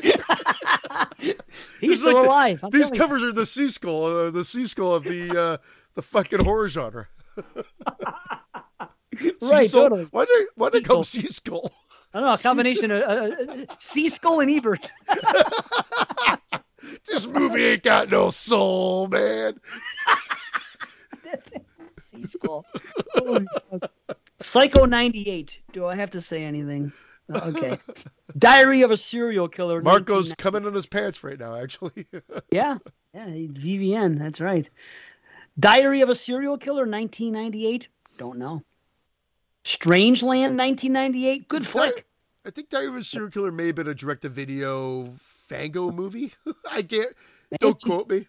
He's 1.80 2.00
still 2.00 2.14
like 2.14 2.26
alive. 2.26 2.60
I'm 2.64 2.70
These 2.70 2.90
telling 2.90 2.94
you. 2.94 3.00
covers 3.00 3.22
are 3.22 3.32
the 3.32 3.42
Siskel, 3.42 4.28
uh, 4.28 4.30
the 4.30 4.40
Siskel 4.40 4.94
of 4.96 5.04
the 5.04 5.38
uh, 5.38 5.56
the 5.94 6.02
fucking 6.02 6.44
horror 6.44 6.68
genre. 6.68 7.08
right, 7.36 8.56
Siskel? 9.20 9.70
totally. 9.70 10.08
Why 10.10 10.24
did 10.24 10.48
why 10.56 10.70
did 10.70 10.82
it 10.82 10.86
come 10.86 10.98
Siskel? 11.02 11.70
I 12.12 12.20
don't 12.20 12.28
know, 12.28 12.34
a 12.34 12.38
combination 12.38 12.90
of 12.90 13.02
uh, 13.02 13.04
uh, 13.12 13.26
Siskel 13.80 14.42
and 14.42 14.50
Ebert. 14.50 14.90
This 17.06 17.26
movie 17.26 17.64
ain't 17.64 17.82
got 17.82 18.10
no 18.10 18.30
soul, 18.30 19.08
man. 19.08 19.60
Holy. 23.14 23.46
Oh, 23.72 23.80
Psycho 24.40 24.84
98. 24.84 25.58
Do 25.72 25.86
I 25.86 25.96
have 25.96 26.10
to 26.10 26.20
say 26.20 26.44
anything? 26.44 26.92
Okay. 27.34 27.78
Diary 28.36 28.82
of 28.82 28.90
a 28.90 28.96
Serial 28.96 29.48
Killer. 29.48 29.80
Marco's 29.80 30.34
coming 30.34 30.66
on 30.66 30.74
his 30.74 30.86
pants 30.86 31.24
right 31.24 31.38
now. 31.38 31.56
Actually, 31.56 32.06
Yeah. 32.50 32.78
Yeah, 33.14 33.26
VVN. 33.26 34.18
That's 34.18 34.40
right. 34.40 34.68
Diary 35.58 36.02
of 36.02 36.08
a 36.08 36.14
Serial 36.14 36.58
Killer 36.58 36.86
1998. 36.86 37.88
Don't 38.18 38.38
know. 38.38 38.62
Strangeland 39.64 40.58
1998. 40.58 41.48
Good 41.48 41.66
flick. 41.66 42.06
I 42.44 42.50
think 42.50 42.68
Diary 42.68 42.88
of 42.88 42.96
a 42.96 43.04
Serial 43.04 43.30
Killer 43.30 43.52
may 43.52 43.68
have 43.68 43.76
been 43.76 43.88
a 43.88 43.94
direct-to-video 43.94 45.14
Fango 45.48 45.90
movie. 45.90 46.32
I 46.70 46.82
can't. 46.82 47.14
Don't 47.60 47.80
quote 47.80 48.08
me. 48.10 48.26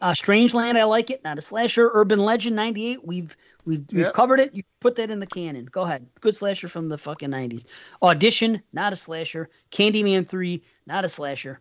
Uh, 0.00 0.10
Strangeland, 0.12 0.76
I 0.76 0.84
like 0.84 1.10
it. 1.10 1.22
Not 1.22 1.38
a 1.38 1.42
slasher. 1.42 1.90
Urban 1.94 2.18
Legend 2.18 2.56
'98. 2.56 3.06
We've 3.06 3.36
we've 3.64 3.84
we've 3.92 4.06
Yep. 4.06 4.14
covered 4.14 4.40
it. 4.40 4.54
You 4.54 4.62
put 4.80 4.96
that 4.96 5.10
in 5.10 5.20
the 5.20 5.26
canon. 5.26 5.66
Go 5.66 5.82
ahead. 5.82 6.06
Good 6.20 6.34
slasher 6.34 6.66
from 6.68 6.88
the 6.88 6.98
fucking 6.98 7.30
'90s. 7.30 7.64
Audition, 8.02 8.62
not 8.72 8.92
a 8.92 8.96
slasher. 8.96 9.48
Candyman 9.70 10.26
Three, 10.26 10.64
not 10.86 11.04
a 11.04 11.08
slasher. 11.08 11.60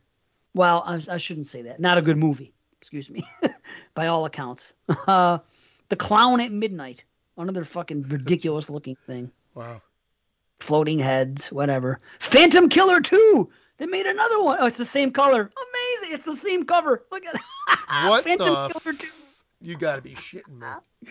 Well, 0.54 0.84
I, 0.86 1.02
I 1.10 1.18
shouldn't 1.18 1.48
say 1.48 1.62
that. 1.64 1.80
Not 1.80 1.98
a 1.98 2.02
good 2.02 2.18
movie. 2.18 2.54
Excuse 2.82 3.10
me. 3.10 3.24
By 3.94 4.08
all 4.08 4.26
accounts. 4.26 4.74
Uh, 5.08 5.40
the 5.90 5.96
Clown 5.98 6.40
at 6.40 6.52
Midnight. 6.52 7.04
Another 7.38 7.64
fucking 7.66 8.04
ridiculous 8.04 8.70
looking 8.70 8.96
thing. 9.08 9.30
Wow. 9.56 9.82
Floating 10.60 11.00
heads, 11.00 11.52
whatever. 11.52 12.00
Phantom 12.20 12.70
Killer 12.70 13.02
2. 13.02 13.50
They 13.82 13.88
made 13.88 14.06
another 14.06 14.40
one. 14.44 14.58
Oh, 14.60 14.68
it's 14.68 14.78
the 14.78 14.86
same 14.86 15.10
color. 15.12 15.42
Amazing. 15.42 16.16
It's 16.16 16.26
the 16.26 16.36
same 16.36 16.66
cover. 16.66 17.04
Look 17.12 17.26
at 17.26 17.36
What 18.08 18.24
Phantom 18.24 18.46
the? 18.54 18.80
Killer 18.80 18.96
2. 18.96 19.08
F- 19.08 19.44
you 19.60 19.76
got 19.76 19.96
to 19.96 20.04
be 20.04 20.12
shitting 20.14 20.60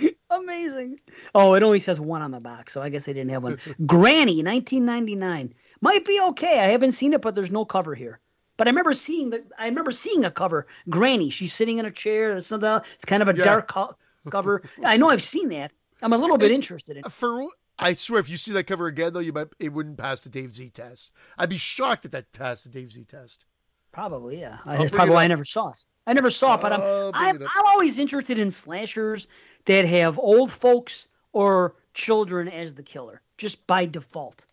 me. 0.01 0.11
Amazing. 0.31 1.01
Oh, 1.35 1.55
it 1.55 1.65
only 1.65 1.81
says 1.81 1.99
one 1.99 2.23
on 2.23 2.31
the 2.31 2.39
box, 2.39 2.73
so 2.73 2.81
I 2.81 2.89
guess 2.89 3.07
they 3.07 3.13
didn't 3.13 3.31
have 3.33 3.43
one. 3.43 3.59
Granny, 3.87 4.45
1999. 4.45 5.53
Might 5.81 6.05
be 6.05 6.21
okay. 6.29 6.61
I 6.61 6.67
haven't 6.69 6.93
seen 6.93 7.13
it, 7.13 7.21
but 7.23 7.35
there's 7.35 7.51
no 7.51 7.65
cover 7.65 7.93
here. 7.97 8.21
But 8.57 8.69
I 8.69 8.71
remember 8.71 8.95
seeing 8.95 9.31
the. 9.31 9.43
I 9.59 9.67
remember 9.67 9.91
seeing 9.91 10.25
a 10.25 10.31
cover. 10.31 10.69
Granny, 10.89 11.31
she's 11.31 11.53
sitting 11.53 11.79
in 11.79 11.87
a 11.87 11.91
chair. 11.91 12.37
It's, 12.37 12.47
something, 12.47 12.81
it's 12.95 13.05
kind 13.05 13.21
of 13.23 13.29
a 13.29 13.35
Yeah. 13.37 13.43
dark 13.45 13.67
co- 13.69 13.97
cover. 14.31 14.63
I 14.85 14.97
know 14.97 15.09
I've 15.11 15.23
seen 15.25 15.49
that. 15.49 15.73
I'm 16.03 16.13
a 16.13 16.19
little 16.19 16.39
bit 16.39 16.53
interested 16.53 16.97
in. 16.99 17.05
it. 17.05 17.11
For 17.11 17.45
I 17.81 17.95
swear, 17.95 18.21
if 18.21 18.29
you 18.29 18.37
see 18.37 18.53
that 18.53 18.65
cover 18.67 18.87
again, 18.87 19.13
though, 19.13 19.21
you 19.21 19.33
might 19.33 19.49
it 19.59 19.73
wouldn't 19.73 19.97
pass 19.99 20.21
the 20.21 20.29
Dave 20.29 20.55
Z 20.55 20.71
test. 20.71 21.13
I'd 21.39 21.49
be 21.51 21.57
shocked 21.57 22.05
if 22.05 22.11
that 22.13 22.33
passed 22.33 22.65
the 22.65 22.71
Dave 22.71 22.93
Z 22.93 23.05
test. 23.05 23.47
Probably, 23.93 24.39
yeah. 24.41 24.59
Probably 24.93 25.15
why 25.15 25.25
I 25.25 25.29
never 25.29 25.45
saw 25.45 25.71
it. 25.71 25.85
I 26.07 26.13
never 26.13 26.31
saw 26.31 26.55
it, 26.55 26.61
but 26.61 26.73
I'm 26.73 26.81
I'm, 27.15 27.43
it. 27.43 27.49
I'm 27.57 27.67
always 27.67 27.99
interested 27.99 28.39
in 28.39 28.51
slashers 28.51 29.27
that 29.65 29.85
have 29.87 30.19
old 30.19 30.51
folks 30.53 31.09
or 31.33 31.75
children 31.95 32.49
as 32.49 32.75
the 32.75 32.83
killer, 32.83 33.21
just 33.39 33.67
by 33.67 33.87
default. 33.87 34.47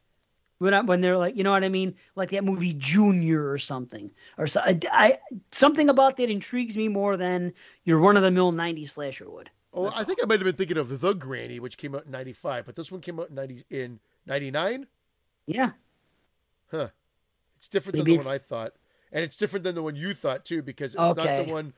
When 0.60 0.74
I, 0.74 0.82
when 0.82 1.02
they're 1.02 1.18
like, 1.18 1.36
you 1.36 1.44
know 1.44 1.52
what 1.52 1.64
I 1.64 1.70
mean, 1.70 1.94
like 2.16 2.32
that 2.32 2.44
movie 2.44 2.74
Junior 2.74 3.52
or 3.52 3.60
something, 3.60 4.10
or 4.40 4.48
so, 4.48 4.60
I, 4.62 4.80
I- 4.92 5.20
something 5.52 5.90
about 5.90 6.18
that 6.18 6.32
intrigues 6.32 6.76
me 6.76 6.88
more 6.88 7.16
than 7.16 7.54
your 7.84 8.00
run 8.00 8.18
of 8.18 8.24
the 8.24 8.32
mill 8.32 8.52
'90s 8.52 8.90
slasher 8.90 9.30
would. 9.30 9.52
Oh, 9.74 9.92
I 9.96 10.04
think 10.04 10.20
I 10.24 10.26
might 10.26 10.40
have 10.40 10.46
been 10.46 10.56
thinking 10.56 10.78
of 10.78 11.02
The 11.02 11.14
Granny, 11.14 11.60
which 11.60 11.78
came 11.78 11.94
out 11.94 12.06
in 12.06 12.12
'95, 12.12 12.66
but 12.66 12.76
this 12.76 12.92
one 12.92 13.02
came 13.02 13.20
out 13.20 13.30
in 13.30 13.36
'90 13.36 13.64
in 13.70 14.00
'99. 14.26 14.88
Yeah, 15.46 15.72
Huh. 16.72 16.90
It's 17.58 17.68
different 17.68 17.98
Maybe 17.98 18.12
than 18.18 18.24
the 18.24 18.28
one 18.28 18.36
I 18.36 18.38
thought, 18.40 18.74
and 19.12 19.24
it's 19.24 19.38
different 19.38 19.64
than 19.64 19.76
the 19.76 19.84
one 19.84 19.96
you 19.96 20.14
thought 20.14 20.46
too, 20.46 20.62
because 20.62 20.94
it's 20.94 21.00
not 21.00 21.16
the 21.16 21.46
one 21.52 21.74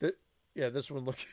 that. 0.00 0.14
Yeah, 0.54 0.68
this 0.70 0.90
one 0.90 1.04
look. 1.04 1.18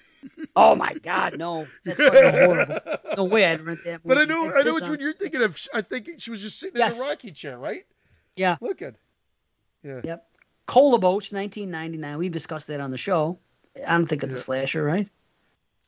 Oh 0.55 0.73
my 0.73 0.93
God, 0.93 1.37
no, 1.37 1.67
that's 1.85 1.99
horrible. 1.99 2.79
No 3.15 3.23
way 3.25 3.45
I'd 3.45 3.61
rent 3.61 3.83
that. 3.85 4.03
Movie. 4.03 4.15
But 4.15 4.17
I 4.17 4.25
know, 4.25 4.51
I 4.57 4.63
know 4.63 4.73
which 4.73 4.85
on- 4.85 4.89
one 4.89 4.99
uh, 4.99 5.03
you're 5.03 5.13
thinking 5.13 5.43
of. 5.43 5.55
I 5.75 5.81
think 5.81 6.09
she 6.17 6.31
was 6.31 6.41
just 6.41 6.59
sitting 6.59 6.77
Yes. 6.77 6.95
in 6.97 7.03
a 7.03 7.05
rocking 7.05 7.35
chair, 7.35 7.59
right? 7.59 7.85
Yeah. 8.35 8.57
Look 8.59 8.81
at. 8.81 8.95
Yeah. 9.83 10.01
Yep. 10.03 10.27
Cola 10.65 10.97
Boats, 10.97 11.31
1999. 11.31 12.17
We've 12.17 12.31
discussed 12.31 12.65
that 12.67 12.79
on 12.79 12.89
the 12.89 12.97
show. 12.97 13.37
I 13.87 13.91
don't 13.95 14.07
think 14.07 14.23
it's 14.23 14.33
a 14.33 14.39
slasher, 14.39 14.83
right? 14.83 15.07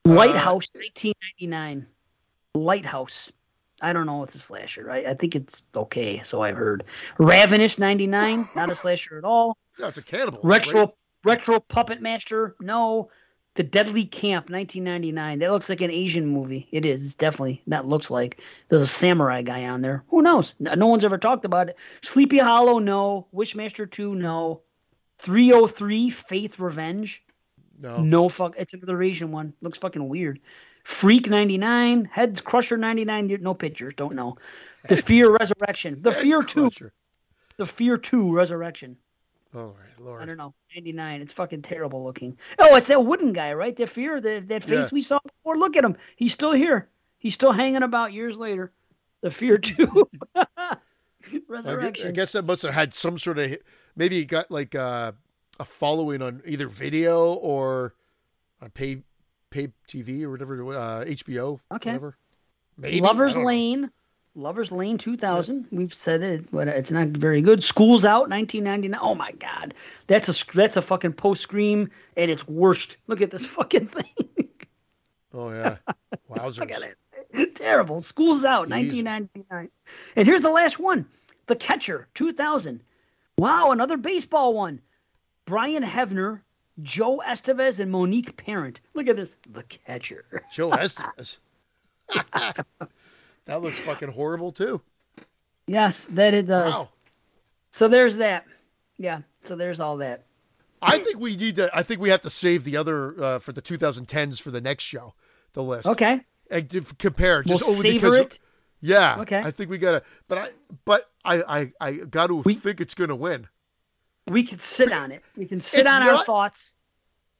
Uh, 0.08 0.14
Lighthouse, 0.14 0.70
1999. 0.74 1.88
Lighthouse. 2.56 3.32
I 3.82 3.94
don't 3.94 4.06
know 4.06 4.24
it's 4.24 4.36
a 4.36 4.40
slasher, 4.40 4.84
right? 4.84 5.06
I 5.06 5.14
think 5.14 5.36
it's 5.36 5.64
okay, 5.76 6.22
so 6.24 6.42
I've 6.42 6.58
heard. 6.58 6.84
Ravenous, 7.18 7.80
99. 7.80 8.50
Not 8.56 8.70
a 8.70 8.76
slasher 8.76 9.18
at 9.18 9.24
all. 9.24 9.58
Yeah, 9.78 9.88
it's 9.88 9.98
a 9.98 10.02
cannibal. 10.02 10.40
Retro 10.44 10.80
right? 10.80 10.90
Retro 11.24 11.60
Puppet 11.60 12.02
Master, 12.02 12.56
no. 12.60 13.10
The 13.56 13.64
Deadly 13.64 14.06
Camp, 14.06 14.50
1999. 14.50 15.40
That 15.40 15.52
looks 15.52 15.70
like 15.70 15.82
an 15.82 15.92
Asian 15.92 16.28
movie. 16.28 16.68
It 16.72 16.86
is. 16.86 17.04
It's 17.04 17.14
definitely. 17.14 17.62
That 17.68 17.88
looks 17.88 18.10
like. 18.10 18.40
There's 18.70 18.82
a 18.82 18.88
samurai 18.88 19.42
guy 19.42 19.68
on 19.68 19.82
there. 19.82 20.04
Who 20.10 20.22
knows? 20.22 20.56
No 20.60 20.76
no 20.76 20.88
one's 20.88 21.04
ever 21.04 21.18
talked 21.18 21.44
about 21.44 21.70
it. 21.70 21.76
Sleepy 22.02 22.38
Hollow, 22.38 22.80
no. 22.80 23.28
Wishmaster 23.34 23.90
2, 23.90 24.16
no. 24.16 24.62
303, 25.18 26.10
Faith 26.10 26.60
Revenge. 26.60 27.24
No. 27.80 27.98
No 28.02 28.30
fuck. 28.30 28.56
It's 28.58 28.74
another 28.74 29.02
Asian 29.02 29.32
one. 29.32 29.54
Looks 29.62 29.78
fucking 29.78 30.08
weird. 30.08 30.40
Freak 30.84 31.30
99. 31.30 32.06
Heads 32.06 32.42
Crusher 32.42 32.78
99. 32.78 33.38
No 33.42 33.54
pictures. 33.54 33.94
Don't 33.96 34.16
know. 34.16 34.38
The 34.88 34.98
Fear 35.02 35.38
Resurrection. 35.38 36.02
The 36.02 36.12
Fear 36.12 36.44
2. 36.44 36.72
The 37.58 37.66
Fear 37.66 37.98
2 37.98 38.34
Resurrection. 38.36 38.98
Oh 39.54 39.74
my 39.98 40.22
I 40.22 40.26
don't 40.26 40.38
know. 40.38 40.54
99. 40.76 41.22
It's 41.22 41.34
fucking 41.34 41.62
terrible 41.64 42.04
looking. 42.04 42.38
Oh, 42.60 42.76
it's 42.76 42.88
that 42.88 43.04
wooden 43.04 43.34
guy, 43.34 43.54
right? 43.54 43.76
The 43.76 43.88
fear, 43.88 44.22
that, 44.22 44.48
that 44.48 44.64
face 44.64 44.86
Yeah. 44.86 44.90
we 44.92 45.02
saw 45.02 45.20
before. 45.26 45.58
Look 45.58 45.76
at 45.76 45.84
him. 45.84 45.98
He's 46.16 46.34
still 46.34 46.52
here. 46.52 46.88
He's 47.18 47.34
still 47.34 47.52
hanging 47.52 47.82
about 47.84 48.14
years 48.14 48.38
later. 48.38 48.72
The 49.22 49.32
fear 49.32 49.58
too. 49.58 50.08
I 50.36 50.78
gu- 51.32 51.42
Resurrection. 51.48 52.08
I 52.10 52.12
guess 52.12 52.32
that 52.34 52.44
must 52.46 52.62
have 52.62 52.74
had 52.74 52.94
some 52.94 53.18
sort 53.18 53.40
of 53.40 53.58
maybe 53.96 54.18
he 54.18 54.26
got 54.26 54.52
like 54.52 54.76
uh, 54.76 55.14
a 55.60 55.66
following 55.66 56.22
on 56.22 56.42
either 56.46 56.68
video 56.68 57.34
or 57.34 57.94
on 58.62 58.70
pay 58.70 59.02
pay 59.50 59.70
TV 59.88 60.24
or 60.24 60.32
whatever 60.32 60.70
uh, 60.70 61.06
HBO. 61.06 61.60
Okay. 61.74 61.92
Whatever. 61.92 62.18
Maybe 62.78 63.02
Lovers 63.02 63.34
don't 63.34 63.44
know. 63.44 63.48
Lane. 63.48 63.92
Lovers 64.36 64.72
Lane 64.72 64.98
2000. 64.98 65.68
We've 65.72 65.94
said 65.94 66.22
it, 66.22 66.52
but 66.52 66.68
it's 66.68 66.92
not 66.92 67.08
very 67.08 67.42
good. 67.42 67.64
School's 67.64 68.06
Out 68.06 68.30
1999. 68.30 69.00
Oh 69.02 69.16
my 69.16 69.32
God, 69.34 69.74
that's 70.08 70.30
a 70.30 70.46
that's 70.54 70.78
a 70.78 70.82
fucking 70.82 71.14
post 71.14 71.42
scream 71.42 71.90
at 72.16 72.30
its 72.30 72.48
worst. 72.48 72.98
Look 73.08 73.22
at 73.22 73.32
this 73.32 73.46
fucking 73.58 73.88
thing. 73.88 74.50
Oh 75.34 75.52
yeah. 75.52 75.78
Wowzers. 76.30 76.60
Look 76.60 76.72
at 76.72 76.82
it. 76.84 77.56
Terrible. 77.56 78.00
School's 78.00 78.46
out, 78.46 78.68
Easy. 78.68 79.04
1999. 79.04 79.70
And 80.16 80.28
here's 80.28 80.42
the 80.42 80.50
last 80.50 80.80
one 80.80 81.06
The 81.48 81.56
Catcher, 81.56 82.08
2000. 82.14 82.82
Wow, 83.38 83.72
another 83.72 83.98
baseball 83.98 84.54
one. 84.54 84.82
Brian 85.50 85.82
Hevner, 85.84 86.42
Joe 86.84 87.22
Estevez, 87.26 87.80
and 87.80 87.92
Monique 87.92 88.38
Parent. 88.38 88.82
Look 88.94 89.08
at 89.08 89.16
this. 89.18 89.36
The 89.52 89.64
Catcher. 89.64 90.24
Joe 90.54 90.70
Estes. 90.70 91.40
that 92.34 92.66
looks 93.62 93.80
fucking 93.80 94.10
horrible 94.12 94.52
too. 94.52 94.80
Yes, 95.66 96.06
that 96.12 96.36
it 96.36 96.46
does. 96.46 96.76
Wow. 96.76 96.90
So 97.72 97.88
there's 97.88 98.18
that. 98.18 98.46
Yeah, 98.98 99.22
so 99.44 99.56
there's 99.56 99.80
all 99.80 99.98
that. 99.98 100.24
I 100.82 101.00
think 101.00 101.20
we 101.20 101.36
need 101.36 101.56
to. 101.58 101.70
I 101.76 101.82
think 101.84 102.00
we 102.00 102.10
have 102.10 102.22
to 102.22 102.30
save 102.30 102.64
the 102.64 102.78
other 102.78 103.22
uh, 103.22 103.40
for 103.40 103.52
the 103.52 103.62
2010s 103.62 104.40
for 104.40 104.52
the 104.52 104.62
next 104.62 104.84
show. 104.84 105.14
The 105.54 105.64
list. 105.64 105.88
Okay. 105.88 106.22
And 106.52 106.70
to 106.70 106.82
compare, 107.00 107.44
We'll 107.46 107.58
just 107.58 107.70
only 107.70 107.94
because. 107.94 108.16
it. 108.20 108.40
Yeah. 108.82 109.18
Okay. 109.22 109.40
I 109.44 109.50
think 109.52 109.72
we 109.72 109.80
gotta. 109.80 110.04
But 110.28 110.38
I. 110.38 110.50
But 110.86 111.10
I. 111.26 111.42
I. 111.42 111.72
I 111.82 111.92
got 111.94 112.28
to 112.28 112.36
We- 112.36 112.54
think 112.54 112.80
it's 112.80 112.94
gonna 112.94 113.16
win. 113.16 113.48
We 114.30 114.44
can 114.44 114.60
sit 114.60 114.92
on 114.92 115.12
it. 115.12 115.24
We 115.36 115.46
can 115.46 115.60
sit 115.60 115.82
It's 115.82 115.90
on 115.90 116.04
our 116.04 116.24
thoughts. 116.24 116.76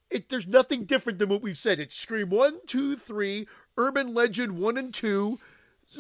It. 0.10 0.30
There's 0.30 0.48
nothing 0.48 0.86
different 0.86 1.20
than 1.20 1.30
what 1.30 1.42
we've 1.42 1.58
said. 1.58 1.80
It's 1.80 1.96
Scream 1.96 2.30
one, 2.30 2.60
two, 2.66 2.96
three, 2.96 3.48
Urban 3.78 4.14
Legend 4.14 4.58
one 4.58 4.78
and 4.78 4.94
two. 4.94 5.40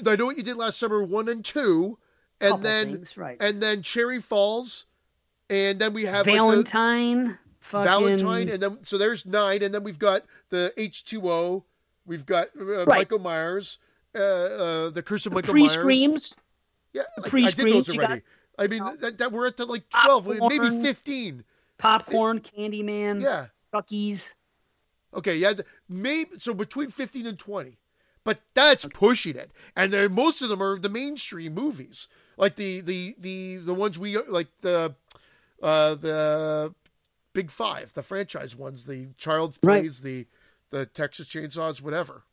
I 0.05 0.15
know 0.15 0.25
what 0.25 0.37
you 0.37 0.43
did 0.43 0.55
last 0.57 0.79
summer, 0.79 1.01
one 1.03 1.29
and 1.29 1.43
two, 1.43 1.97
and 2.41 2.51
Couple 2.51 2.63
then 2.63 2.91
things, 2.93 3.17
right. 3.17 3.37
and 3.39 3.61
then 3.61 3.81
Cherry 3.81 4.19
Falls, 4.19 4.85
and 5.49 5.79
then 5.79 5.93
we 5.93 6.03
have 6.03 6.25
like 6.27 6.35
the- 6.35 6.39
Valentine. 6.39 7.37
fucking 7.59 7.85
Valentine, 7.91 8.49
and 8.49 8.61
then 8.61 8.83
so 8.83 8.97
there's 8.97 9.25
nine, 9.25 9.61
and 9.63 9.73
then 9.73 9.83
we've 9.83 9.99
got 9.99 10.23
the 10.49 10.73
H 10.77 11.03
two 11.05 11.29
O. 11.29 11.65
We've 12.05 12.25
got 12.25 12.49
uh, 12.59 12.85
Michael 12.87 13.19
Myers, 13.19 13.77
uh, 14.15 14.19
uh, 14.19 14.89
the 14.89 15.03
Curse 15.03 15.27
of 15.27 15.33
Michael 15.33 15.53
pre 15.53 15.61
Myers. 15.61 15.73
screams. 15.73 16.35
Yeah, 16.93 17.03
like, 17.17 17.19
I 17.19 17.21
did 17.21 17.29
pre-screens, 17.31 17.85
those 17.87 17.95
you 17.95 18.01
already. 18.01 18.21
I 18.59 18.67
mean, 18.67 18.83
that, 18.99 19.17
that 19.17 19.31
we're 19.31 19.47
at 19.47 19.57
the 19.57 19.65
like 19.65 19.89
twelve, 19.89 20.27
maybe 20.27 20.69
fifteen. 20.83 21.45
Popcorn, 21.77 22.41
Candyman, 22.41 23.21
Yeah. 23.21 23.47
Chucky's. 23.73 24.35
Okay, 25.13 25.38
yeah, 25.38 25.53
maybe 25.88 26.31
so 26.38 26.53
between 26.53 26.89
fifteen 26.89 27.25
and 27.25 27.39
twenty, 27.39 27.77
but 28.23 28.41
that's 28.53 28.85
pushing 28.93 29.35
it. 29.35 29.49
And 29.75 29.91
they're, 29.91 30.09
most 30.09 30.41
of 30.41 30.49
them 30.49 30.61
are 30.61 30.77
the 30.77 30.89
mainstream 30.89 31.55
movies, 31.55 32.07
like 32.38 32.57
the 32.57 32.81
the 32.81 33.15
the 33.17 33.57
the 33.57 33.73
ones 33.73 33.97
we 33.97 34.17
like 34.17 34.49
the 34.61 34.93
uh 35.63 35.95
the 35.95 36.75
Big 37.33 37.49
Five, 37.49 37.93
the 37.93 38.03
franchise 38.03 38.55
ones, 38.55 38.85
the 38.85 39.07
Child's 39.17 39.57
Right. 39.63 39.81
Plays, 39.81 40.01
the 40.01 40.27
the 40.69 40.85
Texas 40.85 41.29
Chainsaws, 41.29 41.81
whatever. 41.81 42.23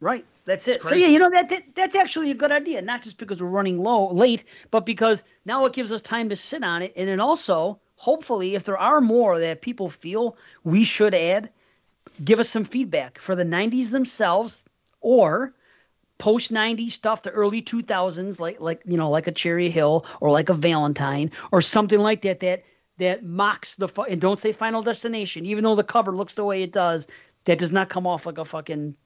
Right. 0.00 0.24
That's 0.44 0.68
it. 0.68 0.84
So 0.84 0.94
yeah, 0.94 1.08
you 1.08 1.18
know 1.18 1.30
that, 1.30 1.48
that 1.48 1.74
that's 1.74 1.96
actually 1.96 2.30
a 2.30 2.34
good 2.34 2.52
idea. 2.52 2.80
Not 2.80 3.02
just 3.02 3.18
because 3.18 3.42
we're 3.42 3.48
running 3.48 3.82
low 3.82 4.12
late, 4.12 4.44
but 4.70 4.86
because 4.86 5.24
now 5.44 5.64
it 5.64 5.72
gives 5.72 5.90
us 5.90 6.00
time 6.00 6.28
to 6.28 6.36
sit 6.36 6.62
on 6.62 6.82
it, 6.82 6.92
and 6.96 7.08
then 7.08 7.18
also 7.18 7.80
hopefully, 7.96 8.54
if 8.54 8.64
there 8.64 8.78
are 8.78 9.00
more 9.00 9.38
that 9.40 9.60
people 9.60 9.88
feel 9.88 10.36
we 10.62 10.84
should 10.84 11.14
add, 11.14 11.50
give 12.24 12.38
us 12.38 12.48
some 12.48 12.64
feedback 12.64 13.18
for 13.18 13.34
the 13.34 13.44
'90s 13.44 13.90
themselves 13.90 14.64
or 15.00 15.52
post 16.18 16.52
90s 16.52 16.92
stuff 16.92 17.22
the 17.22 17.30
early 17.30 17.60
2000s 17.60 18.40
like 18.40 18.58
like 18.58 18.80
you 18.86 18.96
know 18.96 19.10
like 19.10 19.26
a 19.26 19.32
cherry 19.32 19.68
hill 19.68 20.06
or 20.20 20.30
like 20.30 20.48
a 20.48 20.54
valentine 20.54 21.30
or 21.52 21.60
something 21.60 22.00
like 22.00 22.22
that 22.22 22.40
that 22.40 22.64
that 22.96 23.22
mocks 23.22 23.74
the 23.74 23.88
and 24.08 24.18
don't 24.18 24.40
say 24.40 24.50
final 24.50 24.80
destination 24.80 25.44
even 25.44 25.62
though 25.62 25.74
the 25.74 25.84
cover 25.84 26.16
looks 26.16 26.32
the 26.32 26.42
way 26.42 26.62
it 26.62 26.72
does 26.72 27.06
that 27.44 27.58
does 27.58 27.70
not 27.70 27.90
come 27.90 28.06
off 28.06 28.24
like 28.24 28.38
a 28.38 28.46
fucking 28.46 28.96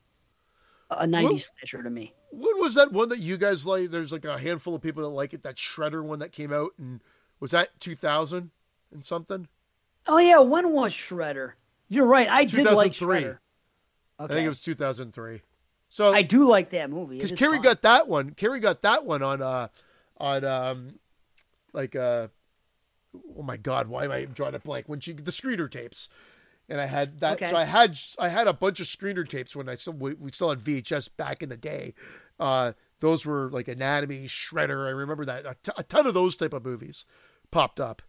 a 0.91 1.07
90s 1.07 1.23
Well- 1.25 1.39
slasher 1.39 1.83
to 1.83 1.91
me 1.91 2.15
When 2.33 2.59
was 2.61 2.75
that 2.75 2.93
one 2.93 3.09
that 3.11 3.19
you 3.21 3.37
guys 3.37 3.67
like? 3.67 3.91
There's 3.91 4.13
like 4.13 4.25
a 4.25 4.39
handful 4.39 4.75
of 4.75 4.83
people 4.83 5.03
that 5.03 5.09
like 5.11 5.33
it. 5.33 5.43
That 5.43 5.57
Shredder 5.57 6.03
one 6.03 6.19
that 6.21 6.33
came 6.33 6.53
out, 6.53 6.73
and 6.79 7.01
was 7.41 7.51
that 7.53 7.79
2000 7.81 8.51
and 8.93 9.07
something? 9.07 9.49
oh 10.07 10.17
yeah 10.19 10.39
when 10.39 10.73
was 10.73 10.93
shredder 10.95 11.53
you're 11.89 12.07
right 12.07 12.29
i 12.31 12.45
did 12.47 12.65
like 12.65 12.93
2003. 12.95 13.21
shredder 13.23 13.39
I 14.19 14.27
think 14.27 14.45
it 14.47 14.49
was 14.49 14.61
2003. 14.63 15.43
So 15.89 16.13
I 16.13 16.23
do 16.23 16.49
like 16.49 16.71
that 16.71 16.89
movie 16.91 17.17
because 17.17 17.33
Carrie 17.33 17.57
fun. 17.57 17.63
got 17.63 17.83
that 17.83 18.07
one. 18.09 18.31
Carrie 18.31 18.61
got 18.61 18.83
that 18.83 19.05
one 19.05 19.23
on 19.23 19.41
uh 19.43 19.69
on 20.19 20.45
um 20.45 20.89
like 21.73 21.97
uh 21.97 22.29
oh 23.37 23.43
my 23.43 23.57
god, 23.57 23.89
why 23.89 24.05
am 24.05 24.11
I 24.13 24.25
drawing 24.27 24.55
a 24.55 24.59
blank? 24.59 24.89
When 24.89 25.01
she 25.01 25.13
the 25.15 25.31
screener 25.31 25.71
tapes. 25.71 26.09
And 26.71 26.81
I 26.81 26.87
had 26.87 27.19
that 27.21 27.35
Okay. 27.35 27.51
so 27.51 27.57
I 27.57 27.65
had 27.65 27.99
I 28.19 28.29
had 28.29 28.47
a 28.47 28.53
bunch 28.55 28.81
of 28.81 28.87
screener 28.87 29.29
tapes 29.29 29.55
when 29.57 29.69
I 29.69 29.75
still 29.75 29.93
we, 29.95 30.15
we 30.15 30.31
still 30.31 30.49
had 30.51 30.61
VHS 30.61 31.11
back 31.17 31.43
in 31.43 31.49
the 31.49 31.57
day. 31.57 31.95
Uh 32.39 32.73
those 33.01 33.27
were 33.27 33.51
like 33.51 33.67
Anatomy, 33.69 34.27
Shredder. 34.29 34.87
I 34.87 34.91
remember 34.91 35.25
that 35.25 35.47
a, 35.47 35.57
t- 35.63 35.73
a 35.77 35.83
ton 35.83 36.07
of 36.07 36.15
those 36.15 36.37
type 36.37 36.53
of 36.53 36.65
movies 36.65 37.05
popped 37.51 37.81
up. 37.81 38.03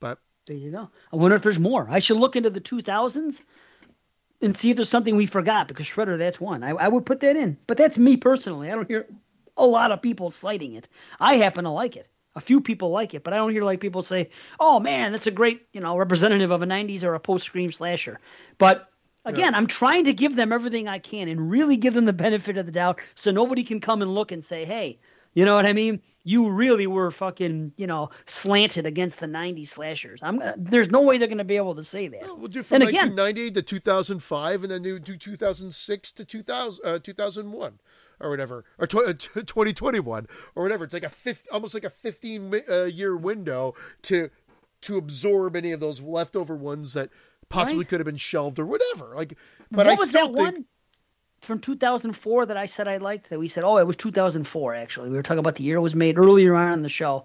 But 0.00 0.18
There 0.46 0.56
you 0.56 0.70
go. 0.72 0.90
I 1.12 1.16
wonder 1.16 1.36
if 1.36 1.42
there's 1.42 1.58
more. 1.58 1.86
I 1.88 2.00
should 2.00 2.16
look 2.16 2.34
into 2.34 2.50
the 2.50 2.60
2000s 2.60 3.42
and 4.42 4.56
see 4.56 4.70
if 4.70 4.76
there's 4.76 4.88
something 4.88 5.16
we 5.16 5.26
forgot 5.26 5.68
because 5.68 5.86
Shredder, 5.86 6.18
that's 6.18 6.40
one. 6.40 6.62
I, 6.64 6.70
I 6.70 6.88
would 6.88 7.06
put 7.06 7.20
that 7.20 7.36
in. 7.36 7.56
But 7.66 7.76
that's 7.76 7.96
me 7.98 8.16
personally. 8.16 8.70
I 8.70 8.74
don't 8.74 8.88
hear 8.88 9.06
a 9.56 9.64
lot 9.64 9.92
of 9.92 10.02
people 10.02 10.30
citing 10.30 10.74
it. 10.74 10.88
I 11.20 11.34
happen 11.36 11.64
to 11.64 11.70
like 11.70 11.96
it. 11.96 12.08
A 12.36 12.40
few 12.40 12.60
people 12.60 12.90
like 12.90 13.14
it, 13.14 13.24
but 13.24 13.32
I 13.32 13.38
don't 13.38 13.50
hear 13.50 13.64
like 13.64 13.80
people 13.80 14.02
say, 14.02 14.28
"Oh 14.60 14.78
man, 14.78 15.12
that's 15.12 15.26
a 15.26 15.30
great, 15.30 15.66
you 15.72 15.80
know, 15.80 15.96
representative 15.96 16.50
of 16.50 16.60
a 16.62 16.66
'90s 16.66 17.02
or 17.02 17.14
a 17.14 17.18
post-scream 17.20 17.72
slasher." 17.72 18.20
But 18.58 18.88
again, 19.24 19.54
I'm 19.54 19.66
trying 19.66 20.04
to 20.04 20.12
give 20.12 20.36
them 20.36 20.52
everything 20.52 20.86
I 20.86 20.98
can 20.98 21.28
and 21.28 21.50
really 21.50 21.78
give 21.78 21.94
them 21.94 22.04
the 22.04 22.12
benefit 22.12 22.58
of 22.58 22.66
the 22.66 22.72
doubt, 22.72 23.00
so 23.14 23.30
nobody 23.30 23.64
can 23.64 23.80
come 23.80 24.02
and 24.02 24.14
look 24.14 24.32
and 24.32 24.44
say, 24.44 24.66
"Hey, 24.66 24.98
you 25.32 25.46
know 25.46 25.54
what 25.54 25.64
I 25.64 25.72
mean? 25.72 26.02
You 26.24 26.50
really 26.50 26.86
were 26.86 27.10
fucking, 27.10 27.72
you 27.76 27.86
know, 27.86 28.10
slanted 28.26 28.84
against 28.84 29.18
the 29.18 29.26
'90s 29.26 29.68
slashers." 29.68 30.20
I'm. 30.22 30.38
gonna- 30.38 30.54
There's 30.58 30.90
no 30.90 31.00
way 31.00 31.16
they're 31.16 31.28
going 31.28 31.38
to 31.38 31.44
be 31.44 31.56
able 31.56 31.76
to 31.76 31.84
say 31.84 32.08
that. 32.08 32.38
we'll 32.38 32.48
do 32.48 32.62
from 32.62 32.82
And 32.82 32.88
again- 32.90 33.16
to 33.54 33.62
2005, 33.62 34.62
and 34.62 34.70
then 34.72 34.82
do 34.82 34.98
2006 34.98 36.12
to 36.12 36.24
2000 36.26 36.84
uh, 36.84 36.98
2001 36.98 37.78
or 38.20 38.30
whatever, 38.30 38.64
or 38.78 38.86
tw- 38.86 38.96
uh, 39.06 39.12
2021 39.12 40.26
or 40.54 40.62
whatever. 40.62 40.84
It's 40.84 40.94
like 40.94 41.02
a 41.04 41.08
fifth, 41.08 41.46
almost 41.52 41.74
like 41.74 41.84
a 41.84 41.90
15 41.90 42.54
uh, 42.70 42.82
year 42.84 43.16
window 43.16 43.74
to 44.02 44.30
to 44.82 44.96
absorb 44.98 45.56
any 45.56 45.72
of 45.72 45.80
those 45.80 46.00
leftover 46.00 46.54
ones 46.54 46.92
that 46.92 47.10
possibly 47.48 47.78
Right. 47.80 47.88
could 47.88 48.00
have 48.00 48.04
been 48.06 48.16
shelved 48.16 48.58
or 48.58 48.66
whatever. 48.66 49.14
Like, 49.16 49.36
but 49.70 49.78
what 49.78 49.86
I 49.88 49.90
was 49.90 50.08
still 50.08 50.28
that 50.32 50.36
think 50.36 50.54
one 50.56 50.64
from 51.40 51.58
2004 51.60 52.46
that 52.46 52.56
I 52.56 52.66
said 52.66 52.86
I 52.88 52.98
liked? 52.98 53.30
That 53.30 53.38
we 53.38 53.48
said, 53.48 53.64
oh, 53.64 53.78
it 53.78 53.86
was 53.86 53.96
2004. 53.96 54.74
Actually, 54.74 55.08
we 55.10 55.16
were 55.16 55.22
talking 55.22 55.38
about 55.38 55.54
the 55.56 55.64
year 55.64 55.76
it 55.76 55.80
was 55.80 55.94
made 55.94 56.18
earlier 56.18 56.54
on 56.54 56.72
in 56.74 56.82
the 56.82 56.88
show. 56.88 57.24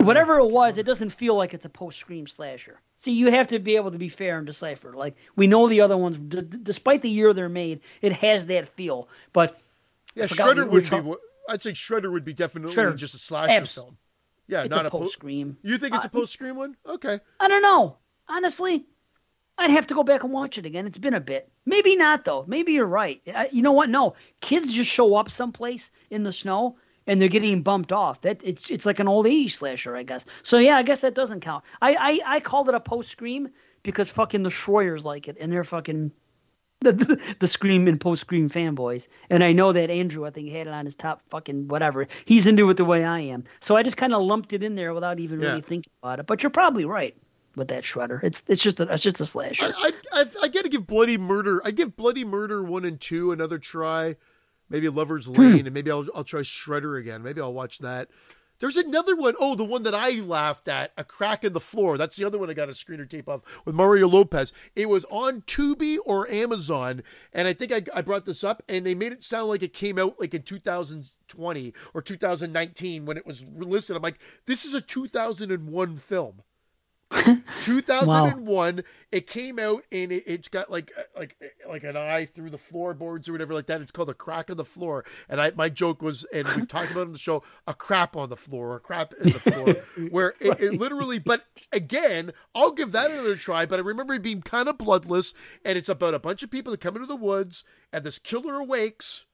Whatever 0.00 0.38
it 0.38 0.50
was, 0.50 0.76
it 0.78 0.84
doesn't 0.84 1.10
feel 1.10 1.34
like 1.34 1.54
it's 1.54 1.64
a 1.64 1.70
post-scream 1.70 2.26
slasher. 2.26 2.78
See, 2.98 3.12
you 3.12 3.30
have 3.30 3.48
to 3.48 3.58
be 3.58 3.76
able 3.76 3.90
to 3.92 3.98
be 3.98 4.08
fair 4.10 4.36
and 4.38 4.46
decipher. 4.46 4.92
Like 4.92 5.16
we 5.36 5.46
know 5.46 5.68
the 5.68 5.80
other 5.80 5.96
ones, 5.96 6.18
d- 6.18 6.42
despite 6.62 7.02
the 7.02 7.08
year 7.10 7.32
they're 7.32 7.48
made, 7.48 7.80
it 8.02 8.12
has 8.12 8.46
that 8.46 8.68
feel. 8.68 9.08
But 9.32 9.58
yeah, 10.16 10.26
Shredder 10.26 10.68
would 10.68 10.82
be. 10.84 10.88
talk- 10.88 11.04
what- 11.04 11.20
I'd 11.48 11.62
say 11.62 11.70
Shredder 11.72 12.10
would 12.10 12.24
be 12.24 12.32
definitely 12.34 12.74
Shredder. 12.74 12.96
just 12.96 13.14
a 13.14 13.18
slasher 13.18 13.52
Abs- 13.52 13.72
film. 13.72 13.96
Yeah, 14.48 14.62
it's 14.62 14.70
not 14.70 14.84
a 14.84 14.88
a 14.88 14.90
post-scream. 14.90 15.56
You 15.62 15.78
think 15.78 15.94
it's 15.94 16.04
a 16.04 16.08
Uh, 16.08 16.10
post 16.10 16.32
scream 16.32 16.56
one? 16.56 16.76
Okay. 16.86 17.20
I 17.40 17.48
don't 17.48 17.62
know. 17.62 17.98
Honestly, 18.28 18.86
I'd 19.58 19.70
have 19.70 19.86
to 19.88 19.94
go 19.94 20.02
back 20.02 20.22
and 20.24 20.32
watch 20.32 20.58
it 20.58 20.66
again. 20.66 20.86
It's 20.86 20.98
been 20.98 21.14
a 21.14 21.20
bit. 21.20 21.50
Maybe 21.64 21.96
not 21.96 22.24
though. 22.24 22.44
Maybe 22.46 22.72
you're 22.72 22.86
right. 22.86 23.20
I, 23.32 23.48
you 23.52 23.62
know 23.62 23.72
what? 23.72 23.88
No, 23.88 24.14
kids 24.40 24.72
just 24.72 24.90
show 24.90 25.14
up 25.16 25.30
someplace 25.30 25.90
in 26.10 26.22
the 26.24 26.32
snow 26.32 26.76
and 27.08 27.20
they're 27.20 27.28
getting 27.28 27.62
bumped 27.62 27.92
off. 27.92 28.20
That 28.22 28.40
it's 28.44 28.70
it's 28.70 28.84
like 28.86 28.98
an 29.00 29.08
old 29.08 29.26
'80s 29.26 29.52
slasher, 29.54 29.96
I 29.96 30.02
guess. 30.02 30.24
So 30.42 30.58
yeah, 30.58 30.76
I 30.76 30.82
guess 30.82 31.00
that 31.00 31.14
doesn't 31.14 31.40
count. 31.40 31.64
I 31.80 31.94
I, 32.26 32.36
I 32.36 32.40
called 32.40 32.68
it 32.68 32.74
a 32.74 32.80
post 32.80 33.10
scream 33.10 33.48
because 33.82 34.10
fucking 34.10 34.42
the 34.42 34.50
Schroyers 34.50 35.04
like 35.04 35.26
it 35.28 35.36
and 35.40 35.50
they're 35.52 35.64
fucking. 35.64 36.12
The, 36.80 36.92
the, 36.92 37.34
the 37.40 37.46
scream 37.46 37.88
and 37.88 37.98
post 37.98 38.20
scream 38.20 38.50
fanboys, 38.50 39.08
and 39.30 39.42
I 39.42 39.52
know 39.52 39.72
that 39.72 39.88
Andrew, 39.90 40.26
I 40.26 40.30
think, 40.30 40.50
had 40.50 40.66
it 40.66 40.72
on 40.74 40.84
his 40.84 40.94
top 40.94 41.22
fucking 41.30 41.68
whatever. 41.68 42.06
He's 42.26 42.46
into 42.46 42.68
it 42.68 42.76
the 42.76 42.84
way 42.84 43.02
I 43.02 43.20
am, 43.20 43.44
so 43.60 43.76
I 43.76 43.82
just 43.82 43.96
kind 43.96 44.12
of 44.12 44.22
lumped 44.22 44.52
it 44.52 44.62
in 44.62 44.74
there 44.74 44.92
without 44.92 45.18
even 45.18 45.40
Yeah. 45.40 45.48
really 45.48 45.62
thinking 45.62 45.90
about 46.02 46.20
it. 46.20 46.26
But 46.26 46.42
you're 46.42 46.50
probably 46.50 46.84
right 46.84 47.16
with 47.56 47.68
that 47.68 47.82
shredder. 47.82 48.22
It's 48.22 48.42
it's 48.46 48.62
just 48.62 48.78
a 48.78 48.92
it's 48.92 49.02
just 49.02 49.20
a 49.20 49.26
slasher. 49.26 49.64
I, 49.64 49.90
I, 50.12 50.20
I, 50.20 50.24
I 50.42 50.48
got 50.48 50.64
to 50.64 50.68
give 50.68 50.86
Bloody 50.86 51.18
Murder. 51.18 51.62
I 51.64 51.70
give 51.70 51.96
Bloody 51.96 52.24
Murder 52.24 52.62
one 52.62 52.84
and 52.84 53.00
two 53.00 53.32
another 53.32 53.58
try. 53.58 54.16
Maybe 54.68 54.88
Lover's 54.88 55.26
hmm. 55.26 55.40
Lane, 55.40 55.66
and 55.66 55.72
maybe 55.72 55.90
I'll 55.90 56.06
I'll 56.14 56.24
try 56.24 56.40
Shredder 56.40 57.00
again. 57.00 57.22
Maybe 57.22 57.40
I'll 57.40 57.54
watch 57.54 57.78
that. 57.78 58.08
There's 58.58 58.76
another 58.76 59.14
one. 59.14 59.34
Oh, 59.38 59.54
the 59.54 59.64
one 59.64 59.82
that 59.82 59.94
I 59.94 60.20
laughed 60.20 60.68
at, 60.68 60.92
A 60.96 61.04
Crack 61.04 61.44
in 61.44 61.52
the 61.52 61.60
Floor. 61.60 61.98
That's 61.98 62.16
the 62.16 62.24
other 62.24 62.38
one 62.38 62.50
I 62.50 62.54
got 62.54 62.68
a 62.68 62.72
screener 62.72 63.08
tape 63.08 63.28
of 63.28 63.42
with 63.64 63.74
Mario 63.74 64.08
Lopez. 64.08 64.52
It 64.74 64.88
was 64.88 65.04
on 65.06 65.42
Tubi 65.42 65.98
or 66.04 66.30
Amazon, 66.30 67.02
and 67.32 67.46
I 67.46 67.52
think 67.52 67.72
I, 67.72 67.82
I 67.94 68.02
brought 68.02 68.24
this 68.24 68.44
up, 68.44 68.62
and 68.68 68.86
they 68.86 68.94
made 68.94 69.12
it 69.12 69.24
sound 69.24 69.48
like 69.48 69.62
it 69.62 69.72
came 69.72 69.98
out 69.98 70.18
like 70.18 70.34
in 70.34 70.42
2020 70.42 71.74
or 71.94 72.02
2019 72.02 73.06
when 73.06 73.16
it 73.16 73.26
was 73.26 73.44
listed. 73.44 73.96
I'm 73.96 74.02
like, 74.02 74.20
this 74.46 74.64
is 74.64 74.74
a 74.74 74.80
2001 74.80 75.96
film. 75.96 76.42
2001 77.62 78.82
it 79.12 79.26
came 79.28 79.58
out 79.58 79.82
and 79.92 80.10
it, 80.10 80.24
it's 80.26 80.48
got 80.48 80.70
like 80.70 80.90
uh, 80.98 81.02
like 81.16 81.36
like 81.68 81.84
an 81.84 81.96
eye 81.96 82.24
through 82.24 82.50
the 82.50 82.58
floorboards 82.58 83.28
or 83.28 83.32
whatever 83.32 83.54
like 83.54 83.66
that. 83.66 83.80
It's 83.80 83.92
called 83.92 84.10
a 84.10 84.14
crack 84.14 84.50
in 84.50 84.56
the 84.56 84.64
floor. 84.64 85.04
And 85.28 85.40
i 85.40 85.52
my 85.54 85.68
joke 85.68 86.02
was 86.02 86.24
and 86.32 86.48
we've 86.48 86.66
talked 86.66 86.90
about 86.90 87.02
it 87.02 87.06
on 87.06 87.12
the 87.12 87.18
show 87.18 87.44
a 87.66 87.74
crap 87.74 88.16
on 88.16 88.28
the 88.28 88.36
floor 88.36 88.76
a 88.76 88.80
crap 88.80 89.12
in 89.14 89.30
the 89.30 89.38
floor 89.38 89.74
where 90.10 90.34
it, 90.40 90.60
it 90.60 90.72
literally 90.74 91.18
but 91.18 91.44
again 91.72 92.32
i'll 92.54 92.72
give 92.72 92.92
that 92.92 93.10
another 93.10 93.36
try 93.36 93.64
but 93.64 93.78
i 93.78 93.82
remember 93.82 94.14
it 94.14 94.22
being 94.22 94.42
kind 94.42 94.68
of 94.68 94.76
bloodless 94.76 95.32
and 95.64 95.78
it's 95.78 95.88
about 95.88 96.14
a 96.14 96.18
bunch 96.18 96.42
of 96.42 96.50
people 96.50 96.70
that 96.70 96.80
come 96.80 96.96
into 96.96 97.06
the 97.06 97.16
woods 97.16 97.64
and 97.92 98.04
this 98.04 98.18
killer 98.18 98.56
awakes 98.56 99.26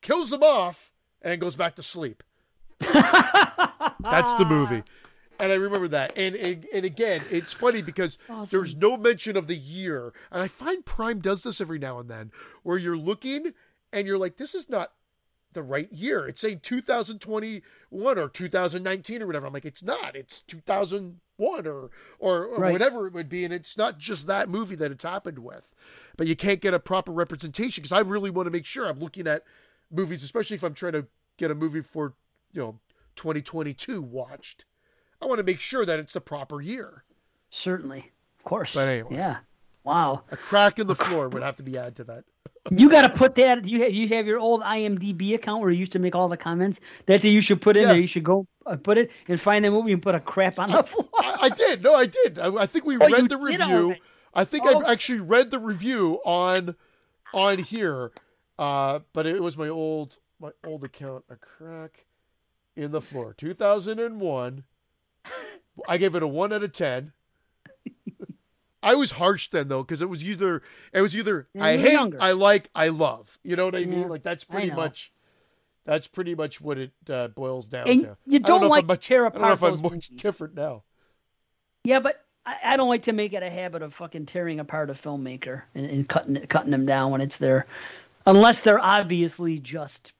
kills 0.00 0.30
them 0.30 0.42
off 0.42 0.90
and 1.22 1.40
goes 1.40 1.56
back 1.56 1.76
to 1.76 1.82
sleep. 1.82 2.22
That's 2.80 4.34
the 4.34 4.46
movie. 4.48 4.82
And 5.40 5.50
I 5.52 5.54
remember 5.56 5.88
that. 5.88 6.12
And, 6.16 6.34
and 6.36 6.66
and 6.72 6.84
again, 6.84 7.22
it's 7.30 7.52
funny 7.52 7.82
because 7.82 8.18
Awesome. 8.28 8.56
there's 8.58 8.76
no 8.76 8.96
mention 8.96 9.36
of 9.36 9.46
the 9.46 9.56
year. 9.56 10.12
And 10.30 10.42
I 10.42 10.48
find 10.48 10.84
Prime 10.84 11.20
does 11.20 11.42
this 11.42 11.60
every 11.60 11.78
now 11.78 11.98
and 11.98 12.10
then 12.10 12.30
where 12.62 12.78
you're 12.78 12.96
looking 12.98 13.52
and 13.92 14.06
you're 14.06 14.18
like, 14.18 14.36
this 14.36 14.54
is 14.54 14.68
not 14.68 14.92
the 15.52 15.62
right 15.62 15.90
year. 15.90 16.28
It's 16.28 16.40
saying 16.40 16.60
2021 16.60 18.18
or 18.18 18.28
2019 18.28 19.22
or 19.22 19.26
whatever. 19.26 19.46
I'm 19.46 19.52
like, 19.52 19.64
it's 19.64 19.82
not. 19.82 20.14
It's 20.14 20.40
2001 20.42 21.66
or 21.66 21.90
or, 22.18 22.44
or 22.44 22.58
Right. 22.60 22.72
whatever 22.72 23.06
it 23.06 23.12
would 23.14 23.28
be. 23.28 23.44
And 23.44 23.52
it's 23.54 23.76
not 23.76 23.98
just 23.98 24.26
that 24.26 24.48
movie 24.48 24.76
that 24.76 24.90
it's 24.92 25.04
happened 25.04 25.38
with. 25.40 25.74
But 26.16 26.26
you 26.26 26.36
can't 26.36 26.60
get 26.60 26.74
a 26.74 26.78
proper 26.78 27.12
representation 27.12 27.82
because 27.82 27.96
I 27.96 28.00
really 28.00 28.30
want 28.30 28.46
to 28.46 28.50
make 28.50 28.66
sure 28.66 28.86
I'm 28.86 29.00
looking 29.00 29.26
at 29.26 29.42
movies, 29.90 30.22
especially 30.22 30.56
if 30.56 30.62
I'm 30.62 30.74
trying 30.74 30.92
to 30.92 31.06
get 31.38 31.50
a 31.50 31.54
movie 31.54 31.80
for, 31.80 32.14
you 32.52 32.60
know, 32.60 32.78
2022 33.16 34.02
watched. 34.02 34.66
I 35.22 35.26
want 35.26 35.38
to 35.38 35.44
make 35.44 35.60
sure 35.60 35.84
that 35.84 35.98
it's 35.98 36.12
the 36.14 36.20
proper 36.20 36.60
year. 36.60 37.04
Certainly. 37.50 38.10
of 38.38 38.44
course. 38.44 38.74
But 38.74 38.88
anyway. 38.88 39.16
Yeah. 39.16 39.36
Wow. 39.84 40.22
A 40.30 40.36
crack 40.36 40.78
in 40.78 40.86
the 40.86 40.94
floor 40.94 41.28
would 41.28 41.42
have 41.42 41.56
to 41.56 41.62
be 41.62 41.76
added 41.78 41.96
to 41.96 42.04
that. 42.04 42.24
You 42.70 42.90
got 42.90 43.02
to 43.02 43.08
put 43.08 43.34
that. 43.36 43.64
You 43.64 43.82
have 43.82 43.92
you 43.92 44.08
have 44.08 44.26
your 44.26 44.38
old 44.38 44.60
IMDb 44.62 45.34
account 45.34 45.62
where 45.62 45.70
you 45.70 45.78
used 45.78 45.92
to 45.92 45.98
make 45.98 46.14
all 46.14 46.28
the 46.28 46.36
comments. 46.36 46.78
That's 47.06 47.24
what 47.24 47.30
you 47.30 47.40
should 47.40 47.62
put 47.62 47.76
in 47.76 47.84
Yeah. 47.84 47.88
there. 47.92 48.00
You 48.00 48.06
should 48.06 48.22
go 48.24 48.46
uh, 48.66 48.76
put 48.76 48.98
it 48.98 49.10
and 49.28 49.40
find 49.40 49.64
the 49.64 49.70
movie 49.70 49.92
and 49.92 50.02
put 50.02 50.14
a 50.14 50.20
crap 50.20 50.58
on 50.58 50.70
the 50.70 50.82
floor. 50.82 51.08
I, 51.18 51.36
I 51.42 51.48
did. 51.48 51.82
No, 51.82 51.94
I 51.94 52.04
did. 52.06 52.38
I, 52.38 52.54
I 52.54 52.66
think 52.66 52.84
we 52.84 52.98
Oh, 52.98 53.08
read 53.08 53.30
the 53.30 53.38
review. 53.38 53.96
I 54.34 54.44
think 54.44 54.64
Oh. 54.66 54.82
I 54.84 54.92
actually 54.92 55.20
read 55.20 55.50
the 55.50 55.58
review 55.58 56.20
on 56.26 56.76
on 57.32 57.58
here, 57.58 58.12
uh, 58.58 59.00
but 59.14 59.26
it 59.26 59.42
was 59.42 59.56
my 59.56 59.68
old 59.68 60.18
my 60.38 60.50
old 60.66 60.84
account. 60.84 61.24
A 61.30 61.36
crack 61.36 62.04
in 62.76 62.90
the 62.90 63.00
floor, 63.00 63.32
two 63.32 63.54
thousand 63.54 63.98
and 64.00 64.20
one. 64.20 64.64
I 65.88 65.96
gave 65.98 66.14
it 66.14 66.22
a 66.22 66.26
one 66.28 66.52
out 66.52 66.62
of 66.62 66.72
ten. 66.72 67.12
I 68.82 68.94
was 68.94 69.12
harsh 69.12 69.48
then 69.48 69.68
though, 69.68 69.82
because 69.82 70.00
it 70.00 70.08
was 70.08 70.24
either 70.24 70.62
it 70.92 71.02
was 71.02 71.14
either 71.16 71.48
Yeah, 71.52 71.64
I 71.64 71.76
hate, 71.76 71.92
younger. 71.92 72.18
I 72.20 72.32
like, 72.32 72.70
I 72.74 72.88
love. 72.88 73.38
You 73.42 73.56
know 73.56 73.66
what 73.66 73.74
I 73.76 73.84
mean? 73.84 74.00
Yeah, 74.00 74.06
Like 74.06 74.22
that's 74.22 74.44
pretty 74.44 74.70
much 74.70 75.12
that's 75.84 76.08
pretty 76.08 76.34
much 76.34 76.60
what 76.60 76.78
it 76.78 76.92
uh, 77.08 77.28
boils 77.28 77.66
down 77.66 77.88
And 77.88 78.02
to. 78.04 78.16
you 78.26 78.36
I 78.36 78.38
don't 78.38 78.60
know 78.60 78.66
if 78.68 78.70
like 78.70 78.86
much, 78.86 79.06
tear 79.06 79.26
I 79.26 79.28
don't 79.30 79.42
know 79.42 79.52
apart 79.52 79.58
if 79.58 79.62
I'm 79.64 79.70
those 79.72 79.82
much 79.82 80.10
movies. 80.10 80.10
different 80.16 80.54
now. 80.54 80.84
Yeah, 81.84 82.00
but 82.00 82.24
I, 82.46 82.56
I 82.64 82.76
don't 82.76 82.88
like 82.88 83.02
to 83.02 83.12
make 83.12 83.32
it 83.34 83.42
a 83.42 83.50
habit 83.50 83.82
of 83.82 83.92
fucking 83.94 84.26
tearing 84.26 84.60
apart 84.60 84.88
a 84.90 84.94
filmmaker 84.94 85.62
and, 85.74 85.86
and 85.86 86.08
cutting 86.08 86.36
it, 86.36 86.48
cutting 86.48 86.70
them 86.70 86.86
down 86.86 87.10
when 87.10 87.20
it's 87.20 87.36
there, 87.36 87.66
unless 88.26 88.60
they're 88.60 88.78
obviously 88.80 89.58
just 89.58 90.12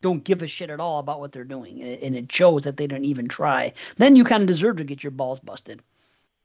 don't 0.00 0.24
give 0.24 0.42
a 0.42 0.46
shit 0.46 0.70
at 0.70 0.80
all 0.80 0.98
about 0.98 1.20
what 1.20 1.32
they're 1.32 1.44
doing, 1.44 1.82
and 1.82 2.16
it, 2.16 2.30
shows 2.30 2.64
that 2.64 2.76
they 2.76 2.86
don't 2.86 3.04
even 3.04 3.28
try. 3.28 3.72
Then 3.96 4.16
you 4.16 4.24
kind 4.24 4.42
of 4.42 4.46
deserve 4.46 4.76
to 4.76 4.84
get 4.84 5.02
your 5.02 5.10
balls 5.10 5.40
busted. 5.40 5.82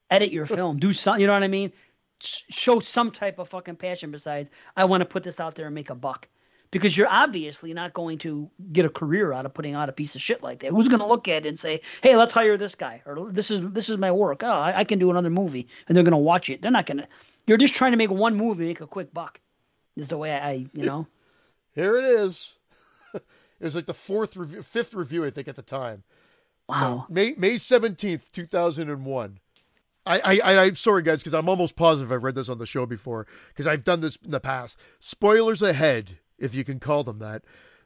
Edit 0.09 0.31
your 0.31 0.45
film, 0.57 0.77
do 0.77 0.93
some, 0.93 1.19
you 1.19 1.27
know 1.27 1.33
what 1.33 1.43
I 1.43 1.47
mean? 1.47 1.71
Show 2.19 2.79
some 2.79 3.11
type 3.11 3.39
of 3.39 3.49
fucking 3.49 3.77
passion 3.77 4.11
besides 4.11 4.49
I 4.77 4.85
want 4.85 5.01
to 5.01 5.05
put 5.05 5.23
this 5.23 5.39
out 5.39 5.55
there 5.55 5.65
and 5.65 5.75
make 5.75 5.89
a 5.89 5.95
buck. 5.95 6.27
Because 6.69 6.97
you're 6.97 7.09
obviously 7.09 7.73
not 7.73 7.93
going 7.93 8.17
to 8.19 8.49
get 8.71 8.85
a 8.85 8.89
career 8.89 9.33
out 9.33 9.45
of 9.45 9.53
putting 9.53 9.75
out 9.75 9.89
a 9.89 9.91
piece 9.91 10.15
of 10.15 10.21
shit 10.21 10.41
like 10.41 10.59
that. 10.59 10.71
Who's 10.71 10.87
going 10.87 11.01
to 11.01 11.05
look 11.05 11.27
at 11.27 11.45
it 11.45 11.49
and 11.49 11.59
say, 11.59 11.81
"Hey, 12.01 12.15
let's 12.15 12.33
hire 12.33 12.55
this 12.55 12.75
guy," 12.75 13.01
or 13.05 13.29
"This 13.29 13.51
is 13.51 13.59
this 13.71 13.89
is 13.89 13.97
my 13.97 14.13
work. 14.13 14.41
Oh, 14.41 14.49
I, 14.49 14.77
I 14.77 14.83
can 14.85 14.97
do 14.97 15.11
another 15.11 15.29
movie," 15.29 15.67
and 15.87 15.97
they're 15.97 16.05
going 16.05 16.11
to 16.11 16.17
watch 16.17 16.49
it. 16.49 16.61
They're 16.61 16.71
not 16.71 16.85
going 16.85 16.99
to. 16.99 17.07
You're 17.45 17.57
just 17.57 17.73
trying 17.73 17.91
to 17.91 17.97
make 17.97 18.09
one 18.09 18.37
movie, 18.37 18.67
make 18.67 18.79
a 18.79 18.87
quick 18.87 19.13
buck. 19.13 19.41
Is 19.97 20.07
the 20.07 20.17
way 20.17 20.31
I, 20.31 20.65
you 20.71 20.85
know. 20.85 21.07
Here 21.75 21.97
it 21.97 22.05
is. 22.05 22.53
it 23.61 23.65
was 23.65 23.75
like 23.75 23.85
the 23.85 23.93
fourth 23.93 24.35
review, 24.35 24.63
fifth 24.63 24.95
review, 24.95 25.23
I 25.23 25.29
think, 25.29 25.47
at 25.47 25.55
the 25.55 25.61
time. 25.61 26.03
Wow. 26.67 27.05
May 27.09 27.35
May 27.37 27.57
seventeenth, 27.57 28.31
two 28.31 28.47
thousand 28.47 28.89
and 28.89 29.05
one. 29.05 29.39
I, 30.03 30.19
I, 30.19 30.39
I, 30.39 30.63
I'm 30.63 30.75
sorry, 30.75 31.03
guys, 31.03 31.19
because 31.19 31.35
I'm 31.35 31.47
almost 31.47 31.75
positive 31.75 32.11
I've 32.11 32.23
read 32.23 32.33
this 32.33 32.49
on 32.49 32.57
the 32.57 32.65
show 32.65 32.87
before, 32.87 33.27
because 33.49 33.67
I've 33.67 33.83
done 33.83 34.01
this 34.01 34.15
in 34.15 34.31
the 34.31 34.39
past. 34.39 34.77
Spoilers 34.99 35.61
ahead, 35.61 36.17
if 36.39 36.55
you 36.55 36.63
can 36.63 36.79
call 36.79 37.03
them 37.03 37.19
that. 37.19 37.43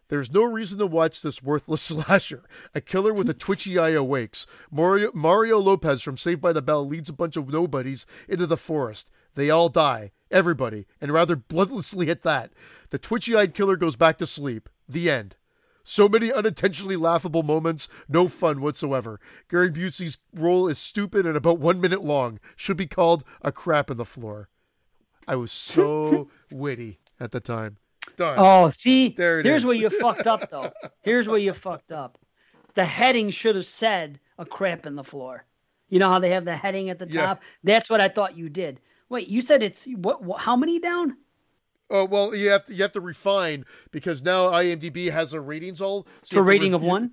There's 0.08 0.32
no 0.32 0.44
reason 0.44 0.78
to 0.78 0.88
watch 0.88 1.22
this 1.22 1.44
worthless 1.44 1.82
slasher. 1.82 2.44
A 2.74 2.80
killer 2.80 3.12
with 3.12 3.30
a 3.30 3.34
twitchy 3.34 3.78
eye 3.78 3.90
awakes. 3.90 4.48
Mario, 4.72 5.12
Mario 5.14 5.60
Lopez 5.60 6.02
from 6.02 6.16
Saved 6.16 6.40
by 6.40 6.54
the 6.54 6.62
Bell 6.62 6.88
leads 6.88 7.10
a 7.10 7.14
bunch 7.14 7.36
of 7.36 7.50
nobodies 7.50 8.06
into 8.30 8.46
the 8.46 8.56
forest. 8.56 9.12
They 9.34 9.50
all 9.50 9.68
die. 9.68 10.12
Everybody. 10.32 10.86
And 11.02 11.12
rather 11.12 11.36
bloodlessly 11.36 12.08
at 12.10 12.24
that. 12.24 12.54
The 12.92 13.00
twitchy 13.00 13.36
eyed 13.36 13.54
killer 13.54 13.76
goes 13.76 13.98
back 13.98 14.18
to 14.20 14.26
sleep. 14.26 14.70
The 14.88 15.10
end. 15.10 15.36
So 15.88 16.10
many 16.10 16.34
unintentionally 16.34 16.96
laughable 16.96 17.44
moments, 17.44 17.88
no 18.10 18.28
fun 18.28 18.60
whatsoever. 18.60 19.20
Gary 19.50 19.70
Busey's 19.70 20.18
role 20.34 20.68
is 20.68 20.80
stupid 20.80 21.28
and 21.28 21.38
about 21.38 21.60
one 21.60 21.80
minute 21.80 22.04
long. 22.04 22.40
Should 22.56 22.76
be 22.76 22.88
called 22.88 23.24
a 23.44 23.52
crap 23.52 23.92
in 23.92 23.98
the 23.98 24.04
floor. 24.04 24.50
I 25.28 25.36
was 25.36 25.52
so 25.52 26.28
witty 26.52 27.00
at 27.20 27.32
the 27.32 27.40
time. 27.40 27.78
Done. 28.18 28.36
Oh, 28.40 28.72
see, 28.72 29.10
There 29.10 29.44
here's 29.44 29.62
is. 29.62 29.66
where 29.66 29.76
you 29.76 29.90
fucked 29.92 30.26
up, 30.28 30.50
though. 30.50 30.72
Here's 31.02 31.28
where 31.28 31.40
you 31.40 31.54
fucked 31.54 31.92
up. 31.92 32.18
The 32.74 32.86
heading 32.86 33.30
should 33.30 33.56
have 33.56 33.66
said 33.66 34.20
a 34.38 34.46
crap 34.46 34.86
in 34.86 34.96
the 34.96 35.04
floor. 35.04 35.46
You 35.90 36.00
know 36.00 36.10
how 36.10 36.20
they 36.20 36.30
have 36.32 36.46
the 36.46 36.56
heading 36.56 36.90
at 36.90 36.98
the 37.00 37.08
Yeah. 37.08 37.26
top? 37.26 37.42
That's 37.64 37.90
what 37.90 38.02
I 38.02 38.08
thought 38.08 38.38
you 38.38 38.50
did. 38.50 38.80
Wait, 39.10 39.28
you 39.28 39.42
said 39.42 39.62
it's 39.64 39.86
what? 39.86 40.24
what 40.24 40.40
how 40.42 40.56
many 40.56 40.80
down? 40.80 41.18
Oh 41.90 42.06
well, 42.06 42.36
you 42.36 42.50
have 42.50 42.66
to 42.66 42.74
you 42.74 42.82
have 42.82 42.92
to 42.94 43.02
refine 43.02 43.66
because 43.92 44.24
now 44.24 44.48
IMDb 44.48 45.12
has 45.12 45.32
their 45.32 45.42
ratings 45.42 45.82
all. 45.82 46.08
So 46.24 46.38
For 46.38 46.44
rating 46.44 46.74
of 46.74 46.82
one? 46.82 47.12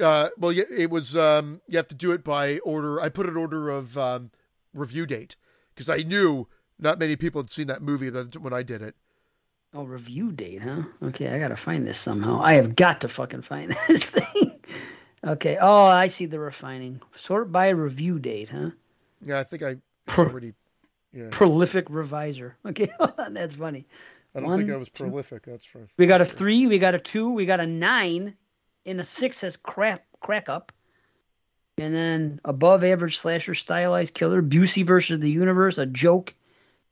Uh, 0.00 0.28
well, 0.38 0.52
it 0.56 0.90
was. 0.90 1.16
Um, 1.16 1.60
you 1.68 1.76
have 1.76 1.88
to 1.88 1.94
do 1.94 2.12
it 2.12 2.24
by 2.24 2.58
order. 2.58 3.00
I 3.00 3.08
put 3.08 3.26
an 3.26 3.36
order 3.36 3.70
of 3.70 3.96
um, 3.98 4.30
review 4.72 5.06
date 5.06 5.36
because 5.74 5.88
I 5.88 5.98
knew 5.98 6.48
not 6.78 6.98
many 6.98 7.16
people 7.16 7.42
had 7.42 7.50
seen 7.50 7.66
that 7.68 7.82
movie 7.82 8.10
when 8.10 8.52
I 8.52 8.62
did 8.62 8.82
it. 8.82 8.94
Oh, 9.72 9.84
review 9.84 10.30
date, 10.30 10.62
huh? 10.62 10.82
Okay, 11.02 11.28
I 11.28 11.38
gotta 11.40 11.56
find 11.56 11.86
this 11.86 11.98
somehow. 11.98 12.40
I 12.40 12.54
have 12.54 12.76
got 12.76 13.00
to 13.00 13.08
fucking 13.08 13.42
find 13.42 13.76
this 13.88 14.10
thing. 14.10 14.60
Okay. 15.24 15.58
Oh, 15.60 15.86
I 15.86 16.08
see 16.08 16.26
the 16.26 16.38
refining. 16.38 17.00
Sort 17.16 17.50
by 17.50 17.70
review 17.70 18.18
date, 18.18 18.50
huh? 18.50 18.70
Yeah, 19.24 19.40
I 19.40 19.44
think 19.44 19.62
I 19.62 19.76
Pro- 20.06 20.26
already. 20.26 20.52
Yeah, 21.14 21.28
Prolific 21.30 21.88
reviser. 21.88 22.56
Okay, 22.66 22.90
that's 23.30 23.54
funny. 23.54 23.86
I 24.34 24.40
don't 24.40 24.56
think 24.56 24.70
I 24.70 24.76
was 24.76 24.88
prolific. 24.88 25.44
That's 25.44 25.64
for. 25.64 25.86
We 25.96 26.06
got 26.06 26.20
a 26.20 26.24
three, 26.24 26.66
we 26.66 26.78
got 26.78 26.94
a 26.94 26.98
two, 26.98 27.30
we 27.30 27.46
got 27.46 27.60
a 27.60 27.66
nine, 27.66 28.34
and 28.84 29.00
a 29.00 29.04
six 29.04 29.38
says 29.38 29.56
crap 29.56 30.04
crack 30.20 30.48
up. 30.48 30.72
And 31.78 31.94
then 31.94 32.40
above 32.44 32.84
average 32.84 33.18
slasher 33.18 33.54
stylized 33.54 34.14
killer, 34.14 34.42
Busey 34.42 34.84
versus 34.84 35.18
the 35.18 35.30
universe, 35.30 35.78
a 35.78 35.86
joke, 35.86 36.34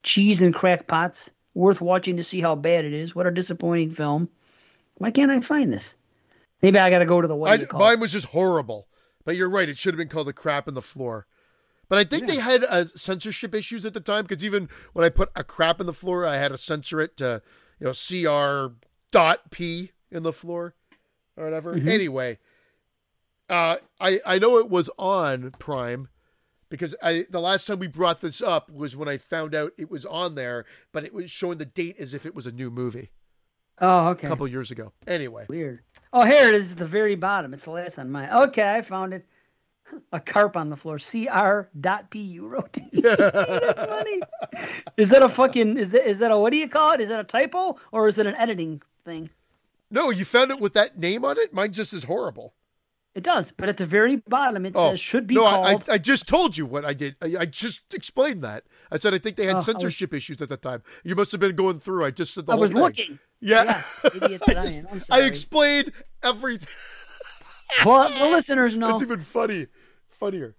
cheese 0.02 0.42
and 0.42 0.54
crack 0.54 0.86
pots, 0.86 1.30
worth 1.54 1.80
watching 1.80 2.16
to 2.16 2.24
see 2.24 2.40
how 2.40 2.54
bad 2.54 2.84
it 2.84 2.92
is. 2.92 3.14
What 3.14 3.26
a 3.26 3.30
disappointing 3.30 3.90
film. 3.90 4.28
Why 4.94 5.10
can't 5.10 5.30
I 5.30 5.40
find 5.40 5.72
this? 5.72 5.96
Maybe 6.62 6.78
I 6.78 6.90
gotta 6.90 7.06
go 7.06 7.20
to 7.20 7.28
the 7.28 7.34
what 7.34 7.50
I, 7.50 7.56
do 7.56 7.62
you 7.62 7.66
call 7.66 7.80
mine 7.80 7.98
was 7.98 8.12
just 8.12 8.26
horrible. 8.26 8.86
But 9.24 9.36
you're 9.36 9.50
right. 9.50 9.68
It 9.68 9.78
should 9.78 9.94
have 9.94 9.98
been 9.98 10.08
called 10.08 10.28
The 10.28 10.32
crap 10.32 10.68
in 10.68 10.74
the 10.74 10.82
floor. 10.82 11.26
But 11.92 11.98
I 11.98 12.04
think 12.04 12.26
they 12.26 12.38
had 12.38 12.64
uh, 12.64 12.86
censorship 12.86 13.54
issues 13.54 13.84
at 13.84 13.92
the 13.92 14.00
time 14.00 14.24
because 14.24 14.42
even 14.42 14.70
when 14.94 15.04
I 15.04 15.10
put 15.10 15.28
a 15.36 15.44
crap 15.44 15.78
in 15.78 15.84
the 15.84 15.92
floor, 15.92 16.26
I 16.26 16.38
had 16.38 16.48
to 16.48 16.56
censor 16.56 17.02
it 17.02 17.18
to, 17.18 17.42
you 17.78 17.86
know, 17.86 17.92
cr 17.92 18.76
dot 19.10 19.50
p 19.50 19.90
in 20.10 20.22
the 20.22 20.32
floor 20.32 20.74
or 21.36 21.44
whatever. 21.44 21.74
Mm-hmm. 21.74 21.88
Anyway, 21.88 22.38
uh, 23.50 23.76
I 24.00 24.20
I 24.24 24.38
know 24.38 24.56
it 24.56 24.70
was 24.70 24.88
on 24.96 25.50
Prime 25.58 26.08
because 26.70 26.94
I 27.02 27.26
the 27.28 27.42
last 27.42 27.66
time 27.66 27.78
we 27.78 27.88
brought 27.88 28.22
this 28.22 28.40
up 28.40 28.70
was 28.70 28.96
when 28.96 29.10
I 29.10 29.18
found 29.18 29.54
out 29.54 29.72
it 29.76 29.90
was 29.90 30.06
on 30.06 30.34
there, 30.34 30.64
but 30.92 31.04
it 31.04 31.12
was 31.12 31.30
showing 31.30 31.58
the 31.58 31.66
date 31.66 31.96
as 31.98 32.14
if 32.14 32.24
it 32.24 32.34
was 32.34 32.46
a 32.46 32.52
new 32.52 32.70
movie 32.70 33.10
Oh, 33.82 34.08
okay. 34.12 34.28
a 34.28 34.30
couple 34.30 34.48
years 34.48 34.70
ago. 34.70 34.94
Anyway, 35.06 35.44
Weird. 35.46 35.80
Oh, 36.14 36.24
here 36.24 36.48
it 36.48 36.54
is 36.54 36.72
at 36.72 36.78
the 36.78 36.86
very 36.86 37.16
bottom. 37.16 37.52
It's 37.52 37.64
the 37.64 37.70
last 37.72 37.98
on 37.98 38.10
mine. 38.10 38.30
Okay, 38.30 38.76
I 38.76 38.80
found 38.80 39.12
it. 39.12 39.26
A 40.12 40.20
carp 40.20 40.56
on 40.56 40.68
the 40.70 40.76
floor. 40.76 40.98
Cr.pu 40.98 42.46
wrote. 42.46 42.78
That's 42.92 43.84
funny. 43.86 44.20
Is 44.96 45.08
that 45.10 45.22
a 45.22 45.28
fucking 45.28 45.76
is 45.78 45.90
that 45.90 46.08
is 46.08 46.18
that 46.20 46.30
a 46.30 46.38
what 46.38 46.50
do 46.50 46.56
you 46.58 46.68
call 46.68 46.92
it? 46.92 47.00
Is 47.00 47.08
that 47.08 47.20
a 47.20 47.24
typo 47.24 47.76
or 47.92 48.08
is 48.08 48.18
it 48.18 48.26
an 48.26 48.36
editing 48.36 48.82
thing? 49.04 49.30
no, 49.90 50.08
you 50.10 50.24
found 50.24 50.50
it 50.50 50.58
with 50.58 50.72
that 50.72 50.98
name 50.98 51.22
on 51.24 51.36
it. 51.38 51.52
Mine 51.52 51.70
just 51.72 51.92
is 51.92 52.04
horrible. 52.04 52.54
It 53.14 53.22
does, 53.24 53.52
but 53.52 53.68
at 53.68 53.76
the 53.76 53.84
very 53.84 54.16
bottom 54.16 54.64
it 54.64 54.72
Oh, 54.74 54.90
says 54.92 55.00
should 55.00 55.26
be 55.26 55.34
no, 55.34 55.42
called. 55.44 55.66
I, 55.66 55.72
I, 55.72 55.94
I 55.94 55.98
just 55.98 56.26
told 56.26 56.56
you 56.56 56.64
what 56.64 56.86
I 56.86 56.94
did. 56.94 57.14
I, 57.20 57.36
I 57.40 57.44
just 57.44 57.92
explained 57.92 58.42
that. 58.42 58.64
I 58.90 58.96
said 58.96 59.12
I 59.12 59.18
think 59.18 59.36
they 59.36 59.44
had 59.44 59.50
Oh, 59.50 59.56
I 59.56 59.56
was- 59.56 59.66
censorship 59.66 60.14
issues 60.14 60.40
at 60.40 60.48
the 60.48 60.56
time. 60.56 60.82
You 61.04 61.14
must 61.14 61.30
have 61.32 61.40
been 61.40 61.54
going 61.54 61.78
through. 61.78 62.06
I 62.06 62.10
just 62.10 62.32
said 62.32 62.46
the 62.46 62.52
I 62.52 62.54
whole 62.54 62.62
was 62.62 62.70
thing. 62.72 62.80
looking. 62.80 63.18
Yeah, 63.40 63.64
Yeah, 64.04 64.10
idiot 64.14 64.42
that 64.46 64.58
I 64.58 64.62
just- 64.66 64.78
am. 64.78 64.86
I'm 64.90 65.02
I 65.10 65.20
explained 65.24 65.92
everything. 66.22 66.68
Well, 67.84 68.08
the 68.08 68.30
listeners 68.34 68.76
know. 68.76 68.88
That's 68.88 69.02
even 69.02 69.20
funny, 69.20 69.66
funnier. 70.22 70.54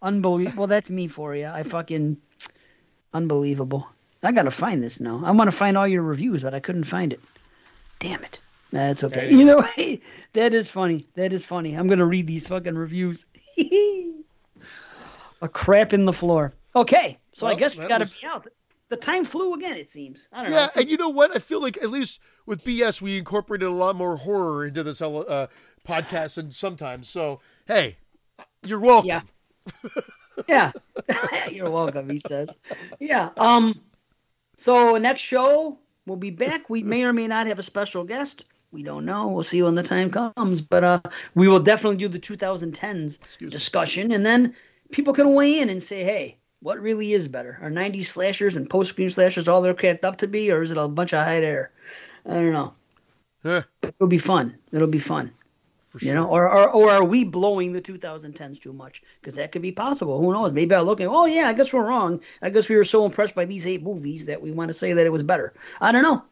Unbelievable. 0.00 0.60
Well, 0.60 0.66
that's 0.66 0.88
me 0.88 1.06
for 1.06 1.34
you. 1.36 1.46
I 1.46 1.62
fucking 1.62 2.16
unbelievable. 3.12 3.86
I 4.22 4.32
gotta 4.32 4.50
find 4.50 4.82
this 4.82 5.00
now. 5.00 5.22
I 5.24 5.30
want 5.32 5.48
to 5.50 5.56
find 5.56 5.76
all 5.76 5.86
your 5.86 6.02
reviews, 6.02 6.42
but 6.42 6.54
I 6.54 6.60
couldn't 6.60 6.84
find 6.84 7.12
it. 7.12 7.20
Damn 7.98 8.24
it. 8.24 8.40
That's 8.72 9.04
okay. 9.04 9.26
Anyway. 9.28 9.44
know, 9.50 9.64
way, 9.76 10.00
that 10.32 10.54
is 10.54 10.68
funny. 10.68 11.06
That 11.14 11.32
is 11.34 11.44
funny. 11.44 11.74
I'm 11.74 11.86
gonna 11.86 12.06
read 12.06 12.26
these 12.26 12.48
fucking 12.48 12.74
reviews. 12.74 13.26
A 15.42 15.48
crap 15.48 15.92
in 15.92 16.06
the 16.06 16.12
floor. 16.12 16.54
Okay, 16.74 17.18
so 17.34 17.46
I 17.46 17.54
guess 17.54 17.76
we 17.76 17.86
gotta 17.86 18.02
was- 18.02 18.14
be 18.16 18.26
out. 18.26 18.46
The 18.88 18.96
time 18.96 19.24
flew 19.24 19.52
again. 19.54 19.76
It 19.76 19.90
seems. 19.90 20.28
I 20.32 20.42
don't 20.44 20.52
Yeah, 20.52 20.66
know. 20.66 20.80
and 20.80 20.88
you 20.88 20.96
know 20.96 21.08
what? 21.10 21.34
I 21.34 21.40
feel 21.40 21.60
like 21.60 21.76
at 21.82 21.90
least 21.90 22.20
with 22.46 22.64
BS 22.64 23.02
we 23.02 23.18
incorporated 23.18 23.66
a 23.68 23.72
lot 23.72 23.96
more 23.96 24.16
horror 24.16 24.64
into 24.64 24.82
this 24.84 25.02
uh, 25.02 25.48
podcast, 25.86 26.38
and 26.38 26.54
sometimes. 26.54 27.08
So 27.08 27.40
hey, 27.66 27.96
you're 28.66 28.80
welcome. 28.80 29.08
Yeah. 29.08 29.22
yeah. 30.48 30.72
You're 31.50 31.70
welcome, 31.70 32.08
he 32.10 32.18
says. 32.18 32.56
Yeah. 33.00 33.30
Um 33.36 33.80
so 34.56 34.96
next 34.98 35.22
show 35.22 35.78
we'll 36.06 36.16
be 36.16 36.30
back. 36.30 36.68
We 36.70 36.82
may 36.82 37.04
or 37.04 37.12
may 37.12 37.26
not 37.26 37.46
have 37.46 37.58
a 37.58 37.62
special 37.62 38.04
guest. 38.04 38.44
We 38.72 38.82
don't 38.82 39.04
know. 39.04 39.28
We'll 39.28 39.42
see 39.44 39.62
when 39.62 39.74
the 39.74 39.82
time 39.82 40.10
comes. 40.10 40.60
But 40.60 40.84
uh 40.84 41.00
we 41.34 41.48
will 41.48 41.60
definitely 41.60 41.98
do 41.98 42.08
the 42.08 42.18
2010s 42.20 43.18
Excuse 43.24 43.40
me. 43.40 43.50
discussion 43.50 44.12
and 44.12 44.24
then 44.24 44.54
people 44.90 45.14
can 45.14 45.34
weigh 45.34 45.60
in 45.60 45.68
and 45.70 45.82
say, 45.82 46.04
hey, 46.04 46.36
What 46.60 46.80
really 46.80 47.12
is 47.12 47.28
better? 47.28 47.58
Are 47.62 47.70
90s 47.70 48.06
slashers 48.06 48.56
and 48.56 48.68
post 48.68 48.90
screen 48.90 49.10
slashers 49.10 49.48
all 49.48 49.62
they're 49.62 49.74
cracked 49.74 50.04
up 50.04 50.18
to 50.18 50.26
be, 50.28 50.50
or 50.50 50.62
is 50.62 50.70
it 50.70 50.78
a 50.78 50.88
bunch 50.88 51.12
of 51.12 51.24
hide 51.24 51.44
air? 51.44 51.70
I 52.24 52.34
don't 52.34 52.52
know. 52.52 52.72
Eh, 53.44 53.62
It'll 53.82 54.08
be 54.08 54.18
fun. 54.18 54.56
It'll 54.72 54.86
be 54.88 54.98
fun. 54.98 55.30
For 55.98 56.04
You 56.04 56.14
know, 56.14 56.26
or, 56.26 56.48
or 56.48 56.68
or 56.70 56.90
are 56.90 57.04
we 57.04 57.24
blowing 57.24 57.72
the 57.72 57.80
2010s 57.82 58.60
too 58.60 58.72
much? 58.72 59.02
Because 59.20 59.34
that 59.36 59.52
could 59.52 59.62
be 59.62 59.72
possible. 59.72 60.20
Who 60.20 60.32
knows? 60.32 60.52
Maybe 60.52 60.74
I 60.74 60.80
look 60.80 61.00
at, 61.00 61.08
oh 61.08 61.26
yeah, 61.26 61.48
I 61.48 61.52
guess 61.52 61.72
we're 61.72 61.86
wrong. 61.86 62.20
I 62.42 62.50
guess 62.50 62.68
we 62.68 62.76
were 62.76 62.84
so 62.84 63.04
impressed 63.04 63.34
by 63.34 63.44
these 63.44 63.66
eight 63.66 63.82
movies 63.82 64.26
that 64.26 64.40
we 64.42 64.50
want 64.52 64.68
to 64.68 64.74
say 64.74 64.92
that 64.92 65.06
it 65.06 65.10
was 65.12 65.22
better. 65.22 65.52
I 65.80 65.92
don't 65.92 66.02
know. 66.02 66.22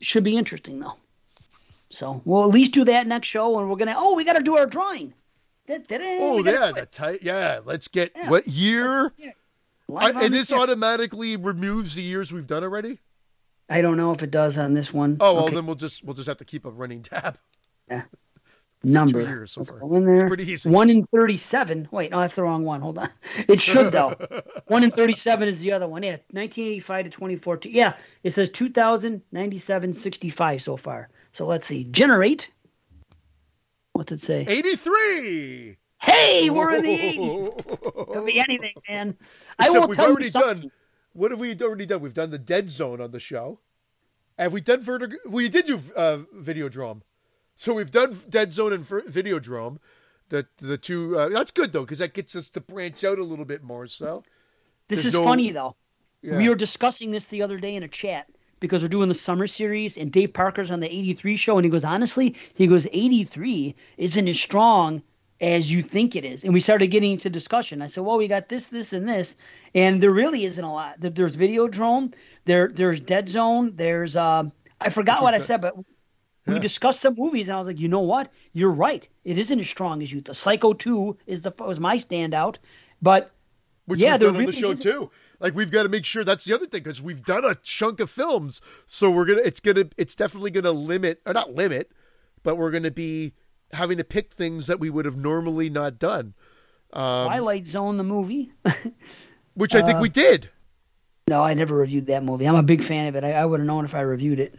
Should 0.00 0.24
be 0.24 0.36
interesting 0.36 0.80
though. 0.80 0.96
So 1.90 2.22
we'll 2.24 2.44
at 2.44 2.50
least 2.50 2.72
do 2.72 2.84
that 2.84 3.06
next 3.06 3.26
show, 3.28 3.58
and 3.58 3.68
we're 3.68 3.76
gonna. 3.76 3.94
Oh, 3.96 4.14
we 4.14 4.24
got 4.24 4.34
to 4.34 4.42
do 4.42 4.56
our 4.56 4.66
drawing. 4.66 5.12
Oh 5.68 6.42
yeah, 6.44 6.72
the 6.72 6.88
tight. 6.90 7.20
Yeah, 7.22 7.60
let's 7.64 7.88
get 7.88 8.12
Yeah. 8.16 8.28
what 8.30 8.46
year? 8.48 9.12
Yeah. 9.16 9.30
I, 9.96 10.10
and 10.24 10.34
this 10.34 10.52
air. 10.52 10.58
automatically 10.58 11.36
removes 11.36 11.94
the 11.94 12.02
years 12.02 12.32
we've 12.32 12.46
done 12.46 12.62
already. 12.62 12.98
I 13.68 13.80
don't 13.82 13.96
know 13.96 14.12
if 14.12 14.22
it 14.22 14.30
does 14.30 14.58
on 14.58 14.74
this 14.74 14.92
one. 14.92 15.16
Oh 15.20 15.34
well, 15.34 15.44
Okay, 15.46 15.54
then 15.56 15.66
we'll 15.66 15.76
just 15.76 16.02
we'll 16.04 16.14
just 16.14 16.28
have 16.28 16.38
to 16.38 16.44
keep 16.44 16.64
a 16.64 16.70
running 16.70 17.02
tab. 17.04 17.38
Number. 18.82 19.20
years 19.20 19.52
so 19.52 19.64
far. 19.64 19.82
in 19.96 20.04
there. 20.04 20.28
pretty 20.28 20.50
easy. 20.50 20.70
One 20.70 20.90
in 20.90 21.06
thirty-seven. 21.06 21.88
Wait, 21.90 22.10
no, 22.10 22.20
that's 22.20 22.34
the 22.34 22.42
wrong 22.42 22.64
one. 22.64 22.80
Hold 22.80 22.98
on. 22.98 23.10
It 23.48 23.60
should 23.60 23.92
though. 23.92 24.14
one 24.66 24.82
in 24.84 24.90
thirty-seven 24.90 25.48
is 25.48 25.60
the 25.60 25.72
other 25.72 25.88
one. 25.88 26.02
Yeah, 26.02 26.18
nineteen 26.32 26.66
eighty-five 26.68 27.04
to 27.04 27.10
twenty 27.10 27.36
fourteen. 27.36 27.72
Yeah, 27.74 27.94
it 28.22 28.32
says 28.32 28.50
2000, 28.50 29.22
97, 29.32 29.92
65 29.92 30.62
so 30.62 30.76
far. 30.76 31.08
So 31.32 31.46
let's 31.46 31.66
see. 31.66 31.84
Generate. 31.84 32.48
What's 33.92 34.12
it 34.12 34.20
say? 34.20 34.44
Eighty 34.48 34.76
three. 34.76 35.76
Hey, 36.00 36.48
we're 36.48 36.72
in 36.72 36.82
the 36.82 36.90
eighties. 36.90 37.50
Could 38.12 38.24
be 38.24 38.40
anything, 38.40 38.72
man. 38.88 39.16
I 39.58 39.64
Except 39.66 39.80
will 39.80 39.88
we've 39.88 39.96
tell 39.96 40.06
you 40.06 40.12
already 40.12 40.28
something. 40.30 40.60
done. 40.62 40.70
What 41.12 41.30
have 41.32 41.40
we 41.40 41.54
already 41.56 41.86
done? 41.86 42.00
We've 42.00 42.14
done 42.14 42.30
the 42.30 42.38
Dead 42.38 42.70
Zone 42.70 43.00
on 43.00 43.10
the 43.10 43.20
show. 43.20 43.60
Have 44.38 44.54
we 44.54 44.62
done 44.62 44.80
Vertigo? 44.80 45.16
We 45.28 45.50
did 45.50 45.66
do 45.66 45.78
uh, 45.94 46.18
Videodrome. 46.34 47.02
So 47.60 47.74
we've 47.74 47.90
done 47.90 48.16
Dead 48.30 48.54
Zone 48.54 48.72
and 48.72 48.86
Videodrome. 48.86 49.80
The 50.30 50.46
the 50.62 50.78
two. 50.78 51.18
Uh, 51.18 51.28
that's 51.28 51.50
good 51.50 51.74
though 51.74 51.82
because 51.82 51.98
that 51.98 52.14
gets 52.14 52.34
us 52.34 52.48
to 52.50 52.60
branch 52.62 53.04
out 53.04 53.18
a 53.18 53.22
little 53.22 53.44
bit 53.44 53.62
more. 53.62 53.86
So 53.86 54.24
This 54.88 55.02
There's 55.02 55.06
is 55.08 55.14
no- 55.14 55.24
funny 55.24 55.50
though. 55.52 55.76
yeah. 56.22 56.38
We 56.38 56.48
were 56.48 56.54
discussing 56.54 57.10
this 57.10 57.26
the 57.26 57.42
other 57.42 57.58
day 57.58 57.74
in 57.74 57.82
a 57.82 57.88
chat 57.88 58.30
because 58.60 58.80
we're 58.80 58.88
doing 58.88 59.10
the 59.10 59.14
summer 59.14 59.46
series 59.46 59.98
and 59.98 60.10
Dave 60.10 60.32
Parker's 60.32 60.70
on 60.70 60.80
the 60.80 60.86
83 60.90 61.36
show 61.36 61.58
and 61.58 61.64
he 61.66 61.70
goes, 61.70 61.84
honestly, 61.84 62.34
he 62.54 62.66
goes, 62.66 62.86
83 62.90 63.74
isn't 63.98 64.26
as 64.28 64.40
strong 64.40 65.02
as 65.42 65.70
you 65.70 65.82
think 65.82 66.16
it 66.16 66.24
is. 66.24 66.44
And 66.44 66.54
we 66.54 66.60
started 66.60 66.86
getting 66.86 67.12
into 67.12 67.28
discussion. 67.28 67.82
I 67.82 67.88
said, 67.88 68.04
well, 68.04 68.16
we 68.16 68.26
got 68.26 68.48
this, 68.48 68.68
this, 68.68 68.94
and 68.94 69.06
this. 69.06 69.36
And 69.74 70.02
there 70.02 70.10
really 70.12 70.44
isn't 70.46 70.64
a 70.64 70.72
lot. 70.72 70.98
There- 70.98 71.10
There's 71.10 71.36
Videodrome, 71.36 72.14
there, 72.46 72.68
there's 72.68 73.00
Dead 73.00 73.28
Zone, 73.28 73.72
there's, 73.76 74.16
um, 74.16 74.52
I 74.80 74.88
forgot 74.88 75.22
what 75.22 75.34
I 75.34 75.38
said, 75.40 75.60
but 75.60 75.74
we 76.50 76.56
Yeah. 76.56 76.60
discussed 76.62 77.00
some 77.00 77.14
movies 77.16 77.48
and 77.48 77.54
I 77.56 77.58
was 77.58 77.66
like, 77.66 77.80
you 77.80 77.88
know 77.88 78.00
what? 78.00 78.30
You're 78.52 78.72
right. 78.72 79.08
It 79.24 79.38
isn't 79.38 79.58
as 79.60 79.68
strong 79.68 80.02
as 80.02 80.12
you. 80.12 80.20
The 80.20 80.34
Psycho 80.34 80.72
2 80.74 81.16
is 81.26 81.42
the 81.42 81.52
was 81.58 81.80
my 81.80 81.96
standout. 81.96 82.56
But 83.02 83.30
which 83.86 84.00
Yeah, 84.00 84.12
we've 84.12 84.20
done 84.20 84.28
on 84.28 84.34
the 84.34 84.40
really 84.40 84.52
show 84.52 84.70
is- 84.72 84.80
too. 84.80 85.10
Like 85.40 85.54
we've 85.54 85.70
got 85.70 85.84
to 85.84 85.88
make 85.88 86.04
sure 86.04 86.22
that's 86.22 86.44
the 86.44 86.54
other 86.54 86.66
thing 86.66 86.82
because 86.82 87.00
we've 87.00 87.24
done 87.24 87.44
a 87.46 87.54
chunk 87.54 87.98
of 87.98 88.10
films, 88.10 88.60
so 88.86 89.10
we're 89.10 89.24
gonna 89.24 89.40
it's 89.42 89.58
gonna 89.60 89.86
it's 89.96 90.14
definitely 90.14 90.50
gonna 90.50 90.70
limit 90.72 91.22
or 91.24 91.32
not 91.32 91.54
limit, 91.54 91.90
but 92.42 92.56
we're 92.56 92.70
gonna 92.70 92.90
be 92.90 93.32
having 93.72 93.96
to 93.96 94.04
pick 94.04 94.34
things 94.34 94.66
that 94.66 94.78
we 94.78 94.90
would 94.90 95.06
have 95.06 95.16
normally 95.16 95.70
not 95.70 95.98
done, 95.98 96.34
um, 96.92 97.26
Twilight 97.26 97.66
Zone, 97.66 97.96
the 97.96 98.04
movie. 98.04 98.52
which 99.54 99.74
I 99.74 99.80
think 99.80 99.96
Uh, 99.96 100.00
we 100.02 100.08
did. 100.10 100.50
No, 101.28 101.42
I 101.42 101.54
never 101.54 101.76
reviewed 101.76 102.06
that 102.08 102.22
movie. 102.24 102.46
I'm 102.46 102.56
a 102.56 102.62
big 102.62 102.82
fan 102.82 103.06
of 103.06 103.16
it. 103.16 103.24
I, 103.24 103.32
I 103.32 103.44
would 103.46 103.60
have 103.60 103.66
known 103.66 103.84
if 103.86 103.94
I 103.94 104.00
reviewed 104.02 104.40
it. 104.40 104.58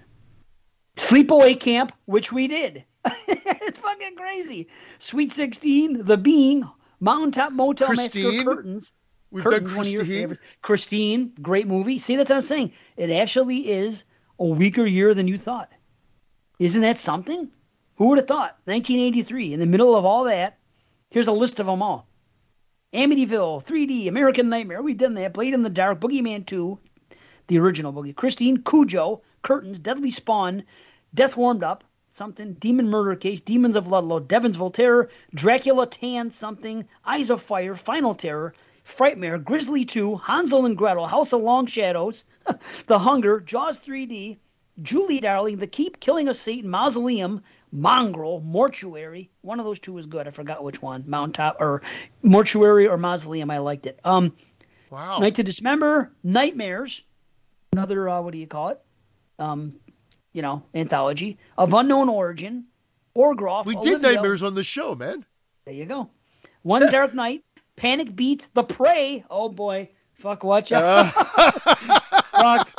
Sleepaway 0.95 1.59
Camp, 1.59 1.93
which 2.05 2.31
we 2.31 2.47
did. 2.47 2.83
it's 3.27 3.79
fucking 3.79 4.15
crazy. 4.15 4.67
Sweet 4.99 5.31
16, 5.31 6.05
The 6.05 6.17
Being, 6.17 6.69
Mountaintop 6.99 7.53
Motel 7.53 7.87
Christine? 7.87 8.23
Massacre 8.23 8.55
Curtains. 8.55 8.93
We've 9.31 9.43
Curtains, 9.43 9.69
done 9.69 9.77
one 9.77 9.87
of 9.87 9.91
your 9.91 10.03
Christine. 10.03 10.37
Christine, 10.61 11.33
great 11.41 11.67
movie. 11.67 11.99
See, 11.99 12.15
that's 12.15 12.29
what 12.29 12.37
I'm 12.37 12.41
saying. 12.41 12.73
It 12.97 13.09
actually 13.09 13.69
is 13.69 14.03
a 14.37 14.45
weaker 14.45 14.85
year 14.85 15.13
than 15.13 15.27
you 15.27 15.37
thought. 15.37 15.71
Isn't 16.59 16.81
that 16.81 16.97
something? 16.97 17.49
Who 17.95 18.07
would 18.09 18.17
have 18.17 18.27
thought? 18.27 18.57
1983, 18.65 19.53
in 19.53 19.59
the 19.59 19.65
middle 19.65 19.95
of 19.95 20.05
all 20.05 20.25
that, 20.25 20.57
here's 21.09 21.27
a 21.27 21.31
list 21.31 21.59
of 21.59 21.65
them 21.65 21.81
all. 21.81 22.07
Amityville, 22.93 23.63
3D, 23.63 24.07
American 24.07 24.49
Nightmare, 24.49 24.81
we've 24.81 24.97
done 24.97 25.13
that. 25.13 25.33
Blade 25.33 25.53
in 25.53 25.63
the 25.63 25.69
Dark, 25.69 26.01
Boogeyman 26.01 26.45
2, 26.45 26.77
the 27.47 27.59
original 27.59 27.93
Boogie, 27.93 28.15
Christine, 28.15 28.63
Cujo, 28.63 29.21
Curtains, 29.41 29.79
Deadly 29.79 30.11
Spawn, 30.11 30.63
Death 31.13 31.35
Warmed 31.37 31.63
Up, 31.63 31.83
something, 32.09 32.53
Demon 32.53 32.87
Murder 32.89 33.15
Case, 33.15 33.41
Demons 33.41 33.75
of 33.75 33.87
Ludlow, 33.87 34.19
Devonsville 34.19 34.73
Terror, 34.73 35.09
Dracula 35.33 35.87
Tan, 35.87 36.31
something, 36.31 36.85
Eyes 37.05 37.29
of 37.29 37.41
Fire, 37.41 37.75
Final 37.75 38.13
Terror, 38.13 38.53
Frightmare, 38.85 39.43
Grizzly 39.43 39.85
2, 39.85 40.17
Hansel 40.17 40.65
and 40.65 40.77
Gretel, 40.77 41.05
House 41.07 41.33
of 41.33 41.41
Long 41.41 41.65
Shadows, 41.65 42.23
The 42.87 42.99
Hunger, 42.99 43.39
Jaws 43.39 43.79
3D, 43.79 44.37
Julie 44.81 45.19
Darling, 45.19 45.57
The 45.57 45.67
Keep, 45.67 45.99
Killing 45.99 46.27
of 46.27 46.35
Satan, 46.35 46.69
Mausoleum, 46.69 47.41
Mongrel, 47.71 48.41
Mortuary. 48.41 49.29
One 49.41 49.59
of 49.59 49.65
those 49.65 49.79
two 49.79 49.97
is 49.97 50.05
good. 50.07 50.27
I 50.27 50.31
forgot 50.31 50.63
which 50.63 50.81
one. 50.81 51.03
Mountaintop 51.07 51.57
or 51.61 51.81
Mortuary 52.21 52.87
or 52.87 52.97
Mausoleum. 52.97 53.49
I 53.49 53.59
liked 53.59 53.85
it. 53.85 53.99
Um, 54.03 54.33
Wow. 54.91 55.19
Night 55.19 55.35
to 55.35 55.43
Dismember, 55.43 56.11
Nightmares, 56.21 57.03
another 57.71 58.09
uh, 58.09 58.21
what 58.21 58.33
do 58.33 58.37
you 58.39 58.45
call 58.45 58.69
it? 58.69 58.81
Um, 59.41 59.73
you 60.33 60.41
know, 60.41 60.63
anthology 60.73 61.37
of 61.57 61.73
unknown 61.73 62.07
origin. 62.07 62.65
Orgroff. 63.17 63.65
we 63.65 63.75
did 63.75 63.95
Olivia- 63.95 64.13
Nightmares 64.13 64.43
on 64.43 64.55
the 64.55 64.63
show, 64.63 64.95
man. 64.95 65.25
There 65.65 65.73
you 65.73 65.85
go. 65.85 66.09
One 66.61 66.89
Dark 66.89 67.13
Night, 67.13 67.43
Panic 67.75 68.15
Beat, 68.15 68.47
The 68.53 68.63
Prey. 68.63 69.25
Oh 69.29 69.49
boy, 69.49 69.89
fuck, 70.13 70.43
watch 70.43 70.71
out. 70.71 71.07
fuck. 72.31 72.69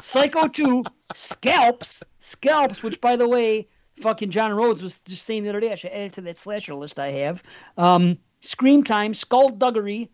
Psycho 0.00 0.48
2, 0.48 0.84
Scalps, 1.14 2.02
Scalps, 2.18 2.82
which 2.82 3.00
by 3.00 3.16
the 3.16 3.28
way, 3.28 3.68
fucking 4.00 4.30
John 4.30 4.52
Rhodes 4.52 4.82
was 4.82 5.00
just 5.02 5.24
saying 5.24 5.44
the 5.44 5.50
other 5.50 5.60
day, 5.60 5.72
I 5.72 5.76
should 5.76 5.92
add 5.92 6.00
it 6.02 6.12
to 6.14 6.20
that 6.22 6.36
slasher 6.36 6.74
list 6.74 6.98
I 6.98 7.08
have. 7.12 7.42
Um, 7.78 8.18
Scream 8.40 8.84
Time, 8.84 9.14
Skullduggery, 9.14 10.10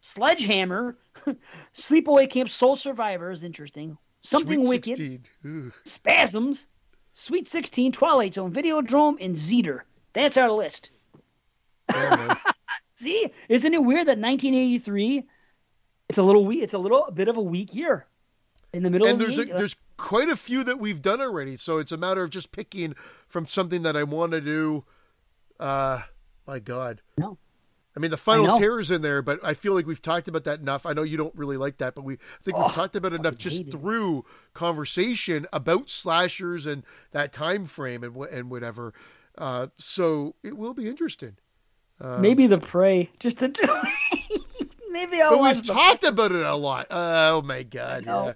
Sledgehammer, 0.00 0.96
Sleepaway 1.74 2.30
Camp, 2.30 2.48
Sole 2.50 2.76
Survivor 2.76 3.30
is 3.30 3.42
interesting. 3.44 3.98
Something 4.26 4.66
Sweet 4.66 4.68
Wicked, 4.68 4.96
16. 4.96 5.24
Ugh. 5.44 5.72
Spasms, 5.84 6.66
Sweet 7.14 7.46
16, 7.46 7.92
Twilight 7.92 8.34
Zone, 8.34 8.52
Videodrome, 8.52 9.16
and 9.20 9.36
Zeder. 9.36 9.82
That's 10.14 10.36
our 10.36 10.50
list. 10.50 10.90
Yeah. 11.92 12.36
See, 12.96 13.30
isn't 13.48 13.72
it 13.72 13.84
weird 13.84 14.06
that 14.08 14.18
1983? 14.18 15.22
It's 16.08 16.18
a 16.18 16.22
little 16.22 16.44
weak. 16.44 16.62
It's 16.62 16.74
a 16.74 16.78
little 16.78 17.08
bit 17.14 17.28
of 17.28 17.36
a 17.36 17.42
weak 17.42 17.74
year. 17.74 18.06
In 18.72 18.82
the 18.82 18.90
middle 18.90 19.06
and 19.06 19.14
of 19.14 19.18
there's 19.20 19.36
the 19.36 19.54
a, 19.54 19.56
there's 19.56 19.76
quite 19.96 20.28
a 20.28 20.36
few 20.36 20.64
that 20.64 20.78
we've 20.78 21.00
done 21.00 21.20
already, 21.20 21.56
so 21.56 21.78
it's 21.78 21.92
a 21.92 21.96
matter 21.96 22.22
of 22.22 22.30
just 22.30 22.52
picking 22.52 22.94
from 23.28 23.46
something 23.46 23.82
that 23.82 23.96
I 23.96 24.02
want 24.02 24.32
to 24.32 24.40
do. 24.40 24.84
Uh, 25.60 26.02
my 26.46 26.58
God. 26.58 27.00
No. 27.16 27.38
I 27.96 27.98
mean, 28.00 28.10
the 28.10 28.16
final 28.18 28.58
terror's 28.58 28.90
in 28.90 29.00
there, 29.00 29.22
but 29.22 29.40
I 29.42 29.54
feel 29.54 29.72
like 29.72 29.86
we've 29.86 30.02
talked 30.02 30.28
about 30.28 30.44
that 30.44 30.60
enough. 30.60 30.84
I 30.84 30.92
know 30.92 31.02
you 31.02 31.16
don't 31.16 31.34
really 31.34 31.56
like 31.56 31.78
that, 31.78 31.94
but 31.94 32.02
we 32.04 32.14
I 32.14 32.18
think 32.42 32.56
we've 32.58 32.66
Oh, 32.66 32.70
talked 32.70 32.94
about 32.94 33.14
it 33.14 33.20
enough 33.20 33.38
just 33.38 33.70
through 33.70 34.24
conversation 34.52 35.46
about 35.52 35.88
slashers 35.88 36.66
and 36.66 36.82
that 37.12 37.32
time 37.32 37.64
frame 37.66 38.04
and 38.04 38.14
and 38.16 38.50
whatever. 38.50 38.92
Uh, 39.38 39.68
so 39.78 40.34
it 40.42 40.56
will 40.56 40.74
be 40.74 40.86
interesting. 40.88 41.36
maybe 42.18 42.46
the 42.46 42.58
prey 42.58 43.10
just 43.18 43.38
to 43.38 43.48
do. 43.48 43.66
maybe 44.90 45.20
I'll. 45.22 45.30
But 45.30 45.42
we've 45.42 45.66
talked 45.66 46.04
about 46.04 46.32
it 46.32 46.44
a 46.44 46.54
lot. 46.54 46.86
Oh 46.90 47.42
my 47.42 47.62
God! 47.62 48.04
Yeah. 48.06 48.34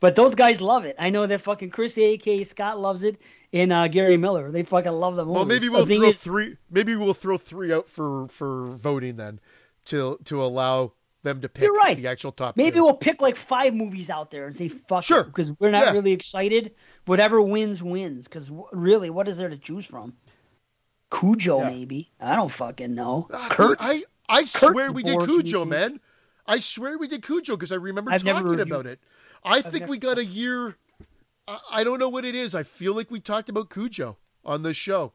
But 0.00 0.16
those 0.16 0.34
guys 0.34 0.60
love 0.60 0.84
it. 0.84 0.96
I 0.98 1.10
know 1.10 1.26
that 1.26 1.42
fucking 1.42 1.70
Chris 1.70 1.96
A.K. 1.98 2.44
Scott 2.44 2.80
loves 2.80 3.02
it, 3.04 3.20
and 3.52 3.72
uh, 3.72 3.88
Gary 3.88 4.16
Miller. 4.16 4.50
They 4.50 4.62
fucking 4.62 4.92
love 4.92 5.16
the 5.16 5.24
movie. 5.24 5.34
Well, 5.36 5.44
maybe 5.46 5.68
we'll 5.68 5.86
thing 5.86 6.00
throw 6.00 6.08
is- 6.10 6.22
three. 6.22 6.56
Maybe 6.70 6.94
we'll 6.96 7.14
throw 7.14 7.36
three 7.38 7.72
out 7.72 7.88
for 7.88 8.28
for 8.28 8.66
voting 8.72 9.16
then, 9.16 9.40
to 9.86 10.18
to 10.24 10.42
allow 10.42 10.92
them 11.22 11.40
to 11.42 11.48
pick 11.50 11.64
You're 11.64 11.74
right. 11.74 11.96
the 11.98 12.06
actual 12.06 12.32
top. 12.32 12.56
Maybe 12.56 12.76
two. 12.76 12.84
we'll 12.84 12.94
pick 12.94 13.20
like 13.20 13.36
five 13.36 13.74
movies 13.74 14.08
out 14.08 14.30
there 14.30 14.46
and 14.46 14.56
say 14.56 14.68
fuck 14.68 15.04
Sure. 15.04 15.24
because 15.24 15.52
we're 15.60 15.70
not 15.70 15.86
Yeah. 15.86 15.92
really 15.92 16.12
excited. 16.12 16.74
Whatever 17.04 17.42
wins 17.42 17.82
wins. 17.82 18.26
Because 18.26 18.46
w- 18.46 18.66
really, 18.72 19.10
what 19.10 19.28
is 19.28 19.36
there 19.36 19.50
to 19.50 19.58
choose 19.58 19.84
from? 19.84 20.14
Cujo, 21.10 21.58
Yeah. 21.58 21.68
maybe. 21.70 22.10
I 22.20 22.36
don't 22.36 22.50
fucking 22.50 22.94
know. 22.94 23.28
Ah, 23.32 23.48
Kurt. 23.50 23.76
I 23.80 24.00
I 24.28 24.44
swear 24.44 24.92
we 24.92 25.02
did 25.02 25.18
Cujo, 25.20 25.60
you 25.60 25.64
man. 25.66 26.00
I 26.46 26.60
swear 26.60 26.96
we 26.96 27.08
did 27.08 27.22
Cujo 27.22 27.54
because 27.56 27.72
I 27.72 27.76
remember 27.76 28.12
I've 28.12 28.22
talking 28.24 28.44
reviewed- 28.46 28.68
about 28.68 28.86
it. 28.86 29.00
I 29.44 29.60
think 29.60 29.80
never- 29.82 29.90
we 29.90 29.98
got 29.98 30.18
a 30.18 30.24
year. 30.24 30.76
I, 31.50 31.80
I 31.80 31.84
don't 31.84 31.98
know 31.98 32.08
what 32.08 32.24
it 32.24 32.34
is. 32.34 32.54
I 32.54 32.62
feel 32.62 32.94
like 32.94 33.10
we 33.10 33.20
talked 33.20 33.48
about 33.48 33.70
Cujo 33.70 34.16
on 34.44 34.62
this 34.62 34.76
show. 34.76 35.12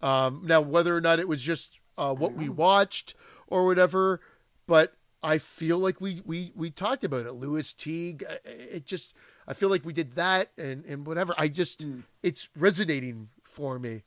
Um, 0.00 0.42
now, 0.44 0.60
whether 0.60 0.96
or 0.96 1.00
not 1.00 1.18
it 1.18 1.26
was 1.28 1.42
just 1.42 1.78
uh, 1.96 2.14
what 2.14 2.34
we 2.34 2.48
watched 2.48 3.14
or 3.48 3.66
whatever, 3.66 4.20
but 4.66 4.94
I 5.22 5.38
feel 5.38 5.78
like 5.78 6.00
we 6.00 6.22
we 6.24 6.52
we 6.54 6.70
talked 6.70 7.02
about 7.02 7.26
it. 7.26 7.32
Lewis 7.32 7.72
Teague. 7.72 8.24
uh, 8.28 8.36
It 8.44 8.86
just 8.86 9.14
I 9.48 9.54
feel 9.54 9.68
like 9.70 9.84
we 9.84 9.92
did 9.92 10.12
that 10.12 10.50
and 10.56 10.84
and 10.84 11.06
whatever. 11.06 11.34
I 11.36 11.48
just 11.48 11.82
Hmm. 11.82 12.00
it's 12.22 12.48
resonating 12.56 13.30
for 13.42 13.78
me. 13.80 14.02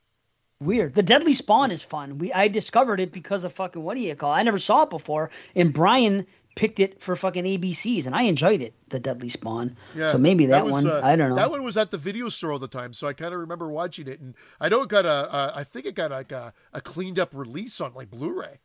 Weird. 0.60 0.94
The 0.94 1.02
Deadly 1.02 1.34
Spawn 1.34 1.70
is 1.72 1.82
fun. 1.82 2.18
We 2.18 2.32
I 2.32 2.48
discovered 2.48 3.00
it 3.00 3.12
because 3.12 3.44
of 3.44 3.52
fucking 3.52 3.82
what 3.82 3.94
do 3.96 4.00
you 4.00 4.14
call? 4.14 4.32
it? 4.32 4.36
I 4.38 4.42
never 4.44 4.60
saw 4.60 4.84
it 4.84 4.90
before, 4.90 5.30
and 5.56 5.72
Brian 5.74 6.26
picked 6.54 6.80
it 6.80 7.00
for 7.02 7.16
fucking 7.16 7.44
ABCs, 7.44 8.06
and 8.06 8.14
I 8.14 8.22
enjoyed 8.22 8.60
it. 8.60 8.74
The 8.90 8.98
Deadly 8.98 9.28
Spawn. 9.30 9.76
Yeah, 9.96 10.12
So 10.12 10.18
maybe 10.18 10.46
that, 10.46 10.64
was, 10.64 10.72
one. 10.72 10.86
uh, 10.86 11.00
I 11.02 11.16
don't 11.16 11.30
know. 11.30 11.36
That 11.36 11.50
one 11.50 11.62
was 11.62 11.76
at 11.76 11.90
the 11.90 11.96
video 11.98 12.28
store 12.28 12.52
all 12.52 12.58
the 12.58 12.68
time, 12.68 12.92
so 12.92 13.06
I 13.08 13.12
kind 13.14 13.32
of 13.32 13.40
remember 13.40 13.68
watching 13.68 14.06
it, 14.08 14.20
and 14.20 14.34
I 14.60 14.68
know 14.68 14.82
it 14.82 14.88
got 14.88 15.06
a. 15.06 15.34
a 15.34 15.52
I 15.56 15.64
think 15.64 15.86
it 15.86 15.94
got 15.94 16.10
like 16.10 16.32
a, 16.32 16.52
a 16.72 16.80
cleaned 16.80 17.18
up 17.18 17.30
release 17.34 17.80
on 17.80 17.94
like 17.94 18.10
Blu-ray. 18.10 18.58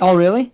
oh 0.00 0.14
really? 0.16 0.52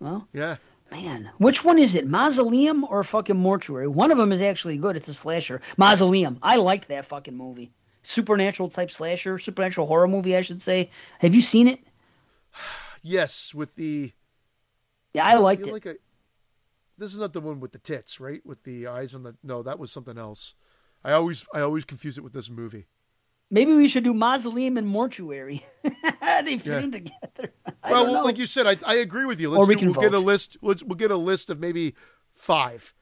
Well, 0.00 0.26
Yeah, 0.32 0.56
man, 0.90 1.30
which 1.38 1.64
one 1.64 1.78
is 1.78 1.94
it? 1.94 2.06
Mausoleum 2.06 2.84
or 2.84 3.02
fucking 3.04 3.36
Mortuary? 3.36 3.86
One 3.88 4.10
of 4.10 4.18
them 4.18 4.32
is 4.32 4.40
actually 4.40 4.78
good. 4.78 4.96
It's 4.96 5.08
a 5.08 5.14
slasher. 5.14 5.60
Mausoleum. 5.76 6.38
I 6.42 6.56
liked 6.56 6.88
that 6.88 7.06
fucking 7.06 7.36
movie. 7.36 7.72
Supernatural 8.04 8.68
type 8.68 8.90
slasher, 8.90 9.38
supernatural 9.38 9.86
horror 9.86 10.08
movie, 10.08 10.36
I 10.36 10.40
should 10.40 10.60
say. 10.60 10.90
Have 11.20 11.34
you 11.36 11.40
seen 11.40 11.68
it? 11.68 11.78
yes, 13.02 13.54
with 13.54 13.74
the. 13.76 14.12
Yeah, 15.14 15.24
I 15.26 15.32
I 15.32 15.36
liked 15.36 15.66
it. 15.66 15.72
like 15.72 15.86
I, 15.86 15.94
this 16.98 17.12
is 17.12 17.18
not 17.18 17.32
the 17.32 17.40
one 17.40 17.60
with 17.60 17.72
the 17.72 17.78
tits, 17.78 18.20
right? 18.20 18.44
With 18.44 18.64
the 18.64 18.86
eyes 18.86 19.14
on 19.14 19.22
the. 19.22 19.36
No, 19.42 19.62
that 19.62 19.78
was 19.78 19.90
something 19.90 20.18
else. 20.18 20.54
I 21.04 21.12
always 21.12 21.46
I 21.52 21.60
always 21.60 21.84
confuse 21.84 22.18
it 22.18 22.24
with 22.24 22.32
this 22.32 22.50
movie. 22.50 22.86
Maybe 23.50 23.74
we 23.74 23.86
should 23.86 24.04
do 24.04 24.14
Mausoleum 24.14 24.78
and 24.78 24.86
Mortuary. 24.86 25.66
they 25.82 26.58
fit 26.58 26.66
Yeah. 26.66 26.80
in 26.80 26.92
together. 26.92 27.52
I 27.82 27.92
well, 27.92 28.06
don't 28.06 28.24
like 28.24 28.38
you 28.38 28.46
said, 28.46 28.66
I, 28.66 28.76
I 28.86 28.94
agree 28.96 29.26
with 29.26 29.40
you. 29.40 29.50
Let's 29.50 29.68
we 29.68 29.74
do, 29.74 29.80
can 29.80 29.92
we'll 29.92 30.00
get 30.00 30.14
a 30.14 30.18
list. 30.18 30.56
Let's 30.62 30.82
we'll 30.82 30.96
get 30.96 31.10
a 31.10 31.16
list 31.16 31.50
of 31.50 31.60
maybe 31.60 31.94
five, 32.32 32.94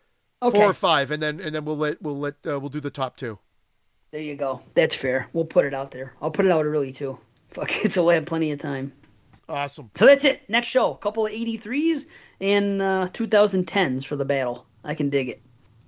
okay. 0.42 0.58
four 0.58 0.70
or 0.70 0.72
five, 0.72 1.10
and 1.10 1.22
then 1.22 1.40
and 1.40 1.54
then 1.54 1.64
we'll 1.64 1.76
let 1.76 2.02
we'll 2.02 2.18
let 2.18 2.34
uh, 2.46 2.58
we'll 2.58 2.68
do 2.68 2.80
the 2.80 2.90
top 2.90 3.16
two. 3.16 3.38
There 4.10 4.20
you 4.20 4.34
go. 4.34 4.60
That's 4.74 4.94
fair. 4.94 5.28
We'll 5.32 5.44
put 5.44 5.66
it 5.66 5.74
out 5.74 5.92
there. 5.92 6.14
I'll 6.20 6.32
put 6.32 6.46
it 6.46 6.50
out 6.50 6.64
early 6.64 6.92
too. 6.92 7.18
Fuck 7.50 7.84
it, 7.84 7.92
so 7.92 8.04
we'll 8.04 8.14
have 8.14 8.26
plenty 8.26 8.50
of 8.50 8.60
time. 8.60 8.92
Awesome. 9.48 9.90
So 9.96 10.06
that's 10.06 10.24
it. 10.24 10.48
Next 10.48 10.68
show. 10.68 10.92
A 10.92 10.98
couple 10.98 11.26
of 11.26 11.32
83s 11.32 12.06
and 12.40 12.80
uh, 12.80 13.08
2010s 13.12 14.04
for 14.04 14.16
the 14.16 14.24
battle. 14.24 14.66
I 14.84 14.94
can 14.94 15.10
dig 15.10 15.28
it. 15.28 15.42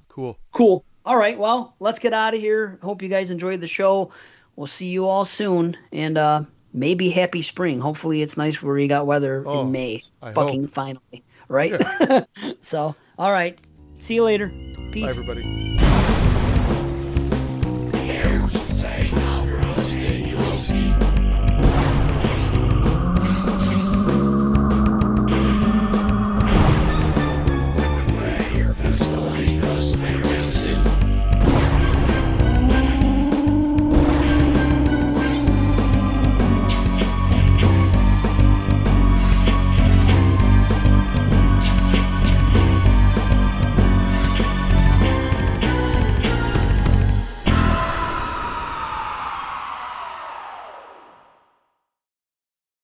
Cool. 0.09 0.39
Cool. 0.53 0.85
All 1.05 1.17
right. 1.17 1.39
Well, 1.39 1.75
let's 1.81 1.99
get 1.99 2.13
out 2.13 2.35
of 2.35 2.41
here. 2.41 2.79
Hope 2.83 3.03
you 3.03 3.09
guys 3.09 3.31
enjoyed 3.31 3.61
the 3.61 3.67
show. 3.67 4.13
We'll 4.57 4.67
see 4.67 4.87
you 4.89 5.09
all 5.09 5.25
soon. 5.25 5.77
And 5.91 6.19
uh, 6.19 6.45
maybe 6.73 7.11
happy 7.11 7.43
spring. 7.43 7.81
Hopefully 7.81 8.23
it's 8.23 8.37
nice 8.37 8.63
where 8.63 8.75
we 8.75 8.87
got 8.87 9.07
weather 9.07 9.43
Oh, 9.47 9.63
in 9.63 9.73
May. 9.73 10.03
I 10.21 10.33
Fucking 10.33 10.69
finally. 10.69 11.25
Right? 11.49 11.81
so, 12.63 12.95
all 13.19 13.33
right. 13.33 13.59
See 13.99 14.15
you 14.15 14.25
later. 14.25 14.49
Peace. 14.93 15.05
Bye, 15.05 15.11
everybody. 15.11 15.72